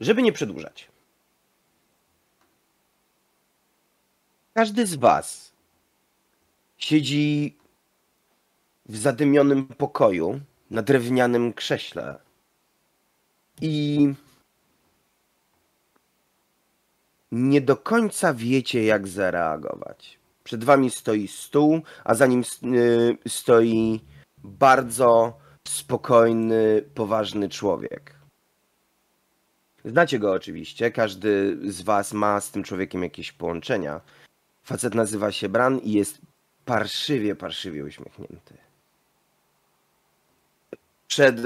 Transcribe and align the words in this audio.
Żeby 0.00 0.22
nie 0.22 0.32
przedłużać. 0.32 0.88
Każdy 4.54 4.86
z 4.86 4.94
was 4.94 5.52
siedzi 6.78 7.56
w 8.88 8.96
zadymionym 8.96 9.66
pokoju 9.66 10.40
na 10.70 10.82
drewnianym 10.82 11.52
krześle 11.52 12.18
i 13.60 14.14
nie 17.32 17.60
do 17.60 17.76
końca 17.76 18.34
wiecie, 18.34 18.84
jak 18.84 19.08
zareagować. 19.08 20.18
Przed 20.44 20.64
wami 20.64 20.90
stoi 20.90 21.28
stół, 21.28 21.80
a 22.04 22.14
za 22.14 22.26
nim 22.26 22.42
y, 22.64 23.18
stoi 23.28 24.00
bardzo 24.38 25.38
spokojny, 25.70 26.84
poważny 26.94 27.48
człowiek. 27.48 28.14
Znacie 29.84 30.18
go 30.18 30.32
oczywiście, 30.32 30.90
każdy 30.90 31.58
z 31.72 31.82
was 31.82 32.12
ma 32.12 32.40
z 32.40 32.50
tym 32.50 32.62
człowiekiem 32.62 33.02
jakieś 33.02 33.32
połączenia. 33.32 34.00
Facet 34.62 34.94
nazywa 34.94 35.32
się 35.32 35.48
Bran 35.48 35.78
i 35.78 35.92
jest 35.92 36.18
parszywie, 36.64 37.36
parszywie 37.36 37.84
uśmiechnięty. 37.84 38.54
Przed 41.06 41.36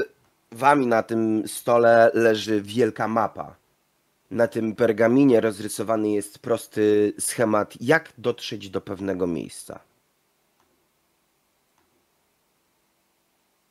wami 0.52 0.86
na 0.86 1.02
tym 1.02 1.48
stole 1.48 2.10
leży 2.14 2.62
wielka 2.62 3.08
mapa. 3.08 3.56
Na 4.30 4.48
tym 4.48 4.74
pergaminie 4.74 5.41
rozrysowany 5.41 6.10
jest 6.10 6.38
prosty 6.38 7.12
schemat, 7.18 7.74
jak 7.80 8.12
dotrzeć 8.18 8.70
do 8.70 8.80
pewnego 8.80 9.27
miejsca. 9.27 9.80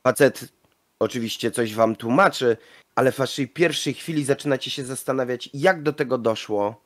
Facet 0.06 0.52
oczywiście 0.98 1.50
coś 1.50 1.74
wam 1.74 1.96
tłumaczy, 1.96 2.56
ale 2.94 3.12
w 3.12 3.16
waszej 3.16 3.48
pierwszej 3.48 3.94
chwili 3.94 4.24
zaczynacie 4.24 4.70
się 4.70 4.84
zastanawiać, 4.84 5.50
jak 5.54 5.82
do 5.82 5.92
tego 5.92 6.18
doszło, 6.18 6.82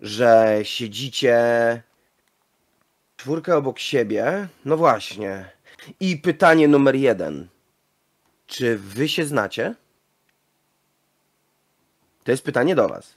że 0.00 0.58
siedzicie 0.62 1.36
czwórkę 3.16 3.56
obok 3.56 3.78
siebie. 3.78 4.48
No 4.64 4.76
właśnie. 4.76 5.50
I 6.00 6.16
pytanie 6.16 6.68
numer 6.68 6.94
jeden. 6.96 7.48
Czy 8.46 8.78
wy 8.78 9.08
się 9.08 9.24
znacie? 9.24 9.74
To 12.24 12.30
jest 12.30 12.44
pytanie 12.44 12.74
do 12.74 12.88
was. 12.88 13.14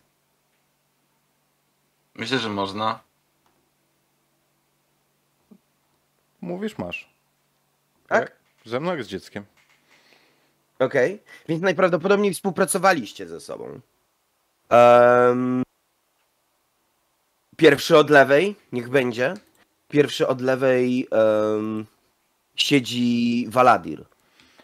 Myślę, 2.16 2.40
że 2.40 2.50
można. 2.50 3.00
Mówisz, 6.42 6.78
masz. 6.78 7.10
Tak? 8.08 8.45
Ze 8.66 8.80
mną 8.80 8.92
jak 8.92 9.04
z 9.04 9.08
dzieckiem. 9.08 9.46
Okej, 10.80 11.20
więc 11.48 11.62
najprawdopodobniej 11.62 12.34
współpracowaliście 12.34 13.28
ze 13.28 13.40
sobą. 13.40 13.80
Em, 14.70 15.64
pierwszy 17.58 17.98
od 17.98 18.10
lewej, 18.10 18.56
niech 18.72 18.90
będzie. 18.90 19.34
Pierwszy 19.90 20.28
od 20.28 20.42
lewej 20.42 21.08
em, 21.12 21.86
siedzi 22.56 23.46
Waladir, 23.50 24.06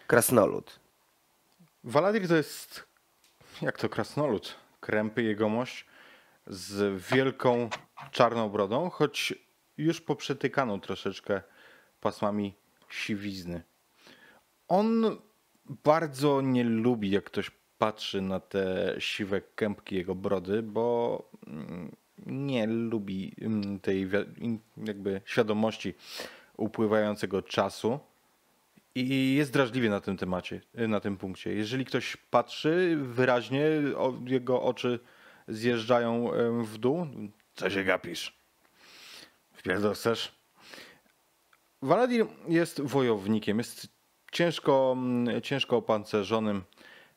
krasnolud. 0.07 0.79
Waladir 1.83 2.27
to 2.27 2.35
jest, 2.35 2.83
jak 3.61 3.77
to 3.77 3.89
krasnolud, 3.89 4.55
krępy 4.79 5.23
jegomość 5.23 5.85
z 6.47 7.01
wielką 7.11 7.69
czarną 8.11 8.49
brodą, 8.49 8.89
choć 8.89 9.33
już 9.77 10.01
poprzetykaną 10.01 10.79
troszeczkę 10.79 11.41
pasmami 12.01 12.55
siwizny. 12.89 13.70
On 14.71 15.17
bardzo 15.83 16.41
nie 16.41 16.63
lubi, 16.63 17.09
jak 17.09 17.23
ktoś 17.23 17.51
patrzy 17.77 18.21
na 18.21 18.39
te 18.39 18.95
siwe 18.99 19.41
kępki 19.41 19.95
jego 19.95 20.15
brody, 20.15 20.63
bo 20.63 21.29
mm, 21.47 21.95
nie 22.25 22.67
lubi 22.67 23.33
mm, 23.41 23.79
tej 23.79 24.09
jakby 24.85 25.21
świadomości 25.25 25.93
upływającego 26.57 27.41
czasu. 27.41 27.99
I 28.95 29.35
jest 29.35 29.53
drażliwy 29.53 29.89
na 29.89 30.01
tym 30.01 30.17
temacie, 30.17 30.61
na 30.73 30.99
tym 30.99 31.17
punkcie. 31.17 31.53
Jeżeli 31.53 31.85
ktoś 31.85 32.17
patrzy 32.17 32.97
wyraźnie, 33.01 33.65
jego 34.25 34.61
oczy 34.61 34.99
zjeżdżają 35.47 36.31
w 36.63 36.77
dół. 36.77 37.07
Co 37.55 37.69
się 37.69 37.83
gapisz? 37.83 38.37
Wpierdol 39.53 39.93
chcesz? 39.93 40.41
Waladir 41.81 42.25
jest 42.47 42.81
wojownikiem, 42.81 43.57
jest 43.57 43.87
ciężko, 44.31 44.93
mm, 44.97 45.41
ciężko 45.41 45.77
opancerzonym 45.77 46.63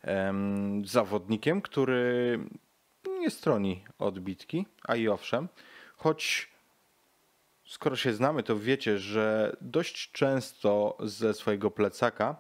em, 0.02 0.86
zawodnikiem, 0.86 1.62
który 1.62 2.38
nie 3.20 3.30
stroni 3.30 3.84
od 3.98 4.19
bitki, 4.19 4.66
a 4.84 4.97
i 4.97 5.08
owszem, 5.08 5.48
choć 5.97 6.48
skoro 7.64 7.97
się 7.97 8.12
znamy, 8.12 8.42
to 8.42 8.58
wiecie, 8.58 8.98
że 8.98 9.56
dość 9.60 10.12
często 10.12 10.97
ze 11.00 11.34
swojego 11.34 11.70
plecaka 11.70 12.36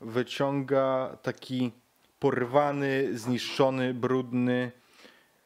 wyciąga 0.00 1.16
taki 1.22 1.72
porwany, 2.18 3.18
zniszczony, 3.18 3.94
brudny 3.94 4.72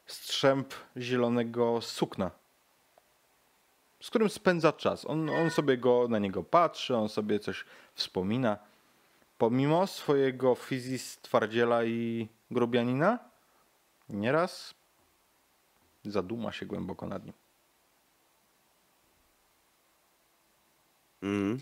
strzęp 0.06 0.74
zielonego 0.96 1.80
sukna, 1.80 2.30
z 4.02 4.10
którym 4.10 4.28
spędza 4.28 4.72
czas. 4.72 5.04
On, 5.04 5.30
on 5.30 5.50
sobie 5.50 5.78
go, 5.78 6.08
na 6.08 6.18
niego 6.18 6.42
patrzy, 6.42 6.96
on 6.96 7.08
sobie 7.08 7.40
coś 7.40 7.64
wspomina. 7.94 8.58
Pomimo 9.38 9.86
swojego 9.86 10.54
fizis 10.54 11.18
twardziela 11.22 11.84
i 11.84 12.28
grubianina, 12.50 13.18
nieraz 14.08 14.74
zaduma 16.04 16.52
się 16.52 16.66
głęboko 16.66 17.06
nad 17.06 17.24
nim. 17.24 17.34
Mm. 21.22 21.60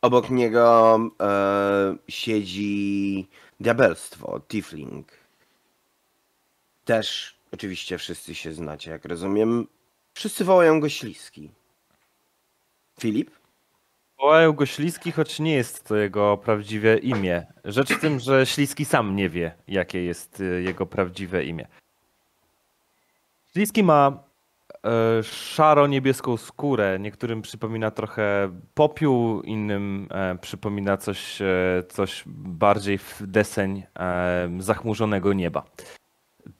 Obok 0.00 0.30
niego 0.30 0.98
e, 1.20 1.96
siedzi 2.08 3.28
diabelstwo, 3.60 4.40
Tifling. 4.40 5.12
Też 6.84 7.36
oczywiście 7.52 7.98
wszyscy 7.98 8.34
się 8.34 8.52
znacie, 8.52 8.90
jak 8.90 9.04
rozumiem. 9.04 9.66
Wszyscy 10.14 10.44
wołają 10.44 10.80
go 10.80 10.88
Śliski. 10.88 11.50
Filip? 13.00 13.30
Wołają 14.18 14.52
go 14.52 14.66
Śliski, 14.66 15.12
choć 15.12 15.40
nie 15.40 15.54
jest 15.54 15.84
to 15.84 15.96
jego 15.96 16.36
prawdziwe 16.36 16.98
imię. 16.98 17.46
Rzecz 17.64 17.92
w 17.92 18.00
tym, 18.00 18.20
że 18.20 18.46
Śliski 18.46 18.84
sam 18.84 19.16
nie 19.16 19.28
wie, 19.28 19.54
jakie 19.68 20.04
jest 20.04 20.40
y, 20.40 20.62
jego 20.62 20.86
prawdziwe 20.86 21.44
imię. 21.44 21.66
Śliski 23.52 23.82
ma 23.82 24.12
e, 24.86 25.22
szaro-niebieską 25.22 26.36
skórę. 26.36 26.98
Niektórym 27.00 27.42
przypomina 27.42 27.90
trochę 27.90 28.50
popiół, 28.74 29.42
innym 29.42 30.08
e, 30.10 30.38
przypomina 30.40 30.96
coś, 30.96 31.42
e, 31.42 31.46
coś 31.88 32.22
bardziej 32.26 32.98
w 32.98 33.22
deseń 33.26 33.82
zachmurzonego 34.58 35.32
nieba. 35.32 35.62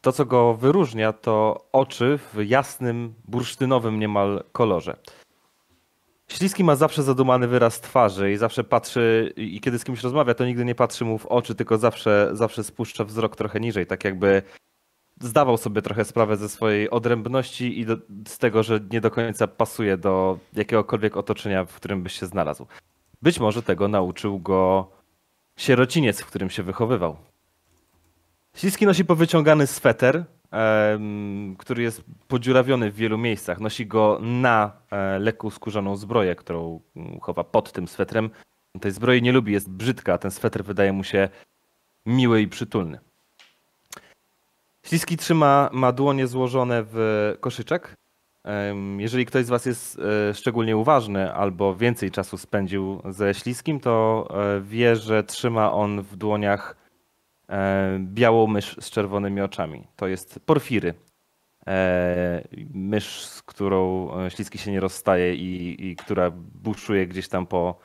To, 0.01 0.13
co 0.13 0.25
go 0.27 0.55
wyróżnia, 0.55 1.13
to 1.13 1.65
oczy 1.73 2.19
w 2.19 2.45
jasnym, 2.47 3.15
bursztynowym 3.25 3.99
niemal 3.99 4.45
kolorze. 4.53 4.97
Śliski 6.29 6.65
ma 6.65 6.77
zawsze 6.77 7.03
zadumany 7.03 7.49
wyraz 7.49 7.81
twarzy 7.81 8.33
i 8.33 8.37
zawsze 8.37 8.65
patrzy, 8.65 9.33
i 9.37 9.61
kiedy 9.61 9.79
z 9.79 9.85
kimś 9.85 10.03
rozmawia, 10.03 10.35
to 10.35 10.47
nigdy 10.47 10.65
nie 10.65 10.75
patrzy 10.75 11.05
mu 11.05 11.19
w 11.19 11.27
oczy, 11.27 11.55
tylko 11.55 11.79
zawsze, 11.79 12.31
zawsze 12.33 12.65
spuszcza 12.65 13.05
wzrok 13.05 13.37
trochę 13.37 13.61
niżej, 13.61 13.87
tak 13.87 14.05
jakby 14.05 14.43
zdawał 15.21 15.57
sobie 15.57 15.83
trochę 15.83 16.05
sprawę 16.05 16.37
ze 16.37 16.49
swojej 16.49 16.91
odrębności 16.91 17.81
i 17.81 17.87
do, 17.87 17.97
z 18.29 18.39
tego, 18.39 18.63
że 18.63 18.81
nie 18.93 19.01
do 19.01 19.11
końca 19.11 19.47
pasuje 19.47 19.97
do 19.97 20.39
jakiegokolwiek 20.53 21.17
otoczenia, 21.17 21.65
w 21.65 21.75
którym 21.75 22.03
byś 22.03 22.21
się 22.21 22.27
znalazł. 22.27 22.67
Być 23.23 23.41
może 23.41 23.63
tego 23.63 23.89
nauczył 23.89 24.39
go 24.39 24.91
sierociniec, 25.57 26.21
w 26.21 26.27
którym 26.27 26.51
się 26.51 26.63
wychowywał. 26.63 27.17
Śliski 28.57 28.87
nosi 28.87 29.05
powyciągany 29.05 29.67
sweter, 29.67 30.25
który 31.59 31.83
jest 31.83 32.05
podziurawiony 32.29 32.91
w 32.91 32.97
wielu 32.97 33.19
miejscach. 33.19 33.61
Nosi 33.61 33.87
go 33.87 34.19
na 34.23 34.73
e, 34.91 35.19
lekką 35.19 35.51
skórzaną 35.51 35.97
zbroję, 35.97 36.35
którą 36.35 36.81
mm, 36.97 37.21
chowa 37.21 37.45
pod 37.45 37.73
tym 37.73 37.89
swetrem. 37.89 38.31
Tej 38.81 38.91
zbroi 38.91 39.23
nie 39.23 39.33
lubi, 39.33 39.53
jest 39.53 39.71
brzydka, 39.71 40.13
a 40.13 40.19
ten 40.19 40.31
sweter 40.31 40.65
wydaje 40.65 40.93
mu 40.93 41.05
się 41.05 41.29
miły 42.07 42.41
i 42.41 42.49
przytulny. 42.49 42.99
Śliski 44.87 45.17
trzyma, 45.17 45.71
ma 45.73 45.93
dłonie 45.93 46.27
złożone 46.27 46.85
w 46.93 47.37
koszyczek. 47.41 47.97
Jeżeli 48.99 49.27
ktoś 49.27 49.45
z 49.45 49.49
Was 49.49 49.67
jest 49.67 49.99
e, 49.99 50.35
szczególnie 50.35 50.77
uważny 50.77 51.35
albo 51.35 51.77
więcej 51.77 52.11
czasu 52.11 52.39
spędził 52.39 53.03
ze 53.09 53.35
śliskim, 53.35 53.81
to 53.81 54.27
e, 54.31 54.61
wie, 54.61 54.97
że 54.97 55.25
trzyma 55.25 55.73
on 55.73 56.03
w 56.03 56.17
dłoniach 56.17 56.84
białą 57.99 58.47
mysz 58.47 58.77
z 58.81 58.91
czerwonymi 58.91 59.41
oczami. 59.41 59.87
To 59.97 60.07
jest 60.07 60.41
porfiry. 60.47 60.95
E, 61.67 62.43
mysz, 62.75 63.21
z 63.21 63.43
którą 63.43 64.11
e, 64.19 64.31
śliski 64.31 64.59
się 64.59 64.73
nie 64.73 64.81
rozstaje 64.81 65.35
i, 65.35 65.77
i 65.91 65.97
która 65.97 66.31
buszuje 66.55 67.07
gdzieś 67.07 67.29
tam 67.29 67.47
po, 67.47 67.79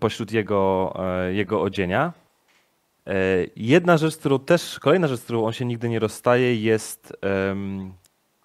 pośród 0.00 0.32
jego, 0.32 0.94
e, 0.98 1.32
jego 1.32 1.62
odzienia. 1.62 2.12
E, 3.06 3.12
Jedna 3.56 3.96
rzecz, 3.96 4.16
którą 4.16 4.38
też, 4.38 4.78
kolejna 4.78 5.08
rzecz, 5.08 5.20
z 5.20 5.24
którą 5.24 5.44
on 5.44 5.52
się 5.52 5.64
nigdy 5.64 5.88
nie 5.88 5.98
rozstaje, 5.98 6.56
jest 6.56 7.16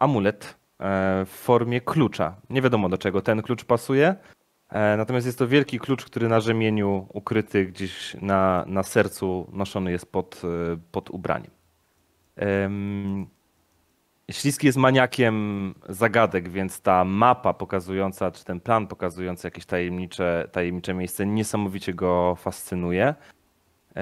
amulet 0.01 0.57
e, 0.79 1.25
w 1.25 1.29
formie 1.29 1.81
klucza. 1.81 2.35
Nie 2.49 2.61
wiadomo 2.61 2.89
do 2.89 2.97
czego 2.97 3.21
ten 3.21 3.41
klucz 3.41 3.65
pasuje, 3.65 4.07
e, 4.07 4.40
natomiast 4.71 5.25
jest 5.25 5.39
to 5.39 5.47
wielki 5.47 5.79
klucz, 5.79 6.05
który 6.05 6.27
na 6.27 6.39
rzemieniu 6.39 7.07
ukryty 7.13 7.65
gdzieś 7.65 8.15
na, 8.21 8.63
na 8.67 8.83
sercu 8.83 9.47
noszony 9.53 9.91
jest 9.91 10.11
pod, 10.11 10.41
e, 10.43 10.77
pod 10.91 11.09
ubraniem. 11.09 11.51
Em, 12.35 13.27
Śliski 14.31 14.67
jest 14.67 14.77
maniakiem 14.77 15.75
zagadek, 15.89 16.49
więc 16.49 16.81
ta 16.81 17.05
mapa 17.05 17.53
pokazująca, 17.53 18.31
czy 18.31 18.45
ten 18.45 18.59
plan 18.59 18.87
pokazujący 18.87 19.47
jakieś 19.47 19.65
tajemnicze, 19.65 20.49
tajemnicze 20.51 20.93
miejsce 20.93 21.25
niesamowicie 21.25 21.93
go 21.93 22.35
fascynuje. 22.35 23.15
E, 23.95 24.01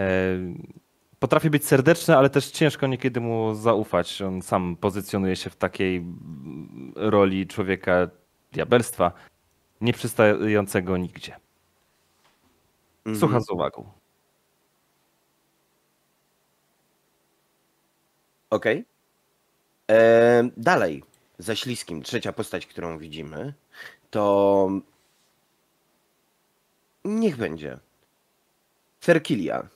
Potrafi 1.19 1.49
być 1.49 1.65
serdeczny, 1.65 2.17
ale 2.17 2.29
też 2.29 2.51
ciężko 2.51 2.87
niekiedy 2.87 3.19
mu 3.19 3.55
zaufać. 3.55 4.21
On 4.21 4.41
sam 4.41 4.75
pozycjonuje 4.75 5.35
się 5.35 5.49
w 5.49 5.55
takiej 5.55 6.05
roli 6.95 7.47
człowieka 7.47 8.07
diabelstwa, 8.51 9.11
nie 9.81 9.93
przystającego 9.93 10.97
nigdzie. 10.97 11.35
Słucha 13.19 13.39
z 13.39 13.49
uwagą. 13.49 13.91
Okej. 18.49 18.85
E, 19.91 20.49
Dalej, 20.57 21.03
za 21.37 21.55
śliskim, 21.55 22.03
trzecia 22.03 22.33
postać, 22.33 22.65
którą 22.65 22.97
widzimy, 22.97 23.53
to 24.11 24.69
niech 27.05 27.37
będzie. 27.37 27.79
Ferkilia. 29.03 29.67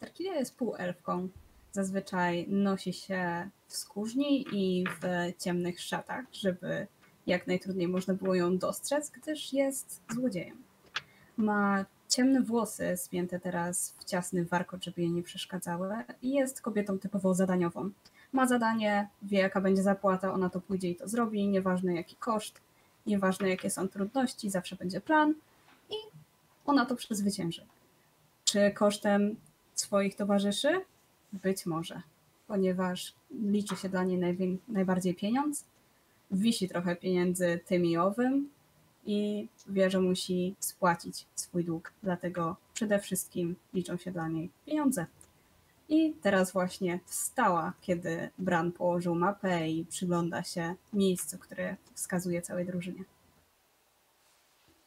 Tarkilia 0.00 0.34
jest 0.34 0.56
półelfką. 0.56 1.28
Zazwyczaj 1.72 2.46
nosi 2.48 2.92
się 2.92 3.50
w 3.66 3.76
skórzni 3.76 4.46
i 4.52 4.84
w 5.00 5.32
ciemnych 5.42 5.80
szatach, 5.80 6.24
żeby 6.32 6.86
jak 7.26 7.46
najtrudniej 7.46 7.88
można 7.88 8.14
było 8.14 8.34
ją 8.34 8.58
dostrzec, 8.58 9.10
gdyż 9.10 9.52
jest 9.52 10.00
złodziejem. 10.14 10.62
Ma 11.36 11.84
ciemne 12.08 12.42
włosy 12.42 12.96
spięte 12.96 13.40
teraz 13.40 13.94
w 13.98 14.04
ciasny 14.04 14.44
warkot, 14.44 14.84
żeby 14.84 15.02
jej 15.02 15.10
nie 15.10 15.22
przeszkadzały 15.22 15.88
i 16.22 16.30
jest 16.30 16.60
kobietą 16.60 16.98
typowo 16.98 17.34
zadaniową. 17.34 17.90
Ma 18.32 18.46
zadanie, 18.46 19.08
wie 19.22 19.38
jaka 19.38 19.60
będzie 19.60 19.82
zapłata, 19.82 20.32
ona 20.32 20.50
to 20.50 20.60
pójdzie 20.60 20.90
i 20.90 20.96
to 20.96 21.08
zrobi, 21.08 21.48
nieważne 21.48 21.94
jaki 21.94 22.16
koszt, 22.16 22.60
nieważne 23.06 23.48
jakie 23.48 23.70
są 23.70 23.88
trudności, 23.88 24.50
zawsze 24.50 24.76
będzie 24.76 25.00
plan 25.00 25.34
i 25.90 25.94
ona 26.66 26.86
to 26.86 26.96
przezwycięży. 26.96 27.66
Czy 28.44 28.70
kosztem 28.70 29.36
swoich 29.74 30.16
towarzyszy? 30.16 30.80
Być 31.32 31.66
może, 31.66 32.02
ponieważ 32.46 33.14
liczy 33.30 33.76
się 33.76 33.88
dla 33.88 34.04
niej 34.04 34.58
najbardziej 34.68 35.14
pieniądz. 35.14 35.64
Wisi 36.30 36.68
trochę 36.68 36.96
pieniędzy 36.96 37.60
tym 37.66 37.86
i 37.86 37.96
owym 37.96 38.50
i 39.06 39.48
wie, 39.66 39.90
że 39.90 40.00
musi 40.00 40.54
spłacić 40.60 41.26
swój 41.34 41.64
dług. 41.64 41.92
Dlatego 42.02 42.56
przede 42.74 42.98
wszystkim 42.98 43.56
liczą 43.74 43.96
się 43.96 44.10
dla 44.10 44.28
niej 44.28 44.50
pieniądze. 44.66 45.06
I 45.88 46.14
teraz 46.22 46.52
właśnie 46.52 47.00
wstała, 47.06 47.72
kiedy 47.80 48.30
Bran 48.38 48.72
położył 48.72 49.14
mapę 49.14 49.68
i 49.68 49.84
przygląda 49.84 50.42
się 50.42 50.74
miejscu, 50.92 51.38
które 51.38 51.76
wskazuje 51.94 52.42
całej 52.42 52.66
drużynie. 52.66 53.04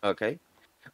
Okej. 0.01 0.39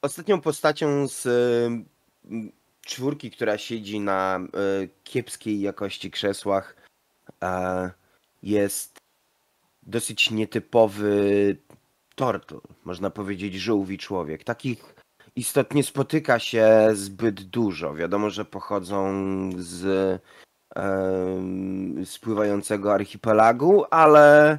Ostatnią 0.02 0.42
postacią 0.42 1.08
z 1.08 1.26
y, 1.26 1.86
m, 2.32 2.52
czwórki, 2.82 3.32
która 3.32 3.58
siedzi 3.58 4.00
na 4.00 4.40
y, 4.84 4.90
kiepskiej 5.04 5.62
jakości 5.62 6.12
krzesłach, 6.12 6.76
e, 7.44 7.92
jest 8.44 8.99
dosyć 9.84 10.32
nietypowy 10.32 11.56
tortl, 12.16 12.60
można 12.86 13.10
powiedzieć 13.10 13.56
żółwi 13.56 13.98
człowiek. 13.98 14.44
Takich 14.44 14.96
istot 15.36 15.74
nie 15.74 15.84
spotyka 15.84 16.40
się 16.40 16.90
zbyt 16.94 17.44
dużo. 17.44 17.94
Wiadomo, 17.94 18.30
że 18.30 18.46
pochodzą 18.46 19.10
z 19.58 20.22
spływającego 22.06 22.94
archipelagu, 22.94 23.86
ale 23.92 24.58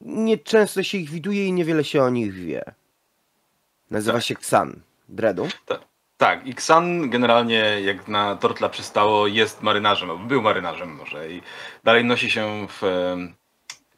nie 0.00 0.38
często 0.38 0.82
się 0.82 0.98
ich 0.98 1.10
widuje 1.10 1.46
i 1.46 1.52
niewiele 1.52 1.84
się 1.84 2.02
o 2.02 2.10
nich 2.10 2.32
wie. 2.32 2.64
Nazywa 3.90 4.18
Tak. 4.18 4.24
się 4.24 4.34
Xan. 4.34 4.80
Dredu? 5.08 5.48
Tak, 6.16 6.46
i 6.46 6.50
Xan 6.50 7.10
generalnie, 7.10 7.80
jak 7.80 8.08
na 8.08 8.36
Tortla 8.36 8.68
przystało, 8.68 9.26
jest 9.26 9.62
marynarzem, 9.62 10.10
albo 10.10 10.24
był 10.24 10.42
marynarzem 10.42 10.94
może 10.94 11.30
i 11.30 11.42
dalej 11.84 12.04
nosi 12.04 12.30
się 12.30 12.66
w 12.68 12.82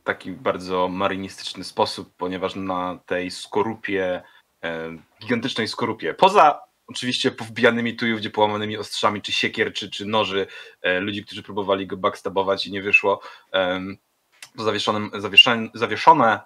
taki 0.04 0.32
bardzo 0.32 0.88
marynistyczny 0.88 1.64
sposób, 1.64 2.14
ponieważ 2.16 2.54
na 2.54 2.98
tej 3.06 3.30
skorupie, 3.30 4.22
em, 4.60 5.02
gigantycznej 5.20 5.68
skorupie, 5.68 6.14
poza 6.14 6.60
oczywiście 6.86 7.30
powbijanymi 7.30 7.96
tu 7.96 8.06
i 8.06 8.12
ówdzie 8.12 8.30
połamanymi 8.30 8.76
ostrzami, 8.76 9.22
czy 9.22 9.32
siekier, 9.32 9.72
czy, 9.72 9.90
czy 9.90 10.06
noży 10.06 10.46
e, 10.82 11.00
ludzi, 11.00 11.24
którzy 11.24 11.42
próbowali 11.42 11.86
go 11.86 11.96
backstabować 11.96 12.66
i 12.66 12.72
nie 12.72 12.82
wyszło, 12.82 13.20
to 14.56 14.64
zawieszonym, 14.64 15.10
zawieszone, 15.14 15.68
zawieszone 15.74 16.40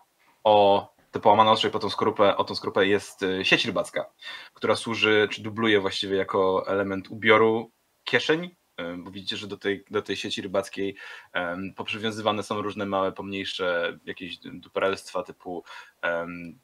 o 0.44 0.88
te 1.10 1.20
połamane 1.20 1.50
ostrze 1.50 1.68
i 1.68 1.70
po 1.70 1.78
tą 1.78 1.90
skorupę, 1.90 2.36
o 2.36 2.44
tą 2.44 2.54
skorupę 2.54 2.86
jest 2.86 3.22
e, 3.22 3.44
sieć 3.44 3.64
rybacka 3.64 4.06
która 4.54 4.76
służy, 4.76 5.28
czy 5.30 5.42
dubluje 5.42 5.80
właściwie 5.80 6.16
jako 6.16 6.64
element 6.68 7.08
ubioru 7.08 7.70
kieszeń, 8.04 8.56
bo 8.98 9.10
widzicie, 9.10 9.36
że 9.36 9.46
do 9.46 9.56
tej, 9.56 9.84
do 9.90 10.02
tej 10.02 10.16
sieci 10.16 10.42
rybackiej 10.42 10.96
em, 11.32 11.74
poprzywiązywane 11.76 12.42
są 12.42 12.62
różne 12.62 12.86
małe, 12.86 13.12
pomniejsze 13.12 13.98
jakieś 14.04 14.38
duperelstwa 14.38 15.22
typu 15.22 15.64
em, 16.02 16.58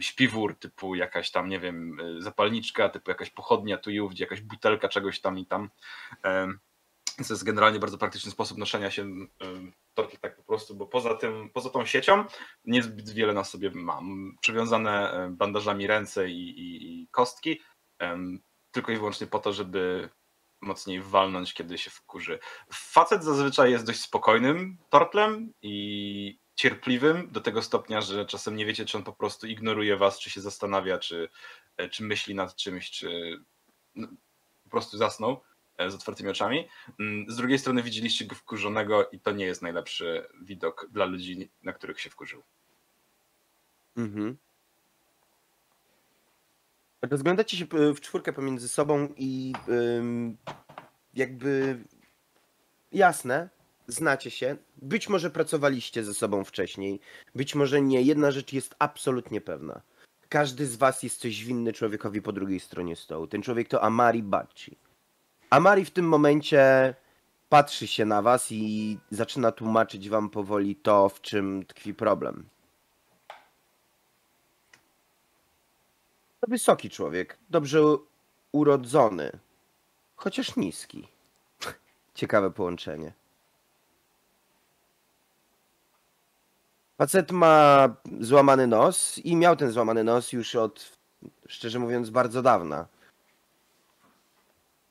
śpiwór, 0.00 0.58
typu 0.58 0.94
jakaś 0.94 1.30
tam, 1.30 1.48
nie 1.48 1.60
wiem, 1.60 2.00
y, 2.00 2.22
zapalniczka, 2.22 2.88
typu 2.88 3.10
jakaś 3.10 3.30
pochodnia 3.30 3.78
tu 3.78 3.90
i 3.90 4.00
ówdzie, 4.00 4.24
jakaś 4.24 4.40
butelka 4.40 4.88
czegoś 4.88 5.20
tam 5.20 5.38
i 5.38 5.46
tam. 5.46 5.70
Więc 7.18 7.28
to 7.28 7.34
jest 7.34 7.44
generalnie 7.44 7.78
bardzo 7.78 7.98
praktyczny 7.98 8.30
sposób 8.30 8.58
noszenia 8.58 8.90
się 8.90 9.06
tortu 9.94 10.16
tak 10.20 10.36
po 10.36 10.42
prostu, 10.42 10.74
bo 10.74 10.86
poza 10.86 11.14
tym, 11.14 11.50
poza 11.50 11.70
tą 11.70 11.84
siecią 11.86 12.24
niezbyt 12.64 13.10
wiele 13.10 13.32
na 13.32 13.44
sobie 13.44 13.70
mam. 13.74 14.36
Przywiązane 14.40 15.12
e, 15.12 15.28
bandażami 15.28 15.86
ręce 15.86 16.28
i, 16.28 16.48
i, 16.48 17.02
i 17.02 17.08
kostki, 17.08 17.60
tylko 18.70 18.92
i 18.92 18.96
wyłącznie 18.96 19.26
po 19.26 19.38
to, 19.38 19.52
żeby 19.52 20.08
mocniej 20.62 21.02
walnąć, 21.02 21.54
kiedy 21.54 21.78
się 21.78 21.90
wkurzy. 21.90 22.38
Facet 22.72 23.24
zazwyczaj 23.24 23.70
jest 23.70 23.86
dość 23.86 24.00
spokojnym 24.00 24.78
tortlem 24.90 25.52
i 25.62 26.38
cierpliwym 26.54 27.28
do 27.32 27.40
tego 27.40 27.62
stopnia, 27.62 28.00
że 28.00 28.26
czasem 28.26 28.56
nie 28.56 28.66
wiecie, 28.66 28.84
czy 28.84 28.98
on 28.98 29.04
po 29.04 29.12
prostu 29.12 29.46
ignoruje 29.46 29.96
was, 29.96 30.18
czy 30.18 30.30
się 30.30 30.40
zastanawia, 30.40 30.98
czy, 30.98 31.28
e, 31.76 31.88
czy 31.88 32.02
myśli 32.02 32.34
nad 32.34 32.56
czymś, 32.56 32.90
czy 32.90 33.38
no, 33.94 34.08
po 34.64 34.70
prostu 34.70 34.96
zasnął 34.96 35.40
e, 35.78 35.90
z 35.90 35.94
otwartymi 35.94 36.30
oczami. 36.30 36.68
Mm, 37.00 37.30
Z 37.30 37.36
drugiej 37.36 37.58
strony 37.58 37.82
widzieliście 37.82 38.24
go 38.24 38.34
wkurzonego 38.34 39.08
i 39.10 39.20
to 39.20 39.32
nie 39.32 39.44
jest 39.44 39.62
najlepszy 39.62 40.26
widok 40.42 40.86
dla 40.90 41.04
ludzi, 41.04 41.50
na 41.62 41.72
których 41.72 42.00
się 42.00 42.10
wkurzył. 42.10 42.42
Mhm. 43.96 44.38
Rozglądacie 47.10 47.56
się 47.56 47.64
y, 47.64 47.94
w 47.94 48.00
czwórkę 48.00 48.32
pomiędzy 48.32 48.68
sobą 48.68 49.08
i 49.16 49.52
jakby 51.14 51.78
jasne, 52.92 53.48
znacie 53.86 54.30
się. 54.30 54.56
Być 54.76 55.08
może 55.08 55.30
pracowaliście 55.30 56.04
ze 56.04 56.14
sobą 56.14 56.44
wcześniej, 56.44 57.00
być 57.34 57.54
może 57.54 57.82
nie. 57.82 58.02
Jedna 58.02 58.30
rzecz 58.30 58.52
jest 58.52 58.74
absolutnie 58.78 59.40
pewna. 59.40 59.82
Każdy 60.28 60.66
z 60.66 60.76
was 60.76 61.02
jest 61.02 61.20
coś 61.20 61.44
winny 61.44 61.72
człowiekowi 61.72 62.22
po 62.22 62.32
drugiej 62.32 62.60
stronie 62.60 62.96
stołu. 62.96 63.26
Ten 63.26 63.42
człowiek 63.42 63.68
to 63.68 63.82
Amari 63.82 64.22
Bacci. 64.22 64.78
Amari 65.50 65.84
w 65.84 65.90
tym 65.90 66.08
momencie 66.08 66.94
patrzy 67.48 67.86
się 67.86 68.04
na 68.04 68.22
was 68.22 68.52
i 68.52 68.98
zaczyna 69.10 69.52
tłumaczyć 69.52 70.08
wam 70.08 70.30
powoli 70.30 70.76
to, 70.76 71.08
w 71.08 71.20
czym 71.20 71.64
tkwi 71.66 71.94
problem. 71.94 72.48
To 76.42 76.50
wysoki 76.50 76.90
człowiek, 76.90 77.38
dobrze 77.50 77.80
urodzony, 78.52 79.30
chociaż 80.16 80.56
niski. 80.56 81.08
Ciekawe 82.14 82.50
połączenie. 82.50 83.12
Facet 86.98 87.32
ma 87.32 87.88
złamany 88.20 88.66
nos 88.66 89.18
i 89.18 89.36
miał 89.36 89.56
ten 89.56 89.70
złamany 89.70 90.04
nos 90.04 90.32
już 90.32 90.56
od, 90.56 90.98
szczerze 91.48 91.78
mówiąc, 91.78 92.10
bardzo 92.10 92.42
dawna. 92.42 92.86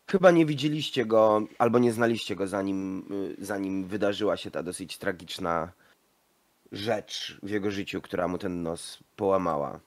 Chyba 0.08 0.32
nie 0.32 0.46
widzieliście 0.46 1.06
go, 1.06 1.42
albo 1.58 1.80
nie 1.80 1.94
znaliście 1.94 2.36
go, 2.36 2.48
zanim, 2.48 3.06
y, 3.40 3.46
zanim 3.46 3.88
wydarzyła 3.88 4.38
się 4.38 4.52
ta 4.52 4.64
dosyć 4.64 4.98
tragiczna 4.98 5.72
rzecz 6.72 7.40
w 7.44 7.50
jego 7.50 7.72
życiu, 7.72 8.02
która 8.02 8.28
mu 8.28 8.38
ten 8.38 8.64
nos 8.64 9.00
połamała. 9.16 9.80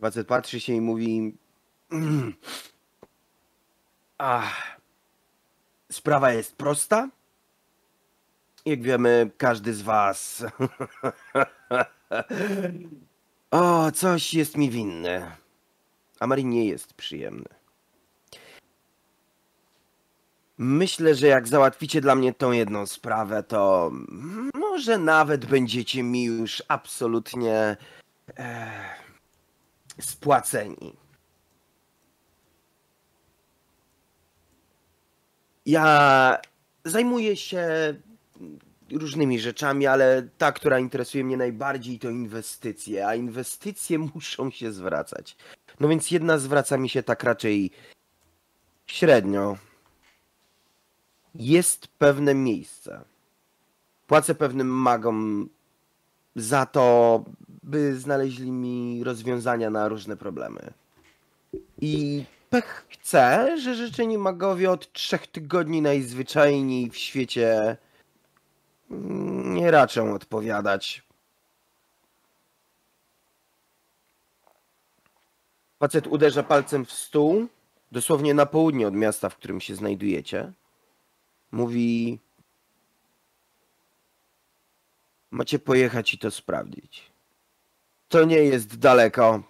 Facet 0.00 0.26
patrzy 0.26 0.60
się 0.60 0.72
i 0.72 0.80
mówi. 0.80 1.36
"Mm. 1.92 2.34
Ach. 4.18 4.78
Sprawa 5.92 6.32
jest 6.32 6.56
prosta. 6.56 7.08
Jak 8.66 8.82
wiemy, 8.82 9.30
każdy 9.36 9.74
z 9.74 9.82
was. 9.82 10.44
o, 13.50 13.90
coś 13.92 14.34
jest 14.34 14.56
mi 14.56 14.70
winny. 14.70 15.30
A 16.20 16.26
Marin 16.26 16.50
nie 16.50 16.64
jest 16.66 16.94
przyjemny. 16.94 17.48
Myślę, 20.58 21.14
że 21.14 21.26
jak 21.26 21.48
załatwicie 21.48 22.00
dla 22.00 22.14
mnie 22.14 22.34
tą 22.34 22.52
jedną 22.52 22.86
sprawę, 22.86 23.42
to 23.42 23.90
może 24.54 24.98
nawet 24.98 25.46
będziecie 25.46 26.02
mi 26.02 26.24
już 26.24 26.62
absolutnie 26.68 27.76
e, 28.38 28.70
spłaceni. 30.00 30.96
Ja 35.66 36.38
zajmuję 36.84 37.36
się 37.36 37.94
różnymi 38.92 39.40
rzeczami, 39.40 39.86
ale 39.86 40.28
ta, 40.38 40.52
która 40.52 40.78
interesuje 40.78 41.24
mnie 41.24 41.36
najbardziej, 41.36 41.98
to 41.98 42.10
inwestycje, 42.10 43.06
a 43.06 43.14
inwestycje 43.14 43.98
muszą 44.14 44.50
się 44.50 44.72
zwracać. 44.72 45.36
No 45.80 45.88
więc 45.88 46.10
jedna 46.10 46.38
zwraca 46.38 46.76
mi 46.76 46.88
się 46.88 47.02
tak 47.02 47.24
raczej 47.24 47.70
średnio. 48.86 49.56
Jest 51.34 51.88
pewne 51.88 52.34
miejsce. 52.34 53.04
Płacę 54.06 54.34
pewnym 54.34 54.68
magom 54.68 55.48
za 56.36 56.66
to, 56.66 57.24
by 57.68 57.96
znaleźli 57.96 58.50
mi 58.50 59.04
rozwiązania 59.04 59.70
na 59.70 59.88
różne 59.88 60.16
problemy. 60.16 60.72
I 61.80 62.24
pech 62.50 62.86
chce, 62.88 63.56
że 63.60 63.74
życzeni 63.74 64.18
magowie 64.18 64.70
od 64.70 64.92
trzech 64.92 65.26
tygodni 65.26 65.82
najzwyczajniej 65.82 66.90
w 66.90 66.96
świecie 66.96 67.76
nie 69.44 69.70
raczą 69.70 70.14
odpowiadać. 70.14 71.02
Facet 75.78 76.06
uderza 76.06 76.42
palcem 76.42 76.84
w 76.84 76.92
stół, 76.92 77.46
dosłownie 77.92 78.34
na 78.34 78.46
południe 78.46 78.88
od 78.88 78.94
miasta, 78.94 79.28
w 79.28 79.36
którym 79.36 79.60
się 79.60 79.74
znajdujecie. 79.74 80.52
Mówi: 81.52 82.18
Macie 85.30 85.58
pojechać 85.58 86.14
i 86.14 86.18
to 86.18 86.30
sprawdzić. 86.30 87.17
To 88.08 88.24
nie 88.24 88.38
jest 88.38 88.78
daleko. 88.78 89.42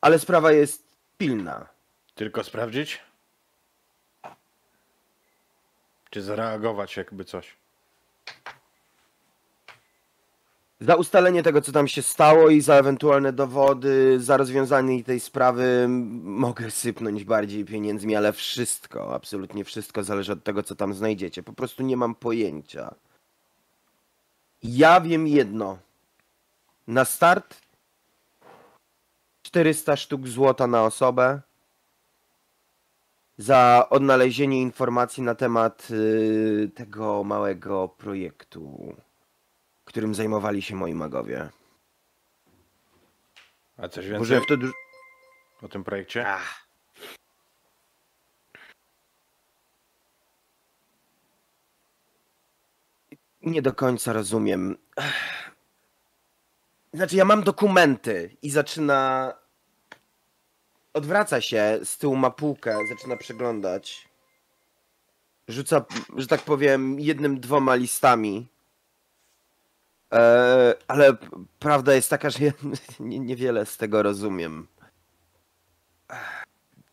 Ale 0.00 0.18
sprawa 0.18 0.52
jest 0.52 0.82
pilna. 1.18 1.66
Tylko 2.14 2.44
sprawdzić? 2.44 3.00
Czy 6.10 6.22
zareagować 6.22 6.96
jakby 6.96 7.24
coś? 7.24 7.56
Za 10.80 10.94
ustalenie 10.94 11.42
tego, 11.42 11.60
co 11.60 11.72
tam 11.72 11.88
się 11.88 12.02
stało 12.02 12.50
i 12.50 12.60
za 12.60 12.74
ewentualne 12.74 13.32
dowody, 13.32 14.20
za 14.20 14.36
rozwiązanie 14.36 15.04
tej 15.04 15.20
sprawy 15.20 15.86
mogę 16.22 16.70
sypnąć 16.70 17.24
bardziej 17.24 17.64
pieniędzmi, 17.64 18.16
ale 18.16 18.32
wszystko, 18.32 19.14
absolutnie 19.14 19.64
wszystko 19.64 20.04
zależy 20.04 20.32
od 20.32 20.44
tego, 20.44 20.62
co 20.62 20.74
tam 20.74 20.94
znajdziecie. 20.94 21.42
Po 21.42 21.52
prostu 21.52 21.82
nie 21.82 21.96
mam 21.96 22.14
pojęcia. 22.14 22.94
Ja 24.62 25.00
wiem 25.00 25.26
jedno. 25.26 25.78
Na 26.86 27.04
start 27.04 27.60
400 29.42 29.96
sztuk 29.96 30.28
złota 30.28 30.66
na 30.66 30.84
osobę 30.84 31.40
za 33.38 33.86
odnalezienie 33.90 34.62
informacji 34.62 35.22
na 35.22 35.34
temat 35.34 35.88
y, 35.90 36.70
tego 36.74 37.24
małego 37.24 37.88
projektu 37.88 38.94
którym 39.86 40.14
zajmowali 40.14 40.62
się 40.62 40.74
moi 40.76 40.94
magowie. 40.94 41.48
A 43.76 43.88
coś 43.88 44.08
Może 44.10 44.34
więcej 44.34 44.40
wtedy. 44.40 44.72
o 45.62 45.68
tym 45.68 45.84
projekcie? 45.84 46.28
Ach. 46.28 46.65
Nie 53.46 53.62
do 53.62 53.72
końca 53.72 54.12
rozumiem. 54.12 54.76
Znaczy, 56.92 57.16
ja 57.16 57.24
mam 57.24 57.42
dokumenty 57.42 58.36
i 58.42 58.50
zaczyna. 58.50 59.32
Odwraca 60.92 61.40
się 61.40 61.78
z 61.84 61.98
tyłu 61.98 62.16
ma 62.16 62.30
półkę, 62.30 62.78
zaczyna 62.88 63.16
przeglądać. 63.16 64.08
Rzuca, 65.48 65.84
że 66.16 66.26
tak 66.26 66.42
powiem, 66.42 67.00
jednym, 67.00 67.40
dwoma 67.40 67.74
listami. 67.74 68.48
E, 70.12 70.74
ale 70.88 71.16
prawda 71.58 71.94
jest 71.94 72.10
taka, 72.10 72.30
że 72.30 72.44
ja 72.44 72.52
nie- 73.00 73.18
niewiele 73.18 73.66
z 73.66 73.76
tego 73.76 74.02
rozumiem. 74.02 74.66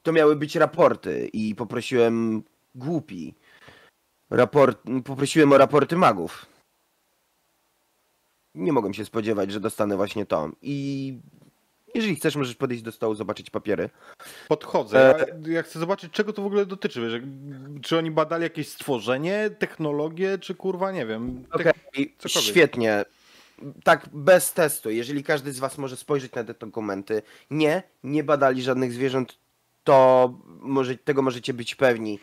To 0.04 0.12
miały 0.12 0.36
być 0.36 0.56
raporty 0.56 1.30
i 1.34 1.56
poprosiłem 1.56 2.44
głupi. 2.76 3.36
Raport, 4.30 4.80
poprosiłem 5.06 5.52
o 5.54 5.58
raporty 5.58 5.96
magów. 5.96 6.46
Nie 8.56 8.74
mogłem 8.74 8.94
się 8.94 9.06
spodziewać, 9.06 9.52
że 9.52 9.60
dostanę 9.60 9.98
właśnie 9.98 10.26
to. 10.26 10.50
I 10.62 11.18
jeżeli 11.96 12.16
chcesz, 12.16 12.36
możesz 12.36 12.56
podejść 12.56 12.84
do 12.84 12.92
stołu, 12.92 13.16
zobaczyć 13.16 13.50
papiery. 13.50 13.90
Podchodzę. 14.48 15.20
E- 15.20 15.26
Ja, 15.48 15.54
ja 15.54 15.64
chcę 15.64 15.80
zobaczyć, 15.80 16.14
czego 16.14 16.34
to 16.34 16.42
w 16.42 16.46
ogóle 16.46 16.66
dotyczy. 16.66 17.02
Wiesz, 17.02 17.22
czy 17.82 17.98
oni 17.98 18.12
badali 18.12 18.44
jakieś 18.44 18.68
stworzenie, 18.68 19.50
technologię, 19.60 20.38
czy 20.38 20.56
kurwa, 20.56 20.92
nie 20.92 21.06
wiem. 21.06 21.44
Cokolwiek. 22.18 22.52
świetnie. 22.52 23.06
Tak, 23.84 24.10
bez 24.14 24.54
testu. 24.54 24.90
Jeżeli 24.90 25.24
każdy 25.24 25.52
z 25.54 25.60
Was 25.60 25.78
może 25.78 25.98
spojrzeć 25.98 26.34
na 26.34 26.44
te 26.44 26.54
dokumenty. 26.54 27.22
Nie, 27.52 27.84
nie 28.04 28.24
badali 28.24 28.62
żadnych 28.62 28.94
zwierząt, 28.94 29.38
to 29.84 30.30
może, 30.46 30.98
tego 30.98 31.22
możecie 31.22 31.54
być 31.54 31.76
pewni. 31.76 32.20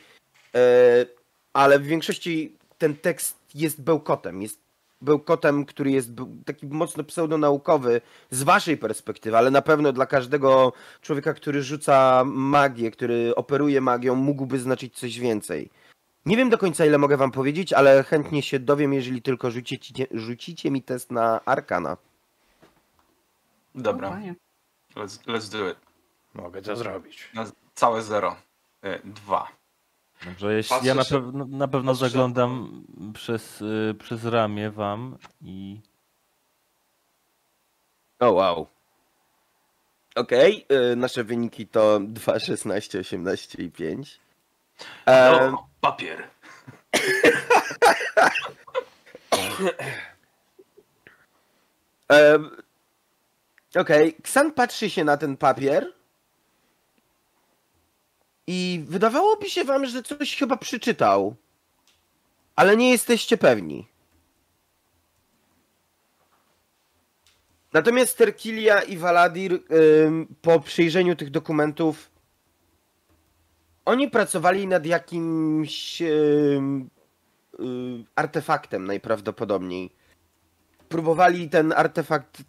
E, 0.55 1.07
ale 1.53 1.79
w 1.79 1.83
większości 1.83 2.57
ten 2.79 2.97
tekst 2.97 3.37
jest 3.55 3.83
bełkotem. 3.83 4.43
Jest 4.43 4.61
bełkotem, 5.01 5.65
który 5.65 5.91
jest 5.91 6.11
taki 6.45 6.67
mocno 6.67 7.05
pseudonaukowy 7.05 8.01
z 8.31 8.43
Waszej 8.43 8.77
perspektywy, 8.77 9.37
ale 9.37 9.51
na 9.51 9.63
pewno 9.63 9.93
dla 9.93 10.07
każdego 10.07 10.73
człowieka, 11.03 11.35
który 11.35 11.63
rzuca 11.63 12.25
magię, 12.27 12.91
który 12.91 13.35
operuje 13.35 13.81
magią, 13.81 14.15
mógłby 14.15 14.59
znaczyć 14.59 14.99
coś 14.99 15.19
więcej. 15.19 15.71
Nie 16.27 16.37
wiem 16.37 16.51
do 16.51 16.59
końca 16.59 16.87
ile 16.87 16.99
mogę 16.99 17.17
wam 17.17 17.31
powiedzieć, 17.31 17.73
ale 17.73 18.03
chętnie 18.03 18.43
się 18.43 18.59
dowiem, 18.59 18.93
jeżeli 18.93 19.23
tylko 19.23 19.51
rzucicie, 19.51 20.07
rzucicie 20.11 20.71
mi 20.71 20.83
test 20.83 21.11
na 21.11 21.45
Arkana. 21.45 21.97
Dobra, 23.75 24.21
let's, 24.97 25.27
let's 25.27 25.53
do 25.53 25.71
it. 25.71 25.77
Mogę 26.35 26.63
to 26.63 26.77
zrobić. 26.77 27.29
Na 27.35 27.47
całe 27.75 28.03
zero. 28.03 28.37
E, 28.83 28.99
Dwa. 29.05 29.60
Dobrze, 30.25 30.55
jeśli 30.55 30.71
Patrzę 30.71 30.89
ja 30.89 30.95
na, 30.95 31.03
pew- 31.03 31.49
na 31.49 31.69
pewno 31.69 31.93
patrzę- 31.93 31.99
zaglądam 32.09 32.83
przez, 33.15 33.61
y, 33.63 33.95
przez 33.99 34.25
ramię 34.25 34.71
wam 34.71 35.19
i 35.43 35.81
O 38.19 38.33
wow. 38.33 38.67
Okej, 40.15 40.67
y, 40.93 40.97
nasze 40.97 41.25
wyniki 41.25 41.67
to 41.67 42.01
2, 42.01 42.39
16, 42.39 42.99
18 42.99 43.63
i 43.63 43.71
5. 43.71 44.21
E, 45.07 45.51
No, 45.51 45.69
papier. 45.81 46.29
e, 52.13 52.39
Okej, 53.77 54.15
Ksan 54.23 54.53
patrzy 54.53 54.91
się 54.91 55.05
na 55.05 55.17
ten 55.17 55.37
papier 55.37 55.93
i 58.47 58.85
wydawałoby 58.89 59.51
się 59.51 59.65
wam, 59.65 59.87
że 59.87 60.03
coś 60.03 60.37
chyba 60.37 60.57
przeczytał, 60.57 61.37
ale 62.57 62.77
nie 62.77 62.91
jesteście 62.91 63.37
pewni. 63.37 63.87
Natomiast 67.73 68.19
Terkilia 68.19 68.83
i 68.83 68.97
Valadir 68.97 69.53
ym, 69.53 70.35
po 70.43 70.61
przyjrzeniu 70.61 71.17
tych 71.17 71.31
dokumentów 71.31 72.11
oni 73.85 74.11
pracowali 74.11 74.67
nad 74.67 74.87
jakimś 74.87 76.03
ym, 76.03 76.91
y, 77.61 78.05
artefaktem 78.15 78.87
najprawdopodobniej. 78.87 79.91
Próbowali 80.89 81.51
ten 81.51 81.73
artefakt, 81.73 82.43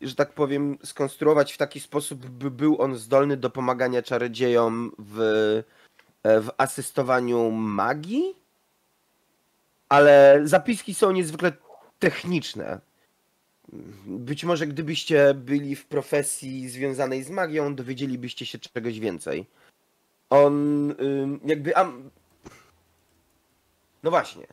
że 0.00 0.14
tak 0.14 0.32
powiem, 0.32 0.78
skonstruować 0.84 1.52
w 1.52 1.58
taki 1.58 1.80
sposób, 1.80 2.26
by 2.26 2.50
był 2.50 2.82
on 2.82 2.96
zdolny 2.96 3.36
do 3.36 3.50
pomagania 3.50 4.02
czarodziejom 4.02 4.92
w, 4.98 5.20
e, 6.22 6.40
w 6.40 6.50
asystowaniu 6.58 7.50
magii. 7.50 8.34
Ale 9.88 10.40
zapiski 10.44 10.94
są 10.94 11.10
niezwykle 11.10 11.52
techniczne. 11.98 12.80
Być 14.06 14.44
może 14.44 14.66
gdybyście 14.66 15.34
byli 15.34 15.76
w 15.76 15.86
profesji 15.86 16.68
związanej 16.68 17.22
z 17.24 17.30
magią, 17.30 17.74
dowiedzielibyście 17.74 18.46
się 18.46 18.58
czegoś 18.58 19.00
więcej. 19.00 19.46
On 20.30 20.94
jakby. 21.44 21.76
Am... 21.76 22.10
No 24.02 24.10
właśnie. 24.10 24.46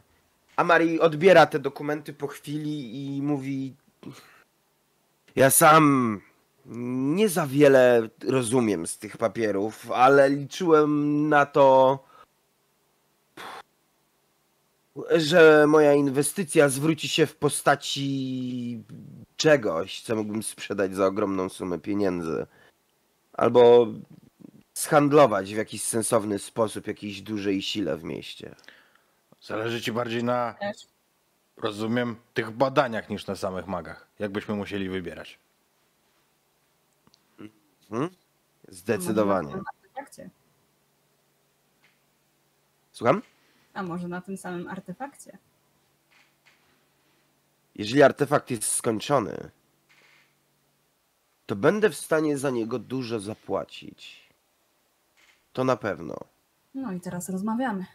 Amari 0.56 1.00
odbiera 1.00 1.46
te 1.46 1.60
dokumenty 1.60 2.14
po 2.14 2.28
chwili 2.28 3.06
i 3.16 3.22
mówi. 3.22 3.76
Ja 5.36 5.50
sam 5.50 6.22
nie 7.16 7.30
za 7.30 7.48
wiele 7.48 8.10
rozumiem 8.28 8.88
z 8.88 8.98
tych 8.98 9.18
papierów, 9.18 9.92
ale 9.92 10.30
liczyłem 10.30 11.30
na 11.30 11.46
to, 11.46 12.00
że 15.12 15.66
moja 15.68 15.94
inwestycja 15.94 16.70
zwróci 16.70 17.10
się 17.10 17.26
w 17.26 17.36
postaci 17.36 18.84
czegoś, 19.38 20.02
co 20.02 20.16
mógłbym 20.16 20.44
sprzedać 20.44 20.96
za 20.96 21.06
ogromną 21.06 21.50
sumę 21.50 21.80
pieniędzy. 21.80 22.48
Albo 23.34 23.88
zhandlować 24.74 25.54
w 25.54 25.58
jakiś 25.58 25.84
sensowny 25.84 26.40
sposób 26.40 26.88
jakiejś 26.88 27.22
dużej 27.22 27.62
sile 27.62 27.98
w 27.98 28.04
mieście. 28.04 28.56
Zależy 29.42 29.82
ci 29.82 29.92
bardziej 29.92 30.24
na. 30.24 30.56
Rozumiem, 31.58 32.16
tych 32.34 32.52
badaniach 32.52 33.10
niż 33.10 33.28
na 33.28 33.36
samych 33.36 33.68
magach. 33.68 34.08
Jakbyśmy 34.20 34.56
musieli 34.56 34.90
wybierać. 34.90 35.40
Hmm? 37.90 38.10
Zdecydowanie. 38.68 39.54
A 39.54 39.58
może 39.58 39.58
na 39.58 39.72
tym 39.72 39.82
artefakcie? 39.84 40.30
Słucham? 42.92 43.22
A 43.74 43.84
może 43.84 44.08
na 44.08 44.22
tym 44.22 44.38
samym 44.38 44.68
artefakcie? 44.68 45.38
Jeżeli 47.76 48.04
artefakt 48.04 48.52
jest 48.52 48.72
skończony, 48.72 49.52
to 51.46 51.56
będę 51.56 51.90
w 51.90 51.96
stanie 51.96 52.38
za 52.38 52.50
niego 52.50 52.80
dużo 52.80 53.20
zapłacić. 53.20 54.30
To 55.54 55.64
na 55.64 55.78
pewno. 55.78 56.16
No 56.74 56.92
i 56.92 57.00
teraz 57.00 57.30
rozmawiamy. 57.30 57.86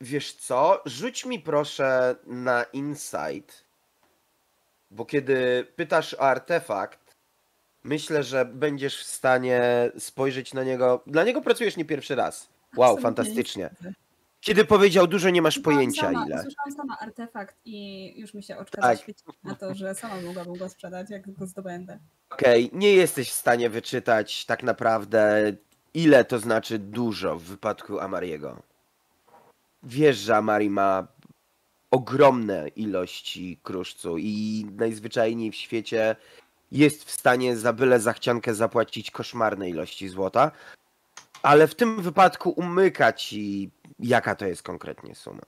Wiesz 0.00 0.32
co? 0.32 0.82
Rzuć 0.86 1.24
mi 1.24 1.40
proszę 1.40 2.16
na 2.26 2.64
insight. 2.64 3.64
Bo 4.90 5.04
kiedy 5.04 5.66
pytasz 5.76 6.14
o 6.14 6.20
artefakt, 6.20 7.16
myślę, 7.84 8.22
że 8.22 8.44
będziesz 8.44 8.98
w 8.98 9.06
stanie 9.06 9.90
spojrzeć 9.98 10.54
na 10.54 10.64
niego. 10.64 11.02
Dla 11.06 11.24
niego 11.24 11.40
pracujesz 11.42 11.76
nie 11.76 11.84
pierwszy 11.84 12.14
raz. 12.14 12.48
Wow, 12.76 12.84
Absolutnie 12.92 13.02
fantastycznie. 13.02 13.70
Kiedy 14.40 14.64
powiedział 14.64 15.06
dużo, 15.06 15.30
nie 15.30 15.42
masz 15.42 15.58
pojęcia 15.58 16.02
sama, 16.02 16.26
ile. 16.26 16.42
Słyszałam 16.42 16.72
sama 16.76 16.98
artefakt 16.98 17.56
i 17.64 18.12
już 18.20 18.34
mi 18.34 18.42
się 18.42 18.56
oczka 18.56 18.82
Tak. 18.82 18.98
na 19.44 19.54
to, 19.54 19.74
że 19.74 19.94
sama 19.94 20.20
mogłabym 20.20 20.54
go 20.56 20.68
sprzedać, 20.68 21.10
jak 21.10 21.32
go 21.32 21.46
zdobędę. 21.46 21.98
Okej, 22.30 22.70
nie 22.72 22.94
jesteś 22.94 23.30
w 23.30 23.34
stanie 23.34 23.70
wyczytać 23.70 24.46
tak 24.46 24.62
naprawdę, 24.62 25.52
ile 25.96 26.24
to 26.24 26.38
znaczy 26.38 26.78
dużo 26.78 27.36
w 27.36 27.42
wypadku 27.42 28.00
Amariego. 28.00 28.62
Wiesz, 29.82 30.16
że 30.16 30.36
Amari 30.36 30.70
ma 30.70 31.06
ogromne 31.90 32.68
ilości 32.68 33.58
kruszcu 33.62 34.18
i 34.18 34.66
najzwyczajniej 34.76 35.50
w 35.50 35.54
świecie 35.54 36.16
jest 36.72 37.04
w 37.04 37.10
stanie 37.10 37.56
za 37.56 37.72
byle 37.72 38.00
zachciankę 38.00 38.54
zapłacić 38.54 39.10
koszmarne 39.10 39.70
ilości 39.70 40.08
złota, 40.08 40.50
ale 41.42 41.68
w 41.68 41.74
tym 41.74 42.02
wypadku 42.02 42.50
umyka 42.50 43.12
ci, 43.12 43.70
jaka 43.98 44.34
to 44.34 44.46
jest 44.46 44.62
konkretnie 44.62 45.14
suma. 45.14 45.46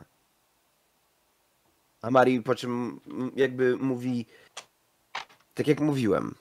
Amari 2.03 2.43
po 2.43 2.55
czym 2.55 3.01
jakby 3.37 3.77
mówi, 3.77 4.27
tak 5.55 5.67
jak 5.67 5.81
mówiłem, 5.81 6.35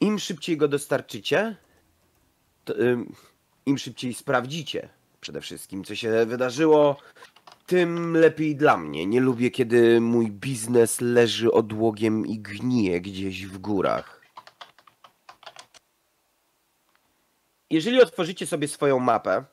im 0.00 0.18
szybciej 0.18 0.56
go 0.56 0.68
dostarczycie, 0.68 1.56
im 3.66 3.78
szybciej 3.78 4.14
sprawdzicie 4.14 4.88
przede 5.20 5.40
wszystkim, 5.40 5.84
co 5.84 5.94
się 5.94 6.26
wydarzyło, 6.26 6.96
tym 7.66 8.16
lepiej 8.16 8.56
dla 8.56 8.76
mnie. 8.76 9.06
Nie 9.06 9.20
lubię, 9.20 9.50
kiedy 9.50 10.00
mój 10.00 10.30
biznes 10.30 11.00
leży 11.00 11.52
odłogiem 11.52 12.26
i 12.26 12.38
gnije 12.38 13.00
gdzieś 13.00 13.46
w 13.46 13.58
górach. 13.58 14.20
Jeżeli 17.70 18.02
otworzycie 18.02 18.46
sobie 18.46 18.68
swoją 18.68 18.98
mapę, 18.98 19.44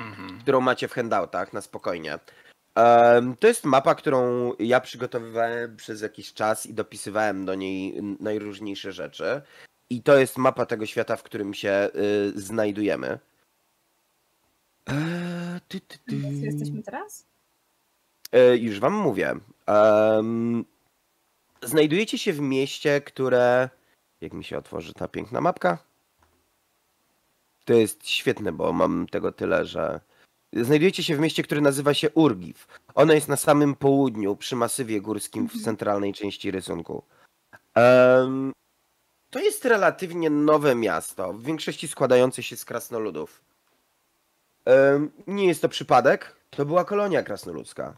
Mhm. 0.00 0.40
którą 0.40 0.60
macie 0.60 0.88
w 0.88 0.92
handoutach 0.92 1.52
na 1.52 1.60
spokojnie. 1.60 2.18
To 3.40 3.46
jest 3.46 3.64
mapa, 3.64 3.94
którą 3.94 4.52
ja 4.58 4.80
przygotowywałem 4.80 5.76
przez 5.76 6.02
jakiś 6.02 6.34
czas 6.34 6.66
i 6.66 6.74
dopisywałem 6.74 7.44
do 7.44 7.54
niej 7.54 8.02
najróżniejsze 8.20 8.92
rzeczy. 8.92 9.42
I 9.90 10.02
to 10.02 10.18
jest 10.18 10.38
mapa 10.38 10.66
tego 10.66 10.86
świata, 10.86 11.16
w 11.16 11.22
którym 11.22 11.54
się 11.54 11.88
y, 12.36 12.40
znajdujemy. 12.40 13.18
Eee, 14.86 15.60
ty, 15.68 15.80
ty, 15.80 15.98
ty. 15.98 16.16
Gdzie 16.16 16.46
jesteśmy 16.46 16.82
teraz? 16.82 17.26
E, 18.32 18.56
już 18.56 18.80
wam 18.80 18.92
mówię. 18.92 19.34
Em, 19.66 20.64
znajdujecie 21.62 22.18
się 22.18 22.32
w 22.32 22.40
mieście, 22.40 23.00
które. 23.00 23.68
Jak 24.20 24.32
mi 24.32 24.44
się 24.44 24.58
otworzy 24.58 24.94
ta 24.94 25.08
piękna 25.08 25.40
mapka? 25.40 25.78
To 27.64 27.72
jest 27.74 28.08
świetne, 28.08 28.52
bo 28.52 28.72
mam 28.72 29.06
tego 29.06 29.32
tyle, 29.32 29.66
że. 29.66 30.00
Znajdujecie 30.52 31.02
się 31.02 31.16
w 31.16 31.20
mieście, 31.20 31.42
które 31.42 31.60
nazywa 31.60 31.94
się 31.94 32.10
Urgiv. 32.10 32.58
Ono 32.94 33.12
jest 33.12 33.28
na 33.28 33.36
samym 33.36 33.74
południu, 33.74 34.36
przy 34.36 34.56
masywie 34.56 35.00
górskim 35.00 35.42
w 35.42 35.52
Mhm. 35.52 35.64
centralnej 35.64 36.12
części 36.12 36.50
rysunku. 36.50 37.02
Em, 37.74 38.52
to 39.30 39.38
jest 39.38 39.64
relatywnie 39.64 40.30
nowe 40.30 40.74
miasto, 40.74 41.32
w 41.32 41.44
większości 41.44 41.88
składające 41.88 42.42
się 42.42 42.56
z 42.56 42.64
krasnoludów. 42.64 43.42
Nie 45.26 45.46
jest 45.46 45.62
to 45.62 45.68
przypadek, 45.68 46.36
to 46.50 46.64
była 46.64 46.84
kolonia 46.84 47.22
krasnoludzka. 47.22 47.96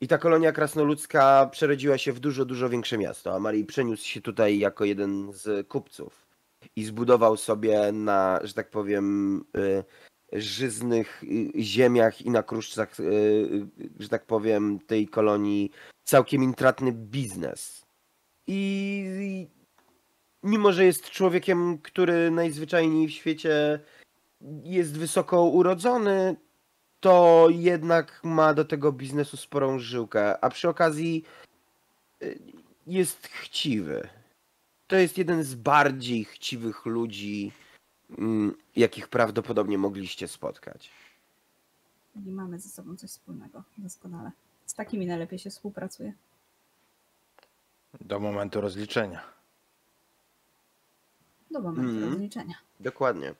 I 0.00 0.08
ta 0.08 0.18
kolonia 0.18 0.52
krasnoludzka 0.52 1.48
przerodziła 1.52 1.98
się 1.98 2.12
w 2.12 2.20
dużo, 2.20 2.44
dużo 2.44 2.68
większe 2.68 2.98
miasto. 2.98 3.34
A 3.34 3.38
Marii 3.38 3.64
przeniósł 3.64 4.06
się 4.06 4.20
tutaj 4.20 4.58
jako 4.58 4.84
jeden 4.84 5.32
z 5.32 5.68
kupców 5.68 6.26
i 6.76 6.84
zbudował 6.84 7.36
sobie 7.36 7.92
na, 7.92 8.40
że 8.42 8.54
tak 8.54 8.70
powiem, 8.70 9.38
y, 9.56 9.84
żyznych 10.32 11.22
y, 11.24 11.62
ziemiach 11.62 12.22
i 12.22 12.30
na 12.30 12.42
kruszcach, 12.42 13.00
y, 13.00 13.66
że 13.98 14.08
tak 14.08 14.26
powiem, 14.26 14.78
tej 14.86 15.08
kolonii 15.08 15.70
całkiem 16.04 16.42
intratny 16.42 16.92
biznes. 16.92 17.86
I 18.46 19.48
mimo, 20.44 20.72
że 20.72 20.84
jest 20.84 21.10
człowiekiem, 21.10 21.78
który 21.78 22.30
najzwyczajniej 22.30 23.08
w 23.08 23.12
świecie 23.12 23.80
jest 24.64 24.98
wysoko 24.98 25.44
urodzony, 25.44 26.36
to 27.00 27.46
jednak 27.50 28.20
ma 28.24 28.54
do 28.54 28.64
tego 28.64 28.92
biznesu 28.92 29.36
sporą 29.36 29.78
żyłkę, 29.78 30.44
a 30.44 30.50
przy 30.50 30.68
okazji 30.68 31.24
y, 32.22 32.38
jest 32.86 33.26
chciwy. 33.26 34.08
To 34.86 34.96
jest 34.96 35.18
jeden 35.18 35.44
z 35.44 35.54
bardziej 35.54 36.24
chciwych 36.24 36.86
ludzi, 36.86 37.52
mm, 38.18 38.54
jakich 38.76 39.08
prawdopodobnie 39.08 39.78
mogliście 39.78 40.28
spotkać. 40.28 40.90
I 42.26 42.30
mamy 42.30 42.58
ze 42.58 42.68
sobą 42.68 42.96
coś 42.96 43.10
wspólnego. 43.10 43.62
Doskonale. 43.78 44.30
Z 44.66 44.74
takimi 44.74 45.06
najlepiej 45.06 45.38
się 45.38 45.50
współpracuje. 45.50 46.12
Do 48.00 48.20
momentu 48.20 48.60
rozliczenia. 48.60 49.33
Do 51.54 51.60
momentu 51.60 51.90
Mhm. 51.90 52.12
rozliczenia. 52.12 52.54
Dokładnie. 52.80 53.34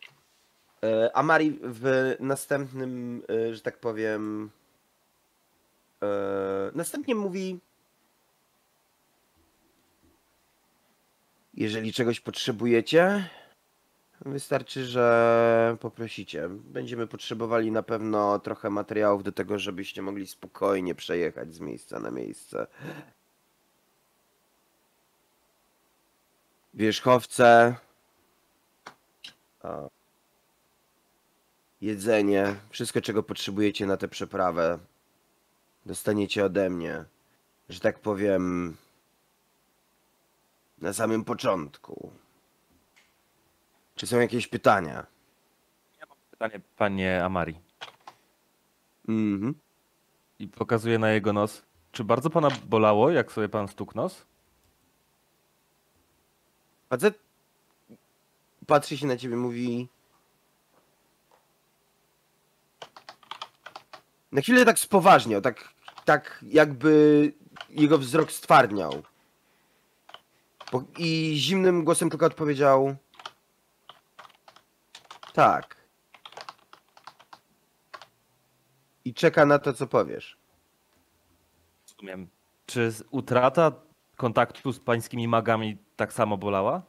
E, 0.85 1.11
A 1.17 1.23
Mari 1.23 1.59
w 1.63 2.15
następnym, 2.21 3.23
e, 3.29 3.55
że 3.55 3.61
tak 3.61 3.79
powiem, 3.79 4.51
e, 6.03 6.07
następnie 6.75 7.15
mówi, 7.15 7.61
jeżeli 11.55 11.93
czegoś 11.93 12.21
potrzebujecie, 12.21 13.29
wystarczy, 14.21 14.85
że 14.85 15.77
poprosicie. 15.81 16.49
Będziemy 16.49 17.07
potrzebowali 17.07 17.73
na 17.73 17.83
pewno 17.83 18.39
trochę 18.39 18.71
materiałów 18.71 19.23
do 19.23 19.33
tego, 19.33 19.59
żebyście 19.59 20.03
mogli 20.03 20.27
spokojnie 20.27 20.95
przejechać 20.95 21.55
z 21.55 21.61
miejsca 21.61 22.01
na 22.01 22.11
miejsce. 22.11 22.67
Wierzchowce, 26.75 27.75
jedzenie, 31.81 32.57
wszystko 32.71 33.01
czego 33.01 33.23
potrzebujecie 33.23 33.87
na 33.87 33.97
tę 33.97 34.09
przeprawę, 34.09 34.79
dostaniecie 35.87 36.45
ode 36.45 36.71
mnie, 36.71 37.05
że 37.69 37.81
tak 37.81 38.01
powiem, 38.01 38.77
na 40.79 40.93
samym 40.93 41.25
początku. 41.25 42.13
Czy 43.95 44.07
są 44.07 44.21
jakieś 44.21 44.47
pytania? 44.49 45.07
Pytanie, 46.31 46.61
panie 46.77 47.25
Amari. 47.25 47.61
Mhm. 49.09 49.55
I 50.39 50.49
pokazuje 50.49 50.99
na 50.99 51.11
jego 51.11 51.33
nos. 51.33 51.63
Czy 51.93 52.05
bardzo 52.05 52.31
pana 52.31 52.49
bolało, 52.67 53.11
jak 53.11 53.33
sobie 53.33 53.49
pan 53.49 53.69
stukł 53.69 53.93
nos? 53.97 54.27
Facet 56.89 57.24
patrzy 58.67 58.99
się 58.99 59.07
na 59.07 59.17
ciebie, 59.17 59.37
mówi. 59.37 59.89
Na 64.33 64.41
chwilę 64.41 64.65
tak 64.65 64.79
spoważniał, 64.79 65.41
tak, 65.41 65.69
tak 66.05 66.45
jakby 66.49 67.33
jego 67.71 67.99
wzrok 67.99 68.33
stwardniał. 68.33 69.03
I 70.99 71.35
zimnym 71.37 71.85
głosem 71.85 72.11
tylko 72.11 72.27
odpowiedział. 72.27 72.97
Tak. 75.33 75.77
I 79.05 79.15
czeka 79.15 79.47
na 79.47 79.59
to, 79.59 79.73
co 79.73 79.87
powiesz. 79.87 80.39
Rozumiem. 81.89 82.29
Czy 82.67 82.93
utrata 83.11 83.73
kontaktu 84.17 84.73
z 84.73 84.81
pańskimi 84.81 85.29
magami 85.29 85.79
tak 85.97 86.13
samo 86.13 86.37
bolała? 86.37 86.83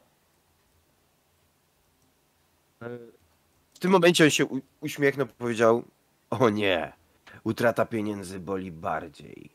W 3.74 3.78
tym 3.78 3.90
momencie 3.90 4.24
on 4.24 4.30
się 4.30 4.46
uśmiechnął, 4.80 5.26
powiedział: 5.26 5.84
O 6.30 6.50
nie, 6.50 6.92
utrata 7.44 7.86
pieniędzy 7.86 8.40
boli 8.40 8.72
bardziej. 8.72 9.50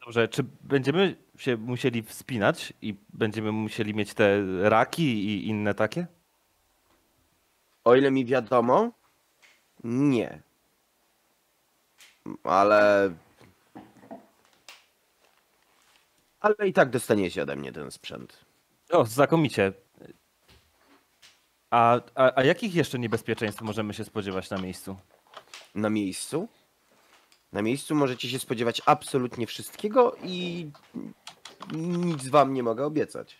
Dobrze, 0.00 0.28
czy 0.28 0.44
będziemy 0.60 1.16
się 1.38 1.56
musieli 1.56 2.02
wspinać 2.02 2.72
i 2.82 2.94
będziemy 3.12 3.52
musieli 3.52 3.94
mieć 3.94 4.14
te 4.14 4.42
raki 4.68 5.02
i 5.02 5.48
inne 5.48 5.74
takie? 5.74 6.06
O 7.84 7.94
ile 7.94 8.10
mi 8.10 8.24
wiadomo, 8.24 8.90
nie. 9.84 10.42
Ale. 12.44 13.10
Ale 16.40 16.54
i 16.68 16.72
tak 16.72 16.90
dostaniecie 16.90 17.42
ode 17.42 17.56
mnie 17.56 17.72
ten 17.72 17.90
sprzęt. 17.90 18.44
O, 18.90 19.04
znakomicie. 19.04 19.72
A, 21.70 22.00
a, 22.14 22.32
a 22.36 22.44
jakich 22.44 22.74
jeszcze 22.74 22.98
niebezpieczeństw 22.98 23.62
możemy 23.62 23.94
się 23.94 24.04
spodziewać 24.04 24.50
na 24.50 24.58
miejscu? 24.58 24.96
Na 25.74 25.90
miejscu? 25.90 26.48
Na 27.52 27.62
miejscu 27.62 27.94
możecie 27.94 28.28
się 28.28 28.38
spodziewać 28.38 28.82
absolutnie 28.86 29.46
wszystkiego 29.46 30.16
i 30.22 30.70
nic 31.72 32.28
wam 32.28 32.54
nie 32.54 32.62
mogę 32.62 32.86
obiecać. 32.86 33.36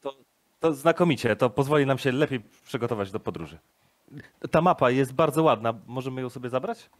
To, 0.00 0.16
to 0.60 0.74
znakomicie, 0.74 1.36
to 1.36 1.50
pozwoli 1.50 1.86
nam 1.86 1.98
się 1.98 2.12
lepiej 2.12 2.40
przygotować 2.64 3.10
do 3.10 3.20
podróży. 3.20 3.58
Ta 4.50 4.60
mapa 4.60 4.90
jest 4.90 5.12
bardzo 5.12 5.42
ładna, 5.42 5.74
możemy 5.86 6.20
ją 6.20 6.30
sobie 6.30 6.50
zabrać? 6.50 6.90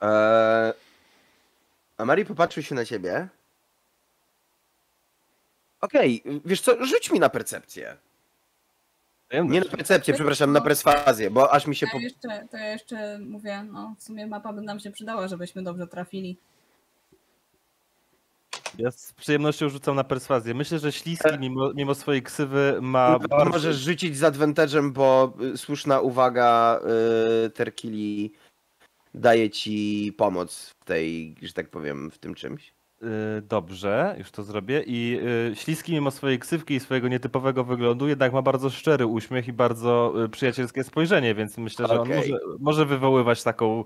Eee, 0.00 0.72
a 1.96 2.04
Mari 2.04 2.24
popatrzył 2.24 2.62
się 2.62 2.74
na 2.74 2.84
ciebie. 2.84 3.28
Okej, 5.80 6.22
wiesz 6.44 6.60
co, 6.60 6.84
rzuć 6.84 7.10
mi 7.10 7.20
na 7.20 7.28
percepcję. 7.28 7.96
Nie 9.32 9.60
na 9.60 9.66
percepcję, 9.66 10.14
przepraszam, 10.14 10.52
na 10.52 10.60
perswazję, 10.60 11.30
bo 11.30 11.52
aż 11.52 11.66
mi 11.66 11.76
się 11.76 11.86
po... 11.92 11.98
ja, 11.98 12.02
jeszcze, 12.02 12.48
to 12.50 12.56
ja 12.56 12.72
jeszcze 12.72 13.18
mówię, 13.18 13.62
no 13.72 13.94
w 13.98 14.02
sumie 14.02 14.26
mapa 14.26 14.52
by 14.52 14.62
nam 14.62 14.80
się 14.80 14.90
przydała, 14.90 15.28
żebyśmy 15.28 15.62
dobrze 15.62 15.86
trafili. 15.86 16.38
Ja 18.78 18.90
z 18.90 19.12
przyjemnością 19.12 19.68
rzucam 19.68 19.96
na 19.96 20.04
perswazję. 20.04 20.54
Myślę, 20.54 20.78
że 20.78 20.92
Śliski, 20.92 21.38
mimo, 21.38 21.72
mimo 21.74 21.94
swojej 21.94 22.22
ksywy, 22.22 22.78
ma 22.80 23.18
No, 23.22 23.28
bardzo... 23.28 23.50
Możesz 23.50 23.76
rzucić 23.76 24.16
z 24.16 24.22
advantage'em, 24.22 24.92
bo 24.92 25.32
y, 25.54 25.56
słuszna 25.56 26.00
uwaga 26.00 26.80
y, 27.46 27.50
Terkili 27.50 28.32
daje 29.14 29.50
ci 29.50 30.12
pomoc 30.16 30.74
w 30.80 30.84
tej, 30.84 31.34
że 31.42 31.52
tak 31.52 31.70
powiem, 31.70 32.10
w 32.10 32.18
tym 32.18 32.34
czymś. 32.34 32.75
Y, 33.02 33.42
Dobrze, 33.42 34.14
już 34.18 34.30
to 34.30 34.42
zrobię. 34.42 34.82
I 34.86 35.20
y, 35.52 35.56
Śliski, 35.56 35.92
mimo 35.92 36.10
swojej 36.10 36.38
ksywki 36.38 36.74
i 36.74 36.80
swojego 36.80 37.08
nietypowego 37.08 37.64
wyglądu, 37.64 38.08
jednak 38.08 38.32
ma 38.32 38.42
bardzo 38.42 38.70
szczery 38.70 39.06
uśmiech 39.06 39.48
i 39.48 39.52
bardzo 39.52 40.24
y, 40.24 40.28
przyjacielskie 40.28 40.84
spojrzenie, 40.84 41.34
więc 41.34 41.58
myślę, 41.58 41.86
że 41.86 42.00
on 42.00 42.06
Okej. 42.06 42.16
może, 42.16 42.38
może 42.58 42.86
wywoływać 42.86 43.42
taką 43.42 43.84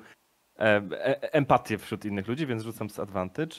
e, 0.59 0.63
e, 0.91 1.33
empatię 1.33 1.79
wśród 1.79 2.05
innych 2.05 2.29
ludzi, 2.29 2.47
więc 2.47 2.63
rzucam 2.63 2.91
z 2.91 2.99
advantage. 2.99 3.57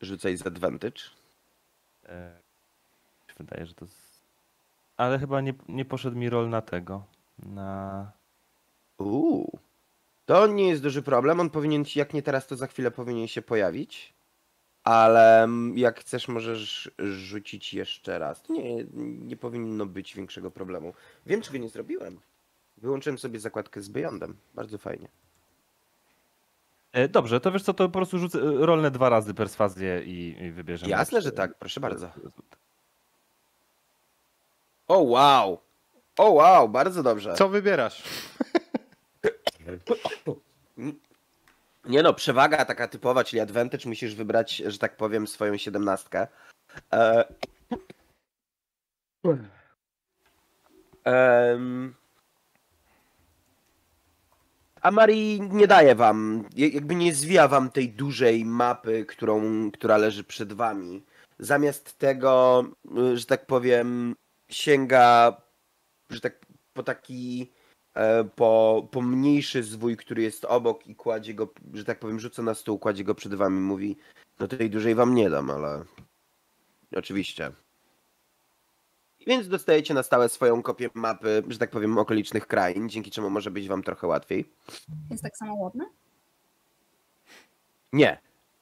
Rzucaj 0.00 0.36
z 0.36 0.46
advantage. 0.46 1.00
E, 2.08 2.40
Wydaje, 3.38 3.66
że 3.66 3.74
to. 3.74 3.86
Z... 3.86 4.22
Ale 4.96 5.18
chyba 5.18 5.40
nie, 5.40 5.54
nie 5.68 5.84
poszedł 5.84 6.16
mi 6.16 6.30
rol 6.30 6.48
na 6.48 6.62
tego. 6.62 7.04
Na. 7.38 8.12
Uuu. 8.98 9.58
To 10.24 10.46
nie 10.46 10.68
jest 10.68 10.82
duży 10.82 11.02
problem. 11.02 11.40
On 11.40 11.50
powinien 11.50 11.84
ci, 11.84 11.98
jak 11.98 12.14
nie 12.14 12.22
teraz, 12.22 12.46
to 12.46 12.56
za 12.56 12.66
chwilę 12.66 12.90
powinien 12.90 13.28
się 13.28 13.42
pojawić. 13.42 14.14
Ale 14.84 15.42
mm, 15.42 15.78
jak 15.78 16.00
chcesz, 16.00 16.28
możesz 16.28 16.90
rzucić 16.98 17.74
jeszcze 17.74 18.18
raz. 18.18 18.48
Nie, 18.48 18.84
nie 18.94 19.36
powinno 19.36 19.86
być 19.86 20.14
większego 20.14 20.50
problemu. 20.50 20.92
Wiem, 21.26 21.40
czego 21.42 21.58
nie 21.58 21.68
zrobiłem. 21.68 22.20
Wyłączyłem 22.76 23.18
sobie 23.18 23.40
zakładkę 23.40 23.80
z 23.80 23.88
Beyondem. 23.88 24.36
Bardzo 24.54 24.78
fajnie. 24.78 25.08
E, 26.92 27.08
dobrze, 27.08 27.40
to 27.40 27.52
wiesz 27.52 27.62
co, 27.62 27.74
to 27.74 27.88
po 27.88 27.98
prostu 27.98 28.18
rzucę 28.18 28.38
e, 28.38 28.66
rolne 28.66 28.90
dwa 28.90 29.08
razy 29.08 29.34
perswazję 29.34 30.02
i, 30.04 30.42
i 30.42 30.50
wybierzemy. 30.50 30.90
Jasne, 30.90 31.22
że 31.22 31.32
tak. 31.32 31.54
Proszę 31.58 31.80
bardzo. 31.80 32.10
O 34.88 34.98
wow! 34.98 35.60
O 36.18 36.30
wow, 36.30 36.68
bardzo 36.68 37.02
dobrze. 37.02 37.34
Co 37.34 37.48
wybierasz? 37.48 38.02
Nie 41.90 42.02
no, 42.02 42.14
przewaga 42.14 42.64
taka 42.64 42.88
typowa, 42.88 43.24
czyli 43.24 43.40
advantage, 43.40 43.88
musisz 43.88 44.14
wybrać, 44.14 44.56
że 44.56 44.78
tak 44.78 44.96
powiem, 44.96 45.26
swoją 45.26 45.56
siedemnastkę. 45.56 46.26
Em... 51.04 51.94
A 54.82 54.90
Mari 54.90 55.40
nie 55.40 55.66
daje 55.66 55.94
wam, 55.94 56.48
jakby 56.56 56.94
nie 56.94 57.14
zwija 57.14 57.48
wam 57.48 57.70
tej 57.70 57.88
dużej 57.88 58.44
mapy, 58.44 59.06
którą, 59.06 59.70
która 59.70 59.96
leży 59.96 60.24
przed 60.24 60.52
wami. 60.52 61.04
Zamiast 61.38 61.98
tego, 61.98 62.64
y, 62.98 63.16
że 63.16 63.26
tak 63.26 63.46
powiem, 63.46 64.16
sięga, 64.48 65.36
że 66.10 66.20
tak 66.20 66.46
po 66.72 66.82
taki 66.82 67.52
po, 68.36 68.88
po 68.90 69.02
mniejszy 69.02 69.62
zwój, 69.62 69.96
który 69.96 70.22
jest 70.22 70.44
obok 70.44 70.86
i 70.86 70.94
kładzie 70.94 71.34
go, 71.34 71.48
że 71.72 71.84
tak 71.84 71.98
powiem, 71.98 72.20
rzuca 72.20 72.42
na 72.42 72.54
stół, 72.54 72.78
kładzie 72.78 73.04
go 73.04 73.14
przed 73.14 73.34
wami, 73.34 73.60
mówi, 73.60 73.96
no 74.40 74.48
tej 74.48 74.70
dużej 74.70 74.94
wam 74.94 75.14
nie 75.14 75.30
dam, 75.30 75.50
ale 75.50 75.84
oczywiście. 76.96 77.52
Więc 79.26 79.48
dostajecie 79.48 79.94
na 79.94 80.02
stałe 80.02 80.28
swoją 80.28 80.62
kopię 80.62 80.90
mapy, 80.94 81.42
że 81.48 81.58
tak 81.58 81.70
powiem, 81.70 81.98
okolicznych 81.98 82.46
krain, 82.46 82.88
dzięki 82.88 83.10
czemu 83.10 83.30
może 83.30 83.50
być 83.50 83.68
wam 83.68 83.82
trochę 83.82 84.06
łatwiej. 84.06 84.52
Jest 85.10 85.22
tak 85.22 85.36
samo 85.36 85.54
ładne? 85.54 85.86
Nie, 87.92 88.18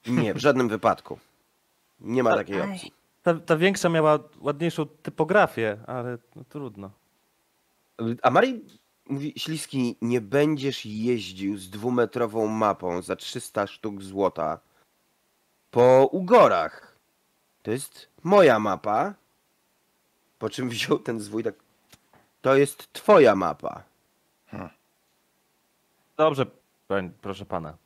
nie, 0.07 0.35
w 0.35 0.39
żadnym 0.39 0.69
wypadku. 0.79 1.19
Nie 2.01 2.23
ma 2.23 2.35
takiej 2.35 2.61
opcji. 2.61 2.93
Ta, 3.23 3.35
ta 3.35 3.57
większa 3.57 3.89
miała 3.89 4.19
ładniejszą 4.41 4.87
typografię, 4.87 5.79
ale 5.87 6.19
no, 6.37 6.45
trudno. 6.49 6.91
A 8.23 8.31
Mari 8.31 8.65
mówi, 9.09 9.33
Śliski, 9.37 9.97
nie 10.03 10.21
będziesz 10.21 10.87
jeździł 10.87 11.59
z 11.59 11.71
dwumetrową 11.71 12.47
mapą 12.47 13.03
za 13.03 13.17
300 13.17 13.67
sztuk 13.67 14.03
złota 14.03 14.61
po 15.71 16.07
Ugorach. 16.13 16.97
To 17.63 17.71
jest 17.71 18.09
moja 18.23 18.59
mapa. 18.59 19.15
Po 20.39 20.51
czym 20.51 20.69
wziął 20.75 20.99
ten 20.99 21.21
zwój 21.21 21.45
tak. 21.45 21.55
To 22.41 22.57
jest 22.57 22.93
twoja 22.93 23.35
mapa. 23.37 23.83
Dobrze, 26.17 26.47
pań, 26.89 27.13
proszę 27.23 27.45
pana. 27.45 27.77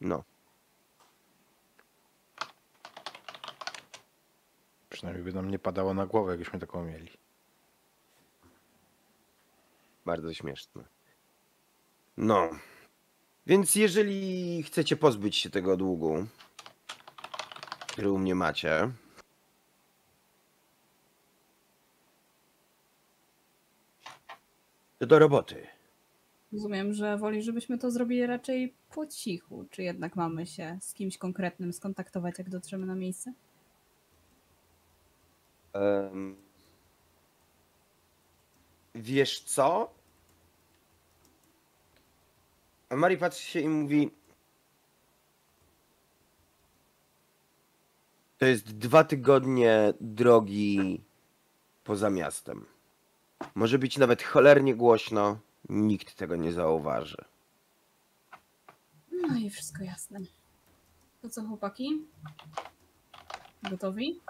No. 0.00 0.24
Przynajmniej 4.88 5.24
by 5.24 5.32
nam 5.32 5.50
nie 5.50 5.58
padało 5.58 5.94
na 5.94 6.06
głowę, 6.06 6.32
jakbyśmy 6.32 6.58
taką 6.58 6.84
mieli. 6.84 7.21
Bardzo 10.04 10.34
śmieszne. 10.34 10.84
No. 12.16 12.50
Więc 13.46 13.74
jeżeli 13.74 14.62
chcecie 14.62 14.96
pozbyć 14.96 15.36
się 15.36 15.50
tego 15.50 15.76
długu, 15.76 16.26
który 17.86 18.10
u 18.10 18.18
mnie 18.18 18.34
macie, 18.34 18.90
to 24.98 25.06
do 25.06 25.18
roboty. 25.18 25.66
Rozumiem, 26.52 26.92
że 26.92 27.18
woli, 27.18 27.42
żebyśmy 27.42 27.78
to 27.78 27.90
zrobili 27.90 28.26
raczej 28.26 28.74
po 28.94 29.06
cichu. 29.06 29.64
Czy 29.70 29.82
jednak 29.82 30.16
mamy 30.16 30.46
się 30.46 30.78
z 30.80 30.94
kimś 30.94 31.18
konkretnym 31.18 31.72
skontaktować, 31.72 32.38
jak 32.38 32.50
dotrzemy 32.50 32.86
na 32.86 32.94
miejsce? 32.94 33.32
Em, 35.72 36.36
Wiesz 38.94 39.40
co? 39.40 39.90
A 42.88 42.96
Mari 42.96 43.16
patrzy 43.16 43.42
się 43.42 43.60
i 43.60 43.68
mówi. 43.68 44.10
To 48.38 48.46
jest 48.46 48.78
dwa 48.78 49.04
tygodnie 49.04 49.94
drogi 50.00 51.00
poza 51.84 52.10
miastem. 52.10 52.66
Może 53.54 53.78
być 53.78 53.98
nawet 53.98 54.22
cholernie 54.22 54.74
głośno, 54.74 55.38
nikt 55.68 56.14
tego 56.14 56.36
nie 56.36 56.52
zauważy. 56.52 57.24
No 59.12 59.36
i 59.38 59.50
wszystko 59.50 59.84
jasne. 59.84 60.20
To 61.22 61.28
co, 61.28 61.42
chłopaki? 61.42 62.02
Gotowi? 63.62 64.20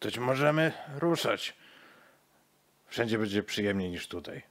To 0.00 0.10
ci 0.10 0.20
możemy 0.20 0.72
ruszać. 0.98 1.56
Wszędzie 2.86 3.18
będzie 3.18 3.42
przyjemniej 3.42 3.90
niż 3.90 4.08
tutaj. 4.08 4.42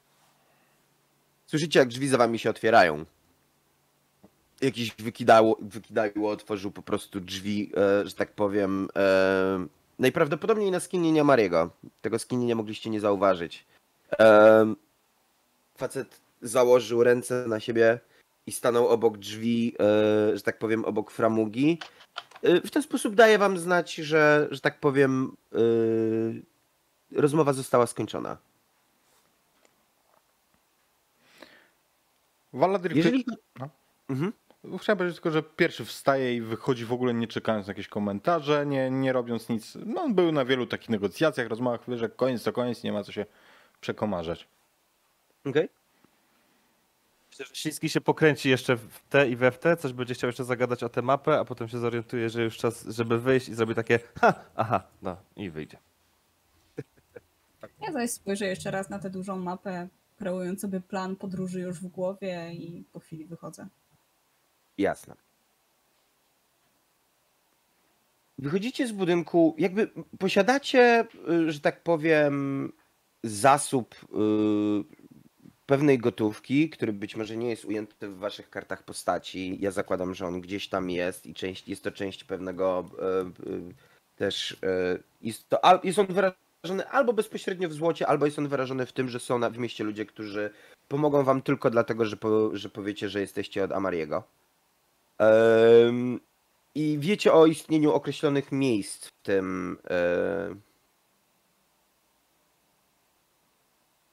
Słyszycie, 1.46 1.80
jak 1.80 1.88
drzwi 1.88 2.08
za 2.08 2.18
wami 2.18 2.40
się 2.40 2.50
otwierają. 2.50 3.06
Jakiś 4.62 4.96
wykidało, 4.96 5.58
wykidajło 5.62 6.32
otworzył 6.32 6.72
po 6.72 6.82
prostu 6.82 7.20
drzwi, 7.20 7.72
e, 7.78 8.08
że 8.08 8.16
tak 8.16 8.32
powiem. 8.32 8.88
E, 8.96 9.68
najprawdopodobniej 10.00 10.72
na 10.72 10.80
skinienia 10.80 11.24
Mariego. 11.24 11.70
Tego 12.02 12.20
skinienia 12.20 12.56
mogliście 12.56 12.90
nie 12.90 13.00
zauważyć. 13.00 13.66
E, 14.20 14.74
facet 15.78 16.22
założył 16.42 17.04
ręce 17.04 17.46
na 17.48 17.60
siebie 17.60 18.00
i 18.48 18.52
stanął 18.52 18.88
obok 18.88 19.18
drzwi, 19.18 19.76
e, 19.80 20.38
że 20.38 20.42
tak 20.42 20.60
powiem, 20.60 20.86
obok 20.86 21.12
framugi. 21.12 21.80
E, 22.44 22.62
w 22.62 22.72
ten 22.72 22.84
sposób 22.84 23.16
daje 23.16 23.38
wam 23.38 23.58
znać, 23.58 23.96
że, 23.96 24.48
że 24.52 24.62
tak 24.62 24.80
powiem, 24.80 25.38
e, 25.54 25.60
rozmowa 27.22 27.54
została 27.54 27.88
skończona. 27.88 28.38
Waladyr, 32.54 32.96
Jeżeli... 32.98 33.26
No. 33.60 33.70
Mhm. 34.10 34.34
Chciałem 34.80 34.98
powiedzieć 34.98 35.16
tylko, 35.16 35.32
że 35.32 35.44
pierwszy 35.44 35.86
wstaje 35.86 36.36
i 36.36 36.42
wychodzi 36.42 36.86
w 36.86 36.94
ogóle 36.94 37.14
nie 37.14 37.28
czekając 37.28 37.68
na 37.68 37.72
jakieś 37.72 37.88
komentarze, 37.88 38.66
nie, 38.66 38.92
nie 38.92 39.14
robiąc 39.14 39.50
nic. 39.50 39.78
No, 39.86 40.02
on 40.02 40.16
był 40.16 40.32
na 40.32 40.46
wielu 40.46 40.68
takich 40.68 40.90
negocjacjach, 40.90 41.48
rozmowach, 41.48 41.82
wie, 41.88 41.98
że 41.98 42.10
koniec 42.10 42.44
to 42.44 42.54
koniec, 42.54 42.84
nie 42.84 42.92
ma 42.92 43.04
co 43.04 43.12
się 43.12 43.26
przekomarzać. 43.82 44.48
Okej. 45.46 45.70
Myślę, 47.40 47.56
że 47.56 47.62
Śliski 47.62 47.90
się 47.90 48.02
pokręci 48.02 48.50
jeszcze 48.50 48.76
w 48.76 49.00
te 49.10 49.30
i 49.30 49.36
we 49.36 49.52
w 49.52 49.60
te, 49.60 49.78
coś 49.78 49.94
będzie 49.94 50.14
chciał 50.14 50.28
jeszcze 50.28 50.44
zagadać 50.44 50.84
o 50.84 50.90
tę 50.90 51.02
mapę, 51.02 51.40
a 51.40 51.46
potem 51.46 51.68
się 51.68 51.80
zorientuje, 51.80 52.30
że 52.30 52.44
już 52.44 52.58
czas, 52.58 52.86
żeby 52.88 53.20
wyjść 53.20 53.50
i 53.50 53.54
zrobi 53.54 53.76
takie 53.76 54.00
ha, 54.22 54.34
aha, 54.56 54.84
no 55.02 55.18
i 55.36 55.50
wyjdzie. 55.50 55.78
Ja 57.82 57.92
zaś 57.92 58.12
spojrzę 58.12 58.46
jeszcze 58.46 58.72
raz 58.72 58.90
na 58.90 59.00
tę 59.00 59.10
dużą 59.10 59.36
mapę, 59.36 59.88
kreując 60.18 60.62
sobie 60.62 60.82
plan 60.82 61.16
podróży 61.16 61.60
już 61.60 61.80
w 61.80 61.88
głowie 61.88 62.54
i 62.54 62.84
po 62.94 63.00
chwili 63.00 63.26
wychodzę. 63.26 63.68
Jasne. 64.78 65.16
Wychodzicie 68.38 68.88
z 68.88 68.92
budynku, 68.92 69.56
jakby 69.58 69.90
posiadacie, 70.20 71.08
y, 71.30 71.52
że 71.52 71.60
tak 71.60 71.84
powiem, 71.84 72.72
zasób 73.24 73.96
y, 73.96 74.99
pewnej 75.70 76.00
gotówki, 76.00 76.70
który 76.70 76.94
być 76.94 77.16
może 77.16 77.38
nie 77.38 77.50
jest 77.50 77.66
ujęty 77.66 78.08
w 78.08 78.18
waszych 78.18 78.50
kartach 78.50 78.84
postaci. 78.84 79.58
Ja 79.62 79.72
zakładam, 79.72 80.14
że 80.16 80.28
on 80.28 80.42
gdzieś 80.42 80.68
tam 80.70 80.90
jest 80.90 81.26
i 81.26 81.34
część, 81.34 81.68
jest 81.68 81.84
to 81.84 81.92
część 81.92 82.24
pewnego 82.24 82.86
y, 83.46 83.50
y, 83.50 83.62
też. 84.16 84.52
y, 84.52 85.04
Jest, 85.22 85.50
to, 85.50 85.66
al- 85.66 85.80
jest 85.84 86.00
on 86.00 86.06
wyrażony 86.08 86.88
albo 86.92 87.14
bezpośrednio 87.14 87.70
w 87.70 87.74
złocie, 87.74 88.08
albo 88.08 88.26
jest 88.26 88.40
on 88.40 88.48
wyrażony 88.48 88.86
w 88.86 88.92
tym, 88.94 89.10
że 89.10 89.20
są 89.20 89.40
na, 89.40 89.50
w 89.50 89.58
mieście 89.58 89.84
ludzie, 89.84 90.06
którzy 90.06 90.50
pomogą 90.88 91.24
wam 91.24 91.42
tylko 91.42 91.70
dlatego, 91.70 92.06
że, 92.06 92.18
po, 92.18 92.58
że 92.58 92.70
powiecie, 92.70 93.10
że 93.10 93.22
jesteście 93.22 93.64
od 93.64 93.72
Amariego. 93.72 94.24
I 96.76 96.98
wiecie 97.00 97.34
o 97.34 97.46
istnieniu 97.46 97.92
określonych 97.94 98.52
miejsc 98.52 99.08
w 99.08 99.22
tym, 99.24 99.78
e, 99.90 100.56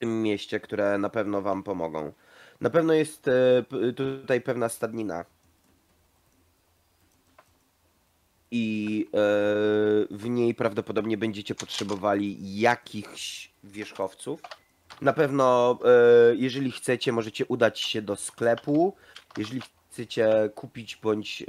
tym 0.07 0.23
mieście, 0.23 0.61
które 0.61 0.99
na 0.99 1.09
pewno 1.09 1.43
wam 1.43 1.63
pomogą. 1.63 2.13
Na 2.61 2.71
pewno 2.71 2.93
jest 2.93 3.29
e, 3.29 3.65
tutaj 3.93 4.41
pewna 4.41 4.69
stadnina. 4.69 5.25
I 8.51 9.07
e, 9.07 9.19
w 10.11 10.29
niej 10.29 10.55
prawdopodobnie 10.55 11.19
będziecie 11.19 11.55
potrzebowali 11.55 12.61
jakichś 12.61 13.51
wierzchowców. 13.65 14.41
Na 15.01 15.13
pewno, 15.13 15.79
e, 15.85 16.37
jeżeli 16.37 16.73
chcecie, 16.73 17.13
możecie 17.13 17.47
udać 17.47 17.81
się 17.81 18.03
do 18.03 18.17
sklepu. 18.17 18.97
Jeżeli 19.39 19.61
chcecie 19.91 20.51
kupić 20.55 20.97
bądź 20.97 21.45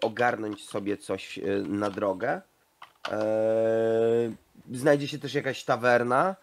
ogarnąć 0.00 0.68
sobie 0.68 0.96
coś 0.96 1.40
na 1.68 1.90
drogę. 1.90 2.40
Znajdzie 4.72 5.08
się 5.08 5.18
też 5.18 5.34
jakaś 5.34 5.64
tawerna. 5.64 6.36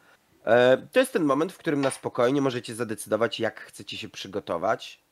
E, 0.46 0.78
to 0.92 1.00
jest 1.00 1.14
ten 1.14 1.24
moment, 1.24 1.54
w 1.54 1.58
którym 1.58 1.82
na 1.82 1.92
spokojnie 1.92 2.42
możecie 2.42 2.76
zadecydować, 2.76 3.40
jak 3.40 3.60
chcecie 3.60 3.98
się 3.98 4.10
przygotować. 4.10 5.04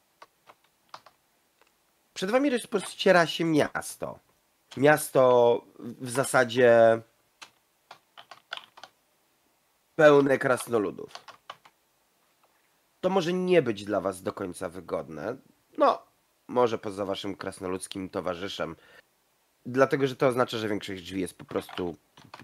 Przed 2.14 2.32
wami 2.32 2.50
rozpościera 2.50 3.26
się 3.28 3.44
miasto. 3.44 4.20
Miasto 4.78 5.62
w 5.80 6.10
zasadzie 6.10 7.02
pełne 9.96 10.38
krasnoludów. 10.38 11.12
To 13.02 13.10
może 13.10 13.34
nie 13.34 13.62
być 13.62 13.86
dla 13.86 14.02
was 14.02 14.22
do 14.22 14.34
końca 14.34 14.70
wygodne. 14.70 15.38
No, 15.78 16.02
może 16.48 16.78
poza 16.78 17.06
waszym 17.06 17.36
krasnoludzkim 17.36 18.10
towarzyszem. 18.10 18.76
Dlatego, 19.66 20.08
że 20.08 20.16
to 20.16 20.28
oznacza, 20.28 20.58
że 20.58 20.70
większość 20.70 21.04
drzwi 21.04 21.22
jest 21.22 21.38
po 21.38 21.46
prostu 21.46 21.96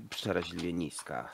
przeraźliwie 0.10 0.74
niska. 0.74 1.30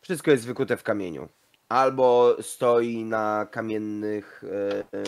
Wszystko 0.00 0.30
jest 0.30 0.46
wykute 0.46 0.76
w 0.76 0.82
kamieniu. 0.82 1.28
Albo 1.68 2.36
stoi 2.42 3.04
na 3.04 3.46
kamiennych, 3.50 4.44
e, 4.44 4.84
e, 4.98 5.04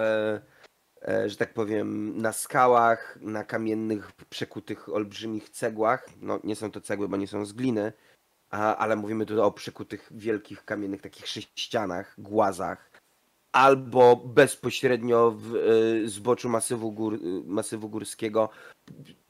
e, 0.00 0.40
e, 1.08 1.28
że 1.30 1.36
tak 1.36 1.54
powiem, 1.54 2.18
na 2.22 2.32
skałach, 2.32 3.18
na 3.20 3.44
kamiennych, 3.44 4.12
przekutych 4.12 4.88
olbrzymich 4.88 5.50
cegłach. 5.50 6.06
No, 6.20 6.40
nie 6.44 6.56
są 6.56 6.70
to 6.70 6.80
cegły, 6.80 7.08
bo 7.08 7.16
nie 7.16 7.26
są 7.26 7.44
z 7.44 7.52
gliny, 7.52 7.92
a, 8.50 8.76
ale 8.76 8.96
mówimy 8.96 9.26
tu 9.26 9.42
o 9.42 9.52
przekutych 9.52 10.08
wielkich 10.10 10.64
kamiennych 10.64 11.02
takich 11.02 11.26
sześcianach, 11.26 12.14
głazach 12.18 12.94
albo 13.54 14.16
bezpośrednio 14.16 15.30
w 15.30 15.54
y, 15.54 16.08
zboczu 16.08 16.48
masywu, 16.48 16.92
gór, 16.92 17.18
masywu 17.46 17.88
górskiego, 17.88 18.48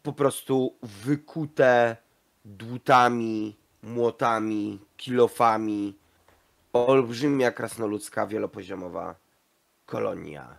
po 0.02 0.12
prostu 0.12 0.78
wykute 0.82 1.96
dłutami, 2.44 3.56
młotami, 3.84 4.78
kilofami, 4.96 5.94
olbrzymia 6.72 7.50
krasnoludzka 7.52 8.26
wielopoziomowa 8.26 9.14
kolonia. 9.86 10.58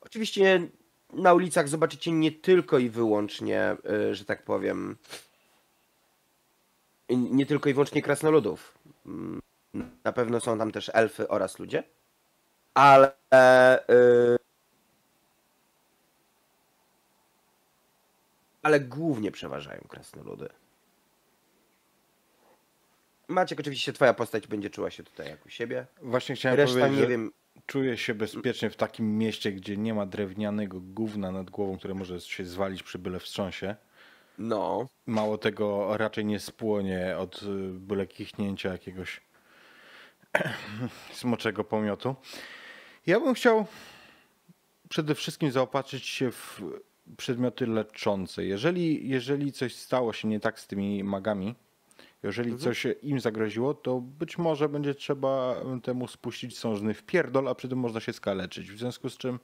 Oczywiście 0.00 0.68
na 1.12 1.34
ulicach 1.34 1.68
zobaczycie 1.68 2.12
nie 2.12 2.32
tylko 2.32 2.78
i 2.78 2.90
wyłącznie, 2.90 3.76
y, 4.10 4.14
że 4.14 4.24
tak 4.24 4.42
powiem, 4.42 4.96
nie 7.08 7.46
tylko 7.46 7.68
i 7.68 7.72
wyłącznie 7.74 8.02
krasnoludów. 8.02 8.78
Mm, 9.06 9.40
Na 10.04 10.12
pewno 10.12 10.40
są 10.40 10.58
tam 10.58 10.72
też 10.72 10.90
elfy 10.94 11.28
oraz 11.28 11.58
ludzie 11.58 11.82
ale 12.74 13.12
y, 13.90 14.38
ale 18.62 18.80
głównie 18.80 19.30
przeważają 19.30 19.80
krasnoludy. 19.88 20.48
Maciek, 23.30 23.60
oczywiście 23.60 23.92
twoja 23.92 24.14
postać 24.14 24.46
będzie 24.46 24.70
czuła 24.70 24.90
się 24.90 25.02
tutaj 25.02 25.28
jak 25.28 25.46
u 25.46 25.48
siebie. 25.48 25.86
Właśnie 26.02 26.34
chciałem 26.34 26.58
Reszta 26.58 26.74
powiedzieć, 26.78 26.96
nie 26.96 27.02
że 27.02 27.08
wiem. 27.08 27.32
czuję 27.66 27.96
się 27.96 28.14
bezpiecznie 28.14 28.70
w 28.70 28.76
takim 28.76 29.18
mieście, 29.18 29.52
gdzie 29.52 29.76
nie 29.76 29.94
ma 29.94 30.06
drewnianego 30.06 30.80
gówna 30.80 31.30
nad 31.32 31.50
głową, 31.50 31.78
które 31.78 31.94
może 31.94 32.20
się 32.20 32.44
zwalić 32.44 32.82
przy 32.82 32.98
byle 32.98 33.20
wstrząsie. 33.20 33.76
No, 34.38 34.88
Mało 35.06 35.38
tego, 35.38 35.96
raczej 35.96 36.24
nie 36.24 36.40
spłonie 36.40 37.16
od 37.18 37.42
y, 37.42 37.46
byle 37.72 38.06
kichnięcia 38.06 38.72
jakiegoś 38.72 39.20
smoczego 41.12 41.64
pomiotu. 41.64 42.14
Ja 43.06 43.20
bym 43.20 43.34
chciał 43.34 43.66
przede 44.88 45.14
wszystkim 45.14 45.50
zaopatrzyć 45.50 46.06
się 46.06 46.30
w 46.30 46.62
przedmioty 47.16 47.66
leczące. 47.66 48.44
Jeżeli, 48.44 49.08
jeżeli 49.08 49.52
coś 49.52 49.74
stało 49.74 50.12
się 50.12 50.28
nie 50.28 50.40
tak 50.40 50.60
z 50.60 50.66
tymi 50.66 51.04
magami, 51.04 51.54
jeżeli 52.22 52.58
coś 52.58 52.86
im 53.02 53.20
zagroziło, 53.20 53.74
to 53.74 54.00
być 54.00 54.38
może 54.38 54.68
będzie 54.68 54.94
trzeba 54.94 55.62
temu 55.82 56.08
spuścić 56.08 56.58
sążny 56.58 56.94
w 56.94 57.02
pierdol, 57.02 57.48
a 57.48 57.54
przy 57.54 57.68
tym 57.68 57.78
można 57.78 58.00
się 58.00 58.12
skaleczyć. 58.12 58.72
W 58.72 58.78
związku 58.78 59.10
z 59.10 59.18
czym 59.18 59.38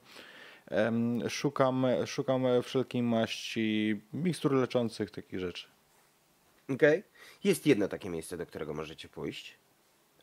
em, 0.67 1.29
szukam, 1.29 1.85
szukam 2.05 2.43
wszelkiej 2.63 3.03
maści 3.03 4.01
mikstur 4.13 4.53
leczących, 4.53 5.11
takich 5.11 5.39
rzeczy. 5.39 5.67
Okej. 6.69 7.03
Jest 7.43 7.67
jedno 7.67 7.87
takie 7.87 8.09
miejsce, 8.09 8.37
do 8.37 8.45
którego 8.45 8.73
możecie 8.73 9.09
pójść. 9.09 9.57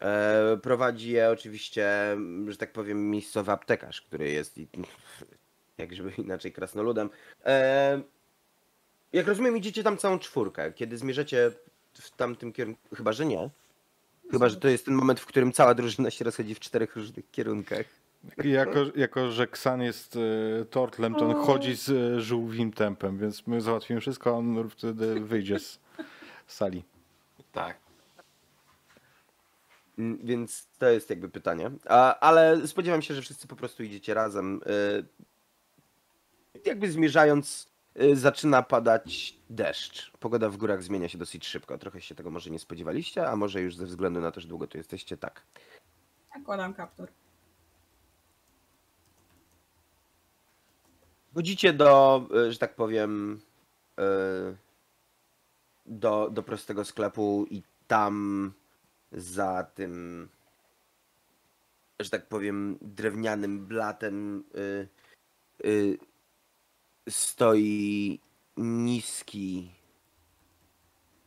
E, 0.01 0.59
prowadzi 0.62 1.11
je 1.11 1.31
oczywiście, 1.31 2.17
że 2.49 2.57
tak 2.57 2.73
powiem, 2.73 3.11
miejscowy 3.11 3.53
aptekarz, 3.53 4.03
który 4.03 4.31
jest, 4.31 4.61
jak 5.79 5.95
żeby 5.95 6.12
inaczej, 6.19 6.53
krasnoludem. 6.53 7.11
E, 7.45 8.03
jak 9.12 9.27
rozumiem, 9.27 9.57
idziecie 9.57 9.83
tam 9.83 9.97
całą 9.97 10.19
czwórkę. 10.19 10.73
Kiedy 10.73 10.99
zmierzacie 10.99 11.51
w 11.99 12.11
tamtym 12.11 12.53
kierunku, 12.53 12.97
chyba 12.97 13.13
że 13.13 13.27
nie. 13.27 13.51
Chyba, 14.31 14.49
że 14.49 14.57
to 14.57 14.69
jest 14.69 14.85
ten 14.85 14.95
moment, 14.95 15.21
w 15.21 15.27
którym 15.27 15.53
cała 15.53 15.75
drużyna 15.75 16.11
się 16.11 16.25
rozchodzi 16.25 16.55
w 16.55 16.61
czterech 16.61 16.97
różnych 16.97 17.31
kierunkach. 17.31 17.87
Jako, 18.45 18.81
jako 18.97 19.31
że 19.33 19.47
Ksan 19.47 19.83
jest 19.83 20.17
e, 20.17 20.65
tortlem, 20.65 21.15
to 21.15 21.27
on 21.29 21.35
chodzi 21.47 21.75
z 21.77 21.91
e, 21.91 22.21
żółwim 22.21 22.73
tempem, 22.73 23.19
więc 23.19 23.47
my 23.47 23.61
załatwimy 23.61 24.01
wszystko, 24.01 24.31
a 24.31 24.33
on 24.33 24.71
wtedy 24.71 25.21
wyjdzie 25.21 25.59
z 25.59 25.79
sali. 26.47 26.85
Tak. 27.53 27.77
Mm, 29.99 30.19
Więc 30.23 30.67
to 30.79 30.87
jest 30.89 31.11
jakby 31.11 31.29
pytanie. 31.29 31.71
A, 31.89 32.19
ale 32.19 32.67
spodziewam 32.67 33.03
się, 33.03 33.15
że 33.15 33.23
wszyscy 33.23 33.49
po 33.49 33.57
prostu 33.57 33.83
idziecie 33.83 34.15
razem. 34.15 34.61
y, 34.67 35.05
Jakby 36.65 36.91
zmierzając, 36.91 37.67
y, 37.67 37.74
zaczyna 38.15 38.63
padać 38.63 39.37
deszcz. 39.51 40.11
Pogoda 40.11 40.49
w 40.49 40.57
górach 40.57 40.83
zmienia 40.83 41.09
się 41.09 41.19
dosyć 41.19 41.47
szybko. 41.47 41.79
Trochę 41.79 42.01
się 42.01 42.15
tego 42.15 42.31
może 42.31 42.51
nie 42.51 42.59
spodziewaliście, 42.59 43.29
a 43.29 43.37
może 43.37 43.61
już 43.61 43.77
ze 43.77 43.87
względu 43.87 44.21
na 44.21 44.31
to, 44.31 44.41
że 44.41 44.49
długo 44.49 44.67
tu 44.67 44.79
jesteście, 44.79 45.17
tak. 45.17 45.43
Nakładam 46.37 46.75
kaptur. 46.75 47.09
Chodzicie 51.35 51.73
do, 51.73 52.27
y, 52.49 52.53
że 52.53 52.59
tak 52.59 52.75
powiem, 52.75 53.41
y, 53.99 54.57
do, 55.87 56.31
do 56.31 56.43
prostego 56.43 56.85
sklepu 56.85 57.47
i 57.51 57.63
tam 57.87 58.53
za 59.13 59.65
tym, 59.75 60.29
że 62.01 62.11
tak 62.11 62.27
powiem, 62.27 62.79
drewnianym 62.83 63.67
blatem 63.67 64.45
y, 64.55 64.89
y, 65.65 65.99
stoi 67.09 68.21
niski, 68.57 69.71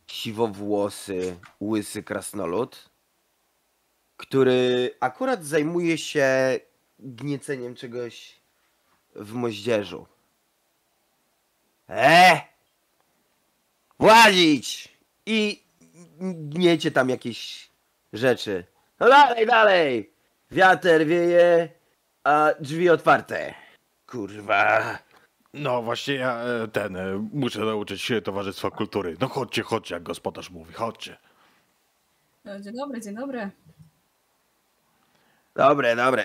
siwowłosy, 0.06 1.38
łysy 1.60 2.02
krasnolud, 2.02 2.90
który 4.16 4.94
akurat 5.00 5.44
zajmuje 5.44 5.98
się 5.98 6.60
gnieceniem 6.98 7.74
czegoś 7.74 8.40
w 9.14 9.32
moździerzu. 9.32 10.06
E! 11.88 12.40
Włazić! 13.98 14.98
I 15.26 15.62
gniecie 16.20 16.90
tam 16.90 17.08
jakieś 17.08 17.70
rzeczy. 18.12 18.64
No 19.00 19.08
dalej, 19.08 19.46
dalej! 19.46 20.12
Wiater 20.50 21.06
wieje, 21.06 21.68
a 22.24 22.50
drzwi 22.60 22.90
otwarte. 22.90 23.54
Kurwa. 24.06 24.98
No 25.58 25.82
właśnie 25.82 26.14
ja 26.14 26.38
e, 26.38 26.68
ten, 26.68 26.96
e, 26.96 27.28
muszę 27.32 27.60
nauczyć 27.60 28.02
się 28.02 28.22
Towarzystwa 28.22 28.70
Kultury. 28.70 29.16
No 29.20 29.28
chodźcie, 29.28 29.62
chodźcie, 29.62 29.94
jak 29.94 30.02
gospodarz 30.02 30.50
mówi, 30.50 30.72
chodźcie. 30.72 31.16
E, 32.46 32.62
Dzień 32.62 32.74
dobry, 32.76 33.00
dzień 33.00 33.14
dobry. 33.14 33.50
Dobre, 35.56 35.96
dobre. 35.96 36.24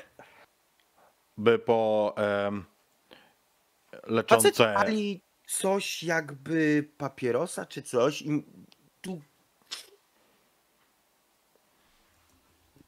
By 1.37 1.59
po 1.59 2.13
Facet 2.17 4.11
leczące... 4.11 4.73
pali 4.73 5.21
coś 5.47 6.03
jakby 6.03 6.89
papierosa 6.97 7.65
czy 7.65 7.81
coś 7.81 8.21
i 8.21 8.43
tu... 9.01 9.21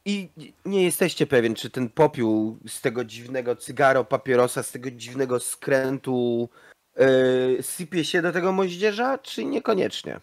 I 0.06 0.30
nie 0.66 0.84
jesteście 0.84 1.28
pewien, 1.28 1.56
czy 1.56 1.70
ten 1.70 1.90
popiół 1.90 2.58
z 2.68 2.82
tego 2.82 3.06
dziwnego 3.06 3.56
cygaro, 3.56 4.04
papierosa, 4.04 4.64
z 4.64 4.72
tego 4.72 4.92
dziwnego 4.92 5.40
skrętu 5.40 6.50
yy, 6.98 7.58
sypie 7.62 8.06
się 8.06 8.22
do 8.22 8.32
tego 8.32 8.52
moździerza, 8.52 9.18
czy 9.18 9.46
niekoniecznie. 9.46 10.20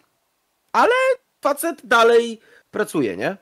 Ale 0.71 0.93
facet 1.41 1.85
dalej 1.85 2.39
pracuje, 2.71 3.17
nie? 3.17 3.37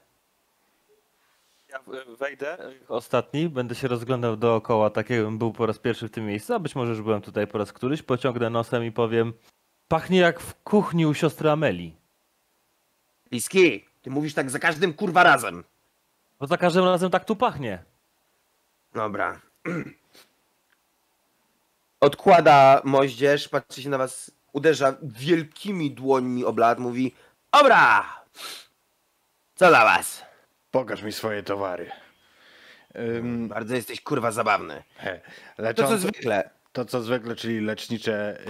Ja 1.69 1.79
wejdę, 2.19 2.57
ostatni, 2.87 3.49
będę 3.49 3.75
się 3.75 3.87
rozglądał 3.87 4.37
dookoła, 4.37 4.89
tak 4.89 5.09
jakbym 5.09 5.37
był 5.37 5.53
po 5.53 5.65
raz 5.65 5.79
pierwszy 5.79 6.07
w 6.07 6.11
tym 6.11 6.25
miejscu, 6.25 6.53
a 6.53 6.59
być 6.59 6.75
może 6.75 6.91
już 6.91 7.01
byłem 7.01 7.21
tutaj 7.21 7.47
po 7.47 7.57
raz 7.57 7.73
któryś, 7.73 8.01
pociągnę 8.01 8.49
nosem 8.49 8.85
i 8.85 8.91
powiem 8.91 9.33
pachnie 9.87 10.19
jak 10.19 10.39
w 10.39 10.63
kuchni 10.63 11.05
u 11.05 11.13
siostry 11.13 11.49
Ameli. 11.49 11.95
Liski, 13.31 13.85
ty 14.01 14.09
mówisz 14.09 14.33
tak 14.33 14.49
za 14.49 14.59
każdym 14.59 14.93
kurwa 14.93 15.23
razem. 15.23 15.63
Bo 16.41 16.47
za 16.47 16.57
każdym 16.57 16.85
razem 16.85 17.09
tak 17.09 17.25
tu 17.25 17.35
pachnie. 17.35 17.83
Dobra. 18.93 19.41
Odkłada 21.99 22.81
moździerz, 22.83 23.47
patrzy 23.49 23.81
się 23.81 23.89
na 23.89 23.97
was, 23.97 24.31
uderza 24.53 24.95
wielkimi 25.03 25.91
dłońmi 25.91 26.45
o 26.45 26.53
blat, 26.53 26.79
mówi 26.79 27.15
Dobra! 27.53 28.05
Co 29.55 29.67
dla 29.69 29.83
was? 29.85 30.25
Pokaż 30.71 31.01
mi 31.03 31.11
swoje 31.11 31.43
towary. 31.43 31.91
Ym, 32.95 33.47
Bardzo 33.47 33.75
jesteś 33.75 34.01
kurwa 34.01 34.31
zabawny. 34.31 34.83
he, 34.95 35.21
To 35.75 35.87
co 35.87 35.97
zwykle. 35.97 36.49
to 36.71 36.85
co 36.85 37.01
zwykle, 37.01 37.35
czyli 37.35 37.59
lecznicze 37.61 38.39
e, 38.39 38.43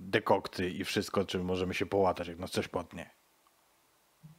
dekokty 0.00 0.70
i 0.70 0.84
wszystko, 0.84 1.24
czym 1.24 1.44
możemy 1.44 1.74
się 1.74 1.86
połatać, 1.86 2.28
jak 2.28 2.38
nas 2.38 2.50
coś 2.50 2.68
potnie. 2.68 3.10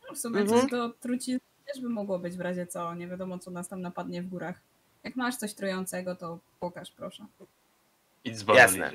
No, 0.10 0.16
W 0.16 0.20
sumie 0.20 0.40
Mhm. 0.42 0.62
coś 0.62 0.72
do 0.72 0.90
trucizny 0.90 1.40
też 1.66 1.82
by 1.82 1.90
mogło 1.90 2.20
być 2.20 2.38
w 2.38 2.42
razie 2.42 2.68
co. 2.68 2.96
Nie 2.96 3.08
wiadomo, 3.08 3.40
co 3.40 3.52
nas 3.52 3.68
tam 3.68 3.82
napadnie 3.82 4.22
w 4.22 4.28
górach. 4.28 4.60
Jak 5.04 5.16
masz 5.16 5.36
coś 5.36 5.54
trującego, 5.54 6.16
to 6.16 6.40
pokaż, 6.60 6.92
proszę. 6.92 7.26
Idź 8.24 8.38
z 8.38 8.48
Jasne. 8.48 8.92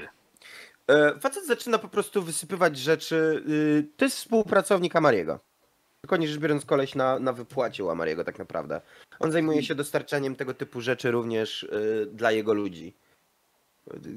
E, 0.88 1.18
Facet 1.20 1.46
zaczyna 1.46 1.78
po 1.78 1.88
prostu 1.88 2.22
wysypywać 2.22 2.78
rzeczy. 2.78 3.44
y, 3.48 3.87
To 3.96 4.04
jest 4.04 4.16
współpracownik 4.16 4.96
Amariego. 4.96 5.40
Dokładnie 6.02 6.28
rzecz 6.28 6.38
biorąc, 6.38 6.64
koleś 6.64 6.94
na, 6.94 7.18
na 7.18 7.33
wypłacie 7.33 7.85
u 7.85 7.90
Amariego 7.90 8.24
tak 8.24 8.38
naprawdę. 8.38 8.81
On 9.20 9.33
zajmuje 9.33 9.62
się 9.62 9.74
dostarczaniem 9.74 10.37
tego 10.37 10.54
typu 10.54 10.81
rzeczy 10.81 11.11
również 11.11 11.62
y, 11.62 12.09
dla 12.12 12.33
jego 12.33 12.52
ludzi. 12.54 12.94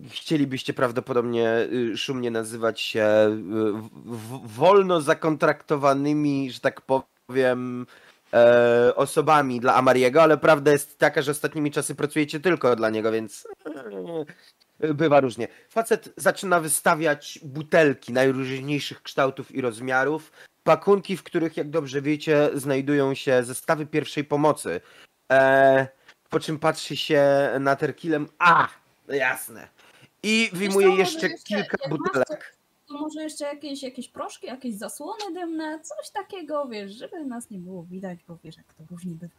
Chcielibyście 0.09 0.73
prawdopodobnie 0.73 1.67
y, 1.73 1.97
szumnie 1.97 2.31
nazywać 2.31 2.81
się 2.81 3.05
w, 3.29 3.89
w, 4.05 4.55
wolno 4.55 5.01
zakontraktowanymi, 5.01 6.51
że 6.51 6.59
tak 6.59 6.81
powiem, 6.81 7.85
e, 8.33 8.95
osobami 8.95 9.59
dla 9.59 9.75
Amariego, 9.75 10.23
ale 10.23 10.37
prawda 10.37 10.71
jest 10.71 10.97
taka, 10.97 11.21
że 11.21 11.31
ostatnimi 11.31 11.71
czasy 11.71 11.95
pracujecie 11.95 12.39
tylko 12.39 12.75
dla 12.75 12.89
niego, 12.89 13.11
więc 13.11 13.47
e, 14.79 14.93
bywa 14.93 15.19
różnie. 15.19 15.47
Facet 15.69 16.13
zaczyna 16.17 16.59
wystawiać 16.59 17.39
butelki 17.43 18.13
najróżniejszych 18.13 19.03
kształtów 19.03 19.51
i 19.51 19.61
rozmiarów, 19.61 20.31
pakunki, 20.63 21.17
w 21.17 21.23
których, 21.23 21.57
jak 21.57 21.69
dobrze 21.69 22.01
wiecie, 22.01 22.49
znajdują 22.53 23.13
się 23.13 23.43
zestawy 23.43 23.85
pierwszej 23.85 24.23
pomocy. 24.23 24.81
E, 25.31 25.87
po 26.29 26.39
czym 26.39 26.59
patrzy 26.59 26.97
się 26.97 27.49
na 27.59 27.75
terkilem. 27.75 28.27
A, 28.39 28.67
jasne. 29.07 29.67
I 30.23 30.49
wyjmuje 30.53 30.95
jeszcze 30.95 31.29
kilka 31.29 31.89
butelek. 31.89 32.60
To 32.91 32.99
może 32.99 33.23
jeszcze 33.23 33.45
jakieś, 33.45 33.83
jakieś 33.83 34.07
proszki, 34.09 34.47
jakieś 34.47 34.75
zasłony 34.75 35.33
dymne, 35.33 35.79
coś 35.79 36.09
takiego, 36.09 36.67
wiesz, 36.67 36.91
żeby 36.91 37.25
nas 37.25 37.49
nie 37.49 37.59
było 37.59 37.83
widać, 37.83 38.19
bo 38.27 38.37
wiesz, 38.43 38.57
jak 38.57 38.73
to 38.73 38.83
różnie 38.91 39.15
bywa. 39.15 39.33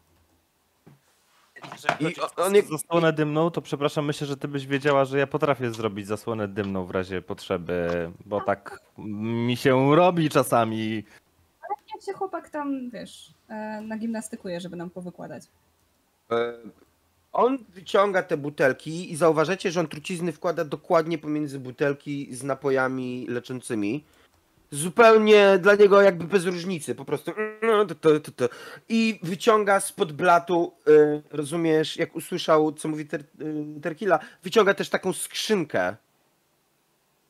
I 2.00 2.20
on, 2.20 2.30
on, 2.36 2.52
Zasłonę 2.70 3.12
dymną, 3.12 3.50
to 3.50 3.62
przepraszam, 3.62 4.04
myślę, 4.04 4.26
że 4.26 4.36
ty 4.36 4.48
byś 4.48 4.66
wiedziała, 4.66 5.04
że 5.04 5.18
ja 5.18 5.26
potrafię 5.26 5.70
zrobić 5.70 6.06
zasłonę 6.06 6.48
dymną 6.48 6.86
w 6.86 6.90
razie 6.90 7.22
potrzeby, 7.22 8.10
bo 8.26 8.40
tak 8.40 8.80
mi 8.98 9.56
się 9.56 9.96
robi 9.96 10.30
czasami. 10.30 11.04
Jak 11.94 12.02
się 12.04 12.12
chłopak 12.12 12.50
tam, 12.50 12.90
wiesz, 12.90 13.34
e, 13.48 13.80
nagimnastykuje, 13.80 14.60
żeby 14.60 14.76
nam 14.76 14.90
powykładać. 14.90 15.44
On 17.32 17.58
wyciąga 17.74 18.22
te 18.22 18.36
butelki 18.36 19.12
i 19.12 19.16
zauważacie, 19.16 19.70
że 19.70 19.80
on 19.80 19.88
trucizny 19.88 20.32
wkłada 20.32 20.64
dokładnie 20.64 21.18
pomiędzy 21.18 21.58
butelki 21.58 22.28
z 22.34 22.42
napojami 22.42 23.26
leczącymi. 23.28 24.04
Zupełnie 24.70 25.58
dla 25.58 25.74
niego 25.74 26.02
jakby 26.02 26.24
bez 26.24 26.46
różnicy, 26.46 26.94
po 26.94 27.04
prostu 27.04 27.32
no, 27.62 27.86
i 28.88 29.20
wyciąga 29.22 29.80
spod 29.80 30.12
blatu, 30.12 30.72
e, 30.86 31.22
rozumiesz, 31.30 31.96
jak 31.96 32.16
usłyszał, 32.16 32.72
co 32.72 32.88
mówi 32.88 33.06
ter, 33.06 33.20
e, 33.20 33.80
Terkila, 33.80 34.18
wyciąga 34.42 34.74
też 34.74 34.88
taką 34.88 35.12
skrzynkę, 35.12 35.96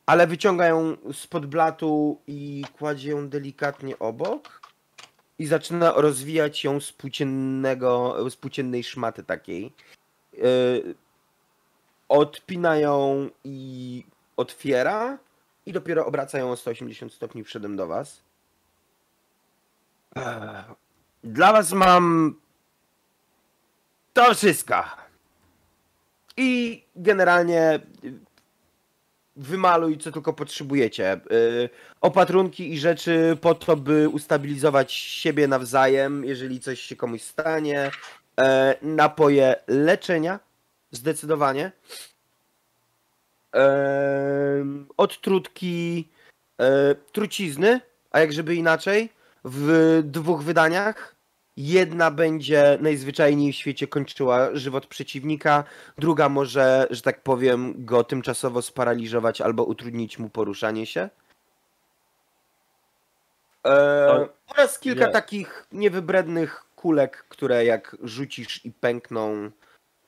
ale 0.05 0.27
wyciąga 0.27 0.67
ją 0.67 0.97
spod 1.13 1.45
blatu 1.45 2.21
i 2.27 2.63
kładzie 2.77 3.11
ją 3.11 3.29
delikatnie 3.29 3.99
obok 3.99 4.62
i 5.39 5.45
zaczyna 5.45 5.91
rozwijać 5.91 6.63
ją 6.63 6.79
z 6.79 6.91
płóciennego, 6.91 8.17
z 8.29 8.35
płóciennej 8.35 8.83
szmaty 8.83 9.23
takiej. 9.23 9.73
Yy, 10.33 10.95
odpina 12.09 12.77
ją 12.77 13.29
i 13.43 14.03
otwiera 14.37 15.17
i 15.65 15.73
dopiero 15.73 16.05
obraca 16.05 16.37
ją 16.37 16.51
o 16.51 16.55
180 16.55 17.13
stopni 17.13 17.43
przodem 17.43 17.75
do 17.75 17.87
was. 17.87 18.21
Dla 21.23 21.53
was 21.53 21.73
mam 21.73 22.35
to 24.13 24.35
wszystko. 24.35 24.83
I 26.37 26.83
generalnie 26.95 27.79
y, 28.03 28.13
wymaluj, 29.35 29.97
co 29.97 30.11
tylko 30.11 30.33
potrzebujecie. 30.33 31.19
Y, 31.31 31.69
Opatrunki 32.01 32.73
i 32.73 32.79
rzeczy 32.79 33.37
po 33.41 33.55
to, 33.55 33.75
by 33.75 34.09
ustabilizować 34.09 34.93
siebie 34.93 35.47
nawzajem, 35.47 36.25
jeżeli 36.25 36.59
coś 36.59 36.79
się 36.79 36.95
komuś 36.95 37.21
stanie. 37.21 37.91
E, 38.39 38.75
Napoje 38.81 39.55
leczenia, 39.67 40.39
zdecydowanie. 40.91 41.71
Em, 43.51 44.87
Odtrutki 44.97 46.09
e, 46.59 46.95
trucizny, 46.95 47.81
a 48.11 48.19
jak 48.19 48.33
żeby 48.33 48.55
inaczej, 48.55 49.09
w 49.43 50.01
dwóch 50.05 50.43
wydaniach. 50.43 51.12
Jedna 51.57 52.11
będzie 52.11 52.77
najzwyczajniej 52.81 53.53
w 53.53 53.55
świecie 53.55 53.87
kończyła 53.87 54.49
żywot 54.53 54.85
przeciwnika, 54.87 55.63
druga 55.97 56.29
może, 56.29 56.87
że 56.89 57.01
tak 57.01 57.23
powiem, 57.23 57.73
go 57.77 58.03
tymczasowo 58.03 58.61
sparaliżować 58.61 59.41
albo 59.41 59.63
utrudnić 59.63 60.19
mu 60.19 60.29
poruszanie 60.29 60.85
się. 60.85 61.09
E, 63.65 64.27
oraz 64.47 64.79
kilka 64.79 65.07
takich 65.07 65.67
niewybrednych 65.71 66.65
kulek, 66.75 67.25
które 67.29 67.65
jak 67.65 67.97
rzucisz 68.03 68.65
i 68.65 68.71
pękną, 68.71 69.51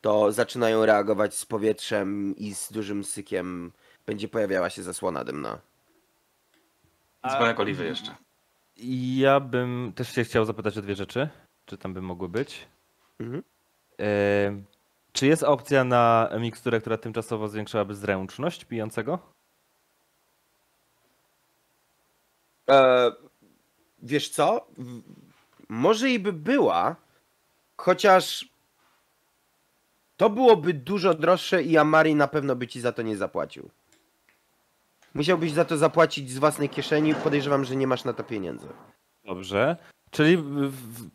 to 0.02 0.32
zaczynają 0.32 0.86
reagować 0.86 1.36
z 1.36 1.46
powietrzem 1.46 2.36
i 2.38 2.54
z 2.56 2.72
dużym 2.72 3.04
sykiem 3.04 3.72
będzie 4.06 4.28
pojawiała 4.28 4.70
się 4.70 4.84
zasłona 4.84 5.24
dymna. 5.24 5.60
Dzwonek 7.30 7.60
oliwy 7.60 7.86
jeszcze. 7.86 8.24
Ja 8.78 9.39
bym 9.39 9.93
też 9.95 10.11
się 10.15 10.23
chciał 10.23 10.45
zapytać 10.45 10.78
o 10.78 10.82
dwie 10.82 10.95
rzeczy. 10.95 11.30
Czy 11.65 11.78
tam 11.78 11.93
by 11.93 12.01
mogły 12.01 12.30
być? 12.30 12.67
Mhm. 13.19 13.43
E, 13.99 14.61
czy 15.13 15.28
jest 15.28 15.43
opcja 15.43 15.84
na 15.84 16.30
miksturę, 16.39 16.82
która 16.82 16.97
tymczasowo 16.97 17.47
zwiększałaby 17.47 17.95
zręczność 17.95 18.65
pijącego? 18.65 19.19
E, 22.69 23.11
wiesz 24.03 24.30
co? 24.30 24.67
Może 25.69 26.09
i 26.09 26.19
by 26.19 26.34
była, 26.34 26.95
chociaż 27.78 28.49
to 30.17 30.30
byłoby 30.30 30.73
dużo 30.73 31.13
droższe 31.13 31.63
i 31.63 31.78
Amari 31.78 32.15
na 32.15 32.28
pewno 32.28 32.55
by 32.55 32.67
ci 32.67 32.82
za 32.82 32.91
to 32.91 33.01
nie 33.01 33.17
zapłacił. 33.17 33.69
Musiałbyś 35.16 35.51
za 35.51 35.66
to 35.66 35.78
zapłacić 35.78 36.32
z 36.32 36.38
własnej 36.38 36.70
kieszeni, 36.70 37.16
podejrzewam, 37.16 37.66
że 37.66 37.76
nie 37.76 37.88
masz 37.88 38.03
na 38.03 38.13
to 38.13 38.24
pieniędzy. 38.24 38.68
Dobrze. 39.24 39.78
Czyli 40.11 40.43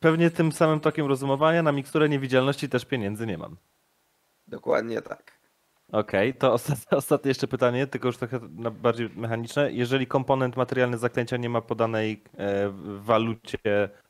pewnie 0.00 0.30
tym 0.30 0.52
samym 0.52 0.80
tokiem 0.80 1.06
rozumowania 1.06 1.62
na 1.62 1.72
miksturę 1.72 2.08
niewidzialności 2.08 2.68
też 2.68 2.84
pieniędzy 2.84 3.26
nie 3.26 3.38
mam. 3.38 3.56
Dokładnie 4.46 5.02
tak. 5.02 5.39
Okej, 5.92 6.34
to 6.34 6.52
ostatnie, 6.52 6.98
ostatnie 6.98 7.28
jeszcze 7.28 7.48
pytanie, 7.48 7.86
tylko 7.86 8.08
już 8.08 8.16
trochę 8.16 8.40
bardziej 8.70 9.10
mechaniczne. 9.16 9.72
Jeżeli 9.72 10.06
komponent 10.06 10.56
materialny 10.56 10.98
zaklęcia 10.98 11.36
nie 11.36 11.48
ma 11.48 11.60
podanej 11.60 12.22
e, 12.36 12.68
w 12.68 13.04
walucie 13.04 13.58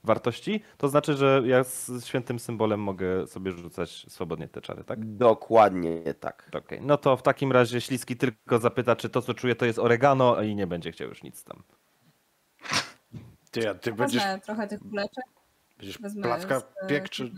wartości, 0.04 0.62
to 0.76 0.88
znaczy, 0.88 1.14
że 1.14 1.42
ja 1.44 1.64
z 1.64 2.04
świętym 2.04 2.38
symbolem 2.38 2.80
mogę 2.80 3.26
sobie 3.26 3.52
rzucać 3.52 4.06
swobodnie 4.08 4.48
te 4.48 4.60
czary, 4.60 4.84
tak? 4.84 5.16
Dokładnie 5.16 6.14
tak. 6.20 6.50
Okej, 6.52 6.80
no 6.82 6.96
to 6.96 7.16
w 7.16 7.22
takim 7.22 7.52
razie 7.52 7.80
Śliski 7.80 8.16
tylko 8.16 8.58
zapyta, 8.58 8.96
czy 8.96 9.08
to, 9.08 9.22
co 9.22 9.34
czuje, 9.34 9.54
to 9.54 9.66
jest 9.66 9.78
oregano 9.78 10.42
i 10.42 10.54
nie 10.54 10.66
będzie 10.66 10.92
chciał 10.92 11.08
już 11.08 11.22
nic 11.22 11.44
tam. 11.44 11.62
Ty, 13.50 13.70
a 13.70 13.74
ty 13.74 13.92
będziesz, 13.92 14.22
Wezmę 14.22 14.40
trochę 14.40 14.68
tych 14.68 14.80
kuleczek, 14.80 15.24
będziesz 15.78 15.98
placka 16.22 16.60
z, 16.60 16.64
e, 16.82 16.86
piek, 16.86 17.08
czy... 17.08 17.32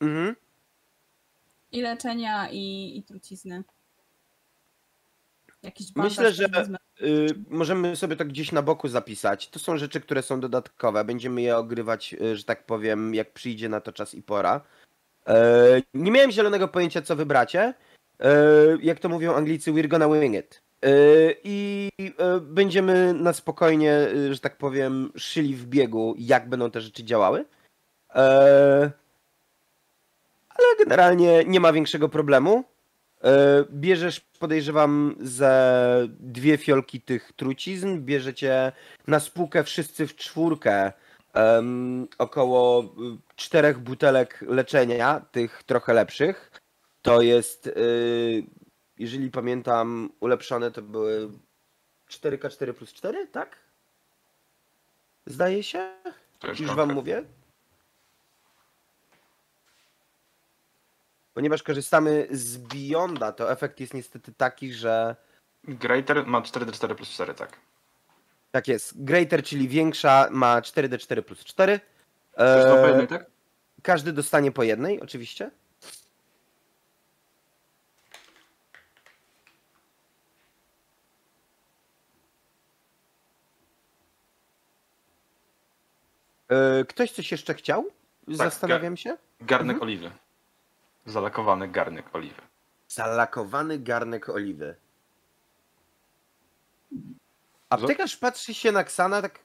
Mhm. 0.00 0.36
I 1.76 1.82
leczenia, 1.82 2.48
i, 2.50 2.92
i 2.98 3.02
trucizny. 3.02 3.64
Jakiś 5.62 5.92
bandaż 5.92 6.18
Myślę, 6.18 6.32
że 6.32 6.48
y, 7.02 7.26
możemy 7.48 7.96
sobie 7.96 8.16
to 8.16 8.24
gdzieś 8.24 8.52
na 8.52 8.62
boku 8.62 8.88
zapisać. 8.88 9.48
To 9.48 9.58
są 9.58 9.76
rzeczy, 9.76 10.00
które 10.00 10.22
są 10.22 10.40
dodatkowe. 10.40 11.04
Będziemy 11.04 11.42
je 11.42 11.56
ogrywać, 11.56 12.14
y, 12.14 12.36
że 12.36 12.44
tak 12.44 12.66
powiem, 12.66 13.14
jak 13.14 13.32
przyjdzie 13.32 13.68
na 13.68 13.80
to 13.80 13.92
czas 13.92 14.14
i 14.14 14.22
pora. 14.22 14.60
E, 15.28 15.82
nie 15.94 16.10
miałem 16.10 16.30
zielonego 16.30 16.68
pojęcia, 16.68 17.02
co 17.02 17.16
wybracie. 17.16 17.74
E, 18.20 18.34
jak 18.82 18.98
to 18.98 19.08
mówią 19.08 19.34
Anglicy, 19.34 19.72
we're 19.72 19.88
gonna 19.88 20.08
wing 20.08 20.36
it. 20.36 20.62
E, 20.82 20.88
I 21.44 21.90
będziemy 22.40 23.14
na 23.14 23.32
spokojnie, 23.32 24.08
y, 24.14 24.34
że 24.34 24.40
tak 24.40 24.58
powiem, 24.58 25.12
szyli 25.16 25.54
w 25.54 25.66
biegu, 25.66 26.14
jak 26.18 26.48
będą 26.48 26.70
te 26.70 26.80
rzeczy 26.80 27.04
działały. 27.04 27.44
Ale 30.58 30.76
generalnie 30.78 31.44
nie 31.44 31.60
ma 31.60 31.72
większego 31.72 32.08
problemu. 32.08 32.64
E, 33.24 33.64
Bierzesz, 33.70 34.20
podejrzewam, 34.20 35.16
ze 35.20 36.08
dwie 36.20 36.56
fiolki 36.56 37.00
tych 37.00 37.32
trucizn. 37.32 38.00
Bierzecie 38.00 38.72
na 39.06 39.20
spółkę 39.20 39.64
wszyscy 39.64 40.06
w 40.06 40.16
czwórkę 40.16 40.92
em, 41.32 42.08
około 42.18 42.84
y, 42.84 42.86
czterech 43.36 43.78
butelek 43.78 44.44
leczenia, 44.48 45.20
tych 45.32 45.62
trochę 45.62 45.94
lepszych. 45.94 46.50
To 47.02 47.22
jest, 47.22 47.66
y, 47.66 48.42
jeżeli 48.98 49.30
pamiętam, 49.30 50.10
ulepszone 50.20 50.70
to 50.70 50.82
były 50.82 51.30
4K4 52.10 52.72
plus 52.72 52.92
4, 52.92 53.26
tak? 53.26 53.56
Zdaje 55.26 55.62
się? 55.62 55.90
Już 56.48 56.58
trochę. 56.58 56.74
wam 56.74 56.92
mówię. 56.92 57.24
Ponieważ 61.36 61.62
korzystamy 61.62 62.26
z 62.30 62.56
Beyonda, 62.56 63.32
to 63.32 63.52
efekt 63.52 63.80
jest 63.80 63.94
niestety 63.94 64.32
taki, 64.32 64.72
że 64.72 65.16
Greater 65.64 66.26
ma 66.26 66.40
4D4 66.40 66.94
plus 66.94 67.08
4, 67.10 67.34
tak. 67.34 67.56
tak 68.50 68.68
jest. 68.68 69.04
Greater, 69.04 69.42
czyli 69.42 69.68
większa, 69.68 70.28
ma 70.30 70.60
4D4 70.60 71.22
plus 71.22 71.44
4. 71.44 71.80
To 72.36 72.56
jest 72.56 72.68
to 72.68 72.74
po 72.74 72.80
Eee, 72.80 72.88
jednej, 72.88 73.06
tak? 73.08 73.26
każdy 73.82 74.12
dostanie 74.12 74.52
po 74.52 74.62
jednej, 74.62 75.00
oczywiście. 75.00 75.50
Eee, 86.50 86.84
Ktoś 86.86 87.10
coś 87.12 87.32
jeszcze 87.32 87.54
chciał? 87.54 87.84
Zastanawiam 88.28 88.96
się. 88.96 89.16
Garnek 89.40 89.74
Mhm. 89.76 89.82
oliwy. 89.82 90.10
Zalakowany 91.06 91.68
garnek 91.68 92.14
oliwy. 92.14 92.42
Zalakowany 92.88 93.78
garnek 93.78 94.28
oliwy. 94.28 94.76
Aptekarz 97.70 98.16
patrzy 98.16 98.54
się 98.54 98.72
na 98.72 98.84
Ksana 98.84 99.22
tak. 99.22 99.38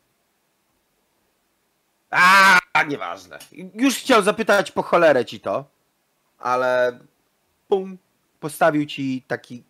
A, 2.11 2.83
nieważne. 2.87 3.39
Już 3.73 3.95
chciał 3.95 4.21
zapytać 4.21 4.71
po 4.71 4.83
cholerę 4.83 5.25
ci 5.25 5.39
to, 5.39 5.65
ale 6.39 6.99
pum, 7.67 7.97
postawił 8.39 8.85
ci 8.85 9.23
taki, 9.27 9.63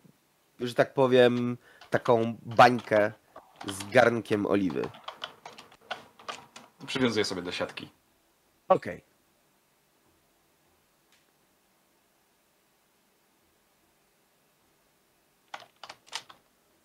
że 0.60 0.74
tak 0.74 0.94
powiem, 0.94 1.56
taką 1.90 2.36
bańkę 2.42 3.12
z 3.66 3.90
garnkiem 3.90 4.46
oliwy. 4.46 4.82
Przywiązuję 6.86 7.24
sobie 7.24 7.42
do 7.42 7.52
siatki. 7.52 7.88
Okej. 8.68 9.11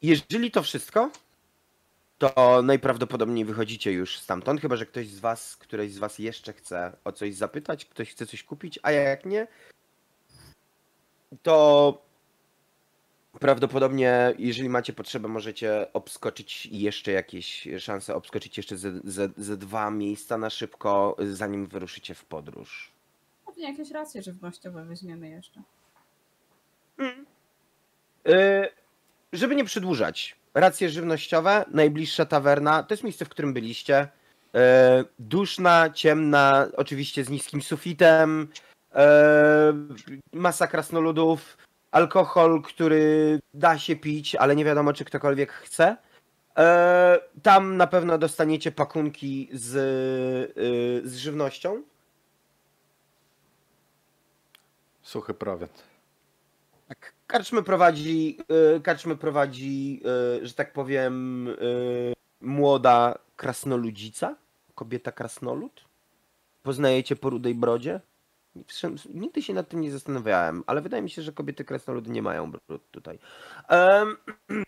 Jeżeli 0.02 0.52
to 0.52 0.64
wszystko, 0.64 1.12
to 2.18 2.62
najprawdopodobniej 2.64 3.46
wychodzicie 3.46 3.92
już 3.92 4.20
stamtąd, 4.20 4.62
chyba 4.62 4.76
że 4.76 4.86
ktoś 4.86 5.08
z 5.08 5.20
was, 5.20 5.58
któreś 5.58 5.92
z 5.92 5.98
was 5.98 6.20
jeszcze 6.20 6.54
chce 6.54 6.98
o 7.04 7.12
coś 7.12 7.36
zapytać, 7.36 7.86
ktoś 7.86 8.12
chce 8.12 8.26
coś 8.26 8.44
kupić, 8.44 8.80
a 8.84 8.92
jak 8.92 9.26
nie, 9.26 9.48
to 11.44 12.08
prawdopodobnie, 13.40 14.34
jeżeli 14.38 14.70
macie 14.70 14.94
potrzebę, 14.94 15.28
możecie 15.28 15.94
obskoczyć 15.94 16.66
jeszcze 16.66 17.12
jakieś 17.12 17.68
szanse, 17.80 18.16
obskoczyć 18.16 18.58
jeszcze 18.58 18.78
ze, 18.78 18.92
ze, 19.04 19.30
ze 19.38 19.58
dwa 19.58 19.92
miejsca 19.92 20.38
na 20.38 20.50
szybko, 20.50 21.16
zanim 21.20 21.68
wyruszycie 21.68 22.16
w 22.16 22.26
podróż. 22.26 22.92
Pewnie 23.46 23.64
jakieś 23.64 23.92
racje 23.92 24.22
żywnościowe 24.22 24.86
weźmiemy 24.86 25.30
jeszcze. 25.30 25.62
Yy, 28.26 28.70
żeby 29.34 29.56
nie 29.56 29.66
przedłużać, 29.66 30.36
racje 30.54 30.90
żywnościowe, 30.90 31.66
najbliższa 31.72 32.26
tawerna, 32.26 32.84
to 32.84 32.94
jest 32.94 33.04
miejsce, 33.04 33.26
w 33.26 33.30
którym 33.30 33.54
byliście. 33.54 34.08
Yy, 34.54 34.60
duszna, 35.20 35.90
ciemna, 35.90 36.68
oczywiście 36.78 37.24
z 37.24 37.30
niskim 37.30 37.62
sufitem, 37.62 38.48
yy, 38.96 39.02
masa 40.34 40.68
krasnoludów, 40.68 41.58
alkohol, 41.92 42.62
który 42.62 43.40
da 43.54 43.80
się 43.80 43.96
pić, 43.96 44.36
ale 44.36 44.56
nie 44.56 44.66
wiadomo, 44.66 44.94
czy 44.94 45.06
ktokolwiek 45.06 45.52
chce. 45.52 45.98
E, 46.58 47.20
tam 47.44 47.78
na 47.78 47.88
pewno 47.88 48.18
dostaniecie 48.18 48.72
pakunki 48.72 49.50
z, 49.54 49.76
y, 50.58 51.10
z 51.10 51.16
żywnością. 51.16 51.84
Suchy 55.02 55.34
prowiant. 55.34 55.87
Karczmy 57.28 57.64
prowadzi, 57.64 58.38
y, 58.78 58.82
karczmy 58.82 59.16
prowadzi, 59.16 60.02
y, 60.42 60.48
że 60.48 60.54
tak 60.54 60.74
powiem, 60.74 61.48
y, 61.48 62.14
młoda 62.42 63.18
krasnoludzica, 63.36 64.36
kobieta 64.76 65.12
krasnolud. 65.12 65.86
Poznajecie 66.64 67.16
po 67.16 67.30
rudej 67.30 67.56
brodzie? 67.56 68.02
Nigdy 69.14 69.42
się 69.42 69.54
nad 69.54 69.70
tym 69.70 69.82
nie 69.82 69.92
zastanawiałem, 69.92 70.64
ale 70.68 70.82
wydaje 70.82 71.04
mi 71.04 71.10
się, 71.10 71.22
że 71.22 71.32
kobiety 71.32 71.66
krasnoludy 71.66 72.12
nie 72.12 72.22
mają 72.22 72.52
brud 72.52 72.92
tutaj. 72.92 73.20
Em, 73.68 74.18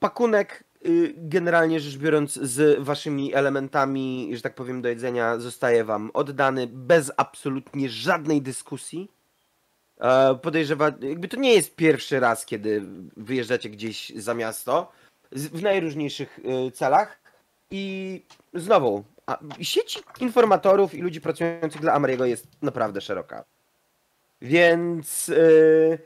pakunek, 0.00 0.64
generalnie 1.16 1.80
rzecz 1.80 1.98
biorąc, 1.98 2.32
z 2.32 2.80
waszymi 2.84 3.34
elementami, 3.34 4.30
że 4.32 4.42
tak 4.42 4.54
powiem, 4.54 4.82
do 4.82 4.88
jedzenia 4.88 5.38
zostaje 5.38 5.84
wam 5.84 6.10
oddany 6.14 6.66
bez 6.66 7.12
absolutnie 7.16 7.88
żadnej 7.88 8.42
dyskusji. 8.42 9.10
E, 10.02 10.34
Podejrzewa, 10.34 10.92
jakby 11.00 11.28
to 11.28 11.36
nie 11.36 11.54
jest 11.54 11.76
pierwszy 11.76 12.20
raz, 12.20 12.46
kiedy 12.46 12.82
wyjeżdżacie 13.16 13.70
gdzieś 13.70 14.12
za 14.16 14.34
miasto 14.34 14.92
w 15.32 15.62
najróżniejszych 15.62 16.38
y, 16.38 16.70
celach 16.70 17.20
i 17.70 18.22
znowu 18.54 19.04
sieć 19.60 20.02
informatorów 20.20 20.94
i 20.94 21.02
ludzi 21.02 21.20
pracujących 21.20 21.80
dla 21.80 21.92
Amariego 21.92 22.24
jest 22.24 22.46
naprawdę 22.62 23.00
szeroka. 23.00 23.44
Więc 24.42 25.28
y, 25.28 25.98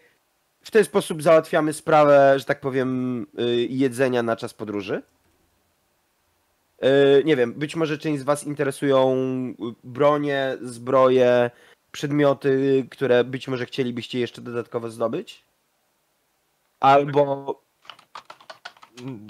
w 0.63 0.71
ten 0.71 0.85
sposób 0.85 1.23
załatwiamy 1.23 1.73
sprawę, 1.73 2.35
że 2.39 2.45
tak 2.45 2.61
powiem, 2.61 3.27
jedzenia 3.69 4.23
na 4.23 4.37
czas 4.37 4.55
podróży. 4.55 5.03
Nie 7.25 7.37
wiem, 7.37 7.53
być 7.53 7.77
może 7.77 7.99
część 7.99 8.21
z 8.21 8.25
Was 8.25 8.45
interesują 8.45 9.17
bronie, 9.85 10.57
zbroje, 10.63 11.51
przedmioty, 11.97 12.87
które 12.91 13.25
być 13.25 13.49
może 13.49 13.67
chcielibyście 13.67 14.19
jeszcze 14.21 14.43
dodatkowo 14.43 14.91
zdobyć. 14.91 15.45
Albo 16.81 17.61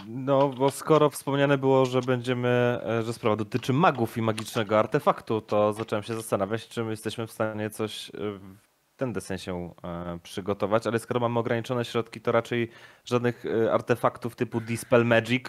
No, 0.06 0.48
bo 0.48 0.70
skoro 0.70 1.10
wspomniane 1.10 1.58
było, 1.58 1.86
że 1.86 2.00
będziemy, 2.00 2.48
e, 2.48 3.02
że 3.02 3.12
sprawa 3.12 3.36
dotyczy 3.36 3.72
magów 3.72 4.16
i 4.16 4.22
magicznego 4.22 4.78
artefaktu, 4.78 5.40
to 5.40 5.72
zacząłem 5.72 6.02
się 6.02 6.14
zastanawiać, 6.14 6.68
czy 6.68 6.84
my 6.84 6.90
jesteśmy 6.90 7.26
w 7.26 7.32
stanie 7.32 7.70
coś 7.70 8.10
e, 8.10 8.12
w 8.12 8.96
ten 8.96 9.12
desen 9.12 9.38
się 9.38 9.74
e, 9.84 10.18
przygotować, 10.22 10.86
ale 10.86 10.98
skoro 10.98 11.20
mamy 11.20 11.38
ograniczone 11.38 11.84
środki, 11.84 12.20
to 12.20 12.32
raczej 12.32 12.70
żadnych 13.04 13.44
artefaktów 13.72 14.36
typu 14.36 14.60
Dispel 14.60 15.04
Magic 15.04 15.44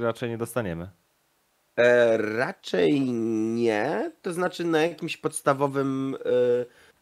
raczej 0.00 0.30
nie 0.30 0.38
dostaniemy. 0.38 1.01
E, 1.76 2.16
raczej 2.16 3.00
nie. 3.00 4.12
To 4.22 4.32
znaczy 4.32 4.64
na 4.64 4.82
jakimś 4.82 5.16
podstawowym, 5.16 6.16
e, 6.20 6.28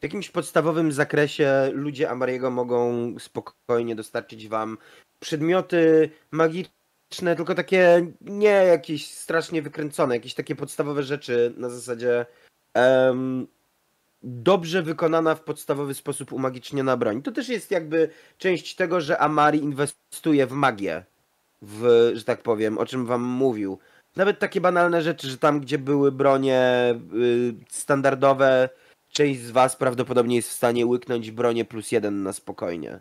w 0.00 0.02
jakimś 0.02 0.30
podstawowym 0.30 0.92
zakresie 0.92 1.70
ludzie 1.72 2.10
Amariego 2.10 2.50
mogą 2.50 3.14
spokojnie 3.18 3.96
dostarczyć 3.96 4.48
wam 4.48 4.78
przedmioty 5.20 6.10
magiczne, 6.30 7.36
tylko 7.36 7.54
takie 7.54 8.06
nie 8.20 8.48
jakieś 8.48 9.14
strasznie 9.14 9.62
wykręcone, 9.62 10.14
jakieś 10.14 10.34
takie 10.34 10.56
podstawowe 10.56 11.02
rzeczy 11.02 11.54
na 11.56 11.68
zasadzie 11.68 12.26
dobrze 14.22 14.82
wykonana 14.82 15.34
w 15.34 15.42
podstawowy 15.42 15.94
sposób 15.94 16.32
umagiczniona 16.32 16.96
broń. 16.96 17.22
To 17.22 17.32
też 17.32 17.48
jest 17.48 17.70
jakby 17.70 18.08
część 18.38 18.74
tego, 18.74 19.00
że 19.00 19.18
Amari 19.18 19.58
inwestuje 19.58 20.46
w 20.46 20.52
magię, 20.52 21.04
w, 21.62 22.10
że 22.14 22.24
tak 22.24 22.42
powiem, 22.42 22.78
o 22.78 22.86
czym 22.86 23.06
wam 23.06 23.22
mówił. 23.22 23.78
Nawet 24.16 24.38
takie 24.38 24.60
banalne 24.60 25.02
rzeczy, 25.02 25.30
że 25.30 25.38
tam, 25.38 25.60
gdzie 25.60 25.78
były 25.78 26.12
bronie 26.12 26.94
y, 27.14 27.54
standardowe, 27.68 28.68
część 29.12 29.40
z 29.40 29.50
was 29.50 29.76
prawdopodobnie 29.76 30.36
jest 30.36 30.48
w 30.48 30.52
stanie 30.52 30.86
łyknąć 30.86 31.30
bronię 31.30 31.64
plus 31.64 31.92
jeden 31.92 32.22
na 32.22 32.32
spokojnie. 32.32 33.00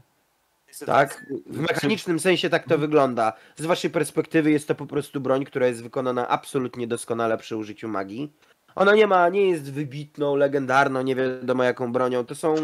Tak? 0.85 1.25
W 1.45 1.59
mechanicznym 1.59 2.19
sensie 2.19 2.49
tak 2.49 2.67
to 2.67 2.77
wygląda. 2.77 3.33
Z 3.57 3.65
waszej 3.65 3.91
perspektywy 3.91 4.51
jest 4.51 4.67
to 4.67 4.75
po 4.75 4.85
prostu 4.85 5.21
broń, 5.21 5.45
która 5.45 5.67
jest 5.67 5.83
wykonana 5.83 6.27
absolutnie 6.27 6.87
doskonale 6.87 7.37
przy 7.37 7.57
użyciu 7.57 7.87
magii. 7.87 8.33
Ona 8.75 8.95
nie 8.95 9.07
ma, 9.07 9.29
nie 9.29 9.49
jest 9.49 9.73
wybitną, 9.73 10.35
legendarną, 10.35 11.01
nie 11.01 11.15
wiadomo 11.15 11.63
jaką 11.63 11.93
bronią. 11.93 12.25
To 12.25 12.35
są, 12.35 12.55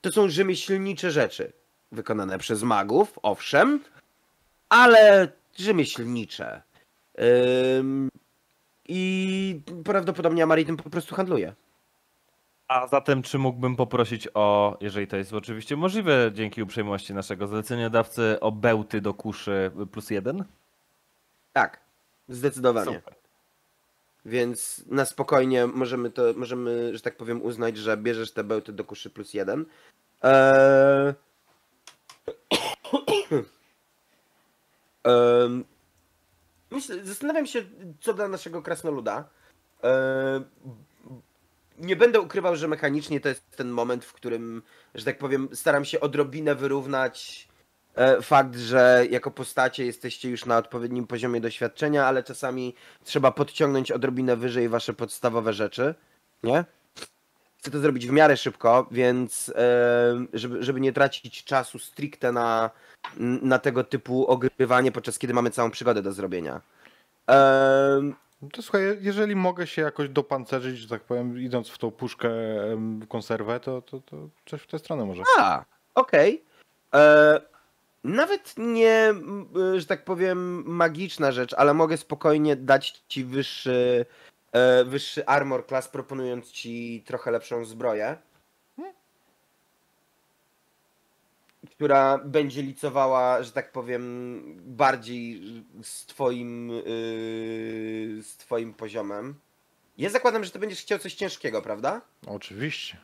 to 0.00 0.12
są 0.12 0.28
rzemieślnicze 0.28 1.10
rzeczy 1.10 1.52
wykonane 1.92 2.38
przez 2.38 2.62
magów, 2.62 3.18
owszem, 3.22 3.80
ale 4.68 5.28
rzemieślnicze. 5.58 6.62
I 8.88 9.60
prawdopodobnie 9.84 10.42
Amari 10.42 10.66
tym 10.66 10.76
po 10.76 10.90
prostu 10.90 11.14
handluje. 11.14 11.54
A 12.68 12.86
zatem, 12.86 13.22
czy 13.22 13.38
mógłbym 13.38 13.76
poprosić 13.76 14.28
o, 14.34 14.76
jeżeli 14.80 15.06
to 15.06 15.16
jest 15.16 15.32
oczywiście 15.32 15.76
możliwe, 15.76 16.30
dzięki 16.34 16.62
uprzejmości 16.62 17.14
naszego 17.14 17.46
zleceniodawcy, 17.46 18.40
o 18.40 18.52
bełty 18.52 19.00
do 19.00 19.14
kuszy 19.14 19.70
plus 19.92 20.10
jeden? 20.10 20.44
Tak, 21.52 21.80
zdecydowanie. 22.28 22.96
Super. 22.96 23.14
Więc 24.24 24.84
na 24.86 25.04
spokojnie 25.04 25.66
możemy 25.66 26.10
to, 26.10 26.22
możemy, 26.36 26.96
że 26.96 27.00
tak 27.00 27.16
powiem, 27.16 27.42
uznać, 27.42 27.76
że 27.76 27.96
bierzesz 27.96 28.32
te 28.32 28.44
bełty 28.44 28.72
do 28.72 28.84
kuszy 28.84 29.10
plus 29.10 29.34
jeden. 29.34 29.64
Eee... 30.22 31.14
Em, 35.04 35.64
Myślę, 36.76 37.04
zastanawiam 37.04 37.46
się, 37.46 37.62
co 38.00 38.14
dla 38.14 38.28
naszego 38.28 38.62
krasnoluda. 38.62 39.28
Eee, 39.82 40.42
Nie 41.78 41.96
będę 41.96 42.20
ukrywał, 42.20 42.56
że 42.56 42.68
mechanicznie 42.68 43.20
to 43.20 43.28
jest 43.28 43.56
ten 43.56 43.68
moment, 43.70 44.04
w 44.04 44.12
którym, 44.12 44.62
że 44.94 45.04
tak 45.04 45.18
powiem, 45.18 45.48
staram 45.52 45.84
się 45.84 46.00
odrobinę 46.00 46.54
wyrównać 46.54 47.48
e, 47.94 48.22
fakt, 48.22 48.56
że 48.56 49.06
jako 49.10 49.30
postacie 49.30 49.86
jesteście 49.86 50.30
już 50.30 50.46
na 50.46 50.58
odpowiednim 50.58 51.06
poziomie 51.06 51.40
doświadczenia, 51.40 52.06
ale 52.06 52.22
czasami 52.22 52.74
trzeba 53.04 53.32
podciągnąć 53.32 53.92
odrobinę 53.92 54.36
wyżej 54.36 54.68
wasze 54.68 54.92
podstawowe 54.92 55.52
rzeczy, 55.52 55.94
nie? 56.42 56.64
Chcę 57.58 57.70
to 57.70 57.78
zrobić 57.78 58.06
w 58.06 58.12
miarę 58.12 58.36
szybko, 58.36 58.86
więc 58.90 59.52
e, 59.56 60.26
żeby, 60.32 60.62
żeby 60.62 60.80
nie 60.80 60.92
tracić 60.92 61.44
czasu 61.44 61.78
stricte 61.78 62.32
na, 62.32 62.70
na 63.42 63.58
tego 63.58 63.84
typu 63.84 64.26
ogrywanie, 64.26 64.92
podczas 64.92 65.18
kiedy 65.18 65.34
mamy 65.34 65.50
całą 65.50 65.70
przygodę 65.70 66.02
do 66.02 66.12
zrobienia. 66.12 66.60
Em, 67.26 68.14
No 68.42 68.48
To 68.52 68.62
słuchaj, 68.62 68.98
jeżeli 69.00 69.36
mogę 69.36 69.66
się 69.66 69.82
jakoś 69.82 70.08
dopancerzyć, 70.08 70.78
że 70.78 70.88
tak 70.88 71.02
powiem, 71.02 71.38
idąc 71.38 71.68
w 71.68 71.78
tą 71.78 71.90
puszkę 71.90 72.30
konserwę, 73.08 73.60
to, 73.60 73.82
to, 73.82 74.00
to 74.00 74.16
coś 74.46 74.62
w 74.62 74.66
tę 74.66 74.78
stronę 74.78 75.04
może. 75.04 75.22
A, 75.38 75.64
okej. 75.94 76.44
E, 76.94 77.40
Nawet 78.04 78.54
nie, 78.56 79.14
że 79.76 79.86
tak 79.86 80.04
powiem, 80.04 80.64
magiczna 80.66 81.32
rzecz, 81.32 81.54
ale 81.54 81.74
mogę 81.74 81.96
spokojnie 81.96 82.56
dać 82.56 83.02
ci 83.08 83.24
wyższy, 83.24 84.06
e, 84.10 84.35
wyższy 84.84 85.26
armor 85.26 85.66
class, 85.66 85.88
proponując 85.88 86.52
ci 86.52 87.02
trochę 87.06 87.30
lepszą 87.30 87.64
zbroję. 87.64 88.16
Która 91.70 92.18
będzie 92.18 92.62
licowała, 92.62 93.42
że 93.42 93.52
tak 93.52 93.72
powiem, 93.72 94.42
bardziej 94.56 95.42
z 95.82 96.06
twoim, 96.06 96.70
y, 96.70 96.82
z 98.22 98.36
twoim 98.36 98.74
poziomem. 98.74 99.34
Ja 99.98 100.10
zakładam, 100.10 100.44
że 100.44 100.50
ty 100.50 100.58
będziesz 100.58 100.80
chciał 100.80 100.98
coś 100.98 101.14
ciężkiego, 101.14 101.62
prawda? 101.62 102.00
Oczywiście. 102.26 102.96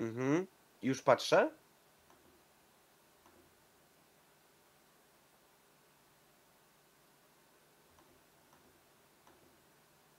Mhm. 0.00 0.46
Już 0.82 1.02
patrzę. 1.02 1.50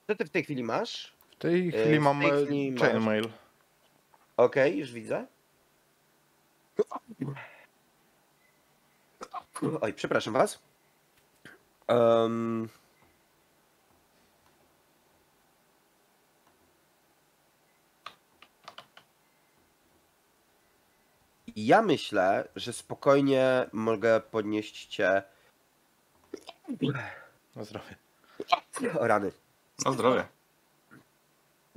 Co 0.08 0.16
ty 0.16 0.26
w 0.26 0.30
tej 0.30 0.44
chwili 0.44 0.64
masz? 0.64 1.14
W 1.32 1.36
tej 1.36 1.68
E, 1.70 1.72
chwili 1.72 2.00
mam 2.00 2.22
e, 2.22 2.28
masz. 2.28 2.82
chainmail. 2.82 3.30
Okej, 4.38 4.78
już 4.78 4.92
widzę. 4.92 5.26
Oj, 9.82 9.94
przepraszam 9.94 10.34
was. 10.34 10.60
Em, 11.88 12.70
Ja 21.56 21.82
myślę, 21.82 22.48
że 22.56 22.74
spokojnie 22.74 23.70
mogę 23.74 24.20
podnieść 24.22 24.86
cię. 24.86 25.24
Na 27.56 27.64
zdrowie. 27.64 27.96
O 29.00 29.08
rany. 29.08 29.32
No 29.86 29.92
zdrowie. 29.94 30.26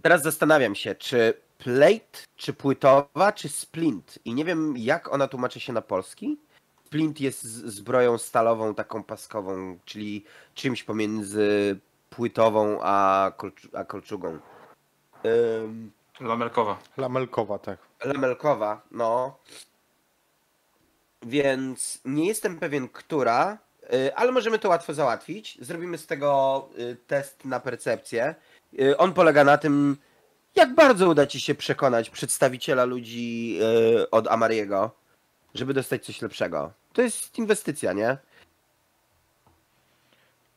Teraz 0.02 0.22
zastanawiam 0.22 0.74
się, 0.74 0.94
czy 0.94 1.34
plate, 1.58 2.18
czy 2.36 2.52
płytowa, 2.52 3.32
czy 3.34 3.48
splint. 3.48 4.18
I 4.24 4.34
nie 4.34 4.44
wiem, 4.44 4.74
jak 4.76 5.12
ona 5.12 5.28
tłumaczy 5.28 5.60
się 5.60 5.72
na 5.72 5.82
polski. 5.82 6.38
Splint 6.84 7.20
jest 7.20 7.42
zbroją 7.44 8.18
stalową, 8.18 8.74
taką 8.74 9.02
paskową, 9.02 9.78
czyli 9.84 10.24
czymś 10.54 10.82
pomiędzy 10.84 11.78
płytową 12.10 12.78
a, 12.82 13.32
kolcz- 13.36 13.76
a 13.78 13.84
kolczugą. 13.84 14.38
Ym, 15.24 15.92
Lamelkowa. 16.20 16.78
Lamelkowa, 16.96 17.58
tak. 17.58 17.78
Lemelkowa, 18.04 18.80
no. 18.90 19.36
Więc 21.22 22.00
nie 22.04 22.26
jestem 22.26 22.58
pewien, 22.58 22.88
która, 22.88 23.58
ale 24.14 24.32
możemy 24.32 24.58
to 24.58 24.68
łatwo 24.68 24.94
załatwić. 24.94 25.58
Zrobimy 25.60 25.98
z 25.98 26.06
tego 26.06 26.68
y, 26.78 26.96
test 27.06 27.44
na 27.44 27.60
percepcję. 27.60 28.34
Y, 28.80 28.96
On 28.96 29.12
polega 29.12 29.44
na 29.44 29.58
tym, 29.58 29.96
jak 30.54 30.74
bardzo 30.74 31.08
uda 31.08 31.26
ci 31.26 31.40
się 31.40 31.54
przekonać 31.54 32.10
przedstawiciela 32.10 32.84
ludzi 32.84 33.58
y, 34.02 34.10
od 34.10 34.28
Amariego, 34.28 34.90
żeby 35.54 35.74
dostać 35.74 36.04
coś 36.06 36.22
lepszego. 36.22 36.72
To 36.92 37.02
jest 37.02 37.38
inwestycja, 37.38 37.92
nie? 37.92 38.16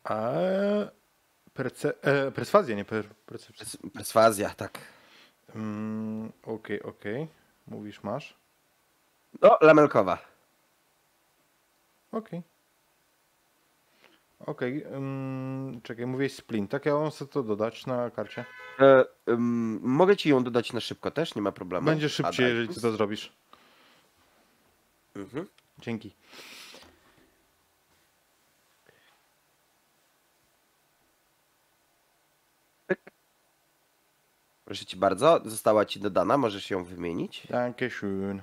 A 0.04 0.32
perce... 1.54 1.94
e, 2.02 2.32
perswazja, 2.32 2.76
nie 2.76 2.86
per... 2.86 3.06
percepcja. 3.26 3.66
Pers- 3.66 3.92
Perswazja, 3.94 4.50
tak. 4.50 4.80
Mm, 5.56 6.32
Okej, 6.44 6.84
okej. 6.84 7.28
Mówisz, 7.68 8.04
masz? 8.04 8.36
No, 9.42 9.58
Lamelkowa. 9.62 10.18
Okej. 12.12 12.42
Okej, 14.46 14.84
ym, 14.84 15.80
czekaj, 15.84 16.06
mówię 16.06 16.30
splint, 16.30 16.72
tak? 16.72 16.86
Ja 16.86 16.94
mam 16.94 17.12
sobie 17.12 17.32
to 17.32 17.44
dodać 17.44 17.86
na 17.86 18.10
karcie. 18.10 18.46
E, 18.80 19.06
ym, 19.30 19.80
mogę 19.84 20.18
ci 20.18 20.30
ją 20.30 20.44
dodać 20.44 20.74
na 20.74 20.80
szybko 20.80 21.12
też, 21.12 21.36
nie 21.36 21.42
ma 21.42 21.52
problemu. 21.52 21.86
Będzie 21.86 22.10
szybciej, 22.10 22.46
jeżeli 22.46 22.68
ty 22.68 22.82
to 22.82 22.92
zrobisz. 22.92 23.34
Mhm. 25.16 25.48
Dzięki. 25.80 26.16
Proszę 34.66 34.86
ci 34.86 34.98
bardzo, 34.98 35.42
została 35.46 35.86
ci 35.86 36.00
dodana, 36.00 36.38
możesz 36.38 36.70
ją 36.70 36.84
wymienić. 36.84 37.48
Dankeschön. 37.50 38.42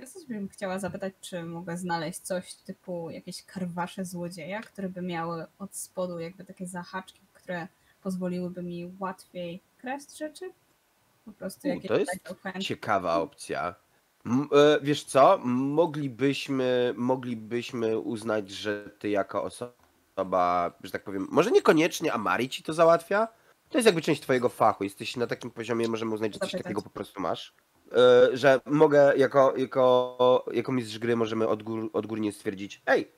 Ja 0.00 0.06
też 0.06 0.26
bym 0.28 0.48
chciała 0.48 0.78
zapytać, 0.78 1.14
czy 1.20 1.42
mogę 1.42 1.76
znaleźć 1.76 2.18
coś 2.18 2.54
typu 2.54 3.10
jakieś 3.10 3.44
karwasze 3.44 4.04
złodzieja, 4.04 4.60
które 4.60 4.88
by 4.88 5.02
miały 5.02 5.46
od 5.58 5.76
spodu 5.76 6.18
jakby 6.18 6.44
takie 6.44 6.66
zahaczki, 6.66 7.20
które 7.32 7.68
pozwoliłyby 8.02 8.62
mi 8.62 8.92
łatwiej 8.98 9.60
kraść 9.78 10.18
rzeczy? 10.18 10.52
Po 11.24 11.32
prostu 11.32 11.68
U, 11.68 11.70
jakieś 11.70 11.88
to 11.88 11.98
jest 11.98 12.20
Ciekawa 12.60 13.14
opcja. 13.14 13.74
E, 14.26 14.80
wiesz 14.82 15.04
co? 15.04 15.38
Moglibyśmy, 15.44 16.94
moglibyśmy 16.96 17.98
uznać, 17.98 18.50
że 18.50 18.90
ty 18.98 19.08
jako 19.08 19.42
osoba, 19.42 20.72
że 20.82 20.90
tak 20.90 21.04
powiem, 21.04 21.26
może 21.30 21.50
niekoniecznie 21.50 22.12
Amari 22.12 22.48
ci 22.48 22.62
to 22.62 22.74
załatwia. 22.74 23.28
To 23.68 23.78
jest 23.78 23.86
jakby 23.86 24.02
część 24.02 24.22
twojego 24.22 24.48
fachu. 24.48 24.84
Jesteś 24.84 25.16
na 25.16 25.26
takim 25.26 25.50
poziomie, 25.50 25.88
możemy 25.88 26.14
uznać, 26.14 26.34
że 26.34 26.40
coś 26.40 26.52
takiego 26.52 26.82
po 26.82 26.90
prostu 26.90 27.20
masz. 27.20 27.54
E, 27.92 28.36
Że 28.36 28.60
mogę, 28.66 29.12
jako, 29.16 29.54
jako, 29.56 30.44
jako 30.52 30.72
mistrz 30.72 30.98
gry, 30.98 31.16
możemy 31.16 31.48
odgór, 31.48 31.90
odgórnie 31.92 32.32
stwierdzić, 32.32 32.82
ej, 32.86 33.08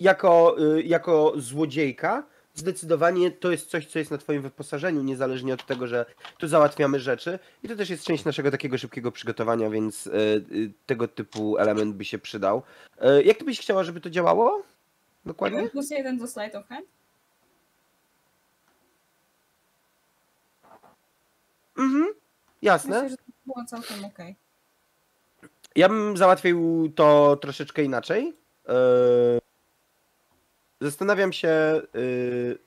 jako, 0.00 0.56
y, 0.76 0.82
jako 0.82 1.32
złodziejka, 1.36 2.26
zdecydowanie 2.54 3.30
to 3.30 3.50
jest 3.50 3.70
coś, 3.70 3.86
co 3.86 3.98
jest 3.98 4.10
na 4.10 4.18
twoim 4.18 4.42
wyposażeniu, 4.42 5.02
niezależnie 5.02 5.54
od 5.54 5.66
tego, 5.66 5.86
że 5.86 6.06
tu 6.38 6.48
załatwiamy 6.48 7.00
rzeczy 7.00 7.38
i 7.62 7.68
to 7.68 7.76
też 7.76 7.90
jest 7.90 8.04
część 8.04 8.24
naszego 8.24 8.50
takiego 8.50 8.78
szybkiego 8.78 9.12
przygotowania, 9.12 9.70
więc 9.70 10.06
y, 10.06 10.10
y, 10.52 10.72
tego 10.86 11.08
typu 11.08 11.58
element 11.58 11.94
by 11.96 12.04
się 12.04 12.18
przydał. 12.18 12.62
Y, 13.18 13.22
jak 13.22 13.36
ty 13.38 13.44
byś 13.44 13.60
chciała, 13.60 13.84
żeby 13.84 14.00
to 14.00 14.10
działało? 14.10 14.62
Dokładnie? 15.26 15.68
Plus 15.68 15.90
jeden 15.90 16.18
do 16.18 16.26
Sleight 16.26 16.56
of 16.56 16.66
Hand? 16.68 16.86
Mhm, 21.78 22.06
jasne. 22.62 23.02
Myślę, 23.02 23.16
było 23.46 23.64
całkiem 23.64 24.04
okej. 24.04 24.36
Ja 25.76 25.88
bym 25.88 26.16
załatwił 26.16 26.92
to 26.96 27.36
troszeczkę 27.36 27.84
inaczej. 27.84 28.36
Yy, 28.68 29.40
Zastanawiam 30.80 31.32
się. 31.32 31.82
yy, 31.94 32.58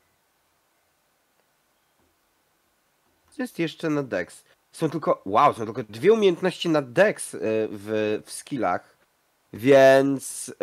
Co 3.31 3.41
jest 3.41 3.59
jeszcze 3.59 3.89
na 3.89 4.03
Dex? 4.03 4.43
Są 4.71 4.89
tylko. 4.89 5.21
Wow, 5.25 5.53
są 5.53 5.65
tylko 5.65 5.83
dwie 5.83 6.13
umiejętności 6.13 6.69
na 6.69 6.81
Dex 6.81 7.33
yy, 7.33 7.39
w, 7.71 8.19
w 8.25 8.31
skillach. 8.31 8.97
Więc. 9.53 10.53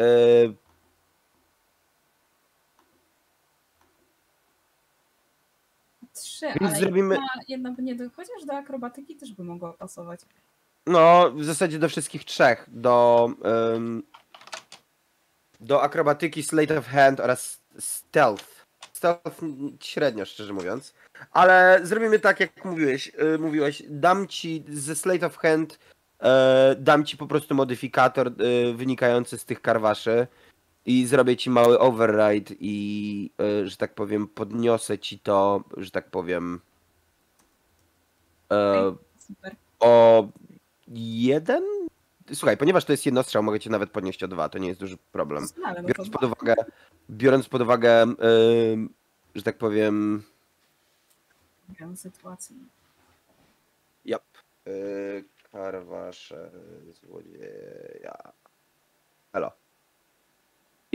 Trzy, 6.22 6.46
Więc 6.60 6.70
ale 6.72 6.80
zrobimy- 6.80 7.14
jedna, 7.14 7.28
jedna 7.48 7.70
by 7.72 7.82
nie 7.82 7.94
do, 7.94 8.04
chociaż 8.10 8.44
do 8.46 8.52
akrobatyki 8.56 9.16
też 9.16 9.32
by 9.32 9.44
mogła 9.44 9.72
pasować. 9.72 10.20
No, 10.86 11.30
w 11.30 11.44
zasadzie 11.44 11.78
do 11.78 11.88
wszystkich 11.88 12.24
trzech. 12.24 12.64
Do. 12.68 13.28
ym, 13.76 14.02
do 15.60 15.82
akrobatyki, 15.82 16.42
Slate 16.42 16.78
of 16.78 16.86
Hand 16.86 17.20
oraz 17.20 17.60
Stealth. 17.78 18.66
Stealth 18.92 19.40
średnio, 19.80 20.24
szczerze 20.24 20.52
mówiąc. 20.52 20.94
Ale 21.32 21.80
zrobimy 21.82 22.18
tak, 22.18 22.40
jak 22.40 22.64
mówiłeś. 22.64 23.12
y, 23.34 23.38
mówiłeś. 23.38 23.82
Dam 23.88 24.26
ci 24.28 24.64
ze 24.68 24.94
Slate 24.96 25.26
of 25.26 25.36
Hand. 25.36 25.78
e, 26.22 26.76
dam 26.78 27.04
ci 27.04 27.16
po 27.16 27.26
prostu 27.26 27.54
modyfikator 27.54 28.26
y, 28.28 28.74
wynikający 28.74 29.38
z 29.38 29.44
tych 29.44 29.62
karwaszy. 29.62 30.26
I 30.86 31.06
zrobię 31.06 31.36
ci 31.36 31.50
mały 31.50 31.78
override 31.78 32.54
i, 32.60 33.30
y, 33.40 33.68
że 33.68 33.76
tak 33.76 33.94
powiem, 33.94 34.28
podniosę 34.28 34.98
ci 34.98 35.18
to, 35.18 35.64
że 35.76 35.90
tak 35.90 36.10
powiem. 36.10 36.60
e. 38.52 38.94
Super. 39.18 39.56
o 39.80 40.28
jeden? 40.88 41.62
Słuchaj, 42.32 42.56
ponieważ 42.56 42.84
to 42.84 42.92
jest 42.92 43.06
jednostrzał, 43.06 43.42
mogę 43.42 43.60
cię 43.60 43.70
nawet 43.70 43.90
podnieść 43.90 44.22
o 44.22 44.28
dwa, 44.28 44.48
to 44.48 44.58
nie 44.58 44.68
jest 44.68 44.80
duży 44.80 44.96
problem. 45.12 45.46
Biorąc 45.84 46.10
pod 46.10 46.22
uwagę, 46.22 46.54
biorąc 47.10 47.48
pod 47.48 47.62
uwagę, 47.62 48.02
ym, 48.02 48.94
że 49.34 49.42
tak 49.42 49.58
powiem, 49.58 50.22
sytuację. 51.96 52.56
Yep. 54.04 54.22
Yy, 54.66 55.24
Karwasze 55.52 56.50
złodzieja. 56.92 58.32
Elo. 59.32 59.65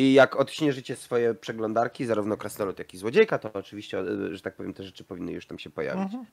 I 0.02 0.14
jak 0.14 0.36
odśnieżycie 0.36 0.96
swoje 0.96 1.34
przeglądarki, 1.34 2.06
zarówno 2.06 2.38
krasnolud, 2.38 2.80
jak 2.80 2.94
i 2.94 2.98
złodziejka, 2.98 3.40
to 3.40 3.54
oczywiście, 3.54 3.98
yy, 3.98 4.36
że 4.36 4.42
tak 4.42 4.56
powiem, 4.56 4.74
te 4.74 4.84
rzeczy 4.84 5.04
powinny 5.04 5.32
już 5.32 5.46
tam 5.46 5.60
się 5.60 5.70
pojawić. 5.70 6.04
Mhm. 6.04 6.26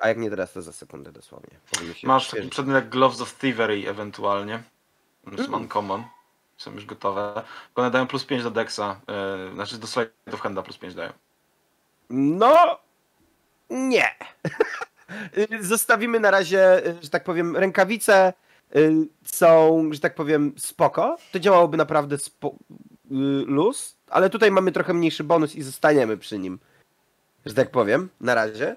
A 0.00 0.08
jak 0.08 0.18
nie 0.18 0.30
teraz, 0.30 0.52
to 0.52 0.62
za 0.62 0.72
sekundę 0.72 1.12
dosłownie. 1.12 1.58
Masz 2.02 2.30
taki 2.30 2.48
przedmiot 2.48 2.74
jak 2.74 2.88
Gloves 2.88 3.20
of 3.20 3.38
Thievery 3.38 3.88
ewentualnie. 3.88 4.62
Mm. 5.26 5.54
uncommon. 5.54 6.04
Są 6.56 6.72
już 6.72 6.86
gotowe. 6.86 7.42
One 7.74 7.90
dają 7.90 8.06
plus 8.06 8.24
5 8.24 8.42
do 8.42 8.50
Dexa. 8.50 9.00
Yy, 9.48 9.54
znaczy 9.54 9.78
do 9.78 9.86
Slide 9.86 10.10
of 10.32 10.40
Handa 10.40 10.62
plus 10.62 10.78
5 10.78 10.94
dają. 10.94 11.12
No, 12.10 12.78
nie. 13.70 14.08
Zostawimy 15.60 16.20
na 16.20 16.30
razie, 16.30 16.82
że 17.02 17.10
tak 17.10 17.24
powiem, 17.24 17.56
rękawice 17.56 18.32
są, 19.24 19.88
że 19.92 20.00
tak 20.00 20.14
powiem, 20.14 20.54
spoko. 20.58 21.16
To 21.32 21.38
działałoby 21.38 21.76
naprawdę 21.76 22.18
spo, 22.18 22.54
luz, 23.46 23.96
ale 24.08 24.30
tutaj 24.30 24.50
mamy 24.50 24.72
trochę 24.72 24.94
mniejszy 24.94 25.24
bonus 25.24 25.54
i 25.54 25.62
zostaniemy 25.62 26.16
przy 26.16 26.38
nim, 26.38 26.58
że 27.46 27.54
tak 27.54 27.70
powiem, 27.70 28.08
na 28.20 28.34
razie. 28.34 28.76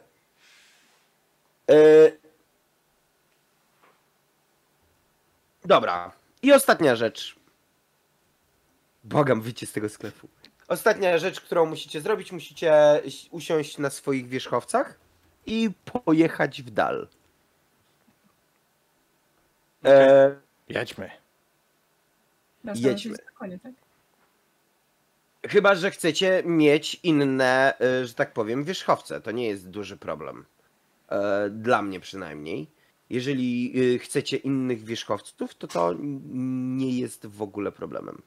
Y, 1.72 2.18
Dobra. 5.66 6.12
I 6.42 6.54
ostatnia 6.54 6.96
rzecz. 6.96 7.36
Bogam, 9.04 9.42
wyjście 9.42 9.68
z 9.68 9.72
tego 9.72 9.90
sklepu. 9.90 10.28
Ostatnia 10.68 11.18
rzecz, 11.18 11.42
którą 11.42 11.66
musicie 11.66 12.02
zrobić, 12.02 12.32
musicie 12.32 13.02
usiąść 13.32 13.78
na 13.78 13.90
swoich 13.90 14.28
wierzchowcach 14.28 15.00
i 15.46 15.70
pojechać 16.06 16.62
w 16.62 16.70
dal. 16.70 17.08
E, 19.86 20.36
Jedźmy. 20.70 21.12
Jedźmy. 22.76 23.18
tak? 23.18 23.74
Chyba, 25.50 25.76
że 25.76 25.92
chcecie 25.92 26.44
mieć 26.46 27.00
inne, 27.04 27.80
e, 27.80 28.06
że 28.06 28.14
tak 28.14 28.34
powiem, 28.34 28.64
wierzchowce. 28.64 29.22
To 29.22 29.32
nie 29.32 29.48
jest 29.48 29.70
duży 29.70 29.98
problem. 29.98 30.46
E, 31.10 31.50
dla 31.50 31.82
mnie 31.82 32.00
przynajmniej. 32.00 32.68
Jeżeli 33.10 33.74
e, 33.96 34.00
chcecie 34.00 34.38
innych 34.38 34.84
wierzchowców, 34.84 35.56
to 35.56 35.68
to 35.68 35.94
nie 36.00 37.00
jest 37.00 37.26
w 37.26 37.42
ogóle 37.42 37.72
problemem. 37.72 38.22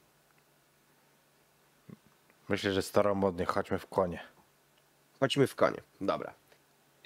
Myślę, 2.49 2.73
że 2.73 2.83
staromodnie 2.83 3.45
chodźmy 3.45 3.79
w 3.79 3.87
konie. 3.87 4.21
Chodźmy 5.21 5.47
w 5.47 5.55
konie. 5.55 5.81
Dobra. 6.01 6.35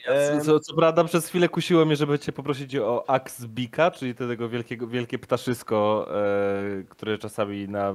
Em, 0.07 0.41
Co, 0.41 0.61
co 0.61 0.75
prawda 0.75 1.05
przez 1.05 1.27
chwilę 1.29 1.49
kusiło 1.49 1.85
mnie, 1.85 1.97
żeby 1.97 2.19
cię 2.19 2.33
poprosić 2.33 2.77
o 2.77 3.11
Axbika, 3.11 3.91
czyli 3.91 4.15
tego 4.15 4.49
wielkiego, 4.49 4.87
wielkie 4.87 5.19
ptaszysko, 5.19 6.09
e, 6.11 6.83
które 6.89 7.19
czasami 7.19 7.69
na 7.69 7.95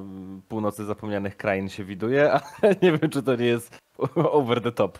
północy 0.49 0.85
zapomnianych 0.85 1.37
krain 1.37 1.69
się 1.69 1.83
widuje, 1.83 2.31
ale 2.61 2.75
nie 2.81 2.97
wiem, 2.97 3.09
czy 3.09 3.23
to 3.23 3.35
nie 3.35 3.45
jest 3.45 3.77
over 4.15 4.61
the 4.61 4.71
top. 4.71 4.99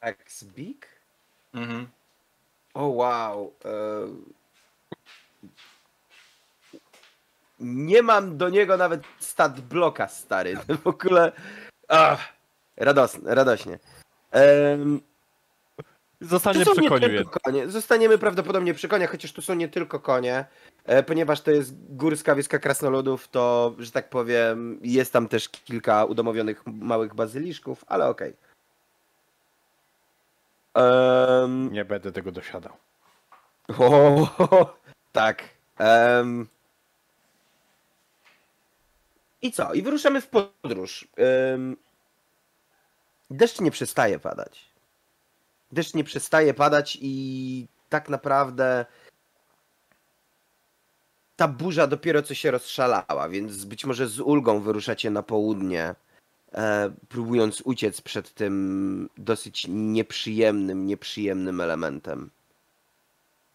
X-Big? 0.00 0.86
Mhm. 1.54 1.88
O 2.74 2.86
wow. 2.86 3.52
e, 3.64 3.68
Nie 7.60 8.02
mam 8.02 8.36
do 8.36 8.48
niego 8.48 8.76
nawet 8.76 9.02
stat 9.18 9.60
bloka, 9.60 10.08
stary. 10.08 10.56
W 10.84 10.86
ogóle. 10.86 11.32
Ach, 11.88 12.32
radosne, 12.76 13.34
radośnie. 13.34 13.78
Em, 14.30 15.00
Zostanie 16.20 16.64
przy 16.64 16.88
koniu 16.88 17.24
konie. 17.44 17.68
Zostaniemy 17.68 18.18
prawdopodobnie 18.18 18.74
przy 18.74 18.88
koniach, 18.88 19.10
chociaż 19.10 19.32
tu 19.32 19.42
są 19.42 19.54
nie 19.54 19.68
tylko 19.68 20.00
konie. 20.00 20.44
E, 20.84 21.02
ponieważ 21.02 21.40
to 21.40 21.50
jest 21.50 21.74
górska 21.96 22.34
wioska 22.34 22.58
krasnoludów, 22.58 23.28
to, 23.28 23.74
że 23.78 23.90
tak 23.90 24.10
powiem, 24.10 24.78
jest 24.82 25.12
tam 25.12 25.28
też 25.28 25.48
kilka 25.48 26.04
udomowionych 26.04 26.62
małych 26.66 27.14
bazyliszków, 27.14 27.84
ale 27.88 28.08
okej. 28.08 28.36
Em, 30.74 31.72
Nie 31.72 31.84
będę 31.84 32.12
tego 32.12 32.32
dosiadał. 32.32 32.72
O, 33.78 34.28
tak. 35.12 35.44
Em. 35.78 36.46
I 39.42 39.52
co? 39.52 39.74
I 39.74 39.82
wyruszamy 39.82 40.20
w 40.20 40.28
podróż. 40.28 41.08
Em, 41.16 41.76
Deszcz 43.30 43.60
nie 43.60 43.70
przestaje 43.70 44.18
padać. 44.18 44.67
Deszcz 45.72 45.94
nie 45.94 46.04
przestaje 46.04 46.54
padać 46.54 46.98
i 47.00 47.66
tak 47.88 48.08
naprawdę 48.08 48.86
ta 51.36 51.48
burza 51.48 51.86
dopiero 51.86 52.22
co 52.22 52.34
się 52.34 52.50
rozszalała, 52.50 53.28
więc 53.28 53.64
być 53.64 53.84
może 53.84 54.08
z 54.08 54.20
ulgą 54.20 54.60
wyruszacie 54.60 55.10
na 55.10 55.22
południe, 55.22 55.94
e, 56.52 56.90
próbując 57.08 57.60
uciec 57.64 58.00
przed 58.00 58.34
tym 58.34 59.08
dosyć 59.18 59.66
nieprzyjemnym, 59.68 60.86
nieprzyjemnym 60.86 61.60
elementem. 61.60 62.30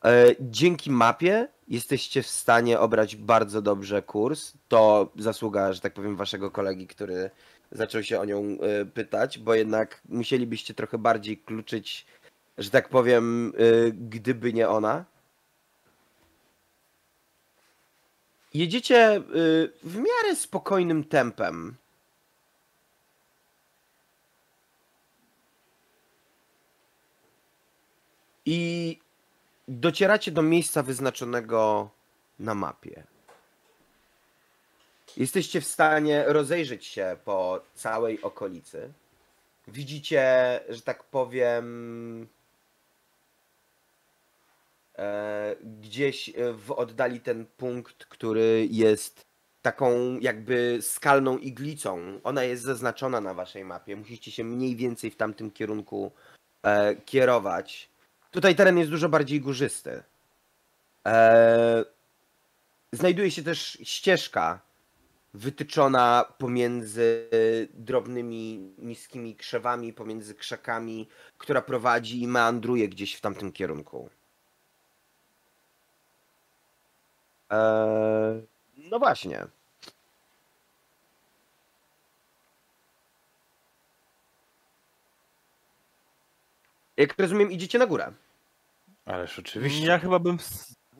E, 0.05 0.25
Dzięki 0.39 0.91
mapie 0.91 1.47
jesteście 1.67 2.23
w 2.23 2.27
stanie 2.27 2.79
obrać 2.79 3.15
bardzo 3.15 3.61
dobrze 3.61 4.01
kurs. 4.01 4.53
To 4.67 5.11
zasługa, 5.17 5.73
że 5.73 5.81
tak 5.81 5.93
powiem, 5.93 6.15
waszego 6.15 6.51
kolegi, 6.51 6.87
który 6.87 7.29
zaczął 7.73 8.03
się 8.03 8.19
o 8.19 8.25
nią 8.25 8.37
e, 8.39 8.85
pytać, 8.85 9.39
bo 9.39 9.55
jednak 9.55 10.01
musielibyście 10.09 10.73
trochę 10.73 10.97
bardziej 10.97 11.37
kluczyć, 11.37 12.05
że 12.57 12.69
tak 12.69 12.89
powiem, 12.89 13.53
e, 13.57 13.91
gdyby 13.91 14.53
nie 14.53 14.69
ona. 14.69 15.05
Jedziecie 18.53 19.15
e, 19.15 19.21
w 19.83 19.95
miarę 19.95 20.35
spokojnym 20.35 21.03
tempem. 21.03 21.75
I 28.45 28.99
docieracie 29.67 30.31
do 30.31 30.41
miejsca 30.41 30.83
wyznaczonego 30.83 31.89
na 32.39 32.55
mapie. 32.55 33.12
Jesteście 35.17 35.61
w 35.61 35.67
stanie 35.67 36.23
rozejrzeć 36.27 36.85
się 36.85 37.17
po 37.25 37.61
całej 37.75 38.21
okolicy. 38.21 38.93
Widzicie, 39.67 40.59
że 40.69 40.81
tak 40.81 41.03
powiem, 41.03 42.27
e, 44.97 45.55
gdzieś 45.81 46.29
e, 46.29 46.53
w 46.53 46.71
oddali 46.71 47.19
ten 47.19 47.45
punkt, 47.57 48.05
który 48.05 48.67
jest 48.71 49.25
taką 49.61 50.19
jakby 50.19 50.79
skalną 50.81 51.37
iglicą. 51.37 52.19
Ona 52.23 52.43
jest 52.43 52.63
zaznaczona 52.63 53.21
na 53.21 53.33
waszej 53.33 53.65
mapie. 53.65 53.95
Musicie 53.95 54.31
się 54.31 54.43
mniej 54.43 54.75
więcej 54.75 55.11
w 55.11 55.15
tamtym 55.15 55.51
kierunku 55.51 56.11
e, 56.63 56.95
kierować. 56.95 57.89
Tutaj 58.31 58.55
teren 58.55 58.77
jest 58.77 58.91
dużo 58.91 59.09
bardziej 59.09 59.41
górzysty. 59.41 60.03
Eee, 61.05 61.85
znajduje 62.91 63.31
się 63.31 63.43
też 63.43 63.77
ścieżka 63.83 64.59
wytyczona 65.33 66.25
pomiędzy 66.37 67.29
drobnymi, 67.73 68.73
niskimi 68.77 69.35
krzewami, 69.35 69.93
pomiędzy 69.93 70.35
krzakami, 70.35 71.07
która 71.37 71.61
prowadzi 71.61 72.21
i 72.21 72.27
meandruje 72.27 72.89
gdzieś 72.89 73.15
w 73.15 73.21
tamtym 73.21 73.51
kierunku. 73.51 74.09
Eee, 77.49 78.47
no 78.77 78.99
właśnie. 78.99 79.47
Jak 86.97 87.19
rozumiem, 87.19 87.51
idziecie 87.51 87.79
na 87.79 87.85
górę. 87.85 88.13
Ależ 89.05 89.39
oczywiście. 89.39 89.85
Ja 89.85 89.99
chyba 89.99 90.19
bym, 90.19 90.37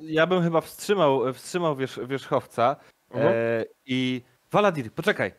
ja 0.01 0.27
bym 0.27 0.43
chyba 0.43 0.61
wstrzymał, 0.61 1.33
wstrzymał 1.33 1.75
wierzch, 1.75 2.07
wierzchowca 2.07 2.75
Mhm. 3.13 3.33
e, 3.33 3.65
i... 3.85 4.21
Waladir, 4.51 4.91
poczekaj. 4.91 5.33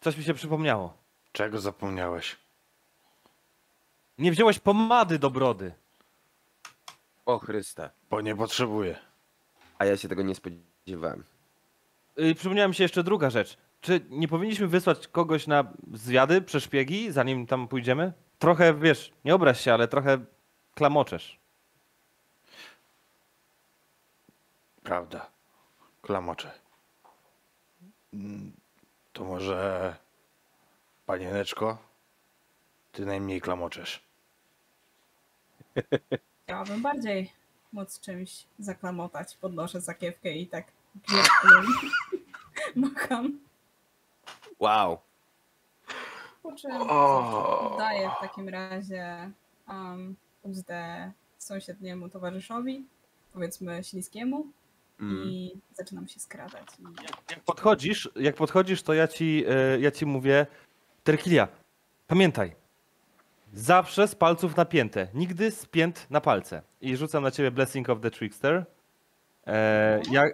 Coś 0.00 0.16
mi 0.16 0.24
się 0.24 0.34
przypomniało. 0.34 0.96
Czego 1.32 1.60
zapomniałeś? 1.60 2.36
Nie 4.18 4.32
wziąłeś 4.32 4.58
pomady 4.58 5.18
do 5.18 5.30
brody. 5.30 5.72
O 7.26 7.38
Chryste. 7.38 7.90
Bo 8.10 8.20
nie 8.20 8.36
potrzebuję. 8.36 8.98
A 9.78 9.84
ja 9.84 9.96
się 9.96 10.08
tego 10.08 10.22
nie 10.22 10.34
spodziewałem. 10.34 11.24
I 12.16 12.34
przypomniała 12.34 12.68
mi 12.68 12.74
się 12.74 12.84
jeszcze 12.84 13.02
druga 13.02 13.30
rzecz. 13.30 13.56
Czy 13.80 14.00
nie 14.10 14.28
powinniśmy 14.28 14.68
wysłać 14.68 15.08
kogoś 15.08 15.46
na 15.46 15.72
zwiady, 15.92 16.42
przeszpiegi, 16.42 17.12
zanim 17.12 17.46
tam 17.46 17.68
pójdziemy? 17.68 18.12
Trochę, 18.38 18.74
wiesz, 18.74 19.12
nie 19.24 19.34
obraź 19.34 19.60
się, 19.60 19.74
ale 19.74 19.88
trochę 19.88 20.18
klamoczesz. 20.74 21.38
Prawda. 24.82 25.30
Klamocze. 26.04 26.50
Mm, 28.14 28.52
To 29.12 29.24
może... 29.24 29.94
Panieneczko? 31.06 31.78
Ty 32.92 33.06
najmniej 33.06 33.40
klamoczesz. 33.40 34.02
Chciałabym 36.44 36.82
bardziej 36.82 37.32
móc 37.72 38.00
czymś 38.00 38.44
zaklamotać. 38.58 39.36
Podnoszę 39.36 39.80
sakiewkę 39.80 40.32
i 40.32 40.46
tak 40.46 40.66
macham. 42.76 43.38
Wow. 44.58 44.98
Po 46.42 46.52
czym 46.52 46.70
daję 47.78 48.10
w 48.18 48.20
takim 48.20 48.48
razie 48.48 49.30
um, 49.68 50.16
uzdę 50.42 51.12
sąsiedniemu 51.38 52.08
towarzyszowi, 52.08 52.84
powiedzmy 53.32 53.84
śliskiemu, 53.84 54.46
Mm. 55.00 55.28
i 55.28 55.52
zaczynam 55.72 56.08
się 56.08 56.20
skradać. 56.20 56.66
I... 56.78 56.82
Jak 57.30 57.40
podchodzisz, 57.40 58.10
jak 58.16 58.34
podchodzisz, 58.34 58.82
to 58.82 58.94
ja 58.94 59.08
ci, 59.08 59.44
e, 59.48 59.80
ja 59.80 59.90
ci 59.90 60.06
mówię, 60.06 60.46
Terkilia, 61.04 61.48
pamiętaj, 62.06 62.54
zawsze 63.52 64.08
z 64.08 64.14
palców 64.14 64.56
napięte, 64.56 65.08
nigdy 65.14 65.50
spięt 65.50 66.06
na 66.10 66.20
palce. 66.20 66.62
I 66.80 66.96
rzucam 66.96 67.22
na 67.22 67.30
ciebie 67.30 67.50
Blessing 67.50 67.90
of 67.90 68.00
the 68.00 68.10
Trickster. 68.10 68.64
E, 69.46 70.00
ja, 70.10 70.24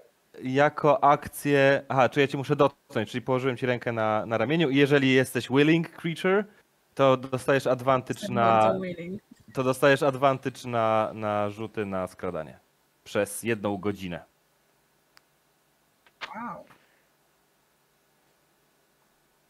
jako 0.43 1.05
akcję, 1.05 1.83
aha, 1.89 2.09
czy 2.09 2.21
ja 2.21 2.27
ci 2.27 2.37
muszę 2.37 2.57
dotknąć, 2.57 3.11
czyli 3.11 3.23
położyłem 3.23 3.57
ci 3.57 3.67
rękę 3.67 3.93
na, 3.93 4.27
na 4.27 4.39
ramieniu 4.39 4.71
i 4.71 4.77
jeżeli 4.77 5.13
jesteś 5.13 5.49
willing 5.49 5.91
creature, 5.91 6.45
to 6.95 7.17
dostajesz 7.17 7.67
advantage 7.67 8.21
Jestem 8.21 8.35
na, 8.35 8.75
to 9.55 9.65
dostajesz 9.65 10.03
advantage 10.03 10.69
na, 10.69 11.11
na 11.15 11.51
rzuty 11.51 11.87
na 11.87 12.07
skradanie. 12.07 12.59
Przez 13.05 13.43
jedną 13.43 13.77
godzinę. 13.77 14.30
Wow. 16.29 16.65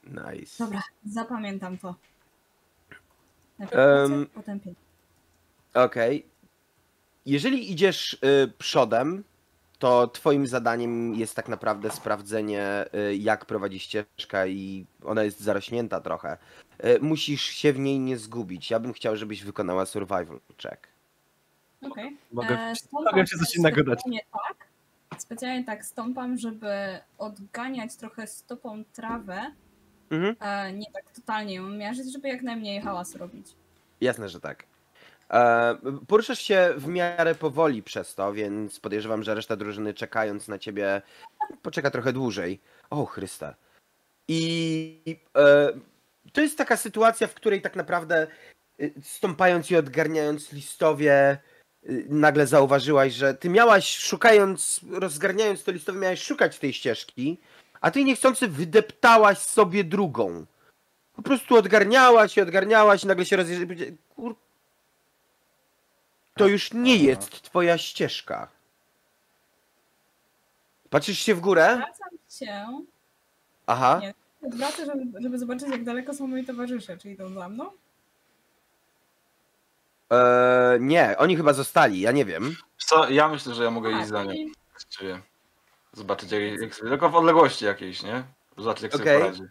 Nice. 0.04 0.64
Dobra, 0.64 0.82
zapamiętam 1.04 1.78
to. 1.78 1.94
Najpierw 3.58 4.10
um, 4.10 4.26
potem 4.34 4.60
pięć. 4.60 4.78
Okej. 5.74 6.26
Jeżeli 7.26 7.72
idziesz 7.72 8.12
y, 8.14 8.52
przodem, 8.58 9.24
to 9.78 10.06
twoim 10.08 10.46
zadaniem 10.46 11.14
jest 11.14 11.34
tak 11.36 11.48
naprawdę 11.48 11.90
sprawdzenie, 11.90 12.84
y, 12.94 13.16
jak 13.16 13.44
prowadzi 13.46 13.80
ścieżka 13.80 14.46
i 14.46 14.86
ona 15.04 15.22
jest 15.22 15.40
zarośnięta 15.40 16.00
trochę. 16.00 16.38
Y, 16.84 16.98
musisz 17.00 17.42
się 17.42 17.72
w 17.72 17.78
niej 17.78 17.98
nie 17.98 18.18
zgubić. 18.18 18.70
Ja 18.70 18.80
bym 18.80 18.92
chciał, 18.92 19.16
żebyś 19.16 19.42
wykonała 19.44 19.86
survival 19.86 20.40
check. 20.62 20.88
Okej. 21.82 22.16
Mogę, 22.32 22.58
E, 22.58 22.76
stąpam 22.76 23.04
mogę 23.04 23.26
ci 23.26 23.38
coś 23.38 23.56
innego 23.56 23.84
dać. 23.84 24.00
specjalnie 24.00 24.20
tak, 24.32 24.66
specjalnie 25.30 25.64
tak 25.64 25.84
stąpam, 25.84 26.38
żeby 26.38 26.72
odganiać 27.18 27.96
trochę 27.96 28.26
stopą 28.26 28.84
trawę, 28.92 29.50
Mhm. 30.10 30.36
e, 30.40 30.72
nie 30.72 30.86
tak 30.92 31.04
totalnie 31.10 31.54
ją 31.54 31.68
mierzyć, 31.68 32.12
żeby 32.12 32.28
jak 32.28 32.42
najmniej 32.42 32.80
hałasu 32.80 33.18
robić. 33.18 33.46
Jasne, 34.00 34.28
że 34.28 34.40
tak. 34.40 34.64
E, 35.30 35.76
poruszasz 36.08 36.38
się 36.38 36.74
w 36.76 36.86
miarę 36.86 37.34
powoli 37.34 37.82
przez 37.82 38.14
to, 38.14 38.32
więc 38.32 38.80
podejrzewam, 38.80 39.22
że 39.22 39.34
reszta 39.34 39.56
drużyny 39.56 39.94
czekając 39.94 40.48
na 40.48 40.58
ciebie 40.58 41.02
poczeka 41.62 41.90
trochę 41.90 42.12
dłużej. 42.12 42.60
O 42.90 43.06
Chryste. 43.06 43.54
I 44.28 45.18
e, 45.36 45.72
to 46.32 46.40
jest 46.40 46.58
taka 46.58 46.76
sytuacja, 46.76 47.26
w 47.26 47.34
której 47.34 47.62
tak 47.62 47.76
naprawdę 47.76 48.26
y, 48.80 48.92
stąpając 49.02 49.70
i 49.70 49.76
odgarniając 49.76 50.52
listowie, 50.52 51.38
nagle 52.08 52.46
zauważyłaś, 52.46 53.12
że 53.12 53.34
ty 53.34 53.48
miałaś 53.48 53.96
szukając, 53.96 54.80
rozgarniając 54.90 55.64
to 55.64 55.72
listowie, 55.72 55.98
miałaś 55.98 56.22
szukać 56.22 56.58
tej 56.58 56.72
ścieżki, 56.72 57.38
a 57.80 57.90
ty 57.90 58.04
niechcący 58.04 58.48
wydeptałaś 58.48 59.38
sobie 59.38 59.84
drugą. 59.84 60.46
Po 61.16 61.22
prostu 61.22 61.56
odgarniałaś 61.56 62.36
i 62.36 62.40
odgarniałaś 62.40 63.04
i 63.04 63.06
nagle 63.06 63.26
się 63.26 63.36
rozjeżdżasz. 63.36 63.88
Kur... 64.16 64.36
To 66.36 66.46
już 66.46 66.72
nie 66.72 66.96
jest 66.96 67.42
twoja 67.42 67.78
ścieżka. 67.78 68.48
Patrzysz 70.90 71.18
się 71.18 71.34
w 71.34 71.40
górę? 71.40 71.76
Wracam 71.76 72.18
się, 72.30 72.82
Aha. 73.66 74.00
Nie. 74.02 74.14
odwracam, 74.48 74.86
żeby, 74.86 75.22
żeby 75.22 75.38
zobaczyć, 75.38 75.68
jak 75.68 75.84
daleko 75.84 76.14
są 76.14 76.26
moi 76.26 76.44
towarzysze. 76.44 76.98
Czy 76.98 77.10
idą 77.10 77.34
za 77.34 77.48
mną? 77.48 77.70
Eee, 80.10 80.80
nie, 80.80 81.14
oni 81.18 81.36
chyba 81.36 81.52
zostali, 81.52 82.00
ja 82.00 82.12
nie 82.12 82.24
wiem. 82.24 82.56
Co, 82.78 83.08
ja 83.10 83.28
myślę, 83.28 83.54
że 83.54 83.64
ja 83.64 83.70
mogę 83.70 83.90
iść 84.00 84.08
za 84.08 84.24
nią. 84.24 84.32
Właściwie. 84.72 85.20
Zobaczyć, 85.92 86.32
jak, 86.32 86.60
jak 86.60 86.74
sobie, 86.74 86.90
tylko 86.90 87.10
w 87.10 87.16
odległości 87.16 87.64
jakiejś, 87.64 88.02
nie? 88.02 88.22
Zobaczyć, 88.58 88.82
jak 88.82 88.94
Okej. 88.94 89.06
sobie 89.06 89.18
poradzi. 89.20 89.42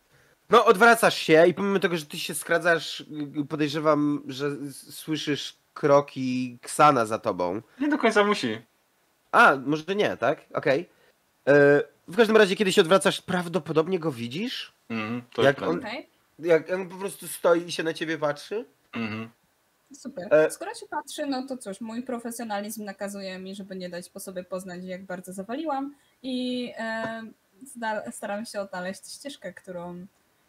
No, 0.50 0.66
odwracasz 0.66 1.18
się 1.18 1.48
i 1.48 1.54
pomimo 1.54 1.80
tego, 1.80 1.98
że 1.98 2.06
ty 2.06 2.20
się 2.20 2.36
skradzasz, 2.36 3.04
podejrzewam, 3.50 4.24
że 4.28 4.48
s- 4.48 4.96
słyszysz 4.96 5.56
kroki 5.74 6.58
Ksana 6.62 7.06
za 7.06 7.20
tobą. 7.20 7.62
Nie 7.80 7.88
do 7.90 7.98
końca 7.98 8.24
musi. 8.24 8.62
A, 9.32 9.56
może 9.66 9.96
nie, 9.96 10.18
tak? 10.18 10.42
Okej. 10.54 10.90
E, 11.48 11.84
W 12.08 12.18
każdym 12.18 12.38
razie, 12.38 12.56
kiedy 12.56 12.74
się 12.74 12.82
odwracasz, 12.82 13.22
prawdopodobnie 13.22 14.00
go 14.00 14.12
widzisz? 14.12 14.74
Mhm, 14.90 15.22
to 15.34 15.42
Jak 15.44 15.58
jest 15.62 15.70
on-. 15.72 15.80
Okej, 15.80 16.08
Jak 16.40 16.70
on 16.74 16.90
po 16.90 16.96
prostu 16.96 17.28
stoi 17.28 17.64
i 17.68 17.72
się 17.72 17.84
na 17.84 17.94
ciebie 17.94 18.18
patrzy? 18.18 18.66
Mhm. 18.94 19.30
Super. 19.94 20.28
E- 20.34 20.52
Skoro 20.52 20.74
się 20.74 20.86
patrzy, 20.88 21.26
no 21.26 21.48
to 21.48 21.58
cóż, 21.58 21.82
mój 21.82 22.04
profesjonalizm 22.04 22.84
nakazuje 22.86 23.40
mi, 23.40 23.56
żeby 23.56 23.76
nie 23.76 23.90
dać 23.90 24.10
po 24.10 24.20
sobie 24.20 24.44
poznać, 24.44 24.84
jak 24.84 25.04
bardzo 25.06 25.34
zawaliłam 25.34 25.96
i 26.24 26.72
e, 26.78 27.22
staram 28.12 28.46
się 28.46 28.62
odnaleźć 28.62 29.12
ścieżkę, 29.14 29.54
którą, 29.54 30.06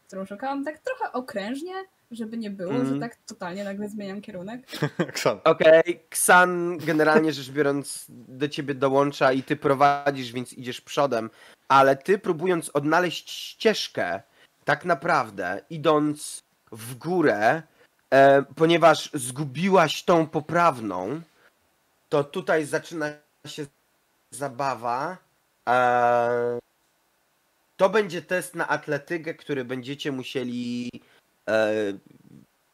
którą 0.07 0.27
szukałam 0.27 0.65
tak 0.65 0.79
trochę 0.79 1.13
okrężnie, 1.13 1.73
żeby 2.11 2.37
nie 2.37 2.51
było, 2.51 2.73
Mhm. 2.73 2.95
że 2.95 3.01
tak 3.01 3.17
totalnie 3.27 3.65
nagle 3.65 3.89
zmieniam 3.89 4.21
kierunek. 4.21 4.67
Ksan. 5.15 5.41
Okej, 5.45 6.01
Ksan 6.11 6.79
generalnie 6.79 7.33
rzecz 7.33 7.51
biorąc 7.51 8.07
do 8.09 8.49
ciebie 8.49 8.75
dołącza 8.75 9.33
i 9.33 9.43
ty 9.43 9.57
prowadzisz, 9.57 10.33
więc 10.33 10.53
idziesz 10.53 10.81
przodem, 10.81 11.31
ale 11.69 11.97
ty 11.97 12.19
próbując 12.19 12.69
odnaleźć 12.69 13.31
ścieżkę, 13.31 14.23
tak 14.65 14.85
naprawdę 14.85 15.61
idąc 15.71 16.43
w 16.73 16.95
górę, 16.95 17.63
e, 18.11 18.43
ponieważ 18.43 19.11
zgubiłaś 19.15 20.03
tą 20.03 20.27
poprawną, 20.27 21.21
to 22.09 22.25
tutaj 22.25 22.65
zaczyna 22.65 23.13
się 23.47 23.67
zabawa. 24.31 25.17
E, 25.69 26.59
to 27.77 27.89
będzie 27.89 28.23
test 28.23 28.55
na 28.55 28.69
atletykę, 28.69 29.35
który 29.35 29.65
będziecie 29.65 30.13
musieli 30.13 30.91
e, 31.49 31.73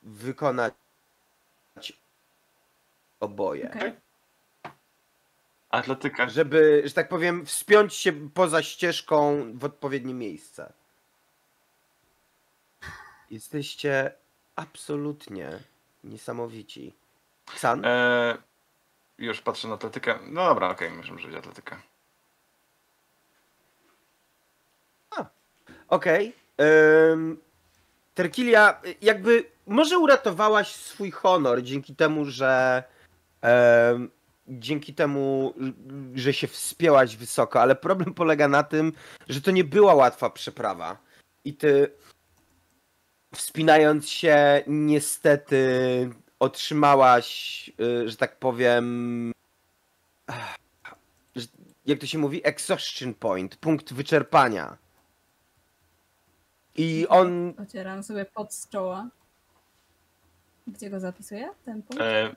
wykonać 0.03 0.73
oboje. 3.21 3.71
Okej. 3.71 3.93
Atletyka. 5.71 6.29
Żeby, 6.29 6.83
że 6.85 6.95
tak 6.95 7.09
powiem, 7.09 7.47
wspiąć 7.47 7.95
się 7.95 8.13
poza 8.31 8.63
ścieżką 8.63 9.45
w 9.55 9.65
odpowiednie 9.65 10.15
miejsce. 10.15 10.73
Jesteście 13.31 14.13
absolutnie 14.57 15.59
niesamowici. 16.05 16.95
Ksan? 17.55 17.85
E, 17.85 18.37
już 19.19 19.41
patrzę 19.41 19.69
na 19.69 19.75
atletykę. 19.75 20.19
No 20.27 20.47
dobra, 20.47 20.71
okej, 20.71 20.91
możemy 20.91 21.21
żyć 21.21 21.35
atletykę. 21.35 21.77
Okej. 25.89 26.33
ym, 27.13 27.39
Terkilia, 28.15 28.81
jakby 29.03 29.45
może 29.67 29.99
uratowałaś 29.99 30.75
swój 30.75 31.11
honor 31.11 31.63
dzięki 31.63 31.97
temu, 31.97 32.25
że 32.25 32.83
dzięki 34.49 34.95
temu, 34.95 35.55
że 36.15 36.33
się 36.33 36.47
wspięłaś 36.47 37.17
wysoko, 37.17 37.61
ale 37.61 37.75
problem 37.77 38.15
polega 38.15 38.49
na 38.49 38.63
tym, 38.63 38.93
że 39.29 39.41
to 39.41 39.51
nie 39.51 39.65
była 39.65 39.95
łatwa 39.95 40.31
przeprawa. 40.31 40.97
I 41.45 41.55
ty 41.55 41.93
wspinając 43.37 44.09
się 44.09 44.63
niestety 44.67 45.61
otrzymałaś, 46.39 47.71
y, 47.81 48.09
że 48.09 48.17
tak 48.17 48.37
powiem, 48.39 49.33
że- 51.37 51.47
jak 51.87 51.99
to 51.99 52.07
się 52.07 52.19
mówi, 52.19 52.41
exhaustion 52.47 53.15
point, 53.15 53.57
punkt 53.57 53.93
wyczerpania. 53.93 54.77
I 56.75 57.07
on. 57.09 57.55
Ocieram 57.63 58.03
sobie 58.03 58.25
pod 58.25 58.55
z 58.55 58.69
czoła. 58.69 59.09
Gdzie 60.67 60.91
go 60.91 61.01
zapisuję? 61.01 61.51
Ten 61.65 61.83
punkt? 61.83 62.03
E, 62.03 62.37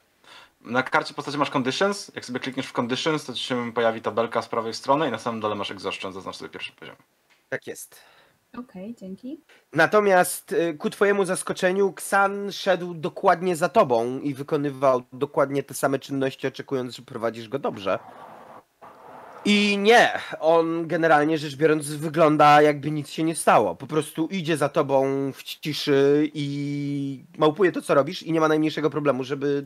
na 0.61 0.83
karcie 0.83 1.13
postaci 1.13 1.37
masz 1.37 1.49
conditions. 1.49 2.11
Jak 2.15 2.25
sobie 2.25 2.39
klikniesz 2.39 2.67
w 2.67 2.79
conditions, 2.79 3.25
to 3.25 3.33
ci 3.33 3.43
się 3.43 3.73
pojawi 3.73 4.01
tabelka 4.01 4.41
z 4.41 4.47
prawej 4.47 4.73
strony 4.73 5.07
i 5.07 5.11
na 5.11 5.19
samym 5.19 5.41
dole 5.41 5.55
masz 5.55 5.71
exhaustion, 5.71 6.13
zaznacz 6.13 6.35
sobie 6.35 6.49
pierwszy 6.49 6.71
poziom. 6.71 6.95
Tak 7.49 7.67
jest. 7.67 8.01
Okej, 8.57 8.95
dzięki. 8.99 9.41
Natomiast 9.73 10.51
y, 10.51 10.73
ku 10.77 10.89
twojemu 10.89 11.25
zaskoczeniu, 11.25 11.93
Ksan 11.93 12.51
szedł 12.51 12.93
dokładnie 12.93 13.55
za 13.55 13.69
tobą 13.69 14.19
i 14.19 14.33
wykonywał 14.33 15.01
dokładnie 15.13 15.63
te 15.63 15.73
same 15.73 15.99
czynności, 15.99 16.47
oczekując, 16.47 16.95
że 16.95 17.01
prowadzisz 17.01 17.49
go 17.49 17.59
dobrze. 17.59 17.99
I 19.45 19.77
nie, 19.77 20.11
on 20.39 20.87
generalnie 20.87 21.37
rzecz 21.37 21.55
biorąc 21.55 21.87
wygląda 21.87 22.61
jakby 22.61 22.91
nic 22.91 23.09
się 23.09 23.23
nie 23.23 23.35
stało. 23.35 23.75
Po 23.75 23.87
prostu 23.87 24.27
idzie 24.27 24.57
za 24.57 24.69
tobą 24.69 25.05
w 25.31 25.43
ciszy 25.43 26.31
i 26.33 27.23
małpuje 27.37 27.71
to, 27.71 27.81
co 27.81 27.93
robisz 27.93 28.23
i 28.23 28.31
nie 28.31 28.39
ma 28.39 28.47
najmniejszego 28.47 28.89
problemu, 28.89 29.23
żeby 29.23 29.65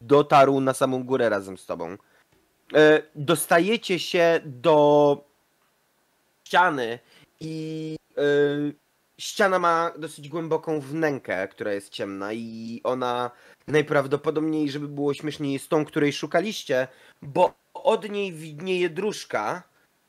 dotarł 0.00 0.60
na 0.60 0.74
samą 0.74 1.04
górę 1.04 1.28
razem 1.28 1.58
z 1.58 1.66
tobą. 1.66 1.96
E, 2.74 3.02
Dostajecie 3.14 3.98
się 3.98 4.40
do 4.44 5.24
ściany 6.44 6.98
i 7.40 7.96
ściana 9.18 9.58
ma 9.58 9.92
dosyć 9.98 10.28
głęboką 10.28 10.80
wnękę, 10.80 11.48
która 11.48 11.72
jest 11.72 11.90
ciemna 11.90 12.32
i 12.32 12.80
ona 12.84 13.30
najprawdopodobniej, 13.66 14.70
żeby 14.70 14.88
było 14.88 15.14
śmieszniej, 15.14 15.52
jest 15.52 15.68
tą, 15.68 15.84
której 15.84 16.12
szukaliście, 16.12 16.88
bo 17.22 17.54
od 17.74 18.10
niej 18.10 18.32
widnieje 18.32 18.90
dróżka, 18.90 19.62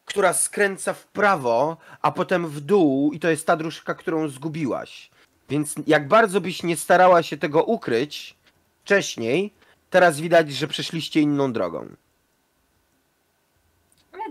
która 0.05 0.33
skręca 0.33 0.93
w 0.93 1.07
prawo, 1.07 1.77
a 2.01 2.11
potem 2.11 2.47
w 2.47 2.61
dół 2.61 3.11
i 3.13 3.19
to 3.19 3.29
jest 3.29 3.47
ta 3.47 3.57
dróżka, 3.57 3.95
którą 3.95 4.27
zgubiłaś. 4.29 5.09
Więc 5.49 5.75
jak 5.87 6.07
bardzo 6.07 6.41
byś 6.41 6.63
nie 6.63 6.77
starała 6.77 7.23
się 7.23 7.37
tego 7.37 7.63
ukryć 7.63 8.35
wcześniej, 8.83 9.53
teraz 9.89 10.19
widać, 10.19 10.51
że 10.51 10.67
przeszliście 10.67 11.21
inną 11.21 11.53
drogą. 11.53 11.87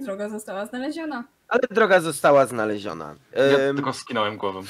Droga 0.04 0.28
została 0.28 0.66
znaleziona. 0.66 1.24
Ale 1.48 1.62
droga 1.70 2.00
została 2.00 2.46
znaleziona. 2.46 3.14
Ja 3.32 3.58
Ym, 3.58 3.76
tylko 3.76 3.92
skinąłem 3.92 4.36
głową. 4.36 4.62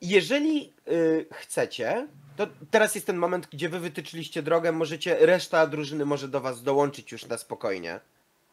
Jeżeli 0.00 0.72
y, 0.88 1.26
chcecie, 1.32 2.06
to 2.36 2.46
teraz 2.70 2.94
jest 2.94 3.06
ten 3.06 3.16
moment, 3.16 3.48
gdzie 3.52 3.68
wy 3.68 3.80
wytyczyliście 3.80 4.42
drogę, 4.42 4.72
możecie, 4.72 5.26
reszta 5.26 5.66
drużyny 5.66 6.04
może 6.04 6.28
do 6.28 6.40
was 6.40 6.62
dołączyć 6.62 7.12
już 7.12 7.26
na 7.26 7.38
spokojnie. 7.38 8.00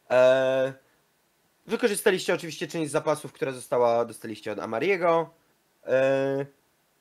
E, 0.10 0.74
wykorzystaliście 1.68 2.34
oczywiście 2.34 2.68
część 2.68 2.92
zapasów, 2.92 3.34
które 3.34 3.54
została, 3.54 4.06
dostaliście 4.06 4.52
od 4.52 4.60
Amariego, 4.60 5.30
e, 5.86 6.46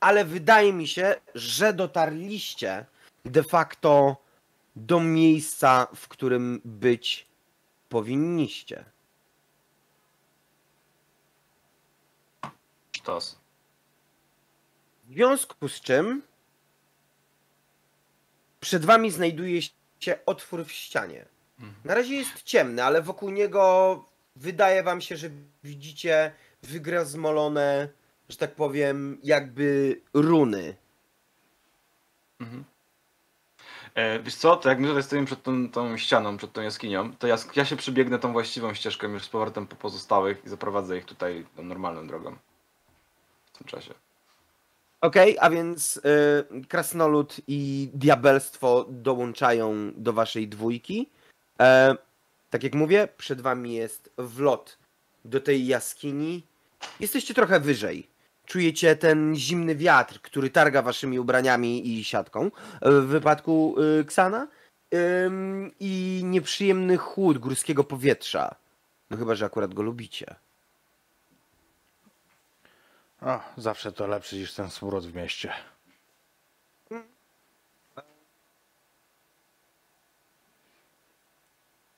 ale 0.01 0.25
wydaje 0.25 0.73
mi 0.73 0.89
się, 0.89 1.15
że 1.35 1.73
dotarliście 1.73 2.87
de 3.25 3.43
facto 3.43 4.17
do 4.77 5.01
miejsca, 5.01 5.87
w 5.95 6.09
którym 6.09 6.61
być 6.65 7.27
powinniście. 7.89 8.85
Sztos. 12.97 13.39
W 15.05 15.13
związku 15.13 15.69
z 15.69 15.81
czym 15.81 16.23
przed 18.61 18.85
wami 18.85 19.11
znajduje 19.11 19.61
się 20.01 20.19
otwór 20.27 20.65
w 20.65 20.73
ścianie. 20.73 21.25
Na 21.85 21.95
razie 21.95 22.15
jest 22.15 22.43
ciemny, 22.43 22.85
ale 22.85 23.03
wokół 23.03 23.31
niego 23.31 24.05
wydaje 24.37 24.83
wam 24.83 25.01
się, 25.01 25.17
że 25.17 25.31
widzicie 25.65 26.33
wygrazmolone 26.63 27.89
że 28.31 28.37
tak 28.37 28.55
powiem, 28.55 29.19
jakby 29.23 30.01
runy. 30.15 30.77
Mhm. 32.41 32.65
E, 34.01 34.19
wiesz 34.23 34.35
co, 34.35 34.57
to 34.57 34.69
jak 34.69 34.79
my 34.79 34.89
tutaj 34.89 35.03
stoimy 35.03 35.27
przed 35.27 35.43
tą, 35.43 35.71
tą 35.71 35.97
ścianą, 35.97 36.37
przed 36.37 36.53
tą 36.53 36.63
jaskinią, 36.63 37.13
to 37.13 37.27
ja, 37.27 37.37
ja 37.57 37.65
się 37.65 37.77
przybiegnę 37.77 38.19
tą 38.19 38.33
właściwą 38.33 38.75
ścieżką 38.75 39.09
już 39.09 39.25
z 39.25 39.29
powrotem 39.29 39.67
po 39.67 39.77
pozostałych 39.77 40.45
i 40.45 40.49
zaprowadzę 40.49 40.99
ich 40.99 41.05
tutaj 41.05 41.47
tą 41.57 41.63
normalną 41.63 42.07
drogą. 42.07 42.37
W 43.53 43.59
tym 43.59 43.67
czasie. 43.67 43.95
Okej, 45.01 45.37
a 45.41 45.51
więc 45.51 45.97
y, 45.97 46.67
Krasnolud 46.69 47.37
i 47.49 47.91
Diabelstwo 47.95 48.87
dołączają 48.89 49.93
do 49.97 50.13
waszej 50.13 50.49
dwójki. 50.49 51.11
E, 51.61 51.97
tak 52.51 52.63
jak 52.63 52.75
mówię, 52.75 53.09
przed 53.17 53.41
wami 53.41 53.75
jest 53.75 54.11
wlot 54.19 54.79
do 55.25 55.41
tej 55.41 55.67
jaskini. 55.67 56.43
Jesteście 57.01 57.35
trochę 57.35 57.61
wyżej. 57.61 58.10
Czujecie 58.55 58.97
ten 58.97 59.35
zimny 59.37 59.75
wiatr, 59.77 60.21
który 60.21 60.51
targa 60.51 60.83
waszymi 60.83 61.19
ubraniami 61.19 61.89
i 61.99 62.05
siatką 62.05 62.45
e, 62.47 62.51
w 62.91 63.07
wypadku 63.07 63.77
Ksana. 64.07 64.49
Ym, 65.27 65.73
I 65.81 66.21
nieprzyjemny 66.25 66.97
chłód 66.97 67.39
górskiego 67.39 67.85
powietrza. 67.85 68.55
No 69.11 69.17
chyba, 69.17 69.35
że 69.35 69.45
akurat 69.47 69.75
go 69.75 69.83
lubicie. 69.83 70.35
O, 73.23 73.41
zawsze 73.57 73.93
to 73.93 74.07
lepszy 74.07 74.37
niż 74.37 74.55
ten 74.55 74.71
smród 74.71 75.07
w 75.07 75.15
mieście. 75.15 75.53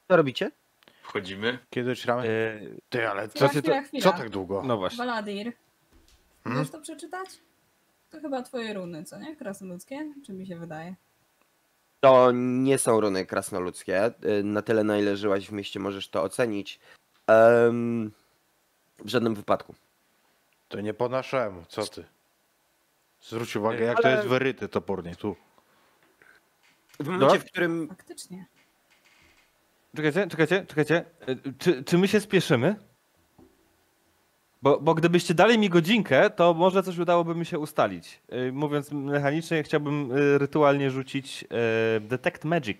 Co 0.09 0.16
robicie? 0.16 0.50
Wchodzimy. 1.03 1.59
Kiedy 1.70 1.88
dotrzymamy? 1.88 2.28
E, 2.28 2.61
Ty, 2.90 3.09
ale 3.09 3.28
co, 3.28 3.48
Chwila, 3.48 3.48
ty, 3.48 3.61
chwila, 3.62 3.82
to, 3.82 3.88
chwila. 3.88 4.03
co 4.12 4.18
tak 4.18 4.30
długo? 4.30 4.62
no 4.64 4.76
właśnie. 4.76 4.98
Baladir. 4.98 5.53
Hmm? 6.45 6.62
Chcesz 6.64 6.72
to 6.72 6.80
przeczytać? 6.80 7.28
To 8.11 8.20
chyba 8.20 8.43
twoje 8.43 8.74
runy, 8.74 9.05
co 9.05 9.18
nie? 9.18 9.36
Krasnoludzkie? 9.36 10.12
Czy 10.26 10.32
mi 10.32 10.47
się 10.47 10.57
wydaje? 10.57 10.95
To 12.01 12.30
nie 12.34 12.78
są 12.78 13.01
runy 13.01 13.26
krasnoludzkie. 13.26 14.07
Y, 14.24 14.45
Na 14.45 14.62
tyle, 14.62 14.84
na 14.84 14.99
ile 14.99 15.16
żyłaś 15.16 15.49
w 15.49 15.53
mieście, 15.53 15.80
możesz 15.80 16.09
to 16.09 16.22
ocenić. 16.22 16.80
Em, 17.26 18.12
w 18.99 19.09
żadnym 19.09 19.34
wypadku. 19.34 19.74
To 20.68 20.80
nie 20.80 20.95
po 20.95 21.09
naszemu, 21.09 21.64
co 21.68 21.86
ty? 21.86 22.05
Zwróć 23.22 23.57
uwagę, 23.57 23.84
jak 23.84 23.97
to 24.03 24.09
Ale- 24.09 24.16
jest 24.16 24.28
wyryte 24.28 24.68
topornie 24.68 25.16
tu. 25.16 25.36
W 27.01 27.09
momencie, 27.09 27.38
w 27.38 27.45
którym. 27.45 27.88
Faktycznie. 27.88 28.47
Czekajcie, 29.97 30.26
czekajcie, 30.28 30.66
czekajcie. 30.66 31.05
E, 31.26 31.36
Czy, 31.59 31.84
czy 31.84 31.99
my 31.99 32.09
się 32.09 32.20
spieszymy? 32.20 32.76
Bo, 34.62 34.80
bo 34.80 34.94
gdybyście 34.94 35.34
dali 35.34 35.58
mi 35.58 35.68
godzinkę, 35.68 36.30
to 36.30 36.54
może 36.54 36.82
coś 36.82 36.98
udałoby 36.98 37.34
mi 37.34 37.46
się 37.46 37.58
ustalić. 37.58 38.20
E, 38.28 38.52
Mówiąc 38.52 38.92
mechanicznie, 38.92 39.62
chciałbym 39.62 40.12
e, 40.12 40.38
rytualnie 40.38 40.90
rzucić 40.90 41.44
e, 41.96 42.00
Detect 42.00 42.44
Magic. 42.44 42.78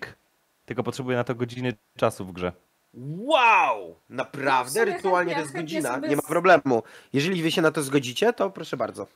Tylko 0.65 0.83
potrzebuję 0.83 1.17
na 1.17 1.23
to 1.23 1.35
godziny 1.35 1.73
czasu 1.97 2.25
w 2.25 2.31
grze. 2.31 2.51
Wow! 3.17 3.95
Naprawdę? 4.09 4.85
No 4.85 4.91
Rytualnie 4.93 5.31
to 5.33 5.39
chętnie- 5.39 5.41
jest 5.41 5.53
chętnie 5.53 5.61
godzina. 5.81 5.95
sobie 5.95 6.09
Nie 6.09 6.15
ma 6.15 6.21
problemu. 6.21 6.83
Jeżeli 7.13 7.43
wy 7.43 7.51
się 7.51 7.61
na 7.61 7.71
to 7.71 7.81
zgodzicie, 7.83 8.33
to 8.33 8.49
proszę 8.49 8.77
bardzo. 8.77 9.07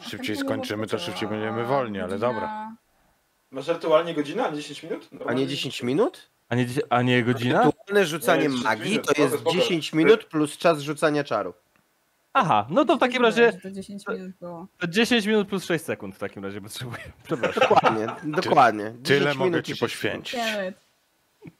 Szybciej 0.00 0.18
Chętnie 0.18 0.34
bym 0.34 0.44
skończymy, 0.44 0.86
to 0.86 0.98
szybciej 0.98 1.28
będziemy 1.28 1.64
wolni, 1.64 2.00
ale 2.00 2.08
godzina- 2.08 2.20
dobra. 2.32 2.76
Masz 3.50 3.68
rytualnie 3.68 4.14
godzinę, 4.14 4.46
a 4.46 4.50
nie 4.50 4.56
10 4.56 4.82
minut? 4.82 5.08
A 5.26 5.32
nie 5.32 5.46
10 5.46 5.82
minut? 5.82 6.30
A 6.50 6.54
nie, 6.54 6.66
a 6.90 7.02
nie 7.02 7.24
godzina? 7.24 7.62
Rytualne 7.64 8.06
rzucanie 8.06 8.42
Nie, 8.42 8.48
10 8.48 8.64
magii 8.64 8.90
minut, 8.90 9.06
to 9.14 9.22
jest 9.22 9.34
spoko. 9.34 9.56
10 9.56 9.92
minut 9.92 10.24
plus 10.24 10.58
czas 10.58 10.80
rzucania 10.80 11.24
czaru. 11.24 11.54
Aha, 12.32 12.66
no 12.70 12.84
to 12.84 12.96
w 12.96 13.00
takim 13.00 13.22
razie 13.22 13.52
że 13.52 13.58
To 13.58 13.70
10 13.70 14.08
minut 14.08 14.32
było. 14.40 14.66
to 14.78 14.86
10 14.86 15.26
minut 15.26 15.48
plus 15.48 15.64
6 15.64 15.84
sekund 15.84 16.14
w 16.14 16.18
takim 16.18 16.44
razie 16.44 16.60
potrzebuję. 16.60 17.02
Przepraszam. 17.24 17.62
Dokładnie, 17.68 18.06
dokładnie. 18.24 18.84
10 18.84 19.06
Tyle 19.08 19.34
mogę 19.34 19.44
minut 19.50 19.66
ci 19.66 19.76
poświęcić. 19.76 20.40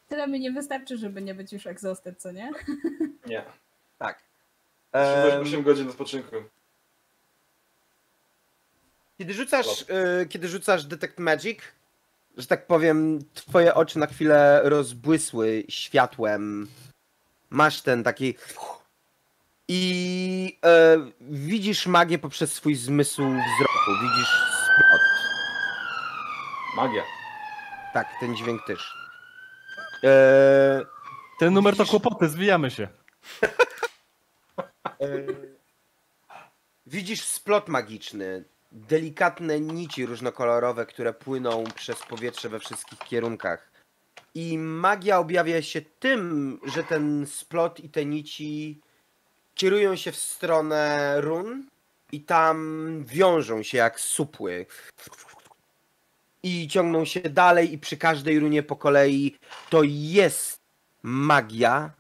Tyle 0.08 0.28
mi 0.28 0.40
nie 0.40 0.52
wystarczy, 0.52 0.98
żeby 0.98 1.22
nie 1.22 1.34
być 1.34 1.52
już 1.52 1.66
exhausted, 1.66 2.18
co 2.22 2.32
nie? 2.32 2.50
Nie. 3.26 3.44
Tak. 3.98 4.18
Potrzebujesz 4.92 5.34
Em, 5.34 5.42
8 5.42 5.62
godzin 5.62 5.88
odpoczynku. 5.88 6.36
Kiedy 9.18 9.34
rzucasz, 9.34 9.82
y, 10.22 10.26
kiedy 10.28 10.48
rzucasz 10.48 10.84
Detect 10.84 11.18
Magic, 11.18 11.58
że 12.36 12.46
tak 12.46 12.66
powiem, 12.66 13.18
twoje 13.34 13.74
oczy 13.74 13.98
na 13.98 14.06
chwilę 14.06 14.60
rozbłysły 14.64 15.64
światłem. 15.68 16.68
Masz 17.50 17.82
ten 17.82 18.02
taki. 18.04 18.34
I 19.68 20.58
e, 20.64 20.96
widzisz 21.20 21.86
magię 21.86 22.18
poprzez 22.18 22.52
swój 22.52 22.74
zmysł 22.74 23.22
wzroku. 23.22 23.90
Widzisz 24.02 24.28
splot. 24.64 25.00
Magia. 26.76 27.02
Tak, 27.92 28.08
ten 28.20 28.36
dźwięk 28.36 28.66
też. 28.66 28.94
E, 30.04 30.80
Ten 31.38 31.54
numer 31.54 31.76
to 31.76 31.82
Widzisz- 31.84 31.90
kłopoty, 31.90 32.28
zwijamy 32.28 32.70
się. 32.70 32.88
e, 33.42 35.08
widzisz 36.86 37.24
splot 37.24 37.68
magiczny. 37.68 38.44
Delikatne 38.72 39.60
nici 39.60 40.06
różnokolorowe, 40.06 40.86
które 40.86 41.12
płyną 41.12 41.64
przez 41.74 42.02
powietrze 42.02 42.48
we 42.48 42.60
wszystkich 42.60 42.98
kierunkach. 42.98 43.70
I 44.34 44.58
magia 44.58 45.18
objawia 45.18 45.62
się 45.62 45.82
tym, 45.82 46.60
że 46.74 46.84
ten 46.84 47.26
splot 47.26 47.80
i 47.80 47.88
te 47.88 48.04
nici 48.04 48.80
kierują 49.54 49.96
się 49.96 50.12
w 50.12 50.16
stronę 50.16 51.14
run 51.20 51.66
i 52.12 52.20
tam 52.20 53.04
wiążą 53.04 53.62
się 53.62 53.78
jak 53.78 54.00
supły. 54.00 54.66
I 56.42 56.68
ciągną 56.68 57.04
się 57.04 57.20
dalej 57.20 57.72
i 57.72 57.78
przy 57.78 57.96
każdej 57.96 58.38
runie 58.38 58.62
po 58.62 58.76
kolei 58.76 59.36
to 59.70 59.82
jest 59.84 60.60
magia 61.02 61.90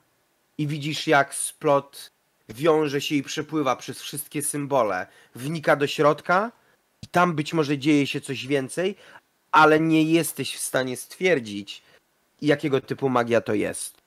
i 0.58 0.66
widzisz 0.66 1.06
jak 1.06 1.34
splot 1.34 2.10
wiąże 2.48 3.00
się 3.00 3.14
i 3.14 3.22
przepływa 3.22 3.76
przez 3.76 4.02
wszystkie 4.02 4.42
symbole, 4.42 5.06
wnika 5.34 5.76
do 5.76 5.86
środka 5.86 6.52
tam 7.10 7.34
być 7.34 7.54
może 7.54 7.78
dzieje 7.78 8.06
się 8.06 8.20
coś 8.20 8.46
więcej, 8.46 8.96
ale 9.52 9.80
nie 9.80 10.02
jesteś 10.02 10.54
w 10.54 10.60
stanie 10.60 10.96
stwierdzić, 10.96 11.82
jakiego 12.42 12.80
typu 12.80 13.08
magia 13.08 13.40
to 13.40 13.54
jest. 13.54 14.00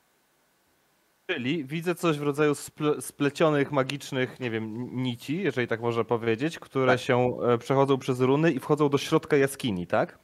Czyli 1.27 1.65
widzę 1.65 1.95
coś 1.95 2.17
w 2.17 2.21
rodzaju 2.21 2.55
sple, 2.55 3.01
splecionych, 3.01 3.71
magicznych, 3.71 4.39
nie 4.39 4.51
wiem, 4.51 4.89
nici, 5.03 5.41
jeżeli 5.41 5.67
tak 5.67 5.81
można 5.81 6.03
powiedzieć, 6.03 6.59
które 6.59 6.91
Tak. 6.91 6.99
się 7.01 7.37
e, 7.41 7.57
przechodzą 7.57 7.97
przez 7.97 8.19
runy 8.19 8.51
i 8.51 8.59
wchodzą 8.59 8.89
do 8.89 8.97
środka 8.97 9.37
jaskini, 9.37 9.87
tak? 9.87 10.19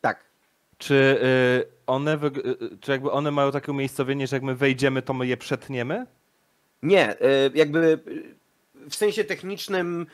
Tak. 0.00 0.24
Czy 0.78 0.94
y, 0.94 1.66
one, 1.86 2.14
y, 2.14 2.78
czy 2.80 2.90
jakby 2.92 3.10
one 3.10 3.30
mają 3.30 3.52
takie 3.52 3.72
umiejscowienie, 3.72 4.26
że 4.26 4.36
jak 4.36 4.42
my 4.42 4.54
wejdziemy, 4.54 5.02
to 5.02 5.14
my 5.14 5.26
je 5.26 5.36
przetniemy? 5.36 6.06
Nie, 6.82 7.16
jakby 7.54 8.00
w 8.90 8.94
sensie 8.94 9.24
technicznym 9.24 10.06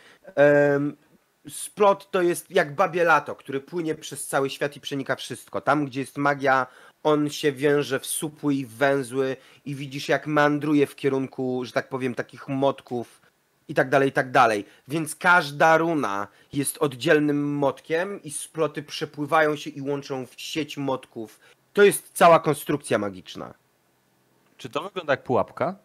splot 1.51 2.11
to 2.11 2.23
jest 2.23 2.51
jak 2.51 2.75
babie 2.75 3.05
lato, 3.05 3.35
który 3.35 3.61
płynie 3.61 3.95
przez 3.95 4.27
cały 4.27 4.51
świat 4.51 4.77
i 4.77 4.81
przenika 4.81 5.17
wszystko. 5.17 5.61
Tam, 5.61 5.87
gdzie 5.87 6.01
jest 6.01 6.19
magia, 6.19 6.67
on 7.03 7.31
się 7.31 7.53
wiąże 7.53 8.01
w 8.01 8.07
supły 8.07 8.55
i 8.55 8.67
w 8.67 8.71
węzły 8.71 9.37
i 9.65 9.75
widzisz 9.75 10.09
jak 10.09 10.27
meandruje 10.27 10.87
w 10.87 10.97
kierunku, 10.97 11.65
że 11.65 11.73
tak 11.73 11.89
powiem, 11.89 12.15
takich 12.15 12.49
motków 12.49 13.23
i 13.69 13.75
tak 13.75 13.89
dalej, 13.89 14.09
i 14.09 14.13
tak 14.13 14.31
dalej. 14.31 14.65
Więc 14.89 15.17
każda 15.17 15.77
runa 15.77 16.29
jest 16.53 16.79
oddzielnym 16.79 17.55
motkiem 17.55 18.23
i 18.23 18.31
sploty 18.31 18.83
przepływają 18.83 19.57
się 19.57 19.71
i 19.71 19.81
łączą 19.81 20.27
w 20.27 20.35
sieć 20.37 20.77
motków. 20.77 21.41
To 21.73 21.83
jest 21.83 22.11
cała 22.13 22.41
konstrukcja 22.41 22.99
magiczna. 22.99 23.55
Czy 24.57 24.69
to 24.69 24.83
wygląda 24.83 25.13
jak 25.13 25.23
pułapka? 25.23 25.77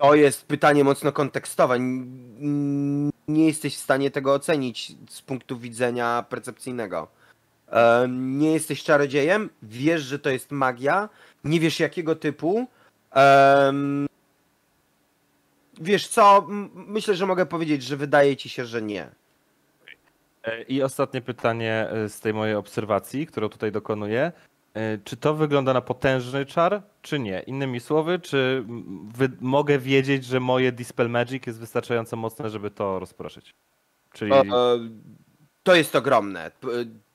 To 0.00 0.14
jest 0.14 0.46
pytanie 0.46 0.84
mocno 0.84 1.12
kontekstowe. 1.12 1.76
Nie 3.28 3.46
jesteś 3.46 3.76
w 3.76 3.80
stanie 3.80 4.10
tego 4.10 4.34
ocenić 4.34 4.92
z 5.08 5.22
punktu 5.22 5.58
widzenia 5.58 6.24
percepcyjnego. 6.28 7.08
Nie 8.08 8.52
jesteś 8.52 8.82
czarodziejem, 8.82 9.50
wiesz, 9.62 10.02
że 10.02 10.18
to 10.18 10.30
jest 10.30 10.50
magia, 10.50 11.08
nie 11.44 11.60
wiesz 11.60 11.80
jakiego 11.80 12.16
typu. 12.16 12.66
Wiesz 15.80 16.08
co, 16.08 16.46
myślę, 16.74 17.14
że 17.14 17.26
mogę 17.26 17.46
powiedzieć, 17.46 17.82
że 17.82 17.96
wydaje 17.96 18.36
ci 18.36 18.48
się, 18.48 18.64
że 18.64 18.82
nie. 18.82 19.08
E, 20.44 20.62
I 20.62 20.82
ostatnie 20.82 21.20
pytanie 21.20 21.88
e, 21.90 22.08
z 22.08 22.20
tej 22.20 22.34
mojej 22.34 22.54
obserwacji, 22.54 23.26
którą 23.26 23.48
tutaj 23.48 23.72
dokonuję. 23.72 24.32
E, 24.74 24.98
Czy 25.04 25.16
to 25.16 25.34
wygląda 25.34 25.72
na 25.72 25.80
potężny 25.80 26.46
czar, 26.46 26.82
czy 27.02 27.18
nie? 27.18 27.40
Innymi 27.40 27.80
słowy, 27.80 28.18
czy 28.18 28.64
wy, 29.14 29.28
mogę 29.40 29.78
wiedzieć, 29.78 30.24
że 30.24 30.40
moje 30.40 30.72
Dispel 30.72 31.10
Magic 31.10 31.46
jest 31.46 31.58
wystarczająco 31.60 32.16
mocne, 32.16 32.50
żeby 32.50 32.70
to 32.70 32.98
rozproszyć? 32.98 33.54
Czyli 34.12 34.32
E, 34.32 34.44
To 35.62 35.74
jest 35.74 35.96
ogromne. 35.96 36.50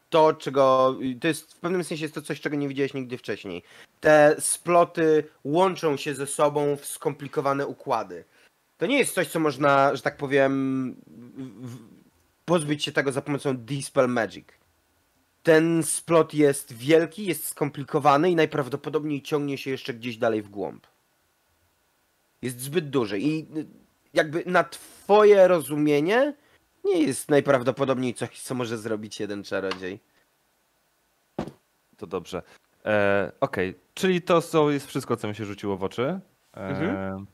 To, 0.10 0.34
czego. 0.34 0.96
To 1.22 1.28
jest 1.28 1.54
w 1.54 1.60
pewnym 1.60 1.84
sensie 1.84 2.06
jest 2.06 2.16
to 2.16 2.22
coś, 2.22 2.42
czego 2.42 2.56
nie 2.56 2.68
widziałeś 2.68 2.94
nigdy 2.94 3.18
wcześniej. 3.18 3.64
Te 4.00 4.36
sploty 4.40 5.24
łączą 5.44 5.98
się 5.98 6.16
ze 6.16 6.28
sobą 6.28 6.76
w 6.76 6.86
skomplikowane 6.86 7.68
układy. 7.68 8.24
To 8.78 8.86
nie 8.86 8.98
jest 8.98 9.14
coś, 9.16 9.28
co 9.28 9.40
można, 9.40 9.96
że 9.96 10.02
tak 10.02 10.18
powiem, 10.18 10.96
pozbyć 12.46 12.84
się 12.84 12.92
tego 12.92 13.12
za 13.12 13.22
pomocą 13.22 13.58
Dispel 13.58 14.08
Magic. 14.10 14.46
Ten 15.46 15.84
splot 15.84 16.34
jest 16.34 16.74
wielki, 16.74 17.26
jest 17.26 17.48
skomplikowany 17.48 18.32
i 18.32 18.36
najprawdopodobniej 18.36 19.22
ciągnie 19.22 19.58
się 19.58 19.72
jeszcze 19.72 19.94
gdzieś 19.94 20.18
dalej 20.18 20.42
w 20.42 20.50
głąb. 20.50 20.88
Jest 22.42 22.60
zbyt 22.60 22.90
duży 22.90 23.20
i 23.20 23.40
y, 23.58 23.66
jakby 24.14 24.44
na 24.46 24.64
twoje 24.64 25.48
rozumienie 25.48 26.34
nie 26.86 27.02
jest 27.02 27.30
najprawdopodobniej 27.30 28.14
coś, 28.14 28.42
co 28.42 28.56
może 28.56 28.78
zrobić 28.78 29.20
jeden 29.20 29.44
czarodziej. 29.44 30.00
To 31.98 32.08
dobrze. 32.08 32.42
E, 32.86 33.32
Okej, 33.40 33.76
czyli 33.94 34.22
to 34.22 34.42
są, 34.42 34.70
jest 34.70 34.88
wszystko, 34.88 35.18
co 35.18 35.28
mi 35.28 35.36
się 35.36 35.46
rzuciło 35.46 35.78
w 35.78 35.84
oczy. 35.84 36.20
E, 36.54 36.68
Mhm. 36.68 37.26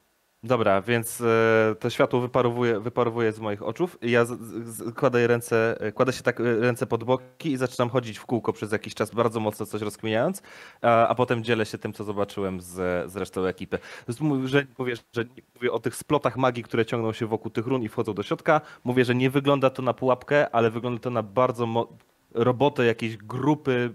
Dobra, 0.44 0.82
więc 0.82 1.22
e, 1.22 1.76
to 1.80 1.90
światło 1.90 2.22
wyparowuje, 2.22 2.80
wyparowuje 2.80 3.32
z 3.32 3.40
moich 3.40 3.64
oczów. 3.64 3.98
Ja 4.02 4.26
z, 4.26 4.40
z, 4.68 4.96
kładę 4.96 5.28
ręce, 5.28 5.78
kładę 5.96 6.14
się 6.14 6.24
tak 6.24 6.40
e, 6.40 6.44
ręce 6.60 6.86
pod 6.88 7.04
boki 7.04 7.52
i 7.52 7.58
zaczynam 7.58 7.90
chodzić 7.90 8.18
w 8.18 8.26
kółko 8.26 8.54
przez 8.54 8.72
jakiś 8.72 8.96
czas, 8.96 9.12
bardzo 9.16 9.40
mocno 9.40 9.66
coś 9.66 9.82
rozkminiając, 9.82 10.42
a, 10.82 11.08
a 11.08 11.16
potem 11.16 11.44
dzielę 11.44 11.66
się 11.66 11.78
tym, 11.78 11.94
co 11.94 12.04
zobaczyłem 12.04 12.62
z, 12.62 12.72
z 13.12 13.16
resztą 13.18 13.46
ekipy. 13.46 13.80
Mówię, 14.20 14.48
że, 14.48 14.66
mówię, 14.78 14.96
że 15.14 15.26
nie- 15.26 15.42
mówię 15.56 15.72
o 15.72 15.80
tych 15.80 15.96
splotach 15.96 16.38
magii, 16.38 16.64
które 16.64 16.86
ciągną 16.86 17.14
się 17.14 17.26
wokół 17.26 17.52
tych 17.52 17.68
run 17.68 17.82
i 17.84 17.88
wchodzą 17.90 18.14
do 18.14 18.24
środka. 18.24 18.62
Mówię, 18.84 19.06
że 19.06 19.16
nie 19.16 19.30
wygląda 19.30 19.70
to 19.70 19.82
na 19.82 19.94
pułapkę, 19.94 20.50
ale 20.56 20.72
wygląda 20.72 21.00
to 21.02 21.10
na 21.10 21.24
bardzo 21.24 21.66
mo- 21.66 21.98
robotę 22.34 22.86
jakiejś 22.86 23.18
grupy 23.18 23.94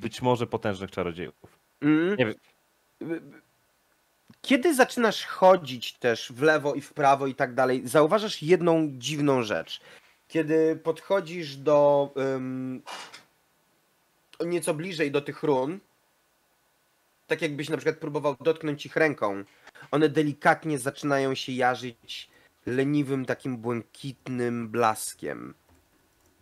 być 0.00 0.22
może 0.22 0.46
potężnych 0.46 0.90
czarodziejów. 0.90 1.34
Mm. 1.80 2.16
Nie 2.16 2.26
wiem. 2.26 2.34
Kiedy 4.44 4.74
zaczynasz 4.74 5.26
chodzić 5.26 5.92
też 5.92 6.32
w 6.32 6.42
lewo 6.42 6.74
i 6.74 6.80
w 6.80 6.92
prawo 6.92 7.26
i 7.26 7.34
tak 7.34 7.54
dalej, 7.54 7.82
zauważasz 7.88 8.42
jedną 8.42 8.88
dziwną 8.92 9.42
rzecz. 9.42 9.80
Kiedy 10.28 10.76
podchodzisz 10.76 11.56
do 11.56 12.10
ym, 12.16 12.82
nieco 14.40 14.74
bliżej 14.74 15.10
do 15.10 15.20
tych 15.20 15.42
run, 15.42 15.80
tak 17.26 17.42
jakbyś 17.42 17.68
na 17.68 17.76
przykład 17.76 17.96
próbował 17.96 18.36
dotknąć 18.40 18.86
ich 18.86 18.96
ręką, 18.96 19.44
one 19.90 20.08
delikatnie 20.08 20.78
zaczynają 20.78 21.34
się 21.34 21.52
jarzyć 21.52 22.30
leniwym 22.66 23.26
takim 23.26 23.56
błękitnym 23.56 24.68
blaskiem. 24.68 25.54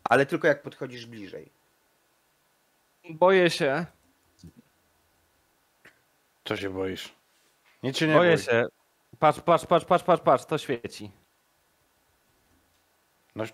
Ale 0.05 0.27
tylko 0.27 0.49
jak 0.49 0.63
podchodzisz 0.63 1.07
bliżej. 1.07 1.51
Boję 3.11 3.51
się, 3.51 3.87
Co 6.45 6.57
się 6.57 6.71
boisz? 6.71 7.22
Nic 7.83 7.97
się 7.97 8.09
nie 8.09 8.15
boję 8.15 8.37
bój. 8.37 8.45
się. 8.45 8.67
Patrz, 9.19 9.41
patrz, 9.41 9.67
patrz, 9.67 9.85
patrz, 9.87 10.05
patrz, 10.05 10.23
patrz, 10.23 10.45
to 10.45 10.59
świeci. 10.59 11.11
No, 13.37 13.45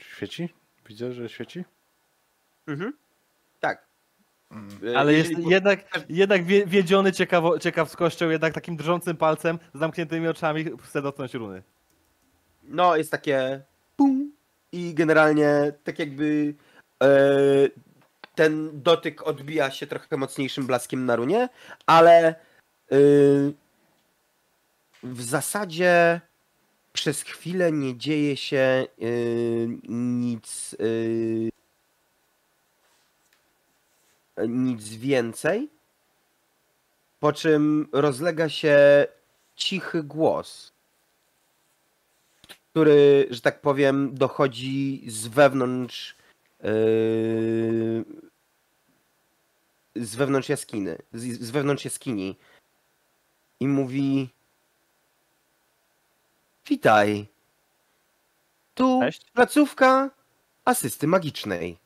świeci? 0.00 0.48
Widzę, 0.88 1.12
że 1.12 1.28
świeci? 1.28 1.64
Mhm. 2.66 2.92
Tak. 3.60 3.86
E, 4.94 4.98
Ale 4.98 5.14
jest 5.14 5.30
jednak, 5.38 6.04
jednak 6.08 6.44
wie- 6.44 6.66
wiedziony 6.66 7.12
ciekawo, 7.12 7.58
ciekawskością, 7.58 8.30
jednak 8.30 8.54
takim 8.54 8.76
drżącym 8.76 9.16
palcem, 9.16 9.58
z 9.74 9.78
zamkniętymi 9.78 10.28
oczami 10.28 10.64
chce 10.82 11.02
dotknąć 11.02 11.34
runy. 11.34 11.62
No, 12.62 12.96
jest 12.96 13.10
takie 13.10 13.62
pum 13.96 14.32
i 14.72 14.94
generalnie 14.94 15.72
tak 15.84 15.98
jakby 15.98 16.54
e, 17.02 17.08
ten 18.34 18.82
dotyk 18.82 19.22
odbija 19.26 19.70
się 19.70 19.86
trochę 19.86 20.16
mocniejszym 20.16 20.66
blaskiem 20.66 21.06
na 21.06 21.16
runie, 21.16 21.48
ale 21.86 22.34
e, 22.92 22.96
w 25.02 25.22
zasadzie 25.22 26.20
przez 26.92 27.22
chwilę 27.22 27.72
nie 27.72 27.96
dzieje 27.96 28.36
się 28.36 28.58
e, 28.58 28.86
nic 29.88 30.76
e, 34.36 34.48
nic 34.48 34.88
więcej, 34.88 35.68
po 37.20 37.32
czym 37.32 37.88
rozlega 37.92 38.48
się 38.48 39.06
cichy 39.56 40.02
głos 40.02 40.72
który, 42.72 43.26
że 43.30 43.40
tak 43.40 43.60
powiem, 43.60 44.14
dochodzi 44.14 45.04
z 45.06 45.26
wewnątrz 45.26 46.16
yy, 46.62 48.04
z 49.96 50.16
wewnątrz 50.16 50.48
z, 51.12 51.40
z 51.40 51.50
wewnątrz 51.50 51.84
jaskini 51.84 52.36
i 53.60 53.68
mówi 53.68 54.28
Witaj. 56.66 57.26
Tu 58.74 59.00
Cześć. 59.02 59.30
placówka 59.30 60.10
asysty 60.64 61.06
magicznej. 61.06 61.78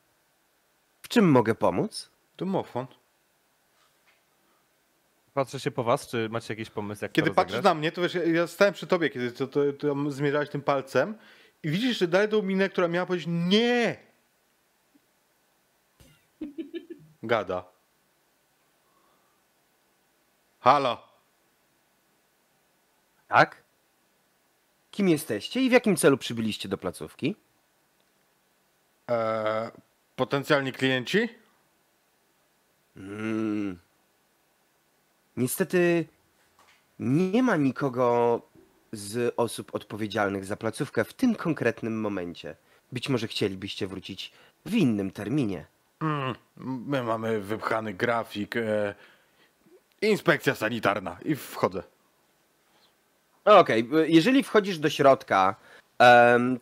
W 1.03 1.09
czym 1.09 1.31
mogę 1.31 1.55
pomóc? 1.55 2.11
Domofon. 2.37 2.87
Patrzę 5.35 5.61
się 5.61 5.71
po 5.71 5.85
was, 5.85 6.09
czy 6.09 6.29
macie 6.29 6.55
jakiś 6.55 6.71
pomysł, 6.71 7.05
jak 7.05 7.13
Kiedy 7.13 7.31
to 7.31 7.35
patrzysz 7.35 7.53
rozegrać? 7.57 7.71
na 7.75 7.79
mnie, 7.79 7.93
to 7.93 8.03
wiesz, 8.03 8.15
ja- 8.15 8.25
ja 8.25 8.47
stałem 8.47 8.75
przy 8.75 8.87
tobie, 8.87 9.11
kiedy 9.11 9.33
to, 9.33 9.47
to, 9.47 9.61
to 9.73 10.11
zmierzałeś 10.11 10.51
tym 10.51 10.63
palcem 10.63 11.19
i 11.63 11.71
widzisz, 11.71 11.99
że 11.99 12.09
dalej 12.09 12.29
tą 12.29 12.43
minę, 12.43 12.69
która 12.69 12.89
miała 12.89 13.07
powiedzieć 13.07 13.29
nie. 13.31 13.97
Gada. 17.23 17.65
Halo. 20.61 21.09
Tak? 23.29 23.63
Kim 24.97 25.09
jesteście 25.09 25.61
i 25.61 25.69
w 25.69 25.73
jakim 25.73 25.97
celu 25.97 26.19
przybyliście 26.19 26.69
do 26.69 26.79
placówki? 26.79 27.37
Eee, 29.09 29.71
potencjalni 30.17 30.73
klienci? 30.73 31.29
Mm. 32.97 33.79
Niestety 35.37 36.05
nie 36.99 37.43
ma 37.43 37.57
nikogo 37.57 38.41
z 38.93 39.35
osób 39.37 39.75
odpowiedzialnych 39.75 40.45
za 40.45 40.57
placówkę 40.57 41.05
w 41.05 41.15
tym 41.15 41.35
konkretnym 41.35 42.01
momencie. 42.01 42.57
Być 42.93 43.09
może 43.09 43.29
chcielibyście 43.29 43.87
wrócić 43.87 44.33
w 44.67 44.75
innym 44.75 45.11
terminie. 45.11 45.67
Mm, 46.01 46.35
my 46.87 47.03
mamy 47.03 47.41
wypchany 47.41 47.95
grafik. 47.95 48.57
E, 48.57 48.95
inspekcja 50.03 50.55
sanitarna 50.55 51.19
i 51.25 51.37
wchodzę. 51.37 51.83
Okej, 53.47 53.89
jeżeli 54.07 54.43
wchodzisz 54.43 54.79
do 54.79 54.91
środka, 54.91 55.57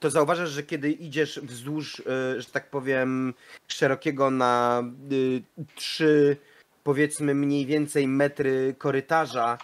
to 0.01 0.11
zauważasz, 0.11 0.51
że 0.51 0.63
kiedy 0.63 0.91
idziesz 0.91 1.41
wzdłuż, 1.41 2.01
e, 2.01 2.41
że 2.41 2.47
tak 2.53 2.71
powiem, 2.71 3.35
szerokiego 3.69 4.31
na 4.31 4.83
y, 5.13 5.43
trzy, 5.75 6.37
powiedzmy 6.83 7.35
mniej 7.35 7.67
więcej 7.67 8.09
metry 8.09 8.75
korytarza, 8.79 9.59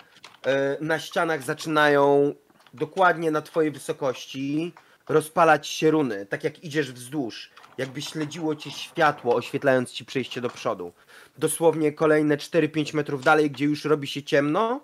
e, 0.46 0.76
na 0.80 0.98
ścianach 0.98 1.42
zaczynają 1.42 2.34
dokładnie 2.74 3.30
na 3.30 3.42
twojej 3.42 3.70
wysokości 3.70 4.72
rozpalać 5.08 5.68
się 5.68 5.90
runy, 5.90 6.26
tak 6.26 6.44
jak 6.44 6.64
idziesz 6.64 6.92
wzdłuż, 6.92 7.50
jakby 7.78 8.02
śledziło 8.02 8.56
cię 8.56 8.70
światło, 8.70 9.34
oświetlając 9.34 9.92
ci 9.92 10.04
przejście 10.04 10.40
do 10.40 10.50
przodu. 10.50 10.92
Dosłownie 11.38 11.92
kolejne 11.92 12.36
4-5 12.36 12.94
metrów 12.94 13.24
dalej, 13.24 13.50
gdzie 13.50 13.64
już 13.64 13.84
robi 13.84 14.06
się 14.06 14.22
ciemno, 14.22 14.80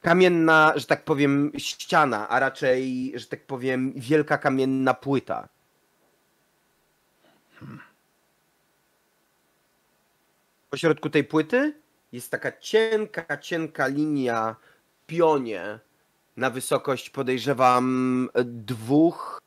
kamienna, 0.00 0.72
że 0.76 0.86
tak 0.86 1.04
powiem, 1.04 1.52
ściana, 1.58 2.28
a 2.28 2.40
raczej, 2.40 3.12
że 3.14 3.26
tak 3.26 3.46
powiem, 3.46 3.92
wielka 3.96 4.38
kamienna 4.38 4.94
płyta. 4.94 5.48
Po 10.70 10.76
środku 10.76 11.10
tej 11.10 11.24
płyty 11.24 11.74
jest 12.12 12.30
taka 12.30 12.52
cienka, 12.58 13.38
cienka 13.38 13.86
linia 13.86 14.56
pionie 15.06 15.78
na 16.36 16.50
wysokość 16.50 17.10
podejrzewam 17.10 18.28
dwóch, 18.44 19.40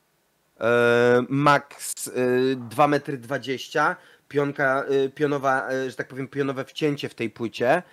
e, 0.60 1.24
max 1.30 2.08
e, 2.08 2.12
2 2.56 2.88
metry 2.88 3.18
20. 3.18 3.96
Pionka, 4.28 4.84
e, 4.84 5.10
pionowa, 5.10 5.70
e, 5.70 5.90
że 5.90 5.96
tak 5.96 6.08
powiem, 6.08 6.28
pionowe 6.28 6.66
wcięcie 6.66 7.10
w 7.10 7.16
tej 7.16 7.30
płycie. 7.30 7.84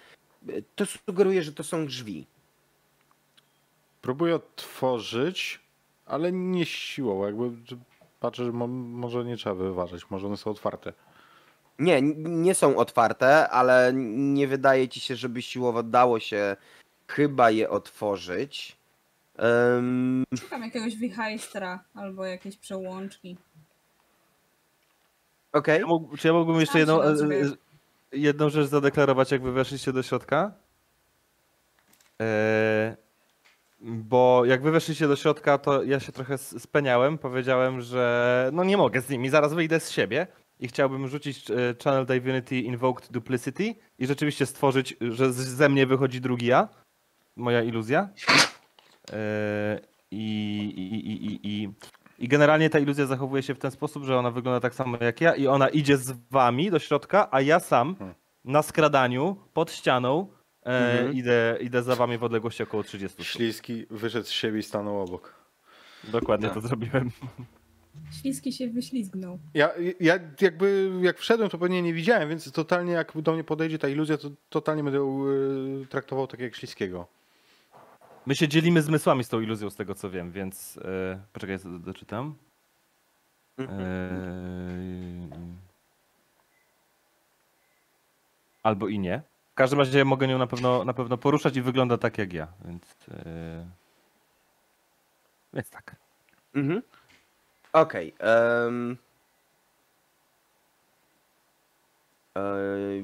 E, 0.49 0.53
To 0.75 0.87
sugeruje, 0.87 1.43
że 1.43 1.53
to 1.53 1.65
są 1.65 1.87
drzwi. 1.87 2.27
Próbuję 4.03 4.35
otworzyć, 4.35 5.61
ale 6.07 6.33
nie 6.33 6.67
siłą. 6.67 7.27
Jakby 7.27 7.51
patrzę, 8.21 8.45
że 8.45 8.53
mo, 8.53 8.67
może 8.67 9.25
nie 9.25 9.37
trzeba 9.37 9.55
wyważać, 9.55 10.11
może 10.11 10.27
one 10.27 10.37
są 10.37 10.51
otwarte. 10.51 10.93
Nie, 11.79 12.03
nie 12.23 12.55
są 12.55 12.77
otwarte, 12.77 13.49
ale 13.49 13.93
nie 13.95 14.49
wydaje 14.49 14.89
ci 14.89 15.01
się, 15.01 15.17
żeby 15.17 15.43
siłowo 15.43 15.83
dało 15.83 16.21
się 16.21 16.57
chyba 17.09 17.51
je 17.51 17.71
otworzyć. 17.71 18.77
Szukam 20.41 20.63
jakiegoś 20.63 20.97
wichajstra 20.97 21.85
albo 21.95 22.25
jakieś 22.25 22.57
przełączki. 22.57 23.37
Okej. 25.53 25.85
Mógł- 25.85 26.17
Czy 26.17 26.29
ja 26.29 26.35
mógłbym 26.35 26.61
jeszcze 26.61 26.79
jedną, 26.79 27.03
rozumiem. 27.03 27.57
e, 28.13 28.17
jedną 28.19 28.49
rzecz 28.51 28.67
zadeklarować, 28.69 29.33
jakby 29.33 29.53
weszliście 29.53 29.93
do 29.93 30.03
środka? 30.03 30.53
E, 32.21 32.97
bo 33.81 34.43
jak 34.45 34.63
wy 34.63 34.71
weszliście 34.71 35.09
do 35.09 35.17
środka, 35.17 35.59
to 35.59 35.83
ja 35.83 36.01
się 36.01 36.13
trochę 36.13 36.39
speniałem. 36.39 37.19
Powiedziałem, 37.19 37.81
że 37.81 38.51
no 38.53 38.65
nie 38.65 38.77
mogę 38.77 39.01
z 39.01 39.11
nimi, 39.11 39.29
zaraz 39.29 39.55
wyjdę 39.55 39.81
z 39.81 39.91
siebie 39.91 40.27
i 40.61 40.69
chciałbym 40.69 41.09
rzucić 41.09 41.51
e, 41.51 41.55
Channel 41.85 42.07
Divinity 42.07 42.59
Invoked 42.59 43.13
Duplicity 43.13 43.75
i 43.99 44.07
rzeczywiście 44.07 44.47
stworzyć, 44.47 44.97
że 45.01 45.33
ze 45.33 45.69
mnie 45.69 45.87
wychodzi 45.87 46.21
drugi 46.21 46.47
ja, 46.47 46.69
moja 47.37 47.63
iluzja. 47.63 48.09
E, 49.13 49.81
I, 50.11 50.25
i, 50.77 51.11
i, 51.11 51.27
i, 51.27 51.41
i, 51.43 51.69
I 52.19 52.29
generalnie 52.29 52.71
ta 52.71 52.79
iluzja 52.79 53.07
zachowuje 53.07 53.43
się 53.43 53.55
w 53.55 53.59
ten 53.59 53.71
sposób, 53.71 54.05
że 54.05 54.19
ona 54.19 54.31
wygląda 54.31 54.61
tak 54.61 54.75
samo 54.75 54.97
jak 55.01 55.21
ja 55.21 55.35
i 55.35 55.47
ona 55.47 55.69
idzie 55.69 55.97
z 55.97 56.13
wami 56.31 56.71
do 56.71 56.79
środka, 56.79 57.29
a 57.31 57.41
ja 57.41 57.61
sam 57.61 57.97
Hmm. 57.97 58.15
na 58.45 58.63
skradaniu, 58.63 59.37
pod 59.53 59.73
ścianą 59.73 60.27
e, 60.67 60.69
Mhm. 61.01 61.15
idę, 61.15 61.59
idę 61.61 61.83
za 61.83 61.97
wami 61.97 62.19
w 62.19 62.25
odległości 62.25 62.63
około 62.63 62.83
30 62.83 63.15
stóp. 63.15 63.27
Śliski 63.27 63.87
wyszedł 63.91 64.27
z 64.27 64.31
siebie 64.31 64.59
i 64.59 64.63
stanął 64.63 65.01
obok. 65.03 65.35
Dokładnie 66.05 66.49
Tak. 66.49 66.55
to 66.55 66.61
zrobiłem. 66.69 67.11
Śliski 68.21 68.53
się 68.53 68.69
wyślizgnął. 68.69 69.39
Ja, 69.55 69.71
ja 70.01 70.19
jakby 70.41 70.91
jak 71.03 71.19
wszedłem, 71.19 71.51
to 71.51 71.59
pewnie 71.59 71.83
nie 71.83 71.95
widziałem, 71.95 72.29
więc 72.29 72.53
totalnie 72.53 72.93
jak 72.93 73.13
do 73.23 73.33
mnie 73.33 73.45
podejdzie 73.45 73.79
ta 73.79 73.89
iluzja, 73.89 74.17
to 74.19 74.31
totalnie 74.49 74.85
będę 74.85 74.99
ją, 74.99 75.23
e, 75.83 75.87
traktował 75.87 76.27
tak 76.27 76.41
jak 76.41 76.57
śliskiego. 76.57 77.07
My 78.27 78.35
się 78.35 78.49
dzielimy 78.49 78.83
zmysłami 78.83 79.25
z 79.25 79.29
tą 79.29 79.41
iluzją, 79.41 79.71
z 79.71 79.77
tego 79.77 79.95
co 79.95 80.11
wiem, 80.11 80.33
więc. 80.33 80.79
E, 80.85 81.21
poczekaj, 81.33 81.59
do- 81.59 81.79
doczytam. 81.79 82.35
Mhm. 83.59 83.81
E, 83.81 83.87
albo 88.63 88.89
i 88.89 88.99
nie. 88.99 89.23
W 89.61 89.63
każdym 89.63 89.79
razie 89.79 90.05
mogę 90.05 90.29
nią 90.29 90.39
na 90.39 90.47
pewno, 90.47 90.85
na 90.85 90.95
pewno 90.95 91.17
poruszać 91.19 91.57
i 91.57 91.63
wygląda 91.63 91.99
tak 91.99 92.19
jak 92.19 92.33
ja, 92.33 92.49
więc. 92.65 92.83
E, 93.11 93.67
więc 95.55 95.71
tak. 95.71 95.97
Mhm. 96.55 96.83
Okej. 97.73 98.15
em, 98.19 98.97
e, 102.37 102.41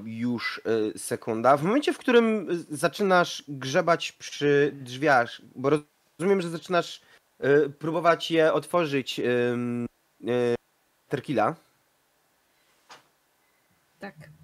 już 0.05 0.61
e, 0.95 0.99
sekunda. 0.99 1.57
W 1.57 1.63
momencie, 1.63 1.93
w 1.93 1.99
którym 1.99 2.47
zaczynasz 2.71 3.45
grzebać 3.49 4.13
przy 4.13 4.73
drzwiach, 4.75 5.41
bo 5.55 5.71
rozumiem, 6.19 6.41
że 6.41 6.51
zaczynasz 6.51 7.01
próbować 7.79 8.31
je 8.31 8.53
otworzyć 8.53 9.21
Terkila. 11.09 11.55
Tak. 14.01 14.36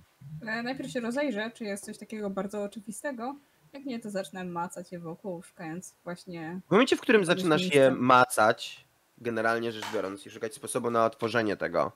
E, 0.47 0.62
Najpierw 0.62 0.90
się 0.90 1.01
rozejrzę, 1.01 1.51
czy 1.55 1.64
jest 1.64 1.85
coś 1.85 1.98
takiego 1.98 2.31
bardzo 2.31 2.62
oczywistego. 2.62 3.36
Jak 3.73 3.85
nie, 3.85 4.01
to 4.01 4.10
zacznę 4.10 4.44
macać 4.44 4.93
je 4.93 4.98
wokół, 4.98 5.43
szukając 5.43 5.94
właśnie. 6.05 6.60
W 6.69 6.70
momencie, 6.70 6.97
w 6.97 7.01
którym 7.01 7.24
zaczynasz 7.24 7.62
je 7.62 7.81
miejsca. 7.81 7.90
macać, 7.90 8.85
generalnie 9.19 9.73
rzecz 9.73 9.85
biorąc, 9.94 10.27
i 10.27 10.31
szukać 10.31 10.55
sposobu 10.55 10.90
na 10.90 11.05
otworzenie 11.05 11.56
tego, 11.56 11.93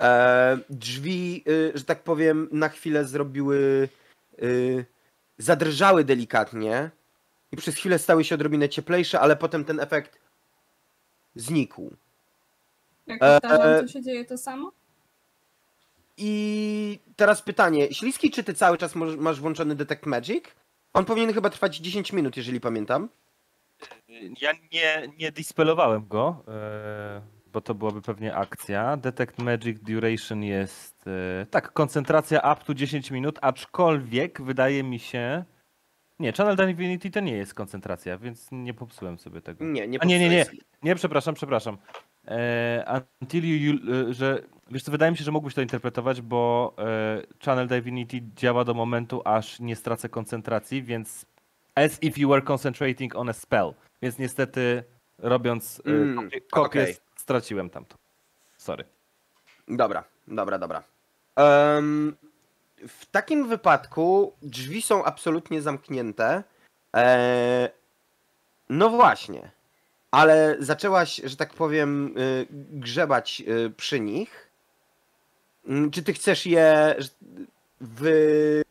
e, 0.00 0.58
drzwi, 0.70 1.44
y, 1.48 1.72
że 1.74 1.84
tak 1.84 2.02
powiem, 2.02 2.48
na 2.52 2.68
chwilę 2.68 3.04
zrobiły, 3.04 3.88
y, 4.42 4.84
zadrżały 5.38 6.04
delikatnie 6.04 6.90
i 7.52 7.56
przez 7.56 7.74
chwilę 7.74 7.98
stały 7.98 8.24
się 8.24 8.34
odrobinę 8.34 8.68
cieplejsze, 8.68 9.20
ale 9.20 9.36
potem 9.36 9.64
ten 9.64 9.80
efekt 9.80 10.18
znikł. 11.34 11.90
Jak 13.06 13.20
powtarzam, 13.20 13.68
e. 13.68 13.80
co 13.80 13.88
się 13.88 14.02
dzieje 14.02 14.24
to 14.24 14.38
samo? 14.38 14.72
I 16.18 16.98
teraz 17.16 17.42
pytanie, 17.42 17.94
Śliski, 17.94 18.30
czy 18.30 18.44
ty 18.44 18.54
cały 18.54 18.78
czas 18.78 18.94
masz 18.94 19.40
włączony 19.40 19.74
Detect 19.74 20.06
Magic? 20.06 20.44
On 20.92 21.04
powinien 21.04 21.32
chyba 21.32 21.50
trwać 21.50 21.76
10 21.76 22.12
minut, 22.12 22.36
jeżeli 22.36 22.60
pamiętam. 22.60 23.08
Ja 24.40 24.52
nie, 24.72 25.12
nie 25.18 25.32
dispelowałem 25.32 26.08
go, 26.08 26.44
e, 26.48 27.20
bo 27.52 27.60
to 27.60 27.74
byłaby 27.74 28.02
pewnie 28.02 28.34
akcja. 28.34 28.96
Detect 28.96 29.38
Magic 29.38 29.80
Duration 29.80 30.42
jest. 30.42 31.04
E, 31.06 31.46
tak, 31.46 31.72
koncentracja 31.72 32.38
up 32.52 32.64
to 32.64 32.74
10 32.74 33.10
minut, 33.10 33.38
aczkolwiek 33.42 34.42
wydaje 34.42 34.82
mi 34.82 34.98
się. 34.98 35.44
Nie, 36.18 36.32
Channel 36.32 36.56
Divinity 36.56 37.10
to 37.10 37.20
nie 37.20 37.36
jest 37.36 37.54
koncentracja, 37.54 38.18
więc 38.18 38.48
nie 38.52 38.74
popsułem 38.74 39.18
sobie 39.18 39.40
tego. 39.40 39.64
Nie, 39.64 39.88
nie 39.88 40.02
A 40.02 40.04
nie, 40.04 40.18
nie, 40.18 40.28
nie. 40.28 40.46
Nie, 40.82 40.94
przepraszam, 40.94 41.34
przepraszam. 41.34 41.78
E, 42.26 43.00
until 43.20 43.44
you, 43.44 43.78
e, 44.10 44.14
że. 44.14 44.42
Wiesz 44.70 44.82
co, 44.82 44.90
wydaje 44.92 45.10
mi 45.12 45.18
się, 45.18 45.24
że 45.24 45.30
mógłbyś 45.32 45.54
to 45.54 45.60
interpretować, 45.62 46.20
bo 46.20 46.74
e, 46.78 47.44
Channel 47.44 47.68
Divinity 47.68 48.20
działa 48.36 48.64
do 48.64 48.74
momentu, 48.74 49.22
aż 49.24 49.60
nie 49.60 49.76
stracę 49.76 50.08
koncentracji, 50.08 50.82
więc 50.82 51.26
as 51.74 52.02
if 52.02 52.20
you 52.20 52.28
were 52.28 52.42
concentrating 52.42 53.16
on 53.16 53.28
a 53.28 53.32
spell. 53.32 53.74
Więc 54.02 54.18
niestety 54.18 54.84
robiąc 55.18 55.82
e, 55.86 55.90
Mm, 55.90 56.16
kopię, 56.16 56.40
kopię 56.40 56.82
okej. 56.82 56.96
straciłem 57.16 57.70
tamto. 57.70 57.96
Sorry. 58.56 58.84
Dobra, 59.68 60.04
dobra, 60.28 60.58
dobra. 60.58 60.82
Em, 61.36 62.16
w 62.88 63.06
takim 63.06 63.48
wypadku 63.48 64.32
drzwi 64.42 64.82
są 64.82 65.04
absolutnie 65.04 65.62
zamknięte. 65.62 66.42
No 68.68 68.90
właśnie. 68.90 69.50
Ale 70.10 70.56
zaczęłaś, 70.58 71.20
że 71.24 71.36
tak 71.36 71.54
powiem, 71.54 72.18
y, 72.18 72.46
grzebać 72.70 73.42
y, 73.48 73.70
przy 73.70 74.00
nich. 74.00 74.50
Mm, 75.66 75.90
Czy 75.90 76.02
ty 76.02 76.12
chcesz 76.12 76.46
je 76.46 76.94
wy... 77.80 78.62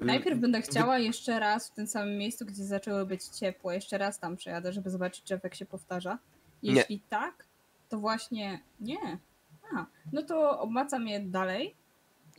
Najpierw 0.00 0.38
będę 0.38 0.62
chciała 0.62 0.98
jeszcze 0.98 1.40
raz 1.40 1.68
w 1.68 1.74
tym 1.74 1.86
samym 1.86 2.18
miejscu, 2.18 2.46
gdzie 2.46 2.64
zaczęły 2.64 3.06
być 3.06 3.24
ciepłe, 3.24 3.74
jeszcze 3.74 3.98
raz 3.98 4.18
tam 4.18 4.36
przejadę, 4.36 4.72
żeby 4.72 4.90
zobaczyć, 4.90 5.24
czy 5.24 5.34
efekt 5.34 5.56
się 5.56 5.66
powtarza. 5.66 6.18
Nie. 6.62 6.72
Jeśli 6.72 7.00
tak, 7.00 7.44
to 7.88 7.98
właśnie 7.98 8.60
nie. 8.80 9.18
A, 9.76 9.86
no 10.12 10.22
to 10.22 10.60
obmacam 10.60 11.08
je 11.08 11.20
dalej 11.20 11.74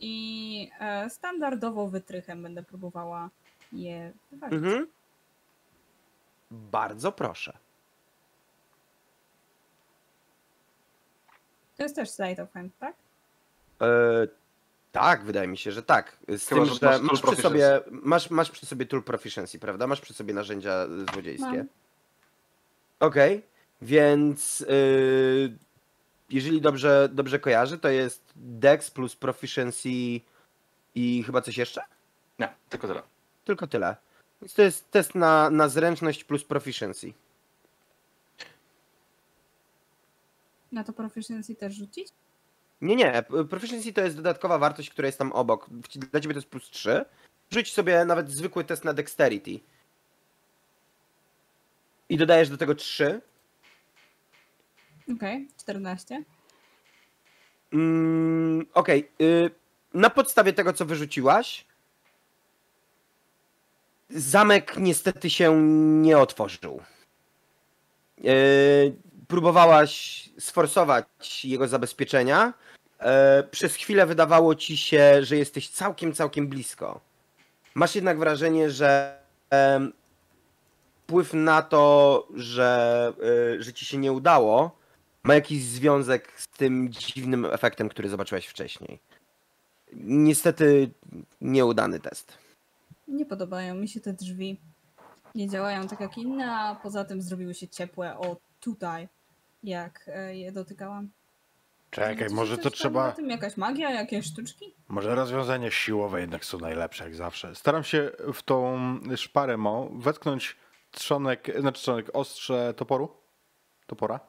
i 0.00 0.70
e, 0.80 1.10
standardowo 1.10 1.88
wytrychem 1.88 2.42
będę 2.42 2.62
próbowała 2.62 3.30
je 3.72 4.12
wywalić. 4.30 4.54
Mhm. 4.54 4.86
Bardzo 6.54 7.12
proszę. 7.12 7.58
To 11.76 11.82
jest 11.82 11.96
też 11.96 12.10
slide 12.10 12.42
of 12.42 12.52
hand, 12.52 12.78
tak? 12.78 12.94
E, 13.82 13.86
tak, 14.92 15.24
wydaje 15.24 15.48
mi 15.48 15.58
się, 15.58 15.72
że 15.72 15.82
tak. 15.82 16.16
Z 16.28 16.48
Chyba, 16.48 16.64
tym, 16.64 16.74
że 16.74 16.86
masz 16.86 17.02
masz 17.02 17.22
przy, 17.22 17.42
sobie, 17.42 17.80
masz, 17.90 18.30
masz 18.30 18.50
przy 18.50 18.66
sobie 18.66 18.86
tool 18.86 19.02
proficiency, 19.02 19.58
prawda? 19.58 19.86
Masz 19.86 20.00
przy 20.00 20.14
sobie 20.14 20.34
narzędzia 20.34 20.86
złodziejskie. 21.12 21.64
Okej, 23.00 23.42
więc 23.82 24.60
y, 24.60 25.58
jeżeli 26.30 26.60
dobrze, 26.60 27.08
dobrze 27.12 27.38
kojarzę, 27.38 27.78
to 27.78 27.88
jest 27.88 28.32
Dex 28.36 28.90
plus 28.90 29.16
proficiency 29.16 29.88
i 30.94 31.22
chyba 31.26 31.40
coś 31.40 31.58
jeszcze? 31.58 31.82
Nie, 32.38 32.54
tylko 32.68 32.88
tyle. 32.88 33.02
Tylko 33.44 33.66
tyle. 33.66 33.96
Więc 34.44 34.54
to 34.54 34.62
jest 34.62 34.90
test 34.90 35.14
na, 35.14 35.50
na 35.50 35.68
zręczność 35.68 36.24
plus 36.24 36.44
proficiency. 36.44 37.12
Na 40.72 40.84
to 40.84 40.92
proficiency 40.92 41.54
też 41.54 41.74
rzucić? 41.74 42.08
Nie, 42.80 42.96
nie. 42.96 43.24
Proficiency 43.50 43.92
to 43.92 44.00
jest 44.00 44.16
dodatkowa 44.16 44.58
wartość, 44.58 44.90
która 44.90 45.06
jest 45.06 45.18
tam 45.18 45.32
obok. 45.32 45.70
Dla 46.10 46.20
ciebie 46.20 46.34
to 46.34 46.38
jest 46.38 46.48
plus 46.48 46.70
3. 46.70 47.04
Rzuć 47.50 47.72
sobie 47.72 48.04
nawet 48.04 48.30
zwykły 48.30 48.64
test 48.64 48.84
na 48.84 48.92
dexterity. 48.94 49.60
I 52.08 52.16
dodajesz 52.16 52.48
do 52.48 52.56
tego 52.56 52.74
3. 52.74 53.20
Okej, 55.16 55.48
14. 55.60 56.24
Mm, 57.72 58.66
Okej. 58.74 59.10
y, 59.20 59.50
Na 59.94 60.10
podstawie 60.10 60.52
tego, 60.52 60.72
co 60.72 60.84
wyrzuciłaś, 60.86 61.66
zamek 64.14 64.76
niestety 64.78 65.30
się 65.30 65.62
nie 66.02 66.18
otworzył. 66.18 66.80
Y, 68.24 68.94
Próbowałaś 69.28 70.24
sforsować 70.38 71.44
jego 71.44 71.68
zabezpieczenia. 71.68 72.52
E, 72.98 73.42
Przez 73.50 73.74
chwilę 73.74 74.06
wydawało 74.06 74.54
ci 74.54 74.76
się, 74.76 75.24
że 75.24 75.36
jesteś 75.36 75.68
całkiem, 75.68 76.12
całkiem 76.12 76.48
blisko. 76.48 77.00
Masz 77.74 77.94
jednak 77.94 78.18
wrażenie, 78.18 78.70
że 78.70 79.18
em, 79.50 79.92
wpływ 81.02 81.34
na 81.34 81.62
to, 81.62 82.26
że, 82.34 83.12
że 83.58 83.72
ci 83.72 83.84
się 83.84 83.98
nie 83.98 84.12
udało, 84.12 84.76
ma 85.22 85.34
jakiś 85.34 85.62
związek 85.64 86.32
z 86.36 86.48
tym 86.48 86.88
dziwnym 86.88 87.44
efektem, 87.44 87.88
który 87.88 88.08
zobaczyłaś 88.08 88.46
wcześniej. 88.46 89.00
Niestety 89.92 90.90
nieudany 91.40 92.00
test. 92.00 92.38
Nie 93.08 93.26
podobają 93.26 93.74
mi 93.74 93.88
się 93.88 94.00
te 94.00 94.12
drzwi. 94.12 94.60
Nie 95.34 95.48
działają 95.48 95.88
tak 95.88 96.00
jak 96.00 96.18
inne, 96.18 96.52
a 96.52 96.74
poza 96.74 97.04
tym 97.04 97.22
zrobiły 97.22 97.54
się 97.54 97.68
ciepłe 97.68 98.18
o 98.18 98.36
tutaj, 98.60 99.08
jak 99.62 100.04
e, 100.08 100.36
je 100.36 100.52
dotykałam. 100.52 101.10
Czekaj, 101.90 102.28
Czy 102.28 102.34
może 102.34 102.58
to 102.58 102.70
trzeba... 102.70 103.06
Na 103.06 103.12
tym 103.12 103.30
jakaś 103.30 103.56
magia, 103.56 103.90
jakieś 103.90 104.26
sztuczki? 104.26 104.74
Może 104.88 105.14
rozwiązania 105.14 105.70
siłowe 105.70 106.20
jednak 106.20 106.44
są 106.44 106.58
najlepsze, 106.58 107.04
jak 107.04 107.14
zawsze. 107.14 107.54
Staram 107.54 107.84
się 107.84 108.10
w 108.34 108.42
tą 108.42 108.78
szparę 109.16 109.56
mo 109.56 109.90
wetknąć 109.92 110.56
trzonek, 110.90 111.60
znaczy 111.60 111.80
trzonek, 111.80 112.10
ostrze 112.12 112.74
toporu, 112.76 113.16
topora. 113.86 114.20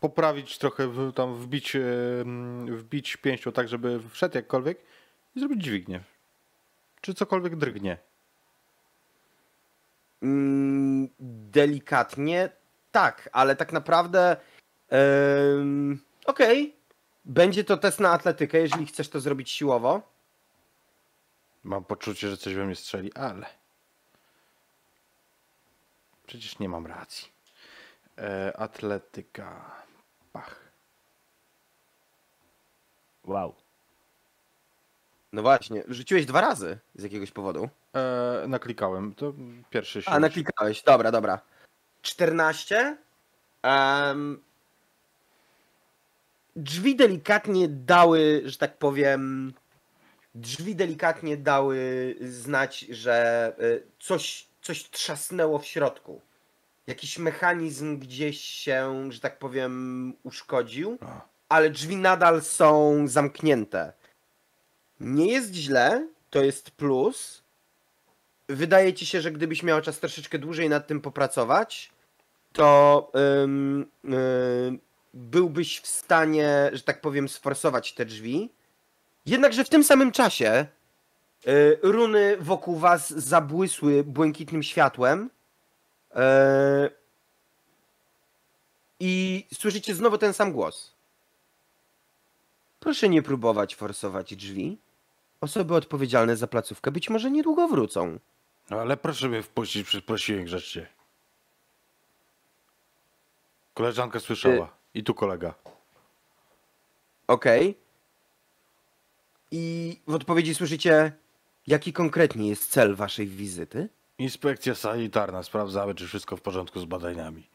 Poprawić 0.00 0.58
trochę, 0.58 0.88
w, 0.88 1.12
tam 1.12 1.34
wbić, 1.34 1.76
wbić 2.68 3.16
pięścią 3.16 3.52
tak, 3.52 3.68
żeby 3.68 4.00
wszedł 4.10 4.36
jakkolwiek 4.36 4.78
i 5.36 5.40
zrobić 5.40 5.64
dźwignię. 5.64 6.00
Czy 7.02 7.14
cokolwiek 7.14 7.56
drgnie. 7.56 7.98
Mm, 10.22 11.08
delikatnie 11.50 12.50
tak, 12.92 13.28
ale 13.32 13.56
tak 13.56 13.72
naprawdę. 13.72 14.36
Okej. 16.26 16.76
Będzie 17.24 17.64
to 17.64 17.76
test 17.76 18.00
na 18.00 18.10
atletykę, 18.10 18.58
jeżeli 18.58 18.86
chcesz 18.86 19.08
to 19.08 19.20
zrobić 19.20 19.50
siłowo. 19.50 20.12
Mam 21.64 21.84
poczucie, 21.84 22.28
że 22.30 22.36
coś 22.36 22.54
we 22.54 22.64
mnie 22.64 22.76
strzeli, 22.76 23.12
ale... 23.14 23.46
Przecież 26.26 26.58
nie 26.58 26.68
mam 26.68 26.86
racji. 26.86 27.28
E, 28.18 28.56
atletyka. 28.56 29.76
Pach. 30.32 30.60
Wow. 33.24 33.61
No 35.32 35.42
właśnie, 35.42 35.84
rzuciłeś 35.88 36.26
dwa 36.26 36.40
razy 36.40 36.78
z 36.94 37.02
jakiegoś 37.02 37.30
powodu. 37.30 37.68
E, 37.94 38.44
naklikałem. 38.48 39.14
To 39.14 39.32
pierwszy 39.70 40.02
się. 40.02 40.10
A, 40.10 40.20
naklikałeś. 40.20 40.82
Dobra, 40.82 41.10
dobra. 41.10 41.40
14. 42.02 42.96
Em, 43.62 44.42
drzwi 46.56 46.96
delikatnie 46.96 47.68
dały, 47.68 48.42
że 48.44 48.58
tak 48.58 48.78
powiem. 48.78 49.52
Drzwi 50.34 50.76
delikatnie 50.76 51.36
dały 51.36 52.14
znać, 52.20 52.80
że 52.80 53.52
y, 53.60 53.82
coś, 54.00 54.46
coś 54.62 54.90
trzasnęło 54.90 55.58
w 55.58 55.66
środku. 55.66 56.20
Jakiś 56.86 57.18
mechanizm 57.18 57.98
gdzieś 57.98 58.40
się, 58.40 59.08
że 59.12 59.20
tak 59.20 59.38
powiem, 59.38 60.14
uszkodził, 60.22 60.98
ale 61.48 61.70
drzwi 61.70 61.96
nadal 61.96 62.42
są 62.42 63.04
zamknięte. 63.08 63.92
Nie 65.02 65.26
jest 65.26 65.54
źle, 65.54 66.08
to 66.30 66.44
jest 66.44 66.70
plus. 66.70 67.42
Wydaje 68.48 68.94
ci 68.94 69.06
się, 69.06 69.20
że 69.20 69.32
gdybyś 69.32 69.62
miał 69.62 69.80
czas 69.80 70.00
troszeczkę 70.00 70.38
dłużej 70.38 70.68
nad 70.68 70.86
tym 70.86 71.00
popracować, 71.00 71.92
to 72.52 73.12
ym, 73.42 73.82
y, 74.04 74.78
byłbyś 75.14 75.80
w 75.80 75.86
stanie, 75.86 76.70
że 76.72 76.82
tak 76.82 77.00
powiem, 77.00 77.28
sforsować 77.28 77.92
te 77.92 78.04
drzwi. 78.04 78.50
Jednakże 79.26 79.64
w 79.64 79.68
tym 79.68 79.84
samym 79.84 80.12
czasie 80.12 80.66
y, 81.46 81.78
runy 81.82 82.36
wokół 82.40 82.76
was 82.76 83.10
zabłysły 83.10 84.04
błękitnym 84.04 84.62
światłem. 84.62 85.30
y, 86.10 86.16
I 89.00 89.46
słyszycie 89.54 89.94
znowu 89.94 90.18
ten 90.18 90.32
sam 90.34 90.52
głos. 90.52 90.92
Proszę 92.80 93.08
nie 93.08 93.22
próbować 93.22 93.74
forsować 93.76 94.36
drzwi. 94.36 94.78
Osoby 95.42 95.74
odpowiedzialne 95.74 96.36
za 96.36 96.46
placówkę 96.46 96.90
być 96.90 97.10
może 97.10 97.30
niedługo 97.30 97.68
wrócą. 97.68 98.18
No 98.70 98.80
ale 98.80 98.96
proszę 98.96 99.28
mnie 99.28 99.42
wpuścić, 99.42 99.86
przy- 99.86 100.02
prosiłem 100.02 100.44
grzecznie. 100.44 100.86
Koleżanka 103.74 104.20
słyszała. 104.20 104.68
I 104.94 105.04
tu 105.04 105.14
kolega. 105.14 105.54
Okej. 107.26 107.78
I 109.50 109.96
w 110.06 110.14
odpowiedzi 110.14 110.54
słyszycie, 110.54 111.12
jaki 111.66 111.92
konkretnie 111.92 112.48
jest 112.48 112.70
cel 112.70 112.94
waszej 112.94 113.26
wizyty? 113.26 113.88
Inspekcja 114.18 114.74
sanitarna. 114.74 115.42
Sprawdzamy, 115.42 115.94
czy 115.94 116.06
wszystko 116.08 116.36
w 116.36 116.40
porządku 116.40 116.80
z 116.80 116.84
badaniami. 116.84 117.48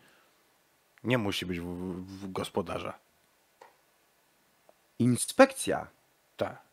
Nie 1.04 1.18
musi 1.18 1.46
być 1.46 1.60
w, 1.60 1.66
w 2.04 2.32
gospodarza. 2.32 2.94
Inspekcja. 5.00 5.88
Tak. 6.38 6.67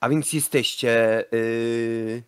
A 0.00 0.08
więc 0.08 0.32
jesteście. 0.32 1.24
Yy... 1.32 2.22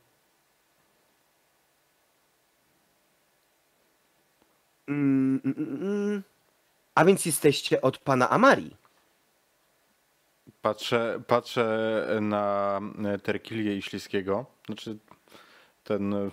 Mm, 4.88 5.40
mm, 5.44 5.56
mm. 5.58 6.22
A 6.94 7.04
więc 7.04 7.26
jesteście 7.26 7.80
od 7.80 7.98
pana 7.98 8.30
Amari. 8.30 8.76
Patrzę, 10.62 11.22
patrzę 11.26 12.06
na 12.20 12.80
Terkilię 13.22 13.76
i 13.76 13.82
Śliskiego. 13.82 14.46
Znaczy 14.66 14.98
ten, 15.84 16.30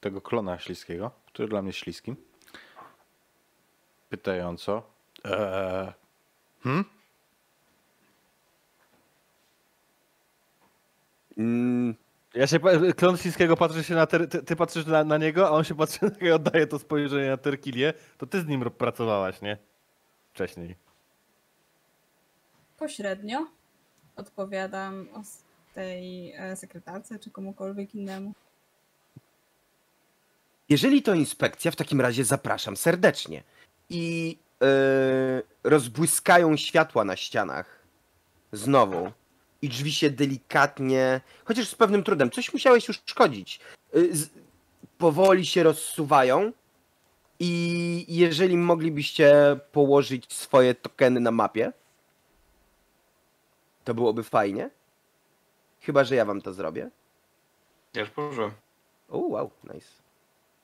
tego 0.00 0.20
klona 0.20 0.58
Śliskiego, 0.58 1.10
który 1.26 1.48
dla 1.48 1.62
mnie 1.62 1.68
jest 1.68 1.78
śliskim. 1.78 2.16
Pytająco. 4.08 4.82
Eee, 5.24 5.92
hmm? 6.62 6.84
Mm, 11.38 11.94
Ja 12.34 12.46
się, 12.46 12.58
klon 12.96 13.16
Śliskiego 13.16 13.56
patrzy 13.56 13.84
się 13.84 13.94
na, 13.94 14.06
ter, 14.06 14.28
ty, 14.28 14.42
ty 14.42 14.56
patrzysz 14.56 14.86
na, 14.86 15.04
na 15.04 15.18
niego, 15.18 15.48
a 15.48 15.50
on 15.50 15.64
się 15.64 15.74
patrzy 15.74 15.98
na 16.02 16.28
i 16.28 16.30
oddaje 16.30 16.66
to 16.66 16.78
spojrzenie 16.78 17.30
na 17.30 17.36
Terkilię, 17.36 17.94
to 18.18 18.26
ty 18.26 18.40
z 18.40 18.46
nim 18.46 18.70
pracowałaś, 18.70 19.42
nie? 19.42 19.58
Wcześniej. 20.32 20.76
Pośrednio 22.78 23.46
odpowiadam 24.16 25.08
o 25.14 25.22
tej 25.74 26.32
e, 26.32 26.56
sekretarce 26.56 27.18
czy 27.18 27.30
komukolwiek 27.30 27.94
innemu. 27.94 28.32
Jeżeli 30.68 31.02
to 31.02 31.14
inspekcja, 31.14 31.70
w 31.70 31.76
takim 31.76 32.00
razie 32.00 32.24
zapraszam 32.24 32.76
serdecznie. 32.76 33.42
I 33.90 34.38
yy, 34.60 34.68
rozbłyskają 35.64 36.56
światła 36.56 37.04
na 37.04 37.16
ścianach. 37.16 37.86
Znowu. 38.52 39.12
I 39.62 39.68
drzwi 39.68 39.92
się 39.92 40.10
delikatnie, 40.10 41.20
chociaż 41.44 41.68
z 41.68 41.74
pewnym 41.74 42.04
trudem, 42.04 42.30
coś 42.30 42.52
musiałeś 42.52 42.88
już 42.88 43.02
szkodzić. 43.06 43.60
Yy, 43.94 44.16
z, 44.16 44.30
powoli 44.98 45.46
się 45.46 45.62
rozsuwają. 45.62 46.52
I 47.40 48.04
jeżeli 48.08 48.56
moglibyście 48.56 49.60
położyć 49.72 50.32
swoje 50.32 50.74
tokeny 50.74 51.20
na 51.20 51.30
mapie, 51.30 51.72
to 53.84 53.94
byłoby 53.94 54.22
fajnie. 54.22 54.70
Chyba, 55.80 56.04
że 56.04 56.14
ja 56.14 56.24
wam 56.24 56.40
to 56.40 56.52
zrobię. 56.52 56.90
Ja 57.94 58.00
już 58.00 58.10
położyłem. 58.10 58.50
O, 59.08 59.18
wow, 59.18 59.50
nice. 59.64 59.86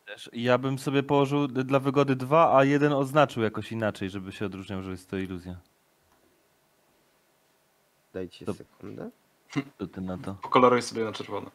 Też 0.06 0.30
Ja 0.32 0.58
bym 0.58 0.78
sobie 0.78 1.02
położył 1.02 1.48
dla 1.48 1.80
wygody 1.80 2.16
dwa, 2.16 2.56
a 2.56 2.64
jeden 2.64 2.92
oznaczył 2.92 3.42
jakoś 3.42 3.72
inaczej, 3.72 4.10
żeby 4.10 4.32
się 4.32 4.46
odróżniał, 4.46 4.82
że 4.82 4.90
jest 4.90 5.10
to 5.10 5.16
iluzja. 5.16 5.60
Dajcie 8.14 8.46
To- 8.46 8.54
sekundę. 8.54 9.10
Co 9.78 9.86
ty 9.86 10.00
na 10.00 10.18
to? 10.18 10.34
Pokoloruj 10.42 10.82
sobie 10.82 11.04
na 11.04 11.12
czerwono. 11.12 11.50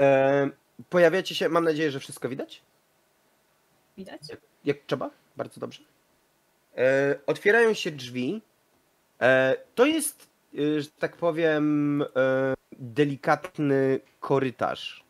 E, 0.00 0.50
pojawiacie 0.90 1.34
się, 1.34 1.48
mam 1.48 1.64
nadzieję, 1.64 1.90
że 1.90 2.00
wszystko 2.00 2.28
widać? 2.28 2.62
Widać? 3.96 4.20
Jak 4.64 4.76
trzeba? 4.86 5.10
Bardzo 5.36 5.60
dobrze. 5.60 5.82
E, 6.76 7.18
otwierają 7.26 7.74
się 7.74 7.90
drzwi. 7.90 8.42
E, 9.20 9.56
to 9.74 9.86
jest, 9.86 10.28
e, 10.58 10.80
że 10.80 10.88
tak 10.98 11.16
powiem, 11.16 12.02
e, 12.16 12.54
delikatny 12.72 14.00
korytarz. 14.20 15.04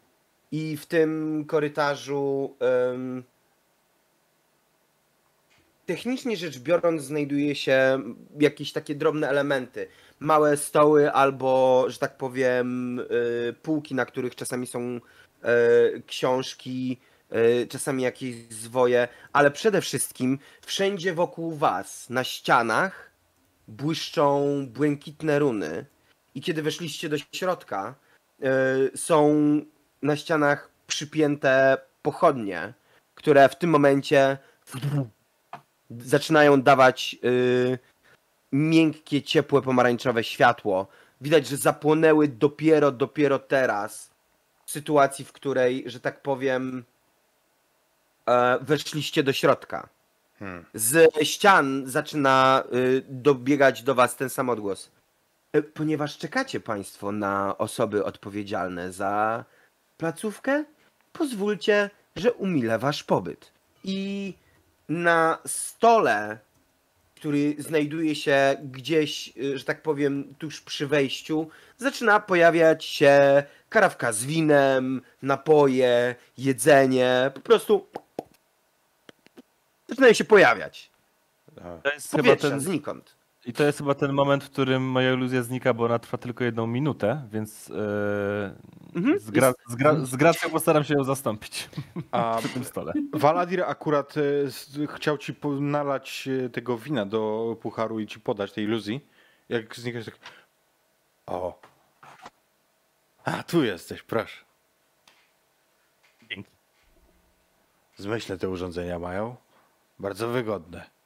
I 0.52 0.77
w 0.77 0.86
tym 0.86 1.44
korytarzu 1.48 2.57
technicznie 5.91 6.37
rzecz 6.37 6.59
biorąc 6.59 7.03
znajduje 7.03 7.55
się 7.55 8.03
jakieś 8.41 8.73
takie 8.73 8.95
drobne 8.95 9.29
elementy. 9.29 9.89
Małe 10.21 10.57
stoły 10.57 11.12
albo, 11.12 11.85
że 11.89 11.99
tak 11.99 12.17
powiem, 12.17 12.99
e, 13.01 13.53
półki, 13.53 13.95
na 13.95 14.07
których 14.07 14.35
czasami 14.35 14.67
są 14.67 14.81
e, 14.81 15.01
książki, 16.07 17.01
e, 17.31 17.67
czasami 17.67 18.03
jakieś 18.03 18.35
zwoje, 18.37 19.09
ale 19.33 19.51
przede 19.51 19.81
wszystkim 19.81 20.39
wszędzie 20.67 21.15
wokół 21.15 21.55
was, 21.55 22.11
na 22.11 22.25
ścianach, 22.25 23.11
błyszczą 23.69 24.67
błękitne 24.67 25.39
runy. 25.39 25.87
I 26.35 26.41
kiedy 26.41 26.62
weszliście 26.62 27.09
do 27.09 27.17
środka, 27.33 27.95
są 28.95 29.35
na 30.03 30.17
ścianach 30.17 30.71
przypięte 30.87 31.79
pochodnie, 32.03 32.75
które 33.15 33.49
w 33.49 33.57
tym 33.57 33.71
momencie 33.71 34.39
zaczynają 35.99 36.62
dawać 36.62 37.17
y, 37.25 37.79
miękkie, 38.53 39.23
ciepłe, 39.23 39.62
pomarańczowe 39.62 40.25
światło. 40.25 40.87
Widać, 41.21 41.47
że 41.47 41.57
zapłonęły 41.57 42.29
dopiero, 42.29 42.93
dopiero 42.93 43.39
teraz. 43.39 44.11
sytuacji, 44.67 45.25
w 45.25 45.33
której, 45.33 45.85
że 45.87 46.01
tak 46.01 46.23
powiem, 46.23 46.85
e, 48.27 48.59
weszliście 48.61 49.23
do 49.23 49.33
środka. 49.33 49.89
Hmm. 50.39 50.65
Z 50.75 51.15
ścian 51.23 51.83
zaczyna 51.87 52.65
y, 52.75 53.03
dobiegać 53.09 53.83
do 53.83 53.95
was 53.95 54.17
ten 54.17 54.31
sam 54.31 54.49
odgłos. 54.49 54.91
E, 55.53 55.62
Ponieważ 55.62 56.19
czekacie 56.19 56.61
państwo 56.61 57.12
na 57.12 57.59
osoby 57.59 58.05
odpowiedzialne 58.05 58.93
za 58.93 59.45
placówkę, 59.97 60.65
pozwólcie, 61.12 61.91
że 62.17 62.33
umilę 62.33 62.79
wasz 62.79 63.05
pobyt. 63.05 63.53
I 63.85 64.35
na 64.91 65.39
stole, 65.47 66.39
który 67.15 67.55
znajduje 67.59 68.15
się 68.15 68.57
gdzieś, 68.62 69.33
y, 69.37 69.59
że 69.59 69.65
tak 69.65 69.83
powiem, 69.83 70.35
tuż 70.39 70.61
przy 70.61 70.87
wejściu, 70.87 71.49
zaczyna 71.79 72.21
pojawiać 72.21 72.85
się 72.85 73.43
karawka 73.69 74.12
z 74.12 74.25
winem, 74.25 75.03
napoje, 75.23 76.15
jedzenie. 76.39 77.31
Po 77.35 77.41
prostu 77.41 77.87
zaczynają 79.89 80.12
się 80.12 80.25
pojawiać. 80.25 80.91
A, 81.65 81.79
To 81.83 81.93
jest 81.93 82.11
chyba 82.11 82.37
ten, 82.37 82.61
znikąd. 82.61 83.20
I 83.47 83.53
to 83.53 83.65
jest 83.65 83.79
chyba 83.79 83.95
ten 83.95 84.12
moment, 84.12 84.45
w 84.45 84.51
którym 84.51 84.83
moja 84.83 85.12
iluzja 85.12 85.43
znika, 85.43 85.75
bo 85.75 85.85
ona 85.85 85.99
trwa 85.99 86.19
tylko 86.19 86.45
jedną 86.45 86.67
minutę, 86.67 87.29
więc 87.33 87.71
e, 87.71 88.55
Mhm. 88.97 89.19
z, 89.19 89.31
gra, 89.31 89.53
z, 89.69 89.75
gra, 89.75 89.95
z 90.05 90.17
gracją 90.17 90.51
postaram 90.51 90.85
się 90.85 90.95
ją 90.95 91.05
zastąpić 91.05 91.69
A 92.11 92.37
przy 92.39 92.49
tym 92.49 92.65
stole. 92.65 92.93
Waladir 93.12 93.62
akurat 93.62 94.15
e, 94.17 94.87
chciał 94.87 95.19
ci 95.19 95.37
nalać 95.61 96.29
e, 96.47 96.49
tego 96.51 96.79
wina 96.79 97.07
do 97.07 97.57
pucharu 97.62 98.01
i 98.01 98.07
ci 98.07 98.21
podać 98.21 98.53
tej 98.53 98.65
iluzji. 98.65 99.07
Jak 99.49 99.77
znikasz 99.77 100.05
tak. 100.05 100.19
O. 101.27 101.61
A, 103.25 103.43
tu 103.43 103.65
jesteś, 103.65 104.03
proszę. 104.03 104.45
Dzięki. 106.31 106.51
Zmyślne 107.97 108.39
te 108.39 108.49
urządzenia 108.49 108.99
mają. 108.99 109.37
Bardzo 109.99 110.29
wygodne. 110.29 111.00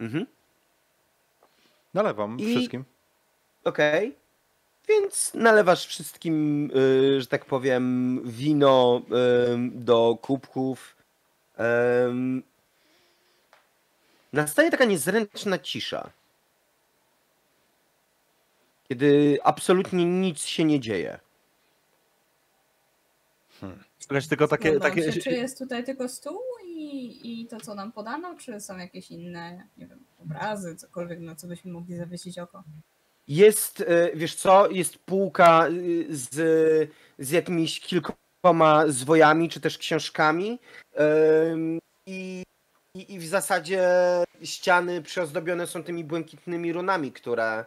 Mhm. 0.00 0.26
Nalewam 1.94 2.40
I- 2.40 2.54
wszystkim. 2.54 2.84
Okej. 3.64 4.16
Więc 4.88 5.34
nalewasz 5.34 5.86
wszystkim, 5.86 6.70
y, 6.76 7.20
że 7.20 7.26
tak 7.26 7.44
powiem, 7.44 8.20
wino 8.24 9.02
do 9.70 10.18
kubków. 10.22 10.96
Nastaje 14.32 14.70
taka 14.70 14.84
niezręczna 14.84 15.58
cisza. 15.58 16.10
Kiedy 18.88 19.38
absolutnie 19.44 20.04
nic 20.04 20.44
się 20.44 20.64
nie 20.64 20.80
dzieje. 20.80 21.18
Słuchajcie, 23.98 24.28
tylko 24.28 24.48
takie, 24.48 24.80
takie 24.80 25.12
się, 25.12 25.20
czy 25.20 25.30
jest 25.30 25.58
tutaj 25.58 25.84
tylko 25.84 26.08
stół 26.08 26.40
i, 26.76 27.46
to, 27.46 27.60
co 27.60 27.74
nam 27.74 27.92
podano, 27.92 28.36
czy 28.36 28.60
są 28.60 28.76
jakieś 28.76 29.10
inne, 29.10 29.68
nie 29.76 29.86
wiem, 29.86 30.04
obrazy, 30.18 30.76
cokolwiek, 30.76 31.20
na 31.20 31.34
co 31.34 31.46
byśmy 31.46 31.72
mogli 31.72 31.96
zawiesić 31.96 32.38
oko? 32.38 32.64
Jest, 33.28 33.80
y, 33.80 34.12
wiesz 34.14 34.34
co, 34.34 34.70
jest 34.70 34.98
półka 34.98 35.68
y, 35.68 36.06
z, 36.10 36.34
z 37.18 37.30
jakimiś 37.30 37.80
kilkoma 37.80 38.86
zwojami, 38.88 39.48
czy 39.48 39.60
też 39.60 39.78
książkami. 39.78 40.58
I, 42.06 42.42
i, 42.94 43.14
I 43.14 43.18
w 43.18 43.26
zasadzie 43.26 43.88
ściany 44.42 45.02
przyozdobione 45.02 45.66
są 45.66 45.82
tymi 45.82 46.04
błękitnymi 46.04 46.72
runami, 46.72 47.12
które, 47.12 47.64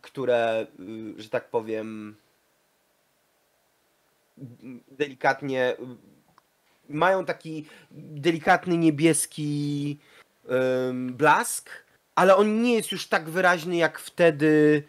które 0.00 0.66
y, 0.80 1.22
że 1.22 1.28
tak 1.28 1.50
powiem, 1.50 2.16
delikatnie 4.90 5.76
mają 6.88 7.24
taki 7.24 7.66
delikatny 7.90 8.76
niebieski 8.76 9.98
ym, 10.88 11.14
blask, 11.14 11.70
ale 12.14 12.36
on 12.36 12.62
nie 12.62 12.74
jest 12.74 12.92
już 12.92 13.06
tak 13.06 13.30
wyraźny 13.30 13.76
jak 13.76 13.98
wtedy, 13.98 14.82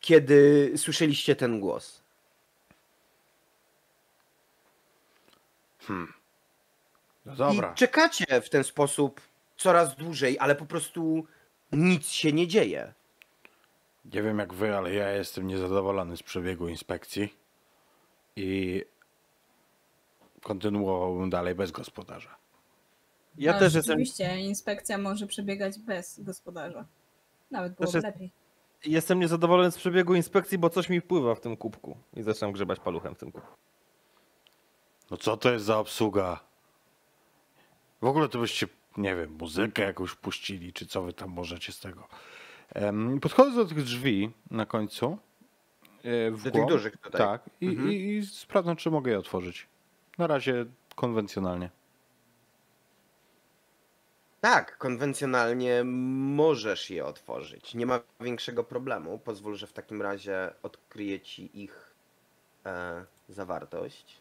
kiedy 0.00 0.72
słyszeliście 0.76 1.36
ten 1.36 1.60
głos. 1.60 2.02
No 7.26 7.36
dobra. 7.36 7.72
I 7.72 7.74
czekacie 7.74 8.40
w 8.40 8.50
ten 8.50 8.64
sposób 8.64 9.20
coraz 9.56 9.96
dłużej, 9.96 10.36
ale 10.40 10.54
po 10.54 10.66
prostu 10.66 11.26
nic 11.72 12.08
się 12.08 12.32
nie 12.32 12.46
dzieje. 12.46 12.92
Nie 14.04 14.22
wiem 14.22 14.38
jak 14.38 14.54
wy, 14.54 14.76
ale 14.76 14.94
ja 14.94 15.10
jestem 15.10 15.46
niezadowolony 15.46 16.16
z 16.16 16.22
przebiegu 16.22 16.68
inspekcji. 16.68 17.34
I 18.36 18.84
kontynuowałbym 20.42 21.30
dalej 21.30 21.54
bez 21.54 21.70
gospodarza. 21.70 22.36
Ja 23.38 23.52
No, 23.52 23.58
też 23.58 23.74
jestem, 23.74 23.92
Rzeczywiście, 23.98 24.40
inspekcja 24.40 24.98
może 24.98 25.26
przebiegać 25.26 25.78
bez 25.78 26.20
gospodarza. 26.20 26.86
Nawet 27.50 27.74
byłoby 27.74 27.96
jest- 27.98 28.06
lepiej. 28.06 28.30
jestem 28.84 29.20
niezadowolony 29.20 29.70
z 29.70 29.76
przebiegu 29.78 30.14
inspekcji, 30.14 30.58
bo 30.58 30.70
coś 30.70 30.88
mi 30.88 31.00
wpływa 31.00 31.34
w 31.34 31.40
tym 31.40 31.56
kubku. 31.56 31.96
I 32.16 32.22
zaczynam 32.22 32.52
grzebać 32.52 32.80
paluchem 32.80 33.14
w 33.14 33.18
tym 33.18 33.32
kubku. 33.32 33.52
No 35.10 35.16
co 35.16 35.36
to 35.36 35.52
jest 35.52 35.64
za 35.64 35.78
obsługa? 35.78 36.40
W 38.02 38.04
ogóle 38.06 38.28
to 38.28 38.38
byście, 38.38 38.66
nie 38.96 39.16
wiem, 39.16 39.32
muzykę 39.40 39.82
jakąś 39.82 40.14
puścili, 40.14 40.72
czy 40.72 40.86
co 40.86 41.02
wy 41.02 41.12
tam 41.12 41.30
możecie 41.30 41.72
z 41.72 41.80
tego. 41.80 42.08
Podchodzę 43.22 43.50
do 43.56 43.64
tych 43.64 43.82
drzwi 43.82 44.30
na 44.50 44.66
końcu. 44.66 45.18
e, 46.04 46.30
W 46.30 46.42
Do 46.44 46.50
tych 46.50 46.66
dużych 46.66 46.96
tutaj. 46.96 47.20
Tak. 47.20 47.50
I, 47.60 47.66
Mhm. 47.66 47.92
i, 47.92 47.94
I 48.16 48.26
sprawdzam, 48.26 48.76
czy 48.76 48.90
mogę 48.90 49.10
je 49.10 49.18
otworzyć. 49.18 49.66
Na 50.18 50.26
razie 50.26 50.66
konwencjonalnie. 50.94 51.70
Tak, 54.40 54.78
konwencjonalnie 54.78 55.84
możesz 55.84 56.90
je 56.90 57.04
otworzyć. 57.04 57.74
Nie 57.74 57.86
ma 57.86 58.00
większego 58.20 58.64
problemu. 58.64 59.18
Pozwól, 59.18 59.54
że 59.56 59.66
w 59.66 59.72
takim 59.72 60.02
razie 60.02 60.50
odkryję 60.62 61.20
ci 61.20 61.62
ich 61.62 61.94
e, 62.66 63.04
zawartość. 63.28 64.20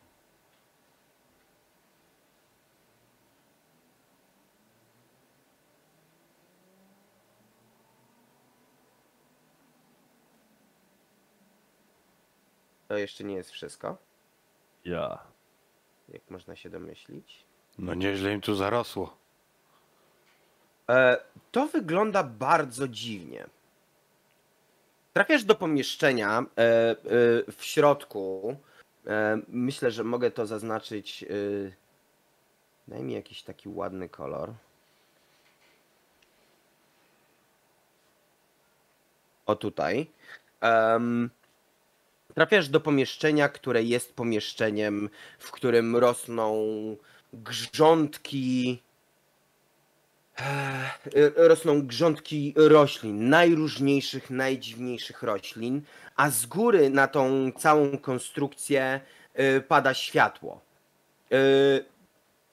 To 12.88 12.98
jeszcze 12.98 13.24
nie 13.24 13.36
jest 13.36 13.52
wszystko, 13.52 13.98
Ja. 14.86 15.27
Jak 16.10 16.22
można 16.30 16.56
się 16.56 16.70
domyślić. 16.70 17.44
No 17.78 17.94
nieźle 17.94 18.34
im 18.34 18.42
tu 18.42 18.56
zarosło. 18.56 19.18
E, 20.90 21.18
to 21.52 21.68
wygląda 21.68 22.24
bardzo 22.24 22.88
dziwnie. 22.88 23.48
Trafiasz 25.14 25.44
do 25.44 25.56
pomieszczenia 25.56 26.40
e, 26.40 26.46
e, 26.62 26.96
w 27.52 27.58
środku. 27.60 28.56
E, 29.08 29.40
myślę, 29.48 29.92
że 29.92 30.04
mogę 30.04 30.32
to 30.32 30.46
zaznaczyć. 30.46 31.24
E, 31.24 31.28
daj 32.88 33.04
mi 33.04 33.14
jakiś 33.14 33.44
taki 33.44 33.70
ładny 33.70 34.10
kolor. 34.10 34.54
O 39.46 39.56
tutaj. 39.56 40.08
Trafiasz 42.38 42.70
do 42.70 42.80
pomieszczenia, 42.80 43.50
które 43.50 43.84
jest 43.84 44.14
pomieszczeniem, 44.14 45.10
w 45.40 45.52
którym 45.52 45.96
rosną 45.96 46.56
grządki 47.34 48.82
e, 50.40 51.48
rosną 51.48 51.88
grządki 51.88 52.54
roślin, 52.56 53.30
najróżniejszych, 53.30 54.30
najdziwniejszych 54.30 55.24
roślin, 55.24 55.82
a 56.16 56.30
z 56.30 56.46
góry 56.46 56.90
na 56.90 57.08
tą 57.08 57.52
całą 57.52 57.98
konstrukcję 57.98 59.02
e, 59.34 59.62
pada 59.62 59.94
światło. 59.94 60.62
E, 61.32 61.38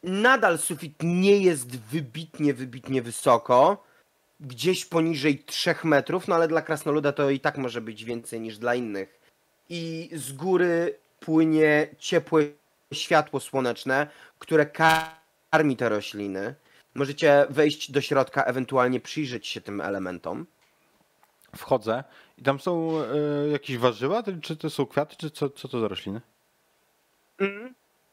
Nadal 0.02 0.58
sufit 0.58 0.94
nie 1.02 1.38
jest 1.38 1.76
wybitnie, 1.76 2.54
wybitnie 2.54 3.02
wysoko, 3.02 3.84
gdzieś 4.40 4.84
poniżej 4.84 5.38
3 5.38 5.74
metrów, 5.84 6.28
no 6.28 6.34
ale 6.34 6.48
dla 6.48 6.62
krasnoluda 6.62 7.12
to 7.12 7.30
i 7.30 7.40
tak 7.40 7.58
może 7.58 7.80
być 7.80 8.04
więcej 8.04 8.40
niż 8.40 8.58
dla 8.58 8.74
innych. 8.74 9.23
I 9.68 10.10
z 10.12 10.32
góry 10.32 10.98
płynie 11.20 11.88
ciepłe 11.98 12.42
światło 12.92 13.40
słoneczne, 13.40 14.06
które 14.38 14.66
karmi 14.66 15.76
te 15.76 15.88
rośliny. 15.88 16.54
Możecie 16.94 17.46
wejść 17.50 17.90
do 17.90 18.00
środka, 18.00 18.44
ewentualnie 18.44 19.00
przyjrzeć 19.00 19.46
się 19.46 19.60
tym 19.60 19.80
elementom. 19.80 20.46
Wchodzę 21.56 22.04
i 22.38 22.42
tam 22.42 22.60
są 22.60 22.90
e, 23.00 23.48
jakieś 23.48 23.78
warzywa, 23.78 24.22
czy 24.42 24.56
to 24.56 24.70
są 24.70 24.86
kwiaty, 24.86 25.16
czy 25.16 25.30
co, 25.30 25.50
co 25.50 25.68
to 25.68 25.80
za 25.80 25.88
rośliny? 25.88 26.20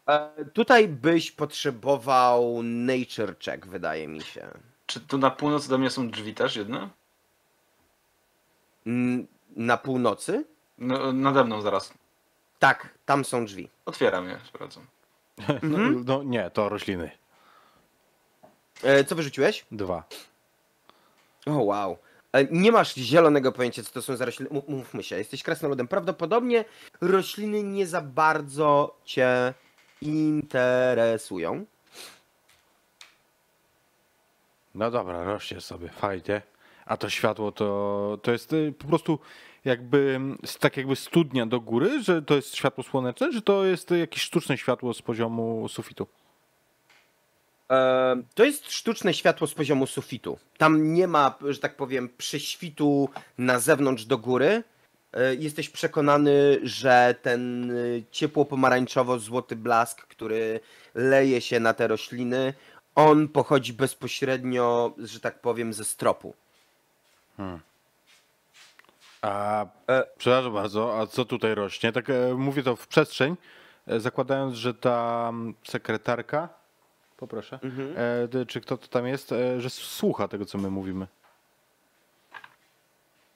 E, 0.07 0.29
tutaj 0.53 0.87
byś 0.87 1.31
potrzebował 1.31 2.63
nature 2.63 3.35
check, 3.45 3.65
wydaje 3.67 4.07
mi 4.07 4.21
się. 4.21 4.47
Czy 4.85 4.99
tu 4.99 5.17
na 5.17 5.31
północ 5.31 5.67
do 5.67 5.77
mnie 5.77 5.89
są 5.89 6.09
drzwi 6.09 6.33
też 6.33 6.55
jedne? 6.55 6.89
Mm, 8.87 9.27
Na 9.55 9.77
północy? 9.77 10.45
No, 10.81 11.13
nade 11.13 11.43
mną 11.43 11.61
zaraz. 11.61 11.93
Tak, 12.59 12.89
tam 13.05 13.25
są 13.25 13.45
drzwi. 13.45 13.69
Otwieram 13.85 14.29
je, 14.29 14.39
sprawdzam. 14.47 14.85
No, 15.37 15.53
Mhm. 15.55 16.03
no 16.07 16.23
nie, 16.23 16.49
to 16.49 16.69
rośliny. 16.69 17.11
E, 18.83 19.03
co 19.03 19.15
wyrzuciłeś? 19.15 19.65
Dwa. 19.71 20.03
O 21.45 21.51
wow. 21.63 21.97
E, 22.33 22.43
Nie 22.43 22.71
masz 22.71 22.93
zielonego 22.95 23.51
pojęcia, 23.51 23.83
co 23.83 23.91
to 23.91 24.01
są 24.01 24.15
za 24.15 24.25
rośliny. 24.25 24.49
Mów- 24.53 24.67
Mówmy 24.67 25.03
się, 25.03 25.17
jesteś 25.17 25.43
krasnoludem. 25.43 25.87
Prawdopodobnie 25.87 26.65
rośliny 27.01 27.63
nie 27.63 27.87
za 27.87 28.01
bardzo 28.01 28.95
cię 29.05 29.53
interesują. 30.01 31.65
No 34.75 34.91
dobra, 34.91 35.23
rośnie 35.23 35.61
sobie, 35.61 35.89
fajnie. 35.89 36.41
A 36.85 36.97
to 36.97 37.09
światło 37.09 37.51
to, 37.51 38.17
to 38.23 38.31
jest 38.31 38.53
y, 38.53 38.73
po 38.79 38.87
prostu 38.87 39.19
jakby 39.65 40.19
tak 40.59 40.77
jakby 40.77 40.95
studnia 40.95 41.45
do 41.45 41.59
góry, 41.59 42.03
że 42.03 42.21
to 42.21 42.35
jest 42.35 42.55
światło 42.55 42.83
słoneczne, 42.83 43.31
czy 43.33 43.41
to 43.41 43.65
jest 43.65 43.91
jakieś 43.91 44.21
sztuczne 44.21 44.57
światło 44.57 44.93
z 44.93 45.01
poziomu 45.01 45.67
sufitu? 45.69 46.07
E, 47.71 48.21
To 48.35 48.43
jest 48.45 48.71
sztuczne 48.71 49.13
światło 49.13 49.47
z 49.47 49.53
poziomu 49.53 49.87
sufitu. 49.87 50.37
Tam 50.57 50.93
nie 50.93 51.07
ma, 51.07 51.35
że 51.49 51.59
tak 51.59 51.75
powiem, 51.75 52.09
prześwitu 52.17 53.09
na 53.37 53.59
zewnątrz 53.59 54.05
do 54.05 54.17
góry. 54.17 54.63
E, 55.13 55.35
Jesteś 55.35 55.69
przekonany, 55.69 56.59
że 56.63 57.15
ten 57.21 57.71
y, 57.71 58.03
ciepło-pomarańczowo-złoty 58.11 59.55
blask, 59.55 60.01
który 60.07 60.59
leje 60.95 61.41
się 61.41 61.59
na 61.59 61.73
te 61.73 61.87
rośliny, 61.87 62.53
on 62.95 63.27
pochodzi 63.27 63.73
bezpośrednio, 63.73 64.93
że 64.97 65.19
tak 65.19 65.41
powiem, 65.41 65.73
ze 65.73 65.85
stropu. 65.85 66.33
A 69.21 69.65
E. 69.89 70.03
przepraszam 70.17 70.53
bardzo, 70.53 70.99
a 70.99 71.07
co 71.07 71.25
tutaj 71.25 71.55
rośnie? 71.55 71.91
Tak 71.91 72.09
e, 72.09 72.33
mówię 72.37 72.63
to 72.63 72.75
w 72.75 72.87
przestrzeń, 72.87 73.35
e, 73.87 73.99
zakładając, 73.99 74.55
że 74.55 74.73
ta 74.73 75.31
sekretarka, 75.63 76.49
poproszę, 77.17 77.59
Mhm. 77.63 77.93
e, 78.41 78.45
czy 78.45 78.61
kto 78.61 78.77
to 78.77 78.87
tam 78.87 79.07
jest, 79.07 79.31
e, 79.31 79.61
że 79.61 79.69
słucha 79.69 80.27
tego, 80.27 80.45
co 80.45 80.57
my 80.57 80.69
mówimy. 80.69 81.07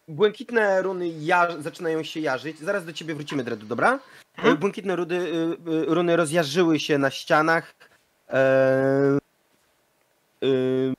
Błękitne 0.07 0.81
runy 0.81 1.11
zaczynają 1.59 2.03
się 2.03 2.19
jarzyć. 2.19 2.59
Zaraz 2.59 2.85
do 2.85 2.93
ciebie 2.93 3.15
wrócimy, 3.15 3.43
Dredu, 3.43 3.65
dobra? 3.65 3.99
E, 4.37 4.55
Błękitne 4.55 4.95
rudy, 4.95 5.15
y, 5.15 5.71
y, 5.71 5.85
runy 5.85 6.15
rozjarzyły 6.15 6.79
się 6.79 6.97
na 6.97 7.11
ścianach. 7.11 7.73
E, 8.29 9.17
y, 10.43 10.93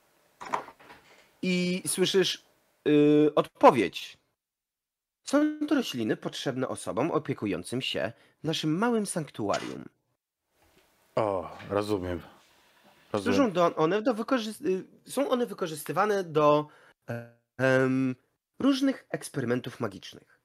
I 1.41 1.83
słyszysz 1.87 2.43
odpowiedź. 3.35 4.17
Są 5.29 5.57
to 5.67 5.75
rośliny 5.75 6.17
potrzebne 6.17 6.67
osobom 6.67 7.11
opiekującym 7.11 7.81
się 7.81 8.11
naszym 8.43 8.77
małym 8.77 9.05
sanktuarium. 9.05 9.85
O, 11.15 11.57
rozumiem. 11.69 12.21
rozumiem. 13.13 13.35
Służą 13.35 13.51
do, 13.51 13.75
one 13.75 14.01
do 14.01 14.11
y, 14.65 14.83
są 15.05 15.29
one 15.29 15.45
wykorzystywane 15.45 16.23
do 16.23 16.67
e, 17.09 17.29
em, 17.57 18.15
różnych 18.59 19.05
eksperymentów 19.09 19.79
magicznych. 19.79 20.39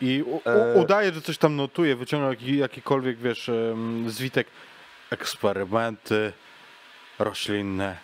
I 0.00 0.22
u, 0.22 0.40
E. 0.44 0.74
u, 0.74 0.80
udaje, 0.80 1.12
że 1.12 1.22
coś 1.22 1.38
tam 1.38 1.56
notuje, 1.56 1.96
wyciąga 1.96 2.28
jaki, 2.28 2.56
jakikolwiek, 2.56 3.18
wiesz, 3.18 3.50
zwitek. 4.06 4.46
Eksperymenty 5.10 6.32
roślinne, 7.18 7.96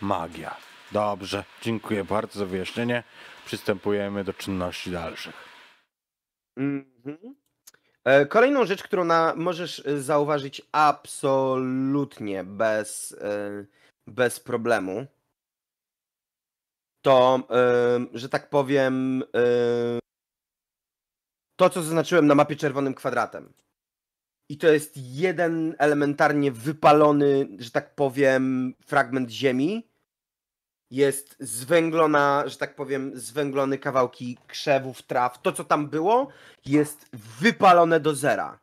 magia. 0.00 0.56
Dobrze, 0.92 1.44
dziękuję 1.62 2.04
bardzo 2.04 2.38
za 2.38 2.46
wyjaśnienie. 2.46 3.02
Przystępujemy 3.44 4.24
do 4.24 4.32
czynności 4.32 4.90
dalszych. 4.90 5.34
Mhm. 6.56 7.34
E, 8.04 8.26
Kolejną 8.26 8.66
rzecz, 8.66 8.82
którą 8.82 9.04
na, 9.04 9.34
możesz 9.36 9.86
e, 9.86 10.00
zauważyć 10.00 10.62
absolutnie 10.72 12.44
bez, 12.44 13.12
e, 13.20 13.64
bez 14.06 14.40
problemu, 14.40 15.06
to, 17.04 17.48
że 18.14 18.28
tak 18.28 18.50
powiem, 18.50 19.24
to, 21.56 21.70
co 21.70 21.82
zaznaczyłem 21.82 22.26
na 22.26 22.34
mapie 22.34 22.56
czerwonym 22.56 22.94
kwadratem. 22.94 23.52
I 24.50 24.58
to 24.58 24.68
jest 24.68 24.92
jeden 24.96 25.74
elementarnie 25.78 26.52
wypalony, 26.52 27.48
że 27.58 27.70
tak 27.70 27.94
powiem, 27.94 28.74
fragment 28.86 29.30
ziemi. 29.30 29.88
Jest 30.94 31.36
zwęglona, 31.40 32.42
że 32.46 32.56
tak 32.56 32.74
powiem, 32.74 33.10
zwęglone 33.14 33.78
kawałki 33.78 34.38
krzewów, 34.46 35.02
traw. 35.02 35.42
To, 35.42 35.52
co 35.52 35.64
tam 35.64 35.88
było, 35.88 36.28
jest 36.66 37.06
wypalone 37.12 38.00
do 38.00 38.14
zera. 38.14 38.58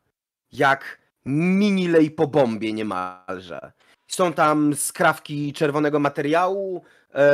Jak 0.52 0.98
mini 1.26 1.88
lej 1.88 2.12
po 2.12 2.28
bombie 2.28 2.74
niemalże. 2.74 3.72
Są 4.08 4.34
tam 4.34 4.76
skrawki 4.76 5.54
czerwonego 5.54 6.00
materiału. 6.00 6.84
E... 7.16 7.26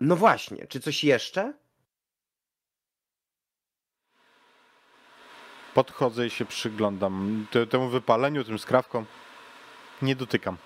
No 0.00 0.16
właśnie, 0.16 0.66
czy 0.66 0.80
coś 0.80 1.04
jeszcze? 1.04 1.52
Podchodzę 5.74 6.26
i 6.26 6.30
się 6.30 6.44
przyglądam 6.44 7.46
te- 7.50 7.66
temu 7.66 7.88
wypaleniu, 7.88 8.44
tym 8.44 8.58
skrawkom. 8.58 9.06
Nie 10.02 10.16
dotykam. 10.16 10.56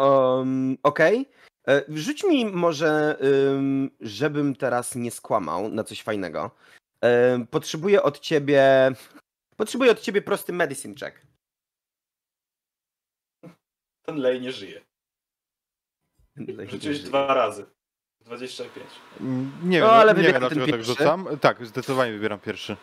Um, 0.00 0.76
Okej. 0.82 1.26
E, 1.68 1.82
Rzuć 1.88 2.24
mi 2.24 2.46
może, 2.46 3.16
ym, 3.52 3.90
żebym 4.00 4.56
teraz 4.56 4.94
nie 4.94 5.10
skłamał 5.10 5.68
na 5.68 5.84
coś 5.84 6.02
fajnego. 6.02 6.50
Em, 7.02 7.46
Potrzebuję 7.46 8.02
od 8.02 8.20
ciebie. 8.20 8.92
Potrzebuję 9.56 9.90
od 9.90 10.00
ciebie 10.00 10.22
prosty 10.22 10.52
medicine 10.52 10.94
check. 10.94 11.26
Ten 14.02 14.16
lej 14.16 14.40
nie 14.40 14.52
żyje. 14.52 14.80
Rzuciłeś 16.68 17.00
dwa 17.02 17.34
razy. 17.34 17.66
25. 18.24 18.86
Mm, 19.20 19.52
Nie 19.64 19.80
No, 19.80 19.86
wiem, 19.86 19.94
ale 19.94 20.12
nie 20.12 20.14
wiem 20.14 20.24
wybieram 20.24 20.40
dlaczego 20.40 20.60
tak 20.60 20.70
pierwszy. 20.74 20.86
rzucam. 20.92 21.28
Tak, 21.40 21.66
zdecydowanie 21.66 22.12
wybieram 22.12 22.40
pierwszy. 22.40 22.76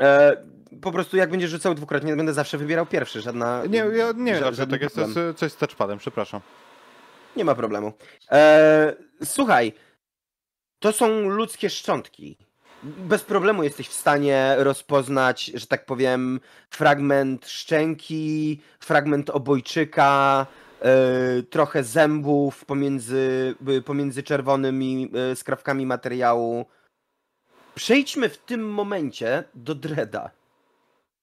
E, 0.00 0.36
po 0.82 0.92
prostu 0.92 1.16
jak 1.16 1.30
będziesz 1.30 1.50
rzucał 1.50 1.74
dwukrotnie, 1.74 2.16
będę 2.16 2.32
zawsze 2.32 2.58
wybierał 2.58 2.86
pierwszy. 2.86 3.20
Żadna. 3.20 3.62
Nie, 3.68 3.78
ja 3.78 4.12
nie 4.16 4.34
wiem 4.34 4.44
ża- 4.44 4.70
tak 4.70 4.82
jest, 4.82 4.94
problem. 4.94 5.34
coś 5.34 5.52
z 5.52 5.56
touchpadem, 5.56 5.98
przepraszam. 5.98 6.40
Nie 7.36 7.44
ma 7.44 7.54
problemu. 7.54 7.92
E, 8.30 8.94
słuchaj, 9.24 9.72
to 10.78 10.92
są 10.92 11.28
ludzkie 11.28 11.70
szczątki. 11.70 12.36
Bez 12.82 13.22
problemu 13.22 13.62
jesteś 13.62 13.88
w 13.88 13.92
stanie 13.92 14.54
rozpoznać, 14.58 15.44
że 15.44 15.66
tak 15.66 15.86
powiem, 15.86 16.40
fragment 16.70 17.48
szczęki, 17.48 18.60
fragment 18.80 19.30
obojczyka, 19.30 20.46
e, 20.82 21.42
trochę 21.42 21.84
zębów 21.84 22.64
pomiędzy, 22.64 23.54
pomiędzy 23.84 24.22
czerwonymi 24.22 25.10
e, 25.32 25.36
skrawkami 25.36 25.86
materiału. 25.86 26.66
Przejdźmy 27.84 28.28
w 28.28 28.38
tym 28.38 28.72
momencie 28.72 29.44
do 29.54 29.74
Dreda. 29.74 30.30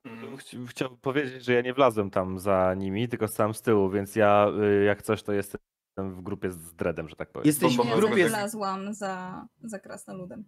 Mhm. 0.03 0.37
Chci- 0.37 0.67
Chciałbym 0.67 0.97
powiedzieć, 0.97 1.43
że 1.45 1.53
ja 1.53 1.61
nie 1.61 1.73
wlazłem 1.73 2.09
tam 2.11 2.39
za 2.39 2.73
nimi, 2.77 3.07
tylko 3.09 3.27
stałem 3.27 3.53
z 3.53 3.61
tyłu, 3.61 3.89
więc 3.89 4.15
ja 4.15 4.47
y, 4.81 4.83
jak 4.83 5.01
coś 5.01 5.23
to 5.23 5.33
jestem 5.33 5.59
w 5.97 6.21
grupie 6.21 6.51
z 6.51 6.73
Dreadem, 6.73 7.09
że 7.09 7.15
tak 7.15 7.31
powiem. 7.31 7.45
Jesteś 7.47 7.77
Bo- 7.77 7.83
w 7.83 7.85
bo- 7.87 7.91
Ja 7.93 7.97
grupie. 7.97 8.27
wlazłam 8.29 8.93
za, 8.93 9.45
za 9.63 9.79
krasnoludem. 9.79 10.45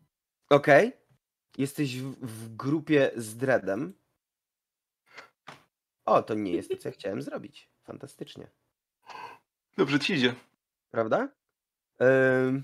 Okej. 0.50 0.92
Jesteś 1.58 2.02
w, 2.02 2.16
w 2.26 2.56
grupie 2.56 3.12
z 3.16 3.38
Dreadem. 3.38 3.94
O, 6.06 6.22
to 6.24 6.34
nie 6.34 6.52
jest 6.52 6.70
to, 6.70 6.78
co 6.78 6.90
ja 6.90 6.94
chciałem 6.94 7.22
zrobić. 7.22 7.70
Fantastycznie. 7.84 8.48
Dobrze 9.78 10.00
ci 10.00 10.14
idzie. 10.14 10.36
Prawda? 10.92 11.30
Ym... 12.02 12.64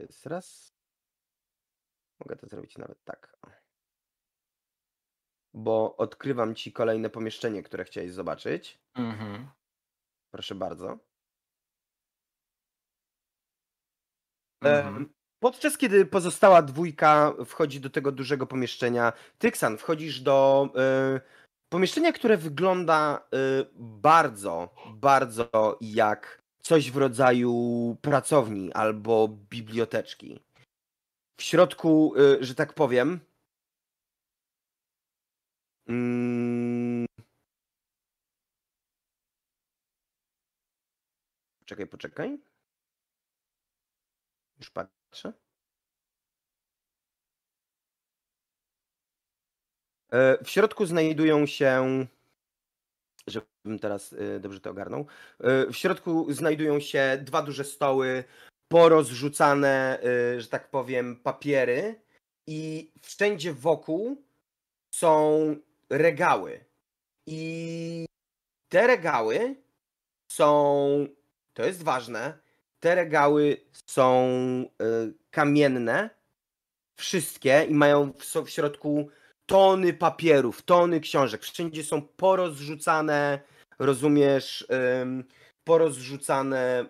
jest 0.00 0.26
raz. 0.26 0.74
Mogę 2.20 2.36
to 2.36 2.46
zrobić 2.46 2.78
nawet 2.78 3.04
tak. 3.04 3.38
Bo 5.54 5.96
odkrywam 5.96 6.54
ci 6.54 6.72
kolejne 6.72 7.10
pomieszczenie, 7.10 7.62
które 7.62 7.84
chciałeś 7.84 8.12
zobaczyć. 8.12 8.78
Mhm. 8.94 9.48
Proszę 10.30 10.54
bardzo. 10.54 10.98
Mhm. 14.62 15.12
Podczas 15.40 15.78
kiedy 15.78 16.06
pozostała 16.06 16.62
dwójka 16.62 17.34
wchodzi 17.46 17.80
do 17.80 17.90
tego 17.90 18.12
dużego 18.12 18.46
pomieszczenia, 18.46 19.12
Tyksan, 19.38 19.78
wchodzisz 19.78 20.20
do 20.20 20.68
e, 20.76 21.20
pomieszczenia, 21.68 22.12
które 22.12 22.36
wygląda 22.36 23.28
e, 23.32 23.38
bardzo, 23.78 24.74
bardzo 24.94 25.78
jak 25.80 26.37
coś 26.62 26.90
w 26.90 26.96
rodzaju 26.96 27.96
pracowni 28.02 28.72
albo 28.72 29.28
biblioteczki. 29.28 30.40
W 31.36 31.42
środku, 31.42 32.14
e, 32.16 32.44
że 32.44 32.54
tak 32.54 32.74
powiem, 32.74 33.20
mm, 35.88 37.08
Czekaj, 41.68 41.86
poczekaj. 41.86 42.38
Już 44.58 44.70
patrzę. 44.70 45.32
E, 50.12 50.44
W 50.44 50.50
środku 50.50 50.86
znajdują 50.86 51.46
się, 51.46 52.06
żebym 53.30 53.78
teraz 53.80 54.12
e, 54.12 54.40
dobrze 54.40 54.60
to 54.60 54.70
ogarnął, 54.70 55.06
e, 55.40 55.66
w 55.66 55.76
środku 55.76 56.32
znajdują 56.32 56.80
się 56.80 57.18
dwa 57.22 57.42
duże 57.42 57.64
stoły, 57.64 58.24
porozrzucane, 58.68 59.98
e, 60.02 60.40
że 60.40 60.48
tak 60.48 60.70
powiem, 60.70 61.16
papiery 61.16 62.00
i 62.46 62.92
wszędzie 63.02 63.52
wokół 63.52 64.22
są 64.94 65.56
regały. 65.90 66.64
I 67.26 68.06
te 68.68 68.86
regały 68.86 69.56
są, 70.32 71.06
to 71.54 71.64
jest 71.64 71.82
ważne, 71.82 72.38
te 72.80 72.94
regały 72.94 73.60
są 73.86 74.28
y, 74.82 75.14
kamienne, 75.30 76.10
wszystkie 76.96 77.66
i 77.68 77.74
mają 77.74 78.12
w 78.44 78.50
środku 78.50 79.08
tony 79.48 79.92
papierów, 79.92 80.62
tony 80.62 81.00
książek. 81.00 81.42
Wszędzie 81.42 81.84
są 81.84 82.02
porozrzucane, 82.02 83.40
rozumiesz, 83.78 84.66
ym, 85.02 85.24
porozrzucane, 85.64 86.86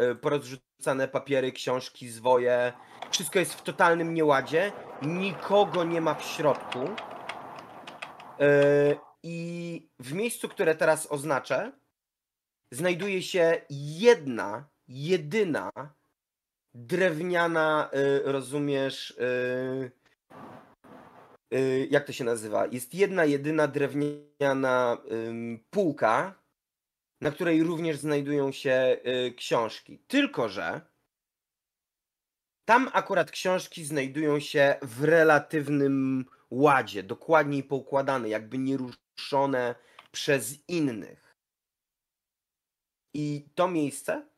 y, 0.00 0.14
porozrzucane 0.14 1.08
papiery, 1.08 1.52
książki, 1.52 2.08
zwoje. 2.08 2.72
Wszystko 3.10 3.38
jest 3.38 3.54
w 3.54 3.62
totalnym 3.62 4.14
nieładzie. 4.14 4.72
Nikogo 5.02 5.84
nie 5.84 6.00
ma 6.00 6.14
w 6.14 6.24
środku. 6.24 6.78
Yy, 8.38 8.98
I 9.22 9.88
w 9.98 10.12
miejscu, 10.12 10.48
które 10.48 10.74
teraz 10.74 11.06
oznaczę, 11.10 11.72
znajduje 12.70 13.22
się 13.22 13.60
jedna, 13.70 14.64
jedyna 14.88 15.70
drewniana, 16.74 17.90
y, 17.94 18.32
rozumiesz, 18.32 19.10
y, 19.10 19.22
y, 19.24 20.01
jak 21.90 22.06
to 22.06 22.12
się 22.12 22.24
nazywa? 22.24 22.66
Jest 22.66 22.94
jedna, 22.94 23.24
jedyna 23.24 23.68
drewniana 23.68 24.98
półka, 25.70 26.42
na 27.20 27.30
której 27.30 27.62
również 27.62 27.98
znajdują 27.98 28.52
się 28.52 28.96
y, 29.26 29.34
książki. 29.34 29.98
Tylko, 29.98 30.48
że 30.48 30.80
tam 32.64 32.90
akurat 32.92 33.30
książki 33.30 33.84
znajdują 33.84 34.40
się 34.40 34.76
w 34.82 35.04
relatywnym 35.04 36.24
ładzie, 36.50 37.02
dokładniej 37.02 37.64
poukładane, 37.64 38.28
jakby 38.28 38.58
nieruszone 38.58 39.74
przez 40.12 40.68
innych. 40.68 41.36
I 43.14 43.48
to 43.54 43.68
miejsce. 43.68 44.28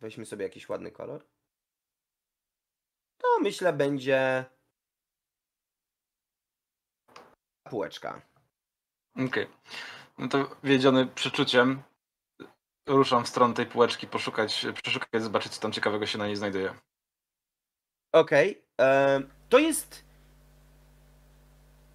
Weźmy 0.00 0.26
sobie 0.26 0.44
jakiś 0.44 0.68
ładny 0.68 0.90
kolor. 0.90 1.26
To 3.18 3.40
myślę 3.40 3.72
będzie. 3.72 4.44
Półeczka. 7.72 8.20
Okej. 9.26 9.46
No 10.18 10.28
to 10.28 10.56
wiedziony 10.64 11.06
przeczuciem 11.06 11.82
ruszam 12.86 13.24
w 13.24 13.28
stronę 13.28 13.54
tej 13.54 13.66
półeczki, 13.66 14.06
poszukać, 14.06 14.66
przeszukać, 14.82 15.22
zobaczyć, 15.22 15.52
co 15.52 15.60
tam 15.60 15.72
ciekawego 15.72 16.06
się 16.06 16.18
na 16.18 16.26
niej 16.26 16.36
znajduje. 16.36 16.74
Okej. 18.12 18.62
e, 18.80 19.20
To 19.48 19.58
jest 19.58 20.04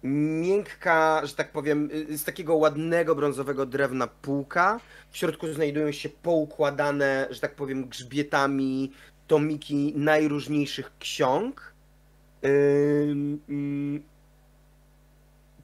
miękka, 0.02 1.26
że 1.26 1.34
tak 1.34 1.52
powiem, 1.52 1.88
z 2.10 2.24
takiego 2.24 2.54
ładnego 2.56 3.14
brązowego 3.14 3.66
drewna 3.66 4.06
półka. 4.06 4.80
W 5.10 5.16
środku 5.16 5.52
znajdują 5.52 5.92
się 5.92 6.08
poukładane, 6.08 7.26
że 7.30 7.40
tak 7.40 7.54
powiem, 7.54 7.88
grzbietami 7.88 8.92
tomiki 9.26 9.92
najróżniejszych 9.96 10.98
ksiąg. 10.98 11.74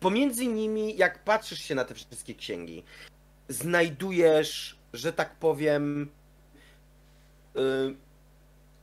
Pomiędzy 0.05 0.47
nimi, 0.47 0.97
jak 0.97 1.25
patrzysz 1.25 1.59
się 1.59 1.75
na 1.75 1.85
te 1.85 1.95
wszystkie 1.95 2.35
księgi, 2.35 2.85
znajdujesz, 3.49 4.79
że 4.93 5.13
tak 5.13 5.35
powiem, 5.35 6.11
y, 7.57 7.97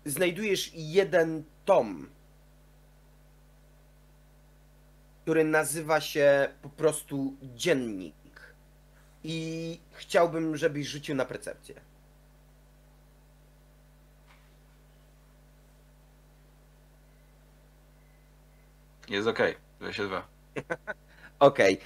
znajdujesz 0.06 0.72
jeden 0.74 1.44
tom, 1.66 2.10
który 5.22 5.44
nazywa 5.44 6.02
się 6.02 6.50
po 6.62 6.70
prostu 6.70 7.36
dziennik. 7.56 8.54
I 9.24 9.80
chciałbym, 9.92 10.58
żebyś 10.58 10.88
rzucił 10.88 11.16
na 11.16 11.26
percepcję. 11.26 11.76
Jest 19.10 19.28
okej, 19.28 19.56
22. 19.80 20.28
Okej. 21.42 21.78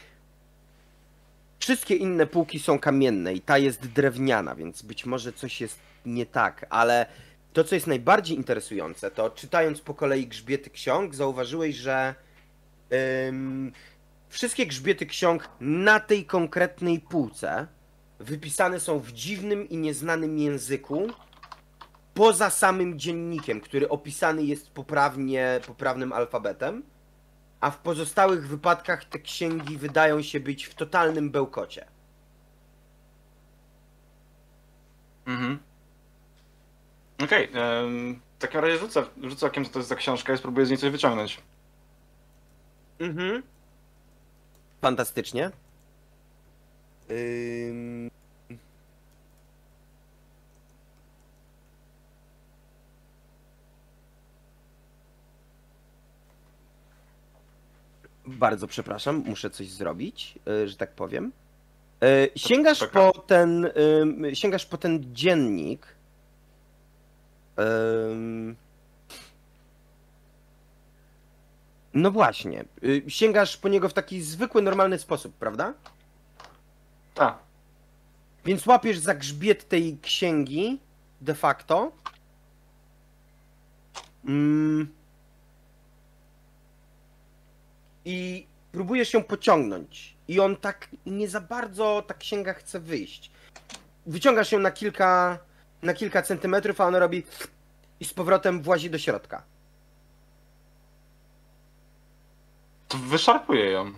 Wszystkie 1.60 1.96
inne 1.96 2.28
półki 2.28 2.60
są 2.60 2.80
kamienne 2.80 3.34
i 3.34 3.42
ta 3.42 3.58
jest 3.58 3.88
drewniana, 3.88 4.56
więc 4.56 4.82
być 4.82 5.06
może 5.06 5.34
coś 5.34 5.62
jest 5.62 5.80
nie 6.06 6.26
tak, 6.26 6.66
ale 6.70 7.06
to, 7.54 7.64
co 7.64 7.76
jest 7.76 7.88
najbardziej 7.88 8.38
interesujące, 8.38 9.12
to 9.12 9.30
czytając 9.30 9.82
po 9.82 9.94
kolei 9.94 10.28
grzbiety 10.28 10.70
ksiąg, 10.70 11.16
zauważyłeś, 11.16 11.76
że 11.76 12.16
ym, 13.28 13.72
wszystkie 14.30 14.66
grzbiety 14.66 15.06
ksiąg 15.06 15.50
na 15.60 16.00
tej 16.00 16.26
konkretnej 16.26 17.00
półce 17.00 17.68
wypisane 18.20 18.80
są 18.80 19.00
w 19.00 19.12
dziwnym 19.12 19.70
i 19.70 19.78
nieznanym 19.78 20.40
języku, 20.40 21.08
poza 22.14 22.50
samym 22.50 23.00
dziennikiem, 23.00 23.62
który 23.62 23.90
opisany 23.90 24.44
jest 24.44 24.70
poprawnie, 24.70 25.60
poprawnym 25.68 26.14
alfabetem 26.14 26.84
a 27.66 27.72
w 27.72 27.78
pozostałych 27.78 28.48
wypadkach 28.48 29.06
te 29.06 29.20
księgi 29.20 29.78
wydają 29.78 30.22
się 30.22 30.40
być 30.40 30.66
w 30.66 30.76
totalnym 30.76 31.32
bełkocie. 31.32 31.86
Mhm. 35.26 35.60
Okej, 37.24 37.50
em, 37.54 38.22
w 38.38 38.42
takim 38.42 38.60
razie 38.60 38.78
rzucę, 38.78 39.06
rzucę 39.24 39.48
okiem, 39.48 39.66
co 39.66 39.72
to 39.72 39.80
jest 39.80 39.90
za 39.90 39.96
książka 39.96 40.34
i 40.34 40.38
spróbuję 40.38 40.66
z 40.66 40.70
niej 40.70 40.78
coś 40.78 40.92
wyciągnąć. 40.92 41.42
Mhm. 43.00 43.44
Fantastycznie. 44.82 45.52
Ym... 47.12 48.12
Bardzo 58.28 58.68
przepraszam, 58.68 59.24
muszę 59.26 59.50
coś 59.50 59.70
zrobić, 59.70 60.40
y, 60.48 60.68
że 60.68 60.76
tak 60.78 60.92
powiem. 60.92 61.32
Y, 62.04 62.32
Sięgasz 62.36 62.88
po 62.88 63.12
ten, 63.12 63.70
sięgasz 64.34 64.66
po 64.66 64.78
ten 64.78 65.16
dziennik. 65.16 65.88
No 71.94 72.12
właśnie. 72.12 72.66
y, 72.84 73.04
Sięgasz 73.08 73.58
po 73.58 73.70
niego 73.70 73.90
w 73.90 73.94
taki 73.94 74.22
zwykły, 74.22 74.62
normalny 74.62 75.00
sposób, 75.00 75.36
prawda? 75.36 75.74
Tak. 77.14 77.38
Więc 78.46 78.66
łapiesz 78.66 78.98
za 79.00 79.16
grzbiet 79.16 79.70
tej 79.70 79.98
księgi 80.02 80.80
de 81.22 81.36
facto. 81.36 81.92
Mm. 84.26 84.88
I 88.06 88.48
próbujesz 88.72 89.14
ją 89.14 89.24
pociągnąć. 89.24 90.16
I 90.28 90.40
on 90.40 90.56
tak 90.56 90.90
nie 91.06 91.30
za 91.30 91.42
bardzo 91.42 92.04
ta 92.08 92.14
księga 92.14 92.54
chce 92.54 92.80
wyjść. 92.80 93.32
Wyciągasz 94.06 94.52
ją 94.52 94.60
na 94.60 94.72
kilka, 94.72 95.40
na 95.82 95.94
kilka 95.94 96.22
centymetrów, 96.22 96.82
a 96.82 96.86
ona 96.86 97.00
robi 97.00 97.24
i 98.00 98.06
z 98.06 98.14
powrotem 98.14 98.62
włazi 98.62 98.90
do 98.90 98.98
środka. 98.98 99.44
Wyszarpuję 102.94 103.72
ją. 103.72 103.94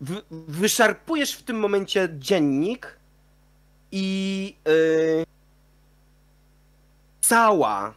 Wy, 0.00 0.22
wyszarpujesz 0.30 1.32
w 1.32 1.42
tym 1.42 1.58
momencie 1.58 2.08
dziennik 2.18 2.98
i 3.92 4.56
yy, 4.64 5.24
cała, 7.20 7.94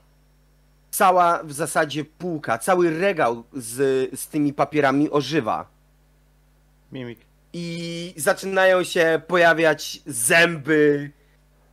cała 0.98 1.44
w 1.44 1.54
zasadzie 1.54 2.06
półka, 2.06 2.58
cały 2.58 3.00
regał 3.00 3.44
z, 3.54 3.76
z 4.20 4.28
tymi 4.28 4.54
papierami 4.54 5.10
ożywa. 5.10 5.68
Mimik. 6.92 7.20
I 7.54 8.14
zaczynają 8.18 8.84
się 8.84 9.22
pojawiać 9.28 10.00
zęby, 10.06 11.12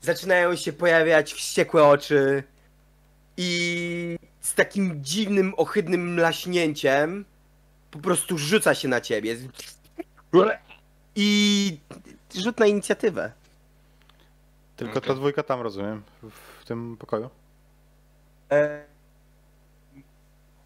zaczynają 0.00 0.56
się 0.56 0.72
pojawiać 0.72 1.32
wściekłe 1.32 1.84
oczy 1.84 2.42
i 3.36 4.18
z 4.40 4.54
takim 4.54 5.04
dziwnym, 5.04 5.54
ohydnym 5.56 6.14
mlaśnięciem 6.14 7.24
po 7.90 7.98
prostu 7.98 8.38
rzuca 8.38 8.74
się 8.74 8.88
na 8.88 9.00
ciebie. 9.00 9.36
I 11.16 11.78
rzut 12.34 12.60
na 12.60 12.66
inicjatywę. 12.66 13.32
Tylko 14.76 15.00
ta 15.00 15.06
Okej. 15.06 15.16
dwójka 15.16 15.42
tam, 15.42 15.60
rozumiem, 15.60 16.02
w 16.60 16.64
tym 16.64 16.96
pokoju. 16.96 17.30
E, 18.50 18.93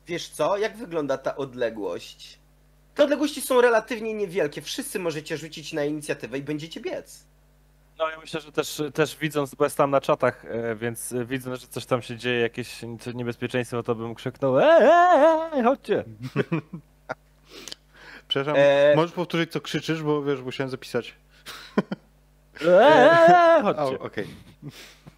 wiesz 0.08 0.28
co, 0.28 0.58
jak 0.58 0.76
wygląda 0.76 1.18
ta 1.18 1.36
odległość? 1.36 2.38
Te 2.94 3.04
odległości 3.04 3.40
są 3.40 3.60
relatywnie 3.60 4.14
niewielkie. 4.14 4.62
Wszyscy 4.62 4.98
możecie 4.98 5.36
rzucić 5.36 5.72
na 5.72 5.84
inicjatywę 5.84 6.38
i 6.38 6.42
będziecie 6.42 6.80
biec. 6.80 7.24
No 7.98 8.10
ja 8.10 8.18
myślę, 8.20 8.40
że 8.40 8.52
też, 8.52 8.82
też 8.94 9.16
widząc, 9.16 9.54
bo 9.54 9.64
jestem 9.64 9.82
tam 9.84 9.90
na 9.90 10.00
czatach, 10.00 10.44
e, 10.44 10.74
więc 10.76 11.12
e, 11.12 11.24
widząc, 11.24 11.60
że 11.60 11.66
coś 11.66 11.86
tam 11.86 12.02
się 12.02 12.16
dzieje, 12.16 12.40
jakieś 12.40 12.80
niebezpieczeństwo, 13.14 13.82
to 13.82 13.94
bym 13.94 14.14
krzyknął 14.14 14.58
eee, 14.60 14.82
eee, 15.52 15.62
chodźcie. 15.64 16.04
Przepraszam, 18.28 18.54
E- 18.58 18.92
możesz 18.96 19.12
powtórzyć 19.12 19.52
co 19.52 19.60
krzyczysz, 19.60 20.02
bo 20.02 20.22
wiesz, 20.22 20.40
musiałem 20.40 20.70
zapisać. 20.70 21.14
Eee, 22.66 23.60
O, 23.60 23.62
chodźcie. 23.62 23.98
okej. 23.98 24.26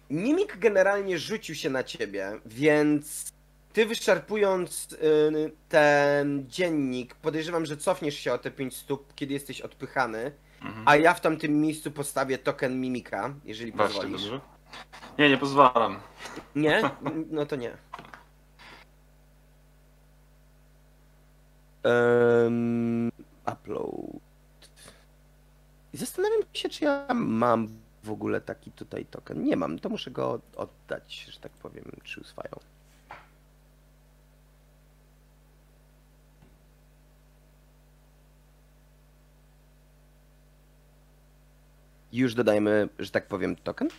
Mimik 0.09 0.57
generalnie 0.57 1.17
rzucił 1.19 1.55
się 1.55 1.69
na 1.69 1.83
ciebie, 1.83 2.31
więc 2.45 3.31
ty 3.73 3.85
wyszarpując 3.85 4.93
y, 4.93 5.51
ten 5.69 6.45
dziennik, 6.49 7.15
podejrzewam, 7.15 7.65
że 7.65 7.77
cofniesz 7.77 8.15
się 8.15 8.33
o 8.33 8.37
te 8.37 8.51
5 8.51 8.75
stóp, 8.77 9.13
kiedy 9.15 9.33
jesteś 9.33 9.61
odpychany, 9.61 10.31
Mhm. 10.61 10.87
a 10.87 10.95
ja 10.95 11.13
w 11.13 11.21
tamtym 11.21 11.61
miejscu 11.61 11.91
postawię 11.91 12.37
token 12.37 12.81
mimika, 12.81 13.33
jeżeli 13.45 13.71
Właśnie, 13.71 14.01
pozwolisz. 14.01 14.21
dobrze. 14.23 14.41
Nie, 15.19 15.29
nie 15.29 15.37
pozwalam. 15.37 15.99
Nie? 16.55 16.81
No 17.31 17.45
to 17.45 17.55
nie. 17.55 17.77
Um, 21.83 23.11
upload. 23.53 24.21
I 25.93 25.97
zastanawiam 25.97 26.41
się, 26.53 26.69
czy 26.69 26.83
ja 26.85 27.07
mam 27.13 27.67
w 28.03 28.11
ogóle 28.11 28.41
taki 28.41 28.71
tutaj 28.71 29.05
token. 29.05 29.43
Nie 29.43 29.55
mam, 29.57 29.79
to 29.79 29.89
muszę 29.89 30.11
go 30.11 30.39
oddać, 30.55 31.25
że 31.29 31.39
tak 31.39 31.51
powiem, 31.51 31.85
czy 32.03 32.21
uswają. 32.21 32.51
Już 42.13 42.33
dodajemy, 42.35 42.89
że 42.99 43.11
tak 43.11 43.27
powiem, 43.27 43.55
token. 43.55 43.89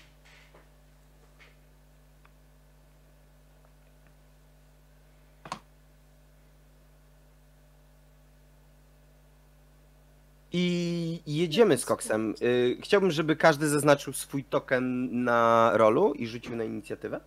I 10.52 11.20
jedziemy 11.26 11.78
z 11.78 11.84
koksem. 11.86 12.34
Y, 12.42 12.76
Chciałbym, 12.82 13.10
żeby 13.10 13.36
każdy 13.36 13.68
zaznaczył 13.68 14.12
swój 14.12 14.44
token 14.44 15.08
na 15.24 15.70
rolu 15.74 16.12
i 16.14 16.26
rzucił 16.26 16.56
na 16.56 16.64
inicjatywę. 16.64 17.20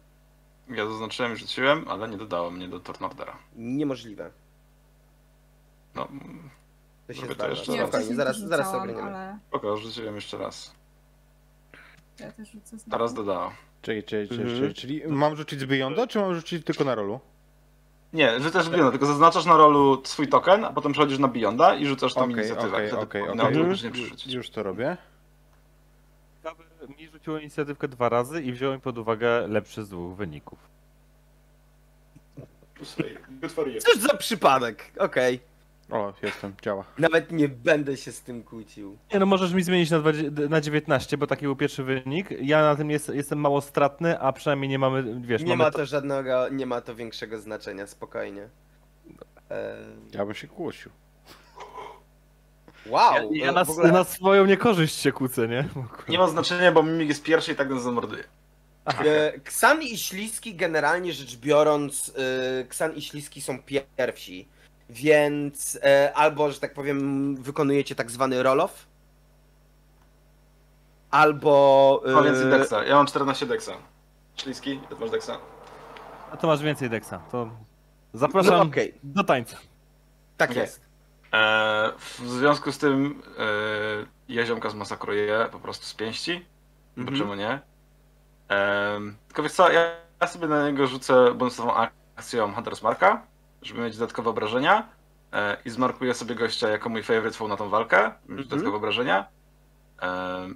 Ja 0.70 0.90
zaznaczyłem 0.90 1.34
i 1.34 1.38
rzuciłem, 1.38 1.88
ale 1.88 2.10
nie 2.10 2.18
dodało 2.18 2.52
mnie 2.52 2.68
do 2.68 2.80
Tornordera. 2.80 3.38
Niemożliwe. 3.56 4.32
No, 5.96 6.08
To 7.08 7.14
się 7.14 7.22
Robię 7.22 7.36
to 7.36 7.40
zdarza. 7.40 7.50
jeszcze 7.60 7.72
Nie, 7.72 7.78
raz. 7.80 7.90
Spokojnie, 7.90 8.16
zaraz, 8.16 8.38
zaraz 8.40 8.66
rzucałam, 8.68 8.90
ogarniemy. 8.90 9.18
ale 9.18 9.40
spoko, 9.48 9.78
rzuciłem 9.78 10.16
jeszcze 10.16 10.38
raz. 10.38 10.74
ja 12.20 12.32
też 12.32 12.50
rzucę 12.52 12.78
znowu. 12.78 12.92
Teraz 12.92 13.14
dodało. 13.14 13.52
Czekaj, 13.82 14.04
czekaj, 14.04 14.28
czekaj, 14.28 14.44
Mhm. 14.44 14.60
czekaj, 14.62 14.74
czyli 14.74 15.02
mam 15.08 15.36
rzucić 15.36 15.60
z 15.60 15.66
Beyonda, 15.66 16.08
czy 16.08 16.20
mam 16.20 16.36
rzucić 16.36 16.66
tylko 16.66 16.84
na 16.84 16.96
rolu? 16.96 17.20
Nie, 18.14 18.40
rzucasz 18.40 18.70
Beyonda, 18.70 18.92
tylko 18.92 19.06
zaznaczasz 19.06 19.46
na 19.46 19.58
rolu 19.58 20.02
swój 20.06 20.28
token, 20.28 20.66
a 20.66 20.74
potem 20.74 20.92
przechodzisz 20.92 21.20
na 21.20 21.28
Beyonda 21.28 21.76
i 21.76 21.86
rzucasz 21.86 22.14
tam 22.14 22.24
Okej, 22.24 22.36
inicjatywę. 22.36 22.74
okej, 22.76 22.88
Wtedy 22.88 23.02
okej, 23.04 23.22
powinno 23.22 23.44
okej. 23.44 23.56
automatycznie 23.58 23.90
Już- 23.90 23.98
przerzucić. 24.00 24.34
Już 24.34 24.50
to 24.50 24.64
robię. 24.64 24.98
Mi 27.00 27.08
rzuciło 27.08 27.38
inicjatywkę 27.40 27.88
dwa 27.88 28.10
razy 28.10 28.42
i 28.44 28.52
wziąłem 28.54 28.82
pod 28.82 28.98
uwagę 28.98 29.48
lepszy 29.48 29.84
z 29.84 29.90
dwóch 29.90 30.16
wyników. 30.16 30.60
Good 33.42 33.52
for 33.52 33.68
you. 33.68 33.80
Cóż 33.82 33.98
za 34.02 34.18
przypadek. 34.18 34.92
Okej. 35.00 35.40
O, 35.92 36.14
jestem, 36.24 36.54
działa. 36.64 36.84
Nawet 36.98 37.32
nie 37.32 37.50
będę 37.50 37.98
się 37.98 38.12
z 38.12 38.22
tym 38.22 38.44
kłócił. 38.44 38.98
Nie 39.14 39.20
no, 39.20 39.26
możesz 39.26 39.54
mi 39.54 39.64
zmienić 39.64 39.92
na, 39.92 40.00
20, 40.00 40.32
na 40.50 40.62
19, 40.62 41.18
bo 41.18 41.28
taki 41.28 41.42
był 41.46 41.56
pierwszy 41.56 41.84
wynik. 41.84 42.28
Ja 42.42 42.62
na 42.62 42.76
tym 42.76 42.90
jest, 42.92 43.10
jestem 43.10 43.40
mało 43.40 43.62
stratny, 43.62 44.20
a 44.20 44.32
przynajmniej 44.34 44.70
nie 44.70 44.80
mamy, 44.80 45.22
wiesz, 45.22 45.42
Nie 45.42 45.48
mamy 45.48 45.64
ma 45.64 45.72
to 45.72 45.86
żadnego, 45.86 46.50
nie 46.50 46.66
ma 46.66 46.82
to 46.82 46.96
większego 46.96 47.40
znaczenia, 47.40 47.88
spokojnie. 47.88 48.50
E, 49.52 49.76
Ja 50.14 50.26
bym 50.26 50.36
się 50.36 50.48
kłócił. 50.48 50.92
wow! 52.86 53.14
Ja, 53.34 53.46
ja 53.46 53.52
e, 53.52 53.54
na, 53.54 53.62
ogóle- 53.62 53.92
na 53.92 54.04
swoją 54.04 54.46
niekorzyść 54.46 54.96
się 54.96 55.12
kłócę, 55.12 55.48
nie? 55.48 55.68
Nie 56.10 56.18
ma 56.18 56.28
znaczenia, 56.28 56.72
bo 56.72 56.84
Mimik 56.84 57.08
jest 57.10 57.24
pierwszy 57.24 57.52
i 57.52 57.56
tak 57.56 57.70
nas 57.70 57.84
zamorduje. 57.84 58.24
E, 58.86 59.40
Ksan 59.40 59.82
i 59.82 59.98
Śliski 59.98 60.56
generalnie 60.56 61.14
rzecz 61.14 61.38
biorąc, 61.38 62.14
e, 62.62 62.64
Ksan 62.64 62.94
i 62.96 63.02
Śliski 63.02 63.42
są 63.42 63.60
pierwsi, 63.98 64.48
więc 64.90 65.80
e, 65.84 66.12
albo, 66.16 66.52
że 66.52 66.60
tak 66.60 66.74
powiem, 66.74 67.36
wykonujecie 67.36 67.96
tak 67.96 68.12
zwany 68.12 68.44
roll-off, 68.44 68.86
albo... 71.12 72.02
e, 72.06 72.12
Ma 72.12 72.22
więcej 72.22 72.50
deksa. 72.50 72.84
Ja 72.84 72.96
mam 72.96 73.06
14 73.08 73.46
deksa. 73.46 73.72
Śliski, 74.36 74.80
ty 74.90 74.96
masz 74.96 75.10
deksa? 75.10 75.38
A 76.32 76.38
to 76.38 76.48
masz 76.48 76.62
więcej 76.64 76.90
deksa. 76.90 77.20
To 77.32 77.46
No 77.46 78.20
zapraszam 78.20 78.68
okej, 78.68 78.94
do 79.04 79.24
tańca. 79.24 79.58
tak 80.38 80.50
Okej. 80.50 80.62
jest. 80.62 80.82
E, 81.34 81.92
w 82.00 82.30
związku 82.30 82.72
z 82.72 82.78
tym 82.78 83.22
e, 83.38 83.44
ja 84.30 84.46
ziomka 84.46 84.70
zmasakruję 84.70 85.48
po 85.52 85.60
prostu 85.60 85.86
z 85.86 85.94
pięści, 85.94 86.46
bo 86.98 87.02
Mhm. 87.02 87.18
czemu 87.20 87.36
nie? 87.36 87.60
E, 88.50 89.00
tylko 89.28 89.44
wiesz 89.44 89.52
co, 89.54 89.72
ja, 89.72 89.92
ja 90.22 90.28
sobie 90.28 90.48
na 90.48 90.70
niego 90.70 90.88
rzucę 90.88 91.34
bonusową 91.34 91.74
akcją 92.16 92.52
Hunter's 92.54 92.84
Marka, 92.84 93.22
żeby 93.66 93.82
mieć 93.82 93.98
dodatkowe 93.98 94.30
obrażenia 94.30 94.90
e, 95.34 95.58
i 95.66 95.70
zmarkuję 95.70 96.14
sobie 96.14 96.36
gościa 96.36 96.70
jako 96.70 96.90
mój 96.90 97.04
favorite 97.04 97.38
foe 97.38 97.48
na 97.48 97.58
tą 97.58 97.70
walkę, 97.70 97.98
mieć 98.06 98.16
Mhm. 98.30 98.48
dodatkowe 98.48 98.78
obrażenia 98.78 99.26
e, 100.02 100.48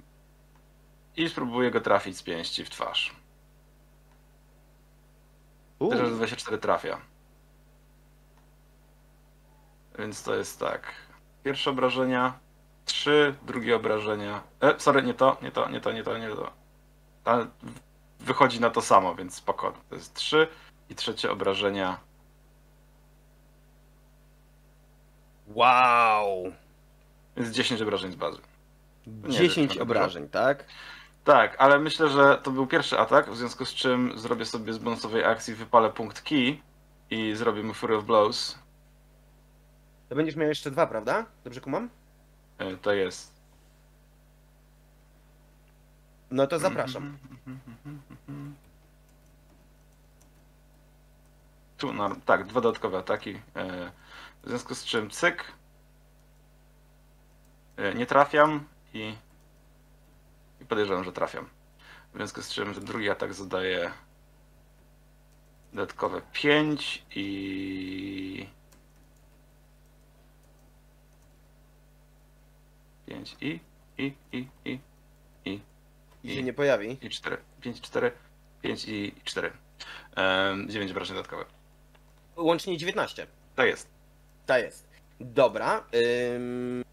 i 1.16 1.28
spróbuję 1.28 1.70
go 1.70 1.80
trafić 1.80 2.16
z 2.16 2.22
pięści 2.22 2.64
w 2.64 2.70
twarz. 2.70 3.14
U, 5.78 5.90
Też 5.90 5.98
że 6.00 6.10
24 6.10 6.58
trafia. 6.58 7.00
Więc 9.98 10.22
to 10.22 10.34
jest 10.34 10.60
tak. 10.60 10.92
Pierwsze 11.44 11.70
obrażenia, 11.70 12.38
trzy, 12.84 13.34
drugie 13.42 13.76
obrażenia. 13.76 14.42
E, 14.60 14.80
sorry, 14.80 15.02
nie 15.02 15.14
to, 15.14 15.36
nie 15.42 15.50
to, 15.50 15.68
nie 15.68 15.80
to, 15.80 15.92
nie 15.92 16.02
to, 16.04 16.18
nie 16.18 16.28
to. 16.28 16.50
Ta 17.24 17.46
wychodzi 18.20 18.60
na 18.60 18.70
to 18.70 18.82
samo, 18.82 19.14
więc 19.14 19.34
spoko. 19.34 19.72
To 19.88 19.94
jest 19.94 20.14
trzy 20.14 20.48
i 20.88 20.94
trzecie 20.94 21.30
obrażenia. 21.32 22.00
Wow! 25.54 26.52
Więc 27.36 27.48
10 27.50 27.82
obrażeń 27.82 28.12
z 28.12 28.14
bazy. 28.14 28.38
Nie 29.06 29.30
10 29.38 29.72
wiem, 29.74 29.82
obrażeń, 29.82 30.28
tak? 30.28 30.64
Tak, 31.24 31.56
ale 31.58 31.78
myślę, 31.78 32.08
że 32.08 32.38
to 32.42 32.50
był 32.50 32.66
pierwszy 32.66 32.98
atak, 32.98 33.30
w 33.30 33.36
związku 33.36 33.64
z 33.64 33.74
czym 33.74 34.18
zrobię 34.18 34.44
sobie 34.44 34.72
z 34.72 34.78
bonusowej 34.78 35.24
akcji, 35.24 35.54
wypalę 35.54 35.90
punkt 35.90 36.22
key 36.22 36.58
i 37.10 37.34
zrobię 37.34 37.62
mu 37.62 37.74
Fury 37.74 37.96
of 37.96 38.04
Blows. 38.04 38.58
To 40.08 40.14
będziesz 40.16 40.36
miał 40.36 40.48
jeszcze 40.48 40.70
dwa, 40.70 40.86
prawda? 40.86 41.26
Dobrze 41.44 41.60
kumam? 41.60 41.88
E, 42.58 42.76
To 42.76 42.92
jest 42.92 43.40
No 46.30 46.46
to 46.46 46.58
zapraszam. 46.58 47.18
Tu, 51.78 51.92
na, 51.92 52.16
tak, 52.26 52.46
dwa 52.46 52.60
dodatkowe 52.60 52.98
ataki. 52.98 53.40
e, 53.56 53.92
W 54.44 54.48
związku 54.48 54.74
z 54.74 54.84
czym 54.84 55.10
cyk. 55.10 55.52
E, 57.76 57.94
Nie 57.94 58.06
trafiam 58.06 58.68
i, 58.94 59.14
i 60.60 60.64
podejrzewam, 60.64 61.04
że 61.04 61.12
trafiam. 61.12 61.48
W 62.12 62.16
związku 62.16 62.42
z 62.42 62.48
czym 62.50 62.74
ten 62.74 62.84
drugi 62.84 63.10
atak 63.10 63.34
zadaje 63.34 63.90
dodatkowe 65.72 66.22
5 66.32 67.04
i. 67.14 68.46
5 73.06 73.36
i, 73.40 73.60
i, 73.98 74.12
i, 74.32 74.46
i, 74.64 74.78
i, 75.44 75.60
I 76.24 76.34
się 76.34 76.42
nie 76.42 76.52
pojawi. 76.52 76.98
i 77.02 77.10
4. 77.10 77.36
5, 77.60 77.80
4, 77.80 78.12
5 78.62 78.84
i 78.88 79.14
4. 79.24 79.52
9 80.66 80.90
obrażeń 80.90 81.16
dodatkowe. 81.16 81.44
Łącznie 82.36 82.78
19. 82.78 83.26
Tak 83.56 83.66
jest. 83.66 83.99
Tak 84.46 84.62
jest. 84.62 84.86
Dobra. 85.20 85.84
Ym... 86.34 86.84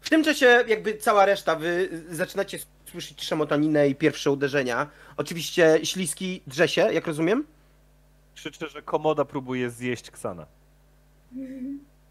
W 0.00 0.10
tym 0.10 0.24
czasie 0.24 0.64
jakby 0.68 0.96
cała 0.96 1.26
reszta, 1.26 1.56
wy 1.56 1.88
zaczynacie 2.10 2.58
słyszeć 2.90 3.18
trzemotaninę 3.18 3.88
i 3.88 3.94
pierwsze 3.94 4.30
uderzenia. 4.30 4.90
Oczywiście 5.16 5.80
śliski 5.82 6.42
drze 6.46 6.68
się, 6.68 6.92
jak 6.92 7.06
rozumiem. 7.06 7.46
Krzyczę, 8.34 8.68
że 8.68 8.82
komoda 8.82 9.24
próbuje 9.24 9.70
zjeść 9.70 10.10
Ksana. 10.10 10.46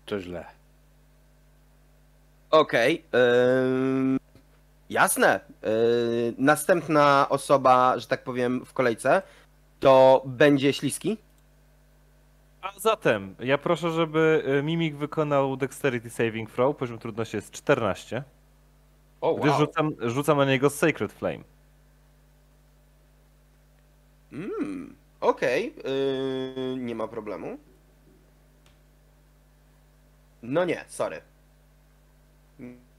To 0.06 0.20
źle. 0.20 0.46
Okej. 2.50 3.04
ym, 3.64 4.20
jasne. 4.90 5.40
Yy, 5.62 6.34
następna 6.38 7.28
osoba, 7.30 8.00
że 8.00 8.08
tak 8.08 8.24
powiem, 8.24 8.66
w 8.66 8.74
kolejce 8.74 9.22
to 9.80 10.24
będzie 10.26 10.74
śliski. 10.74 11.18
A 12.64 12.80
zatem, 12.80 13.36
ja 13.40 13.58
proszę, 13.58 13.92
żeby 13.92 14.44
y, 14.60 14.64
Mimik 14.64 14.96
wykonał 14.96 15.58
Dexterity 15.58 16.10
Saving 16.10 16.52
Throw. 16.52 16.78
Poziom 16.78 17.00
trudności 17.00 17.36
jest 17.36 17.52
14. 17.52 18.24
O, 19.22 19.36
Gdyż 19.36 19.54
rzucam, 19.58 19.92
rzucam 20.02 20.38
na 20.38 20.46
niego 20.46 20.70
Sacred 20.70 21.14
Flame. 21.14 21.44
Mm, 24.32 24.96
Okej, 25.22 25.76
yy, 25.76 26.76
nie 26.78 26.96
ma 26.96 27.08
problemu. 27.08 27.58
No 30.42 30.66
nie, 30.66 30.86
sorry. 30.88 31.22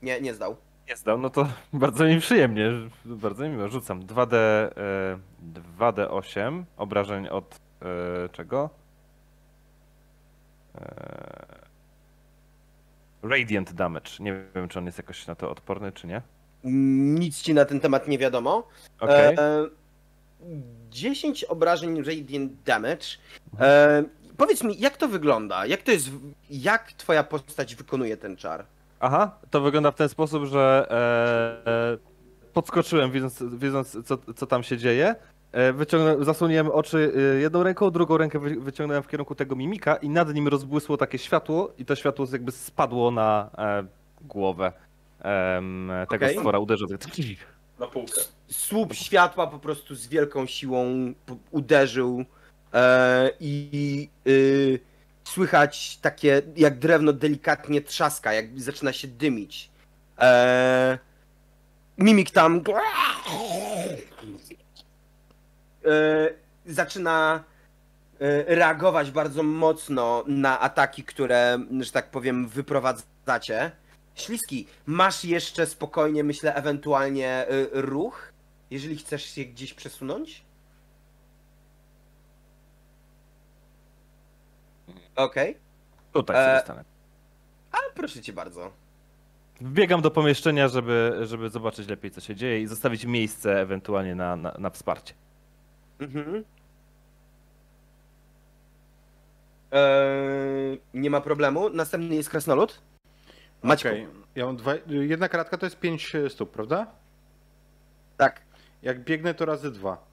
Nie, 0.03 0.21
nie 0.21 0.35
zdał. 0.35 0.57
Nie 0.89 0.97
zdał, 0.97 1.19
no 1.19 1.31
to 1.31 1.49
bardzo 1.73 2.05
mi 2.05 2.21
przyjemnie, 2.21 2.71
bardzo 3.05 3.45
mi 3.45 3.51
miło. 3.51 3.69
Rzucam 3.69 4.03
2D, 4.03 4.35
e, 4.37 4.71
2D8 5.79 6.65
obrażeń 6.77 7.29
od 7.29 7.61
e, 7.83 8.29
czego? 8.29 8.84
E, 10.81 11.65
Radiant 13.23 13.73
Damage. 13.73 14.11
Nie 14.21 14.45
wiem, 14.55 14.69
czy 14.69 14.79
on 14.79 14.87
jest 14.87 14.99
jakoś 14.99 15.27
na 15.27 15.35
to 15.35 15.51
odporny, 15.51 15.93
czy 15.93 16.07
nie. 16.07 16.23
Nic 16.65 17.43
ci 17.43 17.55
na 17.55 17.65
ten 17.65 17.81
temat 17.81 18.09
nie 18.09 18.19
wiadomo. 18.19 18.69
Okej. 19.01 19.35
E, 19.35 19.67
10 20.91 21.45
obrażeń 21.45 22.03
Radiant 22.03 22.53
Damage. 22.63 23.07
E, 23.61 24.05
powiedz 24.37 24.65
mi, 24.65 24.81
jak 24.81 24.97
to 24.97 25.09
wygląda? 25.09 25.67
Jak 25.67 25.83
to 25.83 25.91
jest. 25.91 26.11
Jak 26.51 26.93
twoja 26.93 27.25
postać 27.25 27.75
wykonuje 27.75 28.17
ten 28.17 28.37
czar? 28.37 28.65
Aha, 29.01 29.39
to 29.51 29.61
wygląda 29.61 29.91
w 29.91 29.95
ten 29.95 30.09
sposób, 30.09 30.45
że 30.45 30.87
e, 31.67 31.71
e, 31.73 31.99
podskoczyłem, 32.53 33.11
widząc, 33.11 33.43
widząc 33.43 33.97
co, 34.05 34.19
co 34.37 34.47
tam 34.47 34.63
się 34.63 34.79
dzieje. 34.79 35.15
E, 35.55 35.73
wyciągnąłem, 35.73 36.25
zasłoniłem 36.25 36.71
oczy 36.71 37.13
e, 37.37 37.41
jedną 37.41 37.63
ręką, 37.63 37.91
drugą 37.91 38.17
rękę 38.17 38.39
wy, 38.39 38.61
wyciągnąłem 38.61 39.03
w 39.03 39.09
kierunku 39.09 39.35
tego 39.35 39.57
mimika 39.57 39.97
i 39.97 40.09
nad 40.09 40.35
nim 40.35 40.49
rozbłysło 40.49 40.97
takie 40.97 41.19
światło 41.19 41.73
i 41.79 41.85
to 41.85 41.97
światło 41.97 42.27
jakby 42.33 42.53
spadło 42.53 43.11
na 43.11 43.51
e, 43.59 43.85
głowę 44.21 44.73
em, 45.23 45.93
tego 46.11 46.25
Okej. 46.25 46.37
stwora, 46.37 46.59
uderzył. 46.59 46.89
tak- 46.89 47.01
Na 47.79 47.87
półkę. 47.87 48.21
Słup 48.49 48.95
światła 48.95 49.47
po 49.47 49.59
prostu 49.59 49.95
z 49.95 50.07
wielką 50.07 50.47
siłą 50.47 51.13
uderzył 51.51 52.25
e, 52.73 53.31
i 53.41 54.09
y, 54.27 54.81
słychać 55.25 55.97
takie, 55.97 56.43
jak 56.57 56.79
drewno 56.79 57.13
delikatnie 57.13 57.81
trzaska, 57.81 58.33
jak 58.33 58.61
zaczyna 58.61 58.93
się 58.93 59.09
dymić. 59.09 59.71
E, 60.19 60.99
mimik 61.99 62.31
tam 62.31 62.57
e, 62.57 63.97
zaczyna 66.67 67.45
e, 68.21 68.55
reagować 68.55 69.11
bardzo 69.11 69.43
mocno 69.43 70.25
na 70.27 70.61
ataki, 70.61 71.05
które, 71.05 71.59
że 71.81 71.93
tak 71.93 72.11
powiem, 72.11 72.49
wyprowadzacie. 72.49 73.71
Śliski, 74.15 74.67
masz 74.87 75.25
jeszcze 75.25 75.67
spokojnie, 75.67 76.25
myślę, 76.25 76.55
ewentualnie 76.55 77.47
y, 77.51 77.69
ruch, 77.73 78.33
jeżeli 78.71 78.97
chcesz 78.97 79.25
się 79.25 79.45
gdzieś 79.45 79.75
przesunąć? 79.75 80.45
Okej, 85.17 85.57
Tutaj 86.13 86.37
E, 86.37 86.45
sobie 86.47 86.61
stanę. 86.65 86.85
a 87.73 87.77
proszę 87.95 88.21
cię 88.23 88.33
bardzo. 88.33 88.71
Wbiegam 89.61 90.03
do 90.03 90.11
pomieszczenia, 90.11 90.69
żeby, 90.69 91.19
żeby 91.23 91.51
zobaczyć 91.51 91.89
lepiej, 91.89 92.11
co 92.11 92.21
się 92.21 92.35
dzieje 92.37 92.61
i 92.61 92.67
zostawić 92.67 93.05
miejsce 93.05 93.61
ewentualnie 93.61 94.15
na, 94.15 94.37
na, 94.37 94.55
na 94.59 94.71
wsparcie. 94.71 95.15
Mhm. 96.05 96.45
Eee, 99.73 100.79
nie 100.95 101.11
ma 101.11 101.21
problemu. 101.21 101.71
Następny 101.71 102.15
jest 102.15 102.31
krasnolud. 102.31 102.81
Maćku. 103.63 103.89
Okej, 103.89 104.07
ja 104.35 104.47
mam 104.47 104.57
dwa, 104.57 104.73
jedna 104.87 105.29
kratka 105.29 105.59
to 105.59 105.67
jest 105.67 105.79
5 105.81 106.13
stóp, 106.29 106.51
prawda? 106.51 106.87
Tak. 108.17 108.41
Jak 108.83 109.05
biegnę 109.05 109.35
to 109.35 109.45
razy 109.45 109.71
dwa. 109.71 110.05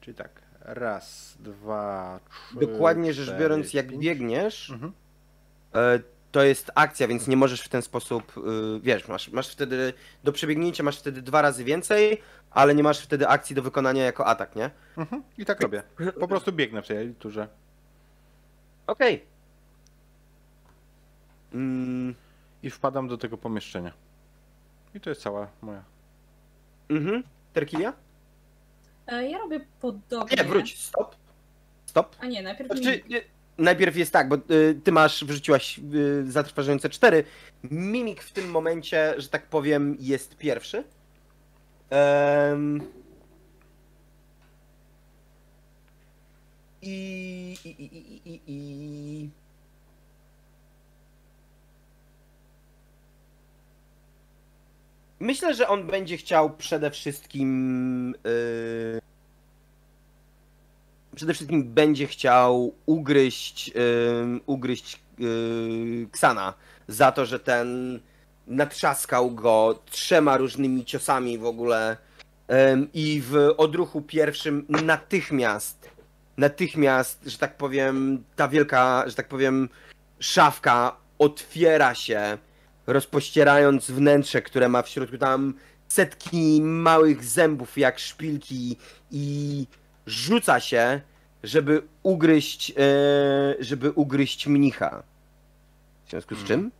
Czyli 0.00 0.14
tak, 0.16 0.30
raz, 0.60 1.36
dwa, 1.40 2.20
trzy, 2.30 2.58
Dokładnie 2.66 3.12
rzecz 3.12 3.26
cztery, 3.26 3.40
biorąc, 3.40 3.74
jak 3.74 3.88
pięć. 3.88 4.02
biegniesz, 4.04 4.70
Mhm. 4.70 4.92
To 6.38 6.44
jest 6.44 6.70
akcja, 6.74 7.08
więc 7.08 7.26
nie 7.28 7.36
możesz 7.36 7.60
w 7.62 7.68
ten 7.68 7.82
sposób, 7.82 8.32
y, 8.38 8.40
wiesz, 8.80 9.08
masz, 9.08 9.28
masz 9.28 9.48
wtedy, 9.48 9.92
do 10.24 10.32
przebiegnięcia 10.32 10.82
masz 10.82 10.98
wtedy 10.98 11.22
dwa 11.22 11.42
razy 11.42 11.64
więcej, 11.64 12.22
ale 12.50 12.74
nie 12.74 12.82
masz 12.82 13.00
wtedy 13.00 13.28
akcji 13.28 13.56
do 13.56 13.62
wykonania 13.62 14.04
jako 14.04 14.26
atak, 14.26 14.56
nie? 14.56 14.70
Mhm. 14.96 15.22
I 15.38 15.44
tak 15.44 15.60
robię. 15.60 15.82
Po 16.20 16.28
prostu 16.28 16.52
biegnę 16.52 16.82
w 16.82 16.86
tej 16.86 17.14
turze. 17.14 17.48
Okej. 18.86 19.24
Mm, 21.54 22.14
I 22.62 22.70
wpadam 22.70 23.08
do 23.08 23.18
tego 23.18 23.38
pomieszczenia. 23.38 23.92
I 24.94 25.00
to 25.00 25.10
jest 25.10 25.22
cała 25.22 25.48
moja. 25.62 25.82
mhm. 26.88 27.22
Terkilia? 27.52 27.92
E, 29.06 29.28
Ja 29.30 29.38
robię 29.38 29.60
podobnie. 29.80 30.36
Nie, 30.36 30.44
wróć, 30.44 30.80
stop. 30.84 31.16
Stop. 31.86 32.16
A 32.20 32.26
nie, 32.26 32.42
najpierw 32.42 32.70
Znaczy, 32.72 33.02
nie, 33.08 33.20
najpierw 33.58 33.96
jest 33.96 34.12
tak, 34.12 34.28
bo 34.28 34.36
y, 34.36 34.80
ty 34.84 34.92
masz, 34.92 35.24
wrzuciłaś 35.24 35.80
y, 35.94 36.30
zatrważające 36.30 36.88
cztery. 36.88 37.24
Mimik 37.62 38.22
w 38.22 38.32
tym 38.32 38.50
momencie, 38.50 39.14
że 39.16 39.28
tak 39.28 39.46
powiem, 39.46 39.96
jest 40.00 40.36
pierwszy. 40.36 40.84
I, 46.82 47.56
i, 47.64 47.68
i, 47.68 48.30
i, 48.30 48.40
i. 48.46 49.30
Myślę, 55.20 55.54
że 55.54 55.68
on 55.68 55.86
będzie 55.86 56.16
chciał 56.16 56.56
przede 56.56 56.90
wszystkim. 56.90 58.14
y, 58.26 59.07
przede 61.18 61.34
wszystkim 61.34 61.64
będzie 61.64 62.06
chciał 62.06 62.74
ugryźć, 62.86 63.72
ugryźć 64.46 65.00
yy, 65.18 66.08
Ksana 66.12 66.54
za 66.88 67.12
to, 67.12 67.26
że 67.26 67.40
ten 67.40 68.00
natrzaskał 68.46 69.30
go 69.30 69.82
trzema 69.90 70.36
różnymi 70.36 70.84
ciosami 70.84 71.38
w 71.38 71.44
ogóle 71.44 71.96
i 72.94 73.22
w 73.30 73.54
odruchu 73.56 74.02
pierwszym 74.02 74.66
natychmiast, 74.68 75.90
natychmiast, 76.36 77.20
że 77.26 77.38
tak 77.38 77.56
powiem, 77.56 78.24
ta 78.36 78.48
wielka, 78.48 79.04
że 79.06 79.14
tak 79.14 79.28
powiem, 79.28 79.68
szafka 80.18 80.96
otwiera 81.18 81.94
się, 81.94 82.38
rozpościerając 82.86 83.90
wnętrze, 83.90 84.42
które 84.42 84.68
ma 84.68 84.82
w 84.82 84.88
środku. 84.88 85.18
Tam 85.18 85.54
setki 85.88 86.60
małych 86.62 87.24
zębów 87.24 87.78
jak 87.78 87.98
szpilki 87.98 88.76
i 89.10 89.66
rzuca 90.06 90.60
się, 90.60 91.00
żeby 91.42 91.82
ugryźć, 92.02 92.70
e, 92.70 92.74
żeby 93.60 93.90
ugryźć 93.90 94.46
mnicha. 94.46 95.02
W 96.06 96.10
związku 96.10 96.34
z 96.34 96.44
czym? 96.44 96.70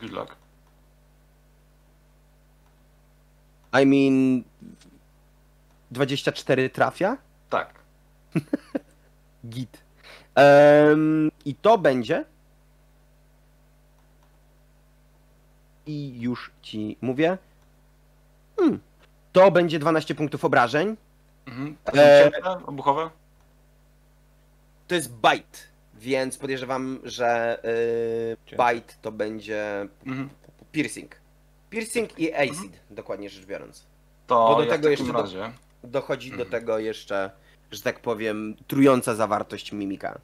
Good 0.00 0.12
luck. 0.12 0.36
I 3.82 3.86
mean 3.86 4.42
24 5.90 6.70
trafia? 6.70 7.16
Tak. 7.50 7.74
Git. 9.48 9.78
Em, 10.34 11.30
I 11.44 11.54
to 11.54 11.78
będzie. 11.78 12.24
I 15.86 16.20
już 16.20 16.50
ci 16.62 16.96
mówię. 17.00 17.38
Hmm. 18.56 18.80
To 19.32 19.50
będzie 19.50 19.78
12 19.78 20.14
punktów 20.14 20.44
obrażeń. 20.44 20.96
Mhm. 21.46 21.76
E, 21.96 22.30
Obuchowe? 22.66 23.10
To 24.88 24.94
jest 24.94 25.12
bite, 25.14 25.58
więc 25.94 26.38
podejrzewam, 26.38 26.98
że 27.04 27.58
y, 27.64 28.36
Cięte. 28.46 28.74
bite 28.74 28.94
to 29.02 29.12
będzie 29.12 29.88
Mhm. 30.06 30.28
piercing. 30.72 31.16
Piercing 31.70 32.18
i 32.18 32.34
acid, 32.34 32.72
dokładnie 32.90 33.30
rzecz 33.30 33.46
biorąc. 33.46 33.86
To 34.26 34.34
Bo 34.48 34.56
do 34.56 34.62
ja 34.64 34.70
tego 34.70 34.88
jeszcze 34.88 35.04
takim 35.04 35.16
do- 35.16 35.22
razie. 35.22 35.52
Dochodzi 35.84 36.28
do 36.30 36.34
Mhm. 36.34 36.50
tego 36.50 36.78
jeszcze, 36.78 37.30
że 37.70 37.82
tak 37.82 38.00
powiem, 38.00 38.56
trująca 38.66 39.14
zawartość 39.14 39.72
mimika. 39.72 40.18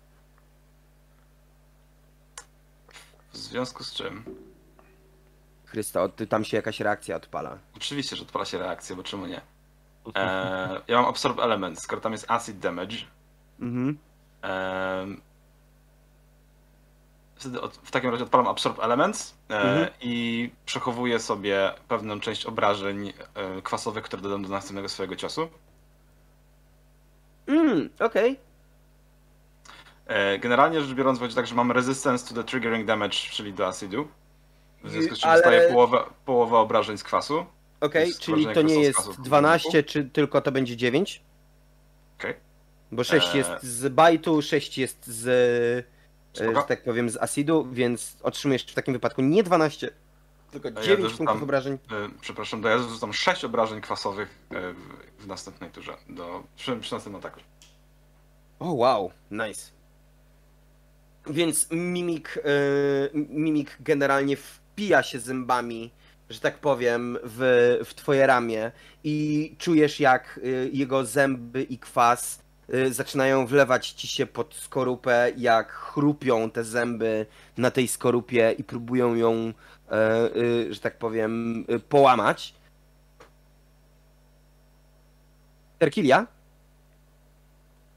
W 3.33 3.37
związku 3.37 3.85
z 3.85 3.93
czym. 3.95 4.25
Chrysto, 5.67 6.09
ty, 6.09 6.27
tam 6.27 6.45
się 6.45 6.57
jakaś 6.57 6.81
reakcja 6.81 7.17
odpala. 7.17 7.59
Oczywiście, 7.77 8.17
że 8.17 8.23
odpala 8.23 8.45
się 8.45 8.59
reakcja, 8.59 8.97
bo 8.97 9.03
czemu 9.03 9.27
nie? 9.27 9.41
E, 10.17 10.81
ja 10.89 10.97
mam 10.97 11.07
Absorb 11.07 11.39
Element, 11.39 11.81
skoro 11.83 12.01
tam 12.01 12.13
jest 12.13 12.31
Acid 12.31 12.59
Damage. 12.59 12.97
Mhm. 13.61 13.99
Wtedy 17.37 17.61
od, 17.61 17.77
w 17.77 17.91
takim 17.91 18.11
razie 18.11 18.25
odpalam 18.25 18.47
Absorb 18.47 18.79
Elements 18.81 19.35
e, 19.51 19.57
Mhm. 19.61 19.89
i 20.01 20.51
przechowuję 20.67 21.21
sobie 21.21 21.73
pewną 21.89 22.21
część 22.21 22.47
obrażeń 22.47 23.13
e, 23.35 23.63
kwasowych, 23.63 24.05
które 24.05 24.23
dodam 24.23 24.43
do 24.43 24.49
następnego 24.49 24.89
swojego 24.89 25.17
ciosu. 25.17 25.49
Mm, 27.47 27.91
okej. 28.01 28.37
E, 30.07 30.39
generalnie 30.39 30.81
rzecz 30.81 30.95
biorąc, 30.97 31.19
będzie 31.19 31.37
tak, 31.37 31.47
że 31.47 31.55
mam 31.55 31.73
resistance 31.73 32.29
to 32.29 32.35
the 32.35 32.45
triggering 32.45 32.87
damage, 32.87 33.11
czyli 33.15 33.53
do 33.53 33.69
acidu. 33.69 34.09
W 34.85 34.91
związku 34.91 35.15
z 35.15 35.19
czym 35.19 35.31
Ale- 35.31 35.43
dostaję 35.43 35.69
połowę, 35.73 36.05
połowę 36.25 36.59
obrażeń 36.59 36.99
z 36.99 37.03
kwasu. 37.03 37.47
Okej, 37.81 38.07
Jest 38.09 38.21
czyli 38.21 38.47
to 38.55 38.63
nie 38.63 38.81
jest 38.81 39.21
12, 39.21 39.83
czy 39.83 40.05
tylko 40.05 40.41
to 40.41 40.53
będzie 40.53 40.77
9? 40.77 41.23
Bo 42.95 43.05
6 43.05 43.27
Eee. 43.27 43.37
jest 43.39 43.63
z 43.63 43.89
bajtu, 43.89 44.43
6 44.43 44.79
jest 44.79 45.07
z, 45.07 45.27
e, 46.41 46.45
że 46.45 46.63
tak 46.69 46.83
powiem, 46.83 47.11
z 47.11 47.17
acidu, 47.17 47.69
więc 47.73 48.17
otrzymujesz 48.23 48.63
w 48.63 48.75
takim 48.75 48.95
wypadku 48.95 49.23
nie 49.23 49.43
12, 49.43 49.91
tylko 50.51 50.69
ja 50.69 50.83
9 50.83 51.01
dorzucam- 51.03 51.17
punktów 51.17 51.43
obrażeń. 51.43 51.73
E, 51.75 51.79
przepraszam, 52.21 52.61
do 52.61 52.69
ja 52.69 52.79
rzucam 52.79 53.13
6 53.13 53.45
obrażeń 53.45 53.81
kwasowych 53.81 54.29
e, 54.51 54.73
w, 54.73 55.23
w 55.23 55.27
następnej 55.27 55.71
turze. 55.71 55.97
Do, 56.09 56.43
przy, 56.57 56.77
przy 56.77 56.95
następnym 56.95 57.17
ataku. 57.17 57.41
O, 58.59 58.73
wow, 58.73 59.11
nice. 59.31 59.71
Więc 61.31 61.71
mimik, 61.71 62.39
e, 62.39 62.41
mimik 63.15 63.77
generalnie 63.81 64.37
wpija 64.37 65.03
się 65.03 65.21
zębami, 65.21 65.91
że 66.31 66.41
tak 66.41 66.59
powiem, 66.59 67.19
w, 67.23 67.79
w 67.85 67.95
twoje 67.95 68.27
ramię 68.27 68.73
i 69.05 69.55
czujesz 69.59 70.01
jak 70.01 70.41
e, 70.43 70.49
jego 70.69 71.05
zęby 71.05 71.63
i 71.63 71.79
kwas 71.79 72.44
zaczynają 72.91 73.47
wlewać 73.47 73.91
ci 73.91 74.09
się 74.09 74.27
pod 74.27 74.55
skorupę, 74.55 75.33
jak 75.37 75.73
chrupią 75.73 76.51
te 76.51 76.65
zęby 76.65 77.27
na 77.57 77.71
tej 77.71 77.89
skorupie 77.89 78.55
i 78.59 78.65
próbują 78.65 79.15
ją, 79.15 79.33
e, 79.33 79.93
e, 79.93 80.75
że 80.75 80.81
tak 80.81 80.99
powiem, 80.99 81.65
e, 81.69 81.79
połamać. 81.79 82.55
Terkilia? 85.79 86.27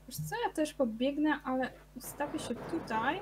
Wiesz 0.07 0.17
co, 0.17 0.35
ja 0.47 0.53
też 0.53 0.73
pobiegnę, 0.73 1.39
ale 1.43 1.71
ustawię 1.95 2.39
się 2.39 2.55
tutaj. 2.55 3.21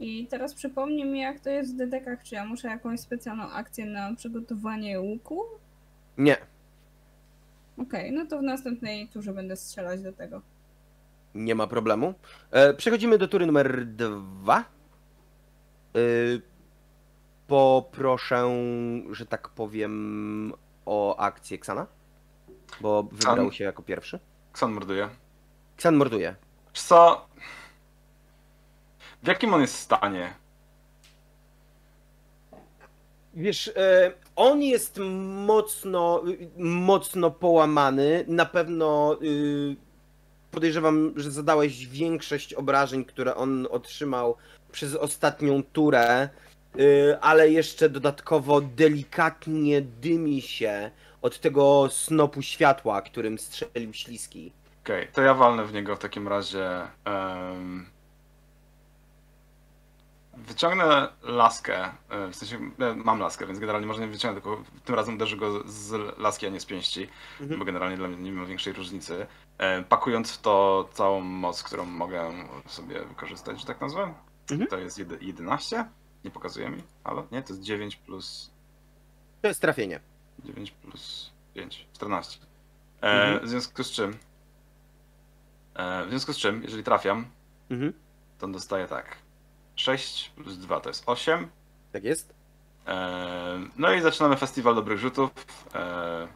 I 0.00 0.26
teraz 0.26 0.54
przypomnij 0.54 1.04
mi, 1.04 1.20
jak 1.20 1.40
to 1.40 1.50
jest 1.50 1.74
w 1.74 1.76
dedekach, 1.76 2.22
czy 2.22 2.34
ja 2.34 2.44
muszę 2.44 2.68
jakąś 2.68 3.00
specjalną 3.00 3.50
akcję 3.50 3.86
na 3.86 4.14
przygotowanie 4.14 5.00
łuku? 5.00 5.42
Nie. 6.18 6.36
Okej, 7.78 8.12
no 8.12 8.26
to 8.26 8.38
w 8.38 8.42
następnej 8.42 9.08
turze 9.08 9.32
będę 9.32 9.56
strzelać 9.56 10.02
do 10.02 10.12
tego. 10.12 10.42
Nie 11.34 11.54
ma 11.54 11.66
problemu. 11.66 12.14
E, 12.50 12.74
przechodzimy 12.74 13.18
do 13.18 13.28
tury 13.28 13.46
numer 13.46 13.86
dwa. 13.86 14.58
E, 14.58 14.64
poproszę, 17.46 18.50
że 19.10 19.26
tak 19.26 19.48
powiem, 19.48 20.52
o 20.86 21.16
akcję 21.16 21.58
Ksana. 21.58 21.86
Bo 22.80 23.02
wybrał 23.02 23.52
się 23.52 23.64
jako 23.64 23.82
pierwszy. 23.82 24.18
Ksan 24.52 24.72
morduje. 24.72 25.08
Ksan 25.76 25.96
morduje. 25.96 26.34
Wiesz 26.74 26.82
co? 26.82 27.26
W 29.22 29.26
jakim 29.26 29.54
on 29.54 29.60
jest 29.60 29.74
stanie? 29.74 30.34
Wiesz, 33.34 33.68
e, 33.76 34.12
on 34.36 34.62
jest 34.62 35.00
mocno, 35.46 36.22
mocno 36.58 37.30
połamany. 37.30 38.24
Na 38.28 38.46
pewno 38.46 39.16
y, 39.22 39.76
podejrzewam, 40.50 41.12
że 41.16 41.30
zadałeś 41.30 41.86
większość 41.86 42.54
obrażeń, 42.54 43.04
które 43.04 43.34
on 43.34 43.68
otrzymał 43.70 44.36
przez 44.72 44.94
ostatnią 44.94 45.62
turę, 45.62 46.28
y, 46.80 47.18
ale 47.20 47.50
jeszcze 47.50 47.88
dodatkowo 47.88 48.60
delikatnie 48.60 49.82
dymi 49.82 50.42
się 50.42 50.90
od 51.22 51.40
tego 51.40 51.88
snopu 51.90 52.42
światła, 52.42 53.02
którym 53.02 53.38
strzelił 53.38 53.94
śliski. 53.94 54.52
Okej, 54.84 55.08
to 55.12 55.22
ja 55.22 55.34
walnę 55.34 55.64
w 55.64 55.72
niego 55.72 55.96
w 55.96 55.98
takim 55.98 56.28
razie. 56.28 56.80
em, 57.04 57.86
wyciągnę 60.36 61.08
laskę. 61.22 61.84
e, 62.10 62.28
W 62.30 62.36
sensie 62.36 62.56
e, 62.78 62.94
mam 62.94 63.18
laskę, 63.20 63.46
więc 63.46 63.58
generalnie 63.58 63.86
może 63.86 64.00
nie 64.00 64.06
wyciągnę, 64.08 64.40
tylko 64.40 64.62
tym 64.84 64.94
razem 64.94 65.14
uderzę 65.14 65.36
go 65.36 65.62
z 65.68 66.18
laski, 66.18 66.46
a 66.46 66.50
nie 66.50 66.60
z 66.60 66.64
pięści, 66.66 67.08
Mhm. 67.40 67.58
bo 67.58 67.64
generalnie 67.64 67.96
dla 67.96 68.08
mnie 68.08 68.16
nie 68.16 68.32
ma 68.32 68.46
większej 68.46 68.72
różnicy. 68.72 69.26
E, 69.58 69.82
pakując 69.82 70.32
w 70.32 70.40
to 70.42 70.88
całą 70.92 71.20
moc, 71.20 71.62
którą 71.62 71.84
mogę 71.84 72.32
sobie 72.66 73.04
wykorzystać, 73.04 73.60
że 73.60 73.66
tak 73.66 73.80
nazwę. 73.80 74.14
Mhm. 74.50 74.70
To 74.70 74.78
jest 74.78 74.98
jedy- 74.98 75.18
11. 75.20 75.88
Nie 76.24 76.30
pokazuje 76.30 76.70
mi, 76.70 76.82
ale 77.04 77.22
nie, 77.32 77.42
to 77.42 77.52
jest 77.52 77.62
9 77.62 77.96
plus 77.96 78.50
To 79.42 79.48
jest 79.48 79.60
trafienie. 79.60 80.00
9 80.44 80.70
plus 80.70 81.30
5, 81.54 81.86
14. 81.92 82.40
E, 83.02 83.22
Mhm. 83.22 83.46
W 83.46 83.48
związku 83.50 83.84
z 83.84 83.90
czym, 83.90 84.16
w 86.06 86.08
związku 86.08 86.32
z 86.32 86.36
czym, 86.38 86.62
jeżeli 86.62 86.82
trafiam, 86.84 87.26
Mhm. 87.70 87.92
to 88.38 88.48
dostaję 88.48 88.86
tak. 88.86 89.16
6 89.76 90.30
plus 90.30 90.58
2 90.58 90.80
to 90.80 90.90
jest 90.90 91.02
8. 91.06 91.48
Tak 91.92 92.04
jest. 92.04 92.34
E, 92.86 93.60
no 93.76 93.92
i 93.92 94.00
zaczynamy 94.00 94.36
festiwal 94.36 94.74
dobrych 94.74 94.98
rzutów. 94.98 95.30
E, 95.74 96.28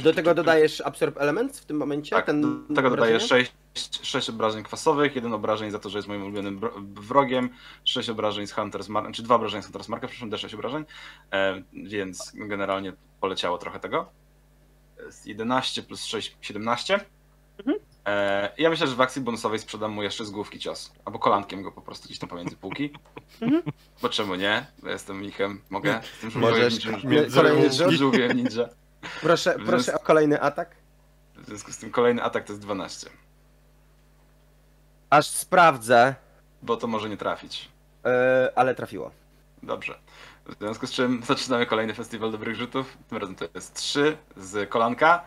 Do 0.00 0.12
tego 0.12 0.34
dodajesz 0.34 0.80
Absorb 0.80 1.18
Elements 1.18 1.60
w 1.60 1.64
tym 1.64 1.76
momencie? 1.76 2.16
tak, 2.16 2.26
ten 2.26 2.66
do 2.68 2.74
tego 2.74 2.90
dodaję 2.90 3.16
obrażenia? 3.16 3.44
6, 3.74 4.06
6 4.06 4.30
obrażeń 4.30 4.64
kwasowych, 4.64 5.14
jeden 5.16 5.32
obrażeń 5.32 5.70
za 5.70 5.78
to, 5.78 5.90
że 5.90 5.98
jest 5.98 6.08
moim 6.08 6.22
ulubionym 6.22 6.60
wrogiem, 6.94 7.48
6 7.84 8.08
obrażeń 8.08 8.46
z 8.46 8.54
Hunter's 8.54 8.88
Mark, 8.88 9.10
czy 9.14 9.22
2 9.22 9.34
obrażenia 9.34 9.62
z 9.62 9.70
Hunter's 9.70 9.88
Marka, 9.88 10.08
przepraszam, 10.08 10.30
D6 10.48 10.54
obrażeń, 10.54 10.84
e, 11.32 11.62
więc 11.72 12.32
generalnie 12.34 12.92
poleciało 13.20 13.58
trochę 13.58 13.80
tego. 13.80 14.10
Jest 15.06 15.26
11 15.26 15.82
plus 15.82 16.04
6, 16.04 16.36
17. 16.40 17.00
Mhm. 17.58 17.78
E, 18.06 18.52
ja 18.58 18.70
myślę, 18.70 18.86
że 18.86 18.94
w 18.96 19.00
akcji 19.00 19.22
bonusowej 19.22 19.58
sprzedam 19.58 19.92
mu 19.92 20.02
jeszcze 20.02 20.24
z 20.24 20.30
główki 20.30 20.58
cios, 20.58 20.92
albo 21.04 21.18
kolankiem 21.18 21.62
go 21.62 21.72
po 21.72 21.80
prostu 21.82 22.04
gdzieś 22.06 22.18
tam 22.18 22.28
pomiędzy 22.28 22.56
półki. 22.56 22.90
Mhm. 23.40 23.62
Bo 24.02 24.08
czemu 24.08 24.34
nie? 24.34 24.66
Bo 24.82 24.88
jestem 24.88 25.20
michem, 25.20 25.60
mogę. 25.70 26.00
Z 26.18 26.20
tym 26.32 26.40
Możesz. 26.40 26.74
żółwiem 27.88 28.36
ninja. 28.36 28.68
Proszę, 29.20 29.56
proszę 29.66 29.94
o 29.94 29.98
kolejny 29.98 30.40
atak. 30.40 30.76
W 31.36 31.46
związku 31.46 31.72
z 31.72 31.78
tym 31.78 31.90
kolejny 31.90 32.22
atak 32.22 32.44
to 32.44 32.52
jest 32.52 32.62
12, 32.62 33.10
Aż 35.10 35.26
sprawdzę, 35.26 36.14
bo 36.62 36.76
to 36.76 36.86
może 36.86 37.08
nie 37.08 37.16
trafić. 37.16 37.68
e, 38.04 38.52
ale 38.56 38.74
trafiło. 38.74 39.10
Dobrze. 39.62 39.98
W 40.46 40.58
związku 40.58 40.86
z 40.86 40.92
czym 40.92 41.22
zaczynamy 41.26 41.66
kolejny 41.66 41.94
festiwal 41.94 42.32
dobrych 42.32 42.56
rzutów. 42.56 42.96
Tym 43.08 43.18
razem 43.18 43.34
to 43.34 43.44
jest 43.54 43.74
3 43.74 44.16
z 44.36 44.70
kolanka. 44.70 45.24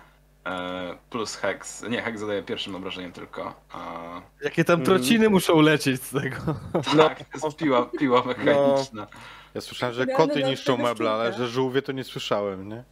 E, 0.49 0.97
Plus 1.09 1.35
Hex. 1.35 1.83
Nie, 1.89 2.01
Hex 2.01 2.19
zadaje 2.19 2.43
pierwszym 2.43 2.75
obrażeniem 2.75 3.11
tylko. 3.11 3.53
a- 3.71 4.21
Jakie 4.41 4.63
tam 4.63 4.83
trociny 4.83 5.29
muszą 5.29 5.61
lecieć 5.61 6.01
z 6.03 6.09
tego. 6.09 6.37
Tak, 6.97 7.17
to 7.39 7.47
jest 7.47 7.57
piła, 7.57 7.85
piła 7.99 8.23
mechaniczna. 8.25 9.07
Ja 9.55 9.61
słyszałem, 9.61 9.95
że 9.95 10.07
koty 10.07 10.39
do 10.41 10.47
niszczą 10.47 10.75
tego 10.77 10.87
meble, 10.87 11.11
ale 11.11 11.33
że 11.33 11.47
żółwie 11.47 11.81
to 11.81 11.91
nie 11.91 12.03
słyszałem, 12.03 12.69
nie? 12.69 12.83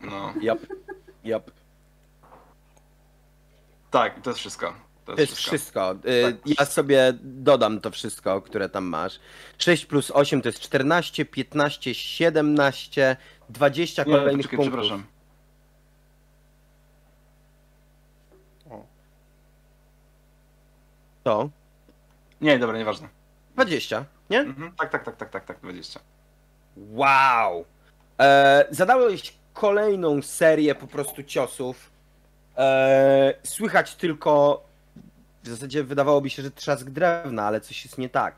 No. 0.00 0.32
Jap, 0.40 0.58
jap. 1.24 1.50
Tak, 3.90 4.20
to 4.22 4.30
jest 4.30 4.40
wszystko. 4.40 4.74
To 5.04 5.14
To 5.14 5.20
jest 5.20 5.36
wszystko. 5.36 5.90
E, 5.90 6.32
Tak. 6.32 6.34
Ja 6.58 6.64
sobie 6.66 7.12
dodam 7.22 7.80
to 7.80 7.90
wszystko, 7.90 8.42
które 8.42 8.68
tam 8.68 8.84
masz. 8.84 9.20
6 9.58 9.86
plus 9.86 10.10
8 10.10 10.42
to 10.42 10.48
jest 10.48 10.60
14, 10.60 11.24
15, 11.24 11.94
17, 11.94 13.16
20 13.48 14.02
Nie, 14.02 14.12
kolejnych 14.12 14.36
poczekaj, 14.46 14.56
punktów. 14.56 14.80
przepraszam. 14.80 15.04
To? 21.22 21.50
Nie, 22.40 22.58
dobra, 22.58 22.78
nieważne. 22.78 23.08
20, 23.54 24.04
nie? 24.30 24.40
Mhm. 24.40 24.72
Tak, 24.72 24.90
tak, 24.90 25.04
tak, 25.04 25.16
tak, 25.16 25.30
tak, 25.30 25.44
tak, 25.44 25.60
20. 25.60 26.00
Wow! 26.76 27.64
E, 28.20 28.66
zadałeś 28.70 29.34
kolejną 29.52 30.22
serię 30.22 30.74
po 30.74 30.86
prostu 30.86 31.22
ciosów. 31.22 31.90
E, 32.56 33.34
słychać 33.42 33.94
tylko. 33.94 34.64
W 35.42 35.48
zasadzie 35.48 35.84
wydawałoby 35.84 36.30
się, 36.30 36.42
że 36.42 36.50
trzask 36.50 36.90
drewna, 36.90 37.46
ale 37.46 37.60
coś 37.60 37.84
jest 37.84 37.98
nie 37.98 38.08
tak. 38.08 38.34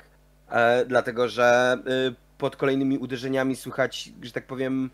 E, 0.51 0.85
dlatego, 0.85 1.29
że 1.29 1.77
e, 1.87 2.15
pod 2.39 2.57
kolejnymi 2.57 2.99
uderzeniami 2.99 3.57
słychać, 3.57 4.11
że 4.23 4.33
tak 4.33 4.47
powiem, 4.47 4.91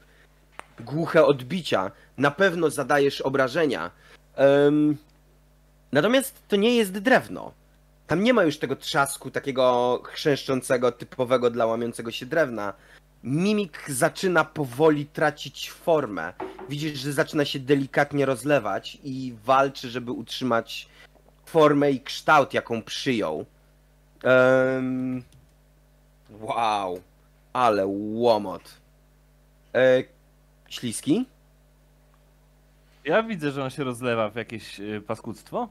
głuche 0.81 1.25
odbicia. 1.25 1.91
Na 2.19 2.31
pewno 2.31 2.71
zadajesz 2.71 3.21
obrażenia. 3.21 3.91
Natomiast 5.93 6.43
to 6.49 6.57
nie 6.57 6.77
jest 6.77 6.99
drewno. 6.99 7.53
Tam 8.09 8.23
nie 8.23 8.35
ma 8.35 8.43
już 8.43 8.59
tego 8.59 8.77
trzasku 8.77 9.31
takiego 9.31 10.01
chrzęszczącego, 10.05 10.93
typowego 10.93 11.51
dla 11.51 11.67
łamiącego 11.67 12.11
się 12.11 12.27
drewna. 12.27 12.75
Mimik 13.25 13.85
zaczyna 13.91 14.45
powoli 14.45 15.07
tracić 15.07 15.71
formę. 15.71 16.33
Widzisz, 16.69 16.99
że 16.99 17.13
zaczyna 17.13 17.45
się 17.45 17.59
delikatnie 17.59 18.27
rozlewać 18.27 18.99
i 19.05 19.35
walczy, 19.45 19.91
żeby 19.91 20.13
utrzymać 20.13 20.89
formę 21.47 21.91
i 21.91 22.01
kształt, 22.01 22.55
jaką 22.55 22.83
przyjął. 22.83 23.47
Em, 24.23 25.23
Wow, 26.31 27.01
ale 27.53 27.87
łomot. 27.87 28.75
E, 29.75 30.03
śliski? 30.69 31.27
Ja 33.05 33.23
widzę, 33.23 33.51
że 33.51 33.65
on 33.65 33.71
się 33.71 33.85
rozlewa 33.85 34.31
w 34.31 34.37
jakieś 34.37 34.81
y, 34.81 35.03
paskudztwo. 35.07 35.69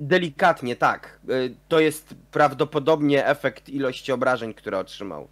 Delikatnie, 0.00 0.76
tak. 0.76 1.20
E, 1.28 1.32
to 1.68 1.80
jest 1.80 2.14
prawdopodobnie 2.30 3.26
efekt 3.26 3.68
ilości 3.68 4.12
obrażeń, 4.12 4.54
które 4.54 4.78
otrzymał. 4.78 5.28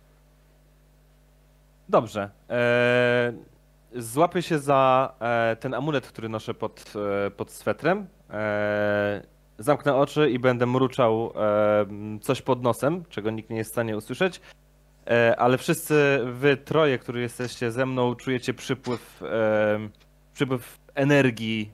Dobrze. 1.89 2.31
E, 2.51 3.33
złapię 3.95 4.43
się 4.43 4.59
za 4.59 5.13
e, 5.21 5.57
ten 5.57 5.75
amulet, 5.75 6.07
który 6.07 6.29
noszę 6.29 6.55
pod, 6.55 6.93
e, 7.27 7.31
pod 7.31 7.51
swetrem. 7.51 8.07
E, 8.31 9.23
zamknę 9.59 9.95
oczy 9.95 10.31
i 10.31 10.39
będę 10.39 10.67
mruczał 10.67 11.33
e, 11.37 11.87
coś 12.21 12.43
pod 12.43 12.63
nosem, 12.63 13.05
czego 13.09 13.31
nikt 13.31 13.51
nie 13.51 13.57
jest 13.57 13.71
w 13.71 13.73
stanie 13.73 13.97
usłyszeć. 13.97 14.41
E, 15.07 15.37
ale 15.37 15.59
wszyscy 15.59 16.21
wy 16.25 16.57
troje, 16.57 16.99
którzy 16.99 17.21
jesteście 17.21 17.71
ze 17.71 17.87
mną, 17.87 18.15
czujecie 18.15 18.55
przypływ, 18.55 19.23
przypływ 20.33 20.79
energii 20.95 21.73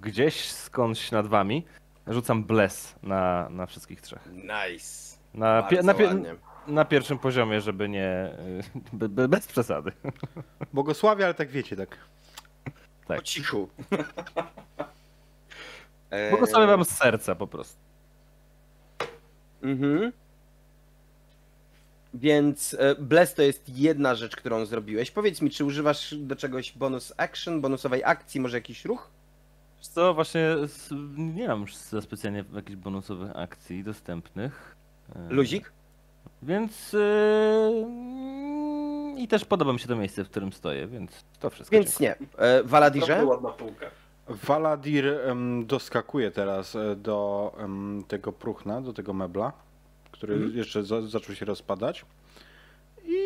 gdzieś 0.00 0.50
skądś 0.50 1.10
nad 1.10 1.26
wami. 1.26 1.64
Rzucam 2.10 2.44
bless 2.44 2.94
na, 3.02 3.48
na 3.50 3.66
wszystkich 3.66 4.00
trzech. 4.00 4.28
Nice. 4.32 5.16
Na, 5.34 5.62
pie, 5.62 5.82
na, 5.82 5.94
pie, 5.94 6.10
na 6.66 6.84
pierwszym 6.84 7.18
poziomie, 7.18 7.60
żeby 7.60 7.88
nie. 7.88 8.34
y, 8.94 8.96
be- 8.96 9.08
be- 9.08 9.28
Bez 9.28 9.46
przesady. 9.46 9.92
Błogosławie, 10.72 11.24
ale 11.24 11.34
tak 11.34 11.48
wiecie, 11.50 11.76
tak. 11.76 11.96
Tak. 13.06 13.18
Po 13.18 13.22
cichu. 13.22 13.68
E, 16.10 16.30
Błogosławię 16.30 16.66
wam 16.66 16.84
z 16.84 16.90
serca 16.90 17.34
po 17.34 17.46
prostu. 17.46 17.78
Mhm. 19.62 20.12
Więc 22.14 22.76
e, 22.78 22.94
Bless 22.94 23.34
to 23.34 23.42
jest 23.42 23.68
jedna 23.68 24.14
rzecz, 24.14 24.36
którą 24.36 24.64
zrobiłeś. 24.66 25.10
Powiedz 25.10 25.42
mi, 25.42 25.50
czy 25.50 25.64
używasz 25.64 26.14
do 26.14 26.36
czegoś 26.36 26.72
bonus 26.72 27.12
action, 27.16 27.60
bonusowej 27.60 28.04
akcji, 28.04 28.40
może 28.40 28.56
jakiś 28.56 28.84
ruch? 28.84 29.10
Wiesz 29.80 29.88
Co 29.88 30.14
właśnie 30.14 30.56
nie 31.16 31.48
mam 31.48 31.60
już 31.60 31.76
za 31.76 32.00
specjalnie 32.00 32.44
jakichś 32.54 32.76
bonusowych 32.76 33.36
akcji 33.36 33.84
dostępnych. 33.84 34.76
E, 35.16 35.28
Luzik? 35.34 35.72
Więc. 36.42 36.94
y, 36.94 37.84
I 39.16 39.28
też 39.28 39.44
podoba 39.44 39.72
mi 39.72 39.80
się 39.80 39.88
to 39.88 39.96
miejsce, 39.96 40.24
w 40.24 40.30
którym 40.30 40.52
stoję, 40.52 40.86
więc 40.86 41.24
to 41.40 41.50
wszystko. 41.50 41.76
Więc 41.76 42.00
nie. 42.00 42.16
E, 42.38 42.62
Valadirze? 42.62 43.06
Naprawdę 43.06 43.26
ładna 43.30 43.50
półka. 43.50 43.86
Valadir 44.28 45.06
em, 45.08 45.66
doskakuje 45.66 46.30
teraz 46.30 46.76
e, 46.76 46.96
do 46.96 47.52
tego 48.08 48.32
próchna, 48.32 48.80
do 48.80 48.92
tego 48.92 49.12
mebla, 49.12 49.52
który 50.12 50.34
Mhm. 50.34 50.56
jeszcze 50.56 50.84
za, 50.84 51.02
zaczął 51.02 51.34
się 51.34 51.44
rozpadać. 51.46 52.04
I 53.04 53.18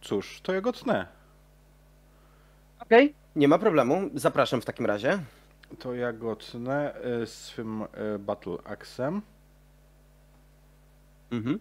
cóż, 0.00 0.40
to 0.42 0.52
ja 0.54 0.60
go 0.60 0.72
tnę. 0.72 1.06
Okej. 2.80 3.14
Nie 3.36 3.48
ma 3.48 3.58
problemu. 3.58 4.10
Zapraszam 4.14 4.60
w 4.60 4.64
takim 4.64 4.86
razie. 4.86 5.18
To 5.78 5.94
ja 5.94 6.12
go 6.12 6.36
tnę 6.36 6.94
e, 6.94 7.26
swym 7.26 7.82
e, 7.82 7.86
Battle 8.18 8.56
Axem. 8.64 9.22
Mhm. 11.30 11.60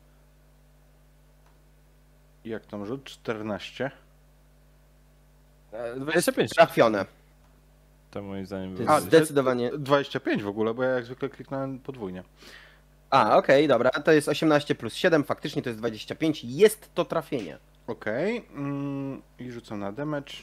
Jak 2.46 2.66
tam 2.66 2.86
rzut? 2.86 3.04
14. 3.04 3.92
E, 5.72 6.00
25. 6.00 6.50
Trafione. 6.50 7.06
To 8.12 8.22
moim 8.22 8.46
zdaniem 8.46 8.76
było. 8.76 8.94
jest 8.94 9.06
zdecydowanie. 9.06 9.72
25 9.78 10.44
w 10.44 10.48
ogóle, 10.48 10.74
bo 10.74 10.84
ja 10.84 10.90
jak 10.90 11.06
zwykle 11.06 11.30
kliknąłem 11.30 11.80
podwójnie. 11.80 12.24
A, 13.10 13.38
okej, 13.38 13.68
dobra. 13.68 13.90
To 13.90 14.12
jest 14.12 14.30
18 14.30 14.76
plus 14.76 14.94
7. 14.96 15.24
Faktycznie 15.24 15.62
to 15.62 15.70
jest 15.70 15.80
25. 15.80 16.44
Jest 16.44 16.94
to 16.94 17.06
trafienie. 17.06 17.58
Okej. 17.88 18.46
Mm, 18.56 19.22
I 19.40 19.52
rzucam 19.52 19.80
na 19.80 19.92
damage. 19.92 20.34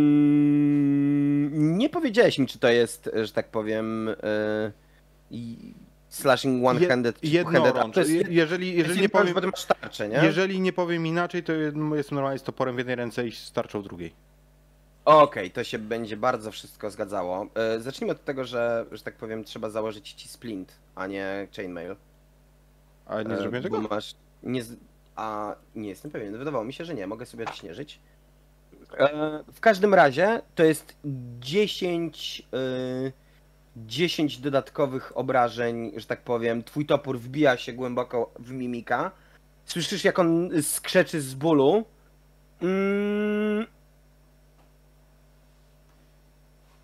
Mm, 0.00 1.78
nie 1.78 1.88
powiedziałeś 1.88 2.38
mi, 2.38 2.46
czy 2.46 2.58
to 2.58 2.68
jest, 2.68 3.10
że 3.24 3.32
tak 3.32 3.48
powiem, 3.48 4.10
i- 5.30 5.74
slashing 6.08 6.66
one-handed 6.66 7.20
czy 7.20 7.26
two-handed. 7.44 7.98
Jest, 7.98 8.30
Jeżeli, 8.30 8.76
jeżeli, 8.76 9.00
nie 9.00 9.08
powiem, 9.08 9.34
tarczę, 9.80 10.08
nie? 10.08 10.16
jeżeli 10.22 10.60
nie 10.60 10.72
powiem 10.72 11.06
inaczej, 11.06 11.42
to 11.42 11.52
jestem 11.52 12.14
normalnie 12.14 12.38
z 12.38 12.42
toporem 12.42 12.74
w 12.74 12.78
jednej 12.78 12.96
ręce 12.96 13.26
i 13.28 13.32
z 13.32 13.52
tarczą 13.52 13.80
w 13.80 13.84
drugiej. 13.84 14.12
Okej, 15.04 15.50
to 15.50 15.64
się 15.64 15.78
będzie 15.78 16.16
bardzo 16.16 16.50
wszystko 16.50 16.90
zgadzało. 16.90 17.46
E, 17.54 17.80
zacznijmy 17.80 18.12
od 18.12 18.24
tego, 18.24 18.44
że, 18.44 18.86
że 18.92 19.02
tak 19.02 19.14
powiem, 19.16 19.44
trzeba 19.44 19.70
założyć 19.70 20.12
ci 20.12 20.28
splint, 20.28 20.72
a 20.94 21.06
nie 21.06 21.48
chainmail. 21.56 21.96
A 23.06 23.22
nie 23.22 23.36
zrobiłem 23.36 23.62
bo 23.62 23.68
tego? 23.76 23.80
Masz, 23.94 24.14
nie, 24.42 24.62
a 25.16 25.54
nie 25.74 25.88
jestem 25.88 26.10
pewien, 26.10 26.38
wydawało 26.38 26.64
mi 26.64 26.72
się, 26.72 26.84
że 26.84 26.94
nie, 26.94 27.06
mogę 27.06 27.26
sobie 27.26 27.44
odśnieżyć. 27.48 28.00
E, 28.98 29.44
w 29.52 29.60
każdym 29.60 29.94
razie 29.94 30.42
to 30.54 30.64
jest 30.64 30.96
10, 31.40 32.42
e, 32.52 33.12
10 33.76 34.38
dodatkowych 34.38 35.16
obrażeń, 35.16 35.92
że 35.96 36.06
tak 36.06 36.22
powiem. 36.22 36.64
Twój 36.64 36.86
topór 36.86 37.18
wbija 37.18 37.56
się 37.56 37.72
głęboko 37.72 38.30
w 38.38 38.50
mimika. 38.50 39.10
Słyszysz, 39.64 40.04
jak 40.04 40.18
on 40.18 40.50
skrzeczy 40.62 41.20
z 41.20 41.34
bólu. 41.34 41.84
Mm. 42.62 43.66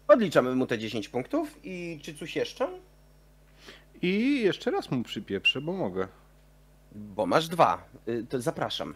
Odliczamy 0.08 0.54
mu 0.54 0.66
te 0.66 0.78
10 0.78 1.08
punktów 1.08 1.60
i 1.64 2.00
czy 2.02 2.14
coś 2.14 2.36
jeszcze? 2.36 2.68
I 4.02 4.40
jeszcze 4.40 4.70
raz 4.70 4.90
mu 4.90 5.02
przypieprzę, 5.02 5.60
bo 5.60 5.72
mogę. 5.72 6.08
Bo 6.92 7.26
masz 7.26 7.48
dwa. 7.48 7.88
Y, 8.08 8.26
To 8.28 8.40
zapraszam. 8.40 8.94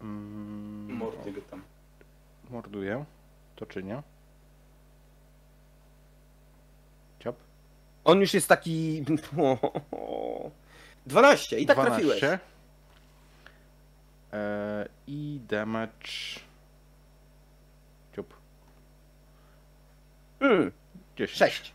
Mm, 0.00 0.92
Mordy 0.96 1.32
go 1.32 1.40
tam. 1.40 1.62
morduję. 2.50 3.04
To 3.56 3.66
czynię. 3.66 4.02
Ciop. 7.18 7.36
On 8.04 8.20
już 8.20 8.34
jest 8.34 8.48
taki. 8.48 9.04
12 11.06 11.58
i 11.58 11.66
tak 11.66 11.76
12. 11.76 11.90
trafiłeś. 12.06 12.40
E, 14.32 14.88
I 15.06 15.40
damage. 15.48 16.08
Ciup. 18.16 18.34
Mm, 20.40 20.72
10. 21.16 21.38
6. 21.38 21.74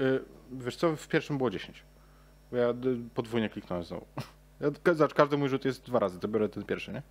Y, 0.00 0.24
wiesz 0.50 0.76
co, 0.76 0.96
w 0.96 1.08
pierwszym 1.08 1.38
było 1.38 1.50
10. 1.50 1.82
Bo 2.50 2.56
ja 2.56 2.68
y, 2.70 2.74
podwójnie 3.14 3.48
kliknąłem 3.50 3.84
znowu. 3.84 4.06
Ja, 4.60 4.68
każdy 5.14 5.36
mój 5.36 5.48
rzut 5.48 5.64
jest 5.64 5.82
dwa 5.86 5.98
razy, 5.98 6.20
to 6.20 6.28
biorę 6.28 6.48
ten 6.48 6.64
pierwszy, 6.64 6.92
nie? 6.92 7.02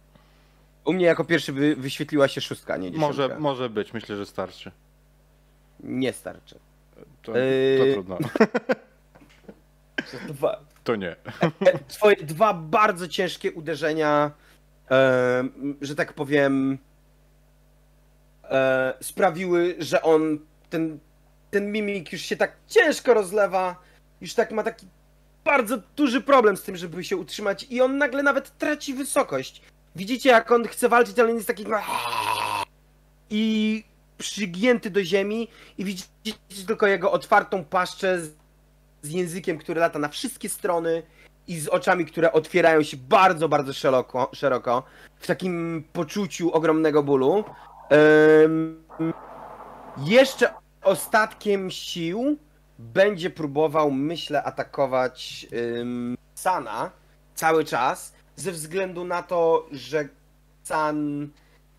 U 0.88 0.94
mnie 0.94 1.06
jako 1.06 1.26
pierwszy 1.26 1.54
wy, 1.54 1.76
wyświetliła 1.76 2.28
się 2.28 2.42
szóstka, 2.42 2.74
a 2.74 2.78
nie 2.78 2.92
dziesiątka. 2.92 3.08
Może, 3.08 3.40
może 3.40 3.70
być, 3.70 3.94
myślę, 3.94 4.16
że 4.18 4.26
starczy. 4.26 4.72
Nie 5.80 6.14
starczy. 6.14 6.60
To, 7.22 7.32
to 7.32 7.38
Yy. 7.38 7.94
trudno. 7.94 8.18
Dwa, 10.28 10.60
To 10.84 10.96
nie. 10.96 11.16
e, 11.66 11.80
twoje 11.88 12.16
dwa 12.16 12.54
bardzo 12.54 13.08
ciężkie 13.08 13.52
uderzenia, 13.52 14.32
e, 14.92 15.44
że 15.82 15.96
tak 15.96 16.14
powiem, 16.14 16.78
e, 18.44 18.94
sprawiły, 19.02 19.76
że 19.80 20.02
on, 20.02 20.40
ten, 20.70 21.00
ten 21.52 21.72
mimik 21.72 22.14
już 22.14 22.22
się 22.22 22.38
tak 22.38 22.56
ciężko 22.68 23.14
rozlewa, 23.14 23.76
już 24.22 24.34
tak 24.34 24.52
ma 24.52 24.64
taki 24.64 24.88
bardzo 25.46 25.78
duży 25.96 26.22
problem 26.22 26.58
z 26.58 26.64
tym, 26.64 26.78
żeby 26.78 27.04
się 27.04 27.18
utrzymać 27.18 27.64
i 27.70 27.82
on 27.82 27.98
nagle 27.98 28.24
nawet 28.24 28.58
traci 28.58 28.94
wysokość. 28.94 29.62
Widzicie, 29.98 30.30
jak 30.30 30.52
on 30.52 30.68
chce 30.68 30.90
walczyć, 30.90 31.20
ale 31.20 31.30
on 31.30 31.36
jest 31.36 31.48
taki 31.48 31.66
i 33.30 33.84
przygięty 34.18 34.90
do 34.90 35.04
ziemi 35.04 35.48
i 35.78 35.86
widzicie 35.86 36.08
tylko 36.68 36.88
jego 36.88 37.12
otwartą 37.12 37.66
paszczę 37.66 38.20
z, 38.22 38.34
z 39.02 39.10
językiem, 39.10 39.58
który 39.58 39.80
lata 39.82 40.00
na 40.00 40.08
wszystkie 40.08 40.50
strony 40.50 41.04
i 41.48 41.60
z 41.60 41.68
oczami, 41.68 42.06
które 42.06 42.32
otwierają 42.32 42.84
się 42.84 42.98
bardzo, 42.98 43.50
bardzo 43.50 43.74
szeroko, 43.74 44.30
szeroko 44.34 44.84
w 45.20 45.28
takim 45.28 45.84
poczuciu 45.94 46.52
ogromnego 46.52 47.04
bólu. 47.04 47.44
Em, 47.90 48.84
jeszcze 49.98 50.54
ostatkiem 50.82 51.72
sił 51.72 52.38
będzie 52.80 53.30
próbował, 53.30 53.92
myślę, 53.92 54.44
atakować 54.44 55.48
ym, 55.54 56.18
Sana 56.36 56.92
cały 57.36 57.66
czas, 57.66 58.14
ze 58.38 58.52
względu 58.52 59.06
na 59.06 59.24
to, 59.24 59.68
że 59.72 60.10
San 60.64 61.30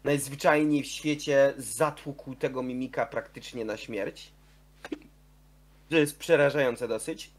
najzwyczajniej 0.05 0.83
w 0.83 0.87
świecie 0.87 1.55
zatłukł 1.57 2.35
tego 2.35 2.63
mimika 2.63 3.07
praktycznie 3.07 3.65
na 3.65 3.77
śmierć. 3.77 4.33
To 5.91 5.97
jest 5.97 6.19
przerażające 6.19 6.89
dosyć. 6.89 7.31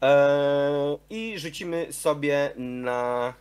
Eee, 0.00 0.98
I 1.34 1.38
rzucimy 1.38 1.92
sobie 1.92 2.52
na. 2.56 3.34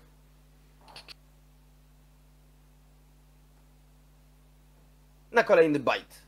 Na 5.32 5.44
kolejny 5.44 5.80
bite. 5.80 6.25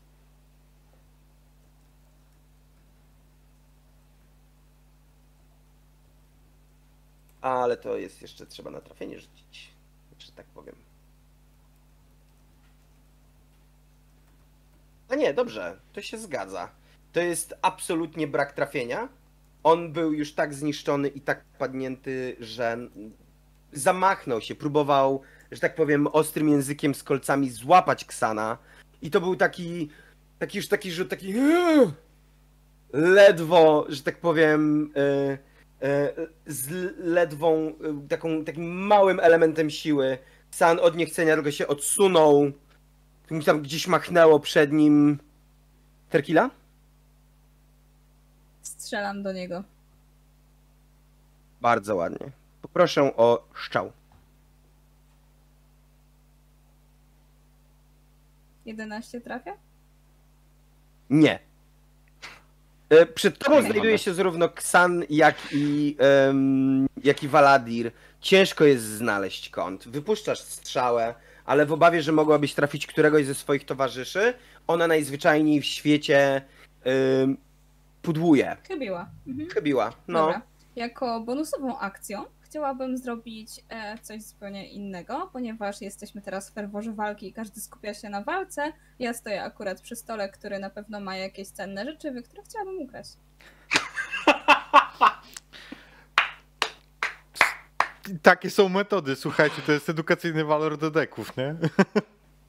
Ale 7.41 7.77
to 7.77 7.97
jest 7.97 8.22
jeszcze 8.22 8.45
trzeba 8.45 8.72
na 8.72 8.81
trafienie 8.81 9.19
rzucić, 9.19 9.72
że 10.19 10.31
tak 10.31 10.45
powiem. 10.45 10.76
A 15.09 15.15
nie, 15.15 15.34
dobrze, 15.34 15.80
to 15.93 16.01
się 16.01 16.18
zgadza. 16.18 16.69
To 17.14 17.19
jest 17.19 17.53
absolutnie 17.61 18.27
brak 18.27 18.53
trafienia. 18.53 19.09
On 19.64 19.93
był 19.93 20.14
już 20.14 20.34
tak 20.34 20.53
zniszczony 20.53 21.07
i 21.07 21.22
tak 21.22 21.43
padnięty, 21.43 22.35
że 22.39 22.77
zamachnął 23.72 24.41
się, 24.41 24.55
próbował, 24.55 25.22
że 25.51 25.59
tak 25.59 25.76
powiem, 25.76 26.07
ostrym 26.07 26.49
językiem 26.49 26.95
z 26.95 27.03
kolcami 27.03 27.49
złapać 27.49 28.05
Ksana. 28.05 28.57
I 29.01 29.11
to 29.11 29.22
był 29.22 29.35
taki, 29.35 29.89
taki 30.39 30.57
już 30.57 30.68
taki 30.68 30.91
rzut, 30.91 31.09
taki 31.09 31.34
ledwo, 32.93 33.85
że 33.89 34.03
tak 34.03 34.18
powiem, 34.18 34.91
e, 34.95 35.38
z 36.45 36.95
ledwą, 36.98 37.68
e, 37.68 38.08
taką, 38.10 38.45
takim 38.45 38.66
małym 38.66 39.20
elementem 39.20 39.70
siły. 39.70 40.18
Ksan 40.52 40.80
od 40.80 40.95
niechcenia 40.95 41.36
tylko 41.36 41.52
się 41.52 41.68
odsunął. 41.68 42.52
Mi 43.32 43.44
tam 43.44 43.62
gdzieś 43.62 43.88
machnęło 43.88 44.40
przed 44.40 44.72
nim. 44.72 45.20
Terkila? 46.10 46.49
Strzelam 48.62 49.24
do 49.24 49.34
niego. 49.34 49.64
Bardzo 51.62 51.95
ładnie. 51.95 52.32
Poproszę 52.62 53.02
o 53.18 53.48
szczał. 53.54 53.91
11 58.66 59.22
trafia? 59.22 59.58
Nie. 61.10 61.40
E, 62.89 63.05
Przed 63.05 63.38
tobą 63.38 63.61
znajduje 63.61 63.97
się 63.97 64.14
zarówno 64.14 64.49
Ksan, 64.49 65.03
jak 65.09 65.35
i, 65.51 65.95
em, 65.99 66.88
jak 67.03 67.23
i 67.23 67.27
Valadir. 67.27 67.91
Ciężko 68.22 68.64
jest 68.65 68.84
znaleźć 68.84 69.49
kąt. 69.49 69.88
Wypuszczasz 69.88 70.39
strzałę, 70.39 71.15
ale 71.45 71.65
w 71.65 71.73
obawie, 71.73 72.01
że 72.01 72.11
mogłabyś 72.11 72.53
trafić 72.53 72.88
któregoś 72.88 73.26
ze 73.26 73.35
swoich 73.35 73.65
towarzyszy, 73.65 74.34
ona 74.68 74.88
najzwyczajniej 74.88 75.61
w 75.61 75.65
świecie 75.65 76.41
em, 76.84 77.38
pudłuje. 78.01 78.57
Chybiła. 78.68 79.09
Mhm. 79.27 79.49
Chybiła. 79.49 79.93
No. 80.07 80.19
Dobra. 80.26 80.41
Jako 80.76 81.19
bonusową 81.22 81.80
akcją 81.80 82.26
chciałabym 82.58 82.98
zrobić 82.98 83.50
e, 83.70 83.98
coś 83.98 84.24
zupełnie 84.24 84.70
innego, 84.70 85.30
ponieważ 85.34 85.82
jesteśmy 85.82 86.22
teraz 86.22 86.50
w 86.50 86.54
ferworze 86.54 86.94
walki 86.94 87.28
i 87.28 87.34
każdy 87.34 87.62
skupia 87.62 87.94
się 87.94 88.10
na 88.10 88.22
walce. 88.24 88.74
Ja 89.00 89.14
stoję 89.14 89.44
akurat 89.44 89.82
przy 89.82 89.96
stole, 89.96 90.30
który 90.30 90.60
na 90.60 90.70
pewno 90.70 91.00
ma 91.00 91.18
jakieś 91.18 91.48
cenne 91.48 91.86
rzeczy, 91.86 92.24
które 92.24 92.44
chciałabym 92.44 92.82
ukraść. 92.82 93.10
Takie 98.22 98.50
są 98.50 98.70
metody, 98.70 99.16
słuchajcie, 99.16 99.62
to 99.66 99.72
jest 99.72 99.90
edukacyjny 99.90 100.46
walor 100.46 100.78
do 100.78 100.92
deków, 100.92 101.38
nie? 101.38 101.56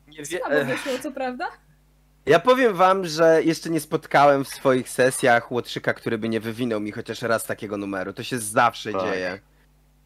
Nie 0.08 0.18
wie, 0.18 0.38
Słabo 0.38 0.54
e, 0.54 0.64
wyszło, 0.64 0.92
co 1.02 1.12
prawda? 1.12 1.48
Ja 2.26 2.38
powiem 2.38 2.74
wam, 2.74 3.06
że 3.06 3.42
jeszcze 3.42 3.70
nie 3.70 3.80
spotkałem 3.80 4.44
w 4.44 4.48
swoich 4.48 4.88
sesjach 4.88 5.52
łotrzyka, 5.52 5.94
który 5.94 6.18
by 6.18 6.28
nie 6.28 6.40
wywinął 6.40 6.80
mi 6.80 6.92
chociaż 6.92 7.22
raz 7.22 7.44
takiego 7.46 7.76
numeru. 7.76 8.12
To 8.12 8.22
się 8.22 8.38
zawsze 8.38 8.92
Tak. 8.92 9.02
dzieje. 9.02 9.40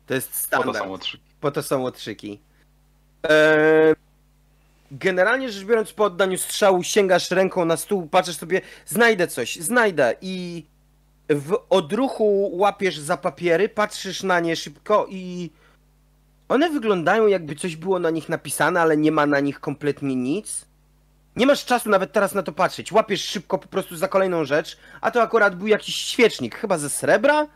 To 0.07 0.15
jest 0.15 0.31
Po 0.31 0.37
standard. 0.39 0.79
to 0.79 0.85
są 0.85 0.99
trzy. 0.99 1.19
Po 1.41 1.51
to 1.51 1.62
są 1.62 1.81
łotrzyki. 1.83 2.41
Eee, 3.23 3.95
generalnie 4.91 5.53
rzecz 5.53 5.65
biorąc, 5.65 5.93
po 5.93 6.05
oddaniu 6.05 6.39
strzału 6.39 6.83
sięgasz 6.83 7.31
ręką 7.31 7.65
na 7.65 7.77
stół, 7.77 8.07
patrzysz 8.09 8.37
sobie, 8.37 8.61
znajdę 8.87 9.29
coś, 9.29 9.57
znajdę 9.57 10.15
i 10.20 10.65
w 11.29 11.59
odruchu 11.70 12.51
łapiesz 12.57 12.99
za 12.99 13.16
papiery, 13.16 13.69
patrzysz 13.69 14.23
na 14.23 14.41
nie 14.41 14.57
szybko 14.57 15.07
i 15.11 15.51
one 16.49 16.70
wyglądają 16.70 17.27
jakby 17.27 17.57
coś 17.57 17.77
było 17.77 17.99
na 17.99 18.11
nich 18.11 18.29
napisane, 18.29 18.81
ale 18.81 18.97
nie 18.97 19.12
ma 19.12 19.27
na 19.27 19.41
nich 19.41 19.61
kompletnie 19.61 20.16
nic. 20.16 20.66
Nie 21.37 21.47
masz 21.47 21.65
czasu 21.65 21.91
nawet 21.91 22.12
teraz 22.12 22.35
na 22.35 22.43
to 22.43 22.53
patrzeć. 22.53 22.93
Łapiesz 22.93 23.24
szybko 23.24 23.59
po 23.59 23.69
prostu 23.69 23.97
za 23.97 24.09
kolejną 24.09 24.45
rzecz, 24.45 24.79
a 25.01 25.11
to 25.11 25.23
akurat 25.23 25.57
był 25.57 25.66
jakiś 25.66 25.95
świecznik, 25.97 26.55
chyba 26.59 26.79
ze 26.79 26.91
srebra 26.91 27.47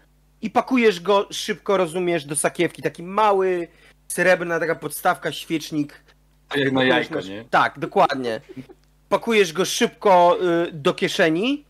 i 0.42 0.50
pakujesz 0.50 1.00
go 1.00 1.26
szybko, 1.30 1.76
rozumiesz, 1.76 2.24
do 2.24 2.36
sakiewki. 2.36 2.82
Taki 2.82 3.02
mały, 3.02 3.68
srebrna 4.08 4.60
taka 4.60 4.74
podstawka, 4.74 5.32
świecznik. 5.32 6.00
Jak 6.56 6.72
na 6.72 6.84
jajko, 6.84 7.20
nie? 7.20 7.44
Tak, 7.50 7.78
dokładnie. 7.78 8.40
Pakujesz 9.08 9.52
go 9.52 9.64
szybko 9.64 10.38
y, 10.68 10.72
do 10.72 10.94
kieszeni. 10.94 11.64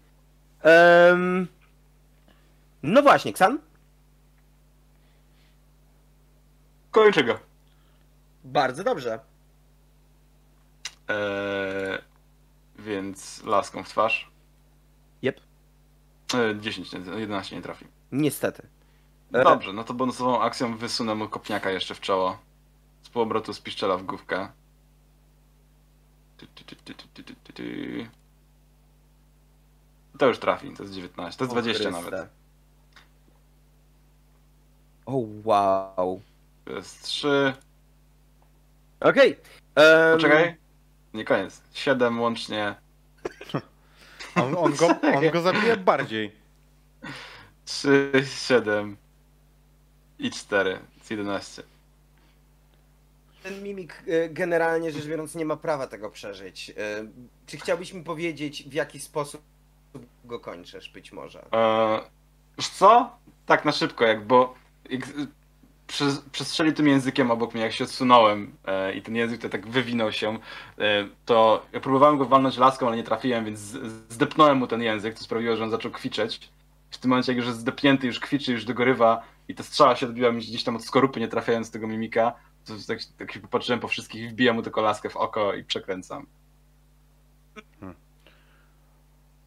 Em, 0.62 1.46
no 2.82 3.02
właśnie, 3.02 3.32
Ksan? 3.32 3.58
Kończę 6.90 7.24
go. 7.24 7.38
Bardzo 8.44 8.84
dobrze. 8.84 9.20
Eee, 11.08 11.98
więc 12.78 13.44
laską 13.44 13.82
w 13.82 13.88
twarz. 13.88 14.30
Jep. 15.22 15.40
Eee, 16.34 16.60
10, 16.60 16.92
nie- 16.92 17.20
11 17.20 17.56
nie 17.56 17.62
trafi. 17.62 17.84
Niestety. 18.12 18.62
E, 19.32 19.44
Dobrze, 19.44 19.72
no 19.72 19.84
to 19.84 19.94
bonusową 19.94 20.40
akcją 20.42 20.76
wysunę 20.76 21.14
mu 21.14 21.28
kopniaka 21.28 21.70
jeszcze 21.70 21.94
w 21.94 22.00
czoło. 22.00 22.38
Z 23.02 23.08
półobrotu 23.08 23.52
z 23.54 23.60
piszczela 23.60 23.96
w 23.96 24.02
główkę. 24.02 24.48
To 30.18 30.26
już 30.26 30.38
trafi, 30.38 30.70
to 30.76 30.82
jest 30.82 30.94
19, 30.94 31.38
to 31.38 31.44
jest 31.44 31.52
O 31.58 31.62
20 31.62 31.82
Chryste. 31.90 32.02
nawet. 32.10 32.28
O 35.06 35.22
wow. 35.44 36.20
To 36.64 36.72
jest 36.72 37.02
3. 37.02 37.52
Okej. 39.00 39.36
em, 39.74 40.16
Poczekaj. 40.16 40.56
Nie 41.14 41.24
koniec. 41.24 41.62
7 41.72 42.20
łącznie. 42.20 42.74
On, 44.36 44.54
on, 44.56 44.74
go, 44.76 44.86
on 45.18 45.30
go 45.32 45.40
zabije 45.42 45.76
bardziej. 45.76 46.32
3, 47.66 48.12
7 48.24 48.96
i 50.18 50.30
4. 50.30 50.78
Z 51.02 51.10
11. 51.10 51.62
Ten 53.42 53.62
mimik 53.62 54.02
e, 54.06 54.28
generalnie 54.28 54.92
rzecz 54.92 55.06
biorąc 55.06 55.34
nie 55.34 55.44
ma 55.44 55.56
prawa 55.56 55.86
tego 55.86 56.10
przeżyć. 56.10 56.70
E, 56.70 56.74
Czy 57.46 57.56
chciałbyś 57.56 57.92
mi 57.92 58.04
powiedzieć 58.04 58.68
w 58.68 58.72
jaki 58.72 59.00
sposób 59.00 59.42
go 60.24 60.40
kończysz 60.40 60.90
być 60.90 61.12
może? 61.12 61.44
Eee, 61.52 62.00
co? 62.72 63.16
Tak 63.46 63.64
na 63.64 63.72
szybko, 63.72 64.04
jak 64.04 64.26
bo 64.26 64.54
jak, 64.90 65.02
przez, 65.86 66.20
przestrzelił 66.32 66.72
tym 66.72 66.88
językiem 66.88 67.30
obok 67.30 67.54
mnie, 67.54 67.62
jak 67.62 67.72
się 67.72 67.84
odsunąłem 67.84 68.56
e, 68.64 68.94
i 68.94 69.02
ten 69.02 69.16
język 69.16 69.40
to 69.40 69.48
tak 69.48 69.66
wywinął 69.66 70.12
się, 70.12 70.38
e, 70.78 71.08
to 71.24 71.66
ja 71.72 71.80
próbowałem 71.80 72.18
go 72.18 72.26
walnąć 72.26 72.56
laską, 72.56 72.86
ale 72.86 72.96
nie 72.96 73.04
trafiłem, 73.04 73.44
więc 73.44 73.60
zdepnąłem 74.08 74.58
mu 74.58 74.66
ten 74.66 74.82
język, 74.82 75.14
co 75.14 75.24
sprawiło, 75.24 75.56
że 75.56 75.64
on 75.64 75.70
zaczął 75.70 75.90
kwiczeć. 75.90 76.50
W 76.96 76.98
tym 76.98 77.08
momencie, 77.08 77.32
jak 77.32 77.36
już 77.36 77.46
jest 77.46 77.58
zdepnięty, 77.58 78.06
już 78.06 78.20
kwiczy, 78.20 78.52
już 78.52 78.64
dogorywa 78.64 79.22
i 79.48 79.54
ta 79.54 79.62
strzała 79.62 79.96
się 79.96 80.06
odbiła 80.06 80.32
mi 80.32 80.40
gdzieś 80.40 80.64
tam 80.64 80.76
od 80.76 80.84
skorupy, 80.84 81.20
nie 81.20 81.28
trafiając 81.28 81.70
tego 81.70 81.86
mimika, 81.86 82.32
to 82.64 82.72
tak, 82.88 82.98
tak 83.18 83.32
się 83.32 83.40
popatrzyłem 83.40 83.80
po 83.80 83.88
wszystkich 83.88 84.22
i 84.22 84.28
wbijam 84.28 84.56
mu 84.56 84.62
tylko 84.62 84.80
laskę 84.80 85.10
w 85.10 85.16
oko 85.16 85.54
i 85.54 85.64
przekręcam. 85.64 86.26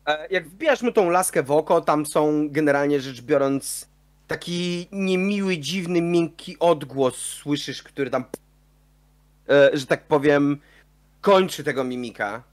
E, 0.06 0.28
Jak 0.30 0.50
wbijasz 0.50 0.82
mu 0.82 0.92
tą 0.92 1.10
laskę 1.10 1.44
w 1.44 1.52
oko, 1.52 1.82
tam 1.82 2.06
są 2.06 2.50
generalnie 2.50 3.02
rzecz 3.02 3.22
biorąc 3.22 3.90
taki 4.28 4.88
niemiły, 4.92 5.58
dziwny, 5.58 6.02
miękki 6.02 6.60
odgłos 6.60 7.16
słyszysz, 7.16 7.84
który 7.84 8.10
tam, 8.10 8.24
e, 9.50 9.70
że 9.74 9.86
tak 9.86 10.08
powiem, 10.08 10.58
kończy 11.22 11.64
tego 11.64 11.84
mimika. 11.84 12.44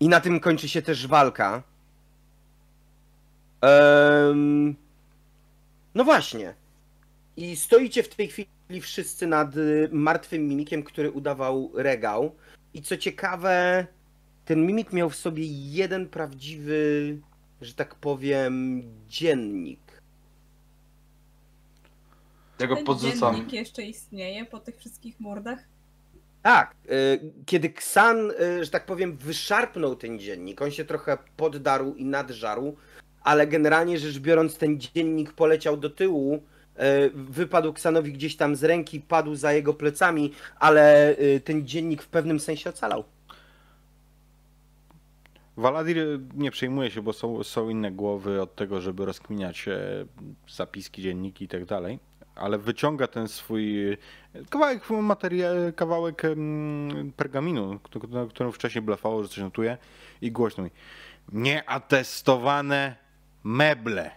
I 0.00 0.08
na 0.08 0.20
tym 0.20 0.40
kończy 0.40 0.68
się 0.68 0.82
też 0.82 1.06
walka. 1.06 1.62
Em, 3.60 4.74
No 5.94 6.04
właśnie. 6.04 6.54
I 7.36 7.56
stoicie 7.56 8.02
w 8.02 8.08
tej 8.14 8.28
chwili 8.28 8.80
wszyscy 8.80 9.26
nad 9.26 9.56
y, 9.56 9.88
martwym 9.92 10.48
mimikiem, 10.48 10.82
który 10.82 11.10
udawał 11.10 11.70
regał. 11.74 12.34
I 12.74 12.82
co 12.82 12.96
ciekawe, 12.96 13.86
ten 14.44 14.66
mimik 14.66 14.92
miał 14.92 15.10
w 15.10 15.16
sobie 15.16 15.44
jeden 15.46 16.08
prawdziwy, 16.08 17.16
że 17.62 17.74
tak 17.74 17.94
powiem, 17.94 18.82
dziennik. 19.08 19.80
Ja 22.58 22.66
go 22.66 22.76
Ten 22.76 22.84
podrzucam. 22.84 23.34
dziennik 23.34 23.52
jeszcze 23.52 23.82
istnieje 23.82 24.44
po 24.44 24.58
tych 24.60 24.78
wszystkich 24.78 25.20
mordach. 25.20 25.58
Tak, 26.42 26.74
y, 26.90 27.20
kiedy 27.46 27.70
Ksan, 27.70 28.30
y, 28.30 28.64
że 28.64 28.70
tak 28.70 28.86
powiem, 28.86 29.16
wyszarpnął 29.16 29.96
ten 29.96 30.18
dziennik, 30.18 30.62
on 30.62 30.70
się 30.70 30.84
trochę 30.84 31.18
poddarł 31.36 31.94
i 31.94 32.04
nadżarł, 32.04 32.76
ale 33.26 33.46
generalnie 33.46 33.98
rzecz 33.98 34.18
biorąc, 34.18 34.58
ten 34.58 34.80
dziennik 34.80 35.32
poleciał 35.32 35.76
do 35.76 35.90
tyłu, 35.90 36.34
y, 36.34 36.40
wypadł 37.14 37.72
Ksanowi 37.72 38.12
gdzieś 38.12 38.36
tam 38.36 38.56
z 38.56 38.64
ręki, 38.64 39.00
padł 39.00 39.34
za 39.34 39.52
jego 39.52 39.74
plecami, 39.74 40.32
ale 40.60 41.10
y, 41.18 41.40
ten 41.44 41.66
dziennik 41.66 42.02
w 42.02 42.08
pewnym 42.08 42.40
sensie 42.40 42.70
ocalał. 42.70 43.04
Waladir 45.56 45.98
nie 46.34 46.50
przejmuje 46.50 46.90
się, 46.90 47.02
bo 47.02 47.12
są, 47.12 47.44
są 47.44 47.68
inne 47.68 47.92
głowy 47.92 48.42
od 48.42 48.54
tego, 48.54 48.80
żeby 48.80 49.04
rozkminiać 49.04 49.68
e, 49.68 49.78
zapiski, 50.48 51.02
dzienniki 51.02 51.44
i 51.44 51.48
tak 51.48 51.64
dalej. 51.64 51.98
ale 52.34 52.58
wyciąga 52.58 53.06
ten 53.06 53.28
swój 53.28 53.92
e, 53.92 53.96
kawałek 54.50 54.90
materia, 54.90 55.48
kawałek 55.76 56.22
pergaminu, 57.16 57.80
na 58.10 58.26
którym 58.26 58.52
wcześniej 58.52 58.82
blafało, 58.82 59.22
że 59.22 59.28
coś 59.28 59.38
notuje 59.38 59.78
i 60.20 60.32
głośno 60.32 60.64
mi. 60.64 60.70
Nieatestowane 61.32 63.05
meble. 63.46 64.10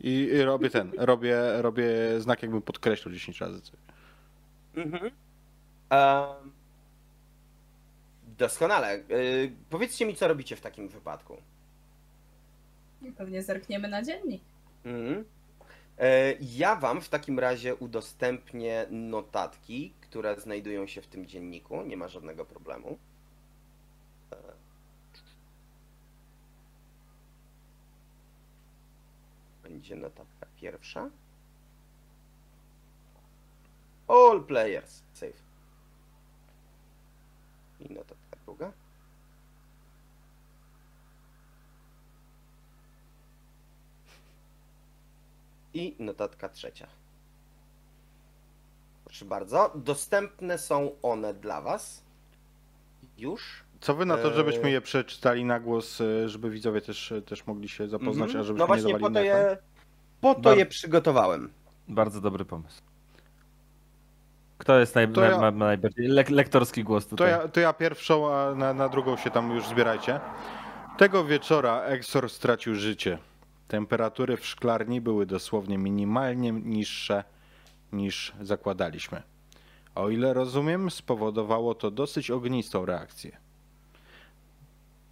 I, 0.00 0.10
I 0.10 0.42
robię 0.42 0.70
ten, 0.70 0.92
robię, 0.98 1.62
robię 1.62 1.86
znak 2.20 2.42
jakbym 2.42 2.62
podkreślał 2.62 3.12
10 3.14 3.40
razy. 3.40 3.60
coś. 3.60 3.74
Mhm. 4.76 5.10
Em, 5.90 6.52
doskonale. 8.38 8.94
Y, 9.10 9.52
powiedzcie 9.70 10.06
mi, 10.06 10.16
co 10.16 10.28
robicie 10.28 10.56
w 10.56 10.60
takim 10.60 10.88
wypadku. 10.88 11.36
Pewnie 13.16 13.42
zerkniemy 13.42 13.88
na 13.88 14.02
dziennik. 14.02 14.42
Mhm. 14.84 15.24
E, 15.98 16.34
Ja 16.40 16.76
wam 16.76 17.00
w 17.00 17.08
takim 17.08 17.38
razie 17.38 17.74
udostępnię 17.74 18.86
notatki, 18.90 19.92
które 20.00 20.40
znajdują 20.40 20.86
się 20.86 21.02
w 21.02 21.06
tym 21.06 21.26
dzienniku. 21.26 21.82
Nie 21.82 21.96
ma 21.96 22.08
żadnego 22.08 22.44
problemu. 22.44 22.98
Będzie 29.64 29.96
notatka 29.96 30.46
pierwsza. 30.56 31.10
All 34.08 34.44
players. 34.44 35.02
Save. 35.12 35.42
I 37.80 37.92
notatka 37.92 38.36
druga. 38.44 38.72
I 45.74 45.96
notatka 45.98 46.48
trzecia. 46.48 46.86
Proszę 49.04 49.24
bardzo. 49.24 49.72
Dostępne 49.74 50.58
są 50.58 51.00
one 51.02 51.34
dla 51.34 51.60
Was. 51.60 52.02
Już. 53.18 53.63
Co 53.84 53.94
wy 53.94 54.06
na 54.06 54.16
to, 54.16 54.32
żebyśmy 54.32 54.64
Eee. 54.64 54.72
je 54.72 54.80
przeczytali 54.80 55.44
na 55.44 55.60
głos, 55.60 56.00
e, 56.00 56.28
żeby 56.28 56.50
widzowie 56.50 56.80
też, 56.80 57.12
też 57.26 57.46
mogli 57.46 57.68
się 57.68 57.88
zapoznać, 57.88 58.26
Mhm. 58.28 58.40
a 58.40 58.42
żebyśmy 58.44 58.58
No 58.58 58.66
właśnie 58.66 58.92
nie 58.92 58.98
po 58.98 59.10
dawali 59.10 59.28
to 59.30 59.36
je, 59.36 59.58
po 60.20 60.34
to 60.34 60.40
Bar- 60.40 60.58
je 60.58 60.66
przygotowałem. 60.66 61.50
Bardzo 61.88 62.20
dobry 62.20 62.44
pomysł. 62.44 62.82
Kto 64.58 64.78
jest 64.78 64.94
naj, 64.94 65.08
To 65.08 65.20
ja- 65.24 65.38
ma, 65.38 65.50
ma 65.50 65.64
najbardziej 65.66 66.06
lek, 66.08 66.30
lektorski 66.30 66.84
głos 66.84 67.04
To 67.04 67.10
tutaj? 67.10 67.30
ja, 67.30 67.48
to 67.48 67.60
ja 67.60 67.72
pierwszą, 67.72 68.34
a 68.34 68.54
na, 68.54 68.74
na 68.74 68.88
drugą 68.88 69.16
się 69.16 69.30
tam 69.30 69.50
już 69.50 69.68
zbierajcie. 69.68 70.20
Tego 70.98 71.24
wieczora 71.24 71.80
Exor 71.82 72.30
stracił 72.30 72.74
życie. 72.74 73.18
Temperatury 73.68 74.36
w 74.36 74.46
szklarni 74.46 75.00
były 75.00 75.26
dosłownie 75.26 75.78
minimalnie 75.78 76.52
niższe 76.52 77.24
niż 77.92 78.32
zakładaliśmy. 78.42 79.22
O 79.94 80.08
ile 80.10 80.34
rozumiem, 80.34 80.90
spowodowało 80.90 81.74
to 81.74 81.90
dosyć 81.90 82.30
ognistą 82.30 82.86
reakcję. 82.86 83.43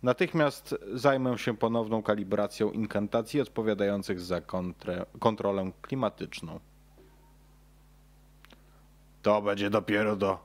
Natychmiast 0.03 0.75
zajmę 0.95 1.39
się 1.39 1.57
ponowną 1.57 2.03
kalibracją 2.03 2.71
inkantacji 2.71 3.41
odpowiadających 3.41 4.21
za 4.21 4.41
kontrę, 4.41 5.07
kontrolę 5.19 5.73
klimatyczną. 5.83 6.61
To 9.23 9.43
będzie 9.43 9.71
dopiero 9.71 10.17
do 10.17 10.39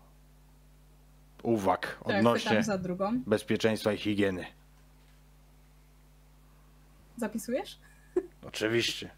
uwag 1.44 1.82
Tak, 2.06 2.18
odnośnie 2.18 2.50
pytam 2.50 2.64
za 2.64 2.78
drugą. 2.78 3.20
bezpieczeństwa 3.28 3.94
i 3.94 3.98
higieny. 3.98 4.46
Zapisujesz? 7.18 7.80
Oczywiście. 8.48 9.10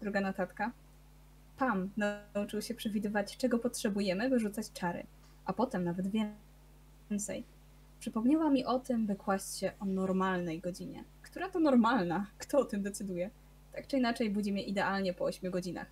Druga 0.00 0.20
notatka. 0.20 0.72
Pam 1.58 1.90
nauczył 1.96 2.62
się 2.62 2.74
przewidywać, 2.74 3.36
czego 3.36 3.58
potrzebujemy, 3.58 4.30
by 4.30 4.38
rzucać 4.38 4.72
czary, 4.72 5.06
a 5.44 5.52
potem 5.52 5.84
nawet 5.84 6.06
więcej. 7.10 7.44
Przypomniała 8.04 8.50
mi 8.50 8.64
o 8.64 8.78
tym, 8.78 9.06
by 9.06 9.16
kłaść 9.16 9.58
się 9.58 9.72
o 9.80 9.84
normalnej 9.84 10.60
godzinie. 10.60 11.04
Która 11.22 11.48
to 11.48 11.60
normalna? 11.60 12.26
Kto 12.38 12.58
o 12.58 12.64
tym 12.64 12.82
decyduje? 12.82 13.30
Tak 13.72 13.86
czy 13.86 13.96
inaczej 13.96 14.30
budzi 14.30 14.52
mnie 14.52 14.62
idealnie 14.62 15.14
po 15.14 15.24
8 15.24 15.50
godzinach. 15.50 15.86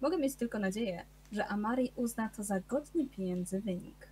Mogę 0.00 0.18
mieć 0.18 0.34
tylko 0.34 0.58
nadzieję, 0.58 1.04
że 1.32 1.46
Amari 1.46 1.92
uzna 1.96 2.28
to 2.28 2.42
za 2.42 2.60
godny 2.60 3.06
pieniędzy 3.06 3.60
wynik. 3.60 4.08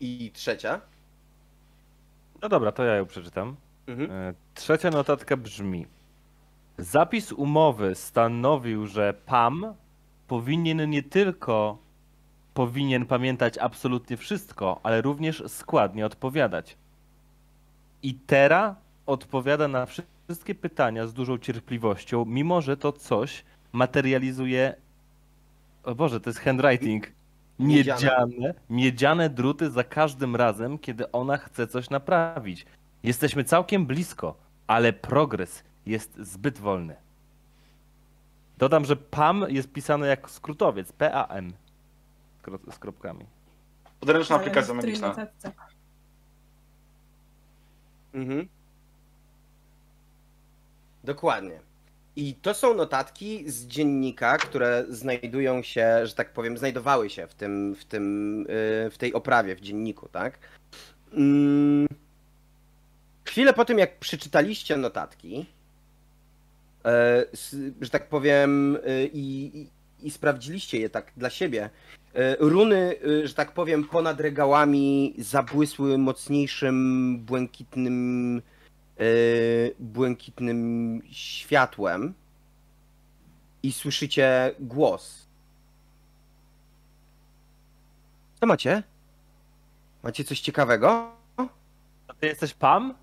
I 0.00 0.30
trzecia. 0.34 0.80
No 2.42 2.48
dobra, 2.48 2.72
to 2.72 2.84
ja 2.84 2.94
ją 2.96 3.06
przeczytam. 3.06 3.56
Mhm. 3.86 4.10
E, 4.10 4.34
Trzecia 4.54 4.90
notatka 4.90 5.36
brzmi. 5.36 5.86
Zapis 6.78 7.32
umowy 7.32 7.94
stanowił, 7.94 8.86
że 8.86 9.14
PAM 9.26 9.74
powinien 10.28 10.90
nie 10.90 11.02
tylko 11.02 11.83
powinien 12.54 13.06
pamiętać 13.06 13.58
absolutnie 13.58 14.16
wszystko, 14.16 14.80
ale 14.82 15.02
również 15.02 15.42
składnie 15.46 16.06
odpowiadać. 16.06 16.76
I 18.02 18.14
teraz 18.14 18.76
odpowiada 19.06 19.68
na 19.68 19.86
wszystkie 19.86 20.54
pytania 20.54 21.06
z 21.06 21.14
dużą 21.14 21.38
cierpliwością, 21.38 22.24
mimo 22.24 22.62
że 22.62 22.76
to 22.76 22.92
coś 22.92 23.44
materializuje. 23.72 24.74
O 25.84 25.94
Boże, 25.94 26.20
to 26.20 26.30
jest 26.30 26.40
handwriting. 26.40 27.12
Miedziane, 27.58 28.54
miedziane 28.70 29.30
druty 29.30 29.70
za 29.70 29.84
każdym 29.84 30.36
razem, 30.36 30.78
kiedy 30.78 31.12
ona 31.12 31.36
chce 31.36 31.66
coś 31.66 31.90
naprawić. 31.90 32.66
Jesteśmy 33.02 33.44
całkiem 33.44 33.86
blisko, 33.86 34.36
ale 34.66 34.92
progres 34.92 35.64
jest 35.86 36.16
zbyt 36.18 36.58
wolny. 36.58 36.96
Dodam, 38.58 38.84
że 38.84 38.96
PAM 38.96 39.46
jest 39.48 39.72
pisane 39.72 40.06
jak 40.06 40.30
skrótowiec, 40.30 40.92
P-A-M. 40.92 41.52
Kro- 42.44 42.72
Z 42.72 42.78
kropkami. 42.78 43.26
Podręczna 44.00 44.36
Ale 44.36 44.44
aplikacja 44.44 44.74
magiczna. 44.74 45.16
Mhm. 48.14 48.48
Dokładnie. 51.04 51.60
I 52.16 52.34
to 52.34 52.54
są 52.54 52.74
notatki 52.74 53.50
z 53.50 53.66
dziennika, 53.66 54.36
które 54.36 54.84
znajdują 54.88 55.62
się, 55.62 56.06
że 56.06 56.14
tak 56.14 56.32
powiem, 56.32 56.58
znajdowały 56.58 57.10
się 57.10 57.26
w 57.26 57.34
tym, 57.34 57.74
w 57.74 57.84
tym, 57.84 58.38
yy, 58.48 58.90
w 58.90 58.98
tej 58.98 59.12
oprawie, 59.14 59.56
w 59.56 59.60
dzienniku, 59.60 60.08
tak? 60.08 60.38
Mm. 61.12 61.88
Chwilę 63.24 63.52
po 63.54 63.64
tym, 63.64 63.78
jak 63.78 63.98
przeczytaliście 63.98 64.76
notatki, 64.76 65.46
e, 66.84 67.24
że 67.80 67.90
tak 67.90 68.08
powiem, 68.08 68.76
y, 68.76 69.10
i, 69.12 69.66
i, 70.04 70.10
sprawdziliście 70.10 70.78
je 70.78 70.90
tak 70.90 71.12
dla 71.16 71.30
siebie, 71.30 71.70
e, 72.14 72.36
runy, 72.36 72.94
y, 73.06 73.28
że 73.28 73.34
tak 73.34 73.52
powiem, 73.52 73.84
ponad 73.84 74.20
regałami 74.20 75.14
zabłysły 75.18 75.98
mocniejszym, 75.98 77.18
błękitnym, 77.18 78.42
e, 78.98 79.04
błękitnym 79.78 81.02
światłem 81.10 82.14
i 83.62 83.72
słyszycie 83.72 84.54
głos. 84.60 85.26
Co 88.40 88.46
macie? 88.46 88.82
Macie 90.02 90.24
coś 90.24 90.40
ciekawego? 90.40 91.16
A 92.08 92.14
ty 92.20 92.26
jesteś 92.26 92.54
PAM? 92.54 92.94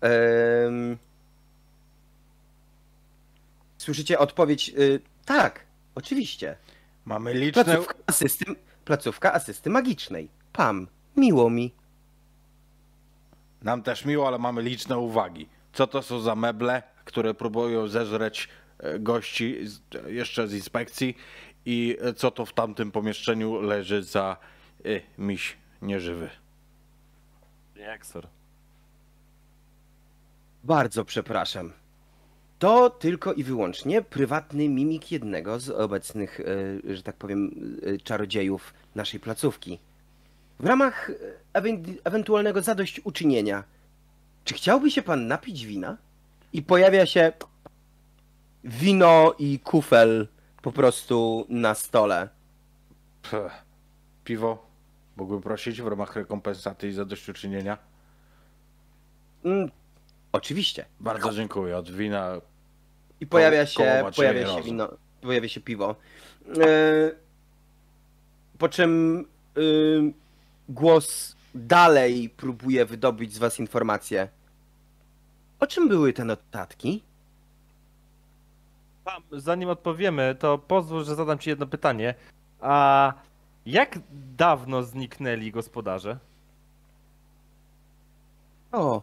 Em, 0.00 0.98
Słyszycie 3.88 4.18
odpowiedź? 4.18 4.68
y, 4.78 5.00
tak, 5.24 5.60
oczywiście. 5.94 6.56
Mamy 7.04 7.34
liczne. 7.34 7.64
Placówka 7.64 7.94
asysty, 8.06 8.44
placówka 8.84 9.32
asysty 9.32 9.70
magicznej. 9.70 10.28
Pam, 10.52 10.88
miło 11.16 11.50
mi. 11.50 11.74
Nam 13.62 13.82
też 13.82 14.04
miło, 14.04 14.28
ale 14.28 14.38
mamy 14.38 14.62
liczne 14.62 14.98
uwagi. 14.98 15.48
Co 15.72 15.86
to 15.86 16.02
są 16.02 16.20
za 16.20 16.34
meble, 16.34 16.82
które 17.04 17.34
próbują 17.34 17.88
zeżreć 17.88 18.48
e, 18.78 18.98
gości 18.98 19.66
z, 19.66 19.80
jeszcze 20.06 20.48
z 20.48 20.54
inspekcji 20.54 21.16
i 21.64 21.96
e, 22.00 22.14
co 22.14 22.30
to 22.30 22.46
w 22.46 22.52
tamtym 22.52 22.92
pomieszczeniu 22.92 23.60
leży 23.60 24.02
za 24.02 24.36
y, 24.86 25.02
miś 25.18 25.56
nieżywy. 25.82 26.30
Exor. 27.76 28.28
Bardzo 30.64 31.04
przepraszam. 31.04 31.72
To 32.58 32.90
tylko 32.90 33.32
i 33.32 33.44
wyłącznie 33.44 34.02
prywatny 34.02 34.68
mimik 34.68 35.12
jednego 35.12 35.60
z 35.60 35.70
obecnych, 35.70 36.40
e, 36.90 36.96
że 36.96 37.02
tak 37.02 37.16
powiem, 37.16 37.50
e, 37.94 37.98
czarodziejów 37.98 38.74
naszej 38.94 39.20
placówki. 39.20 39.78
W 40.60 40.66
ramach 40.66 41.10
e, 41.10 41.60
ewen- 41.60 41.94
ewentualnego 42.04 42.62
zadośćuczynienia, 42.62 43.64
czy 44.44 44.54
chciałby 44.54 44.90
się 44.90 45.02
pan 45.02 45.26
napić 45.26 45.66
wina? 45.66 45.96
I 46.52 46.62
pojawia 46.62 47.06
się 47.06 47.32
wino 48.64 49.34
i 49.38 49.58
kufel 49.60 50.28
po 50.62 50.72
prostu 50.72 51.46
na 51.48 51.74
stole. 51.74 52.28
Pff, 53.22 53.52
piwo 54.24 54.66
mógłbym 55.16 55.42
prosić 55.42 55.82
w 55.82 55.86
ramach 55.86 56.16
rekompensaty 56.16 56.88
i 56.88 56.92
zadośćuczynienia. 56.92 57.78
Oczywiście. 60.32 60.84
Bardzo 61.00 61.32
dziękuję. 61.32 61.76
Od 61.76 61.90
wina 61.90 62.40
I 63.20 63.26
pojawia 63.26 63.66
się, 63.66 64.04
pojawia 64.16 64.46
się 64.46 64.62
wino, 64.62 64.88
pojawia 65.20 65.48
się 65.48 65.60
piwo. 65.60 65.96
E, 66.60 67.10
po 68.58 68.68
czym 68.68 69.24
y, 69.58 70.12
głos 70.68 71.36
dalej 71.54 72.28
próbuje 72.28 72.86
wydobyć 72.86 73.34
z 73.34 73.38
was 73.38 73.58
informacje. 73.58 74.28
O 75.60 75.66
czym 75.66 75.88
były 75.88 76.12
te 76.12 76.24
notatki? 76.24 77.02
Pam, 79.04 79.22
Zanim 79.32 79.68
odpowiemy, 79.68 80.36
to 80.38 80.58
pozwól, 80.58 81.04
że 81.04 81.14
zadam 81.14 81.38
ci 81.38 81.50
jedno 81.50 81.66
pytanie. 81.66 82.14
A 82.60 83.12
jak 83.66 83.98
dawno 84.36 84.82
zniknęli 84.82 85.50
gospodarze? 85.50 86.18
O, 88.72 89.02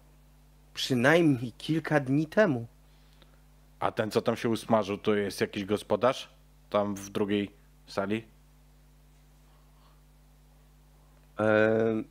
przynajmniej 0.75 1.51
kilka 1.51 1.99
dni 1.99 2.27
temu. 2.27 2.67
A 3.79 3.91
ten, 3.91 4.11
co 4.11 4.21
tam 4.21 4.35
się 4.35 4.49
usmażył, 4.49 4.97
to 4.97 5.15
jest 5.15 5.41
jakiś 5.41 5.65
gospodarz? 5.65 6.29
Tam 6.69 6.95
w 6.95 7.09
drugiej 7.09 7.51
sali? 7.87 8.25
E, 11.39 12.03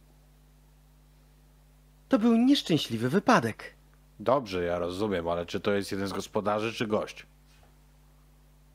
to 2.09 2.19
był 2.19 2.36
nieszczęśliwy 2.36 3.09
wypadek. 3.09 3.74
Dobrze, 4.20 4.65
ja 4.65 4.78
rozumiem, 4.78 5.28
ale 5.28 5.47
czy 5.47 5.61
to 5.61 5.73
jest 5.73 5.93
jeden 5.93 6.09
z 6.09 6.12
gospodarzy, 6.12 6.73
czy 6.73 6.86
gość? 6.86 7.27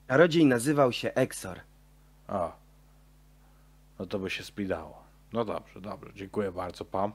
Czarodziej 0.08 0.46
nazywał 0.46 0.92
się 0.92 1.14
Exor. 1.14 1.60
A. 2.28 2.52
No 4.00 4.06
to 4.06 4.20
by 4.20 4.30
się 4.30 4.44
spidało. 4.44 5.04
No 5.34 5.46
dobrze, 5.46 5.82
dobrze. 5.82 6.14
Dziękuję 6.14 6.52
bardzo, 6.52 6.86
Pam. 6.86 7.14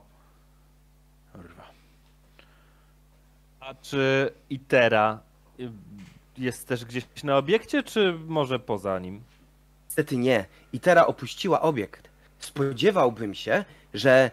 Kurwa. 1.33 1.84
A 3.67 3.75
czy 3.75 4.33
Itera 4.51 5.21
jest 6.39 6.69
też 6.69 6.85
gdzieś 6.85 7.05
na 7.25 7.37
obiekcie, 7.37 7.83
czy 7.83 8.19
może 8.27 8.59
poza 8.59 8.99
nim? 8.99 9.23
Niestety 9.85 10.17
nie. 10.17 10.47
Itera 10.73 11.07
opuściła 11.07 11.61
obiekt. 11.61 12.09
Spodziewałbym 12.39 13.35
się, 13.35 13.65
że 13.95 14.31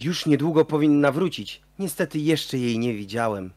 już 0.00 0.26
niedługo 0.26 0.64
powinna 0.64 1.12
wrócić. 1.12 1.62
Niestety 1.78 2.18
jeszcze 2.18 2.58
jej 2.58 2.78
nie 2.78 2.94
widziałem. 2.94 3.50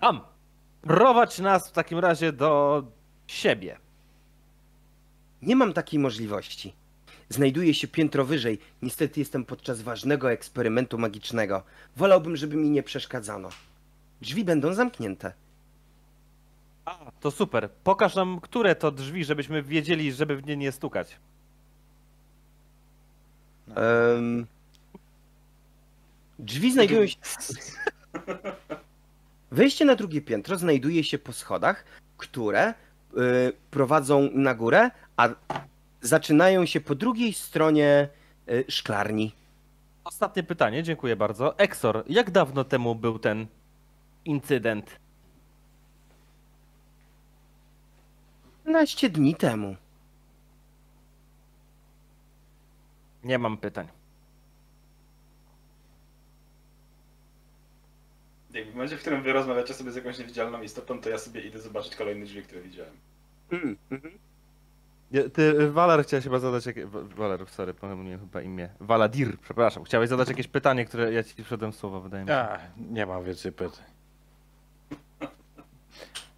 Am! 0.00 0.20
Prowadź 0.82 1.38
nas 1.38 1.68
w 1.68 1.72
takim 1.72 1.98
razie 1.98 2.32
do 2.32 2.82
siebie. 3.26 3.78
Nie 5.42 5.56
mam 5.56 5.72
takiej 5.72 6.00
możliwości. 6.00 6.72
Znajduję 7.30 7.74
się 7.74 7.88
piętro 7.88 8.24
wyżej. 8.24 8.58
Niestety 8.82 9.20
jestem 9.20 9.44
podczas 9.44 9.82
ważnego 9.82 10.32
eksperymentu 10.32 10.98
magicznego. 10.98 11.62
Wolałbym, 11.96 12.36
żeby 12.36 12.56
mi 12.56 12.70
nie 12.70 12.82
przeszkadzano. 12.82 13.48
Drzwi 14.22 14.44
będą 14.44 14.74
zamknięte. 14.74 15.32
A, 16.84 17.12
to 17.20 17.30
super. 17.30 17.70
Pokaż 17.84 18.14
nam, 18.14 18.40
które 18.40 18.74
to 18.74 18.90
drzwi, 18.90 19.24
żebyśmy 19.24 19.62
wiedzieli, 19.62 20.12
żeby 20.12 20.36
w 20.36 20.46
nie 20.46 20.56
nie 20.56 20.72
stukać. 20.72 21.16
Em, 23.76 24.46
Drzwi 26.38 26.72
znajdują 26.72 27.06
się. 27.06 27.16
Wejście 29.50 29.84
na 29.84 29.94
drugie 29.94 30.20
piętro 30.20 30.56
znajduje 30.56 31.04
się 31.04 31.18
po 31.18 31.32
schodach, 31.32 31.84
które 32.16 32.70
y, 32.70 32.74
prowadzą 33.70 34.30
na 34.34 34.54
górę, 34.54 34.90
a 35.16 35.28
zaczynają 36.00 36.66
się 36.66 36.80
po 36.80 36.94
drugiej 36.94 37.32
stronie 37.32 38.08
y, 38.48 38.64
szklarni. 38.68 39.34
Ostatnie 40.04 40.42
pytanie, 40.42 40.82
dziękuję 40.82 41.16
bardzo. 41.16 41.58
Exor, 41.58 42.04
jak 42.08 42.30
dawno 42.30 42.64
temu 42.64 42.94
był 42.94 43.18
ten 43.18 43.46
incydent? 44.24 45.00
15 48.64 49.10
dni 49.10 49.34
temu. 49.34 49.76
Nie 53.24 53.38
mam 53.38 53.56
pytań. 53.56 53.88
Jak 58.50 58.66
w 58.66 58.72
momencie, 58.74 58.96
w 58.96 59.00
którym 59.00 59.22
wy 59.22 59.32
rozmawiacie 59.32 59.74
sobie 59.74 59.90
z 59.90 59.96
jakąś 59.96 60.18
niewidzialną 60.18 60.62
istotą, 60.62 61.00
to 61.00 61.08
ja 61.08 61.18
sobie 61.18 61.40
idę 61.40 61.60
zobaczyć 61.60 61.96
kolejne 61.96 62.24
drzwi, 62.24 62.42
które 62.42 62.60
widziałem. 62.60 62.92
Mm. 63.50 63.76
Nie, 63.90 63.98
Ty, 65.32 65.70
Waler, 65.70 66.04
chciałeś 66.04 66.24
chyba 66.24 66.38
zadać 66.38 66.66
jakieś... 66.66 66.84
Waler, 67.16 67.46
sorry, 67.48 67.74
pomyliłem 67.74 68.20
chyba 68.20 68.42
imię. 68.42 68.68
Waladir, 68.80 69.38
przepraszam. 69.38 69.84
Chciałeś 69.84 70.08
zadać 70.08 70.28
jakieś 70.28 70.48
pytanie, 70.48 70.84
które 70.84 71.12
ja 71.12 71.22
ci 71.22 71.44
przedem 71.44 71.72
słowa, 71.72 72.00
wydaje 72.00 72.22
mi 72.24 72.28
się. 72.28 72.34
A, 72.34 72.58
nie 72.76 73.06
mam 73.06 73.24
więcej 73.24 73.52
pytań. 73.52 73.84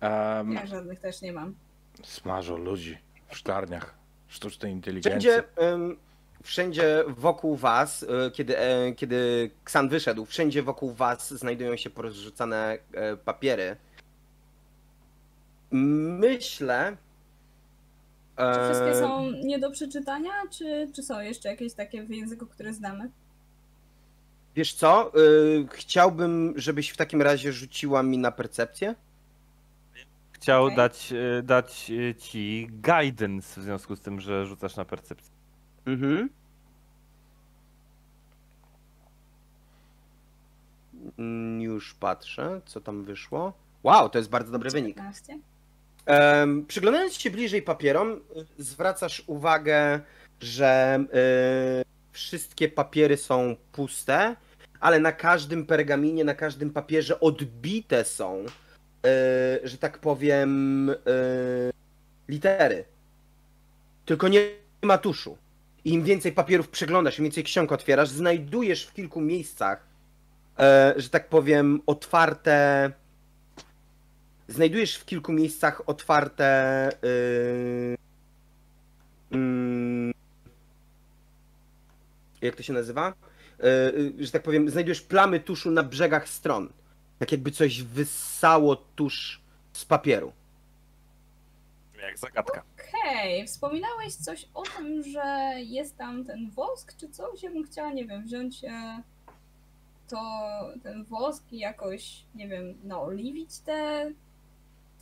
Um, 0.03 0.53
Ja 0.53 0.66
żadnych 0.66 1.01
też 1.01 1.23
nie 1.23 1.32
mam. 1.32 1.55
smażą 2.03 2.57
ludzi 2.57 2.99
w 3.28 3.36
szklarniach 3.36 3.94
sztucznej 4.28 4.73
inteligencji. 4.73 5.11
Wszędzie, 5.31 5.44
em, 5.57 5.97
wszędzie 6.43 7.05
wokół 7.09 7.57
was, 7.57 8.03
e, 8.27 8.31
kiedy, 8.31 8.59
e, 8.59 8.93
kiedy 8.93 9.51
Ksan 9.65 9.89
wyszedł, 9.89 10.24
wszędzie 10.24 10.62
wokół 10.62 10.93
was 10.93 11.35
znajdują 11.35 11.77
się 11.77 11.90
porozrzucane 11.90 12.78
e, 12.94 13.16
papiery. 13.16 13.77
Myślę. 15.70 16.97
Czy 18.55 18.64
wszystkie 18.64 18.90
e, 18.90 19.01
są 19.01 19.31
nie 19.31 19.59
do 19.59 19.70
przeczytania, 19.70 20.32
czy, 20.51 20.90
czy 20.94 21.02
są 21.02 21.20
jeszcze 21.20 21.48
jakieś 21.48 21.74
takie 21.74 22.02
w 22.02 22.10
języku, 22.10 22.47
który 22.47 22.74
znamy? 22.74 23.10
Wiesz 24.56 24.74
co? 24.74 25.12
y, 25.19 25.66
chciałbym, 25.70 26.55
żebyś 26.56 26.90
w 26.90 26.97
takim 26.97 27.23
razie 27.23 27.52
rzuciła 27.52 28.02
mi 28.02 28.19
na 28.19 28.31
percepcję. 28.31 28.94
Chciał 30.32 30.64
Okej. 30.64 30.77
dać, 30.77 31.12
e, 31.12 31.43
dać 31.43 31.90
e, 32.10 32.14
ci 32.14 32.69
guidance 32.70 33.60
w 33.60 33.64
związku 33.64 33.97
z 33.97 34.01
tym, 34.01 34.20
że 34.20 34.47
rzucasz 34.47 34.77
na 34.77 34.85
percepcję. 34.85 35.32
Mhm. 35.86 36.28
Mm, 41.19 41.60
Już 41.60 41.94
patrzę, 41.94 42.60
co 42.64 42.81
tam 42.81 43.05
wyszło. 43.05 43.52
Wow, 43.82 44.09
to 44.09 44.19
jest 44.19 44.31
bardzo 44.31 44.52
dobry 44.52 44.70
wynik. 44.70 44.97
15? 46.07 46.43
Em, 46.43 46.66
przyglądając 46.66 47.15
się 47.15 47.31
bliżej 47.31 47.62
papierom, 47.62 48.20
zwracasz 48.59 49.23
uwagę, 49.27 50.01
że 50.41 51.05
wszystkie 52.12 52.69
papiery 52.69 53.16
są 53.16 53.57
puste, 53.73 54.37
ale 54.81 55.01
na 55.01 55.12
każdym 55.12 55.66
pergaminie, 55.66 56.24
na 56.24 56.35
każdym 56.35 56.70
papierze 56.70 57.20
odbite 57.20 58.05
są, 58.05 58.45
y, 58.45 59.69
że 59.69 59.79
tak 59.79 59.99
powiem, 59.99 60.91
y, 60.91 60.95
litery. 62.29 62.85
Tylko 64.05 64.29
nie 64.29 64.49
ma 64.83 64.99
tuszu. 64.99 65.39
Im 65.85 66.05
więcej 66.05 66.33
papierów 66.33 66.69
przeglądasz, 66.69 67.19
im 67.19 67.24
więcej 67.24 67.45
ksiąg 67.45 67.73
otwierasz, 67.73 68.09
znajdujesz 68.09 68.87
w 68.87 68.95
kilku 68.95 69.20
miejscach, 69.20 69.87
e, 70.59 70.95
że 70.97 71.09
tak 71.09 71.29
powiem, 71.29 71.81
otwarte. 71.87 72.93
Znajdujesz 74.53 74.97
w 74.97 75.05
kilku 75.05 75.33
miejscach 75.33 75.83
otwarte. 75.87 76.89
Yy, 77.03 77.97
mm, 79.31 80.12
jak 82.43 82.57
to 82.57 82.62
się 82.62 82.73
nazywa? 82.73 83.15
Yy, 83.59 84.24
że 84.24 84.31
tak 84.31 84.43
powiem, 84.43 84.70
znajdujesz 84.70 85.03
plamy 85.03 85.41
tuszu 85.41 85.70
na 85.70 85.83
brzegach 85.83 86.29
stron. 86.29 86.69
Tak 87.19 87.33
jakby 87.33 87.51
coś 87.51 87.83
wyssało 87.83 88.77
tusz 88.77 89.41
z 89.73 89.85
papieru. 89.85 90.33
Jak 92.03 92.19
zagadka. 92.19 92.62
Okej, 92.74 93.47
wspominałeś 93.47 94.15
coś 94.15 94.49
o 94.55 94.62
tym, 94.62 95.03
że 95.03 95.55
jest 95.57 95.97
tam 95.97 96.24
ten 96.24 96.51
wosk 96.51 96.97
czy 96.97 97.09
coś? 97.09 97.43
Ja 97.43 97.51
bym 97.51 97.65
chciała, 97.65 97.93
nie 97.93 98.07
wiem, 98.07 98.24
wziąć 98.24 98.65
e, 98.65 99.03
to, 100.09 100.19
ten 100.83 101.05
wosk 101.05 101.53
i 101.53 101.59
jakoś, 101.59 102.24
nie 102.35 102.49
wiem, 102.49 102.74
naoliwić 102.85 103.59
te, 103.59 104.12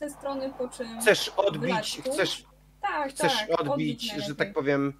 te 0.01 0.09
strony, 0.09 0.53
po 0.57 0.67
czym... 0.67 1.01
Chcesz 1.01 1.29
odbić, 1.29 2.01
chcesz 2.05 2.43
Tak, 2.81 3.09
chcesz 3.09 3.33
tak, 3.47 3.61
odbić, 3.61 4.01
że 4.01 4.07
najlepiej. 4.17 4.35
tak 4.35 4.53
powiem. 4.53 4.93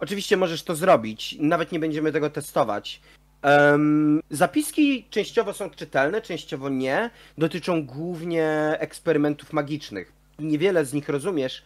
Oczywiście 0.00 0.36
możesz 0.36 0.62
to 0.62 0.76
zrobić, 0.76 1.36
nawet 1.40 1.72
nie 1.72 1.78
będziemy 1.80 2.12
tego 2.12 2.30
testować. 2.30 3.00
Em, 3.42 4.20
zapiski 4.30 5.06
częściowo 5.10 5.52
są 5.52 5.70
czytelne, 5.70 6.22
częściowo 6.22 6.68
nie. 6.68 7.10
Dotyczą 7.38 7.86
głównie 7.86 8.76
eksperymentów 8.78 9.52
magicznych. 9.52 10.12
Niewiele 10.38 10.84
z 10.84 10.92
nich 10.92 11.08
rozumiesz, 11.08 11.62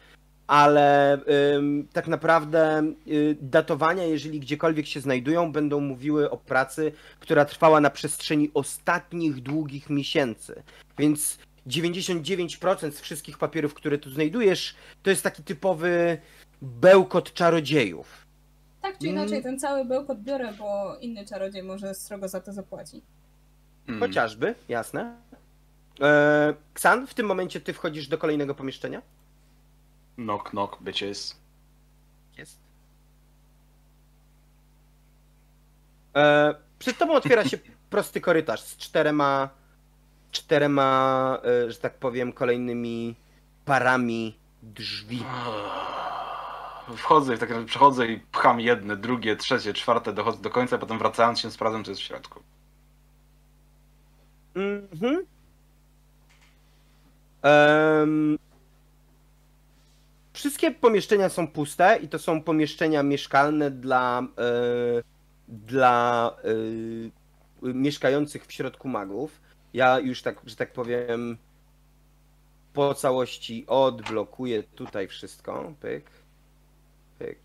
ale 0.46 1.12
em, 1.24 1.88
tak 1.92 2.08
naprawdę 2.08 2.92
y, 3.08 3.36
datowania, 3.40 4.04
jeżeli 4.04 4.40
gdziekolwiek 4.40 4.86
się 4.86 5.00
znajdują, 5.00 5.52
będą 5.52 5.80
mówiły 5.80 6.30
o 6.30 6.36
pracy, 6.36 6.92
która 7.20 7.44
trwała 7.44 7.80
na 7.80 7.90
przestrzeni 7.90 8.50
ostatnich 8.54 9.42
długich 9.42 9.90
miesięcy. 9.90 10.62
Więc 10.98 11.38
99% 11.66 12.90
z 12.92 13.00
wszystkich 13.00 13.38
papierów, 13.38 13.74
które 13.74 13.98
tu 13.98 14.10
znajdujesz, 14.10 14.74
to 15.02 15.10
jest 15.10 15.22
taki 15.22 15.42
typowy 15.44 16.18
bełkot 16.62 17.32
czarodziejów. 17.32 18.26
Tak 18.82 18.98
czy 18.98 19.08
Mm. 19.08 19.20
inaczej, 19.20 19.42
ten 19.42 19.58
cały 19.58 19.84
bełkot 19.84 20.20
biorę, 20.22 20.52
bo 20.58 20.96
inny 21.00 21.26
czarodziej 21.26 21.62
może 21.62 21.94
srogo 21.94 22.28
za 22.28 22.40
to 22.40 22.52
zapłaci. 22.52 23.02
Mm. 23.88 24.00
Chociażby, 24.00 24.54
jasne. 24.68 25.16
E, 26.00 26.54
Ksan, 26.74 27.06
w 27.06 27.14
tym 27.14 27.26
momencie 27.26 27.60
ty 27.60 27.72
wchodzisz 27.72 28.08
do 28.08 28.18
kolejnego 28.18 28.54
pomieszczenia? 28.54 29.02
Knock, 30.16 30.50
knock, 30.50 30.82
bitches. 30.82 31.36
Jest. 32.38 32.58
E, 36.16 36.54
przed 36.78 36.98
tobą 36.98 37.12
otwiera 37.14 37.44
się 37.44 37.58
prosty 37.90 38.20
korytarz 38.20 38.60
z 38.60 38.76
czterema, 38.76 39.48
czterema, 40.32 41.38
e, 41.44 41.70
że 41.72 41.78
tak 41.78 41.98
powiem, 41.98 42.32
kolejnymi 42.32 43.16
parami 43.64 44.36
drzwi. 44.62 45.24
Wchodzę 46.96 47.34
i 47.34 47.38
razie 47.38 47.66
przechodzę 47.66 48.06
i 48.06 48.20
pcham 48.20 48.60
jedne, 48.60 48.96
drugie, 48.96 49.36
trzecie, 49.36 49.72
czwarte, 49.72 50.12
dochodzę 50.12 50.42
do 50.42 50.50
końca, 50.50 50.78
potem 50.78 50.98
wracając 50.98 51.40
się 51.40 51.50
sprawdzam, 51.50 51.84
co 51.84 51.90
jest 51.90 52.00
w 52.00 52.04
środku. 52.04 52.42
Mhm. 54.54 55.26
Em, 57.42 58.38
wszystkie 60.32 60.70
pomieszczenia 60.70 61.28
są 61.28 61.48
puste 61.48 61.98
i 62.02 62.08
to 62.08 62.18
są 62.18 62.42
pomieszczenia 62.42 63.02
mieszkalne 63.02 63.70
dla, 63.70 64.22
e, 64.38 65.02
dla 65.48 66.30
e, 67.62 67.74
mieszkających 67.74 68.46
w 68.46 68.52
środku 68.52 68.88
magów. 68.88 69.41
Ja 69.74 69.98
już 69.98 70.22
tak, 70.22 70.40
że 70.44 70.56
tak 70.56 70.72
powiem, 70.72 71.36
po 72.72 72.94
całości 72.94 73.64
odblokuję 73.66 74.62
tutaj 74.62 75.08
wszystko. 75.08 75.74
Pyk, 75.80 76.10
pyk, 77.18 77.38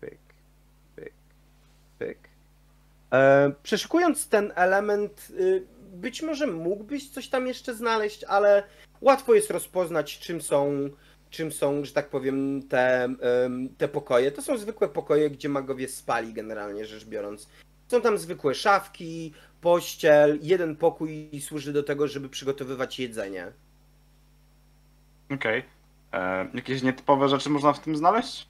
pyk, 0.00 0.18
pyk, 0.96 1.12
pyk. 1.98 2.18
E, 3.12 3.52
przeszukując 3.62 4.28
ten 4.28 4.52
element, 4.54 5.28
y, 5.30 5.66
być 5.92 6.22
może 6.22 6.46
mógłbyś 6.46 7.10
coś 7.10 7.28
tam 7.28 7.46
jeszcze 7.46 7.74
znaleźć, 7.74 8.24
ale 8.24 8.62
łatwo 9.00 9.34
jest 9.34 9.50
rozpoznać, 9.50 10.18
czym 10.18 10.40
są, 10.40 10.90
czym 11.30 11.52
są, 11.52 11.84
że 11.84 11.92
tak 11.92 12.08
powiem, 12.08 12.62
te, 12.68 13.14
te 13.78 13.88
pokoje. 13.88 14.32
To 14.32 14.42
są 14.42 14.58
zwykłe 14.58 14.88
pokoje, 14.88 15.30
gdzie 15.30 15.48
magowie 15.48 15.88
spali, 15.88 16.32
generalnie 16.32 16.86
rzecz 16.86 17.04
biorąc. 17.04 17.48
Są 17.92 18.00
tam 18.00 18.18
zwykłe 18.18 18.54
szafki, 18.54 19.32
pościel, 19.60 20.38
jeden 20.42 20.76
pokój 20.76 21.30
służy 21.40 21.72
do 21.72 21.82
tego, 21.82 22.08
żeby 22.08 22.28
przygotowywać 22.28 22.98
jedzenie. 23.00 23.52
Okej. 25.34 25.62
E, 26.12 26.48
Jakieś 26.54 26.82
nietypowe 26.82 27.28
rzeczy 27.28 27.50
można 27.50 27.72
w 27.72 27.80
tym 27.80 27.96
znaleźć? 27.96 28.48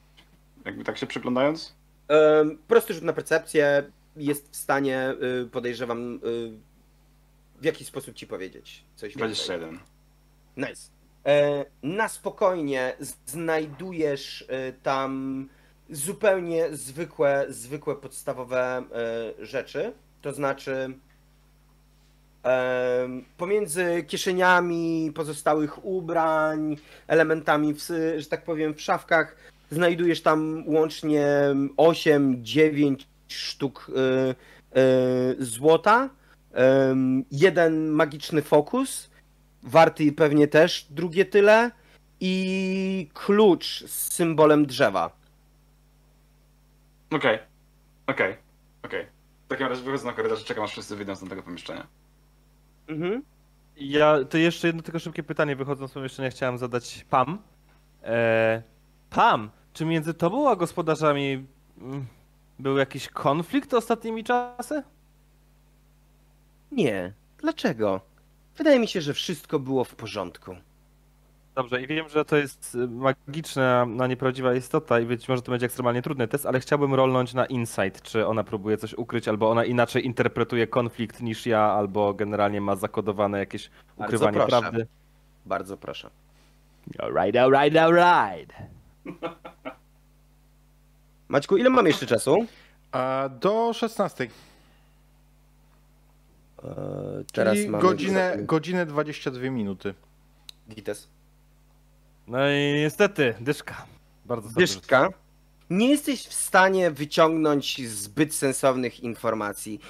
Jakby 0.64 0.84
tak 0.84 0.98
się 0.98 1.06
przyglądając? 1.06 1.74
Em, 2.08 2.58
Prosty 2.68 2.94
rzut 2.94 3.02
na 3.02 3.12
percepcję 3.12 3.84
jest 4.16 4.50
w 4.50 4.56
stanie, 4.56 5.14
y, 5.44 5.46
podejrzewam, 5.46 6.14
y, 6.14 6.20
w 7.60 7.64
jaki 7.64 7.84
sposób 7.84 8.14
ci 8.14 8.26
powiedzieć 8.26 8.84
coś 8.96 9.16
więcej. 9.16 9.46
21. 9.46 9.78
Nice. 10.56 10.90
E, 11.26 11.64
na 11.82 12.08
spokojnie 12.08 12.96
znajdujesz 13.26 14.44
e, 14.48 14.72
tam 14.72 15.48
zupełnie 15.90 16.76
zwykłe, 16.76 17.46
zwykłe 17.48 17.96
podstawowe 17.96 18.82
e, 19.40 19.46
rzeczy. 19.46 19.92
To 20.22 20.32
znaczy 20.32 20.94
pomiędzy 23.36 24.04
kieszeniami 24.06 25.12
pozostałych 25.14 25.84
ubrań, 25.84 26.76
elementami, 27.06 27.74
w, 27.74 27.80
że 28.16 28.26
tak 28.26 28.44
powiem, 28.44 28.74
w 28.74 28.80
szafkach 28.80 29.36
znajdujesz 29.70 30.22
tam 30.22 30.64
łącznie 30.66 31.26
8-9 31.76 32.96
sztuk 33.28 33.90
e, 33.90 34.34
e, 34.80 34.84
złota, 35.38 36.10
jeden 37.30 37.88
magiczny 37.88 38.42
fokus, 38.42 39.10
warty 39.62 40.12
pewnie 40.12 40.48
też 40.48 40.86
drugie 40.90 41.24
tyle 41.24 41.70
i 42.20 43.08
klucz 43.14 43.84
z 43.86 44.12
symbolem 44.12 44.66
drzewa. 44.66 45.21
Okej. 47.12 47.38
Okej. 48.06 48.36
Okej. 48.82 49.06
W 49.46 49.48
takim 49.48 49.66
razie 49.66 49.82
wychodzę 49.82 50.06
na 50.06 50.12
korytarz 50.12 50.42
i 50.42 50.44
czekam, 50.44 50.64
aż 50.64 50.70
wszyscy 50.70 50.96
wyjdą 50.96 51.14
z 51.14 51.28
tego 51.28 51.42
pomieszczenia. 51.42 51.86
Mhm. 52.88 53.22
Ja 53.76 54.24
to 54.24 54.38
jeszcze 54.38 54.66
jedno 54.66 54.82
tylko 54.82 54.98
szybkie 54.98 55.22
pytanie 55.22 55.56
wychodząc 55.56 55.90
z 55.90 55.94
pomieszczenia 55.94 56.30
chciałem 56.30 56.58
zadać 56.58 57.06
Pam. 57.10 57.38
E, 58.02 58.62
Pam, 59.10 59.50
czy 59.72 59.84
między 59.84 60.14
tobą 60.14 60.50
a 60.50 60.56
gospodarzami 60.56 61.46
mm, 61.78 62.06
był 62.58 62.78
jakiś 62.78 63.08
konflikt 63.08 63.74
ostatnimi 63.74 64.24
czasy? 64.24 64.82
Nie. 66.72 67.12
Dlaczego? 67.38 68.00
Wydaje 68.56 68.78
mi 68.78 68.88
się, 68.88 69.00
że 69.00 69.14
wszystko 69.14 69.58
było 69.58 69.84
w 69.84 69.94
porządku. 69.94 70.56
Dobrze, 71.54 71.82
i 71.82 71.86
wiem, 71.86 72.08
że 72.08 72.24
to 72.24 72.36
jest 72.36 72.74
y, 72.74 72.88
magiczna, 72.88 73.86
no 73.88 74.06
nieprawdziwa 74.06 74.54
istota 74.54 75.00
i 75.00 75.06
być 75.06 75.28
może 75.28 75.42
to 75.42 75.50
będzie 75.50 75.66
ekstremalnie 75.66 76.02
trudny 76.02 76.28
test, 76.28 76.46
ale 76.46 76.60
chciałbym 76.60 76.94
rolnąć 76.94 77.34
na 77.34 77.46
insight, 77.46 78.02
czy 78.02 78.26
ona 78.26 78.44
próbuje 78.44 78.76
coś 78.78 78.94
ukryć, 78.94 79.28
albo 79.28 79.50
ona 79.50 79.64
inaczej 79.64 80.06
interpretuje 80.06 80.66
konflikt 80.66 81.20
niż 81.20 81.46
ja, 81.46 81.60
albo 81.60 82.14
generalnie 82.14 82.60
ma 82.60 82.76
zakodowane 82.76 83.38
jakieś 83.38 83.70
Bardzo 83.98 84.04
ukrywanie 84.16 84.36
proszę. 84.36 84.60
prawdy. 84.60 84.86
Bardzo 85.46 85.76
proszę. 85.76 86.10
Alright, 86.98 87.36
alright, 87.36 87.76
alright. 87.76 88.52
Maćku, 91.28 91.56
ile 91.56 91.70
mam 91.70 91.86
jeszcze 91.86 92.06
czasu? 92.06 92.46
A 92.92 93.28
do 93.40 93.72
16. 93.72 94.24
Eee, 96.64 96.70
teraz 97.32 97.54
Czyli 97.56 97.68
mamy 97.68 97.82
godzinę, 97.82 98.36
godzinę 98.40 98.86
22 98.86 99.50
minuty. 99.50 99.94
Gites. 100.70 101.08
No 102.28 102.50
i 102.50 102.72
niestety, 102.74 103.34
dyszka. 103.40 103.86
Bardzo 104.24 104.48
Dyszka. 104.48 105.08
Nie 105.70 105.90
jesteś 105.90 106.26
w 106.26 106.34
stanie 106.34 106.90
wyciągnąć 106.90 107.88
zbyt 107.88 108.34
sensownych 108.34 109.00
informacji. 109.00 109.80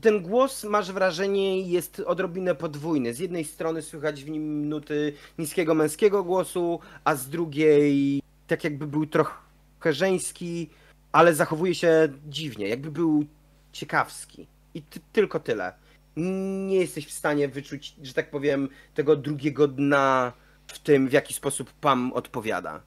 Ten 0.00 0.22
głos, 0.22 0.64
masz 0.64 0.92
wrażenie, 0.92 1.60
jest 1.60 2.00
odrobinę 2.00 2.54
podwójny. 2.54 3.14
Z 3.14 3.18
jednej 3.18 3.44
strony 3.44 3.82
słychać 3.82 4.24
w 4.24 4.30
nim 4.30 4.68
nuty 4.68 5.12
niskiego 5.38 5.74
męskiego 5.74 6.24
głosu, 6.24 6.80
a 7.04 7.14
z 7.14 7.28
drugiej 7.28 8.22
tak 8.46 8.64
jakby 8.64 8.86
był 8.86 9.06
trochę 9.06 9.92
żeński, 9.92 10.70
ale 11.12 11.34
zachowuje 11.34 11.74
się 11.74 12.08
dziwnie, 12.28 12.68
jakby 12.68 12.90
był 12.90 13.24
ciekawski. 13.72 14.46
I 14.74 14.82
ty, 14.82 15.00
tylko 15.12 15.40
tyle. 15.40 15.72
Nie 16.16 16.76
jesteś 16.76 17.06
w 17.06 17.12
stanie 17.12 17.48
wyczuć, 17.48 17.94
że 18.02 18.14
tak 18.14 18.30
powiem, 18.30 18.68
tego 18.94 19.16
drugiego 19.16 19.68
dna 19.68 20.32
w 20.68 20.78
tym, 20.78 21.08
w 21.08 21.12
jaki 21.12 21.34
sposób 21.34 21.72
Pam 21.72 22.12
odpowiada. 22.12 22.82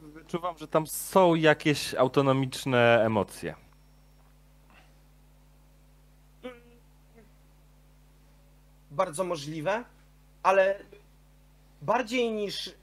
Wyczuwam, 0.00 0.58
że 0.58 0.68
tam 0.68 0.86
są 0.86 1.34
jakieś 1.34 1.94
autonomiczne 1.94 3.02
emocje. 3.04 3.54
bardzo 8.90 9.24
możliwe, 9.24 9.84
ale 10.42 10.78
bardziej 11.82 12.32
niż, 12.32 12.74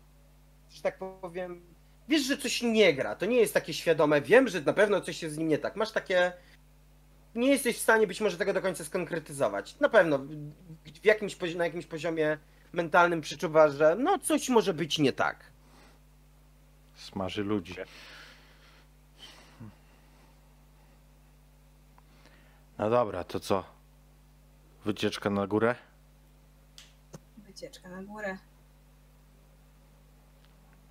że 0.70 0.82
tak 0.82 0.98
powiem, 1.22 1.62
wiesz, 2.08 2.22
że 2.22 2.38
coś 2.38 2.62
nie 2.62 2.94
gra. 2.94 3.16
To 3.16 3.26
nie 3.26 3.38
jest 3.38 3.54
takie 3.54 3.74
świadome. 3.74 4.22
Wiem, 4.22 4.48
że 4.48 4.62
na 4.62 4.74
pewno 4.74 5.02
coś 5.02 5.24
jest 5.24 5.36
z 5.36 5.38
nim 5.38 5.48
nie 5.48 5.58
tak. 5.58 5.76
Masz 5.76 5.92
takie. 5.92 6.34
Nie 7.36 7.50
jesteś 7.50 7.78
w 7.78 7.82
stanie 7.82 8.08
być 8.08 8.22
może 8.22 8.38
tego 8.38 8.54
do 8.54 8.62
końca 8.62 8.84
skonkretyzować. 8.84 9.80
Na 9.80 9.90
pewno 9.90 10.20
w 11.02 11.06
jakimś, 11.06 11.56
na 11.56 11.66
jakimś 11.66 11.86
poziomie 11.86 12.38
mentalnym 12.78 13.22
przeczuwasz, 13.22 13.74
że 13.74 13.96
no 14.00 14.20
coś 14.20 14.50
może 14.50 14.74
być 14.74 15.00
nie 15.00 15.14
tak. 15.14 15.44
Smaży 16.96 17.44
ludzi. 17.44 17.76
No 22.78 22.90
dobra, 22.90 23.24
to 23.24 23.40
co? 23.40 23.64
Wycieczka 24.86 25.30
na 25.30 25.48
górę? 25.48 25.76
Wycieczka 27.38 27.90
na 27.90 28.04
górę. 28.04 28.38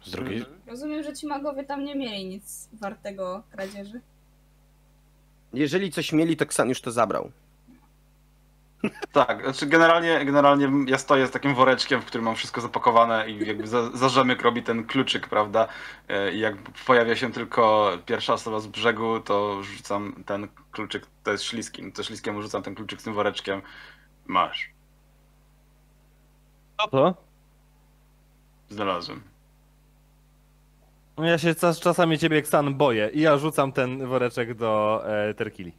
Z 0.05 0.11
drugiej, 0.11 0.45
Rozumiem, 0.67 1.03
że 1.03 1.15
ci 1.15 1.27
magowie 1.27 1.65
tam 1.65 1.85
nie 1.85 1.95
mieli 1.95 2.25
nic 2.25 2.69
wartego 2.73 3.43
kradzieży. 3.51 4.01
Jeżeli 5.53 5.93
coś 5.93 6.13
mieli, 6.13 6.37
to 6.37 6.47
Ksan 6.47 6.69
już 6.69 6.81
to 6.81 6.93
zabrał. 6.93 7.31
Tak, 9.13 9.43
znaczy 9.43 9.67
generalnie, 9.67 10.25
generalnie 10.25 10.71
ja 10.87 10.99
stoję 10.99 11.27
z 11.27 11.31
takim 11.31 11.55
woreczkiem, 11.55 12.01
w 12.03 12.05
którym 12.05 12.25
mam 12.25 12.37
wszystko 12.37 12.61
zapakowane 12.61 13.31
i 13.31 13.47
jakby 13.47 13.67
za, 13.67 13.91
za 13.91 14.09
rzemyk 14.09 14.43
robi 14.43 14.63
ten 14.63 14.85
kluczyk, 14.87 15.29
prawda? 15.29 15.69
E, 16.09 16.33
I 16.33 16.39
jak 16.41 16.55
pojawia 16.87 17.17
się 17.17 17.33
tylko 17.33 17.91
pierwsza 18.07 18.33
osoba 18.35 18.61
z 18.61 18.67
brzegu, 18.67 19.21
to 19.21 19.63
rzucam 19.63 20.23
ten 20.27 20.49
kluczyk, 20.73 21.07
to 21.25 21.31
jest 21.33 21.45
śliskim, 21.45 21.93
to 21.93 22.03
śliskiemu 22.03 22.43
rzucam 22.43 22.63
ten 22.63 22.75
kluczyk 22.75 23.01
z 23.01 23.05
tym 23.05 23.15
woreczkiem. 23.15 23.63
Masz, 24.27 24.71
Co 26.81 26.89
to? 26.89 27.15
znalazłem. 28.71 29.23
Ja 31.19 31.39
się 31.39 31.55
czas- 31.55 31.81
czasami 31.81 32.19
ciebie, 32.19 32.43
Ksan, 32.43 32.75
boję 32.75 33.11
i 33.13 33.21
ja 33.21 33.39
rzucam 33.39 33.73
ten 33.73 34.07
woreczek 34.07 34.55
do 34.55 35.03
e, 35.07 35.35
Terkili. 35.35 35.73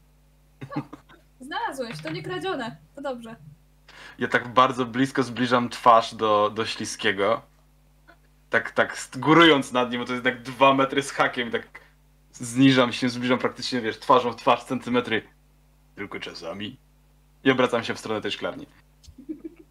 Znalazłeś, 1.41 2.01
to 2.01 2.09
nie 2.09 2.23
kradzione. 2.23 2.77
To 2.95 3.01
dobrze. 3.01 3.35
Ja 4.19 4.27
tak 4.27 4.47
bardzo 4.47 4.85
blisko 4.85 5.23
zbliżam 5.23 5.69
twarz 5.69 6.15
do, 6.15 6.49
do 6.49 6.65
śliskiego. 6.65 7.41
Tak, 8.49 8.71
tak 8.71 9.07
górując 9.17 9.71
nad 9.71 9.91
nim, 9.91 9.99
bo 9.99 10.05
to 10.05 10.13
jest 10.13 10.23
tak 10.23 10.41
dwa 10.41 10.73
metry 10.73 11.03
z 11.03 11.11
hakiem, 11.11 11.51
tak 11.51 11.67
zniżam 12.33 12.93
się, 12.93 13.09
zbliżam 13.09 13.39
praktycznie, 13.39 13.81
wiesz, 13.81 13.99
twarzą 13.99 14.31
w 14.31 14.35
twarz, 14.35 14.63
centymetry. 14.63 15.23
Tylko 15.95 16.19
czasami. 16.19 16.77
I 17.43 17.51
obracam 17.51 17.83
się 17.83 17.93
w 17.93 17.99
stronę 17.99 18.21
tej 18.21 18.31
szklarni. 18.31 18.67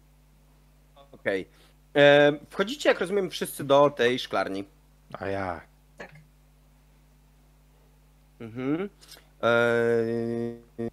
Okej. 1.11 1.47
E, 1.95 2.33
Wchodzicie, 2.49 2.89
jak 2.89 2.99
rozumiem, 2.99 3.29
wszyscy 3.29 3.63
do 3.63 3.89
tej 3.89 4.19
szklarni. 4.19 4.65
A 5.19 5.27
jak? 5.27 5.67
Tak. 5.97 6.11
Mhm. 8.39 8.89
Eee, 9.41 10.89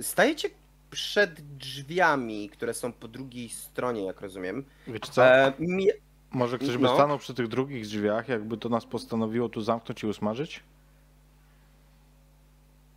stajecie 0.00 0.50
przed 0.90 1.40
drzwiami, 1.56 2.48
które 2.48 2.74
są 2.74 2.92
po 2.92 3.08
drugiej 3.08 3.48
stronie, 3.48 4.04
jak 4.04 4.20
rozumiem. 4.20 4.64
Wiecie 4.86 5.12
co? 5.12 5.26
Eee, 5.26 5.52
mi... 5.58 5.86
Może 6.30 6.58
ktoś 6.58 6.76
by 6.76 6.82
no. 6.82 6.94
stanął 6.94 7.18
przy 7.18 7.34
tych 7.34 7.48
drugich 7.48 7.84
drzwiach, 7.84 8.28
jakby 8.28 8.56
to 8.56 8.68
nas 8.68 8.86
postanowiło 8.86 9.48
tu 9.48 9.60
zamknąć 9.60 10.02
i 10.02 10.06
usmażyć? 10.06 10.62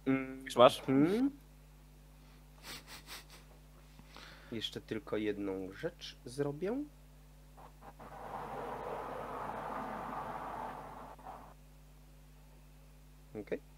Mm, 0.05 0.43
Masz? 0.57 0.79
mhm. 0.79 1.31
Jeszcze 4.51 4.81
tylko 4.81 5.17
jedną 5.17 5.73
rzecz 5.73 6.15
zrobię. 6.25 6.83
Okej. 13.41 13.70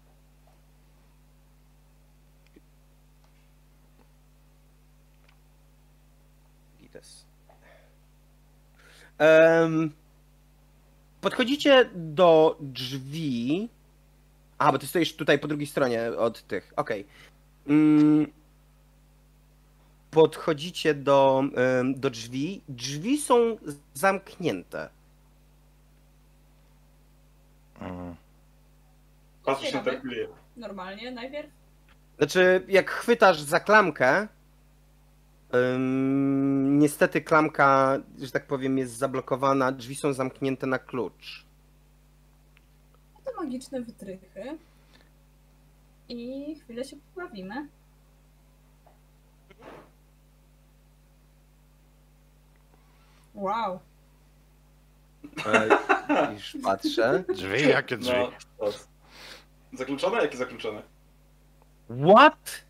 Gites. 6.94 7.26
Em, 9.18 9.92
podchodzicie 11.20 11.90
do 11.94 12.56
drzwi. 12.60 13.68
A, 14.58 14.72
bo 14.72 14.78
ty 14.78 14.86
stoisz 14.86 15.16
tutaj 15.16 15.38
po 15.38 15.48
drugiej 15.48 15.66
stronie 15.66 16.12
od 16.18 16.42
tych. 16.42 16.72
Okej. 16.76 17.06
Mm, 17.66 18.26
podchodzicie 20.10 20.94
do, 20.94 21.42
em, 21.56 22.00
do 22.00 22.10
drzwi. 22.10 22.62
Drzwi 22.68 23.18
są 23.18 23.56
zamknięte. 23.94 24.88
Mm. 27.80 28.14
Patrzysz 29.44 29.72
na 29.72 29.78
Ciekawe. 29.78 29.90
tę 29.96 30.00
kulię. 30.00 30.28
Normalnie 30.56 31.10
najpierw. 31.10 31.50
Znaczy, 32.18 32.64
jak 32.68 32.90
chwytasz 32.90 33.40
za 33.40 33.60
klamkę, 33.60 34.28
niestety 36.68 37.20
klamka, 37.20 37.98
że 38.18 38.30
tak 38.30 38.46
powiem, 38.46 38.78
jest 38.78 38.96
zablokowana. 38.96 39.72
Drzwi 39.72 39.94
są 39.94 40.12
zamknięte 40.12 40.66
na 40.66 40.78
klucz. 40.78 41.44
To 43.24 43.42
magiczne 43.42 43.80
wytrychy. 43.80 44.58
I 46.08 46.54
chwilę 46.60 46.84
się 46.84 46.96
pobawimy. 47.14 47.68
Wow. 53.34 53.80
E, 55.46 56.32
już 56.32 56.56
patrzę. 56.62 57.24
Drzwi? 57.34 57.68
Jakie 57.68 57.96
drzwi? 57.96 58.16
No, 58.60 58.66
Zakluczone? 59.72 60.22
Jakie 60.22 60.36
zakluczone? 60.36 60.82
What? 61.88 62.64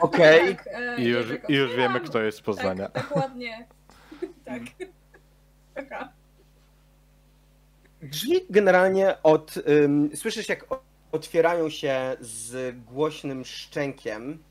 Okej. 0.00 0.56
Tak, 0.56 0.66
e, 0.72 1.00
I 1.00 1.04
już, 1.04 1.26
I 1.48 1.54
już 1.54 1.76
wiemy, 1.76 2.00
kto 2.00 2.22
jest 2.22 2.38
z 2.38 2.42
Poznania. 2.42 2.88
Tak, 2.88 3.02
dokładnie. 3.08 3.66
tak. 4.44 4.62
Aha. 5.74 6.12
Drzwi 8.02 8.40
generalnie 8.50 9.22
od. 9.22 9.54
Ym, 9.68 10.10
słyszysz, 10.16 10.48
jak 10.48 10.66
otwierają 11.12 11.70
się 11.70 12.16
z 12.20 12.76
głośnym 12.84 13.44
szczękiem, 13.44 14.42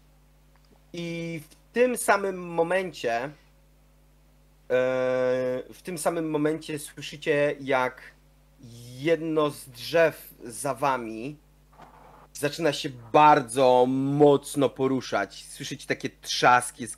i 0.93 1.41
w 1.49 1.55
tym 1.73 1.97
samym 1.97 2.37
momencie. 2.37 3.13
e, 3.21 3.29
w 5.73 5.81
tym 5.83 5.97
samym 5.97 6.29
momencie 6.29 6.79
słyszycie, 6.79 7.55
jak 7.59 8.01
jedno 8.99 9.49
z 9.49 9.69
drzew 9.69 10.33
za 10.43 10.73
wami 10.73 11.37
zaczyna 12.33 12.73
się 12.73 12.89
bardzo 13.13 13.85
mocno 13.87 14.69
poruszać. 14.69 15.45
Słyszycie 15.49 15.87
takie 15.87 16.09
trzaski. 16.21 16.81
jest- 16.83 16.97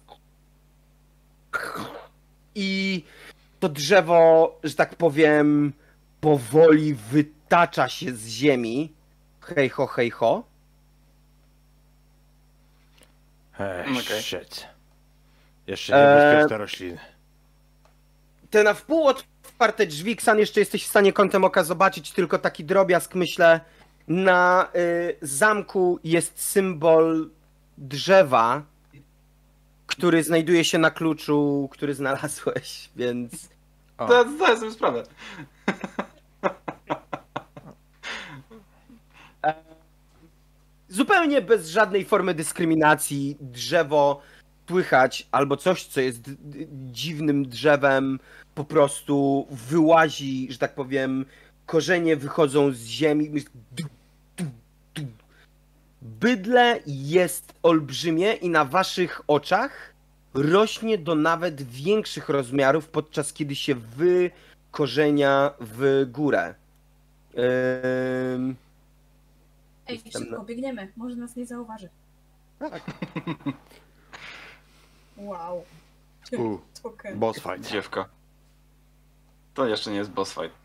I 2.55 3.03
to 3.59 3.69
drzewo, 3.69 4.59
że 4.63 4.75
tak 4.75 4.95
powiem, 4.95 5.73
powoli 6.21 6.93
wytacza 6.93 7.89
się 7.89 8.15
z 8.15 8.27
ziemi. 8.27 8.93
Hej 9.41 9.69
ho, 9.69 9.87
hej 9.87 10.11
ho. 10.11 10.43
Ech, 13.59 13.87
Okej. 13.87 14.21
shit. 14.23 14.67
Jeszcze 15.67 15.95
Eee, 15.95 16.25
niebezpieczne 16.25 16.57
rośliny. 16.57 16.97
Te 18.49 18.63
na 18.63 18.73
wpół 18.73 19.07
otwarte 19.07 19.87
drzwi, 19.87 20.15
Ksan, 20.15 20.39
jeszcze 20.39 20.59
jesteś 20.59 20.83
w 20.85 20.89
stanie 20.89 21.13
kątem 21.13 21.43
oka 21.43 21.63
zobaczyć 21.63 22.11
tylko 22.11 22.39
taki 22.39 22.65
drobiazg, 22.65 23.15
myślę. 23.15 23.59
Na 24.07 24.67
y, 24.75 25.17
zamku 25.21 25.99
jest 26.03 26.41
symbol 26.41 27.29
drzewa, 27.77 28.63
który 29.87 30.23
znajduje 30.23 30.63
się 30.63 30.77
na 30.77 30.91
kluczu, 30.91 31.69
który 31.71 31.93
znalazłeś, 31.93 32.89
więc... 32.95 33.49
O. 33.97 34.07
To 34.07 34.29
zdaję 34.29 34.57
sobie 34.57 34.71
sprawę. 34.71 35.03
zupełnie 40.93 41.41
bez 41.41 41.69
żadnej 41.69 42.05
formy 42.05 42.33
dyskryminacji 42.33 43.37
drzewo 43.41 44.21
słychać 44.67 45.27
albo 45.31 45.57
coś, 45.57 45.85
co 45.85 46.01
jest 46.01 46.21
dziwnym 46.91 47.45
drzewem, 47.45 48.19
po 48.55 48.63
prostu 48.63 49.47
wyłazi, 49.49 50.47
że 50.51 50.57
tak 50.57 50.75
powiem, 50.75 51.25
korzenie 51.65 52.15
wychodzą 52.15 52.71
z 52.71 52.85
ziemi. 52.85 53.31
Bydle 56.01 56.79
jest 56.85 57.53
olbrzymie 57.63 58.33
i 58.33 58.49
na 58.49 58.65
waszych 58.65 59.21
oczach 59.27 59.93
rośnie 60.33 60.97
do 60.97 61.15
nawet 61.15 61.61
większych 61.61 62.29
rozmiarów, 62.29 62.87
podczas 62.87 63.33
kiedy 63.33 63.55
się 63.55 63.75
wykorzenia 63.75 65.51
w 65.59 66.05
górę. 66.11 66.55
Ym... 68.35 68.55
Ej, 69.87 70.01
Jestem 70.05 70.21
szybko, 70.21 70.37
na- 70.37 70.43
biegniemy. 70.43 70.91
Może 70.95 71.15
nas 71.15 71.35
nie 71.35 71.45
zauważy. 71.45 71.89
Tak. 72.59 72.81
Wow. 75.17 75.63
U, 76.37 76.57
boss 77.15 77.35
fight. 77.39 77.71
Dziewka. 77.71 78.09
To 79.53 79.67
jeszcze 79.67 79.91
nie 79.91 79.97
jest 79.97 80.11
boss 80.11 80.33
fight. 80.33 80.62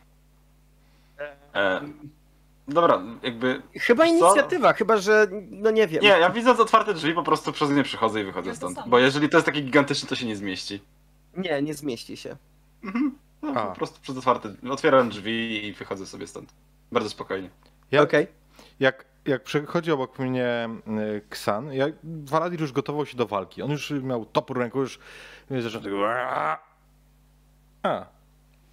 E, 1.54 1.80
dobra, 2.68 3.02
jakby. 3.22 3.62
Chyba 3.80 4.04
Co? 4.04 4.10
inicjatywa, 4.10 4.72
chyba 4.72 4.96
że, 4.96 5.26
no 5.50 5.70
nie 5.70 5.86
wiem. 5.88 6.02
Nie, 6.02 6.08
ja 6.08 6.30
widząc 6.30 6.60
otwarte 6.60 6.94
drzwi 6.94 7.14
po 7.14 7.22
prostu 7.22 7.52
przez 7.52 7.70
nie 7.70 7.82
przychodzę 7.82 8.20
i 8.20 8.24
wychodzę 8.24 8.48
Ja 8.48 8.54
to 8.54 8.58
stąd. 8.58 8.76
samo. 8.76 8.88
Bo 8.88 8.98
jeżeli 8.98 9.28
to 9.28 9.36
jest 9.36 9.46
takie 9.46 9.60
gigantyczne, 9.60 10.08
to 10.08 10.14
się 10.16 10.26
nie 10.26 10.36
zmieści. 10.36 10.80
Nie, 11.36 11.62
nie 11.62 11.74
zmieści 11.74 12.16
się. 12.16 12.36
No, 13.42 13.52
A. 13.54 13.66
po 13.66 13.74
prostu 13.74 14.00
przez 14.00 14.16
otwarte. 14.16 14.54
Otwieram 14.70 15.08
drzwi 15.08 15.66
i 15.66 15.72
wychodzę 15.72 16.06
sobie 16.06 16.26
stąd. 16.26 16.52
Bardzo 16.92 17.10
spokojnie. 17.10 17.50
Ja, 17.90 18.02
Okej. 18.02 18.26
jak, 18.80 19.04
jak 19.24 19.42
przechodzi 19.42 19.92
obok 19.92 20.18
mnie 20.18 20.68
y, 21.16 21.22
Ksan, 21.30 21.72
ja, 21.72 21.86
Waladir 22.04 22.60
już 22.60 22.72
gotował 22.72 23.06
się 23.06 23.16
do 23.16 23.26
walki. 23.26 23.62
On 23.62 23.70
już 23.70 23.90
miał 23.90 24.24
topór 24.26 24.56
w 24.56 24.60
ręku, 24.60 24.80
już 24.80 24.98
y, 25.50 25.62
zaczął 25.62 25.80
tego... 25.80 26.10
A, 26.12 26.58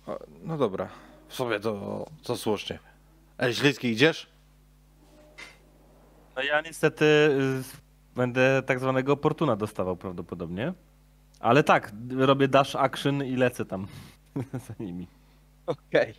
o, 0.08 0.20
no 0.44 0.58
dobra. 0.58 0.88
W 1.28 1.36
sobie 1.36 1.60
to, 1.60 2.06
to 2.24 2.38
słusznie. 2.38 2.80
Ej, 3.40 3.54
Ślicki, 3.54 3.88
idziesz? 3.88 4.30
No 6.36 6.44
ja 6.44 6.62
niestety 6.62 7.06
będę 8.16 8.64
tak 8.66 8.80
zwanego 8.80 9.14
oportuna 9.14 9.56
dostawał 9.56 9.98
prawdopodobnie. 9.98 10.74
Ale 11.40 11.64
tak, 11.64 11.92
robię 12.18 12.48
dash 12.48 12.76
action 12.76 13.24
i 13.26 13.36
lecę 13.36 13.66
tam 13.66 13.88
za 14.68 14.74
nimi. 14.80 15.08
Okej. 15.66 16.14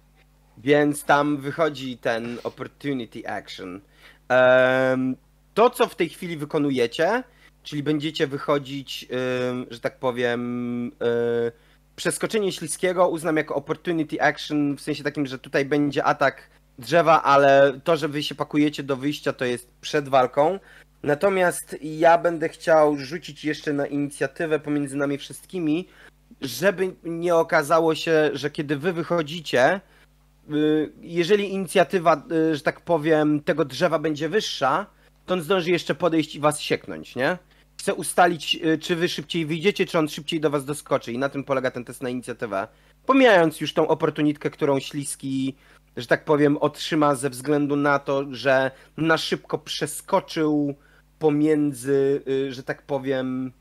Więc 0.59 1.05
tam 1.05 1.36
wychodzi 1.36 1.99
ten 1.99 2.39
opportunity 2.44 3.28
action. 3.28 3.81
Em, 4.28 5.17
to, 5.55 5.70
co 5.70 5.86
w 5.86 5.94
tej 5.94 6.09
chwili 6.09 6.36
wykonujecie, 6.36 7.23
czyli 7.62 7.83
będziecie 7.83 8.26
wychodzić, 8.26 9.07
ym, 9.51 9.67
że 9.70 9.81
tak 9.81 9.99
powiem, 9.99 10.86
y, 10.89 10.93
przeskoczenie 11.97 12.52
śliskiego 12.52 13.08
uznam 13.08 13.36
jako 13.36 13.55
opportunity 13.55 14.23
action, 14.23 14.76
w 14.76 14.81
sensie 14.81 15.05
takim, 15.05 15.26
że 15.26 15.39
tutaj 15.39 15.65
będzie 15.65 16.05
atak 16.05 16.50
drzewa, 16.78 17.23
ale 17.23 17.81
to, 17.84 17.97
że 17.97 18.08
wy 18.08 18.23
się 18.23 18.34
pakujecie 18.34 18.83
do 18.83 18.97
wyjścia, 18.97 19.33
to 19.33 19.44
jest 19.44 19.68
przed 19.81 20.08
walką. 20.08 20.58
Natomiast 21.02 21.76
ja 21.83 22.18
będę 22.18 22.49
chciał 22.49 22.97
rzucić 22.97 23.44
jeszcze 23.44 23.73
na 23.73 23.86
inicjatywę 23.86 24.58
pomiędzy 24.58 24.97
nami 24.97 25.18
wszystkimi, 25.18 25.89
żeby 26.41 26.94
nie 27.05 27.34
okazało 27.34 27.94
się, 27.94 28.31
że 28.33 28.50
kiedy 28.50 28.76
wy 28.76 28.92
wychodzicie, 28.92 29.81
y, 30.50 30.92
jeżeli 31.00 31.52
inicjatywa, 31.52 32.23
y, 32.33 32.57
że 32.57 32.60
tak 32.60 32.81
powiem, 32.81 33.41
tego 33.41 33.65
drzewa 33.65 33.99
będzie 33.99 34.28
wyższa, 34.28 34.86
to 35.26 35.34
on 35.34 35.42
zdąży 35.42 35.70
jeszcze 35.70 35.94
podejść 35.94 36.34
i 36.34 36.41
was 36.41 36.60
sieknąć, 36.60 37.16
nie? 37.16 37.39
Chcę 37.86 37.94
ustalić, 37.94 38.55
y, 38.55 38.78
czy 38.78 38.97
wy 38.97 39.08
szybciej 39.08 39.47
wyjdziecie, 39.47 39.86
czy 39.86 39.98
on 39.98 40.08
szybciej 40.08 40.40
do 40.40 40.50
was 40.50 40.65
doskoczy 40.65 41.12
i 41.12 41.18
na 41.18 41.28
tym 41.28 41.44
polega 41.44 41.70
ten 41.70 41.84
test 41.84 42.02
na 42.02 42.08
inicjatywę. 42.08 42.68
Pomijając 43.06 43.60
już 43.60 43.74
tą 43.74 43.89
oportunitkę, 43.89 44.50
którą 44.50 44.81
Śliski, 44.81 45.55
że 45.97 46.06
tak 46.06 46.24
powiem, 46.24 46.56
otrzyma 46.56 47.15
ze 47.15 47.31
względu 47.31 47.76
na 47.76 47.98
to, 47.98 48.24
że 48.31 48.70
na 48.97 49.18
szybko 49.18 49.58
przeskoczył 49.58 50.74
pomiędzy, 51.18 52.23
y, 52.28 52.52
że 52.52 52.62
tak 52.62 52.82
powiem, 52.82 53.52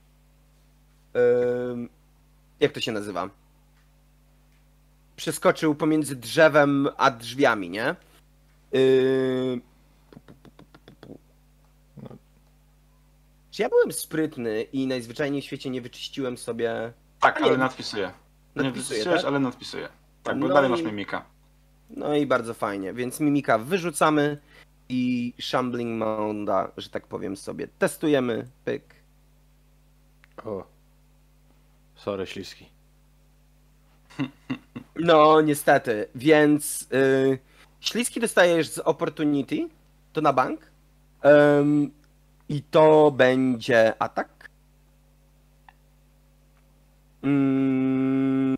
ym, 1.72 1.90
jak 2.60 2.72
to 2.72 2.80
się 2.80 2.92
nazywa? 2.92 3.30
Przeskoczył 5.16 5.76
pomiędzy 5.76 6.16
drzewem 6.16 6.88
a 6.98 7.12
drzwiami, 7.12 7.70
nie? 7.70 7.96
Czy 13.56 13.62
ja 13.62 13.70
byłem 13.70 13.92
sprytny 13.92 14.62
i 14.64 14.88
najzwyczajniej 14.88 15.42
w 15.42 15.46
świecie 15.46 15.70
nie 15.70 15.82
wyczyściłem 15.82 16.38
sobie. 16.38 16.94
Tak, 17.20 17.40
Nie. 17.40 17.46
ale 17.46 17.58
nadpisuję. 17.58 18.12
Nie 18.56 18.72
wyciszyłeś, 18.72 19.22
tak? 19.22 19.26
ale 19.26 19.40
nadpisuję. 19.40 19.90
Tak, 20.24 20.40
bo 20.40 20.48
No 20.48 20.54
dalej 20.54 20.70
i- 20.70 20.72
masz 20.72 20.82
mimika. 20.82 21.26
No 21.90 22.16
i 22.16 22.26
bardzo 22.26 22.54
fajnie, 22.54 22.94
więc 22.94 23.20
mimika 23.20 23.58
wyrzucamy 23.58 24.38
i 24.90 25.34
Shambling 25.42 26.00
Mounda, 26.00 26.72
że 26.78 26.90
tak 26.90 27.08
powiem 27.08 27.38
sobie, 27.38 27.68
testujemy. 27.80 28.48
Pyk. 28.66 28.84
O. 30.46 30.64
Sorry, 31.96 32.28
śliski. 32.28 32.70
No, 35.00 35.42
niestety, 35.42 36.08
więc 36.16 36.88
y, 36.94 37.40
śliski 37.80 38.20
dostajesz 38.20 38.70
z 38.70 38.80
Opportunity, 38.80 39.70
to 40.14 40.22
na 40.22 40.34
bank. 40.34 40.62
I 42.50 42.62
to 42.62 43.12
będzie 43.12 43.94
atak. 44.00 44.50
Mm, 47.24 48.56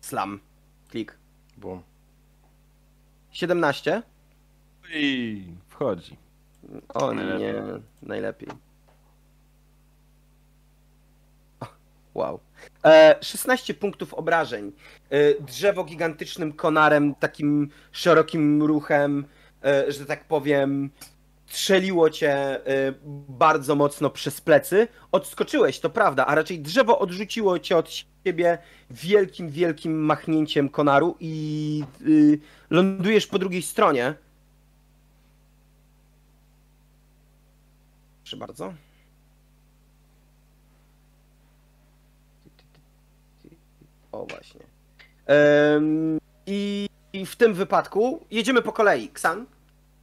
slam. 0.00 0.40
Klik. 0.88 1.18
Bum. 1.56 1.82
17. 3.32 4.02
I 4.92 5.44
wchodzi. 5.68 6.16
O 6.94 7.12
Najlepiej. 7.12 7.40
nie, 7.40 7.62
najlepiej. 8.02 8.48
Wow. 12.14 12.40
E, 12.84 13.16
16 13.20 13.74
punktów 13.74 14.14
obrażeń. 14.14 14.72
E, 15.10 15.40
drzewo 15.40 15.84
gigantycznym 15.84 16.52
konarem, 16.52 17.14
takim 17.14 17.68
szerokim 17.92 18.62
ruchem, 18.62 19.24
e, 19.64 19.92
że 19.92 20.06
tak 20.06 20.24
powiem, 20.24 20.90
strzeliło 21.50 22.10
cię 22.10 22.32
e, 22.32 22.92
bardzo 23.28 23.74
mocno 23.74 24.10
przez 24.10 24.40
plecy. 24.40 24.88
Odskoczyłeś, 25.12 25.80
to 25.80 25.90
prawda, 25.90 26.26
a 26.26 26.34
raczej 26.34 26.60
drzewo 26.60 26.98
odrzuciło 26.98 27.58
cię 27.58 27.76
od 27.76 27.90
siebie 28.24 28.58
wielkim, 28.90 29.50
wielkim 29.50 30.04
machnięciem 30.04 30.68
konaru 30.68 31.16
i 31.20 31.84
y, 32.06 32.38
lądujesz 32.70 33.26
po 33.26 33.38
drugiej 33.38 33.62
stronie. 33.62 34.14
Proszę 38.22 38.36
bardzo. 38.36 38.74
O 44.12 44.26
właśnie. 44.26 44.60
Em, 45.26 46.18
i, 46.46 46.88
I 47.12 47.26
w 47.26 47.36
tym 47.36 47.54
wypadku 47.54 48.26
jedziemy 48.30 48.62
po 48.62 48.72
kolei. 48.72 49.08
Ksan? 49.08 49.46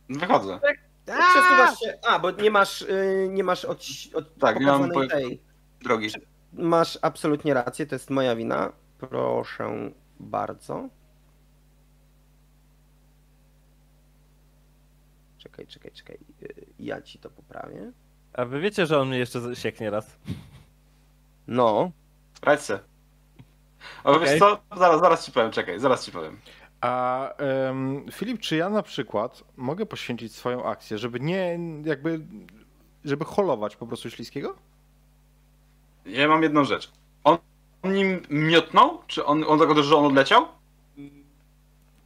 Wychodzę. 0.09 0.59
Przesuwasz 1.07 1.79
się. 1.79 1.99
A, 2.07 2.19
bo 2.19 2.31
nie 2.31 2.51
masz, 2.51 2.81
y, 2.81 3.27
nie 3.31 3.43
masz 3.43 3.65
od, 3.65 3.83
od 4.13 4.35
Tak, 4.37 4.59
nie 4.59 4.65
mam 4.65 4.91
po- 4.91 5.07
tej. 5.07 5.41
Drogi. 5.83 6.09
Masz 6.53 6.99
absolutnie 7.01 7.53
rację, 7.53 7.85
to 7.85 7.95
jest 7.95 8.09
moja 8.09 8.35
wina. 8.35 8.71
Proszę 8.99 9.91
bardzo. 10.19 10.89
Czekaj, 15.37 15.67
czekaj, 15.67 15.91
czekaj. 15.91 16.17
Y, 16.43 16.65
Ja 16.79 17.01
ci 17.01 17.19
to 17.19 17.29
poprawię. 17.29 17.91
A 18.33 18.45
wy 18.45 18.59
wiecie, 18.59 18.85
że 18.85 18.99
on 18.99 19.07
mnie 19.09 19.17
jeszcze 19.17 19.55
sieknie 19.55 19.89
raz? 19.89 20.17
No. 21.47 21.91
Radź 22.41 22.61
se. 22.61 22.79
O, 24.03 24.11
Okej. 24.11 24.29
wiesz 24.29 24.39
co? 24.39 24.61
Zaraz, 24.77 25.01
zaraz 25.01 25.25
ci 25.25 25.31
powiem, 25.31 25.51
czekaj, 25.51 25.79
zaraz 25.79 26.05
ci 26.05 26.11
powiem. 26.11 26.39
A 26.81 27.29
em, 27.37 28.05
Filip, 28.11 28.41
czy 28.41 28.55
ja 28.55 28.69
na 28.69 28.83
przykład 28.83 29.43
mogę 29.57 29.85
poświęcić 29.85 30.35
swoją 30.35 30.65
akcję, 30.65 30.97
żeby 30.97 31.19
nie 31.19 31.59
jakby, 31.83 32.19
żeby 33.05 33.25
holować 33.25 33.75
po 33.75 33.87
prostu 33.87 34.09
śliskiego? 34.09 34.55
Ja 36.05 36.27
mam 36.27 36.43
jedną 36.43 36.63
rzecz. 36.63 36.91
On, 37.23 37.37
on 37.81 37.93
nim 37.93 38.21
miotnął? 38.29 39.01
Czy 39.07 39.25
on, 39.25 39.43
on 39.47 39.59
tego, 39.59 39.83
że 39.83 39.95
on 39.95 40.05
odleciał? 40.05 40.47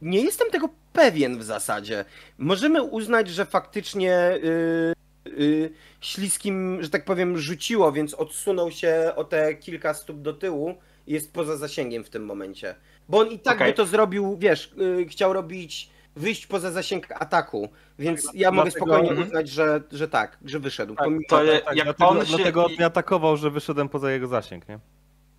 Nie 0.02 0.20
jestem 0.20 0.50
tego 0.50 0.68
pewien 0.92 1.38
w 1.38 1.42
zasadzie. 1.42 2.04
Możemy 2.38 2.82
uznać, 2.82 3.28
że 3.28 3.46
faktycznie 3.46 4.38
yy, 4.42 4.94
yy, 5.36 5.72
śliskim, 6.00 6.82
że 6.82 6.90
tak 6.90 7.04
powiem, 7.04 7.38
rzuciło, 7.38 7.92
więc 7.92 8.14
odsunął 8.14 8.70
się 8.70 9.12
o 9.16 9.24
te 9.24 9.54
kilka 9.54 9.94
stóp 9.94 10.20
do 10.20 10.32
tyłu 10.32 10.74
jest 11.06 11.32
poza 11.32 11.56
zasięgiem 11.56 12.04
w 12.04 12.10
tym 12.10 12.24
momencie. 12.24 12.74
Bo 13.08 13.18
on 13.18 13.28
i 13.28 13.38
tak 13.38 13.56
Okej. 13.56 13.70
by 13.72 13.76
to 13.76 13.86
zrobił, 13.86 14.36
wiesz, 14.38 14.72
yy, 14.76 15.06
chciał 15.06 15.32
robić, 15.32 15.90
wyjść 16.16 16.46
poza 16.46 16.70
zasięg 16.70 17.06
ataku, 17.22 17.68
więc 17.98 18.28
ja 18.34 18.50
mogę 18.50 18.70
dlatego- 18.70 18.86
spokojnie 18.86 19.10
Mhm. 19.10 19.28
uznać, 19.28 19.48
że, 19.48 19.82
że 19.92 20.08
tak, 20.08 20.38
że 20.44 20.58
wyszedł. 20.60 20.94
Tak, 20.94 21.08
to 21.28 21.36
Tak, 21.64 21.76
jak 21.76 21.84
dlatego, 21.86 22.08
on 22.10 22.26
się- 22.26 22.36
dlatego 22.36 22.66
on 22.66 22.72
mnie 22.72 22.86
atakował, 22.86 23.36
że 23.36 23.50
wyszedłem 23.50 23.88
poza 23.88 24.10
jego 24.12 24.26
zasięg, 24.26 24.68
nie? 24.68 24.78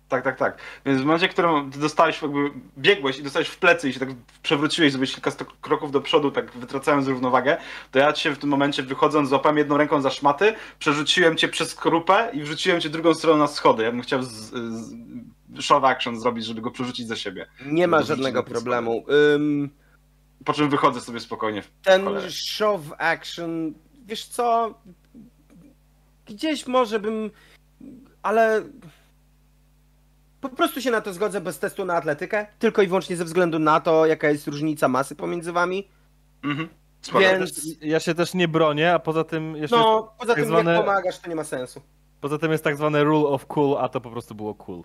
Tak, 0.08 0.24
tak, 0.24 0.38
tak. 0.38 0.58
Więc 0.86 1.00
w 1.00 1.04
momencie, 1.04 1.28
w 1.28 1.30
którym 1.32 1.70
dostałeś, 1.70 2.22
jakby 2.22 2.50
biegłeś 2.78 3.18
i 3.18 3.22
dostałeś 3.22 3.48
w 3.48 3.58
plecy 3.58 3.88
i 3.88 3.92
się 3.92 4.00
tak 4.00 4.08
przewróciłeś, 4.42 4.92
zrobiłeś 4.92 5.14
kilka 5.14 5.30
kroków 5.60 5.92
do 5.92 6.00
przodu, 6.00 6.30
tak 6.30 6.52
wytracając 6.52 7.08
równowagę, 7.08 7.56
to 7.90 7.98
ja 7.98 8.12
cię 8.12 8.30
w 8.30 8.38
tym 8.38 8.50
momencie 8.50 8.82
wychodząc, 8.82 9.28
złapałem 9.28 9.58
jedną 9.58 9.76
ręką 9.76 10.00
za 10.00 10.10
szmaty, 10.10 10.54
przerzuciłem 10.78 11.36
cię 11.36 11.48
przez 11.48 11.70
skorupę 11.70 12.30
i 12.32 12.42
wrzuciłem 12.42 12.80
cię 12.80 12.88
drugą 12.88 13.14
stroną 13.14 13.38
na 13.38 13.46
schody. 13.46 13.82
Ja 13.82 13.90
bym 13.90 14.02
chciał 14.02 14.22
z, 14.22 14.28
z, 14.30 14.94
show 15.60 15.84
action 15.84 16.20
zrobić, 16.20 16.44
żeby 16.44 16.60
go 16.60 16.70
przerzucić 16.70 17.08
za 17.08 17.16
siebie. 17.16 17.46
Nie 17.66 17.88
ma 17.88 18.02
żadnego 18.02 18.42
problemu. 18.42 19.04
Ym, 19.34 19.70
Po 20.44 20.52
czym 20.52 20.70
wychodzę 20.70 21.00
sobie 21.00 21.20
spokojnie. 21.20 21.62
ten 21.84 22.06
show 22.30 22.80
action, 22.98 23.74
wiesz 24.06 24.26
co, 24.26 24.74
gdzieś 26.26 26.66
może 26.66 27.00
bym, 27.00 27.30
ale 28.22 28.62
po 30.48 30.56
prostu 30.56 30.80
się 30.80 30.90
na 30.90 31.00
to 31.00 31.12
zgodzę 31.12 31.40
bez 31.40 31.58
testu 31.58 31.84
na 31.84 31.94
atletykę, 31.94 32.46
tylko 32.58 32.82
i 32.82 32.86
wyłącznie 32.86 33.16
ze 33.16 33.24
względu 33.24 33.58
na 33.58 33.80
to, 33.80 34.06
jaka 34.06 34.28
jest 34.28 34.46
różnica 34.46 34.88
masy 34.88 35.16
pomiędzy 35.16 35.52
wami. 35.52 35.88
Mhm. 36.44 36.68
Spoko. 37.00 37.18
Więc, 37.20 37.66
Ja 37.80 38.00
się 38.00 38.14
też 38.14 38.34
nie 38.34 38.48
bronię, 38.48 38.94
a 38.94 38.98
poza 38.98 39.24
tym 39.24 39.56
jeszcze 39.56 39.76
no, 39.76 40.14
poza 40.18 40.34
tak 40.34 40.42
tym 40.42 40.46
zwane- 40.52 40.72
jak 40.74 40.80
pomagasz, 40.84 41.18
to 41.18 41.28
nie 41.28 41.34
ma 41.36 41.44
sensu. 41.44 41.82
poza 42.20 42.38
tym 42.38 42.52
jest 42.52 42.64
tak 42.64 42.76
zwane 42.76 43.04
rule 43.04 43.28
of 43.28 43.46
cool, 43.46 43.78
a 43.78 43.88
to 43.88 44.00
po 44.00 44.10
prostu 44.10 44.34
było 44.34 44.54
cool. 44.54 44.82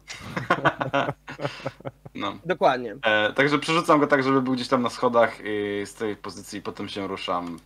No. 2.15 2.37
Dokładnie. 2.45 2.95
E, 3.03 3.33
także 3.33 3.59
przerzucam 3.59 3.99
go 3.99 4.07
tak, 4.07 4.23
żeby 4.23 4.41
był 4.41 4.53
gdzieś 4.53 4.67
tam 4.67 4.81
na 4.81 4.89
schodach 4.89 5.37
i 5.43 5.81
z 5.85 5.93
tej 5.93 6.15
pozycji 6.15 6.61
potem 6.61 6.89
się 6.89 7.07
ruszam 7.07 7.59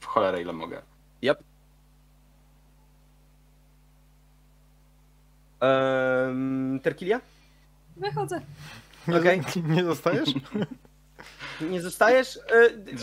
w 0.00 0.06
cholerę 0.06 0.42
ile 0.42 0.52
mogę. 0.52 0.82
Yep. 1.22 1.38
Um, 5.60 6.80
Terkilia? 6.82 7.20
Wychodzę. 7.96 8.40
Nie, 9.08 9.16
Okej. 9.18 9.40
nie 9.64 9.82
dostajesz? 9.92 10.28
Nie 11.60 11.80
zostajesz? 11.80 12.38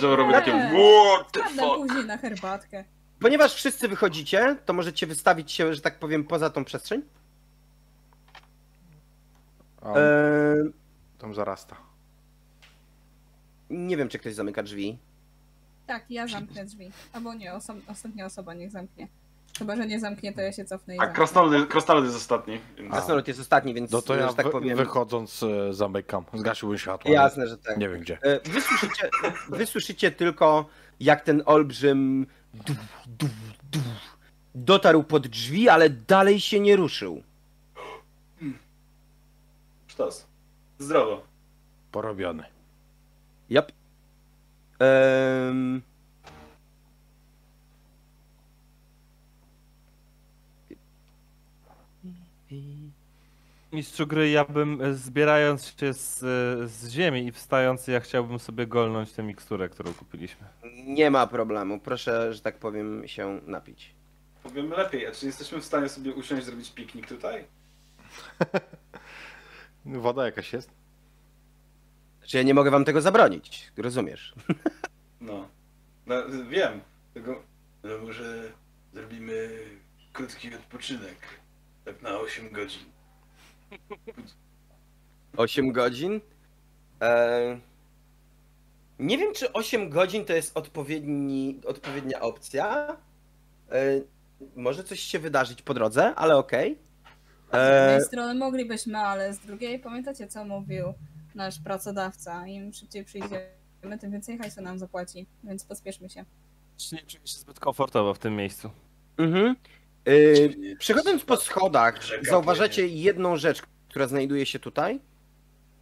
Robię 0.02 0.26
Nie. 0.27 0.34
takie 0.34 0.52
what 0.52 1.32
the 1.32 1.44
fuck. 1.44 1.76
później 1.76 2.06
na 2.06 2.18
herbatkę. 2.18 2.84
Ponieważ 3.19 3.53
wszyscy 3.53 3.88
wychodzicie, 3.88 4.56
to 4.66 4.74
możecie 4.74 5.08
wystawić 5.08 5.52
się, 5.52 5.74
że 5.74 5.82
tak 5.82 6.00
powiem, 6.00 6.24
poza 6.24 6.50
tą 6.50 6.66
przestrzeń. 6.66 7.02
A, 9.82 9.94
Ehm, 9.94 10.74
tam 11.18 11.36
zarasta. 11.36 11.76
nie 13.69 13.98
wiem, 13.98 14.10
czy 14.10 14.19
ktoś 14.19 14.34
zamyka 14.36 14.64
drzwi. 14.64 14.98
Tak, 15.88 16.11
ja 16.11 16.27
zamknę 16.27 16.66
drzwi. 16.66 16.92
Albo 17.14 17.34
nie, 17.34 17.53
oso 17.53 17.74
ostatnia 17.88 18.26
osoba 18.26 18.53
niech 18.53 18.72
zamknie. 18.72 19.08
Chyba, 19.59 19.76
że 19.76 19.88
nie 19.88 20.00
zamknie, 20.00 20.34
to 20.34 20.42
ja 20.42 20.51
się 20.51 20.66
cofnę 20.66 20.95
i 20.95 20.98
A 20.98 21.01
zamknę. 21.01 21.16
krasnolud, 21.16 21.67
krasnolud 21.69 22.06
jest 22.06 22.17
ostatni. 22.17 22.59
Więc... 22.77 22.92
Krasnolud 22.92 23.27
jest 23.27 23.40
ostatni, 23.40 23.74
więc 23.74 23.92
No 23.92 24.01
to 24.01 24.16
ja 24.16 24.30
że 24.30 24.34
tak 24.35 24.45
wy- 24.45 24.51
powiem. 24.51 24.77
wychodząc 24.77 25.43
e, 25.43 25.74
zamykam. 25.74 26.26
Zgasiłbym 26.34 26.77
światło. 26.77 27.11
Jasne, 27.11 27.48
że 27.48 27.58
tak. 27.58 27.77
Nie 27.77 27.90
wiem 27.90 28.00
gdzie. 28.01 28.17
E, 28.22 28.40
Wy 28.50 28.61
słyszycie, 28.61 29.09
wy 29.50 29.66
słyszycie 29.66 30.11
tylko, 30.11 30.66
jak 31.00 31.22
ten 31.22 31.43
olbrzym 31.45 32.27
dotarł 34.56 35.03
pod 35.03 35.27
drzwi, 35.27 35.69
ale 35.69 35.90
dalej 35.90 36.40
się 36.40 36.59
nie 36.59 36.76
ruszył. 36.76 37.24
Sztos. 39.88 40.27
Zdrowo. 40.80 41.24
Porobiony. 41.92 42.43
Yep. 43.51 43.72
Ehm... 44.80 45.82
Mistrzu 53.74 54.08
gry, 54.08 54.30
ja 54.30 54.45
bym 54.45 54.82
e, 54.82 54.93
zbierając 54.93 55.66
się 55.66 55.93
z, 55.93 56.24
e, 56.24 56.67
z 56.67 56.90
ziemi 56.90 57.27
i 57.27 57.32
wstając, 57.32 57.88
ja 57.88 58.00
chciałbym 58.00 58.40
sobie 58.40 58.67
golnąć 58.67 59.11
tę 59.11 59.24
miksturę, 59.24 59.69
którą 59.69 59.93
kupiliśmy. 59.93 60.48
Nie 60.85 61.11
ma 61.11 61.27
problemu. 61.27 61.80
Proszę, 61.80 62.34
że 62.34 62.40
tak 62.40 62.58
powiem, 62.58 63.08
się 63.08 63.42
napić. 63.48 63.95
Powiemy 64.43 64.76
lepiej, 64.76 65.08
a 65.08 65.11
czy 65.11 65.26
jesteśmy 65.26 65.61
w 65.61 65.66
stanie 65.66 65.90
sobie 65.90 66.14
usiąść, 66.14 66.45
zrobić 66.45 66.72
piknik 66.72 67.08
tutaj? 67.08 67.45
Woda 69.85 70.26
jakaś 70.26 70.53
jest? 70.53 70.69
Czy 72.26 72.38
ja 72.38 72.43
nie 72.43 72.53
mogę 72.53 72.72
wam 72.72 72.85
tego 72.85 73.01
zabronić? 73.01 73.72
Rozumiesz? 73.77 74.34
No. 75.22 75.50
no 76.06 76.16
wiem. 76.50 76.82
Tylko 77.14 77.43
no 77.84 77.98
może 77.98 78.51
zrobimy 78.93 79.50
krótki 80.14 80.56
odpoczynek. 80.56 81.17
Tak 81.88 82.01
na 82.01 82.19
8 82.19 82.51
godzin. 82.51 82.85
8 85.38 85.72
godzin? 85.72 86.22
Eee... 86.99 87.59
Nie 88.99 89.17
wiem, 89.17 89.33
czy 89.33 89.53
8 89.53 89.90
godzin 89.90 90.25
to 90.25 90.33
jest 90.33 90.57
odpowiedni, 90.57 91.61
odpowiednia 91.66 92.19
opcja. 92.19 92.98
Eee... 93.72 94.03
Może 94.56 94.83
coś 94.83 94.99
się 94.99 95.19
wydarzyć 95.19 95.61
po 95.61 95.74
drodze, 95.74 96.16
ale 96.16 96.38
okej. 96.38 96.77
Z 97.51 97.53
jednej 97.53 97.95
Eee... 97.95 98.03
strony 98.03 98.35
moglibyśmy, 98.35 98.98
ale 98.98 99.33
z 99.33 99.40
drugiej 99.40 99.80
pamiętacie, 99.80 100.27
co 100.27 100.45
mówił 100.45 100.93
nasz 101.35 101.59
pracodawca? 101.59 102.48
Im 102.48 102.74
szybciej 102.74 103.06
przyjdziemy, 103.06 103.98
tym 103.99 104.11
więcej 104.11 104.38
hajsu 104.38 104.61
nam 104.61 104.80
zapłaci, 104.80 105.27
więc 105.43 105.66
pospieszmy 105.66 106.09
się. 106.09 106.25
Nie 106.91 106.99
czuję 106.99 107.27
się 107.27 107.38
zbyt 107.38 107.59
komfortowo 107.59 108.14
w 108.14 108.19
tym 108.19 108.35
miejscu. 108.35 108.69
Mhm. 109.17 109.56
Eee... 110.08 110.76
Przechodząc 110.80 111.24
po 111.24 111.38
schodach, 111.38 112.02
Rzeka 112.02 112.30
zauważacie 112.30 112.88
jedną 112.88 113.38
rzecz, 113.38 113.61
która 113.90 114.08
znajduje 114.08 114.45
się 114.45 114.60
tutaj. 114.60 115.00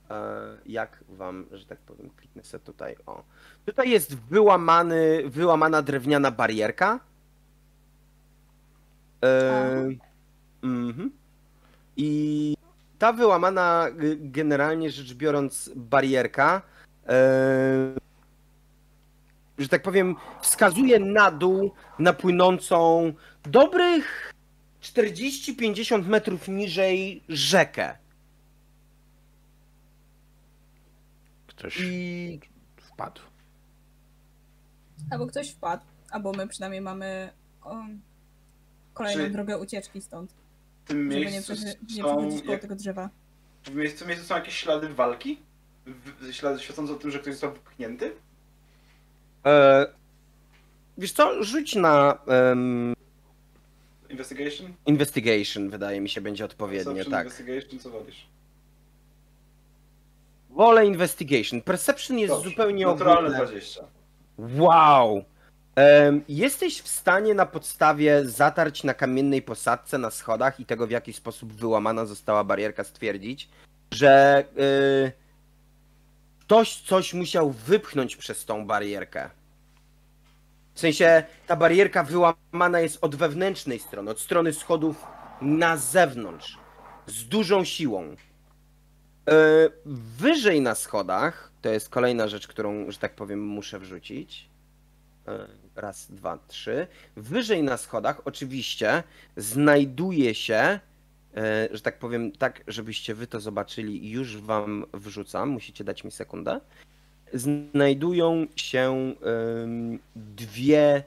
Eee, 0.10 0.58
jak 0.66 1.04
wam, 1.10 1.46
że 1.52 1.66
tak 1.66 1.80
powiem, 1.80 2.10
kliknę 2.10 2.44
sobie 2.44 2.64
tutaj. 2.64 2.96
O. 3.06 3.24
Tutaj 3.66 3.90
jest 3.90 4.16
wyłamany, 4.16 5.24
wyłamana 5.30 5.82
drewniana 5.82 6.32
barierka. 6.32 7.00
Eee, 9.22 10.00
mhm. 10.64 11.12
I 11.98 12.56
ta 13.00 13.14
wyłamana, 13.14 13.88
generalnie 14.16 14.92
rzecz 14.92 15.14
biorąc, 15.14 15.72
barierka, 15.76 16.62
że 19.58 19.68
tak 19.70 19.82
powiem, 19.82 20.16
wskazuje 20.42 21.00
na 21.00 21.32
dół, 21.32 21.72
na 22.00 22.14
płynącą 22.14 23.14
dobrych 23.48 24.34
40-50 24.82 26.08
metrów 26.08 26.48
niżej 26.48 27.24
rzekę. 27.30 27.98
Ktoś 31.48 31.80
I 31.80 32.40
wpadł. 32.78 33.22
Albo 35.12 35.28
ktoś 35.28 35.52
wpadł, 35.52 35.84
albo 36.10 36.32
my 36.34 36.48
przynajmniej 36.48 36.82
mamy 36.82 37.30
kolejną 38.94 39.24
Czy- 39.24 39.30
drogę 39.30 39.58
ucieczki 39.58 40.02
stąd, 40.02 40.32
W 40.86 40.88
tym 40.88 41.12
żeby 41.12 41.26
nie, 41.26 41.32
miejscu 41.32 41.54
przeży- 41.54 41.66
nie 41.66 41.72
są, 41.74 41.86
przechodzić 41.88 42.40
koło 42.42 42.52
jak, 42.52 42.62
tego 42.62 42.76
drzewa. 42.76 43.10
w 43.64 43.76
miejscu, 43.76 43.96
w 43.98 44.00
tym 44.00 44.08
miejscu 44.08 44.26
są 44.28 44.36
jakieś 44.36 44.58
ślady 44.58 44.90
walki? 44.94 45.40
W, 45.86 46.34
ślady 46.34 46.60
świadczące 46.60 46.94
o 46.94 46.96
tym, 46.96 47.12
że 47.12 47.20
ktoś 47.20 47.34
został 47.34 47.54
wypchnięty? 47.54 48.16
e, 49.46 49.86
wiesz 50.98 51.12
co, 51.12 51.44
rzuć 51.44 51.76
na 51.76 52.18
em, 52.28 52.94
Investigation? 54.10 54.74
investigation, 54.86 55.70
wydaje 55.70 56.02
mi 56.02 56.10
się, 56.10 56.22
będzie 56.22 56.46
odpowiednie, 56.46 56.86
Perception, 56.86 57.12
tak. 57.12 57.26
Investigation, 57.26 57.80
co 57.80 57.90
wolisz? 57.90 58.28
Wolę 60.50 60.86
investigation. 60.86 61.62
Perception 61.62 62.20
jest 62.20 62.34
Dobrze. 62.34 62.50
zupełnie 62.50 62.86
Naturalne 62.86 63.30
ogólne. 63.30 63.46
20. 63.46 63.84
Wow! 64.38 65.24
Em, 65.76 66.24
jesteś 66.30 66.82
w 66.82 66.88
stanie 66.88 67.34
na 67.34 67.46
podstawie 67.46 68.26
zatarć 68.26 68.84
na 68.84 68.94
kamiennej 68.94 69.42
posadce 69.42 69.98
na 69.98 70.12
schodach 70.12 70.60
i 70.60 70.66
tego, 70.66 70.88
w 70.88 70.92
jaki 70.92 71.14
sposób 71.14 71.54
wyłamana 71.54 72.06
została 72.06 72.44
barierka, 72.44 72.84
stwierdzić, 72.84 73.50
że 73.92 74.44
y, 74.58 75.12
ktoś 76.40 76.82
coś 76.82 77.14
musiał 77.14 77.52
wypchnąć 77.52 78.16
przez 78.16 78.46
tą 78.46 78.68
barierkę. 78.68 79.30
W 80.76 80.80
sensie 80.80 81.24
ta 81.48 81.56
barierka 81.56 82.04
wyłamana 82.04 82.80
jest 82.80 82.98
od 83.02 83.16
wewnętrznej 83.16 83.80
strony, 83.80 84.12
od 84.12 84.20
strony 84.20 84.54
schodów 84.54 85.06
na 85.42 85.78
zewnątrz, 85.78 86.58
z 87.08 87.28
dużą 87.28 87.64
siłą. 87.64 88.16
E, 89.30 89.36
Wyżej 90.18 90.62
na 90.62 90.76
schodach, 90.76 91.52
to 91.62 91.70
jest 91.70 91.90
kolejna 91.90 92.28
rzecz, 92.28 92.48
którą, 92.48 92.92
że 92.92 92.98
tak 92.98 93.16
powiem, 93.16 93.46
muszę 93.48 93.80
wrzucić. 93.80 94.50
E, 95.28 95.48
Raz, 95.76 96.12
dwa, 96.12 96.40
trzy. 96.48 96.88
Wyżej 97.16 97.64
na 97.64 97.78
schodach 97.78 98.22
oczywiście 98.26 99.04
znajduje 99.38 100.36
się, 100.36 100.80
e, 101.38 101.70
że 101.72 101.82
tak 101.82 102.00
powiem, 102.00 102.32
tak, 102.32 102.64
żebyście 102.68 103.16
wy 103.16 103.28
to 103.28 103.40
zobaczyli, 103.40 104.10
już 104.10 104.38
wam 104.38 104.86
wrzucam, 104.94 105.50
musicie 105.50 105.84
dać 105.84 106.04
mi 106.04 106.12
sekundę. 106.12 106.62
Znajdują 107.40 108.48
się 108.56 109.14
dwie 110.16 111.04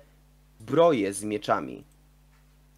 zbroje 0.61 1.13
z 1.13 1.25
mieczami. 1.25 1.85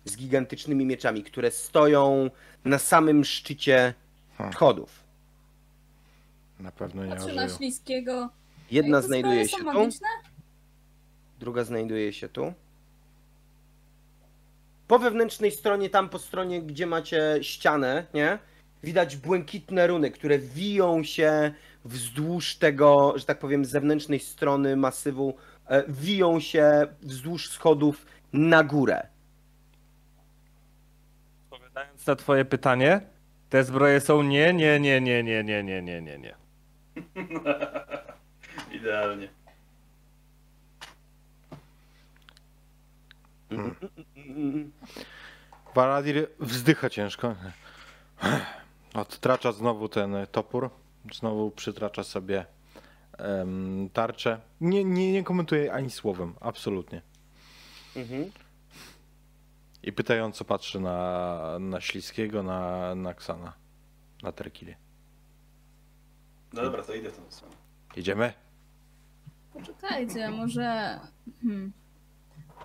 Z 0.05 0.17
gigantycznymi 0.17 0.85
mieczami, 0.87 1.23
które 1.23 1.51
stoją 1.51 2.31
na 2.65 2.79
samym 2.79 3.25
szczycie 3.25 3.95
Hmm. 4.37 4.53
schodów. 4.55 5.01
Na 6.61 6.73
pewno 6.73 7.05
nie 7.05 7.11
Patrzę 7.11 7.35
na 7.35 7.49
śliskiego. 7.49 8.29
Jedna 8.70 9.03
znajduje 9.03 9.49
się 9.49 9.57
tu, 9.57 9.65
magiczne? 9.65 10.09
druga 11.39 11.65
znajduje 11.65 12.12
się 12.12 12.29
tu. 12.29 12.53
Po 14.89 14.99
wewnętrznej 14.99 15.51
stronie, 15.51 15.91
tam 15.91 16.09
po 16.09 16.19
stronie, 16.19 16.62
gdzie 16.62 16.87
macie 16.87 17.39
ścianę, 17.43 18.07
nie? 18.15 18.39
Widać 18.83 19.17
błękitne 19.17 19.87
runy, 19.87 20.11
które 20.11 20.39
wiją 20.39 21.05
się 21.05 21.55
wzdłuż 21.84 22.57
tego, 22.57 23.15
że 23.17 23.25
tak 23.25 23.39
powiem, 23.39 23.65
zewnętrznej 23.65 24.20
strony 24.20 24.76
masywu, 24.76 25.36
e, 25.67 25.84
wiją 25.89 26.41
się 26.41 26.86
wzdłuż 27.02 27.50
schodów 27.50 28.07
na 28.33 28.65
górę. 28.65 29.07
Odpowiadając 31.50 32.07
na 32.07 32.17
twoje 32.17 32.44
pytanie, 32.44 33.00
te 33.49 33.65
zbroje 33.65 34.00
są 34.00 34.23
nie, 34.23 34.52
nie, 34.52 34.81
nie, 34.81 35.00
nie, 35.00 35.23
nie, 35.23 35.44
nie, 35.44 35.62
nie, 35.62 35.83
nie, 35.83 36.02
nie, 36.02 36.18
nie. 36.18 36.34
Idealnie. 38.81 39.28
Waladir 45.75 46.28
wzdycha 46.41 46.91
ciężko. 46.91 47.34
Odtracza 48.94 49.52
znowu 49.52 49.89
ten 49.89 50.17
topór. 50.33 50.70
Znowu 51.15 51.51
przytracza 51.51 52.05
sobie 52.05 52.47
em, 53.19 53.91
tarczę. 53.93 54.41
Nie, 54.61 54.85
nie, 54.85 55.12
nie 55.12 55.25
komentuje 55.25 55.73
ani 55.73 55.91
słowem, 55.91 56.35
absolutnie. 56.41 57.03
Mhm. 57.97 58.31
I 59.83 59.93
pytająco 59.93 60.45
patrzy 60.45 60.81
na, 60.81 61.57
na 61.61 61.81
Śliskiego, 61.81 62.43
na, 62.43 62.95
na 62.95 63.15
Ksana, 63.15 63.53
na 64.23 64.33
Terkili. 64.33 64.75
No 66.53 66.62
dobra, 66.62 66.83
to 66.83 66.95
idę 66.95 67.11
w 67.11 67.17
tą 67.17 67.23
stronę. 67.31 67.55
Jedziemy? 67.97 68.33
Poczekajcie, 69.53 70.31
może... 70.31 71.01
Hmm. 71.43 71.73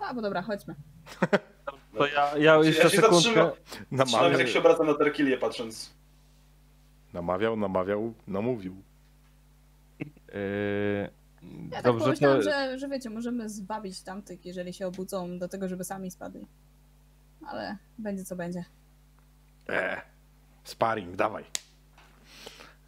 A, 0.00 0.14
bo 0.14 0.22
dobra, 0.22 0.42
chodźmy. 0.42 0.74
To 1.96 2.06
ja, 2.06 2.36
ja 2.38 2.56
jeszcze 2.56 2.82
ja 2.82 2.90
się 2.90 2.96
sekundkę. 2.96 3.22
zatrzymam. 3.22 3.50
Trzymam, 3.70 3.86
Namawiał, 3.90 4.40
jak 4.40 4.48
się 4.48 4.58
obracam 4.58 4.86
na 4.86 4.94
Terkilię 4.94 5.38
patrząc. 5.38 5.94
Namawiał, 7.16 7.56
namawiał, 7.56 8.14
namówił. 8.26 8.76
Yy, 9.98 11.10
Ja 11.70 11.70
tak 11.70 11.84
dobrze, 11.84 12.04
pomyślałam, 12.04 12.38
to 12.38 12.42
że, 12.42 12.78
że 12.78 12.88
wiecie, 12.88 13.10
możemy 13.10 13.48
zwabić 13.48 14.02
tamtych, 14.02 14.46
jeżeli 14.46 14.72
się 14.72 14.86
obudzą, 14.86 15.38
do 15.38 15.48
tego, 15.48 15.68
żeby 15.68 15.84
sami 15.84 16.10
spadli. 16.10 16.46
ale 17.46 17.76
będzie 17.98 18.24
co 18.24 18.36
będzie. 18.36 18.64
Eee, 19.68 20.00
sparring, 20.64 21.16
dawaj. 21.16 21.44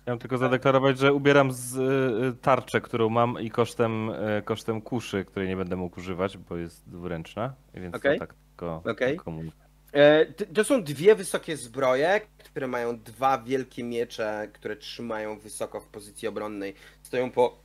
Chciałem 0.03 0.19
tylko 0.19 0.39
zadeklarować, 0.39 0.99
że 0.99 1.13
ubieram 1.13 1.53
z 1.53 1.77
y, 1.77 2.37
tarczę, 2.43 2.81
którą 2.81 3.09
mam 3.09 3.41
i 3.41 3.51
kosztem, 3.51 4.11
y, 4.11 4.43
kosztem 4.45 4.81
kuszy, 4.83 5.25
której 5.25 5.49
nie 5.49 5.57
będę 5.57 5.77
mógł 5.77 6.01
używać, 6.01 6.39
bo 6.39 6.57
jest 6.57 6.89
dwuręczna. 6.91 7.55
Więc 7.75 7.95
Okej. 7.95 8.19
to 8.19 8.27
tak 8.27 8.35
tylko, 8.35 8.83
Okej. 8.91 9.09
tylko 9.17 9.31
mówię. 9.31 9.51
E, 9.93 10.27
To 10.27 10.65
są 10.65 10.83
dwie 10.83 11.15
wysokie 11.15 11.57
zbroje, 11.57 12.21
które 12.39 12.67
mają 12.67 12.99
dwa 12.99 13.39
wielkie 13.39 13.85
miecze, 13.85 14.49
które 14.53 14.77
trzymają 14.77 15.39
wysoko 15.39 15.81
w 15.81 15.87
pozycji 15.87 16.29
obronnej. 16.29 16.75
Stoją 17.03 17.31
po 17.31 17.59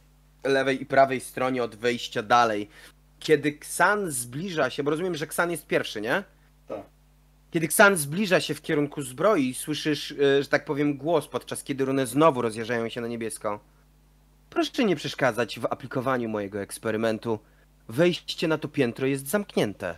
lewej 0.43 0.81
i 0.81 0.85
prawej 0.85 1.19
stronie 1.19 1.63
od 1.63 1.75
wejścia 1.75 2.23
dalej. 2.23 2.69
Kiedy 3.19 3.53
Ksan 3.53 4.11
zbliża 4.11 4.69
się, 4.69 4.83
bo 4.83 4.91
rozumiem, 4.91 5.15
że 5.15 5.27
Ksan 5.27 5.51
jest 5.51 5.67
pierwszy, 5.67 6.01
nie? 6.01 6.23
Tak. 6.67 6.81
Kiedy 7.51 7.67
Ksan 7.67 7.97
zbliża 7.97 8.39
się 8.39 8.53
w 8.53 8.61
kierunku 8.61 9.01
zbroi, 9.01 9.53
słyszysz, 9.53 10.11
e, 10.11 10.43
że 10.43 10.49
tak 10.49 10.65
powiem, 10.65 10.97
głos, 10.97 11.27
podczas 11.27 11.63
kiedy 11.63 11.85
runy 11.85 12.07
znowu 12.07 12.41
rozjeżdżają 12.41 12.89
się 12.89 13.01
na 13.01 13.07
niebiesko. 13.07 13.59
Proszę 14.49 14.83
nie 14.83 14.95
przeszkadzać 14.95 15.59
w 15.59 15.65
aplikowaniu 15.65 16.29
mojego 16.29 16.61
eksperymentu. 16.61 17.39
Wejście 17.89 18.47
na 18.47 18.57
to 18.57 18.67
piętro 18.67 19.07
jest 19.07 19.27
zamknięte. 19.27 19.97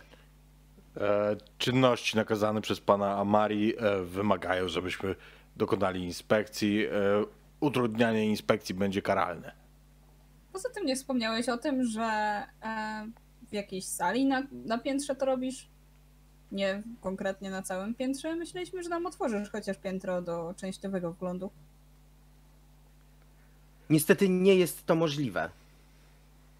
E, 0.96 1.36
czynności 1.58 2.16
nakazane 2.16 2.60
przez 2.60 2.80
pana 2.80 3.16
Amari 3.16 3.74
e, 3.78 4.02
wymagają, 4.02 4.68
żebyśmy 4.68 5.14
dokonali 5.56 6.04
inspekcji. 6.04 6.86
E, 6.86 6.90
utrudnianie 7.60 8.26
inspekcji 8.26 8.74
będzie 8.74 9.02
karalne. 9.02 9.52
Poza 10.52 10.70
tym 10.70 10.86
nie 10.86 10.96
wspomniałeś 10.96 11.48
o 11.48 11.56
tym, 11.58 11.84
że 11.84 12.42
w 13.48 13.52
jakiejś 13.52 13.84
sali 13.84 14.26
na, 14.26 14.42
na 14.52 14.78
piętrze 14.78 15.14
to 15.14 15.26
robisz? 15.26 15.68
Nie 16.52 16.82
konkretnie 17.00 17.50
na 17.50 17.62
całym 17.62 17.94
piętrze. 17.94 18.36
Myśleliśmy, 18.36 18.82
że 18.82 18.88
nam 18.88 19.06
otworzysz 19.06 19.50
chociaż 19.50 19.78
piętro 19.78 20.22
do 20.22 20.54
częściowego 20.56 21.12
wglądu. 21.12 21.50
Niestety 23.90 24.28
nie 24.28 24.54
jest 24.54 24.86
to 24.86 24.94
możliwe. 24.94 25.50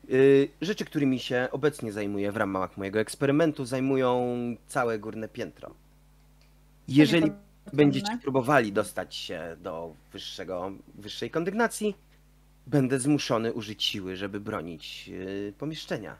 Yy, 0.08 0.48
Rzeczy, 0.60 0.84
którymi 0.84 1.20
się 1.20 1.48
obecnie 1.52 1.92
zajmuję 1.92 2.32
w 2.32 2.36
ramach 2.36 2.76
mojego 2.76 3.00
eksperymentu, 3.00 3.64
zajmują 3.64 4.36
całe 4.66 4.98
górne 4.98 5.28
piętro. 5.28 5.74
Jeżeli 6.88 7.32
będziecie 7.72 8.18
próbowali 8.22 8.72
dostać 8.72 9.14
się 9.14 9.56
do 9.60 9.94
wyższego, 10.12 10.72
wyższej 10.94 11.30
kondygnacji, 11.30 11.96
będę 12.66 13.00
zmuszony 13.00 13.52
użyć 13.52 13.84
siły, 13.84 14.16
żeby 14.16 14.40
bronić 14.40 15.08
yy, 15.08 15.52
pomieszczenia. 15.58 16.16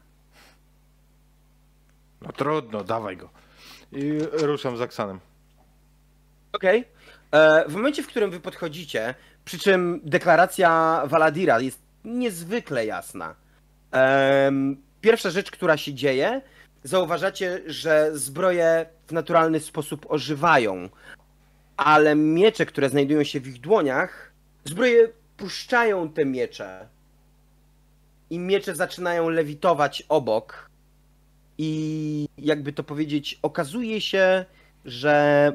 No 2.21 2.31
trudno, 2.31 2.83
dawaj 2.83 3.17
go. 3.17 3.29
I 3.91 4.19
ruszam 4.31 4.77
z 4.77 4.81
Aksanem. 4.81 5.19
Okej. 6.53 6.85
E, 7.31 7.65
W 7.69 7.75
momencie, 7.75 8.03
w 8.03 8.07
którym 8.07 8.31
wy 8.31 8.39
podchodzicie, 8.39 9.15
przy 9.45 9.59
czym 9.59 10.01
deklaracja 10.03 11.01
Valadira 11.05 11.59
jest 11.59 11.79
niezwykle 12.05 12.85
jasna. 12.85 13.35
Pierwsza 15.01 15.29
rzecz, 15.29 15.51
która 15.51 15.77
się 15.77 15.93
dzieje, 15.93 16.41
zauważacie, 16.83 17.61
że 17.65 18.17
zbroje 18.17 18.85
w 19.07 19.11
naturalny 19.11 19.59
sposób 19.59 20.05
ożywają, 20.09 20.89
ale 21.77 22.15
miecze, 22.15 22.65
które 22.65 22.89
znajdują 22.89 23.23
się 23.23 23.39
w 23.39 23.47
ich 23.47 23.59
dłoniach, 23.59 24.31
zbroje 24.65 25.07
puszczają 25.37 26.09
te 26.09 26.25
miecze 26.25 26.87
i 28.29 28.39
miecze 28.39 28.75
zaczynają 28.75 29.29
lewitować 29.29 30.03
obok. 30.09 30.69
I 31.57 32.29
jakby 32.37 32.73
to 32.73 32.83
powiedzieć, 32.83 33.39
okazuje 33.41 34.01
się, 34.01 34.45
że 34.85 35.53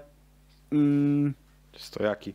Mm, 0.73 1.35
Stojaki. 1.77 2.35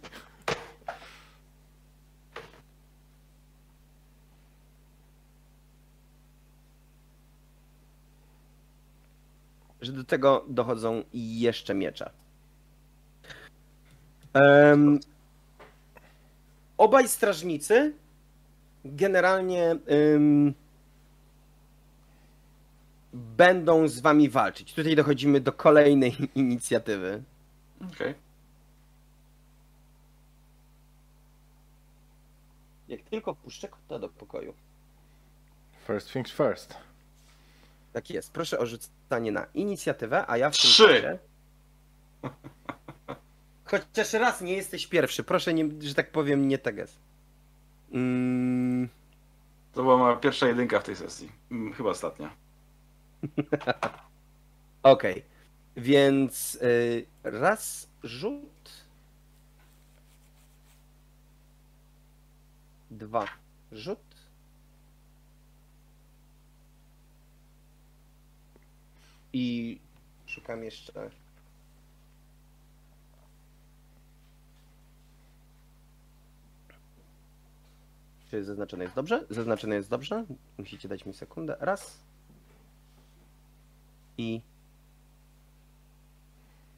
Że 9.82 9.92
do 9.92 10.04
tego 10.04 10.46
dochodzą 10.48 11.04
jeszcze 11.14 11.74
miecze. 11.74 12.10
Em, 14.34 15.00
obaj 16.78 17.08
strażnicy 17.08 17.94
generalnie 18.86 19.76
em, 19.88 20.54
będą 23.14 23.88
z 23.88 24.00
wami 24.00 24.30
walczyć. 24.30 24.74
Tutaj 24.74 24.96
dochodzimy 24.96 25.42
do 25.42 25.54
kolejnej 25.54 26.16
inicjatywy. 26.36 27.24
Okej. 27.94 28.14
Jak 32.88 33.02
tylko 33.02 33.34
wpuszczę 33.34 33.68
kota 33.68 34.00
do 34.00 34.10
pokoju. 34.10 34.54
First 35.88 36.12
things 36.12 36.32
first. 36.32 36.87
Tak 37.98 38.10
jest. 38.10 38.32
Proszę 38.32 38.60
o 38.60 38.66
rzucanie 38.66 39.32
na 39.32 39.46
inicjatywę, 39.54 40.26
a 40.28 40.38
ja 40.38 40.50
w 40.50 40.54
tym 40.54 40.62
Trzy. 40.62 40.84
czasie... 40.88 41.18
Chociaż 43.66 44.14
raz 44.14 44.42
nie 44.42 44.54
jesteś 44.54 44.88
pierwszy. 44.88 45.24
Proszę, 45.24 45.54
nie, 45.54 45.70
że 45.82 45.96
tak 45.96 46.12
powiem, 46.12 46.48
nie 46.48 46.58
teges. 46.58 47.00
Mm, 47.92 48.90
To 49.74 49.82
była 49.84 49.98
moja 49.98 50.16
pierwsza 50.16 50.48
jedynka 50.48 50.80
w 50.80 50.84
tej 50.84 50.96
sesji. 50.96 51.32
Mm, 51.52 51.74
Chyba 51.74 51.90
ostatnia. 51.90 52.30
Okej. 54.84 55.24
Więc 55.78 56.56
y, 56.56 57.06
raz 57.24 57.88
rzut. 58.04 58.72
Dwa 62.92 63.26
rzut. 63.72 64.00
I 69.40 69.80
szukam 70.26 70.64
jeszcze. 70.64 71.10
Czy 78.30 78.44
zaznaczone 78.44 78.84
jest 78.84 78.96
dobrze? 78.96 79.26
Zaznaczone 79.30 79.76
jest 79.76 79.90
dobrze. 79.90 80.26
Musicie 80.58 80.88
dać 80.90 81.06
mi 81.06 81.14
sekundę. 81.14 81.58
Raz. 81.60 82.04
I 84.18 84.42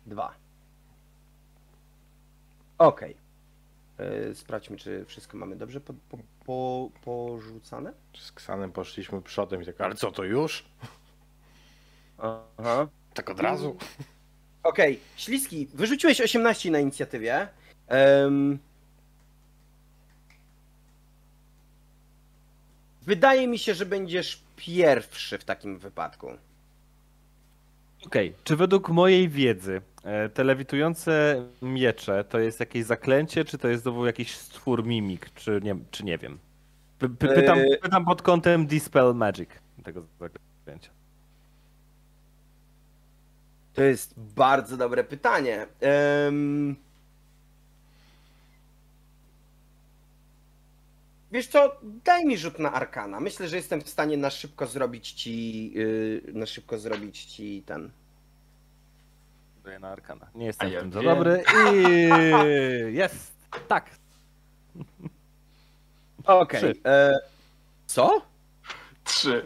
dwa. 0.05 0.35
Okej. 2.77 3.17
Yy, 3.99 4.35
Sprawdźmy, 4.35 4.77
czy 4.77 5.05
wszystko 5.05 5.37
mamy 5.37 5.55
dobrze 5.55 5.81
po, 5.81 5.93
po, 5.93 6.17
po, 6.45 6.89
porzucane. 7.03 7.93
Z 8.17 8.31
Ksanem 8.31 8.71
poszliśmy 8.71 9.21
przodem 9.21 9.61
i 9.61 9.65
tak, 9.65 9.81
ale 9.81 9.95
co 9.95 10.11
to 10.11 10.23
już? 10.23 10.65
Aha. 12.57 12.87
Tak 13.13 13.29
od 13.29 13.39
razu? 13.39 13.77
Okej, 14.63 14.99
Śliski, 15.15 15.67
wyrzuciłeś 15.73 16.21
18 16.21 16.71
na 16.71 16.79
inicjatywie. 16.79 17.47
Em, 17.87 18.59
Wydaje 23.01 23.47
mi 23.47 23.59
się, 23.59 23.73
że 23.73 23.85
będziesz 23.85 24.41
pierwszy 24.55 25.37
w 25.37 25.43
takim 25.45 25.77
wypadku. 25.79 26.27
Okej, 28.05 28.33
czy 28.43 28.55
według 28.55 28.89
mojej 28.89 29.29
wiedzy 29.29 29.81
e, 30.03 30.29
te 30.29 30.43
lewitujące 30.43 31.43
miecze 31.61 32.23
to 32.23 32.39
jest 32.39 32.59
jakieś 32.59 32.85
zaklęcie, 32.85 33.45
czy 33.45 33.57
to 33.57 33.67
jest 33.67 33.83
znowu 33.83 34.05
jakiś 34.05 34.35
stwór 34.35 34.85
mimik, 34.85 35.29
czy 35.33 35.59
nie, 35.63 35.75
czy 35.91 36.03
nie 36.03 36.17
wiem? 36.17 36.39
Py, 36.99 37.09
pytam, 37.09 37.59
Eee. 37.59 37.77
pytam 37.81 38.05
pod 38.05 38.21
kątem 38.21 38.67
Dispel 38.67 39.15
Magic 39.15 39.49
tego 39.83 40.03
zaklęcia. 40.19 40.89
To 43.73 43.83
jest 43.83 44.13
bardzo 44.17 44.77
dobre 44.77 45.03
pytanie. 45.03 45.67
Em, 45.79 46.75
Wiesz 51.31 51.47
co, 51.47 51.75
daj 51.83 52.25
mi 52.25 52.37
rzut 52.37 52.59
na 52.59 52.73
arkana. 52.73 53.19
Myślę, 53.19 53.47
że 53.47 53.55
jestem 53.55 53.81
w 53.81 53.89
stanie 53.89 54.17
na 54.17 54.29
szybko 54.29 54.67
zrobić 54.67 55.11
ci. 55.11 55.71
yy, 55.73 56.21
na 56.33 56.45
szybko 56.45 56.79
zrobić 56.79 57.25
ci 57.25 57.63
ten. 57.65 57.91
Daję 59.63 59.79
na 59.79 59.89
Arkana. 59.89 60.27
Nie 60.35 60.45
jestem 60.45 60.67
A 60.67 60.71
ja 60.71 60.79
w 60.79 60.81
tym 60.81 60.91
za 60.91 61.01
dobry 61.01 61.43
i 61.73 61.83
jest! 62.95 63.31
Tak! 63.67 63.89
Okej. 66.23 66.59
Trzy. 66.59 66.75
e, 66.85 67.19
Co? 67.87 68.21
Trzy. 69.03 69.45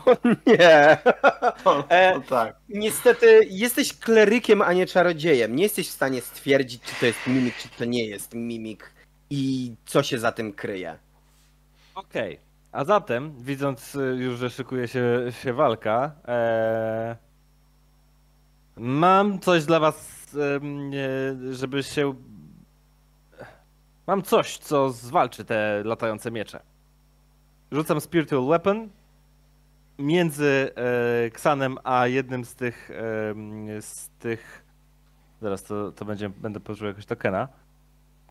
Nie. 0.46 0.98
O, 1.64 1.84
E, 1.88 2.14
no 2.14 2.20
tak. 2.20 2.56
Niestety 2.68 3.40
jesteś 3.50 3.98
klerykiem, 3.98 4.62
a 4.62 4.72
nie 4.72 4.86
czarodziejem. 4.86 5.56
Nie 5.56 5.62
jesteś 5.62 5.88
w 5.88 5.92
stanie 5.92 6.20
stwierdzić, 6.20 6.82
czy 6.82 7.00
to 7.00 7.06
jest 7.06 7.26
mimik, 7.26 7.56
czy 7.56 7.68
to 7.68 7.84
nie 7.84 8.06
jest 8.06 8.34
mimik 8.34 8.92
i 9.30 9.72
co 9.86 10.02
się 10.02 10.18
za 10.18 10.32
tym 10.32 10.52
kryje. 10.52 10.98
Okej. 11.94 12.38
A 12.72 12.84
zatem, 12.84 13.34
widząc 13.42 13.94
y, 13.94 14.16
już, 14.18 14.38
że 14.38 14.50
szykuje 14.50 14.88
się, 14.88 15.32
się 15.42 15.52
walka, 15.52 16.12
e, 16.28 17.16
Mam 18.76 19.38
coś 19.38 19.64
dla 19.64 19.80
was, 19.80 20.28
e, 20.34 21.54
żeby 21.54 21.82
się... 21.82 22.14
Mam 24.06 24.22
coś, 24.22 24.58
co 24.58 24.90
zwalczy 24.90 25.44
te 25.44 25.82
latające 25.84 26.30
miecze. 26.30 26.62
Rzucam 27.72 28.00
Spiritual 28.00 28.46
Weapon 28.46 28.88
między 30.02 30.70
e, 30.74 31.30
Ksanem 31.30 31.78
a 31.84 32.06
jednym 32.06 32.44
z 32.44 32.54
tych, 32.54 32.90
em, 33.30 33.66
z 33.80 34.08
tych... 34.18 34.64
Zaraz 35.42 35.62
to, 35.62 35.92
to 35.92 36.04
będzie, 36.04 36.28
będę 36.28 36.60
pożył 36.60 36.86
jakoś 36.86 37.06
tokena. 37.06 37.48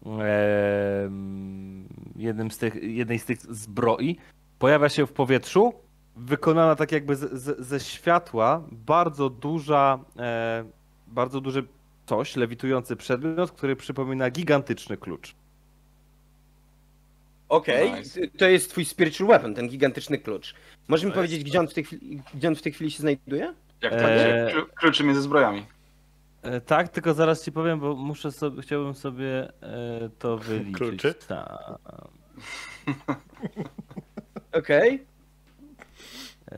Em, 0.06 1.88
jednym 2.16 2.51
z 2.51 2.58
tych, 2.58 2.75
jednej 2.83 3.19
z 3.19 3.25
tych 3.25 3.41
zbroi. 3.41 4.17
Pojawia 4.59 4.90
się 4.90 5.06
w 5.06 5.14
powietrzu, 5.14 5.74
wykonana 6.16 6.75
tak 6.75 6.91
jakby 6.91 7.16
z, 7.16 7.33
z, 7.33 7.67
ze 7.67 7.80
światła, 7.80 8.64
bardzo 8.72 9.30
duża, 9.30 10.00
e, 10.17 10.66
bardzo 11.08 11.41
duży 11.41 11.67
coś, 12.06 12.35
lewitujący 12.35 12.95
przedmiot, 12.95 13.51
który 13.51 13.75
przypomina 13.75 14.30
gigantyczny 14.30 14.98
klucz. 14.98 15.35
Okej, 17.51 17.91
Nice. 17.93 18.19
to 18.38 18.45
jest 18.49 18.69
twój 18.69 18.85
spiritual 18.85 19.27
weapon, 19.27 19.53
ten 19.55 19.67
gigantyczny 19.69 20.17
klucz. 20.17 20.53
Możesz 20.88 21.05
mi 21.05 21.11
powiedzieć, 21.11 21.43
gdzie 21.43 21.59
on, 21.59 21.67
w 21.67 21.73
tej 21.73 21.83
chwili, 21.83 22.21
gdzie 22.33 22.47
on 22.47 22.55
w 22.55 22.61
tej 22.61 22.71
chwili 22.71 22.91
się 22.91 23.01
znajduje? 23.01 23.53
Jak 23.81 23.93
Eee. 23.93 23.99
tak 23.99 24.55
klu- 24.55 24.69
kluczy 24.75 25.03
między 25.03 25.21
zbrojami. 25.21 25.65
E, 26.41 26.61
tak, 26.61 26.89
tylko 26.89 27.13
zaraz 27.13 27.45
ci 27.45 27.51
powiem, 27.51 27.80
bo 27.80 27.95
muszę 27.95 28.31
sobie, 28.31 28.61
chciałbym 28.61 28.93
sobie 28.93 29.51
e, 29.63 30.09
to 30.19 30.38
wyliczyć. 30.47 30.77
Kluczy? 30.77 31.13
Tak. 31.27 31.49
Okej. 34.59 35.03
E, 36.51 36.57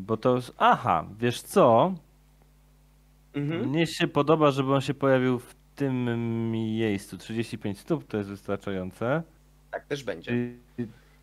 bo 0.00 0.16
to 0.16 0.34
już, 0.36 0.52
aha, 0.58 1.04
wiesz 1.18 1.42
co? 1.42 1.94
Mhm. 3.34 3.68
Mnie 3.68 3.86
się 3.86 4.08
podoba, 4.08 4.50
żeby 4.50 4.74
on 4.74 4.80
się 4.80 4.94
pojawił 4.94 5.38
w 5.38 5.54
tym 5.74 6.04
miejscu. 6.50 7.18
35 7.18 7.78
stóp 7.78 8.06
to 8.08 8.16
jest 8.16 8.30
wystarczające. 8.30 9.22
Tak 9.70 9.86
też 9.86 10.04
będzie. 10.04 10.32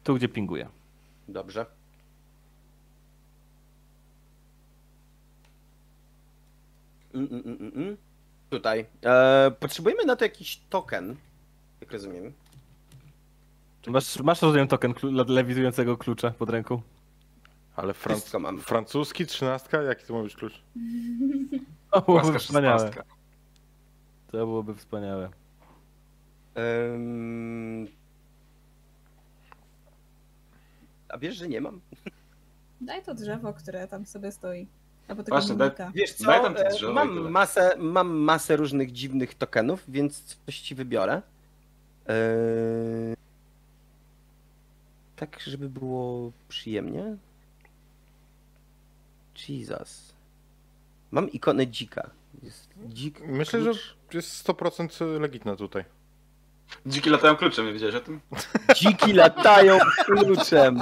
Tu, 0.04 0.16
gdzie 0.16 0.28
pinguje. 0.28 0.70
Dobrze. 1.28 1.66
Mm, 7.14 7.28
mm, 7.32 7.44
mm, 7.46 7.58
mm, 7.62 7.72
mm. 7.76 7.98
Tutaj. 8.50 8.86
E, 9.06 9.52
potrzebujemy 9.60 10.06
na 10.06 10.16
to 10.16 10.26
jakiś 10.26 10.62
token, 10.70 11.16
jak 11.82 11.92
rozumiem. 11.92 12.34
Masz, 13.88 14.20
masz 14.20 14.42
rozumiem 14.42 14.68
token 14.68 14.94
klu- 14.94 15.30
lewitującego 15.30 15.98
klucza 15.98 16.32
pod 16.32 16.50
ręką? 16.50 16.82
Ale 17.76 17.94
fran... 17.94 18.18
Wszystko 18.18 18.40
mam. 18.40 18.60
francuski, 18.60 19.26
trzynastka? 19.26 19.82
Jaki 19.82 20.06
to 20.06 20.14
ma 20.14 20.24
być 20.24 20.36
klucz? 20.36 20.54
To 21.92 22.02
byłoby 22.02 22.24
Łaska 22.28 22.40
wspaniałe. 22.40 22.92
To 24.32 24.38
byłoby 24.38 24.76
wspaniałe. 24.76 25.30
A 31.10 31.18
wiesz, 31.18 31.36
że 31.36 31.48
nie 31.48 31.62
mam? 31.62 31.82
Daj 32.82 33.04
to 33.04 33.14
drzewo, 33.14 33.54
które 33.54 33.88
tam 33.88 34.06
sobie 34.06 34.32
stoi. 34.32 34.68
Albo 35.08 35.24
tego 35.24 35.38
Właśnie, 35.38 35.56
daj-. 35.56 35.92
Wiesz 35.94 36.14
co, 36.14 36.26
Daj 36.26 36.42
tam 36.42 36.56
te 36.56 36.68
e, 36.68 36.72
drzewo 36.72 36.94
mam 36.94 37.30
masę, 37.32 37.76
mam 37.78 38.10
masę 38.10 38.56
różnych 38.56 38.92
dziwnych 38.92 39.36
tokenów, 39.36 39.84
więc 39.88 40.36
coś 40.46 40.60
ci 40.60 40.76
wybiorę. 40.76 41.22
Eee, 42.08 43.16
Tak, 45.16 45.40
żeby 45.40 45.70
było 45.70 46.32
przyjemnie. 46.50 47.18
Jesus. 49.50 50.14
Mam 51.12 51.32
ikonę 51.32 51.68
dzika. 51.68 52.10
Jest 52.44 52.70
dzik. 52.88 53.22
Myślę, 53.28 53.62
że 53.62 53.70
klucz. 53.72 53.96
jest 54.14 54.48
100% 54.48 55.20
legitna 55.20 55.56
tutaj. 55.56 55.86
Dziki 56.86 57.10
latają 57.10 57.36
kluczem, 57.36 57.66
nie 57.66 57.74
wiedziałeś 57.74 57.96
o 57.96 58.00
tym? 58.00 58.22
Dziki 58.76 59.14
latają 59.14 59.78
kluczem. 60.06 60.80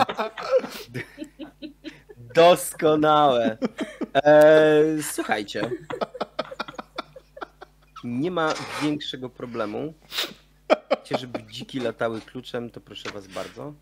Doskonałe. 2.18 3.58
Eee, 4.14 5.04
słuchajcie. 5.04 5.72
Nie 8.04 8.32
ma 8.32 8.54
większego 8.82 9.30
problemu. 9.30 9.94
Chcecie, 11.02 11.18
żeby 11.18 11.44
dziki 11.44 11.80
latały 11.80 12.22
kluczem, 12.22 12.70
to 12.70 12.80
proszę 12.82 13.10
was 13.12 13.28
bardzo. 13.28 13.74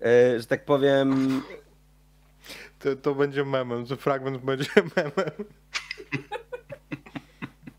Eee, 0.00 0.40
że 0.40 0.46
tak 0.46 0.64
powiem, 0.64 1.42
To, 2.78 2.96
to 2.96 3.14
będzie 3.14 3.44
memem, 3.44 3.86
że 3.86 3.96
fragment 3.96 4.38
będzie 4.38 4.70
memem. 4.96 5.30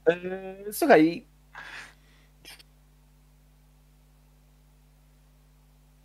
Eee, 0.05 0.73
Słuchaj. 0.73 1.25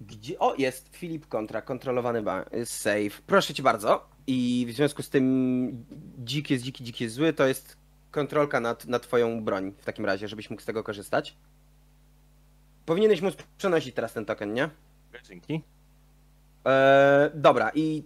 Gdzie. 0.00 0.38
O, 0.38 0.54
jest 0.58 0.96
Filip 0.96 1.26
kontra, 1.26 1.62
kontrolowany 1.62 2.22
ba- 2.22 2.44
save. 2.64 3.22
Proszę 3.26 3.54
cię 3.54 3.62
bardzo. 3.62 4.08
I 4.26 4.66
w 4.68 4.72
związku 4.72 5.02
z 5.02 5.10
tym 5.10 5.84
dzik 6.24 6.50
jest 6.50 6.64
dziki, 6.64 6.84
dzik 6.84 7.00
jest 7.00 7.14
zły, 7.14 7.32
to 7.32 7.46
jest 7.46 7.76
kontrolka 8.10 8.60
na, 8.60 8.76
na 8.86 8.98
twoją 8.98 9.44
broń 9.44 9.72
w 9.78 9.84
takim 9.84 10.06
razie, 10.06 10.28
żebyś 10.28 10.50
mógł 10.50 10.62
z 10.62 10.64
tego 10.64 10.84
korzystać. 10.84 11.36
Powinieneś 12.86 13.20
móc 13.22 13.34
przenosić 13.58 13.94
teraz 13.94 14.12
ten 14.12 14.24
token, 14.24 14.52
nie? 14.54 14.70
Dzięki. 15.28 15.62
Eee, 16.64 17.30
dobra, 17.34 17.70
i 17.74 18.04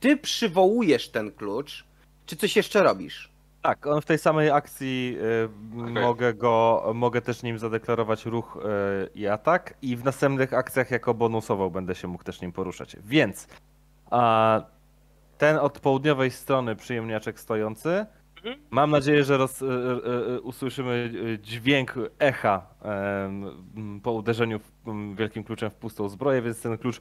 ty 0.00 0.16
przywołujesz 0.16 1.08
ten 1.08 1.32
klucz. 1.32 1.84
Czy 2.26 2.36
coś 2.36 2.56
jeszcze 2.56 2.82
robisz? 2.82 3.31
Tak, 3.62 3.86
on 3.86 4.00
w 4.00 4.04
tej 4.04 4.18
samej 4.18 4.50
akcji 4.50 5.16
y, 5.76 5.80
Okej. 5.80 5.92
mogę 5.92 6.34
go, 6.34 6.84
mogę 6.94 7.20
też 7.20 7.42
nim 7.42 7.58
zadeklarować 7.58 8.26
ruch 8.26 8.56
y, 8.56 9.18
i 9.18 9.26
atak 9.26 9.74
i 9.82 9.96
w 9.96 10.04
następnych 10.04 10.54
akcjach 10.54 10.90
jako 10.90 11.14
bonusową 11.14 11.70
będę 11.70 11.94
się 11.94 12.08
mógł 12.08 12.24
też 12.24 12.40
nim 12.40 12.52
poruszać. 12.52 12.96
Więc 13.04 13.48
a, 14.10 14.60
ten 15.38 15.56
od 15.56 15.80
południowej 15.80 16.30
strony 16.30 16.76
przyjemniaczek 16.76 17.40
stojący, 17.40 18.06
mam 18.70 18.90
nadzieję, 18.90 19.24
że 19.24 19.36
roz, 19.36 19.62
y, 19.62 20.40
usłyszymy 20.42 21.12
dźwięk 21.42 21.94
echa 22.18 22.66
po 24.02 24.12
uderzeniu 24.12 24.58
w, 24.58 25.14
wielkim 25.16 25.44
kluczem 25.44 25.70
w 25.70 25.74
pustą 25.74 26.08
zbroję, 26.08 26.42
więc 26.42 26.62
ten 26.62 26.78
klucz 26.78 27.00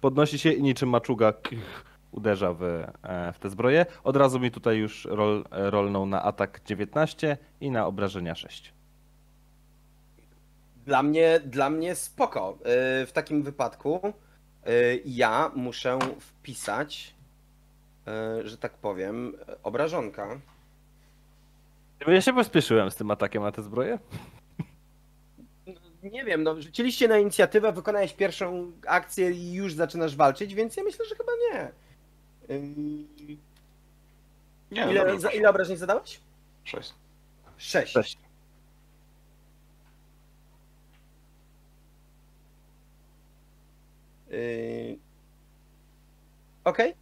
podnosi 0.00 0.38
się 0.38 0.52
i 0.52 0.62
niczym 0.62 0.88
maczuga 0.88 1.32
uderza 2.16 2.52
w, 2.52 2.62
e, 2.62 3.32
w 3.32 3.38
tę 3.38 3.50
zbroję. 3.50 3.86
Od 4.04 4.16
razu 4.16 4.40
mi 4.40 4.50
tutaj 4.50 4.76
już 4.76 5.04
rol, 5.04 5.44
e, 5.50 5.70
rolną 5.70 6.06
na 6.06 6.22
atak 6.22 6.60
19 6.64 7.36
i 7.60 7.70
na 7.70 7.86
obrażenia 7.86 8.34
6. 8.34 8.72
Dla 10.86 11.02
mnie, 11.02 11.40
dla 11.44 11.70
mnie 11.70 11.94
spoko. 11.94 12.58
Yy, 12.58 13.06
W 13.06 13.10
takim 13.12 13.42
wypadku 13.42 14.00
ja 15.04 15.50
muszę 15.54 15.98
wpisać, 16.20 17.14
że 18.44 18.58
tak 18.58 18.72
powiem, 18.72 19.36
obrażonka. 19.62 20.40
Ja 22.06 22.20
się 22.20 22.34
pospieszyłem 22.34 22.90
z 22.90 22.96
tym 22.96 23.10
atakiem 23.10 23.42
na 23.42 23.52
tę 23.52 23.62
zbroję. 23.62 23.98
Nie 26.02 26.24
wiem, 26.24 26.42
no 26.42 26.62
rzuciliście 26.62 27.08
na 27.08 27.18
inicjatywę, 27.18 27.72
wykonałeś 27.72 28.12
pierwszą 28.12 28.72
akcję 28.86 29.30
i 29.30 29.52
już 29.52 29.74
zaczynasz 29.74 30.16
walczyć, 30.16 30.54
więc 30.54 30.76
ja 30.76 30.82
myślę, 30.82 31.04
że 31.04 31.14
chyba 31.14 31.32
nie. 31.52 31.72
Nie, 32.48 32.56
no 34.84 34.90
Ile, 34.90 35.00
dobrze, 35.00 35.20
za, 35.20 35.30
ile 35.30 35.50
obrażeń 35.50 35.76
zadałeś? 35.76 36.20
Sześć. 36.64 36.94
Sześć. 37.56 37.92
Sześć. 37.92 38.18
Yy... 44.30 44.98
Okej. 46.64 46.94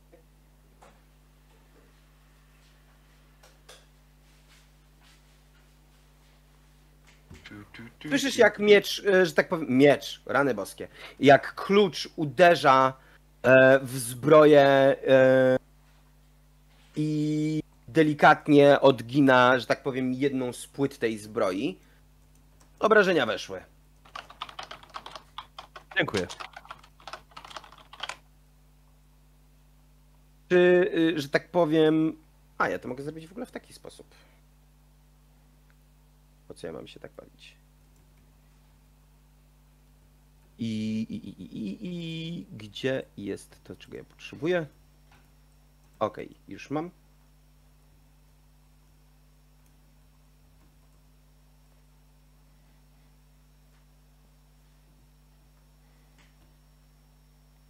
Tu, 7.98 8.08
Słyszysz 8.08 8.36
jak 8.36 8.58
miecz, 8.58 9.02
e, 9.06 9.26
że 9.26 9.32
tak 9.32 9.48
powiem, 9.48 9.66
miecz, 9.68 10.22
rany 10.26 10.54
boskie, 10.54 10.88
jak 11.20 11.54
klucz 11.54 12.08
uderza 12.16 12.92
w 13.82 13.98
zbroję 13.98 14.62
e, 15.06 15.56
i 16.96 17.62
delikatnie 17.88 18.80
odgina, 18.80 19.58
że 19.58 19.66
tak 19.66 19.82
powiem, 19.82 20.12
jedną 20.12 20.52
z 20.52 20.66
płyt 20.66 20.98
tej 20.98 21.18
zbroi. 21.18 21.78
Obrażenia 22.78 23.26
weszły. 23.26 23.62
Dziękuję. 25.96 26.26
Czy, 30.48 30.90
y, 31.16 31.20
że 31.20 31.28
tak 31.28 31.50
powiem... 31.50 32.16
A, 32.58 32.68
ja 32.68 32.78
to 32.78 32.88
mogę 32.88 33.02
zrobić 33.02 33.26
w 33.26 33.30
ogóle 33.30 33.46
w 33.46 33.50
taki 33.50 33.72
sposób. 33.72 34.06
Po 36.48 36.54
co 36.54 36.66
ja 36.66 36.72
mam 36.72 36.86
się 36.86 37.00
tak 37.00 37.12
bawić? 37.12 37.56
I, 40.58 41.06
i, 41.10 41.14
i, 41.14 41.58
i, 41.58 41.78
i 41.82 42.46
gdzie 42.56 43.02
jest 43.16 43.64
to, 43.64 43.76
czego 43.76 43.96
ja 43.96 44.04
potrzebuję? 44.04 44.66
Okej, 45.98 46.34
już 46.48 46.70
mam. 46.70 46.90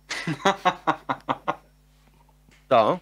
To. 2.69 3.01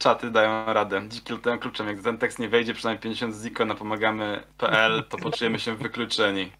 Czaty 0.00 0.30
dają 0.30 0.72
radę. 0.72 1.02
Dziki 1.08 1.32
latają 1.32 1.58
kluczem. 1.58 1.86
Jak 1.86 2.00
Zentex 2.00 2.38
nie 2.38 2.48
wejdzie 2.48 2.74
przynajmniej 2.74 3.02
50 3.02 3.34
ziko 3.42 3.64
na 3.64 3.74
pomagamy.pl, 3.74 5.04
to 5.08 5.18
poczujemy 5.18 5.58
się 5.58 5.76
wykluczeni. 5.76 6.52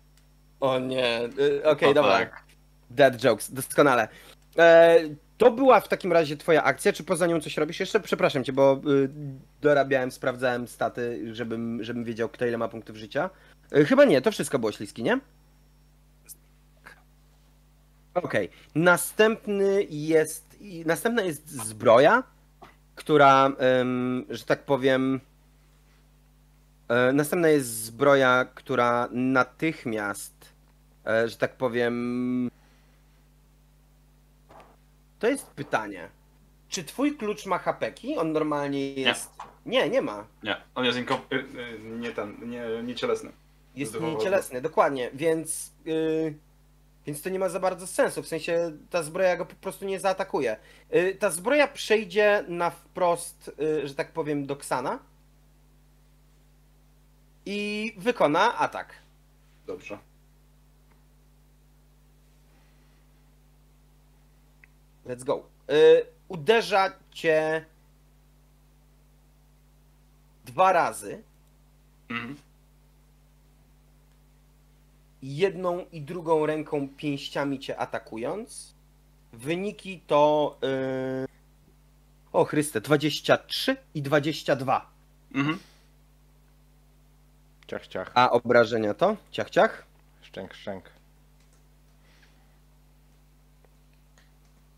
O 0.61 0.79
nie. 0.79 1.21
y, 1.39 1.65
Okej, 1.65 1.89
O 1.89 1.95
dobra. 1.95 2.19
tak. 2.19 2.43
Dead 2.91 3.25
jokes, 3.25 3.53
doskonale. 3.53 4.09
E, 4.59 4.97
to 5.39 5.51
była 5.51 5.81
w 5.81 5.89
takim 5.89 6.13
razie 6.13 6.37
twoja 6.37 6.65
akcja, 6.65 6.93
czy 6.93 7.05
poza 7.05 7.27
nią 7.27 7.41
coś 7.41 7.57
robisz 7.57 7.81
jeszcze? 7.81 8.01
Przepraszam 8.01 8.45
cię, 8.45 8.53
bo 8.53 8.81
y, 8.87 9.09
dorabiałem, 9.61 10.11
sprawdzałem 10.11 10.69
staty, 10.69 11.35
żebym, 11.35 11.85
żebym 11.85 12.05
wiedział, 12.05 12.29
kto 12.29 12.47
ile 12.47 12.59
ma 12.59 12.69
punktów 12.69 12.97
życia. 12.97 13.31
E, 13.73 13.85
chyba 13.85 14.05
nie, 14.05 14.21
to 14.23 14.33
wszystko 14.33 14.59
było 14.59 14.73
śliski, 14.73 15.03
nie? 15.03 15.19
Okej. 18.15 18.51
Następny 18.75 19.87
jest. 19.91 20.59
Następna 20.87 21.23
jest 21.23 21.51
zbroja, 21.51 22.23
która, 23.01 23.53
że 24.31 24.45
tak 24.45 24.65
powiem. 24.65 25.21
E, 26.89 27.13
następna 27.13 27.49
jest 27.49 27.69
zbroja, 27.69 28.47
która 28.55 29.09
natychmiast, 29.13 30.35
e, 31.07 31.29
że 31.29 31.37
tak 31.37 31.57
powiem. 31.57 32.51
To 35.19 35.29
jest 35.29 35.47
pytanie. 35.47 36.09
Czy 36.69 36.85
twój 36.85 37.17
klucz 37.17 37.47
ma 37.47 37.59
hapeki? 37.59 38.17
On 38.17 38.33
normalnie 38.33 38.93
jest. 38.93 39.31
Nie, 39.67 39.89
nie 39.89 40.03
ma. 40.03 40.27
Nie, 40.43 40.57
on 40.75 40.85
jest 40.85 40.99
inko... 40.99 41.21
y, 41.33 41.37
y, 41.37 41.81
nie 41.83 42.11
ten, 42.11 42.37
nie, 42.51 42.83
nie 42.83 42.95
cielesny. 42.95 43.33
Jest 43.77 44.01
niecielesny, 44.01 44.61
dokładnie, 44.61 45.11
więc. 45.15 45.73
Yy, 45.85 46.35
więc 47.11 47.23
to 47.23 47.31
nie 47.31 47.39
ma 47.39 47.49
za 47.49 47.61
bardzo 47.61 47.87
sensu. 47.87 48.23
W 48.23 48.29
sensie 48.29 48.73
ta 48.91 49.03
zbroja 49.03 49.37
go 49.37 49.47
po 49.47 49.55
prostu 49.55 49.85
nie 49.85 50.01
zaatakuje. 50.01 50.57
Yy, 50.91 51.15
ta 51.15 51.31
zbroja 51.31 51.69
przejdzie 51.69 52.45
na 52.49 52.71
wprost, 52.71 53.51
yy, 53.59 53.89
że 53.89 53.95
tak 53.95 54.13
powiem, 54.13 54.47
do 54.47 54.57
Ksana. 54.57 54.99
I 57.47 57.93
wykona 57.99 58.59
atak. 58.59 58.95
Dobrze. 59.67 59.99
Let's 65.07 65.25
go. 65.25 65.47
Yy, 65.69 66.07
uderza 66.29 66.93
cię 67.11 67.65
dwa 70.45 70.73
razy. 70.73 71.23
Mhm. 72.09 72.50
Jedną 75.23 75.87
i 75.93 76.03
drugą 76.03 76.47
ręką 76.47 76.89
pięściami 76.97 77.59
cię 77.59 77.77
atakując. 77.77 78.75
Wyniki 79.33 80.01
to. 80.07 80.59
Yy... 80.63 81.27
O 82.33 82.45
Chryste, 82.45 82.81
23 82.81 83.77
i 83.95 84.03
22. 84.03 84.91
Mhm. 85.35 85.59
Ciach, 87.67 87.87
ciach. 87.87 88.11
A 88.15 88.31
obrażenia 88.31 88.95
to? 88.95 89.17
Ciach, 89.31 89.51
ciach. 89.51 89.87
Szczęk, 90.23 90.55
szczęk. 90.55 90.85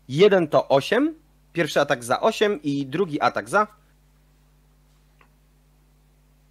Jeden 0.09 0.47
to 0.47 0.67
8. 0.67 1.15
Pierwszy 1.53 1.81
atak 1.81 2.03
za 2.03 2.21
8 2.21 2.59
i 2.63 2.85
drugi 2.85 3.21
atak 3.21 3.49
za. 3.49 3.67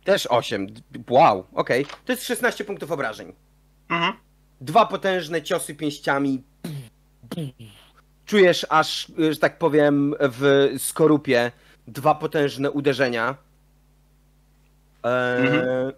Też 0.05 0.27
8. 0.27 0.67
Wow, 1.11 1.47
okej. 1.55 1.87
To 2.05 2.13
jest 2.13 2.25
16 2.25 2.65
punktów 2.65 2.91
obrażeń. 2.91 3.33
Mhm. 3.93 4.13
Dwa 4.61 4.87
potężne 4.87 5.43
ciosy 5.43 5.75
pięściami. 5.75 6.43
Czujesz 8.27 8.67
aż, 8.71 9.13
że 9.31 9.37
tak 9.37 9.59
powiem, 9.59 10.15
w 10.21 10.69
skorupie 10.79 11.53
dwa 11.87 12.15
potężne 12.15 12.71
uderzenia. 12.71 13.37
Eee, 15.05 15.47
Mhm. 15.47 15.93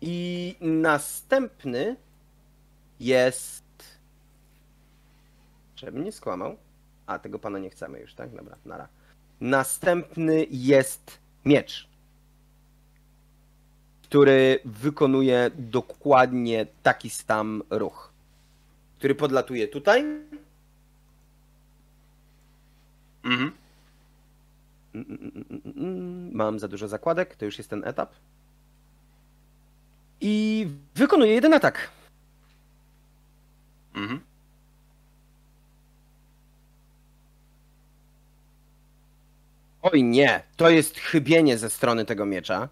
I 0.00 0.56
następny 0.60 1.96
jest. 3.00 3.64
Żebym 5.76 6.04
nie 6.04 6.12
skłamał. 6.12 6.56
A, 7.06 7.18
tego 7.18 7.38
pana 7.38 7.58
nie 7.58 7.70
chcemy 7.70 8.00
już, 8.00 8.14
tak? 8.14 8.36
Dobra, 8.36 8.56
nara. 8.64 8.88
Następny 9.40 10.46
jest 10.50 11.18
miecz 11.44 11.88
który 14.14 14.58
wykonuje 14.64 15.50
dokładnie 15.58 16.66
taki 16.82 17.10
sam 17.10 17.62
ruch. 17.70 18.12
Który 18.98 19.14
podlatuje 19.14 19.68
tutaj. 19.68 20.04
Mhm. 23.24 23.50
Mam 26.32 26.58
za 26.58 26.68
dużo 26.68 26.88
zakładek, 26.88 27.36
to 27.36 27.44
już 27.44 27.58
jest 27.58 27.70
ten 27.70 27.84
etap. 27.84 28.12
I 30.20 30.66
wykonuje 30.94 31.32
jeden 31.32 31.54
atak. 31.54 31.90
Mhm. 33.94 34.20
Oj 39.82 40.02
nie, 40.04 40.42
to 40.56 40.70
jest 40.70 40.98
chybienie 40.98 41.58
ze 41.58 41.70
strony 41.70 42.04
tego 42.04 42.26
miecza. 42.26 42.68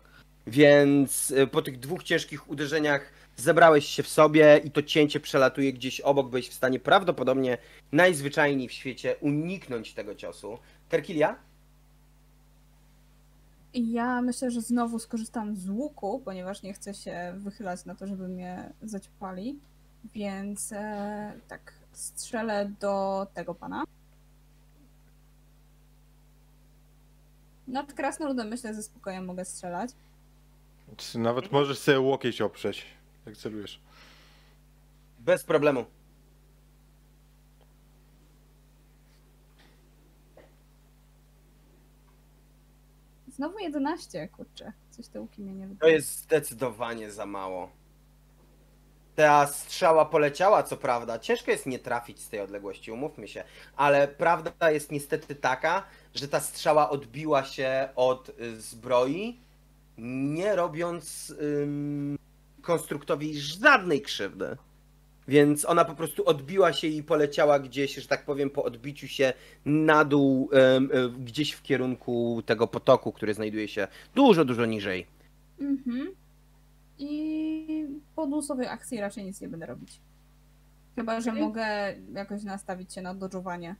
Więc 0.46 1.30
y, 1.30 1.46
po 1.46 1.62
tych 1.62 1.78
dwóch 1.78 2.02
ciężkich 2.02 2.50
uderzeniach 2.50 3.12
zebrałeś 3.36 3.86
się 3.86 4.02
w 4.02 4.08
sobie 4.08 4.60
i 4.64 4.70
to 4.70 4.82
cięcie 4.82 5.20
przelatuje 5.20 5.72
gdzieś 5.72 6.00
obok, 6.00 6.30
byłeś 6.30 6.48
w 6.48 6.54
stanie 6.54 6.80
prawdopodobnie 6.80 7.58
najzwyczajniej 7.92 8.68
w 8.68 8.72
świecie 8.72 9.16
uniknąć 9.20 9.94
tego 9.94 10.14
ciosu. 10.14 10.58
Terkilia? 10.88 11.36
Ja 13.74 14.22
myślę, 14.22 14.50
że 14.50 14.60
znowu 14.60 14.98
skorzystam 14.98 15.56
z 15.56 15.68
łuku, 15.68 16.22
ponieważ 16.24 16.62
nie 16.62 16.72
chcę 16.72 16.94
się 16.94 17.34
wychylać 17.36 17.84
na 17.84 17.94
to, 17.94 18.06
żeby 18.06 18.28
mnie 18.28 18.72
zaćpali. 18.82 19.58
Więc 20.14 20.72
e, 20.72 21.32
tak, 21.48 21.72
strzelę 21.92 22.70
do 22.80 23.26
tego 23.34 23.54
pana. 23.54 23.84
Nad 27.68 27.92
krasnoludem 27.92 28.48
myślę, 28.48 28.70
że 28.70 28.74
ze 28.74 28.82
spokojem 28.82 29.24
mogę 29.24 29.44
strzelać. 29.44 29.90
Czy 30.96 31.18
Nawet 31.18 31.52
możesz 31.52 31.78
sobie 31.78 32.00
łokieć 32.00 32.40
oprzeć, 32.40 32.86
jak 33.26 33.36
celujesz. 33.36 33.80
Bez 35.18 35.44
problemu. 35.44 35.84
Znowu 43.28 43.58
11, 43.58 44.28
kurczę. 44.28 44.72
Coś 44.90 45.08
te 45.08 45.20
łuki 45.20 45.42
mnie 45.42 45.52
nie 45.54 45.64
To 45.66 45.68
wydaje. 45.74 45.92
jest 45.92 46.18
zdecydowanie 46.22 47.10
za 47.10 47.26
mało. 47.26 47.70
Ta 49.14 49.46
strzała 49.46 50.04
poleciała, 50.04 50.62
co 50.62 50.76
prawda. 50.76 51.18
Ciężko 51.18 51.50
jest 51.50 51.66
nie 51.66 51.78
trafić 51.78 52.20
z 52.20 52.28
tej 52.28 52.40
odległości, 52.40 52.92
umówmy 52.92 53.28
się. 53.28 53.44
Ale 53.76 54.08
prawda 54.08 54.70
jest 54.70 54.92
niestety 54.92 55.34
taka, 55.34 55.84
że 56.14 56.28
ta 56.28 56.40
strzała 56.40 56.90
odbiła 56.90 57.44
się 57.44 57.88
od 57.96 58.28
y, 58.40 58.60
zbroi, 58.60 59.40
nie 59.98 60.56
robiąc 60.56 61.34
ym, 61.62 62.18
konstruktowi 62.62 63.40
żadnej 63.40 64.02
krzywdy. 64.02 64.56
Więc 65.28 65.64
ona 65.64 65.84
po 65.84 65.94
prostu 65.94 66.28
odbiła 66.28 66.72
się 66.72 66.86
i 66.86 67.02
poleciała 67.02 67.58
gdzieś, 67.58 67.94
że 67.94 68.08
tak 68.08 68.24
powiem, 68.24 68.50
po 68.50 68.64
odbiciu 68.64 69.08
się 69.08 69.32
na 69.64 70.04
dół, 70.04 70.50
ym, 70.76 70.90
y, 70.92 71.10
gdzieś 71.10 71.52
w 71.52 71.62
kierunku 71.62 72.42
tego 72.46 72.66
potoku, 72.66 73.12
który 73.12 73.34
znajduje 73.34 73.68
się 73.68 73.88
dużo, 74.14 74.44
dużo 74.44 74.66
niżej. 74.66 75.06
Mhm. 75.60 76.14
I 76.98 77.86
po 78.16 78.26
losowej 78.26 78.66
akcji 78.66 79.00
raczej 79.00 79.24
nic 79.24 79.40
nie 79.40 79.48
będę 79.48 79.66
robić. 79.66 80.00
Chyba, 80.96 81.20
że 81.20 81.32
mogę 81.32 81.94
jakoś 82.14 82.42
nastawić 82.42 82.94
się 82.94 83.02
na 83.02 83.14
dodżowanie. 83.14 83.76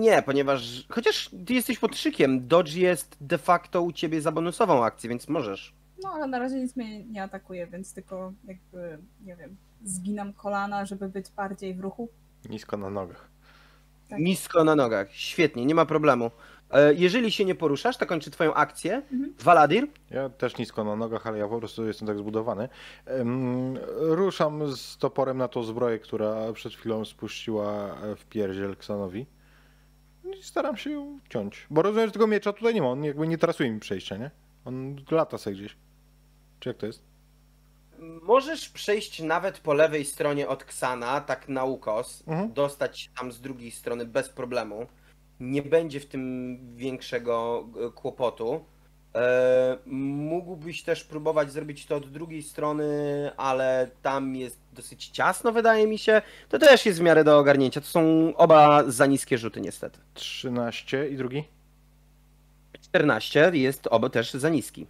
Nie, 0.00 0.22
ponieważ. 0.22 0.86
Chociaż 0.88 1.30
ty 1.46 1.54
jesteś 1.54 1.78
pod 1.78 1.96
szykiem. 1.96 2.48
Dodge 2.48 2.74
jest 2.74 3.16
de 3.20 3.38
facto 3.38 3.82
u 3.82 3.92
ciebie 3.92 4.20
za 4.20 4.32
bonusową 4.32 4.84
akcję, 4.84 5.08
więc 5.08 5.28
możesz. 5.28 5.74
No, 6.02 6.08
ale 6.14 6.26
na 6.26 6.38
razie 6.38 6.56
nic 6.56 6.76
mnie 6.76 7.04
nie 7.04 7.22
atakuje, 7.22 7.66
więc 7.66 7.94
tylko 7.94 8.32
jakby, 8.44 8.98
nie 9.24 9.36
wiem, 9.36 9.56
zginam 9.84 10.32
kolana, 10.32 10.86
żeby 10.86 11.08
być 11.08 11.30
bardziej 11.30 11.74
w 11.74 11.80
ruchu. 11.80 12.08
Nisko 12.50 12.76
na 12.76 12.90
nogach. 12.90 13.28
Tak. 14.08 14.20
Nisko 14.20 14.64
na 14.64 14.76
nogach. 14.76 15.12
Świetnie, 15.12 15.66
nie 15.66 15.74
ma 15.74 15.86
problemu. 15.86 16.30
E, 16.72 16.94
Jeżeli 16.94 17.32
się 17.32 17.44
nie 17.44 17.54
poruszasz, 17.54 17.96
to 17.96 18.06
kończy 18.06 18.30
twoją 18.30 18.54
akcję. 18.54 18.94
Mhm. 18.96 19.34
Waladir, 19.40 19.86
Ja 20.10 20.28
też 20.28 20.56
nisko 20.58 20.84
na 20.84 20.96
nogach, 20.96 21.26
ale 21.26 21.38
ja 21.38 21.48
po 21.48 21.58
prostu 21.58 21.86
jestem 21.86 22.08
tak 22.08 22.18
zbudowany. 22.18 22.68
Ruszam 23.98 24.76
z 24.76 24.96
toporem 24.98 25.38
na 25.38 25.48
tą 25.48 25.62
zbroję, 25.62 25.98
która 25.98 26.52
przed 26.52 26.74
chwilą 26.74 27.04
spuściła 27.04 27.96
w 28.16 28.24
pierdziel 28.24 28.76
Ksanowi. 28.76 29.26
I 30.38 30.42
staram 30.42 30.76
się 30.76 30.90
ją 30.90 31.18
ciąć. 31.28 31.66
Bo 31.70 31.82
rozumiem, 31.82 32.06
że 32.06 32.12
tego 32.12 32.26
miecza 32.26 32.52
tutaj 32.52 32.74
nie 32.74 32.82
ma. 32.82 32.88
On 32.88 33.04
jakby 33.04 33.28
nie 33.28 33.38
trasuje 33.38 33.70
mi 33.70 33.80
przejścia, 33.80 34.16
nie? 34.16 34.30
On 34.64 34.96
lata 35.10 35.38
sobie 35.38 35.56
gdzieś. 35.56 35.76
Czy 36.60 36.68
jak 36.68 36.78
to 36.78 36.86
jest? 36.86 37.02
możesz 38.22 38.68
przejść 38.68 39.22
nawet 39.22 39.58
po 39.58 39.74
lewej 39.74 40.04
stronie 40.04 40.48
od 40.48 40.64
Ksana, 40.64 41.20
tak 41.20 41.48
na 41.48 41.64
ukos, 41.64 42.24
Mhm. 42.26 42.52
dostać 42.52 43.00
się 43.00 43.10
tam 43.18 43.32
z 43.32 43.40
drugiej 43.40 43.70
strony 43.70 44.06
bez 44.06 44.28
problemu. 44.28 44.86
Nie 45.42 45.62
będzie 45.62 46.00
w 46.00 46.06
tym 46.06 46.58
większego 46.76 47.66
e, 47.86 47.90
kłopotu. 47.90 48.64
E, 49.14 49.78
mógłbyś 49.86 50.82
też 50.82 51.04
próbować 51.04 51.52
zrobić 51.52 51.86
to 51.86 51.96
od 51.96 52.10
drugiej 52.10 52.42
strony, 52.42 52.86
ale 53.36 53.90
tam 54.02 54.36
jest 54.36 54.58
dosyć 54.72 55.08
ciasno, 55.08 55.52
wydaje 55.52 55.86
mi 55.86 55.98
się. 55.98 56.22
To 56.48 56.58
też 56.58 56.86
jest 56.86 56.98
w 56.98 57.02
miarę 57.02 57.24
do 57.24 57.38
ogarnięcia. 57.38 57.80
To 57.80 57.86
są 57.86 58.32
oba 58.36 58.84
za 58.90 59.06
niskie 59.06 59.38
rzuty, 59.38 59.60
niestety. 59.60 59.98
13 60.14 61.08
i 61.08 61.16
drugi? 61.16 61.44
14 62.80 63.50
jest 63.52 63.86
oba 63.86 64.08
też 64.08 64.32
za 64.32 64.48
niski. 64.48 64.86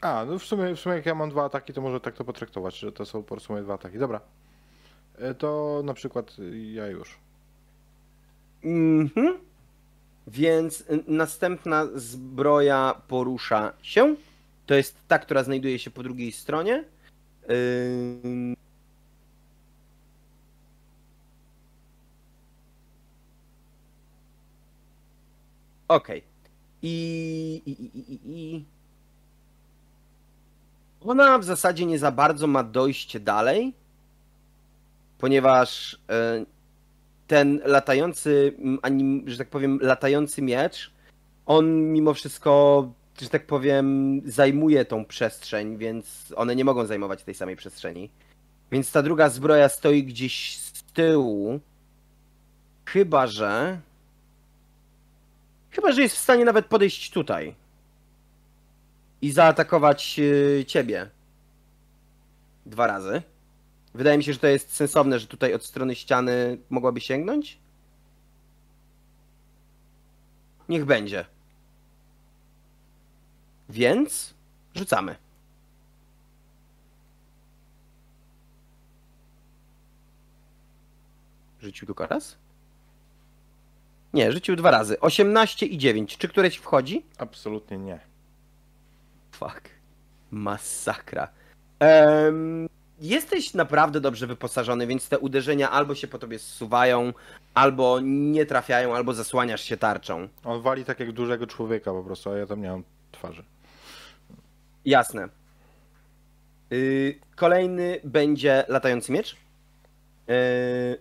A, 0.00 0.24
no 0.28 0.38
w 0.38 0.42
sumie, 0.44 0.74
w 0.76 0.80
sumie 0.80 0.94
jak 0.94 1.06
ja 1.06 1.14
mam 1.14 1.30
dwa 1.30 1.44
ataki, 1.44 1.72
to 1.72 1.80
może 1.80 2.00
tak 2.00 2.14
to 2.14 2.24
potraktować, 2.24 2.78
że 2.78 2.92
to 2.92 3.06
są 3.06 3.22
po 3.22 3.28
prostu 3.34 3.52
moje 3.52 3.64
dwa 3.64 3.74
ataki. 3.74 3.98
Dobra. 3.98 4.20
E, 5.18 5.34
To 5.34 5.80
na 5.84 5.94
przykład 5.94 6.36
ja 6.72 6.86
już. 6.86 7.18
Mhm. 8.64 9.38
Więc 10.26 10.80
y, 10.80 11.04
następna 11.06 11.86
zbroja 11.94 13.00
porusza 13.08 13.72
się. 13.82 14.16
To 14.66 14.74
jest 14.74 14.96
ta, 15.08 15.18
która 15.18 15.44
znajduje 15.44 15.78
się 15.78 15.90
po 15.90 16.02
drugiej 16.02 16.32
stronie. 16.32 16.84
Ym. 18.24 18.56
Okej. 25.88 26.22
I, 26.82 27.62
i, 27.66 27.70
i, 27.98 28.20
i. 28.24 28.64
Ona 31.00 31.38
w 31.38 31.44
zasadzie 31.44 31.86
nie 31.86 31.98
za 31.98 32.10
bardzo 32.10 32.46
ma 32.46 32.62
dojście 32.62 33.20
dalej, 33.20 33.74
ponieważ 35.18 35.98
e, 36.08 36.44
ten 37.26 37.60
latający, 37.64 38.54
m, 38.58 38.78
anim, 38.82 39.24
że 39.26 39.38
tak 39.38 39.48
powiem, 39.48 39.78
latający 39.82 40.42
miecz, 40.42 40.92
on 41.46 41.92
mimo 41.92 42.14
wszystko, 42.14 42.92
że 43.20 43.28
tak 43.28 43.46
powiem, 43.46 44.20
zajmuje 44.24 44.84
tą 44.84 45.04
przestrzeń, 45.04 45.76
więc 45.76 46.32
one 46.36 46.56
nie 46.56 46.64
mogą 46.64 46.86
zajmować 46.86 47.22
tej 47.22 47.34
samej 47.34 47.56
przestrzeni. 47.56 48.10
Więc 48.72 48.92
ta 48.92 49.02
druga 49.02 49.28
zbroja 49.28 49.68
stoi 49.68 50.04
gdzieś 50.04 50.58
z 50.58 50.82
tyłu. 50.82 51.60
Chyba, 52.84 53.26
że. 53.26 53.80
Chyba, 55.70 55.92
że 55.92 56.02
jest 56.02 56.16
w 56.16 56.20
stanie 56.20 56.44
nawet 56.44 56.66
podejść 56.66 57.10
tutaj. 57.10 57.54
I 59.22 59.30
zaatakować 59.30 60.18
y, 60.18 60.64
ciebie. 60.66 61.10
Dwa 62.66 62.86
razy. 62.86 63.22
Wydaje 63.94 64.18
mi 64.18 64.24
się, 64.24 64.32
że 64.32 64.38
to 64.38 64.46
jest 64.46 64.74
sensowne, 64.76 65.18
że 65.18 65.26
tutaj 65.26 65.54
od 65.54 65.64
strony 65.64 65.94
ściany 65.94 66.58
mogłaby 66.70 67.00
sięgnąć. 67.00 67.58
Niech 70.68 70.84
będzie. 70.84 71.24
Więc 73.68 74.34
rzucamy. 74.74 75.16
Rzucił 81.60 81.86
tylko 81.86 82.06
raz? 82.06 82.36
Nie, 84.12 84.32
rzucił 84.32 84.56
dwa 84.56 84.70
razy. 84.70 85.00
18 85.00 85.66
i 85.66 85.78
9. 85.78 86.18
Czy 86.18 86.28
któreś 86.28 86.56
wchodzi? 86.56 87.06
Absolutnie 87.18 87.78
nie. 87.78 88.00
Fuck. 89.32 89.70
Masakra. 90.30 91.28
Em, 91.78 92.68
jesteś 93.00 93.54
naprawdę 93.54 94.00
dobrze 94.00 94.26
wyposażony, 94.26 94.86
więc 94.86 95.08
te 95.08 95.18
uderzenia 95.18 95.70
albo 95.70 95.94
się 95.94 96.08
po 96.08 96.18
tobie 96.18 96.38
zsuwają, 96.38 97.12
albo 97.54 98.00
nie 98.02 98.46
trafiają, 98.46 98.96
albo 98.96 99.14
zasłaniasz 99.14 99.62
się 99.64 99.76
tarczą. 99.76 100.28
On 100.44 100.62
wali 100.62 100.84
tak 100.84 101.00
jak 101.00 101.12
dużego 101.12 101.46
człowieka 101.46 101.92
po 101.92 102.02
prostu, 102.04 102.30
a 102.30 102.36
ja 102.36 102.46
tam 102.46 102.62
nie 102.62 102.68
mam 102.68 102.84
twarzy. 103.12 103.44
Jasne. 104.84 105.28
Y, 106.72 107.20
kolejny 107.36 108.00
będzie 108.04 108.64
latający 108.68 109.12
miecz. 109.12 109.36
Y, 110.30 110.98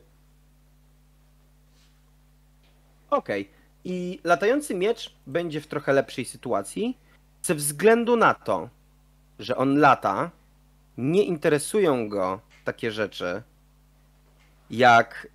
Okej. 3.09 3.49
I 3.83 4.19
latający 4.23 4.75
miecz 4.75 5.15
będzie 5.27 5.61
w 5.61 5.67
trochę 5.67 5.93
lepszej 5.93 6.25
sytuacji, 6.25 6.97
ze 7.41 7.55
względu 7.55 8.15
na 8.15 8.33
to, 8.33 8.69
że 9.39 9.57
on 9.57 9.79
lata, 9.79 10.31
nie 10.97 11.23
interesują 11.23 12.09
go 12.09 12.39
takie 12.65 12.91
rzeczy, 12.91 13.43
jak, 14.69 15.27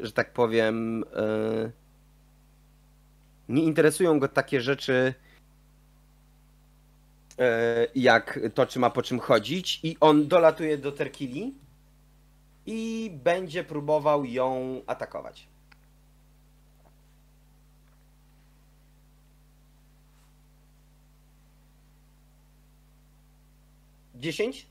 y, 0.00 0.06
że 0.06 0.12
tak 0.12 0.32
powiem, 0.32 1.02
y, 1.02 1.72
nie 3.48 3.64
interesują 3.64 4.18
go 4.18 4.28
takie 4.28 4.60
rzeczy, 4.60 5.14
e, 7.38 7.86
jak 7.94 8.40
to, 8.54 8.66
czy 8.66 8.78
ma 8.78 8.90
po 8.90 9.02
czym 9.02 9.18
chodzić, 9.18 9.80
i 9.82 9.96
on 10.00 10.28
dolatuje 10.28 10.78
do 10.78 10.92
Terkili 10.92 11.54
i 12.66 13.10
będzie 13.24 13.64
próbował 13.64 14.24
ją 14.24 14.82
atakować. 14.86 15.48
Dziesięć? 24.14 24.66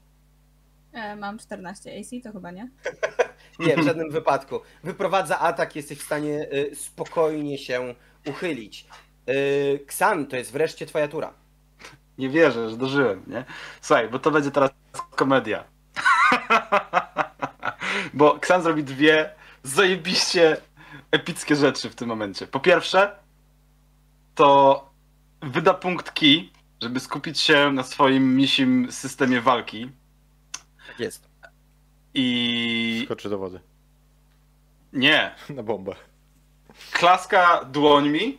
E, 0.95 1.15
mam 1.15 1.39
14 1.39 1.99
AC, 1.99 2.23
to 2.23 2.31
chyba 2.31 2.51
nie. 2.51 2.69
Nie, 3.59 3.77
w 3.77 3.83
żadnym 3.83 4.11
wypadku. 4.11 4.59
Wyprowadza 4.83 5.39
atak, 5.39 5.75
jesteś 5.75 5.99
w 5.99 6.03
stanie 6.03 6.47
y, 6.53 6.75
spokojnie 6.75 7.57
się 7.57 7.95
uchylić. 8.27 8.85
Y, 9.29 9.79
Ksan, 9.87 10.27
to 10.27 10.35
jest 10.35 10.51
wreszcie 10.51 10.85
twoja 10.85 11.07
tura. 11.07 11.33
Nie 12.17 12.29
wierzę, 12.29 12.69
że 12.69 12.77
dożyłem, 12.77 13.23
nie? 13.27 13.45
Słuchaj, 13.81 14.09
bo 14.09 14.19
to 14.19 14.31
będzie 14.31 14.51
teraz 14.51 14.71
komedia. 15.15 15.63
bo 18.13 18.39
Ksan 18.39 18.63
zrobi 18.63 18.83
dwie 18.83 19.29
zajebiście 19.63 20.57
epickie 21.11 21.55
rzeczy 21.55 21.89
w 21.89 21.95
tym 21.95 22.07
momencie. 22.07 22.47
Po 22.47 22.59
pierwsze, 22.59 23.15
to 24.35 24.89
wyda 25.41 25.73
punkt 25.73 26.11
key, 26.11 26.49
żeby 26.81 26.99
skupić 26.99 27.39
się 27.39 27.71
na 27.71 27.83
swoim 27.83 28.35
misim 28.35 28.91
systemie 28.91 29.41
walki 29.41 29.89
Jest. 30.99 31.27
i... 32.13 33.01
Skoczy 33.05 33.29
do 33.29 33.37
wody. 33.37 33.59
Nie, 34.93 35.35
Na 35.49 35.63
bombę. 35.63 35.95
klaska 36.91 37.65
dłońmi. 37.65 38.37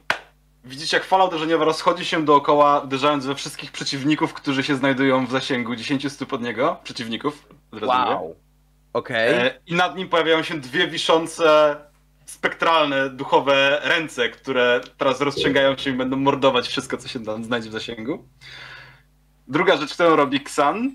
Widzicie, 0.65 0.97
jak 0.97 1.07
fala 1.07 1.25
uderzeniowa 1.25 1.65
rozchodzi 1.65 2.05
się 2.05 2.25
dookoła, 2.25 2.81
uderzając 2.81 3.27
we 3.27 3.35
wszystkich 3.35 3.73
przeciwników, 3.73 4.35
którzy 4.35 4.63
się 4.63 4.77
znajdują 4.77 5.27
w 5.27 5.31
zasięgu 5.31 5.77
10 5.77 6.13
stóp 6.13 6.33
od 6.33 6.43
niego. 6.43 6.77
Przeciwników. 6.85 7.49
od 7.71 7.81
razu 7.81 7.93
mówię. 7.93 8.15
Wow. 8.15 8.37
Okej. 8.93 9.35
E, 9.35 9.61
I 9.67 9.75
nad 9.75 9.97
nim 9.97 10.09
pojawiają 10.09 10.43
się 10.43 10.61
dwie 10.61 10.89
wiszące, 10.89 11.77
spektralne, 12.27 13.11
duchowe 13.11 13.81
ręce, 13.85 14.29
które 14.29 14.81
teraz 14.99 15.21
rozciągają 15.21 15.77
się 15.77 15.91
i 15.91 15.93
będą 15.93 16.17
mordować 16.17 16.69
wszystko, 16.69 16.97
co 16.97 17.09
się 17.09 17.25
tam 17.25 17.45
znajdzie 17.45 17.69
w 17.69 17.73
zasięgu. 17.73 18.29
Druga 19.49 19.77
rzecz, 19.77 19.95
którą 19.95 20.17
robi 20.17 20.41
Ksan, 20.41 20.95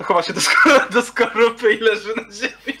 to 0.00 0.04
chowa 0.04 0.22
się 0.22 0.32
do, 0.32 0.40
skor- 0.40 0.90
do 0.94 1.02
skorupy 1.02 1.72
i 1.74 1.78
leży 1.78 2.08
na 2.16 2.22
ziemi. 2.32 2.78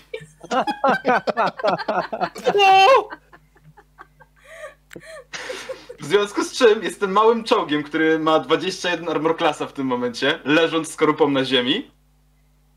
W 6.00 6.04
związku 6.06 6.44
z 6.44 6.52
czym 6.52 6.82
jestem 6.82 7.12
małym 7.12 7.44
czołgiem, 7.44 7.82
który 7.82 8.18
ma 8.18 8.38
21 8.38 9.08
armor 9.08 9.36
klasa 9.36 9.66
w 9.66 9.72
tym 9.72 9.86
momencie, 9.86 10.38
leżąc 10.44 10.88
z 10.88 10.92
skorupą 10.92 11.30
na 11.30 11.44
ziemi. 11.44 11.90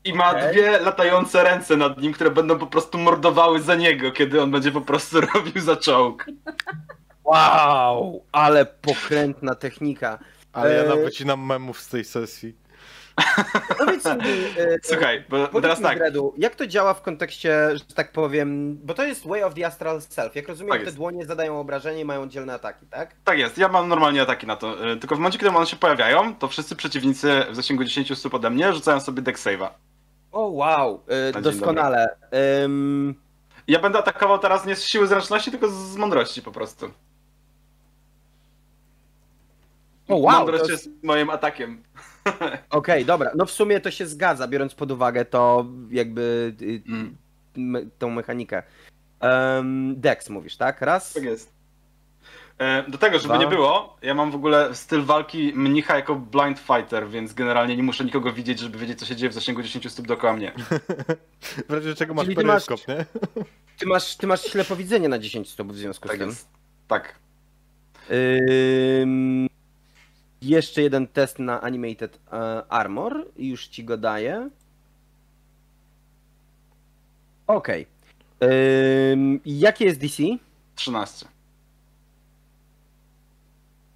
I 0.04 0.14
ma 0.14 0.30
Okej. 0.30 0.52
dwie 0.52 0.80
latające 0.80 1.44
ręce 1.44 1.76
nad 1.76 1.98
nim, 1.98 2.12
które 2.12 2.30
będą 2.30 2.58
po 2.58 2.66
prostu 2.66 2.98
mordowały 2.98 3.60
za 3.62 3.74
niego, 3.74 4.12
kiedy 4.12 4.42
on 4.42 4.50
będzie 4.50 4.72
po 4.72 4.80
prostu 4.80 5.20
robił 5.34 5.62
za 5.62 5.76
czołg. 5.76 6.26
Wow, 7.24 8.24
ale 8.32 8.66
pokrętna 8.66 9.54
technika. 9.54 10.18
Ale 10.52 10.74
ja 10.74 10.82
Eee. 10.82 11.26
nam 11.26 11.40
memów 11.40 11.80
z 11.80 11.88
tej 11.88 12.04
sesji. 12.04 12.63
Powiedz 13.78 14.04
mi, 14.04 14.12
e, 14.62 14.78
Słuchaj, 14.82 15.24
bo 15.52 15.60
teraz 15.60 15.80
tak. 15.80 15.98
Dredu, 15.98 16.34
jak 16.38 16.54
to 16.56 16.66
działa 16.66 16.94
w 16.94 17.02
kontekście, 17.02 17.70
że 17.74 17.94
tak 17.94 18.12
powiem, 18.12 18.78
bo 18.82 18.94
to 18.94 19.04
jest 19.04 19.26
Way 19.26 19.42
of 19.42 19.54
the 19.54 19.66
Astral 19.66 20.02
Self. 20.02 20.36
Jak 20.36 20.48
rozumiem, 20.48 20.70
Tak 20.70 20.80
te 20.80 20.84
jest. 20.84 20.96
dłonie 20.96 21.26
zadają 21.26 21.60
obrażenie 21.60 22.00
i 22.00 22.04
mają 22.04 22.22
oddzielne 22.22 22.54
ataki, 22.54 22.86
tak? 22.86 23.14
Tak 23.24 23.38
jest, 23.38 23.58
ja 23.58 23.68
mam 23.68 23.88
normalnie 23.88 24.22
ataki 24.22 24.46
na 24.46 24.56
to. 24.56 24.92
y, 24.92 24.96
Tylko 24.96 25.16
w 25.16 25.18
momencie, 25.18 25.38
kiedy 25.38 25.56
one 25.56 25.66
się 25.66 25.76
pojawiają, 25.76 26.34
to 26.34 26.48
wszyscy 26.48 26.76
przeciwnicy 26.76 27.44
w 27.50 27.56
zasięgu 27.56 27.84
10 27.84 28.18
stóp 28.18 28.34
ode 28.34 28.50
mnie 28.50 28.72
rzucają 28.72 29.00
sobie 29.00 29.22
deck 29.22 29.38
save'a. 29.38 29.68
O, 30.32 30.46
wow, 30.48 31.02
e, 31.34 31.40
doskonale. 31.40 32.16
Ym, 32.64 33.14
Ja 33.66 33.78
będę 33.80 33.98
atakował 33.98 34.38
teraz 34.38 34.66
nie 34.66 34.76
z 34.76 34.84
siły 34.84 35.06
zręczności, 35.06 35.50
tylko 35.50 35.68
z 35.68 35.96
mądrości 35.96 36.42
po 36.42 36.52
prostu. 36.52 36.86
o, 40.08 40.16
wow, 40.16 40.32
Mądrość 40.38 40.64
to 40.64 40.70
jest 40.70 40.88
moim 41.02 41.30
atakiem. 41.30 41.82
Okej, 42.70 43.04
dobra, 43.04 43.30
no 43.34 43.46
w 43.46 43.50
sumie 43.50 43.80
to 43.80 43.90
się 43.90 44.06
zgadza, 44.06 44.48
biorąc 44.48 44.74
pod 44.74 44.90
uwagę 44.90 45.24
to 45.24 45.66
jakby 45.90 46.54
y, 46.62 46.82
Mm. 46.88 47.16
me, 47.56 47.80
tą 47.98 48.10
mechanikę. 48.10 48.62
Um, 49.20 50.00
Dex 50.00 50.30
mówisz, 50.30 50.56
tak? 50.56 50.80
Raz? 50.80 51.12
Tak 51.12 51.22
jest. 51.22 51.52
E, 52.58 52.82
Do 52.90 52.98
tego, 52.98 53.18
żeby 53.18 53.34
Dwa. 53.34 53.42
nie 53.44 53.46
było, 53.50 53.96
ja 54.02 54.14
mam 54.14 54.30
w 54.30 54.34
ogóle 54.34 54.74
styl 54.74 55.02
walki 55.02 55.52
mnicha 55.54 55.96
jako 55.96 56.14
blind 56.16 56.58
fighter, 56.58 57.08
więc 57.08 57.34
generalnie 57.34 57.76
nie 57.76 57.82
muszę 57.82 58.04
nikogo 58.04 58.32
widzieć, 58.32 58.58
żeby 58.58 58.78
wiedzieć, 58.78 58.98
co 58.98 59.06
się 59.06 59.16
dzieje 59.16 59.30
w 59.30 59.34
zasięgu 59.34 59.62
10 59.62 59.90
stóp 59.92 60.06
dookoła 60.06 60.32
mnie. 60.32 60.52
W 61.68 61.72
razie 61.72 61.94
czego 61.94 62.14
masz 62.14 62.24
Czyli 62.24 62.36
ty 62.36 62.44
masz- 62.44 62.66
peryskop, 62.66 62.88
nie? 62.88 63.04
Ty 63.78 63.86
masz, 63.86 64.16
ty 64.16 64.26
masz 64.26 64.42
ślepowidzenie 64.42 65.08
na 65.08 65.18
10 65.18 65.50
stóp 65.50 65.72
w 65.72 65.76
związku 65.76 66.08
z 66.08 66.10
Tak 66.10 66.18
tym. 66.20 66.28
jest. 66.28 66.48
Tak. 66.88 67.14
Ym, 69.02 69.48
jeszcze 70.44 70.82
jeden 70.82 71.06
test 71.06 71.38
na 71.38 71.60
Animated 71.60 72.18
e, 72.32 72.62
Armor. 72.68 73.26
Już 73.36 73.66
ci 73.66 73.84
go 73.84 73.96
daję. 73.96 74.50
Okej. 77.46 77.86
Ym, 79.12 79.40
Jakie 79.44 79.84
jest 79.84 80.00
DC? 80.00 80.22
13. 80.74 81.26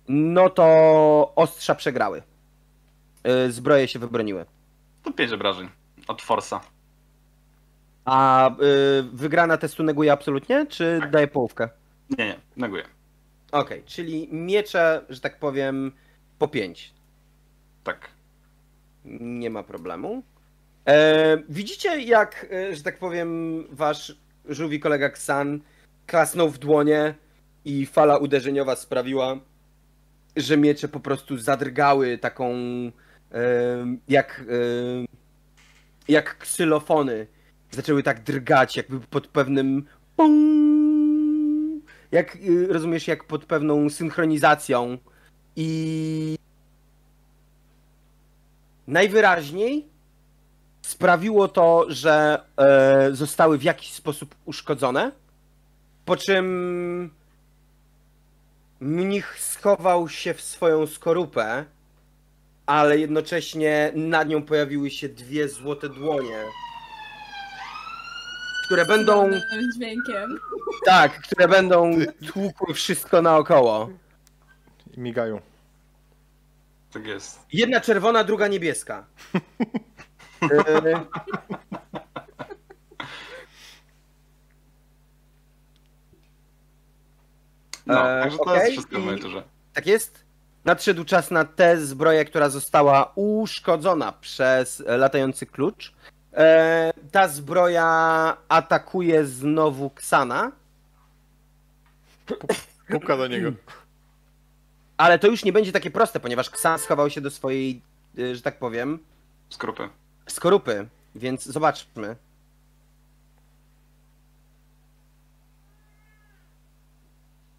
No 0.08 0.50
to 0.50 1.32
ostrza 1.36 1.74
przegrały. 1.74 2.22
Y, 3.46 3.52
Zbroje 3.52 3.88
się 3.88 3.98
wybroniły. 3.98 4.44
To 5.02 5.12
5 5.12 5.32
obrażeń. 5.32 5.68
Od 6.08 6.22
Forsa. 6.22 6.60
A 8.04 8.50
y, 8.50 8.54
wygrana 9.12 9.56
testu 9.56 9.82
neguje 9.82 10.12
absolutnie, 10.12 10.66
czy 10.66 11.00
daje 11.10 11.28
połówkę? 11.28 11.68
Nie, 12.18 12.26
nie, 12.26 12.38
neguję. 12.56 12.84
Okej, 13.52 13.82
czyli 13.86 14.28
miecze, 14.32 15.04
że 15.08 15.20
tak 15.20 15.38
powiem, 15.38 15.92
po 16.38 16.48
5. 16.48 16.94
Tak. 17.84 18.08
Nie 19.20 19.50
ma 19.50 19.62
problemu. 19.62 20.22
E, 20.86 21.38
widzicie, 21.48 22.00
jak, 22.00 22.46
e, 22.52 22.76
że 22.76 22.82
tak 22.82 22.98
powiem, 22.98 23.64
wasz 23.70 24.16
żółwi 24.48 24.80
kolega 24.80 25.10
Ksan 25.10 25.60
klasnął 26.06 26.50
w 26.50 26.58
dłonie 26.58 27.14
i 27.64 27.86
fala 27.86 28.16
uderzeniowa 28.18 28.76
sprawiła, 28.76 29.36
że 30.36 30.56
miecze 30.56 30.88
po 30.88 31.00
prostu 31.00 31.38
zadrgały 31.38 32.18
taką, 32.18 32.54
e, 32.54 33.96
jak, 34.08 34.44
e, 34.48 35.04
jak 36.08 36.38
ksylofony. 36.38 37.26
Zaczęły 37.70 38.02
tak 38.02 38.22
drgać, 38.22 38.76
jakby 38.76 39.00
pod 39.00 39.26
pewnym 39.26 39.84
jak, 42.12 42.36
y, 42.36 42.66
rozumiesz, 42.70 43.08
jak 43.08 43.24
pod 43.24 43.44
pewną 43.44 43.90
synchronizacją 43.90 44.98
i 45.60 46.38
najwyraźniej 48.86 49.88
sprawiło 50.82 51.48
to, 51.48 51.86
że 51.88 52.42
e, 52.56 53.08
zostały 53.12 53.58
w 53.58 53.62
jakiś 53.62 53.92
sposób 53.92 54.34
uszkodzone. 54.44 55.12
Po 56.04 56.16
czym 56.16 57.10
mnich 58.80 59.40
schował 59.40 60.08
się 60.08 60.34
w 60.34 60.40
swoją 60.40 60.86
skorupę, 60.86 61.64
ale 62.66 62.98
jednocześnie 62.98 63.92
nad 63.94 64.28
nią 64.28 64.42
pojawiły 64.42 64.90
się 64.90 65.08
dwie 65.08 65.48
złote 65.48 65.88
dłonie. 65.88 66.44
Które 68.66 68.86
będą, 68.86 69.30
dźwiękiem. 69.76 70.38
tak, 70.84 71.20
które 71.22 71.48
będą 71.48 71.90
tłukły 72.32 72.74
wszystko 72.74 73.22
naokoło. 73.22 73.90
Migają. 74.98 75.40
Tak 76.92 77.06
jest. 77.06 77.40
Jedna 77.52 77.80
czerwona, 77.80 78.24
druga 78.24 78.48
niebieska. 78.48 79.06
E, 80.42 81.04
No, 87.86 88.10
Eee, 88.10 88.22
także 88.22 88.38
to 88.38 88.42
okej, 88.44 88.58
jest 88.58 88.72
wszystko 88.72 89.00
w 89.00 89.04
mojej 89.04 89.20
turze. 89.20 89.42
Tak 89.74 89.86
jest. 89.86 90.24
Nadszedł 90.64 91.04
czas 91.04 91.30
na 91.30 91.44
tę 91.44 91.80
zbroję, 91.80 92.24
która 92.24 92.48
została 92.48 93.12
uszkodzona 93.14 94.12
przez 94.12 94.82
e, 94.86 94.96
latający 94.96 95.46
klucz. 95.46 95.92
E, 96.32 96.92
ta 97.12 97.28
zbroja 97.28 98.36
atakuje 98.48 99.24
znowu 99.24 99.90
Ksana, 99.90 100.52
Puka 102.88 103.16
do 103.16 103.26
niego. 103.26 103.52
ale 104.98 105.18
to 105.18 105.26
już 105.26 105.44
nie 105.44 105.52
będzie 105.52 105.72
takie 105.72 105.90
proste, 105.90 106.20
ponieważ 106.20 106.50
Ksan 106.50 106.78
schował 106.78 107.10
się 107.10 107.20
do 107.20 107.30
swojej, 107.30 107.82
e, 108.18 108.34
że 108.34 108.42
tak 108.42 108.58
powiem, 108.58 108.98
Skrupy. 109.50 109.88
skorupy, 110.26 110.88
więc 111.14 111.44
zobaczmy. 111.44 112.16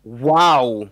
Wow! 0.05 0.89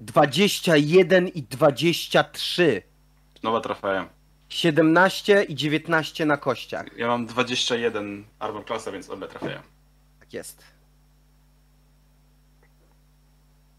21 0.00 1.28
i 1.28 1.42
23. 1.42 2.82
Nowa 3.42 3.60
trafiają. 3.60 4.06
17 4.48 5.42
i 5.42 5.54
19 5.54 6.26
na 6.26 6.36
kościach. 6.36 6.86
Ja 6.96 7.06
mam 7.08 7.26
21 7.26 8.24
armor 8.38 8.64
klasa, 8.64 8.92
więc 8.92 9.10
obie 9.10 9.26
trafiają. 9.26 9.60
Tak 10.20 10.32
jest. 10.32 10.73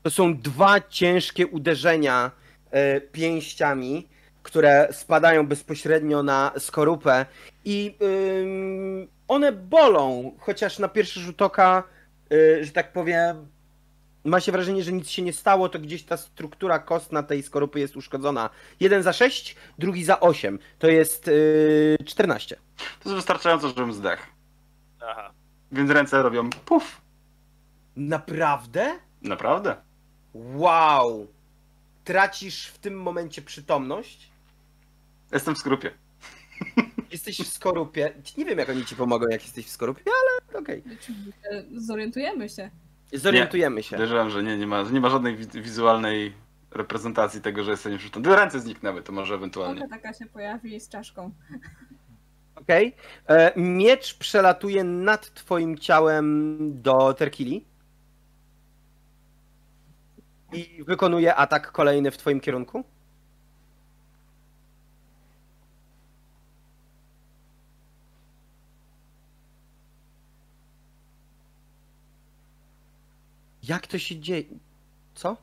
To 0.05 0.11
są 0.11 0.37
dwa 0.37 0.81
ciężkie 0.81 1.47
uderzenia 1.47 2.31
e, 2.71 3.01
pięściami, 3.01 4.07
które 4.43 4.87
spadają 4.91 5.47
bezpośrednio 5.47 6.23
na 6.23 6.51
skorupę 6.57 7.25
i 7.65 7.97
one 9.27 9.51
bolą, 9.51 10.31
chociaż 10.39 10.79
na 10.79 10.87
pierwszy 10.87 11.19
rzut 11.19 11.41
oka, 11.41 11.83
y, 12.33 12.65
że 12.65 12.71
tak 12.71 12.93
powiem, 12.93 13.47
ma 14.23 14.39
się 14.39 14.51
wrażenie, 14.51 14.83
że 14.83 14.91
nic 14.91 15.09
się 15.09 15.21
nie 15.21 15.33
stało, 15.33 15.69
to 15.69 15.79
gdzieś 15.79 16.03
ta 16.03 16.17
struktura 16.17 16.79
kostna 16.79 17.23
tej 17.23 17.43
skorupy 17.43 17.79
jest 17.79 17.97
uszkodzona. 17.97 18.49
Jeden 18.79 19.03
za 19.03 19.13
6, 19.13 19.55
drugi 19.79 20.03
za 20.03 20.19
8. 20.19 20.59
To 20.79 20.87
jest 20.87 21.27
y, 21.27 21.97
14. 22.05 22.55
To 22.75 23.09
jest 23.09 23.15
wystarczająco, 23.15 23.67
żebym 23.67 23.93
zdech. 23.93 24.27
Aha. 25.01 25.31
Więc 25.71 25.91
ręce 25.91 26.23
robią 26.23 26.49
puf. 26.49 27.01
Naprawdę? 27.95 28.99
Naprawdę? 29.21 29.84
Wow! 30.35 31.27
Tracisz 32.03 32.67
w 32.67 32.77
tym 32.77 33.01
momencie 33.01 33.41
przytomność. 33.41 34.29
Jestem 35.31 35.55
w 35.55 35.57
skrupie. 35.57 35.91
Jesteś 37.11 37.37
w 37.39 37.47
skorupie. 37.47 38.13
Nie 38.37 38.45
wiem, 38.45 38.59
jak 38.59 38.69
oni 38.69 38.85
ci 38.85 38.95
pomogą, 38.95 39.25
jak 39.31 39.41
jesteś 39.43 39.65
w 39.65 39.69
skorupie, 39.69 40.01
ale 40.51 40.59
okej. 40.61 40.83
E, 41.51 41.63
Zorientujemy 41.75 42.49
się. 42.49 42.69
Zorientujemy 43.13 43.83
się. 43.83 43.91
Podejrzewam, 43.95 44.29
że 44.29 44.43
nie, 44.43 44.57
nie 44.57 44.67
ma, 44.67 44.81
nie 44.81 45.01
ma 45.01 45.09
żadnej 45.09 45.35
wi- 45.37 45.61
wizualnej 45.61 46.33
reprezentacji 46.71 47.41
tego, 47.41 47.63
że 47.63 47.71
jestem 47.71 47.91
nieprzytomny. 47.91 48.21
Gdyby 48.27 48.41
ręce 48.41 48.59
zniknęły, 48.59 49.01
to 49.01 49.11
może 49.11 49.35
ewentualnie. 49.35 49.81
Oka 49.85 49.89
taka 49.89 50.13
się 50.13 50.25
pojawi 50.25 50.79
z 50.79 50.89
czaszką. 50.89 51.31
Okej. 52.61 52.95
E, 53.27 53.53
Miecz 53.55 54.17
przelatuje 54.17 54.83
nad 54.83 55.33
twoim 55.33 55.77
ciałem 55.77 56.57
do 56.81 57.13
Terkili. 57.13 57.65
I 60.55 60.83
wykonuje 60.83 61.35
atak 61.35 61.71
kolejny 61.71 62.11
w 62.11 62.17
twoim 62.17 62.39
kierunku. 62.39 62.83
Jak 73.63 73.87
to 73.87 73.99
się 73.99 74.19
dzieje? 74.19 74.43
Co? 75.15 75.37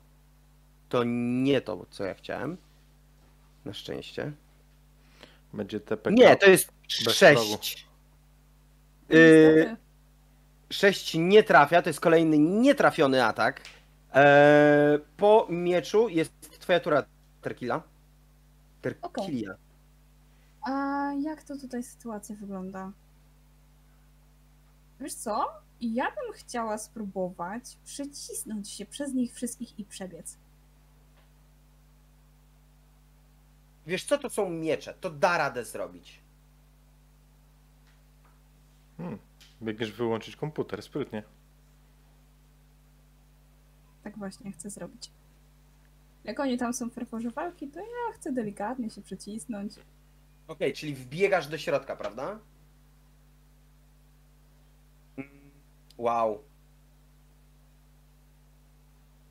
To 0.89 1.05
nie 1.05 1.61
to, 1.61 1.87
co 1.91 2.05
ja 2.05 2.15
chciałem. 2.15 2.57
Na 3.65 3.75
szczęście. 3.75 4.33
Będzie 5.53 5.81
TPK. 5.81 6.11
Nie, 6.11 6.37
to 6.37 6.51
jest 6.51 6.73
Bez 7.05 7.15
6. 7.15 7.87
Y, 9.11 9.55
Niestety. 9.57 9.77
6 10.71 11.15
nie 11.15 11.43
trafia, 11.43 11.83
to 11.83 11.89
jest 11.89 12.01
kolejny 12.01 12.39
nietrafiony 12.39 13.25
atak. 13.25 13.61
Eee, 14.15 14.99
po 15.17 15.47
mieczu 15.51 16.09
jest 16.09 16.61
twoja 16.61 16.81
tura 16.81 17.05
Terkila. 17.43 17.83
Terkilia. 18.83 19.55
A 20.63 20.71
jak 21.23 21.43
to 21.43 21.57
tutaj 21.57 21.83
sytuacja 21.83 22.37
wygląda? 22.37 22.93
Wiesz 25.01 25.15
co? 25.15 25.47
Ja 25.81 26.05
bym 26.05 26.33
chciała 26.35 26.79
spróbować 26.79 27.77
przycisnąć 27.85 28.71
się 28.71 28.87
przez 28.87 29.15
nich 29.15 29.35
wszystkich 29.35 29.79
i 29.79 29.85
przebiec. 29.85 30.37
Wiesz 33.87 34.05
co, 34.05 34.19
to 34.19 34.31
są 34.31 34.51
miecze, 34.51 34.95
to 35.01 35.11
da 35.11 35.39
radę 35.39 35.65
zrobić. 35.65 36.21
Hmm. 38.97 39.19
Biegniesz 39.63 39.93
wyłączyć 39.93 40.37
komputer, 40.37 40.83
sprytnie. 40.83 41.23
Tak 44.05 44.19
właśnie 44.19 44.53
chcę 44.53 44.71
zrobić. 44.71 45.11
Jak 46.25 46.41
oni 46.41 46.59
tam 46.59 46.75
są 46.75 46.91
w 46.91 46.93
ferworze 46.93 47.31
walki, 47.31 47.69
to 47.69 47.81
ja 47.81 48.13
chcę 48.15 48.33
delikatnie 48.33 48.91
się 48.91 49.03
przycisnąć. 49.03 49.73
Okej, 50.49 50.73
czyli 50.73 50.95
wbiegasz 50.95 51.47
do 51.49 51.59
środka, 51.59 51.97
prawda? 51.97 52.39
Wow. 55.99 56.43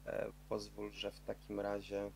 E, 0.07 0.25
pozwól, 0.49 0.91
że 0.91 1.11
w 1.11 1.19
takim 1.19 1.59
razie. 1.59 2.11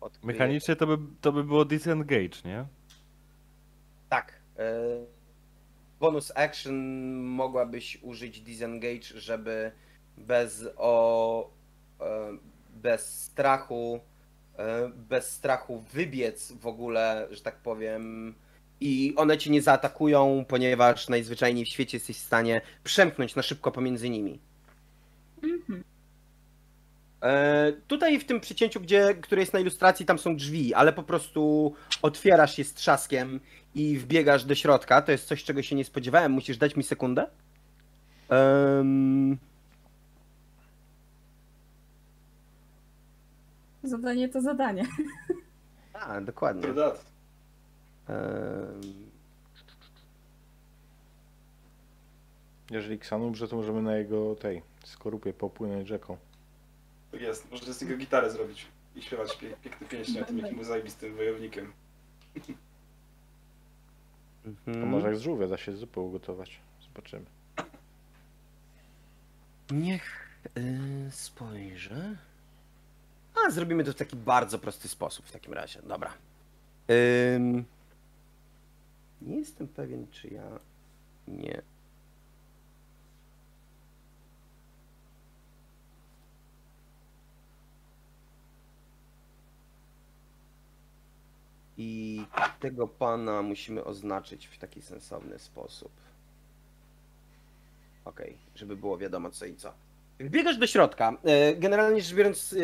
odkryję- 0.00 0.26
Mechanicznie 0.26 0.76
to 0.76 0.86
by, 0.86 0.98
to 1.20 1.32
by 1.32 1.44
było 1.44 1.64
disengage, 1.64 2.42
nie? 2.44 2.66
Tak. 4.08 4.32
E, 4.58 4.72
bonus 6.00 6.32
action 6.34 6.74
mogłabyś 7.16 7.98
użyć 8.02 8.40
disengage, 8.40 9.02
żeby 9.20 9.72
bez 10.16 10.64
o. 10.76 11.50
E, 12.00 12.04
bez 12.82 13.22
strachu. 13.22 14.00
E, 14.58 14.88
bez 14.88 15.30
strachu 15.30 15.84
wybiec 15.92 16.52
w 16.52 16.66
ogóle, 16.66 17.28
że 17.30 17.40
tak 17.40 17.56
powiem. 17.56 18.34
I 18.80 19.14
one 19.16 19.38
cię 19.38 19.50
nie 19.50 19.62
zaatakują, 19.62 20.44
ponieważ 20.48 21.08
najzwyczajniej 21.08 21.64
w 21.64 21.68
świecie 21.68 21.96
jesteś 21.96 22.16
w 22.16 22.26
stanie 22.26 22.60
przemknąć 22.84 23.34
na 23.34 23.42
szybko 23.42 23.72
pomiędzy 23.72 24.10
nimi. 24.10 24.38
Mhm. 25.42 25.84
E, 27.22 27.72
tutaj 27.88 28.18
w 28.18 28.24
tym 28.24 28.40
przycięciu, 28.40 28.80
gdzie, 28.80 29.14
które 29.14 29.42
jest 29.42 29.52
na 29.52 29.60
ilustracji, 29.60 30.06
tam 30.06 30.18
są 30.18 30.36
drzwi, 30.36 30.74
ale 30.74 30.92
po 30.92 31.02
prostu 31.02 31.74
otwierasz 32.02 32.58
je 32.58 32.64
z 32.64 32.74
trzaskiem 32.74 33.40
i 33.74 33.98
wbiegasz 33.98 34.44
do 34.44 34.54
środka. 34.54 35.02
To 35.02 35.12
jest 35.12 35.26
coś, 35.26 35.44
czego 35.44 35.62
się 35.62 35.76
nie 35.76 35.84
spodziewałem. 35.84 36.32
Musisz 36.32 36.56
dać 36.56 36.76
mi 36.76 36.82
sekundę. 36.82 37.26
Em, 38.28 39.38
Zadanie 43.84 44.28
to 44.28 44.40
zadanie. 44.40 44.86
a, 45.92 46.20
dokładnie. 46.20 46.68
Jeżeli 52.70 52.98
Ksan 52.98 53.22
umrze, 53.22 53.48
to 53.48 53.56
możemy 53.56 53.82
na 53.82 53.96
jego 53.96 54.34
tej 54.34 54.62
skorupie 54.84 55.32
popłynąć 55.32 55.88
rzeką. 55.88 56.16
Tak 57.12 57.20
jest. 57.20 57.50
Można 57.50 57.72
z 57.72 57.82
niego 57.82 57.96
gitarę 57.96 58.30
zrobić 58.30 58.66
i 58.96 59.02
śpiewać 59.02 59.36
pie 59.36 59.56
piękne 59.62 59.86
pieśni 59.86 60.20
o 60.20 60.24
tym, 60.24 60.38
jakim 60.38 60.56
był 60.56 60.64
zajebistym 60.64 61.16
wojownikiem. 61.16 61.72
To 64.44 64.50
mhm. 64.70 64.88
może 64.88 65.06
jak 65.06 65.16
z 65.16 65.20
żółwia 65.20 65.48
da 65.48 65.56
się 65.56 65.76
zupę 65.76 66.00
ugotować. 66.00 66.60
Zobaczymy. 66.82 67.24
Niech 69.70 70.28
y, 70.56 71.10
spojrzę. 71.10 72.16
A, 73.34 73.50
zrobimy 73.50 73.84
to 73.84 73.92
w 73.92 73.94
taki 73.94 74.16
bardzo 74.16 74.58
prosty 74.58 74.88
sposób 74.88 75.26
w 75.26 75.32
takim 75.32 75.52
razie. 75.52 75.82
Dobra. 75.82 76.14
Ym, 77.36 77.64
nie 79.22 79.36
jestem 79.36 79.68
pewien, 79.68 80.06
czy 80.10 80.28
ja 80.28 80.58
nie. 81.28 81.62
I 91.76 92.26
tego 92.60 92.88
pana 92.88 93.42
musimy 93.42 93.84
oznaczyć 93.84 94.46
w 94.46 94.58
taki 94.58 94.82
sensowny 94.82 95.38
sposób. 95.38 95.92
Okej, 98.04 98.38
żeby 98.54 98.76
było 98.76 98.98
wiadomo 98.98 99.30
co 99.30 99.46
i 99.46 99.54
co. 99.56 99.72
Wbiegasz 100.20 100.56
do 100.56 100.66
środka. 100.66 101.16
E, 101.24 101.54
Generalnie 101.56 102.02
rzecz 102.02 102.14
biorąc, 102.14 102.52
e, 102.52 102.56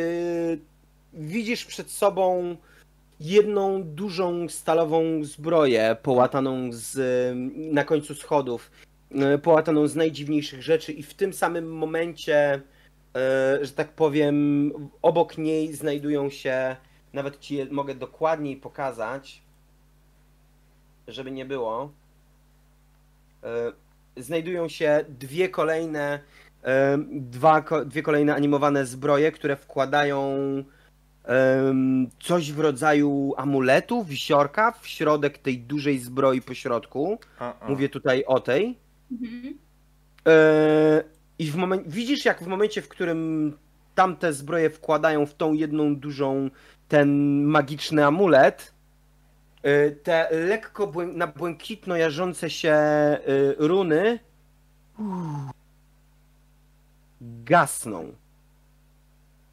widzisz 1.12 1.64
przed 1.64 1.90
sobą 1.90 2.56
jedną 3.20 3.82
dużą 3.84 4.48
stalową 4.48 5.24
zbroję 5.24 5.96
połataną 6.02 6.72
z, 6.72 6.96
na 7.56 7.84
końcu 7.84 8.14
schodów, 8.14 8.70
e, 9.10 9.38
połataną 9.38 9.86
z 9.86 9.96
najdziwniejszych 9.96 10.62
rzeczy 10.62 10.92
i 10.92 11.02
w 11.02 11.14
tym 11.14 11.32
samym 11.32 11.76
momencie, 11.76 12.54
e, 13.16 13.58
że 13.62 13.72
tak 13.72 13.92
powiem, 13.92 14.70
obok 15.02 15.38
niej 15.38 15.72
znajdują 15.72 16.30
się, 16.30 16.76
nawet 17.12 17.40
ci 17.40 17.54
je 17.54 17.66
mogę 17.66 17.94
dokładniej 17.94 18.56
pokazać, 18.56 19.42
żeby 21.08 21.30
nie 21.30 21.44
było, 21.44 21.92
e, 23.44 23.72
znajdują 24.16 24.68
się 24.68 25.04
dwie 25.08 25.48
kolejne 25.48 26.20
dwa, 27.10 27.64
dwie 27.86 28.02
kolejne 28.02 28.34
animowane 28.34 28.86
zbroje, 28.86 29.32
które 29.32 29.56
wkładają 29.56 30.34
coś 32.22 32.52
w 32.52 32.60
rodzaju 32.60 33.34
amuletu, 33.36 34.04
wisiorka 34.04 34.72
w 34.72 34.88
środek 34.88 35.38
tej 35.38 35.58
dużej 35.58 35.98
zbroi 35.98 36.40
po 36.42 36.54
środku. 36.54 37.18
Mówię 37.68 37.88
tutaj 37.88 38.24
o 38.24 38.40
tej. 38.40 38.78
Mhm. 39.12 39.58
E, 40.28 41.04
I 41.38 41.50
w 41.50 41.56
momen- 41.56 41.82
widzisz, 41.86 42.24
jak 42.24 42.42
w 42.42 42.46
momencie, 42.46 42.82
w 42.82 42.88
którym 42.88 43.52
tamte 43.94 44.32
zbroje 44.32 44.70
wkładają 44.70 45.26
w 45.26 45.34
tą 45.34 45.52
jedną 45.52 45.96
dużą 45.96 46.50
ten 46.88 47.42
magiczny 47.44 48.06
amulet, 48.06 48.74
e, 49.62 49.90
te 49.90 50.28
lekko 50.30 50.86
błę- 50.86 51.14
na 51.16 51.26
błękitno 51.26 51.96
jarzące 51.96 52.50
się 52.50 52.70
e, 52.72 53.18
runy 53.58 54.18
gasną. 57.20 58.12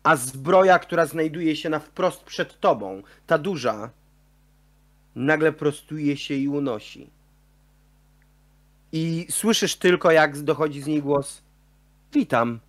A 0.04 0.16
zbroja, 0.16 0.80
która 0.80 1.06
znajduje 1.06 1.56
się 1.56 1.70
na 1.70 1.80
wprost 1.80 2.24
przed 2.24 2.60
tobą, 2.60 3.02
ta 3.28 3.38
duża, 3.38 3.90
nagle 5.16 5.52
prostuje 5.52 6.18
się 6.18 6.34
i 6.34 6.48
unosi. 6.48 7.10
I 8.92 9.28
słyszysz 9.30 9.76
tylko, 9.76 10.12
jak 10.12 10.42
dochodzi 10.42 10.82
z 10.82 10.88
niej 10.88 11.02
głos. 11.02 11.42
Witam. 12.14 12.60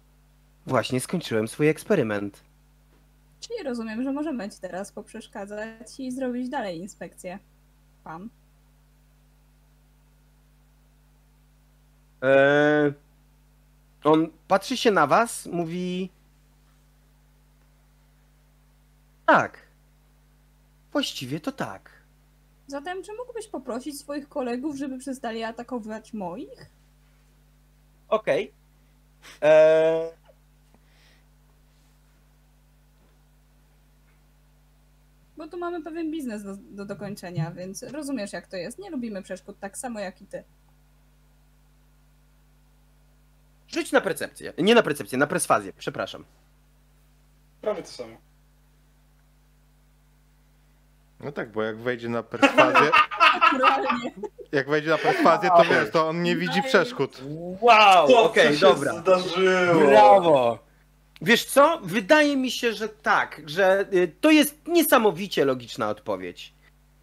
Właśnie 0.67 1.01
skończyłem 1.01 1.49
swój 1.49 1.69
eksperyment. 1.69 2.45
Czyli 3.41 3.63
rozumiem, 3.63 4.03
że 4.03 4.13
możemy 4.13 4.51
ci 4.51 4.61
teraz 4.61 4.93
poprzeszkadzać 4.93 6.01
i 6.01 6.13
zrobić 6.13 6.49
dalej 6.49 6.79
inspekcję. 6.79 7.39
Pan. 8.05 8.29
Eee, 12.23 12.93
on 14.05 14.29
patrzy 14.49 14.77
się 14.77 14.91
na 14.91 15.07
was, 15.07 15.47
mówi. 15.47 16.11
Tak. 19.27 19.59
Właściwie 20.93 21.41
to 21.41 21.53
tak. 21.53 21.91
Zatem, 22.67 23.03
czy 23.03 23.13
mógłbyś 23.13 23.49
poprosić 23.49 24.01
swoich 24.01 24.29
kolegów, 24.29 24.77
żeby 24.77 24.99
przestali 24.99 25.45
atakować 25.45 26.13
moich? 26.13 26.71
Okej. 28.09 28.53
Eee, 29.41 30.11
Bo 35.37 35.49
tu 35.49 35.59
mamy 35.59 35.83
pewien 35.83 36.11
biznes 36.11 36.45
do, 36.45 36.57
do 36.57 36.85
dokończenia, 36.85 37.51
więc 37.51 37.83
rozumiesz 37.83 38.33
jak 38.33 38.47
to 38.47 38.57
jest. 38.57 38.79
Nie 38.79 38.91
lubimy 38.91 39.23
przeszkód 39.23 39.59
tak 39.61 39.79
samo 39.79 40.01
jak 40.01 40.23
i 40.23 40.27
ty. 40.27 40.45
Rzuć 43.69 43.93
na 43.93 44.01
percepcję. 44.01 44.53
Nie 44.59 44.75
na 44.75 44.83
percepcję, 44.83 45.19
na 45.19 45.27
perswazję, 45.27 45.73
przepraszam. 45.79 46.25
Prawie 47.61 47.83
to 47.83 47.89
samo. 47.89 48.17
No 51.21 51.33
tak, 51.33 51.53
bo 51.53 51.63
jak 51.63 51.79
wejdzie 51.79 52.09
na 52.09 52.23
perswazję, 52.23 52.91
jak 54.53 54.69
wejdzie 54.69 54.91
na 54.91 54.99
perswazję, 54.99 55.51
to 55.57 55.65
wiesz, 55.65 55.91
to 55.93 56.09
on 56.09 56.23
nie 56.23 56.37
widzi 56.37 56.63
przeszkód. 56.63 57.23
Wow, 57.61 58.15
okej, 58.15 58.55
się 58.55 58.61
dobra. 58.61 58.93
zdarzyło? 59.01 59.87
Brawo! 59.87 60.59
Wiesz 61.23 61.45
co? 61.45 61.81
Wydaje 61.83 62.37
mi 62.37 62.51
się, 62.51 62.73
że 62.73 62.89
tak, 62.89 63.43
że 63.47 63.87
y, 63.93 64.13
to 64.21 64.31
jest 64.31 64.69
niesamowicie 64.69 65.45
logiczna 65.45 65.89
odpowiedź. 65.89 66.55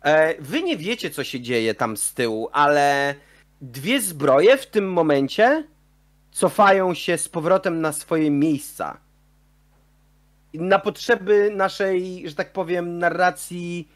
E, 0.02 0.42
Wy 0.42 0.64
nie 0.64 0.78
wiecie, 0.78 1.10
co 1.10 1.24
się 1.24 1.42
dzieje 1.42 1.74
tam 1.74 1.98
z 1.98 2.14
tyłu, 2.14 2.50
ale 2.52 3.16
dwie 3.62 4.02
zbroje 4.02 4.58
w 4.58 4.68
tym 4.68 4.94
momencie 4.94 5.68
cofają 6.36 6.94
się 6.94 7.18
z 7.18 7.30
powrotem 7.30 7.82
na 7.82 7.92
swoje 7.92 8.32
miejsca. 8.32 8.98
Na 10.54 10.80
potrzeby 10.80 11.52
naszej, 11.56 12.30
że 12.30 12.36
tak 12.36 12.54
powiem, 12.54 13.00
narracji 13.00 13.88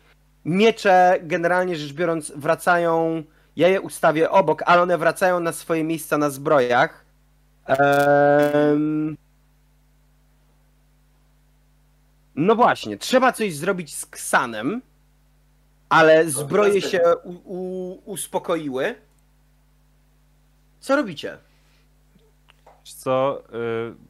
Miecze, 0.45 1.19
generalnie 1.21 1.75
rzecz 1.75 1.93
biorąc, 1.93 2.31
wracają. 2.35 3.23
Ja 3.55 3.67
je 3.67 3.81
ustawię 3.81 4.29
obok, 4.29 4.63
ale 4.65 4.81
one 4.81 4.97
wracają 4.97 5.39
na 5.39 5.51
swoje 5.51 5.83
miejsca 5.83 6.17
na 6.17 6.29
zbrojach. 6.29 7.05
Em, 7.65 9.17
No 12.35 12.55
właśnie, 12.55 12.97
trzeba 12.97 13.31
coś 13.33 13.55
zrobić 13.55 13.95
z 13.95 14.05
Ksanem, 14.05 14.81
ale 15.89 16.29
zbroje 16.29 16.81
się 16.81 17.01
u, 17.23 17.31
u, 17.45 18.01
uspokoiły. 18.05 18.95
Co 20.79 20.95
robicie? 20.95 21.37
Co, 22.93 23.43
y, 23.53 24.09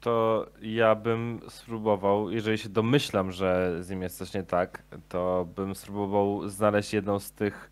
to 0.00 0.46
ja 0.62 0.94
bym 0.94 1.40
spróbował, 1.48 2.30
jeżeli 2.30 2.58
się 2.58 2.68
domyślam, 2.68 3.32
że 3.32 3.78
z 3.80 3.90
nim 3.90 4.02
jest 4.02 4.18
coś 4.18 4.34
nie 4.34 4.42
tak, 4.42 4.82
to 5.08 5.48
bym 5.56 5.74
spróbował 5.74 6.48
znaleźć 6.48 6.92
jedną 6.92 7.18
z 7.18 7.32
tych 7.32 7.70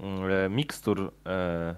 mm, 0.00 0.54
mikstur, 0.54 1.12
e, 1.26 1.74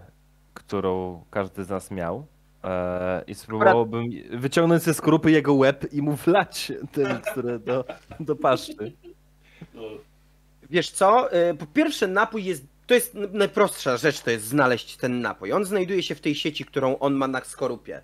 którą 0.54 1.24
każdy 1.30 1.64
z 1.64 1.68
nas 1.68 1.90
miał. 1.90 2.26
e, 2.64 3.24
I 3.26 3.34
spróbowałbym 3.34 4.04
wyciągnąć 4.30 4.82
ze 4.82 4.94
skorupy 4.94 5.30
jego 5.30 5.54
łeb 5.54 5.92
i 5.92 6.02
mu 6.02 6.12
wlać 6.12 6.72
tę 6.92 7.14
miksturę 7.14 7.58
do, 7.58 7.84
do 8.20 8.36
paszczy. 8.36 8.92
No, 9.74 9.82
Wiesz 10.70 10.90
co? 10.90 11.28
Po 11.58 11.66
pierwsze, 11.66 12.06
napój 12.06 12.44
jest. 12.44 12.77
To 12.88 12.94
jest 12.94 13.14
najprostsza 13.14 13.96
rzecz, 13.96 14.20
to 14.20 14.30
jest 14.30 14.44
znaleźć 14.44 14.96
ten 14.96 15.20
napój. 15.20 15.52
On 15.52 15.64
znajduje 15.64 16.02
się 16.02 16.14
w 16.14 16.20
tej 16.20 16.34
sieci, 16.34 16.64
którą 16.64 16.98
on 16.98 17.14
ma 17.14 17.28
na 17.28 17.44
skorupie. 17.44 18.02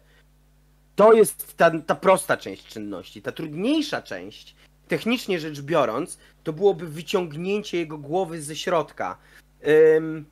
To 0.97 1.13
jest 1.13 1.57
ta, 1.57 1.71
ta 1.81 1.95
prosta 1.95 2.37
część 2.37 2.67
czynności. 2.67 3.23
Ta 3.23 3.33
trudniejsza 3.33 4.03
część, 4.03 4.55
technicznie 4.89 5.41
rzecz 5.41 5.61
biorąc, 5.61 6.19
to 6.43 6.53
byłoby 6.53 6.89
wyciągnięcie 6.89 7.79
jego 7.79 7.99
głowy 7.99 8.43
ze 8.43 8.57
środka. 8.57 9.19
Ym, 9.97 10.25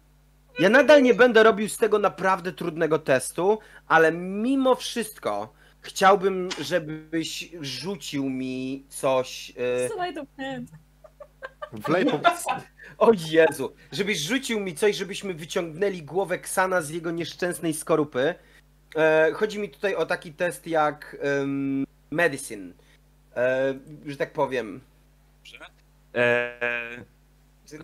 ja 0.59 0.69
nadal 0.69 1.03
nie 1.03 1.15
będę 1.15 1.43
robił 1.43 1.69
z 1.69 1.77
tego 1.77 1.99
naprawdę 1.99 2.53
trudnego 2.53 2.99
testu, 2.99 3.59
ale 3.89 4.13
mimo 4.13 4.75
wszystko 4.75 5.53
chciałbym, 5.81 6.49
żebyś 6.61 7.51
rzucił 7.61 8.31
mi 8.31 8.85
coś. 8.89 9.51
y, 9.51 9.89
hand. 10.37 10.71
Wlej 11.73 12.07
po... 12.07 12.21
O 12.99 13.13
Jezu, 13.31 13.73
żebyś 13.93 14.19
rzucił 14.19 14.61
mi 14.61 14.75
coś, 14.75 14.97
żebyśmy 14.97 15.35
wyciągnęli 15.35 16.03
głowę 16.03 16.39
Ksana 16.39 16.83
z 16.83 16.91
jego 16.91 17.11
nieszczęsnej 17.11 17.75
skorupy. 17.75 18.35
E, 18.97 19.31
chodzi 19.35 19.59
mi 19.59 19.69
tutaj 19.71 19.95
o 19.95 20.07
taki 20.07 20.33
test 20.33 20.67
jak 20.67 21.17
em, 21.21 21.85
medicine. 22.11 22.73
E, 23.37 23.75
że 24.07 24.17
tak 24.17 24.33
powiem. 24.33 24.81
E, 26.15 26.59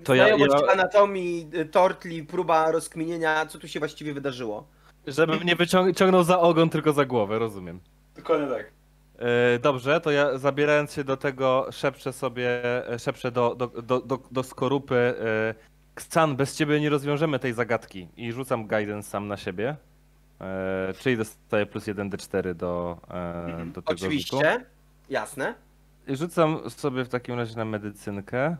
To 0.04 0.14
ja- 0.14 0.24
Znajomość 0.24 0.62
ja- 0.66 0.72
anatomii, 0.72 1.50
y, 1.54 1.64
tortli, 1.66 2.22
próba 2.24 2.70
rozkminienia, 2.70 3.46
co 3.46 3.58
tu 3.58 3.68
się 3.68 3.78
właściwie 3.78 4.14
wydarzyło. 4.14 4.66
żebym 5.06 5.42
nie 5.42 5.56
wyciągnął 5.56 6.22
za 6.24 6.40
ogon, 6.40 6.70
tylko 6.70 6.92
za 6.92 7.04
głowę, 7.04 7.38
rozumiem. 7.38 7.80
dokładnie 8.16 8.46
tak. 8.48 8.70
E, 9.18 9.58
Dobrze, 9.58 10.00
to 10.00 10.10
ja 10.10 10.38
zabierając 10.38 10.92
się 10.92 11.04
do 11.04 11.16
tego 11.16 11.66
szepczę 11.70 12.12
sobie, 12.12 12.64
e, 12.88 12.98
szepczę 12.98 13.30
do, 13.30 13.54
do, 13.54 13.66
do, 13.66 14.00
do, 14.00 14.18
do 14.30 14.42
skorupy. 14.42 15.14
e, 15.20 15.54
Ksan, 15.94 16.36
bez 16.36 16.56
ciebie 16.56 16.80
nie 16.80 16.90
rozwiążemy 16.90 17.38
tej 17.38 17.52
zagadki 17.52 18.08
i 18.16 18.32
rzucam 18.32 18.66
guidance 18.66 19.10
sam 19.10 19.28
na 19.28 19.36
siebie. 19.36 19.76
Czyli 20.98 21.16
dostaję 21.16 21.66
plus 21.66 21.86
1 21.86 22.10
d4 22.10 22.54
do, 22.54 22.98
e, 23.10 23.64
do 23.66 23.82
tego 23.82 23.98
rzutu. 23.98 24.06
Oczywiście, 24.06 24.64
jasne. 25.10 25.54
I 26.06 26.16
rzucam 26.16 26.70
sobie 26.70 27.04
w 27.04 27.08
takim 27.08 27.34
razie 27.34 27.56
na 27.56 27.64
medycynkę. 27.64 28.56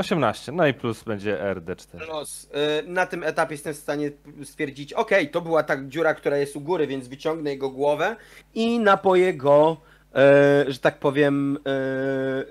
18, 0.00 0.52
no 0.52 0.66
i 0.66 0.74
plus 0.74 1.02
będzie 1.04 1.36
RD4. 1.54 2.08
Los. 2.08 2.44
Y, 2.44 2.48
Na 2.88 3.06
tym 3.06 3.24
etapie 3.24 3.54
jestem 3.54 3.74
w 3.74 3.76
stanie 3.76 4.10
stwierdzić, 4.44 4.92
okej, 4.92 5.30
to 5.30 5.40
była 5.40 5.62
ta 5.62 5.84
dziura, 5.84 6.14
która 6.14 6.36
jest 6.36 6.56
u 6.56 6.60
góry, 6.60 6.86
więc 6.86 7.08
wyciągnę 7.08 7.50
jego 7.50 7.70
głowę 7.70 8.16
i 8.54 8.78
napoję 8.78 9.34
go, 9.34 9.76
e, 10.14 10.64
że 10.68 10.78
tak 10.78 10.98
powiem, 10.98 11.58
e, 11.66 11.70
e, 11.70 12.44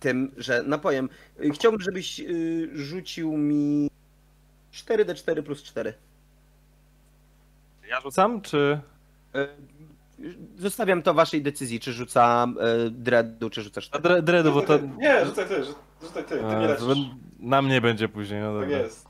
tym, 0.00 0.32
że 0.36 0.62
napojem. 0.62 1.08
Chciałbym, 1.54 1.80
żebyś 1.80 2.20
y, 2.20 2.68
rzucił 2.72 3.36
mi 3.36 3.90
4d4 4.72 5.42
plus 5.42 5.62
4. 5.62 5.94
Ja 7.88 8.00
rzucam, 8.00 8.40
czy... 8.40 8.80
Zostawiam 10.58 11.02
to 11.02 11.14
waszej 11.14 11.42
decyzji, 11.42 11.80
czy 11.80 11.92
rzucam 11.92 12.56
e, 12.60 12.90
dreadu, 12.90 13.50
czy 13.50 13.62
rzucasz 13.62 13.88
A 13.92 13.98
ty. 13.98 14.08
dre- 14.08 14.22
Dredu, 14.22 14.52
bo 14.52 14.62
to... 14.62 14.78
Nie, 14.78 15.26
rzucaj 15.26 15.48
ty, 15.48 15.54
rzu- 15.64 15.74
rzucaj 16.02 16.24
ty, 16.24 16.34
ty 16.34 16.40
to 16.78 16.94
Na 17.38 17.62
mnie 17.62 17.80
będzie 17.80 18.08
później, 18.08 18.40
no 18.40 18.52
Tak 18.60 18.68
dobra. 18.68 18.78
jest. 18.78 19.06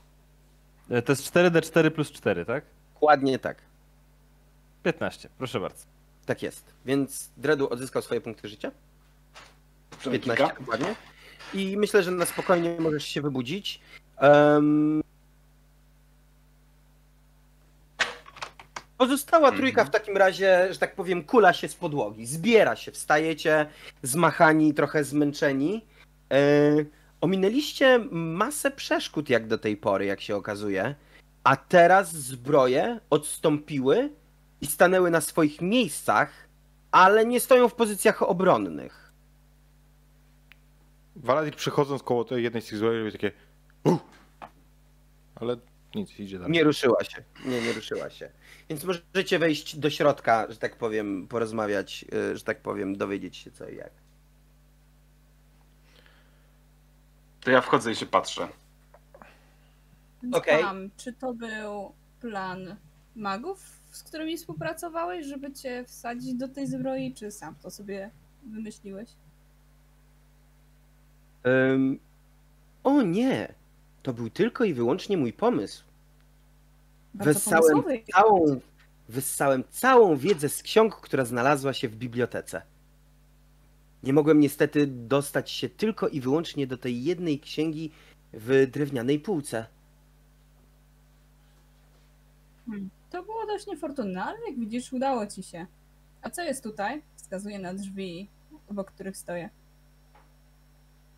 E, 0.89 1.01
To 1.01 1.11
jest 1.11 1.33
4D4 1.35 1.89
plus 1.91 2.11
4, 2.11 2.45
tak? 2.45 2.63
Dokładnie 2.93 3.39
tak. 3.39 3.57
15, 4.83 5.29
proszę 5.37 5.59
bardzo. 5.59 5.85
Tak 6.25 6.43
jest. 6.43 6.73
Więc 6.85 7.29
Dredu 7.37 7.69
odzyskał 7.69 8.01
swoje 8.01 8.21
punkty 8.21 8.47
życia. 8.47 8.71
Przynajmniej 9.99 10.19
15 10.21 10.43
kilka. 10.47 10.59
dokładnie. 10.59 10.95
I 11.53 11.77
myślę, 11.77 12.03
że 12.03 12.11
na 12.11 12.25
spokojnie 12.25 12.77
możesz 12.79 13.03
się 13.05 13.21
wybudzić. 13.21 13.79
Em, 14.17 15.02
Pozostała 18.97 19.51
trójka 19.51 19.85
w 19.85 19.89
takim 19.89 20.17
razie, 20.17 20.67
że 20.71 20.79
tak 20.79 20.95
powiem, 20.95 21.23
kula 21.23 21.53
się 21.53 21.67
z 21.67 21.75
podłogi. 21.75 22.25
Zbiera 22.25 22.75
się, 22.75 22.91
wstajecie, 22.91 23.65
zmachani, 24.03 24.73
trochę 24.73 25.03
zmęczeni. 25.03 25.85
E, 26.31 26.37
ominęliście 27.21 27.99
masę 28.11 28.71
przeszkód 28.71 29.29
jak 29.29 29.47
do 29.47 29.57
tej 29.57 29.77
pory, 29.77 30.05
jak 30.05 30.21
się 30.21 30.35
okazuje. 30.35 30.95
A 31.43 31.55
teraz 31.55 32.15
zbroje 32.15 32.99
odstąpiły 33.09 34.09
i 34.61 34.65
stanęły 34.65 35.11
na 35.11 35.21
swoich 35.21 35.61
miejscach, 35.61 36.29
ale 36.91 37.25
nie 37.25 37.39
stoją 37.39 37.69
w 37.69 37.75
pozycjach 37.75 38.23
obronnych. 38.23 39.13
Waladir 41.15 41.55
przechodząc 41.55 42.03
koło 42.03 42.23
tej 42.23 42.43
jednej 42.43 42.61
z 42.61 42.65
tych 42.65 42.77
złej 42.77 42.99
robi 42.99 43.11
takie 43.11 43.31
uh! 43.83 43.99
Ale 45.35 45.57
nic, 45.95 46.19
idzie 46.19 46.39
dalej. 46.39 46.53
Nie 46.53 46.63
ruszyła 46.63 47.03
się. 47.03 47.23
Nie, 47.45 47.61
nie 47.61 47.73
ruszyła 47.73 48.09
się. 48.09 48.29
Więc 48.69 48.83
możecie 48.83 49.39
wejść 49.39 49.77
do 49.77 49.89
środka, 49.89 50.45
że 50.49 50.57
tak 50.57 50.75
powiem, 50.75 51.27
porozmawiać, 51.27 52.05
y, 52.13 52.37
że 52.37 52.43
tak 52.43 52.61
powiem, 52.61 52.95
dowiedzieć 52.97 53.37
się 53.37 53.51
co 53.51 53.69
i 53.69 53.75
jak. 53.75 53.91
To 57.41 57.51
ja 57.51 57.61
wchodzę 57.61 57.91
i 57.91 57.95
się 57.95 58.05
patrzę. 58.05 58.47
Więc 60.23 60.35
Okej. 60.35 60.63
Pam, 60.63 60.89
czy 60.97 61.13
to 61.13 61.33
był 61.33 61.93
plan 62.21 62.75
magów, 63.15 63.79
z 63.91 64.03
którymi 64.03 64.37
współpracowałeś, 64.37 65.25
żeby 65.25 65.53
cię 65.53 65.83
wsadzić 65.87 66.33
do 66.33 66.47
tej 66.47 66.67
zbroi, 66.67 67.13
czy 67.13 67.31
sam 67.31 67.55
to 67.55 67.71
sobie 67.71 68.09
wymyśliłeś? 68.43 69.09
Ym, 71.47 71.99
o 72.83 73.01
nie! 73.01 73.53
To 74.03 74.13
był 74.13 74.29
tylko 74.29 74.63
i 74.63 74.73
wyłącznie 74.73 75.17
mój 75.17 75.33
pomysł. 75.33 75.83
Bardzo 77.13 77.33
Wyssałem 77.33 77.83
pomysłowy. 77.83 78.03
całą, 78.13 78.59
wyssałem 79.09 79.63
całą 79.69 80.17
wiedzę 80.17 80.49
z 80.49 80.63
ksiąg, 80.63 80.95
która 80.95 81.25
znalazła 81.25 81.73
się 81.73 81.89
w 81.89 81.95
bibliotece. 81.95 82.61
Nie 84.03 84.13
mogłem 84.13 84.39
niestety 84.39 84.87
dostać 84.87 85.51
się 85.51 85.69
tylko 85.69 86.07
i 86.07 86.21
wyłącznie 86.21 86.67
do 86.67 86.77
tej 86.77 87.03
jednej 87.03 87.39
księgi 87.39 87.91
w 88.33 88.67
drewnianej 88.71 89.19
półce. 89.19 89.65
Hmm. 92.65 92.89
To 93.09 93.23
było 93.23 93.45
dość 93.45 93.67
niefortunne, 93.67 94.23
ale 94.23 94.37
jak 94.47 94.59
widzisz, 94.59 94.93
udało 94.93 95.27
ci 95.27 95.43
się. 95.43 95.67
A 96.21 96.29
co 96.29 96.41
jest 96.41 96.63
tutaj? 96.63 97.01
Wskazuję 97.15 97.59
na 97.59 97.73
drzwi, 97.73 98.29
obok 98.69 98.91
których 98.91 99.17
stoję. 99.17 99.49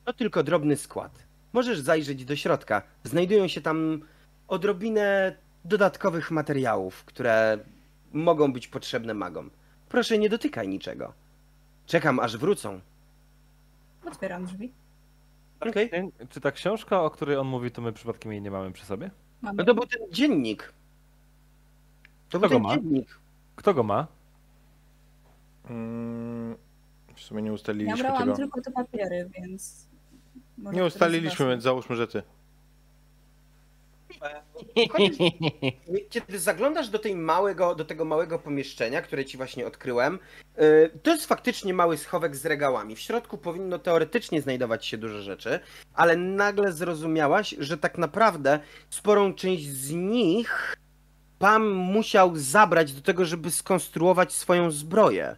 To 0.05 0.13
tylko 0.13 0.43
drobny 0.43 0.77
skład. 0.77 1.23
Możesz 1.55 1.79
zajrzeć 1.79 2.25
do 2.25 2.35
środka. 2.35 2.81
Znajdują 3.03 3.47
się 3.47 3.61
tam 3.61 3.99
odrobinę 4.47 5.35
dodatkowych 5.65 6.31
materiałów, 6.31 7.05
które 7.05 7.59
mogą 8.13 8.53
być 8.53 8.67
potrzebne 8.67 9.13
magom. 9.13 9.49
Proszę, 9.89 10.17
nie 10.17 10.29
dotykaj 10.29 10.67
niczego. 10.67 11.13
Czekam, 11.85 12.19
aż 12.19 12.37
wrócą. 12.37 12.79
Otwieram 14.05 14.45
drzwi. 14.45 14.71
Okej. 15.59 15.89
Nie- 15.93 16.27
Czy 16.27 16.41
ta 16.41 16.51
książka, 16.51 17.01
o 17.01 17.09
której 17.09 17.37
on 17.37 17.47
mówi, 17.47 17.71
to 17.71 17.81
my 17.81 17.93
przypadkiem 17.93 18.31
jej 18.31 18.41
nie 18.41 18.51
mamy 18.51 18.71
przy 18.71 18.85
sobie? 18.85 19.11
Mamy. 19.41 19.57
No 19.57 19.63
to 19.65 19.73
był 19.75 19.85
ten 19.85 20.01
dziennik. 20.11 20.73
To 22.29 22.39
Kto 22.39 22.39
był 22.39 22.49
go 22.49 22.55
ten 22.55 22.63
ma? 22.63 22.75
dziennik. 22.75 23.19
Kto 23.55 23.73
go 23.73 23.83
ma? 23.83 24.07
Mm, 25.69 26.55
w 27.15 27.21
sumie 27.21 27.41
nie 27.41 27.47
Ja 27.47 27.53
ustaliliśmy 27.53 27.97
brałam 27.97 28.19
tego. 28.23 28.35
tylko 28.35 28.61
te 28.61 28.71
papiery, 28.71 29.29
więc... 29.39 29.87
może 30.57 30.77
Nie 30.77 30.85
ustaliliśmy, 30.85 31.47
więc 31.47 31.63
załóżmy, 31.63 31.95
że 31.95 32.07
ty. 32.07 32.23
Chodzisz, 34.91 35.17
kiedy 36.09 36.39
zaglądasz 36.39 36.89
do, 36.89 36.99
tej 36.99 37.15
małego, 37.15 37.75
do 37.75 37.85
tego 37.85 38.05
małego 38.05 38.39
pomieszczenia, 38.39 39.01
które 39.01 39.25
ci 39.25 39.37
właśnie 39.37 39.67
odkryłem, 39.67 40.19
y, 40.59 40.99
to 41.03 41.11
jest 41.11 41.25
faktycznie 41.25 41.73
mały 41.73 41.97
schowek 41.97 42.35
z 42.35 42.45
regałami. 42.45 42.95
W 42.95 42.99
środku 42.99 43.37
powinno 43.37 43.79
teoretycznie 43.79 44.41
znajdować 44.41 44.85
się 44.85 44.97
dużo 44.97 45.21
rzeczy, 45.21 45.59
ale 45.93 46.15
nagle 46.17 46.71
zrozumiałaś, 46.71 47.55
że 47.59 47.77
tak 47.77 47.97
naprawdę 47.97 48.59
sporą 48.89 49.33
część 49.33 49.67
z 49.67 49.91
nich 49.91 50.75
Pam 51.39 51.67
musiał 51.71 52.35
zabrać 52.35 52.93
do 52.93 53.01
tego, 53.01 53.25
żeby 53.25 53.51
skonstruować 53.51 54.33
swoją 54.33 54.71
zbroję. 54.71 55.35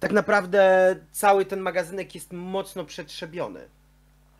Tak 0.00 0.12
naprawdę 0.12 0.96
cały 1.10 1.44
ten 1.44 1.60
magazynek 1.60 2.14
jest 2.14 2.32
mocno 2.32 2.84
przetrzebiony. 2.84 3.68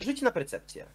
Rzuć 0.03 0.23
na 0.23 0.31
percepcję. 0.31 0.87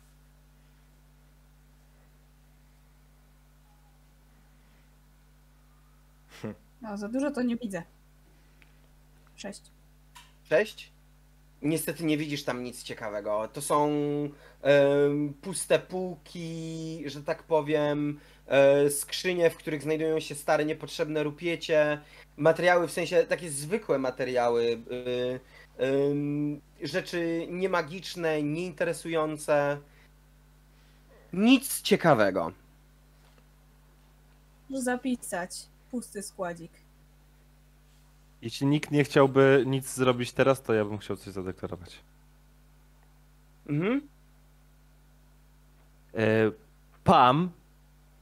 No, 6.81 6.97
za 6.97 7.07
dużo 7.07 7.31
to 7.31 7.41
nie 7.41 7.55
widzę. 7.55 7.83
Sześć. 9.35 9.61
Cześć. 10.49 10.91
Niestety 11.61 12.03
nie 12.03 12.17
widzisz 12.17 12.43
tam 12.43 12.63
nic 12.63 12.83
ciekawego. 12.83 13.47
To 13.53 13.61
są 13.61 13.89
em, 14.61 15.33
puste 15.41 15.79
półki, 15.79 17.03
że 17.05 17.23
tak 17.23 17.43
powiem, 17.43 18.19
e, 18.47 18.89
skrzynie, 18.89 19.49
w 19.49 19.57
których 19.57 19.81
znajdują 19.81 20.19
się 20.19 20.35
stare, 20.35 20.65
niepotrzebne 20.65 21.23
rupiecie, 21.23 22.01
materiały, 22.37 22.87
w 22.87 22.91
sensie 22.91 23.23
takie 23.23 23.49
zwykłe 23.49 23.97
materiały, 23.99 24.63
y, 24.63 25.39
rzeczy 26.83 27.47
niemagiczne, 27.49 28.43
nieinteresujące. 28.43 29.77
Nic 31.33 31.81
ciekawego. 31.81 32.51
Muszę 34.69 34.83
zapisać. 34.83 35.51
Pusty 35.91 36.23
składzik. 36.23 36.71
Jeśli 38.41 38.67
nikt 38.67 38.91
nie 38.91 39.03
chciałby 39.03 39.63
nic 39.67 39.93
zrobić 39.93 40.31
teraz, 40.31 40.61
to 40.61 40.73
ja 40.73 40.85
bym 40.85 40.97
chciał 40.97 41.17
coś 41.17 41.33
zadeklarować. 41.33 41.99
Mhm. 43.67 44.07
E, 46.13 46.51
Pam, 47.03 47.51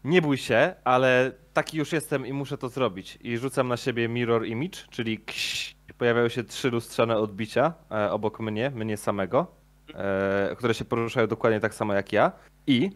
nie 0.04 0.22
bój 0.22 0.38
się, 0.38 0.76
ale 0.84 1.32
taki 1.54 1.78
już 1.78 1.92
jestem 1.92 2.26
i 2.26 2.34
muszę 2.34 2.58
to 2.58 2.70
zrobić. 2.70 3.18
I 3.22 3.38
rzucam 3.38 3.68
na 3.68 3.78
siebie 3.78 4.10
mirror 4.10 4.46
image, 4.46 4.78
czyli 4.90 5.20
kś, 5.20 5.75
pojawiają 5.98 6.30
się 6.30 6.44
trzy 6.44 6.72
lustrzane 6.72 7.18
odbicia 7.18 7.74
e, 7.92 8.12
obok 8.12 8.40
mnie, 8.40 8.70
mnie 8.70 8.98
samego, 8.98 9.48
e, 9.94 10.56
które 10.58 10.74
się 10.74 10.86
poruszają 10.86 11.28
dokładnie 11.28 11.60
tak 11.60 11.74
samo 11.74 11.94
jak 11.94 12.14
ja. 12.14 12.32
I 12.68 12.90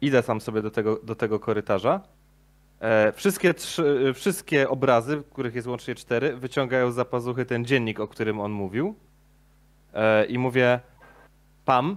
idę 0.00 0.22
tam 0.22 0.40
sobie 0.40 0.62
do 0.62 0.70
tego, 0.70 1.00
do 1.02 1.14
tego 1.14 1.40
korytarza. 1.40 2.00
E, 2.80 3.12
wszystkie, 3.12 3.54
trzy, 3.54 4.12
wszystkie 4.14 4.68
obrazy, 4.68 5.22
których 5.32 5.54
jest 5.54 5.68
łącznie 5.68 5.94
cztery, 5.94 6.36
wyciągają 6.36 6.90
za 6.90 7.04
pazuchy 7.04 7.46
ten 7.46 7.64
dziennik, 7.64 8.00
o 8.00 8.08
którym 8.08 8.40
on 8.40 8.52
mówił. 8.52 8.94
E, 9.94 10.24
I 10.24 10.38
mówię, 10.38 10.80
Pam, 11.64 11.96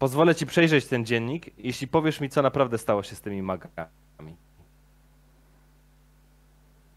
Pozwolę 0.00 0.34
ci 0.34 0.46
przejrzeć 0.46 0.86
ten 0.86 1.06
dziennik, 1.06 1.50
jeśli 1.58 1.88
powiesz 1.88 2.20
mi, 2.20 2.28
co 2.28 2.42
naprawdę 2.42 2.78
stało 2.78 3.02
się 3.02 3.16
z 3.16 3.20
tymi 3.20 3.42
magami. 3.42 3.74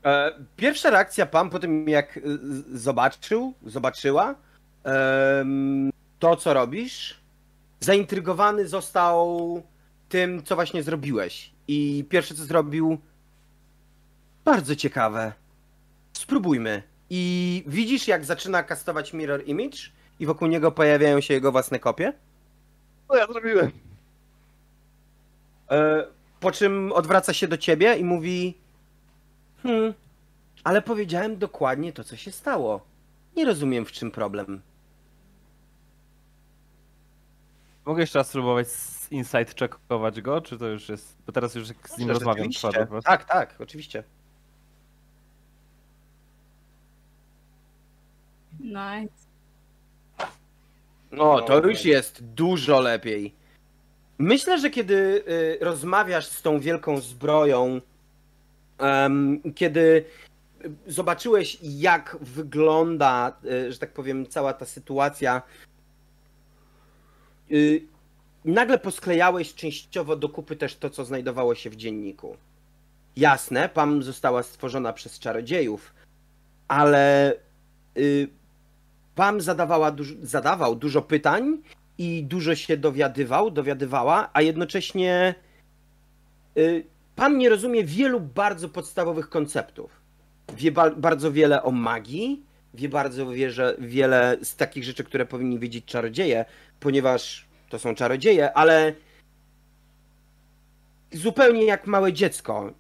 E, 0.06 0.32
Pierwsza 0.56 0.90
reakcja 0.90 1.26
Pam 1.26 1.50
po 1.50 1.60
tym, 1.60 1.90
jak 1.90 2.20
z- 2.24 2.82
zobaczył, 2.82 3.54
zobaczyła 3.66 4.36
to, 6.20 6.36
co 6.36 6.54
robisz, 6.54 7.20
zaintrygowany 7.80 8.68
został 8.68 9.62
tym, 10.10 10.44
co 10.44 10.56
właśnie 10.56 10.84
zrobiłeś. 10.84 11.52
I 11.68 12.06
pierwsze, 12.10 12.36
co 12.36 12.46
zrobił, 12.46 12.98
bardzo 14.46 14.76
ciekawe. 14.76 15.34
Spróbujmy. 16.14 16.84
I 17.10 17.64
widzisz, 17.68 18.08
jak 18.08 18.26
zaczyna 18.26 18.64
kastować 18.64 19.14
Mirror 19.14 19.44
Image 19.46 19.78
i 20.20 20.26
wokół 20.26 20.48
niego 20.48 20.72
pojawiają 20.72 21.22
się 21.22 21.34
jego 21.34 21.52
własne 21.52 21.80
kopie? 21.80 22.14
Co 23.08 23.16
ja 23.18 23.28
zrobiłem? 23.28 23.72
E, 25.72 26.06
Po 26.40 26.52
czym 26.52 26.92
odwraca 26.92 27.34
się 27.34 27.48
do 27.48 27.58
ciebie 27.58 27.96
i 27.96 28.04
mówi: 28.04 28.58
Hmm, 29.64 29.94
ale 30.64 30.82
powiedziałem 30.82 31.38
dokładnie 31.38 31.94
to, 31.94 32.04
co 32.04 32.16
się 32.16 32.32
stało. 32.32 32.86
Nie 33.36 33.46
rozumiem, 33.46 33.86
w 33.86 33.92
czym 33.92 34.12
problem. 34.12 34.62
Mogę 37.86 38.02
jeszcze 38.02 38.20
raz 38.20 38.30
spróbować 38.30 38.68
z 38.68 39.12
insight 39.12 39.60
checkować 39.60 40.22
go, 40.22 40.42
czy 40.42 40.58
to 40.58 40.68
już 40.68 40.90
jest... 40.90 41.18
Bo 41.26 41.32
teraz 41.32 41.56
już 41.56 41.68
jak 41.68 41.90
z 41.90 41.98
nim 41.98 42.10
rozmawiam 42.10 42.50
prostu. 42.88 43.10
Tak, 43.10 43.26
tak, 43.26 43.56
oczywiście. 43.60 44.04
Nice. 48.60 49.14
No, 51.12 51.42
to 51.42 51.68
już 51.68 51.86
jest 51.86 52.24
dużo 52.24 52.80
lepiej. 52.80 53.34
Myślę, 54.18 54.60
że 54.60 54.70
kiedy 54.70 55.24
y, 55.28 55.58
rozmawiasz 55.62 56.26
z 56.26 56.42
tą 56.42 56.60
wielką 56.60 57.00
zbroją, 57.00 57.82
kiedy 59.56 60.06
y, 60.66 60.72
zobaczyłeś, 60.88 61.58
jak 61.62 62.18
wygląda, 62.22 63.38
y, 63.46 63.72
że 63.72 63.80
tak 63.80 63.94
powiem, 63.94 64.28
cała 64.28 64.54
ta 64.54 64.66
sytuacja, 64.66 65.42
y, 67.52 67.84
nagle 68.46 68.80
posklejałeś 68.80 69.56
częściowo 69.56 70.16
do 70.16 70.30
kupy 70.30 70.56
też 70.56 70.76
to, 70.76 70.90
co 70.90 71.06
znajdowało 71.06 71.56
się 71.56 71.70
w 71.70 71.76
dzienniku. 71.76 72.38
Jasne, 73.16 73.70
Pam 73.70 74.04
została 74.04 74.44
stworzona 74.44 74.94
przez 74.94 75.20
czarodziejów, 75.20 75.94
ale 76.68 77.34
y, 77.98 78.28
Pam 79.16 79.42
zadawała 79.42 79.96
zadawał 80.22 80.76
dużo 80.76 81.02
pytań 81.02 81.58
i 81.98 82.24
dużo 82.24 82.56
się 82.56 82.78
dowiadywał, 82.78 83.52
dowiadywała, 83.52 84.30
a 84.34 84.42
jednocześnie 84.42 85.36
Pam 87.16 87.38
nie 87.38 87.50
rozumie 87.50 87.84
wielu 87.84 88.20
bardzo 88.20 88.70
podstawowych 88.70 89.30
konceptów. 89.30 90.02
Wie 90.56 90.72
ba- 90.72 90.96
bardzo 90.96 91.32
wiele 91.32 91.64
o 91.64 91.72
magii, 91.72 92.44
wie 92.74 92.90
bardzo 92.90 93.30
wieże, 93.30 93.76
wiele 93.80 94.38
z 94.44 94.56
takich 94.56 94.84
rzeczy, 94.84 95.04
które 95.04 95.26
powinni 95.26 95.60
wiedzieć 95.60 95.86
czarodzieje, 95.86 96.46
ponieważ 96.80 97.46
to 97.70 97.80
są 97.80 97.96
czarodzieje, 97.96 98.54
ale 98.54 98.94
zupełnie 101.12 101.66
jak 101.66 101.88
małe 101.88 102.14
dziecko. 102.14 102.74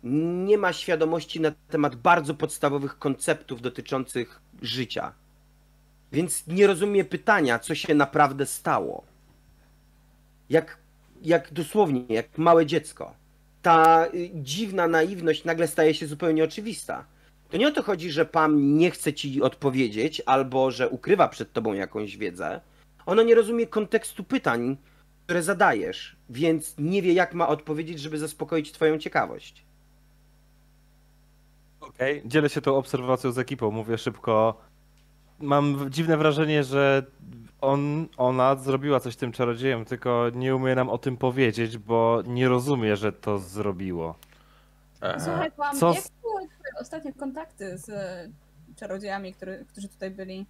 Nie 0.45 0.57
ma 0.57 0.73
świadomości 0.73 1.41
na 1.41 1.51
temat 1.69 1.95
bardzo 1.95 2.33
podstawowych 2.33 2.99
konceptów 2.99 3.61
dotyczących 3.61 4.41
życia. 4.61 5.13
Więc 6.11 6.47
nie 6.47 6.67
rozumie 6.67 7.05
pytania, 7.05 7.59
co 7.59 7.75
się 7.75 7.95
naprawdę 7.95 8.45
stało. 8.45 9.03
Jak, 10.49 10.77
jak 11.21 11.53
dosłownie, 11.53 12.05
jak 12.09 12.37
małe 12.37 12.65
dziecko. 12.65 13.13
Ta 13.63 14.07
y, 14.13 14.31
dziwna 14.33 14.87
naiwność 14.87 15.43
nagle 15.43 15.67
staje 15.67 15.93
się 15.93 16.07
zupełnie 16.07 16.43
oczywista. 16.43 17.05
To 17.49 17.57
nie 17.57 17.67
o 17.67 17.71
to 17.71 17.83
chodzi, 17.83 18.11
że 18.11 18.25
Pam 18.25 18.77
nie 18.77 18.91
chce 18.91 19.13
ci 19.13 19.41
odpowiedzieć, 19.41 20.21
albo 20.25 20.71
że 20.71 20.89
ukrywa 20.89 21.27
przed 21.27 21.53
tobą 21.53 21.73
jakąś 21.73 22.17
wiedzę. 22.17 22.61
Ona 23.05 23.23
nie 23.23 23.35
rozumie 23.35 23.67
kontekstu 23.67 24.23
pytań, 24.23 24.77
które 25.25 25.43
zadajesz, 25.43 26.15
więc 26.29 26.75
nie 26.77 27.01
wie, 27.01 27.13
jak 27.13 27.33
ma 27.33 27.47
odpowiedzieć, 27.47 27.99
żeby 27.99 28.17
zaspokoić 28.17 28.71
twoją 28.71 28.97
ciekawość. 28.97 29.65
Okej, 31.81 32.21
dzielę 32.25 32.49
się 32.49 32.61
tą 32.61 32.75
obserwacją 32.75 33.31
z 33.31 33.37
ekipą, 33.37 33.71
mówię 33.71 33.97
szybko. 33.97 34.61
Mam 35.39 35.91
dziwne 35.91 36.17
wrażenie, 36.17 36.63
że 36.63 37.05
on, 37.63 38.07
ona 38.17 38.55
zrobiła 38.55 38.99
coś 38.99 39.15
tym 39.15 39.31
czarodziejem, 39.31 39.85
tylko 39.85 40.29
nie 40.35 40.55
umie 40.55 40.75
nam 40.75 40.89
o 40.89 40.97
tym 40.97 41.17
powiedzieć, 41.17 41.77
bo 41.77 42.23
nie 42.25 42.47
rozumie, 42.49 42.95
że 42.95 43.13
to 43.13 43.39
zrobiło. 43.39 44.15
Słuchaj, 45.19 45.51
mam, 45.57 45.77
co 45.77 45.93
jak 45.93 46.03
były 46.21 46.47
twoje 46.47 46.81
ostatnie 46.81 47.13
kontakty 47.13 47.77
z 47.77 47.89
e, 47.89 48.29
czarodziejami, 48.75 49.33
który, 49.33 49.65
którzy 49.69 49.87
tutaj 49.87 50.11
byli? 50.11 50.45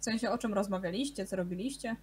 W 0.00 0.04
sensie, 0.04 0.30
o 0.30 0.38
czym 0.38 0.54
rozmawialiście, 0.54 1.26
co 1.26 1.36
robiliście? 1.36 1.96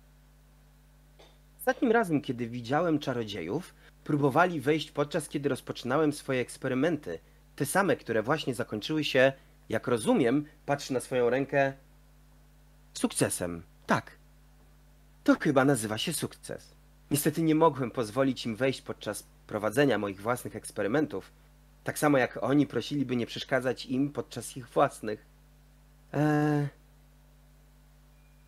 Ostatnim 1.60 1.92
razem, 1.92 2.22
kiedy 2.22 2.48
widziałem 2.48 3.00
czarodziejów, 3.00 3.74
próbowali 4.04 4.62
wejść 4.62 4.92
podczas 4.92 5.30
kiedy 5.30 5.50
rozpoczynałem 5.50 6.14
swoje 6.14 6.42
eksperymenty. 6.42 7.20
Te 7.56 7.66
same, 7.66 7.96
które 7.96 8.24
właśnie 8.24 8.56
zakończyły 8.56 9.04
się, 9.04 9.34
jak 9.70 9.88
rozumiem, 9.88 10.46
patrz 10.66 10.90
na 10.90 11.00
swoją 11.00 11.30
rękę, 11.30 11.74
sukcesem. 12.94 13.64
Tak. 13.86 14.12
To 15.24 15.36
chyba 15.40 15.66
nazywa 15.66 15.98
się 15.98 16.14
sukces. 16.14 16.74
Niestety 17.12 17.42
nie 17.42 17.56
mogłem 17.56 17.92
pozwolić 17.92 18.46
im 18.46 18.56
wejść 18.56 18.82
podczas 18.82 19.24
prowadzenia 19.48 19.98
moich 19.98 20.22
własnych 20.22 20.56
eksperymentów. 20.56 21.32
Tak 21.84 22.00
samo 22.00 22.18
jak 22.18 22.44
oni 22.44 22.68
prosili, 22.68 23.06
by 23.06 23.16
nie 23.16 23.26
przeszkadzać 23.26 23.86
im 23.86 24.12
podczas 24.12 24.58
ich 24.58 24.70
własnych. 24.70 25.26
Eee... 26.14 26.68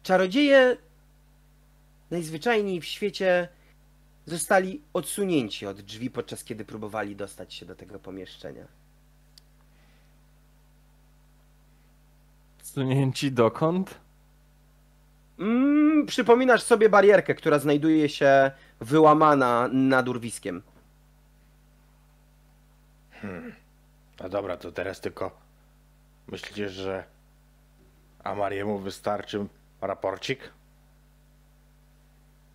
Czarodzieje 0.03 0.77
najzwyczajniej 2.11 2.81
w 2.81 2.85
świecie 2.85 3.47
zostali 4.25 4.81
odsunięci 4.93 5.65
od 5.65 5.81
drzwi, 5.81 6.09
podczas 6.09 6.43
kiedy 6.43 6.65
próbowali 6.65 7.15
dostać 7.15 7.53
się 7.53 7.65
do 7.65 7.75
tego 7.75 7.99
pomieszczenia. 7.99 8.67
Sunięci 12.63 13.31
dokąd? 13.31 14.02
Mm, 15.39 16.05
przypominasz 16.05 16.63
sobie 16.63 16.89
barierkę, 16.89 17.35
która 17.35 17.59
znajduje 17.59 18.09
się 18.09 18.51
wyłamana 18.79 19.69
nad 19.71 20.07
urwiskiem. 20.07 20.61
No 24.19 24.29
dobra, 24.29 24.57
to 24.57 24.71
teraz 24.71 25.01
tylko 25.01 25.31
myślicie, 26.27 26.69
że 26.69 27.03
Amariemu 28.23 28.79
wystarczy 28.79 29.45
raporcik? 29.81 30.39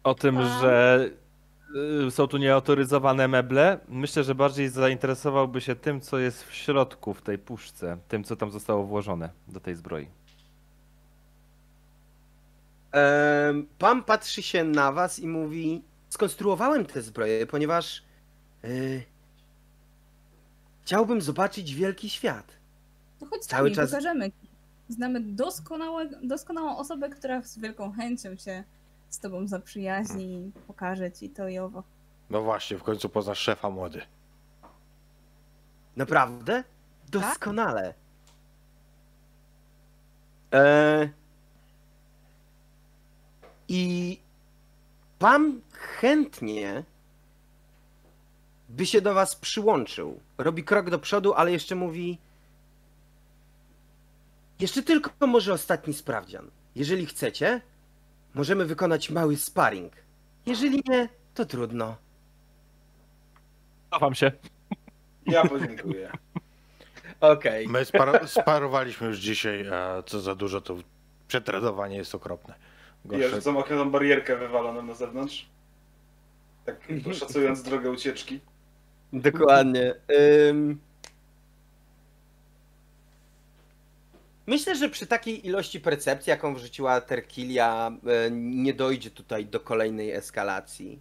O 0.04 0.14
tym, 0.14 0.38
A. 0.38 0.60
że 0.60 1.04
y, 2.06 2.10
są 2.10 2.26
tu 2.26 2.36
nieautoryzowane 2.36 3.28
meble. 3.28 3.78
Myślę, 3.88 4.24
że 4.24 4.34
bardziej 4.34 4.68
zainteresowałby 4.68 5.60
się 5.60 5.76
tym, 5.76 6.00
co 6.00 6.18
jest 6.18 6.44
w 6.44 6.54
środku 6.54 7.14
w 7.14 7.22
tej 7.22 7.38
puszce, 7.38 7.98
tym, 8.08 8.24
co 8.24 8.36
tam 8.36 8.50
zostało 8.50 8.84
włożone 8.84 9.30
do 9.48 9.60
tej 9.60 9.74
zbroi. 9.74 10.08
Pan 13.78 14.04
patrzy 14.04 14.42
się 14.42 14.64
na 14.64 14.92
was 14.92 15.18
i 15.18 15.26
mówi: 15.28 15.82
Skonstruowałem 16.08 16.86
tę 16.86 17.02
zbroję, 17.02 17.46
ponieważ 17.46 18.02
y, 18.64 19.02
chciałbym 20.82 21.20
zobaczyć 21.22 21.74
wielki 21.74 22.10
świat. 22.10 22.52
No 23.20 23.26
chodź 23.26 23.44
z 23.44 23.46
Cały 23.46 23.70
czas- 23.70 23.90
pokażemy. 23.90 24.30
Znamy 24.88 25.20
doskonałe, 25.20 26.08
doskonałą 26.22 26.76
osobę, 26.76 27.08
która 27.08 27.42
z 27.42 27.58
wielką 27.58 27.92
chęcią 27.92 28.36
się 28.36 28.64
z 29.10 29.18
tobą 29.18 29.46
zaprzyjaźni 29.48 30.34
i 30.34 30.52
pokaże 30.66 31.12
ci 31.12 31.30
to 31.30 31.48
i 31.48 31.58
owo. 31.58 31.82
No 32.30 32.42
właśnie, 32.42 32.78
w 32.78 32.82
końcu 32.82 33.08
poznasz 33.08 33.38
szefa 33.38 33.70
młody. 33.70 34.02
Naprawdę? 35.96 36.64
Doskonale. 37.10 37.94
E... 40.54 41.08
I 43.68 44.18
pan 45.18 45.60
chętnie 45.72 46.84
by 48.68 48.86
się 48.86 49.00
do 49.00 49.14
was 49.14 49.36
przyłączył. 49.36 50.20
Robi 50.38 50.64
krok 50.64 50.90
do 50.90 50.98
przodu, 50.98 51.34
ale 51.34 51.52
jeszcze 51.52 51.74
mówi. 51.74 52.18
Jeszcze 54.60 54.82
tylko 54.82 55.26
może 55.26 55.52
ostatni 55.52 55.94
sprawdzian. 55.94 56.50
Jeżeli 56.74 57.06
chcecie, 57.06 57.60
możemy 58.34 58.64
wykonać 58.64 59.10
mały 59.10 59.36
sparring. 59.36 59.92
Jeżeli 60.46 60.82
nie, 60.88 61.08
to 61.34 61.44
trudno. 61.44 61.96
Cofam 63.90 64.14
się. 64.14 64.32
Ja 65.26 65.44
podziękuję. 65.48 66.12
Okej. 67.20 67.68
My 67.68 67.84
spar- 67.84 68.26
sparowaliśmy 68.28 69.06
już 69.06 69.18
dzisiaj, 69.18 69.68
a 69.68 70.02
co 70.02 70.20
za 70.20 70.34
dużo, 70.34 70.60
to 70.60 70.76
przetradowanie 71.28 71.96
jest 71.96 72.14
okropne. 72.14 72.54
Ja 73.04 73.18
Gorsze... 73.18 73.36
rzucam 73.36 73.56
okiem 73.56 73.78
tą 73.78 73.90
barierkę 73.90 74.36
wywaloną 74.36 74.82
na 74.82 74.94
zewnątrz. 74.94 75.46
Tak 76.64 76.88
szacując 77.12 77.62
drogę 77.62 77.90
ucieczki. 77.90 78.40
Dokładnie. 79.12 79.94
Ym... 80.48 80.78
Myślę, 84.46 84.76
że 84.76 84.88
przy 84.88 85.06
takiej 85.06 85.46
ilości 85.46 85.80
percepcji, 85.80 86.30
jaką 86.30 86.54
wrzuciła 86.54 87.00
Terkilia, 87.00 87.92
e, 88.06 88.30
nie 88.30 88.74
dojdzie 88.74 89.10
tutaj 89.10 89.46
do 89.46 89.60
kolejnej 89.60 90.12
eskalacji. 90.12 90.98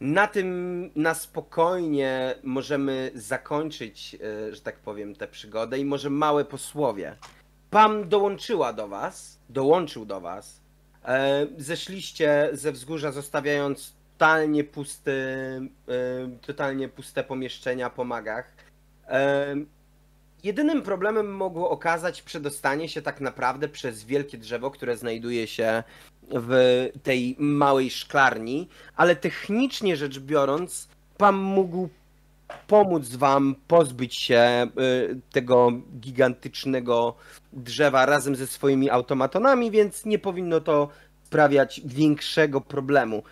Na 0.00 0.26
tym 0.26 0.90
na 0.96 1.14
spokojnie 1.14 2.34
możemy 2.42 3.10
zakończyć, 3.14 4.14
e, 4.14 4.54
że 4.54 4.60
tak 4.60 4.78
powiem, 4.78 5.14
tę 5.14 5.28
przygodę 5.28 5.78
i 5.78 5.84
może 5.84 6.10
małe 6.10 6.44
posłowie. 6.44 7.16
Pam 7.70 8.08
dołączyła 8.08 8.72
do 8.72 8.88
was, 8.88 9.38
dołączył 9.48 10.04
do 10.04 10.20
was. 10.20 10.61
E, 11.04 11.46
Zeszliście 11.58 12.48
ze 12.52 12.72
wzgórza, 12.72 13.12
zostawiając 13.12 13.92
totalnie 14.18 14.64
e, 14.64 14.66
totalnie 16.46 16.88
puste 16.88 17.24
pomieszczenia 17.24 17.90
po 17.90 18.04
magach. 18.04 18.52
E, 19.08 19.56
Jedynym 20.44 20.82
problemem 20.82 21.34
mogło 21.34 21.70
okazać 21.70 22.22
przedostanie 22.22 22.88
się 22.88 23.02
tak 23.02 23.20
naprawdę 23.20 23.68
przez 23.68 24.04
wielkie 24.04 24.38
drzewo, 24.38 24.70
które 24.70 24.96
znajduje 24.96 25.46
się 25.46 25.82
w 26.30 26.88
tej 27.02 27.36
małej 27.38 27.90
szklarni, 27.90 28.68
ale 28.96 29.16
technicznie 29.16 29.96
rzecz 29.96 30.18
biorąc, 30.18 30.88
pan 31.18 31.34
mógł 31.34 31.88
pomóc 32.66 33.08
wam 33.08 33.54
pozbyć 33.68 34.16
się 34.16 34.66
y, 35.10 35.20
tego 35.32 35.72
gigantycznego 36.00 37.14
drzewa 37.52 38.06
razem 38.06 38.36
ze 38.36 38.46
swoimi 38.46 38.90
automatonami, 38.90 39.70
więc 39.70 40.04
nie 40.04 40.18
powinno 40.18 40.60
to 40.60 40.88
sprawiać 41.24 41.80
większego 41.84 42.60
problemu. 42.60 43.22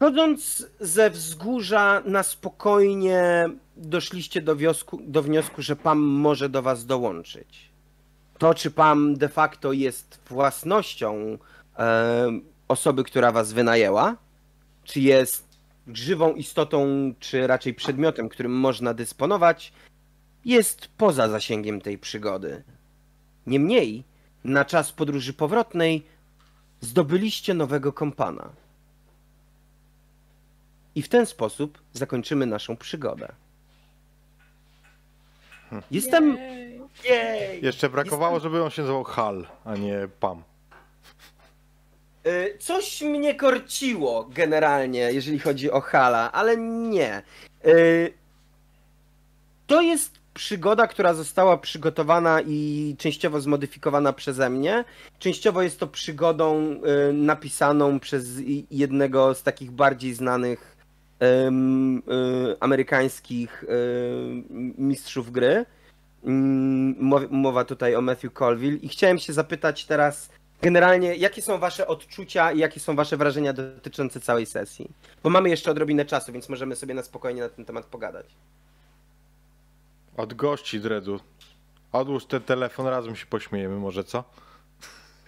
Chodząc 0.00 0.66
ze 0.80 1.10
wzgórza 1.10 2.02
na 2.04 2.22
spokojnie 2.22 3.48
doszliście 3.76 4.42
do, 4.42 4.56
wiosku, 4.56 5.00
do 5.02 5.22
wniosku, 5.22 5.62
że 5.62 5.76
Pam 5.76 5.98
może 5.98 6.48
do 6.48 6.62
was 6.62 6.86
dołączyć. 6.86 7.70
To, 8.38 8.54
czy 8.54 8.70
Pam 8.70 9.14
de 9.14 9.28
facto 9.28 9.72
jest 9.72 10.20
własnością 10.28 11.38
e, 11.78 12.40
osoby, 12.68 13.04
która 13.04 13.32
was 13.32 13.52
wynajęła, 13.52 14.16
czy 14.84 15.00
jest 15.00 15.47
żywą 15.92 16.34
istotą, 16.34 17.12
czy 17.20 17.46
raczej 17.46 17.74
przedmiotem, 17.74 18.28
którym 18.28 18.52
można 18.52 18.94
dysponować, 18.94 19.72
jest 20.44 20.88
poza 20.96 21.28
zasięgiem 21.28 21.80
tej 21.80 21.98
przygody. 21.98 22.62
Niemniej, 23.46 24.04
na 24.44 24.64
czas 24.64 24.92
podróży 24.92 25.32
powrotnej 25.32 26.06
zdobyliście 26.80 27.54
nowego 27.54 27.92
kompana. 27.92 28.48
I 30.94 31.02
w 31.02 31.08
ten 31.08 31.26
sposób 31.26 31.78
zakończymy 31.92 32.46
naszą 32.46 32.76
przygodę. 32.76 33.32
Jestem. 35.90 36.36
Jej. 36.36 36.80
Jej! 37.04 37.62
Jeszcze 37.64 37.88
brakowało, 37.88 38.40
żeby 38.40 38.64
on 38.64 38.70
się 38.70 38.82
nazywał 38.82 39.04
Hal, 39.04 39.46
a 39.64 39.76
nie 39.76 40.08
Pam. 40.20 40.42
Y, 42.28 42.56
Coś 42.58 43.02
mnie 43.02 43.34
korciło 43.34 44.28
generalnie, 44.34 45.00
jeżeli 45.12 45.38
chodzi 45.38 45.70
o 45.70 45.80
Hala, 45.80 46.32
ale 46.32 46.56
nie. 46.56 47.22
Y, 47.66 48.12
To 49.66 49.80
jest 49.80 50.18
przygoda, 50.34 50.86
która 50.86 51.14
została 51.14 51.56
przygotowana 51.58 52.40
i 52.46 52.94
częściowo 52.98 53.40
zmodyfikowana 53.40 54.12
przeze 54.12 54.50
mnie. 54.50 54.84
Częściowo 55.18 55.62
jest 55.62 55.80
to 55.80 55.86
przygodą 55.86 56.74
y, 57.10 57.12
napisaną 57.12 58.00
przez 58.00 58.26
jednego 58.70 59.34
z 59.34 59.42
takich 59.42 59.70
bardziej 59.70 60.14
znanych 60.14 60.74
amerykańskich 62.60 63.64
mistrzów 64.78 65.32
gry. 65.32 65.66
Mm, 66.24 66.94
mow- 67.00 67.30
Mowa 67.30 67.64
tutaj 67.64 67.94
o 67.94 68.00
Matthew 68.00 68.32
Colville 68.32 68.76
i 68.76 68.88
chciałem 68.88 69.18
się 69.18 69.32
zapytać 69.32 69.84
teraz 69.86 70.28
generalnie, 70.62 71.14
jakie 71.14 71.42
są 71.42 71.58
wasze 71.58 71.86
odczucia 71.86 72.52
i 72.52 72.58
jakie 72.58 72.80
są 72.80 72.96
wasze 72.96 73.16
wrażenia 73.16 73.52
dotyczące 73.52 74.20
całej 74.20 74.46
sesji? 74.46 74.90
Bo 75.22 75.30
mamy 75.30 75.48
jeszcze 75.48 75.70
odrobinę 75.70 76.04
czasu, 76.04 76.32
więc 76.32 76.48
możemy 76.48 76.76
sobie 76.76 76.94
na 76.94 77.02
spokojnie 77.02 77.42
na 77.42 77.48
ten 77.48 77.64
temat 77.64 77.86
pogadać. 77.86 78.26
Od 80.16 80.34
gości, 80.34 80.80
Dredu. 80.80 81.20
Odłóż 81.92 82.26
ten 82.26 82.42
telefon, 82.42 82.86
razem 82.86 83.16
się 83.16 83.26
pośmiejemy 83.26 83.76
może, 83.76 84.04
co? 84.04 84.24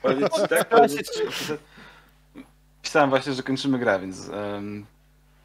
Powiedzieć 0.03 0.33
ci 0.33 0.41
tak? 0.49 1.59
Pisałem 2.83 3.11
właśnie, 3.11 3.33
że 3.33 3.43
kończymy 3.43 3.79
grę, 3.79 4.01
więc. 4.01 4.29
em, 4.29 4.87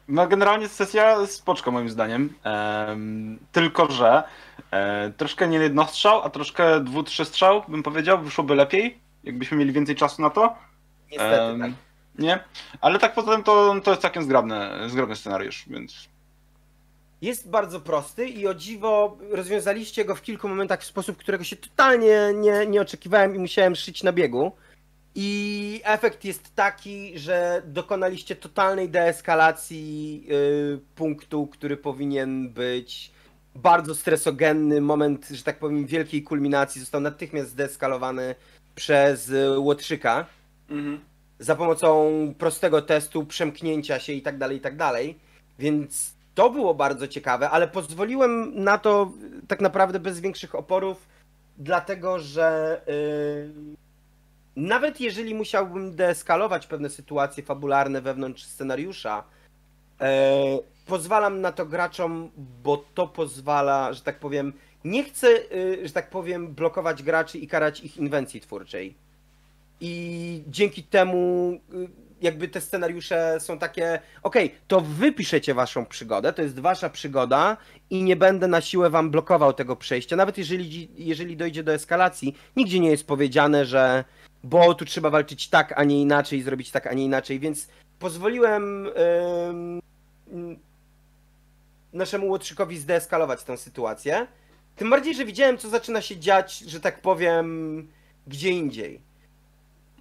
no, 0.08 0.26
generalnie 0.26 0.68
sesja 0.68 1.26
spoczko 1.26 1.70
moim 1.70 1.90
zdaniem. 1.90 2.34
Em, 2.44 3.38
tylko, 3.52 3.90
że 3.90 4.22
e, 4.70 5.12
troszkę 5.16 5.48
nie 5.48 5.58
jednostrzał, 5.58 6.22
a 6.22 6.30
troszkę 6.30 6.80
dwu, 6.80 7.02
trzy 7.02 7.24
strzał, 7.24 7.62
bym 7.68 7.82
powiedział, 7.82 8.22
wyszłoby 8.22 8.54
lepiej, 8.54 8.98
jakbyśmy 9.26 9.56
mieli 9.56 9.72
więcej 9.72 9.94
czasu 9.94 10.22
na 10.22 10.30
to. 10.30 10.54
Niestety, 11.10 11.42
Em, 11.42 11.60
tak. 11.60 11.70
Nie, 12.18 12.44
ale 12.80 12.98
tak 12.98 13.14
poza 13.14 13.32
tym 13.32 13.42
to, 13.42 13.80
to 13.84 13.90
jest 13.90 14.02
całkiem 14.02 14.22
zgrabny, 14.22 14.70
zgrabny 14.86 15.16
scenariusz, 15.16 15.64
więc. 15.68 16.08
Jest 17.22 17.50
bardzo 17.50 17.80
prosty 17.80 18.28
i 18.28 18.46
o 18.46 18.54
dziwo 18.54 19.18
rozwiązaliście 19.30 20.04
go 20.04 20.14
w 20.14 20.22
kilku 20.22 20.48
momentach 20.48 20.80
w 20.80 20.84
sposób, 20.84 21.16
którego 21.16 21.44
się 21.44 21.56
totalnie 21.56 22.32
nie, 22.34 22.66
nie 22.66 22.80
oczekiwałem 22.80 23.34
i 23.36 23.38
musiałem 23.38 23.76
szyć 23.76 24.02
na 24.02 24.12
biegu. 24.12 24.52
I 25.14 25.80
efekt 25.84 26.24
jest 26.24 26.54
taki, 26.54 27.18
że 27.18 27.62
dokonaliście 27.66 28.36
totalnej 28.36 28.88
deeskalacji 28.88 30.26
y, 30.30 30.80
punktu, 30.94 31.46
który 31.46 31.76
powinien 31.76 32.52
być 32.52 33.12
bardzo 33.54 33.94
stresogenny. 33.94 34.80
Moment, 34.80 35.28
że 35.28 35.42
tak 35.42 35.58
powiem, 35.58 35.86
wielkiej 35.86 36.22
kulminacji 36.22 36.80
został 36.80 37.00
natychmiast 37.00 37.50
zdeeskalowany 37.50 38.34
przez 38.76 39.32
Łotrzyka. 39.56 40.26
Mhm. 40.70 41.00
za 41.38 41.56
pomocą 41.56 42.10
prostego 42.38 42.82
testu, 42.82 43.24
przemknięcia 43.24 43.98
się 43.98 44.12
i 44.12 44.22
tak 44.22 44.38
dalej, 44.38 44.56
i 44.56 44.60
tak 44.60 44.76
dalej. 44.76 45.18
Więc 45.58 46.14
to 46.34 46.50
było 46.50 46.74
bardzo 46.74 47.08
ciekawe, 47.08 47.50
ale 47.50 47.68
pozwoliłem 47.68 48.64
na 48.64 48.78
to 48.78 49.12
tak 49.48 49.60
naprawdę 49.60 50.00
bez 50.00 50.20
większych 50.20 50.54
oporów, 50.54 51.08
dlatego 51.58 52.18
że 52.18 52.80
yy, 52.86 53.76
nawet 54.56 55.00
jeżeli 55.00 55.34
musiałbym 55.34 55.96
deeskalować 55.96 56.66
pewne 56.66 56.90
sytuacje 56.90 57.42
fabularne 57.42 58.00
wewnątrz 58.00 58.44
scenariusza, 58.44 59.24
e, 60.00 60.58
pozwalam 60.86 61.40
na 61.40 61.52
to 61.52 61.66
graczom, 61.66 62.30
bo 62.62 62.84
to 62.94 63.06
pozwala, 63.06 63.92
że 63.92 64.00
tak 64.00 64.18
powiem, 64.18 64.52
nie 64.84 65.04
chcę, 65.04 65.28
y, 65.28 65.80
że 65.88 65.92
tak 65.92 66.10
powiem, 66.10 66.54
blokować 66.54 67.02
graczy 67.02 67.38
i 67.38 67.48
karać 67.48 67.80
ich 67.80 67.96
inwencji 67.96 68.40
twórczej. 68.40 68.94
I 69.80 70.42
dzięki 70.48 70.82
temu 70.82 71.52
y, 71.74 71.88
jakby 72.20 72.48
te 72.48 72.60
scenariusze 72.60 73.40
są 73.40 73.58
takie, 73.58 74.00
okej, 74.22 74.54
to 74.68 74.80
wy 74.80 75.12
piszecie 75.12 75.54
waszą 75.54 75.86
przygodę, 75.86 76.32
to 76.32 76.42
jest 76.42 76.60
wasza 76.60 76.90
przygoda 76.90 77.56
i 77.90 78.02
nie 78.02 78.16
będę 78.16 78.48
na 78.48 78.60
siłę 78.60 78.90
wam 78.90 79.10
blokował 79.10 79.52
tego 79.52 79.76
przejścia, 79.76 80.16
nawet 80.16 80.38
jeżeli, 80.38 80.88
jeżeli 80.96 81.36
dojdzie 81.36 81.62
do 81.62 81.72
eskalacji, 81.72 82.36
nigdzie 82.56 82.80
nie 82.80 82.90
jest 82.90 83.06
powiedziane, 83.06 83.66
że 83.66 84.04
bo 84.44 84.74
tu 84.74 84.84
trzeba 84.84 85.10
walczyć 85.10 85.48
tak, 85.48 85.72
a 85.76 85.84
nie 85.84 86.00
inaczej, 86.00 86.42
zrobić 86.42 86.70
tak, 86.70 86.86
a 86.86 86.92
nie 86.92 87.04
inaczej, 87.04 87.40
więc 87.40 87.68
pozwoliłem 87.98 88.86
ym, 89.46 89.80
naszemu 91.92 92.28
łotrzykowi 92.28 92.78
zdeeskalować 92.78 93.44
tę 93.44 93.56
sytuację. 93.56 94.26
Tym 94.76 94.90
bardziej, 94.90 95.14
że 95.14 95.24
widziałem, 95.24 95.58
co 95.58 95.68
zaczyna 95.68 96.00
się 96.00 96.16
dziać, 96.16 96.58
że 96.58 96.80
tak 96.80 97.00
powiem, 97.00 97.88
gdzie 98.26 98.50
indziej. 98.50 99.00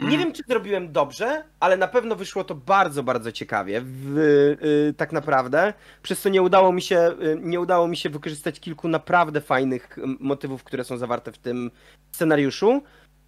Nie 0.02 0.18
wiem, 0.18 0.34
czy 0.34 0.44
zrobiłem 0.48 0.92
dobrze, 0.92 1.44
ale 1.60 1.78
na 1.78 1.88
pewno 1.88 2.16
wyszło 2.16 2.44
to 2.44 2.56
bardzo, 2.56 3.04
bardzo 3.04 3.32
ciekawie. 3.32 3.82
W, 3.84 4.18
y, 4.18 4.94
tak 4.98 5.12
naprawdę. 5.12 5.74
Przez 6.02 6.22
co 6.22 6.30
nie 6.30 6.42
udało 6.42 6.72
mi 6.72 6.82
się, 6.82 6.98
y, 7.22 7.40
nie 7.42 7.60
udało 7.60 7.88
mi 7.88 7.98
się 7.98 8.10
wykorzystać 8.10 8.60
kilku 8.60 8.88
naprawdę 8.88 9.42
fajnych 9.42 9.98
motywów, 10.20 10.64
które 10.64 10.84
są 10.84 10.98
zawarte 10.98 11.32
w 11.32 11.38
tym 11.38 11.72
scenariuszu. 12.12 12.84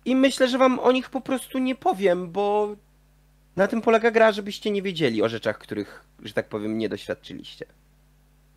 I 0.06 0.16
myślę, 0.16 0.48
że 0.48 0.58
wam 0.58 0.80
o 0.80 0.92
nich 0.92 1.10
po 1.10 1.22
prostu 1.22 1.58
nie 1.60 1.76
powiem, 1.76 2.32
bo 2.32 2.76
na 3.56 3.68
tym 3.68 3.82
polega 3.82 4.12
gra, 4.12 4.32
żebyście 4.32 4.72
nie 4.72 4.82
wiedzieli 4.82 5.22
o 5.22 5.30
rzeczach, 5.30 5.58
których, 5.58 6.04
że 6.24 6.34
tak 6.34 6.50
powiem, 6.50 6.78
nie 6.78 6.90
doświadczyliście. 6.90 7.66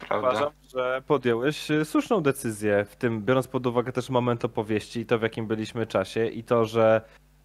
Prawda? 0.09 0.29
Uważam, 0.31 0.53
że 0.75 1.03
podjąłeś 1.07 1.71
e, 1.71 1.85
słuszną 1.85 2.21
decyzję, 2.21 2.85
w 2.85 2.97
tym 2.97 3.23
biorąc 3.23 3.49
pod 3.49 3.67
uwagę 3.67 3.93
też 3.93 4.11
moment 4.11 4.45
opowieści 4.45 5.01
i 5.01 5.07
to 5.07 5.19
w 5.19 5.23
jakim 5.23 5.47
byliśmy 5.47 5.87
czasie 5.87 6.27
i 6.27 6.45
to, 6.45 6.65
że 6.65 7.01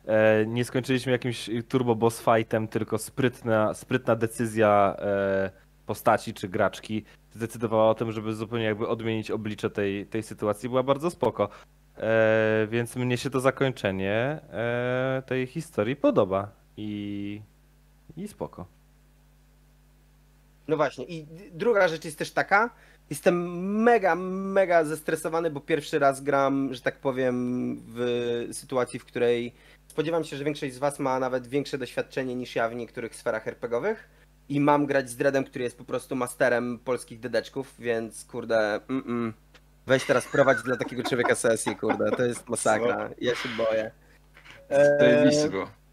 e, 0.06 0.46
nie 0.46 0.66
skończyliśmy 0.66 1.12
jakimś 1.12 1.50
turbo 1.70 1.96
boss 1.96 2.22
fightem, 2.22 2.68
tylko 2.68 2.98
sprytna, 2.98 3.74
sprytna 3.74 4.16
decyzja 4.16 4.96
e, 5.00 5.52
postaci 5.86 6.34
czy 6.34 6.48
graczki 6.48 7.06
zdecydowała 7.32 7.90
o 7.90 7.96
tym, 7.96 8.12
żeby 8.12 8.34
zupełnie 8.34 8.66
jakby 8.66 8.88
odmienić 8.88 9.32
oblicze 9.32 9.70
tej, 9.70 10.06
tej 10.06 10.24
sytuacji, 10.24 10.70
była 10.70 10.84
bardzo 10.84 11.10
spoko. 11.10 11.50
E, 11.98 12.68
więc 12.70 12.96
mnie 12.96 13.18
się 13.18 13.30
to 13.30 13.40
zakończenie 13.40 14.14
e, 14.52 15.24
tej 15.26 15.48
historii 15.48 15.96
podoba 15.96 16.52
i, 16.78 17.42
i 18.18 18.28
spoko. 18.28 18.66
No 20.68 20.78
właśnie, 20.78 21.06
i 21.06 21.28
druga 21.52 21.88
rzecz 21.88 22.06
jest 22.06 22.18
też 22.18 22.32
taka, 22.32 22.70
jestem 23.10 23.66
mega, 23.84 24.16
mega 24.16 24.84
zestresowany, 24.84 25.50
bo 25.50 25.62
pierwszy 25.62 26.00
raz 26.00 26.22
gram, 26.22 26.74
że 26.74 26.82
tak 26.82 27.00
powiem, 27.00 27.78
w 27.88 28.48
sytuacji, 28.52 29.00
w 29.00 29.06
której 29.06 29.54
spodziewam 29.88 30.24
się, 30.24 30.38
że 30.38 30.44
większość 30.44 30.74
z 30.74 30.78
was 30.78 31.00
ma 31.00 31.20
nawet 31.20 31.48
większe 31.48 31.78
doświadczenie 31.78 32.36
niż 32.36 32.56
ja 32.56 32.70
w 32.70 32.76
niektórych 32.76 33.16
sferach 33.16 33.48
RPGowych 33.48 34.10
i 34.50 34.60
mam 34.60 34.86
grać 34.86 35.10
z 35.10 35.16
Dreadem, 35.16 35.44
który 35.44 35.64
jest 35.64 35.78
po 35.78 35.84
prostu 35.84 36.16
masterem 36.16 36.80
polskich 36.80 37.20
dedeczków, 37.20 37.74
więc 37.80 38.26
kurde, 38.26 38.80
mm 38.90 39.04
-mm. 39.04 39.34
weź 39.88 40.06
teraz 40.06 40.26
prowadź 40.26 40.62
dla 40.64 40.78
takiego 40.78 41.04
człowieka 41.04 41.36
sesję, 41.36 41.76
kurde, 41.76 42.12
to 42.12 42.26
jest 42.26 42.50
masakra, 42.50 43.10
ja 43.22 43.36
się 43.36 43.50
boję. 43.58 43.92
Zajebiście 45.00 45.50
było. 45.50 45.85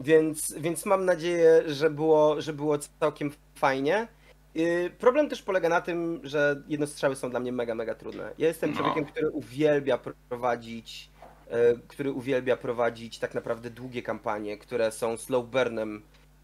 Więc, 0.00 0.54
więc 0.58 0.86
mam 0.86 1.04
nadzieję, 1.04 1.62
że 1.66 1.90
było, 1.90 2.40
że 2.40 2.52
było 2.52 2.78
całkiem 3.00 3.30
fajnie. 3.54 4.08
Yy, 4.54 4.90
Problem 4.98 5.28
też 5.28 5.42
polega 5.42 5.68
na 5.68 5.80
tym, 5.80 6.20
że 6.22 6.62
jednostrzały 6.68 7.16
są 7.16 7.30
dla 7.30 7.40
mnie 7.40 7.52
mega, 7.52 7.74
mega 7.74 7.94
trudne. 7.94 8.32
Ja 8.38 8.48
jestem 8.48 8.70
No. 8.70 8.76
człowiekiem, 8.76 9.04
który 9.04 9.30
uwielbia 9.30 9.98
prowadzić, 10.28 11.10
yy, 11.50 11.80
który 11.88 12.12
uwielbia 12.12 12.56
prowadzić 12.56 13.18
tak 13.18 13.34
naprawdę 13.34 13.70
długie 13.70 14.02
kampanie, 14.02 14.58
które 14.58 14.92
są 14.92 15.16
slow 15.16 15.46
burnem 15.46 16.02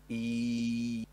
i 0.08 1.06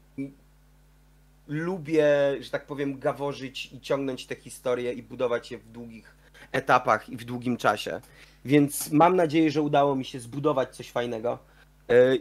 lubię, 1.48 2.08
że 2.40 2.50
tak 2.50 2.66
powiem, 2.66 3.00
gaworzyć 3.00 3.70
i 3.74 3.82
ciągnąć 3.82 4.28
te 4.28 4.36
historie 4.36 4.94
i 4.94 5.04
budować 5.04 5.52
je 5.52 5.58
w 5.58 5.72
długich 5.72 6.16
etapach 6.52 7.10
i 7.10 7.18
w 7.18 7.26
długim 7.26 7.58
czasie. 7.58 8.02
Więc 8.46 8.92
mam 8.92 9.16
nadzieję, 9.16 9.52
że 9.52 9.62
udało 9.62 9.96
mi 9.96 10.06
się 10.06 10.20
zbudować 10.20 10.76
coś 10.76 10.92
fajnego 10.92 11.40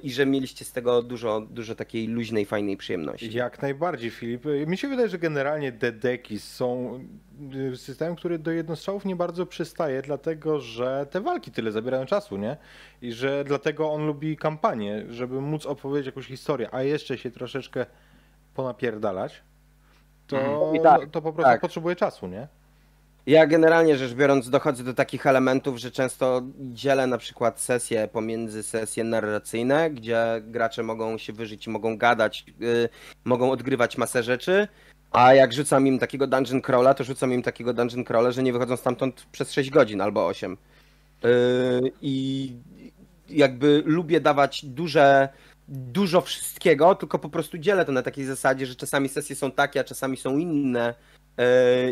i 0.02 0.12
że 0.12 0.26
mieliście 0.26 0.64
z 0.64 0.72
tego 0.72 1.02
dużo, 1.02 1.40
dużo 1.40 1.74
takiej 1.74 2.06
luźnej, 2.06 2.44
fajnej 2.44 2.76
przyjemności. 2.76 3.32
Jak 3.32 3.62
najbardziej, 3.62 4.10
Filip. 4.10 4.44
Mi 4.66 4.76
się 4.78 4.88
wydaje, 4.88 5.08
że 5.08 5.18
generalnie 5.18 5.72
dedeki 5.72 6.38
są 6.38 7.00
y, 7.72 7.76
systemem, 7.76 8.16
który 8.16 8.38
do 8.38 8.50
jednostrzałów 8.50 9.04
nie 9.04 9.16
bardzo 9.16 9.46
przystaje, 9.46 10.02
dlatego 10.02 10.60
że 10.60 11.06
te 11.10 11.20
walki 11.20 11.50
tyle 11.50 11.72
zabierają 11.72 12.06
czasu, 12.06 12.36
nie? 12.36 12.56
I 13.02 13.12
że 13.12 13.44
dlatego 13.44 13.92
on 13.92 14.06
lubi 14.06 14.36
kampanię, 14.36 15.04
żeby 15.08 15.40
móc 15.40 15.66
opowiedzieć 15.66 16.06
jakąś 16.06 16.26
historię, 16.26 16.68
a 16.74 16.82
jeszcze 16.82 17.18
się 17.18 17.30
troszeczkę 17.30 17.86
ponapierdalać, 18.54 19.42
to, 20.26 20.38
Mhm. 20.40 20.76
I 20.76 20.80
tak, 20.80 21.00
to 21.10 21.22
po 21.22 21.32
prostu 21.32 21.52
tak. 21.52 21.60
potrzebuje 21.60 21.96
czasu, 21.96 22.26
nie? 22.26 22.48
Ja 23.26 23.46
generalnie 23.46 23.96
rzecz 23.96 24.14
biorąc 24.14 24.50
dochodzę 24.50 24.84
do 24.84 24.94
takich 24.94 25.26
elementów, 25.26 25.78
że 25.78 25.90
często 25.90 26.42
dzielę 26.58 27.06
na 27.06 27.18
przykład 27.18 27.60
sesje 27.60 28.08
pomiędzy 28.08 28.62
sesje 28.62 29.04
narracyjne, 29.04 29.90
gdzie 29.90 30.42
gracze 30.44 30.82
mogą 30.82 31.18
się 31.18 31.32
wyżyć 31.32 31.68
mogą 31.68 31.98
gadać, 31.98 32.44
yy, 32.60 32.88
mogą 33.24 33.50
odgrywać 33.50 33.98
masę 33.98 34.22
rzeczy, 34.22 34.68
a 35.10 35.34
jak 35.34 35.52
rzucam 35.52 35.86
im 35.86 35.98
takiego 35.98 36.26
dungeon 36.26 36.60
crawla, 36.60 36.94
to 36.94 37.04
rzucam 37.04 37.32
im 37.32 37.42
takiego 37.42 37.72
dungeon 37.72 38.04
crawla, 38.04 38.30
że 38.30 38.42
nie 38.42 38.52
wychodzą 38.52 38.76
stamtąd 38.76 39.26
przez 39.32 39.52
6 39.52 39.70
godzin 39.70 40.00
albo 40.00 40.26
8. 40.26 40.56
Yy, 41.22 41.92
I 42.02 42.52
jakby 43.28 43.82
lubię 43.86 44.20
dawać 44.20 44.64
duże, 44.64 45.28
dużo 45.68 46.20
wszystkiego, 46.20 46.94
tylko 46.94 47.18
po 47.18 47.28
prostu 47.28 47.58
dzielę 47.58 47.84
to 47.84 47.92
na 47.92 48.02
takiej 48.02 48.24
zasadzie, 48.24 48.66
że 48.66 48.74
czasami 48.74 49.08
sesje 49.08 49.36
są 49.36 49.50
takie, 49.50 49.80
a 49.80 49.84
czasami 49.84 50.16
są 50.16 50.38
inne. 50.38 50.94
Yy, 51.38 51.44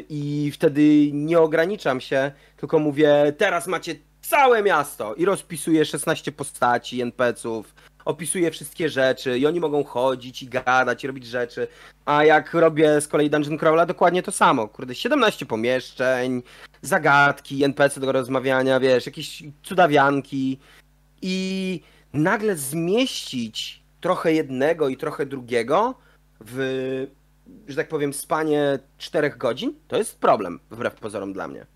I 0.09 0.51
wtedy 0.55 1.11
nie 1.13 1.41
ograniczam 1.41 2.01
się, 2.01 2.33
tylko 2.57 2.79
mówię, 2.79 3.33
teraz 3.39 3.67
macie 3.67 3.95
całe 4.23 4.63
miasto 4.63 5.15
i 5.15 5.25
rozpisuję 5.25 5.85
16 5.85 6.33
postaci, 6.33 7.01
NPC-ów, 7.01 7.75
opisuję 8.05 8.51
wszystkie 8.51 8.89
rzeczy 8.89 9.39
i 9.39 9.47
oni 9.47 9.61
mogą 9.61 9.85
chodzić 9.85 10.43
i 10.43 10.49
gadać 10.49 11.05
i 11.05 11.07
robić 11.07 11.27
rzeczy. 11.27 11.69
A 12.05 12.25
jak 12.25 12.55
robię 12.55 13.01
z 13.01 13.09
kolei 13.09 13.31
Dungeon 13.31 13.59
Crawla, 13.59 13.87
dokładnie 13.87 14.23
to 14.23 14.33
samo. 14.33 14.69
Kurde, 14.69 14.95
17 14.95 15.47
pomieszczeń, 15.47 16.43
zagadki, 16.83 17.65
NPC 17.65 18.01
do 18.01 18.13
rozmawiania, 18.13 18.81
wiesz, 18.81 19.07
jakieś 19.07 19.43
cudawianki 19.63 20.59
i 21.23 21.81
nagle 22.13 22.57
zmieścić 22.57 23.83
trochę 24.01 24.33
jednego 24.33 24.89
i 24.89 24.97
trochę 24.97 25.27
drugiego 25.27 25.95
w, 26.41 27.07
że 27.69 27.77
tak 27.77 27.89
powiem, 27.89 28.13
spanie 28.13 28.79
4 28.99 29.31
godzin, 29.31 29.75
to 29.89 29.97
jest 29.97 30.21
problem, 30.21 30.61
wbrew 30.71 30.95
pozorom 30.95 31.33
dla 31.33 31.49
mnie. 31.49 31.67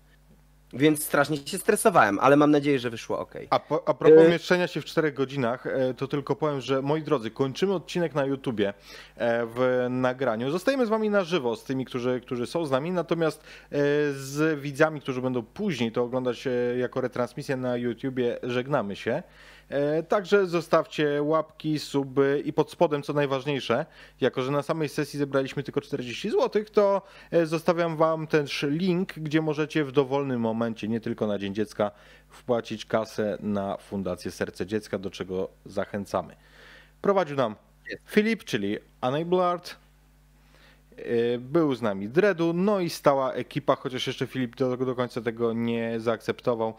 Więc 0.73 1.03
strasznie 1.03 1.37
się 1.37 1.57
stresowałem, 1.57 2.19
ale 2.19 2.35
mam 2.35 2.51
nadzieję, 2.51 2.79
że 2.79 2.89
wyszło 2.89 3.19
ok. 3.19 3.33
A, 3.49 3.59
po, 3.59 3.87
a 3.87 3.93
propos 3.93 4.25
Y- 4.25 4.29
mieszczenia 4.29 4.67
się 4.67 4.81
w 4.81 4.85
czterech 4.85 5.13
godzinach, 5.13 5.67
e, 5.67 5.93
to 5.93 6.07
tylko 6.07 6.35
powiem, 6.35 6.61
że 6.61 6.81
moi 6.81 7.01
drodzy, 7.03 7.31
kończymy 7.31 7.73
odcinek 7.73 8.15
na 8.15 8.25
YouTubie 8.25 8.73
e, 9.15 9.45
w 9.45 9.87
nagraniu. 9.89 10.51
Zostajemy 10.51 10.85
z 10.85 10.89
wami 10.89 11.09
na 11.09 11.23
żywo, 11.23 11.55
z 11.55 11.63
tymi, 11.63 11.85
którzy, 11.85 12.21
którzy 12.21 12.47
są 12.47 12.65
z 12.65 12.71
nami, 12.71 12.91
natomiast 12.91 13.39
e, 13.39 13.45
z 14.13 14.59
widzami, 14.59 15.01
którzy 15.01 15.21
będą 15.21 15.43
później 15.43 15.91
to 15.91 16.03
oglądać 16.03 16.47
e, 16.47 16.51
jako 16.77 17.01
retransmisję 17.01 17.55
na 17.55 17.77
YouTubie, 17.77 18.37
żegnamy 18.43 18.95
się. 18.95 19.23
E, 19.69 20.03
Także 20.03 20.47
zostawcie 20.47 21.23
łapki, 21.23 21.79
suby 21.79 22.41
i 22.45 22.53
pod 22.53 22.71
spodem, 22.71 23.03
co 23.03 23.13
najważniejsze, 23.13 23.85
jako 24.21 24.41
że 24.41 24.51
na 24.51 24.61
samej 24.61 24.89
sesji 24.89 25.19
zebraliśmy 25.19 25.63
tylko 25.63 25.81
40 25.81 26.29
zł, 26.29 26.63
to 26.73 27.01
e, 27.31 27.45
zostawiam 27.45 27.97
Wam 27.97 28.27
też 28.27 28.65
link, 28.69 29.13
gdzie 29.13 29.41
możecie 29.41 29.83
w 29.83 29.91
dowolnym 29.91 30.41
momencie, 30.41 30.87
nie 30.87 30.99
tylko 30.99 31.27
na 31.27 31.39
Dzień 31.39 31.53
Dziecka, 31.53 31.91
wpłacić 32.29 32.85
kasę 32.85 33.37
na 33.39 33.77
Fundację 33.77 34.31
Serce 34.31 34.65
Dziecka, 34.65 34.97
do 34.97 35.09
czego 35.09 35.49
zachęcamy. 35.65 36.35
Prowadził 37.01 37.37
nam 37.37 37.55
Filip, 38.05 38.43
czyli 38.43 38.77
Enable 39.01 39.47
Art. 39.47 39.84
E, 40.97 41.37
Był 41.37 41.75
z 41.75 41.81
nami 41.81 42.09
Dredu, 42.09 42.53
no 42.53 42.79
i 42.79 42.89
stała 42.89 43.33
ekipa, 43.33 43.75
chociaż 43.75 44.07
jeszcze 44.07 44.27
Filip 44.27 44.55
do, 44.55 44.77
do 44.77 44.95
końca 44.95 45.21
tego 45.21 45.53
nie 45.53 45.99
zaakceptował. 45.99 46.73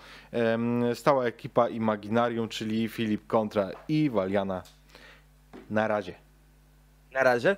Stała 0.94 1.24
ekipa 1.24 1.68
Imaginarium, 1.68 2.48
czyli 2.48 2.88
Filip 2.88 3.26
Kontra 3.26 3.70
i 3.88 4.10
Waliana. 4.10 4.62
Na 5.70 5.88
razie. 5.88 6.14
Na 7.12 7.22
razie. 7.22 7.56